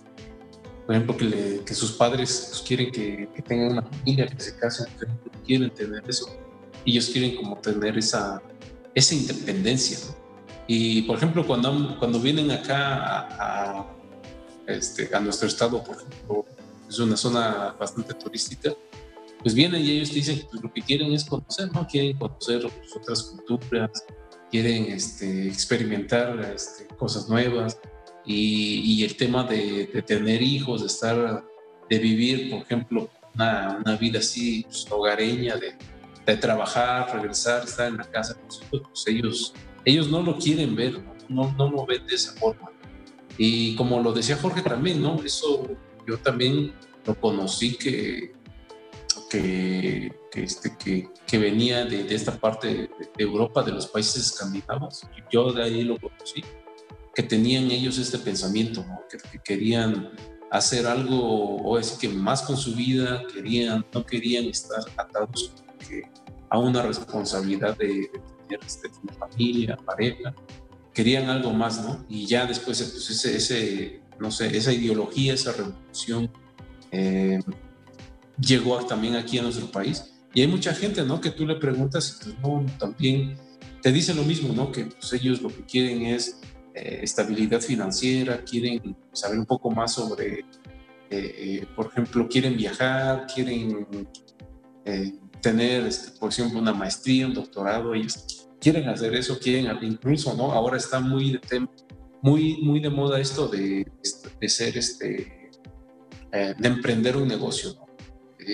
Por 0.86 0.94
ejemplo, 0.94 1.16
que, 1.16 1.74
sus 1.74 1.92
padres 1.92 2.48
pues, 2.50 2.62
quieren 2.62 2.90
que, 2.90 3.28
tengan 3.46 3.72
una 3.72 3.82
familia, 3.82 4.26
que 4.26 4.40
se 4.40 4.56
casen, 4.56 4.86
que 4.98 5.06
quieren 5.46 5.70
tener 5.70 6.02
eso. 6.08 6.26
Ellos 6.84 7.08
quieren 7.08 7.36
como 7.36 7.56
tener 7.58 7.96
esa, 7.96 8.42
esa 8.94 9.14
independencia. 9.14 9.98
¿no? 10.08 10.16
Y, 10.66 11.02
por 11.02 11.16
ejemplo, 11.16 11.46
cuando, 11.46 11.96
cuando 11.98 12.20
vienen 12.20 12.50
acá 12.50 13.28
a, 13.40 13.86
este, 14.66 15.14
a 15.14 15.20
nuestro 15.20 15.48
estado, 15.48 15.82
por 15.82 15.96
ejemplo, 15.96 16.44
es 16.88 16.98
una 16.98 17.16
zona 17.16 17.74
bastante 17.78 18.14
turística, 18.14 18.72
pues 19.42 19.54
vienen 19.54 19.82
y 19.82 19.92
ellos 19.92 20.12
dicen 20.12 20.38
que 20.38 20.44
pues, 20.44 20.62
lo 20.62 20.72
que 20.72 20.82
quieren 20.82 21.12
es 21.12 21.24
conocer, 21.24 21.72
¿no? 21.72 21.86
Quieren 21.86 22.18
conocer 22.18 22.62
otras 22.94 23.22
culturas, 23.22 24.04
quieren 24.50 24.86
este, 24.86 25.48
experimentar 25.48 26.52
este, 26.54 26.86
cosas 26.96 27.28
nuevas 27.28 27.78
y, 28.24 28.80
y 28.80 29.04
el 29.04 29.16
tema 29.16 29.44
de, 29.44 29.86
de, 29.92 30.02
tener 30.02 30.42
hijos, 30.42 30.80
de 30.80 30.86
estar, 30.88 31.44
de 31.88 31.98
vivir, 31.98 32.50
por 32.50 32.62
ejemplo, 32.62 33.10
una, 33.34 33.80
una 33.84 33.96
vida 33.96 34.18
así 34.18 34.64
pues, 34.64 34.86
hogareña, 34.90 35.56
de, 35.56 35.74
de, 36.26 36.36
trabajar, 36.36 37.14
regresar, 37.14 37.64
estar 37.64 37.88
en 37.88 37.96
la 37.96 38.04
casa, 38.04 38.36
pues, 38.46 38.60
pues 38.70 39.06
ellos 39.06 39.54
ellos 39.84 40.08
no 40.10 40.22
lo 40.22 40.36
quieren 40.36 40.74
ver, 40.76 41.00
no, 41.28 41.52
no 41.56 41.70
lo 41.70 41.86
ven 41.86 42.06
de 42.06 42.14
esa 42.14 42.32
forma. 42.32 42.70
Y 43.38 43.74
como 43.76 44.00
lo 44.00 44.12
decía 44.12 44.36
Jorge 44.36 44.62
también, 44.62 45.00
¿no? 45.00 45.22
Eso 45.24 45.68
yo 46.06 46.18
también 46.18 46.72
lo 47.06 47.14
conocí 47.18 47.76
que, 47.76 48.32
que, 49.30 50.12
que, 50.30 50.42
este, 50.42 50.76
que, 50.76 51.08
que 51.26 51.38
venía 51.38 51.84
de, 51.84 52.04
de, 52.04 52.14
esta 52.14 52.38
parte 52.38 52.68
de 52.68 52.90
Europa, 53.24 53.62
de 53.62 53.72
los 53.72 53.86
países 53.86 54.26
escandinavos. 54.26 55.06
Yo 55.30 55.52
de 55.52 55.62
ahí 55.62 55.82
lo 55.84 55.98
conocí, 55.98 56.44
que 57.14 57.22
tenían 57.22 57.70
ellos 57.70 57.96
este 57.96 58.18
pensamiento, 58.18 58.84
¿no? 58.86 59.00
que, 59.08 59.38
querían 59.38 60.10
hacer 60.50 60.86
algo, 60.86 61.62
o 61.62 61.76
decir 61.78 61.98
que 61.98 62.08
más 62.08 62.42
con 62.42 62.56
su 62.56 62.74
vida, 62.74 63.22
querían, 63.32 63.86
no 63.94 64.04
querían 64.04 64.44
estar 64.46 64.80
atados 64.96 65.54
a 66.50 66.58
una 66.58 66.82
responsabilidad 66.82 67.78
de, 67.78 68.10
este, 68.66 68.88
tener, 68.88 69.14
familia, 69.16 69.76
pareja, 69.76 70.34
querían 70.92 71.30
algo 71.30 71.52
más, 71.52 71.84
¿no? 71.84 72.04
Y 72.08 72.26
ya 72.26 72.46
después, 72.46 72.82
pues, 72.82 73.10
ese, 73.10 73.36
ese 73.36 74.00
no 74.18 74.30
sé, 74.30 74.56
esa 74.56 74.72
ideología, 74.72 75.34
esa 75.34 75.52
revolución 75.52 76.30
eh, 76.90 77.40
llegó 78.40 78.84
también 78.86 79.16
aquí 79.16 79.38
a 79.38 79.42
nuestro 79.42 79.70
país. 79.70 80.12
Y 80.32 80.42
hay 80.42 80.48
mucha 80.48 80.72
gente, 80.74 81.04
¿no? 81.04 81.20
Que 81.20 81.30
tú 81.30 81.46
le 81.46 81.56
preguntas 81.56 82.20
y 82.20 82.24
pues 82.24 82.38
no, 82.40 82.64
también 82.78 83.36
te 83.82 83.92
dice 83.92 84.14
lo 84.14 84.22
mismo, 84.22 84.52
¿no? 84.52 84.70
Que 84.70 84.84
pues, 84.84 85.12
ellos 85.12 85.42
lo 85.42 85.48
que 85.48 85.64
quieren 85.64 86.02
es 86.02 86.40
eh, 86.74 87.00
estabilidad 87.02 87.60
financiera, 87.60 88.42
quieren 88.44 88.96
saber 89.12 89.38
un 89.38 89.46
poco 89.46 89.70
más 89.70 89.94
sobre, 89.94 90.44
eh, 91.10 91.66
por 91.74 91.86
ejemplo, 91.86 92.28
quieren 92.28 92.56
viajar, 92.56 93.26
quieren 93.32 93.86
tener, 95.40 95.86
este, 95.86 96.18
por 96.18 96.30
ejemplo, 96.30 96.58
una 96.58 96.72
maestría, 96.72 97.26
un 97.26 97.34
doctorado, 97.34 97.94
ellos 97.94 98.48
quieren 98.60 98.88
hacer 98.88 99.14
eso, 99.14 99.38
quieren 99.38 99.66
incluso, 99.82 100.34
¿no? 100.34 100.52
Ahora 100.52 100.76
está 100.76 101.00
muy 101.00 101.32
de, 101.32 101.68
muy, 102.22 102.58
muy 102.62 102.80
de 102.80 102.90
moda 102.90 103.18
esto 103.18 103.48
de, 103.48 103.86
de 104.40 104.48
ser, 104.48 104.76
este, 104.76 105.50
eh, 106.32 106.54
de 106.56 106.68
emprender 106.68 107.16
un 107.16 107.26
negocio, 107.26 107.74
¿no? 107.74 107.89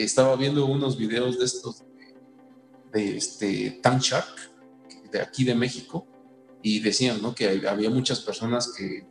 Estaba 0.03 0.37
viendo 0.37 0.67
unos 0.67 0.97
videos 0.97 1.39
de 1.39 1.45
estos 1.45 1.83
de, 2.93 3.17
este 3.17 3.79
Tan 3.83 3.99
Shark, 3.99 4.53
de 5.11 5.21
aquí 5.21 5.45
de 5.45 5.55
México, 5.55 6.07
y 6.63 6.81
decían, 6.81 7.21
¿no? 7.23 7.35
Que 7.35 7.63
había 7.69 7.91
muchas 7.91 8.21
personas 8.21 8.73
que 8.77 9.07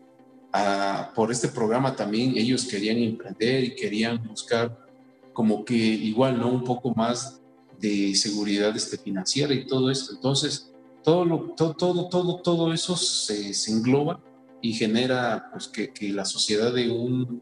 ah, 0.53 1.11
por 1.15 1.31
este 1.31 1.47
programa 1.47 1.95
también 1.95 2.33
ellos 2.35 2.65
querían 2.65 2.97
emprender 2.97 3.63
y 3.63 3.75
querían 3.75 4.21
buscar 4.27 4.85
como 5.33 5.63
que 5.63 5.75
igual, 5.75 6.39
¿no? 6.39 6.49
Un 6.49 6.63
poco 6.63 6.93
más 6.95 7.41
de 7.79 8.15
seguridad 8.15 8.75
este, 8.75 8.97
financiera 8.97 9.53
y 9.53 9.67
todo 9.67 9.91
esto. 9.91 10.13
Entonces, 10.13 10.71
todo, 11.03 11.25
lo, 11.25 11.53
todo, 11.55 11.73
todo, 11.75 12.09
todo, 12.09 12.41
todo 12.41 12.73
eso 12.73 12.95
se, 12.95 13.53
se 13.53 13.71
engloba 13.71 14.19
y 14.61 14.73
genera 14.73 15.49
pues, 15.51 15.67
que, 15.67 15.93
que, 15.93 16.09
la 16.09 16.25
sociedad 16.25 16.73
de, 16.73 16.89
un, 16.89 17.41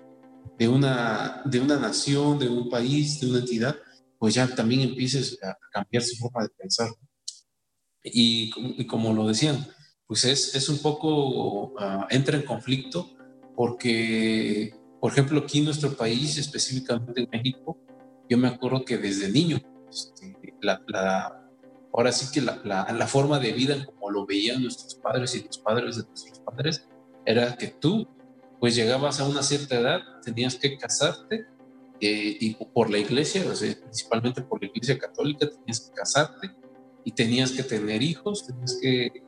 de, 0.64 0.70
una, 0.70 1.42
de 1.44 1.60
una 1.60 1.78
nación, 1.78 2.40
de 2.40 2.48
un 2.48 2.70
país, 2.70 3.20
de 3.20 3.30
una 3.30 3.40
entidad, 3.40 3.76
pues 4.18 4.34
ya 4.34 4.48
también 4.48 4.80
empiece 4.80 5.38
a 5.46 5.58
cambiar 5.70 6.04
su 6.04 6.16
forma 6.16 6.44
de 6.44 6.50
pensar. 6.50 6.90
Y, 8.02 8.50
y 8.78 8.88
como 8.88 9.14
lo 9.14 9.28
decían, 9.28 9.68
pues 10.08 10.24
es, 10.24 10.56
es 10.56 10.70
un 10.70 10.78
poco, 10.78 11.74
uh, 11.74 12.06
entra 12.10 12.38
en 12.38 12.44
conflicto 12.44 13.10
porque, 13.58 14.74
por 15.02 15.12
ejemplo, 15.12 15.42
aquí 15.42 15.60
en 15.60 15.66
nuestro 15.66 15.98
país, 15.98 16.38
específicamente 16.38 17.24
en 17.24 17.30
México, 17.30 17.78
yo 18.30 18.38
me 18.38 18.48
acuerdo 18.48 18.86
que 18.86 18.98
desde 18.98 19.30
niño, 19.30 19.60
este, 19.92 20.38
la, 20.62 20.82
ahora 21.92 22.14
sí 22.14 22.32
que 22.34 22.40
la, 22.40 22.62
la, 22.64 23.08
forma 23.08 23.38
de 23.38 23.52
vida 23.52 23.86
como 23.86 24.10
lo 24.10 24.26
veían 24.26 24.64
nuestros 24.64 24.96
padres 24.96 25.36
y 25.36 25.44
los 25.44 25.58
padres 25.58 25.98
de 25.98 26.04
nuestros 26.04 26.40
padres 26.40 26.88
era 27.26 27.58
que 27.58 27.68
tú 27.68 28.08
pues 28.62 28.76
llegabas 28.76 29.20
a 29.20 29.28
una 29.28 29.44
cierta 29.44 29.76
edad, 29.76 30.13
tenías 30.24 30.56
que 30.56 30.78
casarte 30.78 31.46
eh, 32.00 32.38
y 32.40 32.56
por 32.74 32.90
la 32.90 32.98
iglesia, 32.98 33.44
principalmente 33.44 34.42
por 34.42 34.62
la 34.62 34.68
iglesia 34.68 34.98
católica, 34.98 35.50
tenías 35.50 35.80
que 35.82 35.96
casarte 35.96 36.52
y 37.06 37.12
tenías 37.12 37.52
que 37.52 37.64
tener 37.64 38.02
hijos, 38.02 38.46
tenías 38.48 38.78
que... 38.82 39.24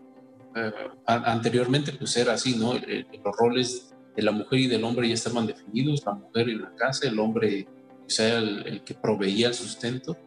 Eh, 0.58 0.72
anteriormente 1.06 1.92
pues 1.92 2.16
era 2.16 2.34
así, 2.34 2.56
¿no? 2.56 2.74
los 2.76 3.38
roles 3.38 3.94
de 4.16 4.24
la 4.24 4.32
mujer 4.32 4.60
y 4.60 4.68
del 4.68 4.86
hombre 4.86 5.10
ya 5.10 5.14
estaban 5.14 5.46
definidos, 5.46 6.04
la 6.06 6.14
mujer 6.14 6.50
en 6.50 6.62
la 6.62 6.74
casa, 6.76 7.08
el 7.08 7.20
hombre 7.20 7.68
pues, 8.04 8.20
era 8.20 8.38
el, 8.38 8.66
el 8.66 8.84
que 8.86 8.94
proveía 8.94 9.50
el 9.50 9.54
sustento 9.54 10.18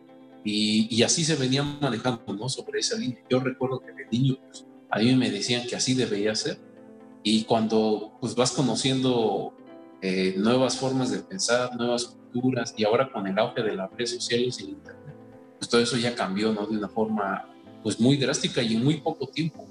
y, 0.51 1.03
así 1.03 1.25
se 1.25 1.37
venía 1.37 1.63
manejando, 1.63 2.33
¿no? 2.33 2.49
Sobre 2.49 2.81
esa 2.81 2.97
línea. 2.97 3.19
Yo 3.29 3.41
recuerdo 3.41 3.81
que 3.81 3.93
de 3.93 4.07
niño, 4.11 4.39
pues, 4.51 4.65
a 4.91 4.99
mí 4.99 5.15
me 5.15 5.31
decían 5.31 5.67
que 5.67 5.77
así 5.77 5.95
debería 5.95 6.35
ser. 6.35 6.59
Y 7.23 7.45
cuando 7.45 8.17
pues 8.21 8.35
vas 8.35 8.53
conociendo 8.53 9.55
eh, 10.01 10.35
nuevas 10.37 10.77
formas 10.77 11.11
de 11.11 11.19
pensar, 11.19 11.75
nuevas 11.77 12.05
culturas 12.05 12.75
y 12.77 12.85
ahora 12.85 13.11
con 13.11 13.27
el 13.27 13.39
auge 13.39 13.63
de 13.63 13.75
las 13.75 13.91
redes 13.91 14.11
sociales 14.11 14.61
y 14.61 14.65
el 14.65 14.71
internet, 14.71 15.17
pues 15.59 15.69
todo 15.69 15.81
eso 15.81 15.97
ya 15.97 16.15
cambió, 16.15 16.53
¿no? 16.53 16.67
De 16.67 16.77
una 16.77 16.89
forma 16.89 17.49
pues 17.83 17.99
muy 18.01 18.17
drástica 18.17 18.63
y 18.63 18.75
en 18.75 18.85
muy 18.85 19.01
poco 19.01 19.29
tiempo. 19.29 19.67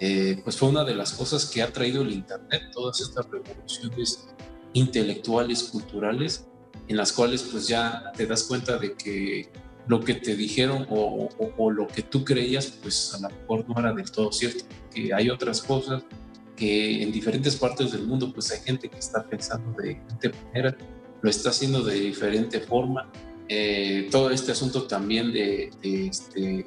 Eh, 0.00 0.40
pues 0.44 0.56
fue 0.56 0.68
una 0.68 0.84
de 0.84 0.94
las 0.94 1.12
cosas 1.12 1.46
que 1.46 1.60
ha 1.60 1.72
traído 1.72 2.02
el 2.02 2.12
internet, 2.12 2.70
todas 2.72 3.00
estas 3.00 3.28
revoluciones 3.28 4.28
intelectuales, 4.72 5.64
culturales, 5.64 6.46
en 6.86 6.96
las 6.96 7.12
cuales 7.12 7.42
pues 7.42 7.66
ya 7.66 8.12
te 8.16 8.26
das 8.26 8.44
cuenta 8.44 8.78
de 8.78 8.94
que 8.94 9.50
lo 9.88 10.00
que 10.00 10.14
te 10.14 10.36
dijeron 10.36 10.86
o, 10.90 11.70
lo 11.70 11.88
que 11.88 12.02
tú 12.02 12.24
creías, 12.24 12.66
pues 12.82 13.14
a 13.14 13.20
lo 13.20 13.30
mejor 13.30 13.68
no 13.68 13.78
era 13.78 13.92
del 13.92 14.10
todo 14.10 14.30
cierto, 14.30 14.64
que 14.94 15.12
hay 15.12 15.30
otras 15.30 15.62
cosas 15.62 16.02
que 16.58 17.02
en 17.02 17.12
diferentes 17.12 17.56
partes 17.56 17.92
del 17.92 18.06
mundo 18.06 18.32
pues 18.32 18.50
hay 18.50 18.60
gente 18.60 18.88
que 18.88 18.98
está 18.98 19.24
pensando 19.24 19.70
de 19.80 19.90
diferente 19.90 20.32
manera, 20.44 20.76
lo 21.22 21.30
está 21.30 21.50
haciendo 21.50 21.82
de 21.82 21.94
diferente 21.94 22.60
forma. 22.60 23.10
Eh, 23.48 24.08
todo 24.10 24.30
este 24.30 24.52
asunto 24.52 24.86
también 24.86 25.32
de, 25.32 25.70
este, 25.82 26.66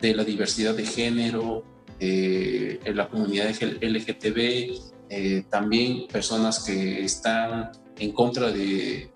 de 0.00 0.14
la 0.14 0.24
diversidad 0.24 0.74
de 0.74 0.84
género, 0.84 1.64
eh, 2.00 2.80
en 2.84 2.96
la 2.96 3.08
comunidad 3.08 3.48
LGTB, 3.80 4.92
eh, 5.08 5.44
también 5.48 6.08
personas 6.08 6.64
que 6.64 7.04
están 7.04 7.70
en 7.98 8.12
contra 8.12 8.50
de, 8.50 9.10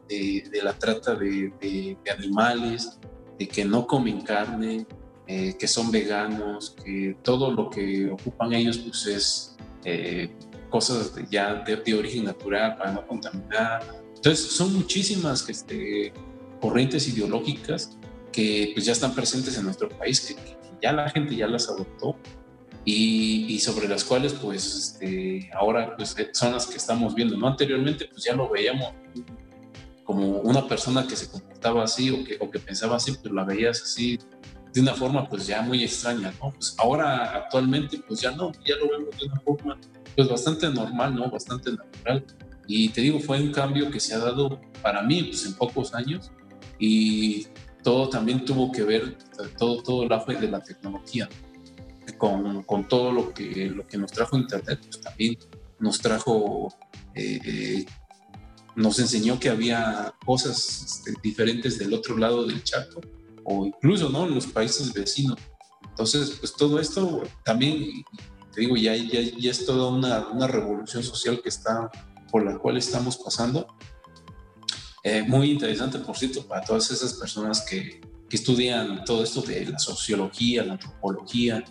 la 0.62 0.72
trata 0.78 1.14
de, 1.14 1.96
animales, 2.16 2.98
de 3.38 3.48
que 3.48 3.64
no 3.64 3.86
comen 3.86 4.20
carne, 4.20 4.86
eh, 5.26 5.56
que 5.58 5.66
son 5.66 5.90
veganos, 5.90 6.76
que 6.84 7.16
todo 7.22 7.50
lo 7.50 7.68
que 7.68 8.08
ocupan 8.10 8.52
ellos 8.52 8.78
pues 8.78 9.06
es 9.06 9.56
eh, 9.88 10.28
cosas 10.68 11.12
ya 11.30 11.62
de, 11.64 11.94
origen 11.94 12.24
natural 12.24 12.76
para 12.76 12.90
no 12.90 13.06
contaminar. 13.06 13.82
Entonces 14.16 14.44
son 14.46 14.74
muchísimas 14.74 15.48
este, 15.48 16.12
corrientes 16.60 17.06
ideológicas 17.06 17.96
que 18.32 18.72
pues 18.74 18.84
ya 18.84 18.92
están 18.92 19.14
presentes 19.14 19.56
en 19.56 19.64
nuestro 19.64 19.88
país, 19.88 20.20
que, 20.20 20.34
que 20.34 20.56
ya 20.82 20.92
la 20.92 21.08
gente 21.08 21.36
ya 21.36 21.46
las 21.46 21.68
adoptó 21.68 22.16
y, 22.84 23.58
sobre 23.60 23.88
las 23.88 24.04
cuales 24.04 24.32
pues 24.34 24.74
este, 24.74 25.50
ahora 25.54 25.96
pues 25.96 26.16
son 26.32 26.52
las 26.52 26.66
que 26.66 26.76
estamos 26.76 27.14
viendo, 27.14 27.36
¿no? 27.36 27.46
Anteriormente 27.46 28.06
pues 28.10 28.24
ya 28.24 28.34
lo 28.34 28.48
veíamos 28.48 28.92
como 30.02 30.40
una 30.40 30.66
persona 30.66 31.06
que 31.06 31.16
se 31.16 31.30
comportaba 31.30 31.84
así 31.84 32.10
o 32.10 32.24
que, 32.24 32.36
o 32.40 32.50
que 32.50 32.58
pensaba 32.58 32.96
así, 32.96 33.12
pues 33.12 33.32
la 33.32 33.44
veías 33.44 33.82
así 33.82 34.18
de 34.76 34.82
una 34.82 34.92
forma 34.92 35.26
pues 35.26 35.46
ya 35.46 35.62
muy 35.62 35.82
extraña, 35.82 36.34
¿no? 36.38 36.50
Pues 36.50 36.74
ahora 36.76 37.34
actualmente 37.34 37.98
pues 38.06 38.20
ya 38.20 38.32
no, 38.32 38.52
ya 38.62 38.76
lo 38.76 38.90
vemos 38.90 39.18
de 39.18 39.24
una 39.24 39.40
forma 39.40 39.78
pues 40.14 40.28
bastante 40.28 40.68
normal, 40.68 41.14
¿no? 41.14 41.30
Bastante 41.30 41.70
natural. 41.72 42.22
Y 42.66 42.90
te 42.90 43.00
digo, 43.00 43.18
fue 43.18 43.40
un 43.40 43.52
cambio 43.52 43.90
que 43.90 43.98
se 43.98 44.14
ha 44.14 44.18
dado 44.18 44.60
para 44.82 45.02
mí 45.02 45.22
pues 45.22 45.46
en 45.46 45.54
pocos 45.54 45.94
años 45.94 46.30
y 46.78 47.46
todo 47.82 48.10
también 48.10 48.44
tuvo 48.44 48.70
que 48.70 48.82
ver, 48.82 49.16
todo, 49.56 49.82
todo 49.82 50.02
el 50.02 50.12
auge 50.12 50.36
de 50.36 50.48
la 50.48 50.62
tecnología 50.62 51.26
con, 52.18 52.62
con, 52.64 52.86
todo 52.86 53.12
lo 53.12 53.32
que, 53.32 53.70
lo 53.70 53.86
que 53.86 53.96
nos 53.96 54.12
trajo 54.12 54.36
Internet, 54.36 54.80
pues 54.82 55.00
también 55.00 55.38
nos 55.78 55.98
trajo, 56.00 56.68
eh, 57.14 57.86
nos 58.74 58.98
enseñó 58.98 59.40
que 59.40 59.48
había 59.48 60.12
cosas 60.26 60.82
este, 60.84 61.14
diferentes 61.22 61.78
del 61.78 61.94
otro 61.94 62.18
lado 62.18 62.46
del 62.46 62.62
charco 62.62 63.00
o 63.46 63.66
incluso 63.66 64.10
¿no? 64.10 64.26
los 64.26 64.46
países 64.46 64.92
vecinos. 64.92 65.38
Entonces, 65.88 66.36
pues 66.40 66.52
todo 66.52 66.78
esto 66.78 67.22
también, 67.44 68.04
te 68.52 68.60
digo, 68.60 68.76
ya, 68.76 68.94
ya, 68.94 69.20
ya 69.20 69.50
es 69.50 69.64
toda 69.64 69.88
una, 69.90 70.28
una, 70.28 70.46
revolución 70.46 71.02
social 71.02 71.40
que 71.42 71.48
está, 71.48 71.90
por 72.30 72.44
la 72.44 72.58
cual 72.58 72.76
estamos 72.76 73.16
pasando. 73.16 73.66
Eh, 75.02 75.22
muy 75.22 75.50
interesante, 75.50 75.98
por 76.00 76.16
cierto, 76.16 76.46
para 76.46 76.62
todas 76.62 76.90
esas 76.90 77.14
personas 77.14 77.64
que, 77.64 78.00
que 78.28 78.36
estudian 78.36 79.04
todo 79.04 79.22
esto 79.22 79.40
de 79.40 79.64
la 79.66 79.78
sociología, 79.78 80.64
la 80.64 80.74
antropología, 80.74 81.64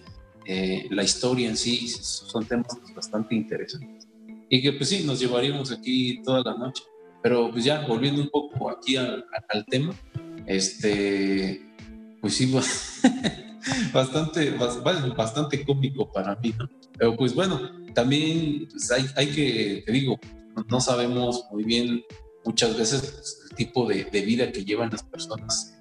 eh, 0.45 0.87
la 0.91 1.03
historia 1.03 1.49
en 1.49 1.57
sí, 1.57 1.87
son 1.87 2.45
temas 2.45 2.77
bastante 2.95 3.35
interesantes. 3.35 4.07
Y 4.49 4.61
que 4.61 4.73
pues 4.73 4.89
sí, 4.89 5.03
nos 5.03 5.19
llevaríamos 5.19 5.71
aquí 5.71 6.21
toda 6.23 6.41
la 6.43 6.57
noche. 6.57 6.83
Pero 7.23 7.49
pues 7.51 7.65
ya, 7.65 7.85
volviendo 7.87 8.21
un 8.21 8.29
poco 8.29 8.69
aquí 8.69 8.95
al, 8.95 9.25
tema, 9.67 9.93
este, 10.47 11.61
pues 12.21 12.35
sí, 12.35 12.51
bastante, 13.93 14.51
bastante 14.51 15.63
cómico 15.63 16.11
para 16.11 16.35
mí, 16.37 16.53
¿no? 16.57 16.69
Pero 16.97 17.15
pues 17.15 17.33
bueno, 17.33 17.59
también 17.93 18.67
pues, 18.69 18.91
hay, 18.91 19.05
hay, 19.15 19.27
que, 19.27 19.83
te 19.85 19.91
digo, 19.91 20.19
no 20.69 20.79
sabemos 20.79 21.45
muy 21.51 21.63
bien 21.63 22.03
muchas 22.45 22.77
veces 22.77 23.01
pues, 23.01 23.39
el 23.49 23.55
tipo 23.55 23.87
de, 23.87 24.05
de, 24.05 24.21
vida 24.21 24.51
que 24.51 24.63
llevan 24.63 24.89
las 24.91 25.03
personas 25.03 25.77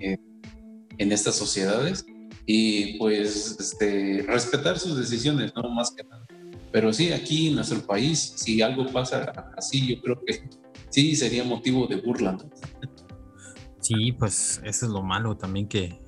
eh, 0.00 0.18
en 0.98 1.12
estas 1.12 1.36
sociedades 1.36 2.04
y 2.46 2.98
pues 2.98 3.56
este, 3.60 4.24
respetar 4.26 4.78
sus 4.78 4.96
decisiones, 4.96 5.52
no 5.54 5.70
más 5.70 5.92
que 5.92 6.04
nada. 6.04 6.26
Pero 6.72 6.92
sí, 6.92 7.12
aquí 7.12 7.48
en 7.48 7.56
nuestro 7.56 7.80
país, 7.84 8.34
si 8.36 8.62
algo 8.62 8.86
pasa 8.92 9.32
así, 9.56 9.94
yo 9.94 10.00
creo 10.00 10.20
que 10.24 10.48
sí 10.88 11.16
sería 11.16 11.44
motivo 11.44 11.86
de 11.86 11.96
burla. 11.96 12.38
Sí, 13.90 14.12
pues 14.12 14.60
eso 14.62 14.86
es 14.86 14.92
lo 14.92 15.02
malo 15.02 15.36
también 15.36 15.66
que, 15.68 15.98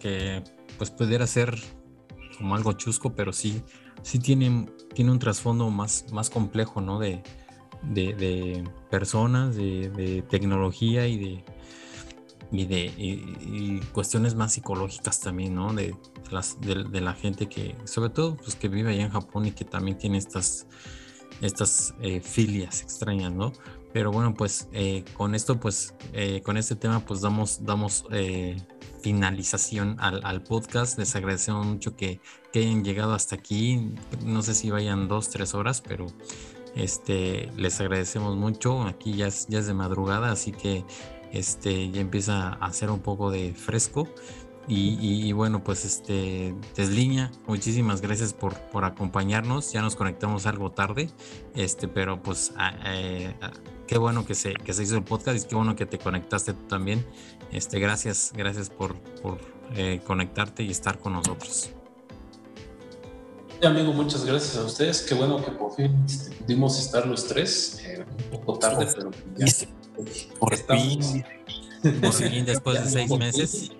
que, 0.00 0.42
pues 0.76 0.90
pudiera 0.90 1.28
ser 1.28 1.56
como 2.36 2.56
algo 2.56 2.72
chusco, 2.72 3.14
pero 3.14 3.32
sí, 3.32 3.62
sí 4.02 4.18
tiene, 4.18 4.66
tiene 4.94 5.12
un 5.12 5.20
trasfondo 5.20 5.70
más, 5.70 6.06
más 6.12 6.30
complejo, 6.30 6.80
¿no? 6.80 6.98
De, 6.98 7.22
de, 7.84 8.64
personas, 8.90 9.54
de, 9.54 10.24
tecnología 10.28 11.06
y 11.06 11.18
de, 11.18 11.44
y 12.50 12.64
de 12.64 13.80
cuestiones 13.92 14.34
más 14.34 14.54
psicológicas 14.54 15.20
también, 15.20 15.54
¿no? 15.54 15.72
De, 15.72 15.94
las, 16.32 16.60
de, 16.60 17.00
la 17.00 17.14
gente 17.14 17.48
que, 17.48 17.76
sobre 17.84 18.10
todo, 18.10 18.36
pues 18.38 18.56
que 18.56 18.66
vive 18.66 18.90
allá 18.90 19.04
en 19.04 19.10
Japón 19.10 19.46
y 19.46 19.52
que 19.52 19.64
también 19.64 19.98
tiene 19.98 20.18
estas, 20.18 20.66
estas 21.40 21.94
eh, 22.00 22.20
filias 22.20 22.82
extrañas, 22.82 23.32
¿no? 23.32 23.52
Pero 23.94 24.10
bueno, 24.10 24.34
pues 24.34 24.68
eh, 24.72 25.04
con 25.16 25.36
esto, 25.36 25.60
pues 25.60 25.94
eh, 26.12 26.42
con 26.42 26.56
este 26.56 26.74
tema, 26.74 26.98
pues 27.06 27.20
damos, 27.20 27.64
damos 27.64 28.04
finalización 29.00 29.96
al, 30.00 30.20
al, 30.24 30.42
podcast. 30.42 30.98
Les 30.98 31.14
agradecemos 31.14 31.64
mucho 31.64 31.94
que, 31.94 32.20
hayan 32.56 32.82
llegado 32.82 33.14
hasta 33.14 33.36
aquí. 33.36 33.94
No 34.24 34.42
sé 34.42 34.54
si 34.54 34.70
vayan 34.70 35.06
dos, 35.06 35.30
tres 35.30 35.54
horas, 35.54 35.80
pero 35.80 36.08
este, 36.74 37.52
les 37.56 37.80
agradecemos 37.80 38.34
mucho. 38.36 38.82
Aquí 38.82 39.14
ya 39.14 39.28
es, 39.28 39.46
ya 39.46 39.60
es 39.60 39.66
de 39.68 39.74
madrugada, 39.74 40.32
así 40.32 40.50
que 40.50 40.84
este, 41.32 41.92
ya 41.92 42.00
empieza 42.00 42.48
a 42.48 42.66
hacer 42.66 42.90
un 42.90 42.98
poco 42.98 43.30
de 43.30 43.54
fresco. 43.54 44.08
Y, 44.66 45.30
bueno, 45.32 45.62
pues 45.62 45.84
este, 45.84 46.54
Desliña, 46.74 47.30
muchísimas 47.46 48.00
gracias 48.00 48.32
por, 48.32 48.58
por 48.70 48.84
acompañarnos. 48.84 49.72
Ya 49.72 49.82
nos 49.82 49.94
conectamos 49.94 50.46
algo 50.46 50.72
tarde, 50.72 51.10
este, 51.54 51.86
pero 51.86 52.22
pues 52.22 52.54
eh, 52.86 53.34
qué 53.86 53.98
bueno 53.98 54.26
que 54.26 54.34
se, 54.34 54.54
que 54.54 54.72
se 54.72 54.82
hizo 54.82 54.96
el 54.96 55.04
podcast 55.04 55.44
y 55.44 55.48
qué 55.48 55.54
bueno 55.54 55.76
que 55.76 55.86
te 55.86 55.98
conectaste 55.98 56.52
tú 56.52 56.62
también. 56.68 57.04
Este, 57.52 57.78
gracias, 57.78 58.32
gracias 58.34 58.70
por, 58.70 58.94
por 59.22 59.38
eh, 59.74 60.00
conectarte 60.04 60.62
y 60.62 60.70
estar 60.70 60.98
con 60.98 61.14
nosotros. 61.14 61.70
amigo, 63.62 63.92
muchas 63.92 64.24
gracias 64.24 64.56
a 64.56 64.64
ustedes. 64.64 65.02
Qué 65.02 65.14
bueno 65.14 65.42
que 65.44 65.50
por 65.52 65.74
fin 65.74 66.04
este, 66.06 66.34
pudimos 66.36 66.78
estar 66.78 67.06
los 67.06 67.26
tres. 67.26 67.80
Eh, 67.84 68.04
un 68.32 68.38
poco 68.38 68.58
tarde, 68.58 68.86
pero 68.94 69.10
ya. 69.36 69.46
Por 70.38 70.56
fin. 70.56 71.24
Por 72.00 72.12
fin, 72.12 72.44
después 72.44 72.84
de 72.84 72.90
seis 72.90 73.10
meses. 73.10 73.70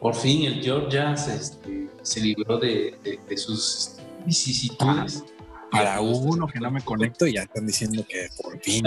Por 0.00 0.14
fin 0.14 0.46
el 0.46 0.62
George 0.62 0.96
ya 0.96 1.16
se, 1.16 1.34
este, 1.36 1.88
se 2.02 2.20
libró 2.20 2.58
de, 2.58 2.98
de, 3.28 3.36
sus 3.36 3.92
vicisitudes. 4.26 5.24
Para 5.72 6.00
uno 6.00 6.46
que 6.46 6.60
no 6.60 6.70
me 6.70 6.82
conecto, 6.82 7.26
ya 7.26 7.42
están 7.42 7.66
diciendo 7.66 8.04
que 8.08 8.28
por 8.40 8.60
fin. 8.60 8.84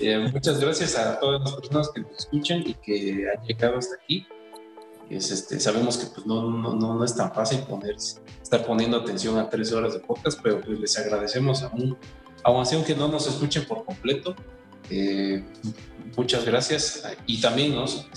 Eh, 0.00 0.18
muchas 0.32 0.58
gracias 0.58 0.96
a 0.96 1.20
todas 1.20 1.42
las 1.42 1.52
personas 1.52 1.90
que 1.94 2.00
nos 2.00 2.18
escuchan 2.18 2.64
y 2.66 2.74
que 2.74 3.26
han 3.30 3.44
llegado 3.46 3.78
hasta 3.78 3.94
aquí. 3.96 4.26
Es, 5.10 5.30
este, 5.30 5.60
sabemos 5.60 5.96
que 5.98 6.06
pues, 6.06 6.26
no, 6.26 6.50
no, 6.50 6.74
no, 6.74 7.04
es 7.04 7.14
tan 7.14 7.32
fácil 7.32 7.60
poner, 7.60 7.96
estar 7.96 8.66
poniendo 8.66 8.96
atención 8.96 9.38
a 9.38 9.48
tres 9.48 9.72
horas 9.72 9.92
de 9.94 10.00
podcast, 10.00 10.40
pero 10.42 10.60
pues 10.60 10.78
les 10.80 10.98
agradecemos 10.98 11.62
aún 11.62 11.96
aún 12.42 12.62
así 12.62 12.74
aunque 12.74 12.94
no 12.94 13.08
nos 13.08 13.26
escuchen 13.26 13.64
por 13.66 13.84
completo, 13.84 14.34
eh, 14.90 15.44
muchas 16.16 16.44
gracias. 16.44 17.04
Y 17.26 17.40
también 17.40 17.74
nos 17.74 18.08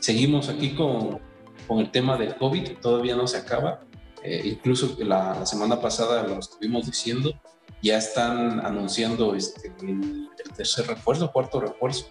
seguimos 0.00 0.48
aquí 0.48 0.74
con, 0.74 1.20
con, 1.66 1.78
el 1.78 1.90
tema 1.90 2.16
del 2.16 2.36
COVID, 2.36 2.78
todavía 2.80 3.16
no 3.16 3.26
se 3.26 3.38
acaba. 3.38 3.80
Eh, 4.22 4.42
incluso 4.44 4.96
la, 4.98 5.44
semana 5.46 5.80
pasada 5.80 6.22
lo 6.22 6.38
estuvimos 6.38 6.86
diciendo, 6.86 7.32
ya 7.82 7.96
están 7.96 8.64
anunciando 8.64 9.34
este, 9.34 9.72
el, 9.82 10.28
tercer 10.56 10.86
refuerzo, 10.86 11.30
cuarto 11.32 11.60
refuerzo. 11.60 12.06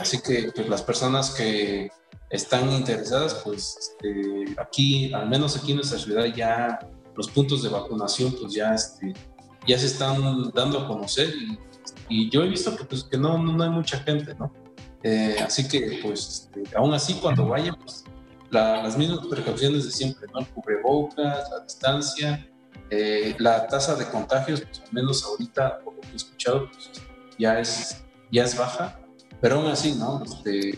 así 0.00 0.20
que 0.20 0.50
pues, 0.54 0.68
las 0.68 0.82
personas 0.82 1.30
que 1.30 1.90
están 2.30 2.70
interesadas, 2.72 3.34
pues 3.44 3.76
este, 3.78 4.60
aquí, 4.60 5.12
al 5.12 5.28
menos 5.28 5.56
aquí 5.56 5.70
en 5.70 5.76
nuestra 5.76 5.98
ciudad, 5.98 6.24
ya 6.26 6.80
los 7.16 7.28
puntos 7.30 7.62
de 7.62 7.68
vacunación, 7.68 8.34
pues 8.40 8.52
ya 8.52 8.74
este, 8.74 9.12
ya 9.66 9.78
se 9.78 9.86
están 9.86 10.50
dando 10.52 10.80
a 10.80 10.88
conocer 10.88 11.32
y, 12.08 12.30
yo 12.30 12.42
he 12.42 12.48
visto 12.48 12.76
que, 12.76 12.84
pues, 12.84 13.04
que 13.04 13.16
no, 13.16 13.38
no 13.38 13.64
hay 13.64 13.70
mucha 13.70 13.98
gente, 13.98 14.34
¿no? 14.34 14.52
Eh, 15.02 15.36
así 15.44 15.66
que, 15.66 16.00
pues, 16.02 16.50
este, 16.54 16.76
aún 16.76 16.92
así, 16.92 17.14
cuando 17.14 17.46
vayan, 17.46 17.76
pues, 17.76 18.04
las 18.54 18.96
mismas 18.96 19.26
precauciones 19.26 19.84
de 19.84 19.90
siempre, 19.90 20.26
¿no? 20.32 20.40
El 20.40 20.48
cubrebocas, 20.48 21.50
la 21.50 21.60
distancia, 21.64 22.48
eh, 22.90 23.34
la 23.38 23.66
tasa 23.66 23.94
de 23.96 24.06
contagios, 24.08 24.60
pues, 24.60 24.80
al 24.80 24.92
menos 24.92 25.24
ahorita, 25.24 25.80
por 25.80 25.94
lo 25.94 26.00
que 26.00 26.12
he 26.12 26.16
escuchado, 26.16 26.70
pues, 26.70 26.90
ya, 27.38 27.58
es, 27.58 28.04
ya 28.30 28.44
es 28.44 28.56
baja, 28.56 29.00
pero 29.40 29.56
aún 29.56 29.66
así, 29.66 29.92
¿no? 29.92 30.22
Este, 30.24 30.72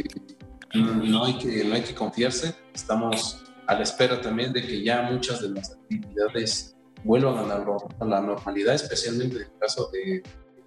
no, 0.75 1.25
hay 1.25 1.39
que, 1.39 1.65
no 1.65 1.75
hay 1.75 1.83
que 1.83 1.95
confiarse, 1.95 2.55
estamos 2.75 3.43
a 3.67 3.75
la 3.75 3.83
espera 3.83 4.21
también 4.21 4.53
de 4.53 4.63
que 4.63 4.83
ya 4.83 5.03
muchas 5.03 5.43
de 5.43 5.51
las 5.51 5.73
actividades 5.73 6.77
vuelvan 7.05 7.51
a 7.51 8.07
la, 8.07 8.21
normalidad, 8.21 8.75
especialmente 8.75 9.37
en 9.37 9.43
el 9.43 9.59
caso 9.59 9.91
de, 9.93 10.23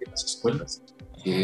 las 0.08 0.24
escuelas. 0.24 0.82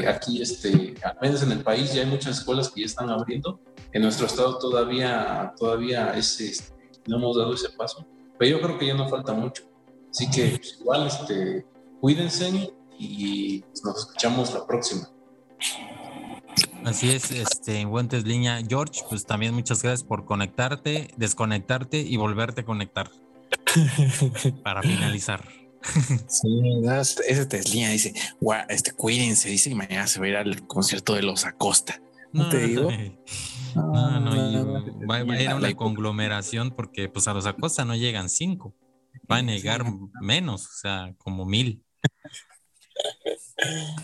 Aquí, 0.08 0.40
este, 0.40 0.94
al 1.02 1.16
menos 1.20 1.42
en 1.42 1.52
el 1.52 1.62
país, 1.62 1.92
ya 1.92 2.02
hay 2.02 2.06
muchas 2.06 2.38
escuelas 2.38 2.70
que 2.70 2.80
ya 2.80 2.86
están 2.86 3.10
abriendo. 3.10 3.60
En 3.92 4.02
nuestro 4.02 4.26
estado 4.26 4.58
todavía, 4.58 5.54
todavía 5.58 6.12
es, 6.16 6.40
este, 6.40 6.74
no 7.06 7.16
hemos 7.16 7.36
dado 7.36 7.54
ese 7.54 7.70
paso, 7.70 8.06
pero 8.38 8.58
yo 8.58 8.62
creo 8.62 8.78
que 8.78 8.86
ya 8.86 8.94
no 8.94 9.08
falta 9.08 9.32
mucho. 9.32 9.64
Así 10.10 10.30
que 10.30 10.58
pues, 10.58 10.78
igual, 10.80 11.06
este, 11.06 11.66
cuídense 12.00 12.72
y 12.98 13.64
nos 13.84 13.98
escuchamos 13.98 14.54
la 14.54 14.66
próxima. 14.66 15.08
Así 16.84 17.10
es, 17.10 17.32
este, 17.32 17.84
Guantes 17.84 18.24
Línea. 18.24 18.60
George, 18.66 19.02
pues 19.08 19.26
también 19.26 19.52
muchas 19.54 19.82
gracias 19.82 20.04
por 20.04 20.24
conectarte, 20.24 21.08
desconectarte 21.16 21.98
y 21.98 22.16
volverte 22.16 22.60
a 22.60 22.64
conectar. 22.64 23.10
para 24.62 24.82
finalizar. 24.82 25.44
Sí, 26.28 26.62
ese 27.26 27.46
Tesla 27.46 27.90
dice, 27.90 28.14
este, 28.68 28.92
cuídense, 28.92 29.48
dice, 29.48 29.70
y 29.70 29.74
mañana 29.74 30.06
se 30.06 30.20
va 30.20 30.26
a 30.26 30.28
ir 30.28 30.36
al 30.36 30.66
concierto 30.66 31.14
de 31.14 31.22
los 31.22 31.44
Acosta. 31.44 32.00
¿No, 32.32 32.48
te 32.48 32.66
digo? 32.66 32.90
No, 33.74 34.20
no, 34.20 34.82
va, 35.08 35.16
a 35.16 35.40
ir 35.40 35.48
a 35.48 35.56
una 35.56 35.74
conglomeración 35.74 36.70
porque 36.70 37.08
pues 37.08 37.28
a 37.28 37.34
los 37.34 37.46
Acosta 37.46 37.84
no 37.84 37.94
llegan 37.94 38.28
cinco, 38.28 38.74
va 39.30 39.38
a 39.38 39.42
negar 39.42 39.84
menos, 40.20 40.66
o 40.66 40.78
sea, 40.80 41.14
como 41.18 41.44
mil. 41.46 41.82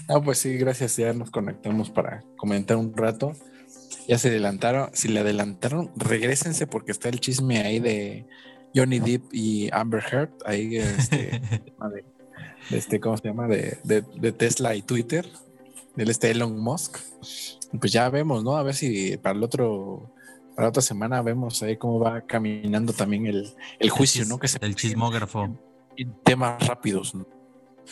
Ah, 0.08 0.20
pues 0.22 0.38
sí, 0.38 0.56
gracias, 0.56 0.96
ya 0.96 1.12
nos 1.12 1.30
conectamos 1.30 1.90
para 1.90 2.24
comentar 2.36 2.76
un 2.76 2.96
rato. 2.96 3.32
Ya 4.08 4.18
se 4.18 4.28
adelantaron, 4.28 4.90
si 4.94 5.08
le 5.08 5.20
adelantaron, 5.20 5.90
regresense 5.96 6.66
porque 6.66 6.92
está 6.92 7.08
el 7.08 7.20
chisme 7.20 7.60
ahí 7.60 7.78
de 7.78 8.26
Johnny 8.74 8.98
Depp 8.98 9.32
y 9.32 9.68
Amber 9.72 10.02
Heard, 10.10 10.30
ahí 10.44 10.76
este, 10.76 11.40
este 12.70 13.00
¿cómo 13.00 13.16
se 13.16 13.28
llama? 13.28 13.46
De, 13.46 13.78
de, 13.84 14.32
Tesla 14.32 14.74
y 14.74 14.82
Twitter, 14.82 15.28
del 15.96 16.10
este 16.10 16.30
Elon 16.30 16.58
Musk. 16.58 16.98
Pues 17.78 17.92
ya 17.92 18.08
vemos, 18.08 18.44
¿no? 18.44 18.56
A 18.56 18.62
ver 18.62 18.74
si 18.74 19.16
para 19.16 19.36
el 19.36 19.42
otro, 19.42 20.12
para 20.54 20.66
la 20.66 20.68
otra 20.70 20.82
semana 20.82 21.22
vemos 21.22 21.62
ahí 21.62 21.76
cómo 21.76 21.98
va 21.98 22.22
caminando 22.22 22.92
también 22.92 23.26
el, 23.26 23.52
el 23.78 23.90
juicio, 23.90 24.24
¿no? 24.26 24.38
Que 24.38 24.48
se 24.48 24.58
el 24.60 24.74
chismógrafo. 24.74 25.56
En 25.96 26.14
temas 26.22 26.66
rápidos, 26.66 27.14
¿no? 27.14 27.26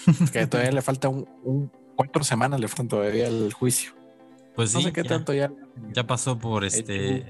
que 0.32 0.46
todavía 0.46 0.72
le 0.72 0.82
falta 0.82 1.08
un, 1.08 1.70
cuatro 1.96 2.24
semanas 2.24 2.60
le 2.60 2.68
faltan 2.68 2.88
todavía 2.88 3.28
el 3.28 3.52
juicio. 3.52 3.92
Pues 4.54 4.74
no 4.74 4.80
sé 4.80 4.92
qué 4.92 5.04
tanto 5.04 5.32
ya. 5.32 5.52
Ya 5.94 6.06
pasó 6.06 6.38
por 6.38 6.64
este 6.64 7.24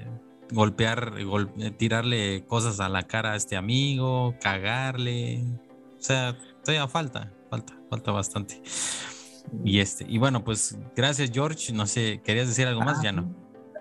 golpear, 0.51 1.13
eh, 1.17 1.71
tirarle 1.71 2.45
cosas 2.45 2.79
a 2.79 2.89
la 2.89 3.03
cara 3.03 3.33
a 3.33 3.35
este 3.35 3.55
amigo, 3.55 4.35
cagarle. 4.41 5.43
O 5.97 6.01
sea, 6.01 6.37
todavía 6.63 6.87
falta, 6.87 7.31
falta, 7.49 7.73
falta 7.89 8.11
bastante. 8.11 8.61
Y 9.63 9.79
este, 9.79 10.05
y 10.07 10.17
bueno, 10.17 10.43
pues 10.43 10.77
gracias 10.95 11.31
George. 11.33 11.73
No 11.73 11.87
sé, 11.87 12.21
¿querías 12.23 12.47
decir 12.47 12.67
algo 12.67 12.81
más? 12.81 13.01
ya 13.01 13.11
no. 13.11 13.33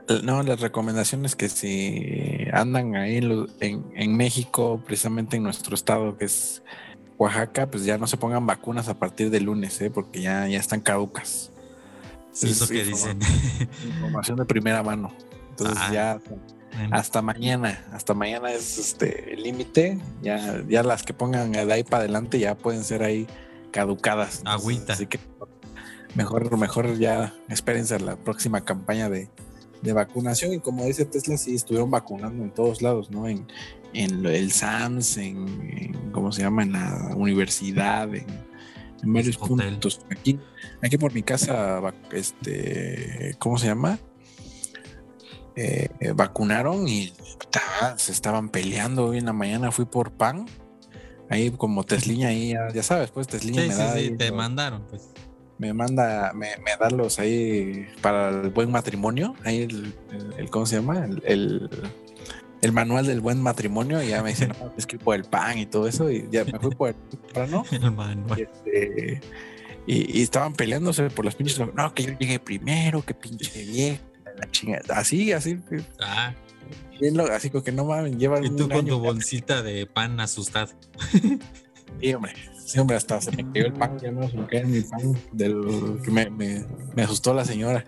Ah, 0.09 0.21
no, 0.23 0.43
las 0.43 0.61
recomendaciones 0.61 1.37
que 1.37 1.49
si 1.49 2.49
andan 2.53 2.97
ahí 2.97 3.19
en, 3.19 3.85
en, 3.95 4.17
México, 4.17 4.83
precisamente 4.85 5.37
en 5.37 5.43
nuestro 5.43 5.75
estado, 5.75 6.17
que 6.17 6.25
es 6.25 6.63
Oaxaca, 7.19 7.71
pues 7.71 7.85
ya 7.85 7.99
no 7.99 8.07
se 8.07 8.17
pongan 8.17 8.47
vacunas 8.47 8.89
a 8.89 8.99
partir 8.99 9.31
del 9.31 9.45
lunes, 9.45 9.81
¿eh? 9.81 9.91
porque 9.91 10.21
ya, 10.21 10.49
ya 10.49 10.59
están 10.59 10.81
caducas. 10.81 11.53
eso 12.33 12.67
que 12.67 12.85
dicen. 12.85 13.21
Información 13.85 14.39
de 14.39 14.45
primera 14.47 14.83
mano. 14.83 15.13
Entonces 15.51 15.79
ah. 15.79 15.93
ya 15.93 16.21
hasta 16.91 17.23
mañana, 17.23 17.85
hasta 17.93 18.15
mañana 18.15 18.53
es 18.53 18.79
este 18.79 19.35
el 19.35 19.43
límite. 19.43 19.99
Ya, 20.23 20.63
ya 20.69 20.83
las 20.83 21.03
que 21.03 21.13
pongan 21.13 21.53
de 21.53 21.73
ahí 21.73 21.85
para 21.85 22.05
adelante 22.05 22.39
ya 22.39 22.57
pueden 22.57 22.85
ser 22.85 23.03
ahí 23.03 23.27
caducadas. 23.71 24.43
Agüita. 24.45 24.93
Así 24.93 25.07
que 25.07 25.19
mejor, 26.15 26.57
mejor 26.57 26.99
ya 26.99 27.35
espérense 27.49 27.95
a 27.95 27.99
la 27.99 28.17
próxima 28.17 28.63
campaña 28.63 29.09
de, 29.09 29.29
vacunación. 29.93 30.53
Y 30.53 30.61
como 30.61 30.85
dice 30.85 31.05
Tesla, 31.05 31.37
sí 31.37 31.55
estuvieron 31.55 31.91
vacunando 31.91 32.43
en 32.43 32.51
todos 32.51 32.83
lados, 32.83 33.11
¿no? 33.11 33.29
En, 33.29 33.47
en 33.95 34.25
el 34.27 34.53
SAMS, 34.53 35.17
en, 35.17 36.11
¿cómo 36.13 36.33
se 36.33 36.43
llama? 36.43 36.63
En 36.63 36.73
la 36.73 37.15
universidad, 37.17 38.15
en, 38.15 38.27
varios 39.03 39.39
puntos. 39.39 40.05
Aquí, 40.11 40.39
aquí 40.83 40.99
por 40.99 41.15
mi 41.15 41.23
casa, 41.23 41.81
este, 42.13 43.35
¿cómo 43.39 43.57
se 43.57 43.69
llama? 43.69 43.99
Eh, 45.57 45.89
eh, 46.01 46.13
vacunaron 46.13 46.87
y 46.89 47.13
se 47.97 48.13
estaban 48.13 48.49
peleando. 48.49 49.07
Hoy 49.07 49.19
en 49.19 49.27
la 49.27 49.33
mañana 49.33 49.71
fui 49.73 49.85
por 49.85 50.13
pan. 50.13 50.47
Ahí 51.29 51.51
como 51.51 51.85
Tesliña, 51.85 52.29
ahí 52.29 52.55
ya, 52.75 52.83
sabes, 52.83 53.11
pues 53.11 53.29
Tesliña 53.29 53.63
me 53.63 53.75
da. 53.75 53.95
te 53.95 54.33
mandaron, 54.33 54.85
pues. 54.89 55.09
Me 55.59 55.75
manda, 55.75 56.33
me, 56.33 56.49
da 56.81 56.89
los 56.89 57.19
ahí 57.19 57.87
para 58.01 58.31
el 58.31 58.51
buen 58.51 58.71
matrimonio. 58.71 59.35
Ahí 59.45 59.63
el, 60.39 60.51
¿cómo 60.51 60.65
se 60.65 60.77
llama? 60.77 61.05
El, 61.05 61.69
el, 62.63 62.73
manual 62.73 63.07
del 63.07 63.21
buen 63.21 63.43
matrimonio. 63.43 64.03
Y 64.03 64.09
ya 64.09 64.23
me 64.23 64.31
dicen, 64.31 64.55
no, 64.61 64.73
es 64.77 64.87
que 64.87 64.99
por 64.99 65.15
el 65.15 65.25
pan 65.25 65.59
y 65.59 65.67
todo 65.67 65.87
eso. 65.87 66.11
Y 66.11 66.27
ya 66.31 66.45
me 66.47 66.59
fui 66.59 66.71
por 66.75 66.89
el 66.89 66.95
pan, 67.35 67.51
el 67.71 67.91
manual. 67.93 68.39
Y, 68.39 68.43
este, 68.43 69.21
y, 69.87 70.23
estaban 70.23 70.55
peleándose 70.55 71.11
por 71.11 71.27
los 71.27 71.35
pinches. 71.35 71.61
No, 71.75 71.95
que 71.95 72.05
yo 72.05 72.19
llegué 72.19 72.39
primero, 72.39 73.05
que 73.05 73.13
pinche 73.13 73.63
viejo 73.63 74.10
Así, 74.89 75.33
así. 75.33 75.59
Ah. 76.01 76.35
así 77.33 77.51
como 77.51 77.65
que 77.65 77.73
no 77.73 77.85
mames, 77.85 78.17
llevan. 78.17 78.45
Y 78.45 78.51
tú 78.51 78.69
con 78.69 78.87
tu 78.87 78.99
bolsita 78.99 79.63
de 79.63 79.87
pan 79.87 80.21
asustado. 80.21 80.73
Sí, 82.01 82.15
hombre. 82.15 82.33
Sí, 82.65 82.79
hombre, 82.79 82.97
hasta 82.97 83.21
se 83.21 83.33
me 83.33 83.53
cayó 83.53 83.67
el 83.67 83.73
pan, 83.73 83.99
ya 83.99 84.13
me 84.13 84.47
cayó 84.47 84.67
mi 84.69 84.81
pan 84.81 85.19
del 85.33 86.01
que 86.05 86.11
me, 86.13 86.31
me, 86.31 87.03
asustó 87.03 87.35
la 87.35 87.45
señora. 87.45 87.85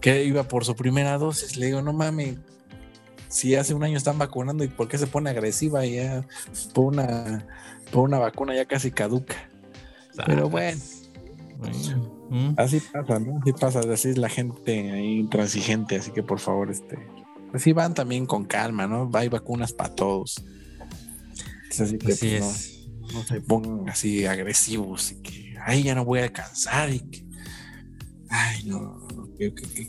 Que 0.00 0.24
iba 0.24 0.44
por 0.44 0.64
su 0.64 0.74
primera 0.74 1.18
dosis. 1.18 1.56
Le 1.56 1.66
digo, 1.66 1.82
no 1.82 1.92
mames, 1.92 2.36
si 3.28 3.54
hace 3.54 3.74
un 3.74 3.84
año 3.84 3.96
están 3.96 4.18
vacunando 4.18 4.64
y 4.64 4.68
por 4.68 4.88
qué 4.88 4.98
se 4.98 5.06
pone 5.06 5.30
agresiva 5.30 5.84
ya 5.84 6.26
por 6.72 6.86
una, 6.86 7.46
por 7.92 8.04
una 8.04 8.18
vacuna 8.18 8.54
ya 8.54 8.64
casi 8.64 8.90
caduca. 8.90 9.36
Pero 10.24 10.48
bueno. 10.48 10.80
¿Mm? 12.28 12.54
Así 12.56 12.80
pasa, 12.80 13.18
¿no? 13.18 13.38
Así 13.40 13.52
pasa, 13.52 13.80
así 13.80 14.08
es 14.08 14.18
la 14.18 14.28
gente 14.28 14.90
ahí 14.90 15.18
intransigente, 15.18 15.96
así 15.96 16.10
que 16.10 16.22
por 16.22 16.40
favor, 16.40 16.70
este, 16.70 16.98
así 17.52 17.72
van 17.72 17.94
también 17.94 18.26
con 18.26 18.44
calma, 18.44 18.86
¿no? 18.86 19.10
Hay 19.14 19.28
vacunas 19.28 19.72
para 19.72 19.94
todos. 19.94 20.44
así 21.70 21.98
que 21.98 22.14
pues, 22.14 22.88
No, 23.12 23.22
se 23.22 23.40
pongan 23.40 23.88
así 23.88 24.26
agresivos 24.26 25.12
y 25.12 25.22
que, 25.22 25.54
ay, 25.64 25.84
ya 25.84 25.94
no 25.94 26.04
voy 26.04 26.20
a 26.20 26.24
alcanzar 26.24 26.92
y 26.92 27.00
que, 27.00 27.24
ay, 28.28 28.64
no, 28.64 29.06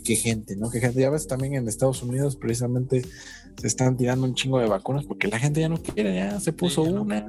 qué, 0.04 0.16
gente, 0.16 0.56
¿no? 0.56 0.70
Qué 0.70 0.80
gente, 0.80 1.00
ya 1.00 1.10
ves 1.10 1.26
también 1.26 1.54
en 1.54 1.68
Estados 1.68 2.02
Unidos 2.02 2.36
precisamente 2.36 3.02
se 3.56 3.66
están 3.66 3.96
tirando 3.96 4.24
un 4.24 4.34
chingo 4.34 4.60
de 4.60 4.68
vacunas 4.68 5.04
porque 5.04 5.26
la 5.26 5.38
gente 5.38 5.60
ya 5.60 5.68
no 5.68 5.82
quiere, 5.82 6.14
ya 6.14 6.38
se 6.38 6.52
puso 6.52 6.82
una 6.82 7.26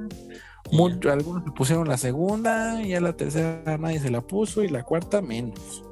algunos 1.11 1.43
se 1.43 1.51
pusieron 1.51 1.87
la 1.87 1.97
segunda, 1.97 2.81
y 2.81 2.93
a 2.93 3.01
la 3.01 3.13
tercera 3.13 3.77
nadie 3.77 3.99
se 3.99 4.09
la 4.09 4.21
puso 4.21 4.63
y 4.63 4.69
la 4.69 4.83
cuarta 4.83 5.21
menos. 5.21 5.83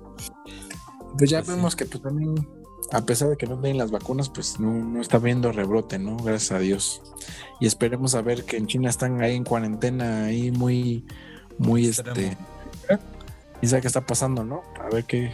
Pues 1.18 1.30
ya 1.30 1.42
pues 1.42 1.56
vemos 1.56 1.76
que 1.76 1.86
pues 1.86 2.02
también, 2.04 2.48
a 2.92 3.02
pesar 3.02 3.30
de 3.30 3.38
que 3.38 3.48
no 3.48 3.58
den 3.58 3.78
las 3.78 3.92
vacunas, 3.92 4.30
pues 4.30 4.60
no, 4.60 5.02
está 5.02 5.18
viendo 5.18 5.52
rebrote, 5.52 5.98
¿no? 5.98 6.18
Gracias 6.18 6.52
a 6.52 6.60
Dios. 6.60 7.02
Y 7.60 7.66
esperemos 7.66 8.14
a 8.16 8.22
ver 8.22 8.44
que 8.44 8.58
en 8.58 8.68
China 8.68 8.90
están 8.90 9.22
ahí 9.22 9.36
en 9.36 9.44
cuarentena, 9.44 10.26
ahí 10.26 10.52
muy, 10.52 11.06
muy 11.58 11.88
este. 11.88 12.38
Y 13.62 13.68
sabe 13.68 13.82
qué 13.82 13.88
está 13.88 14.06
pasando, 14.06 14.44
¿no? 14.44 14.62
A 14.80 14.94
ver 14.94 15.06
qué, 15.06 15.32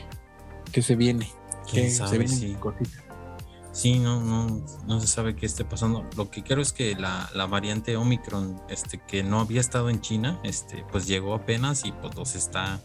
qué 0.72 0.82
se 0.82 0.96
viene. 0.96 1.30
Qué 1.70 1.90
se 1.90 2.18
viene 2.18 2.28
sí. 2.28 2.56
Sí, 3.74 3.98
no, 3.98 4.22
no, 4.22 4.64
no 4.86 5.00
se 5.02 5.08
sabe 5.08 5.36
qué 5.36 5.48
esté 5.48 5.66
pasando. 5.66 6.08
Lo 6.16 6.30
que 6.30 6.44
quiero 6.44 6.62
es 6.62 6.72
que 6.72 6.94
la, 6.96 7.28
variante 7.48 7.98
Omicron, 7.98 8.62
este, 8.70 9.00
que 9.00 9.24
no 9.24 9.40
había 9.40 9.60
estado 9.60 9.90
en 9.90 10.00
China, 10.00 10.40
este, 10.44 10.86
pues 10.92 11.08
llegó 11.08 11.34
apenas 11.34 11.84
y 11.84 11.92
pues 11.92 12.36
está, 12.36 12.80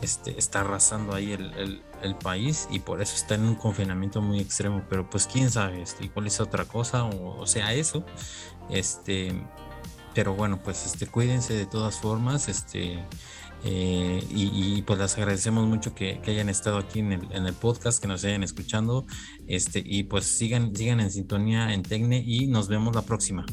este, 0.00 0.38
está 0.38 0.62
arrasando 0.62 1.14
ahí 1.14 1.32
el, 1.32 1.84
país 2.24 2.66
y 2.70 2.78
por 2.78 3.02
eso 3.02 3.14
está 3.14 3.34
en 3.34 3.42
un 3.42 3.54
confinamiento 3.56 4.22
muy 4.22 4.40
extremo. 4.40 4.82
Pero 4.88 5.08
pues 5.08 5.26
quién 5.26 5.50
sabe, 5.50 5.82
este, 5.82 6.06
igual 6.06 6.26
es 6.26 6.40
otra 6.40 6.64
cosa 6.64 7.04
o, 7.04 7.46
sea 7.46 7.74
eso. 7.74 8.02
Este, 8.70 9.38
pero 10.14 10.34
bueno, 10.34 10.58
pues 10.64 10.86
este, 10.86 11.06
cuídense 11.08 11.52
de 11.52 11.66
todas 11.66 11.96
formas, 11.96 12.48
este, 12.48 13.04
eh, 13.64 14.24
y, 14.30 14.82
pues 14.82 14.98
las 14.98 15.16
agradecemos 15.16 15.66
mucho 15.66 15.94
que, 15.94 16.20
hayan 16.26 16.48
estado 16.48 16.78
aquí 16.78 17.00
en 17.00 17.12
el, 17.12 17.54
podcast, 17.54 18.00
que 18.00 18.08
nos 18.08 18.24
hayan 18.24 18.42
escuchando. 18.42 19.06
Este, 19.46 19.82
y 19.84 20.04
pues 20.04 20.24
sigan, 20.26 20.74
sigan 20.74 21.00
en 21.00 21.10
sintonía 21.10 21.72
en 21.74 21.82
Tecne 21.82 22.22
y 22.24 22.46
nos 22.46 22.68
vemos 22.68 22.94
la 22.94 23.02
próxima. 23.02 23.44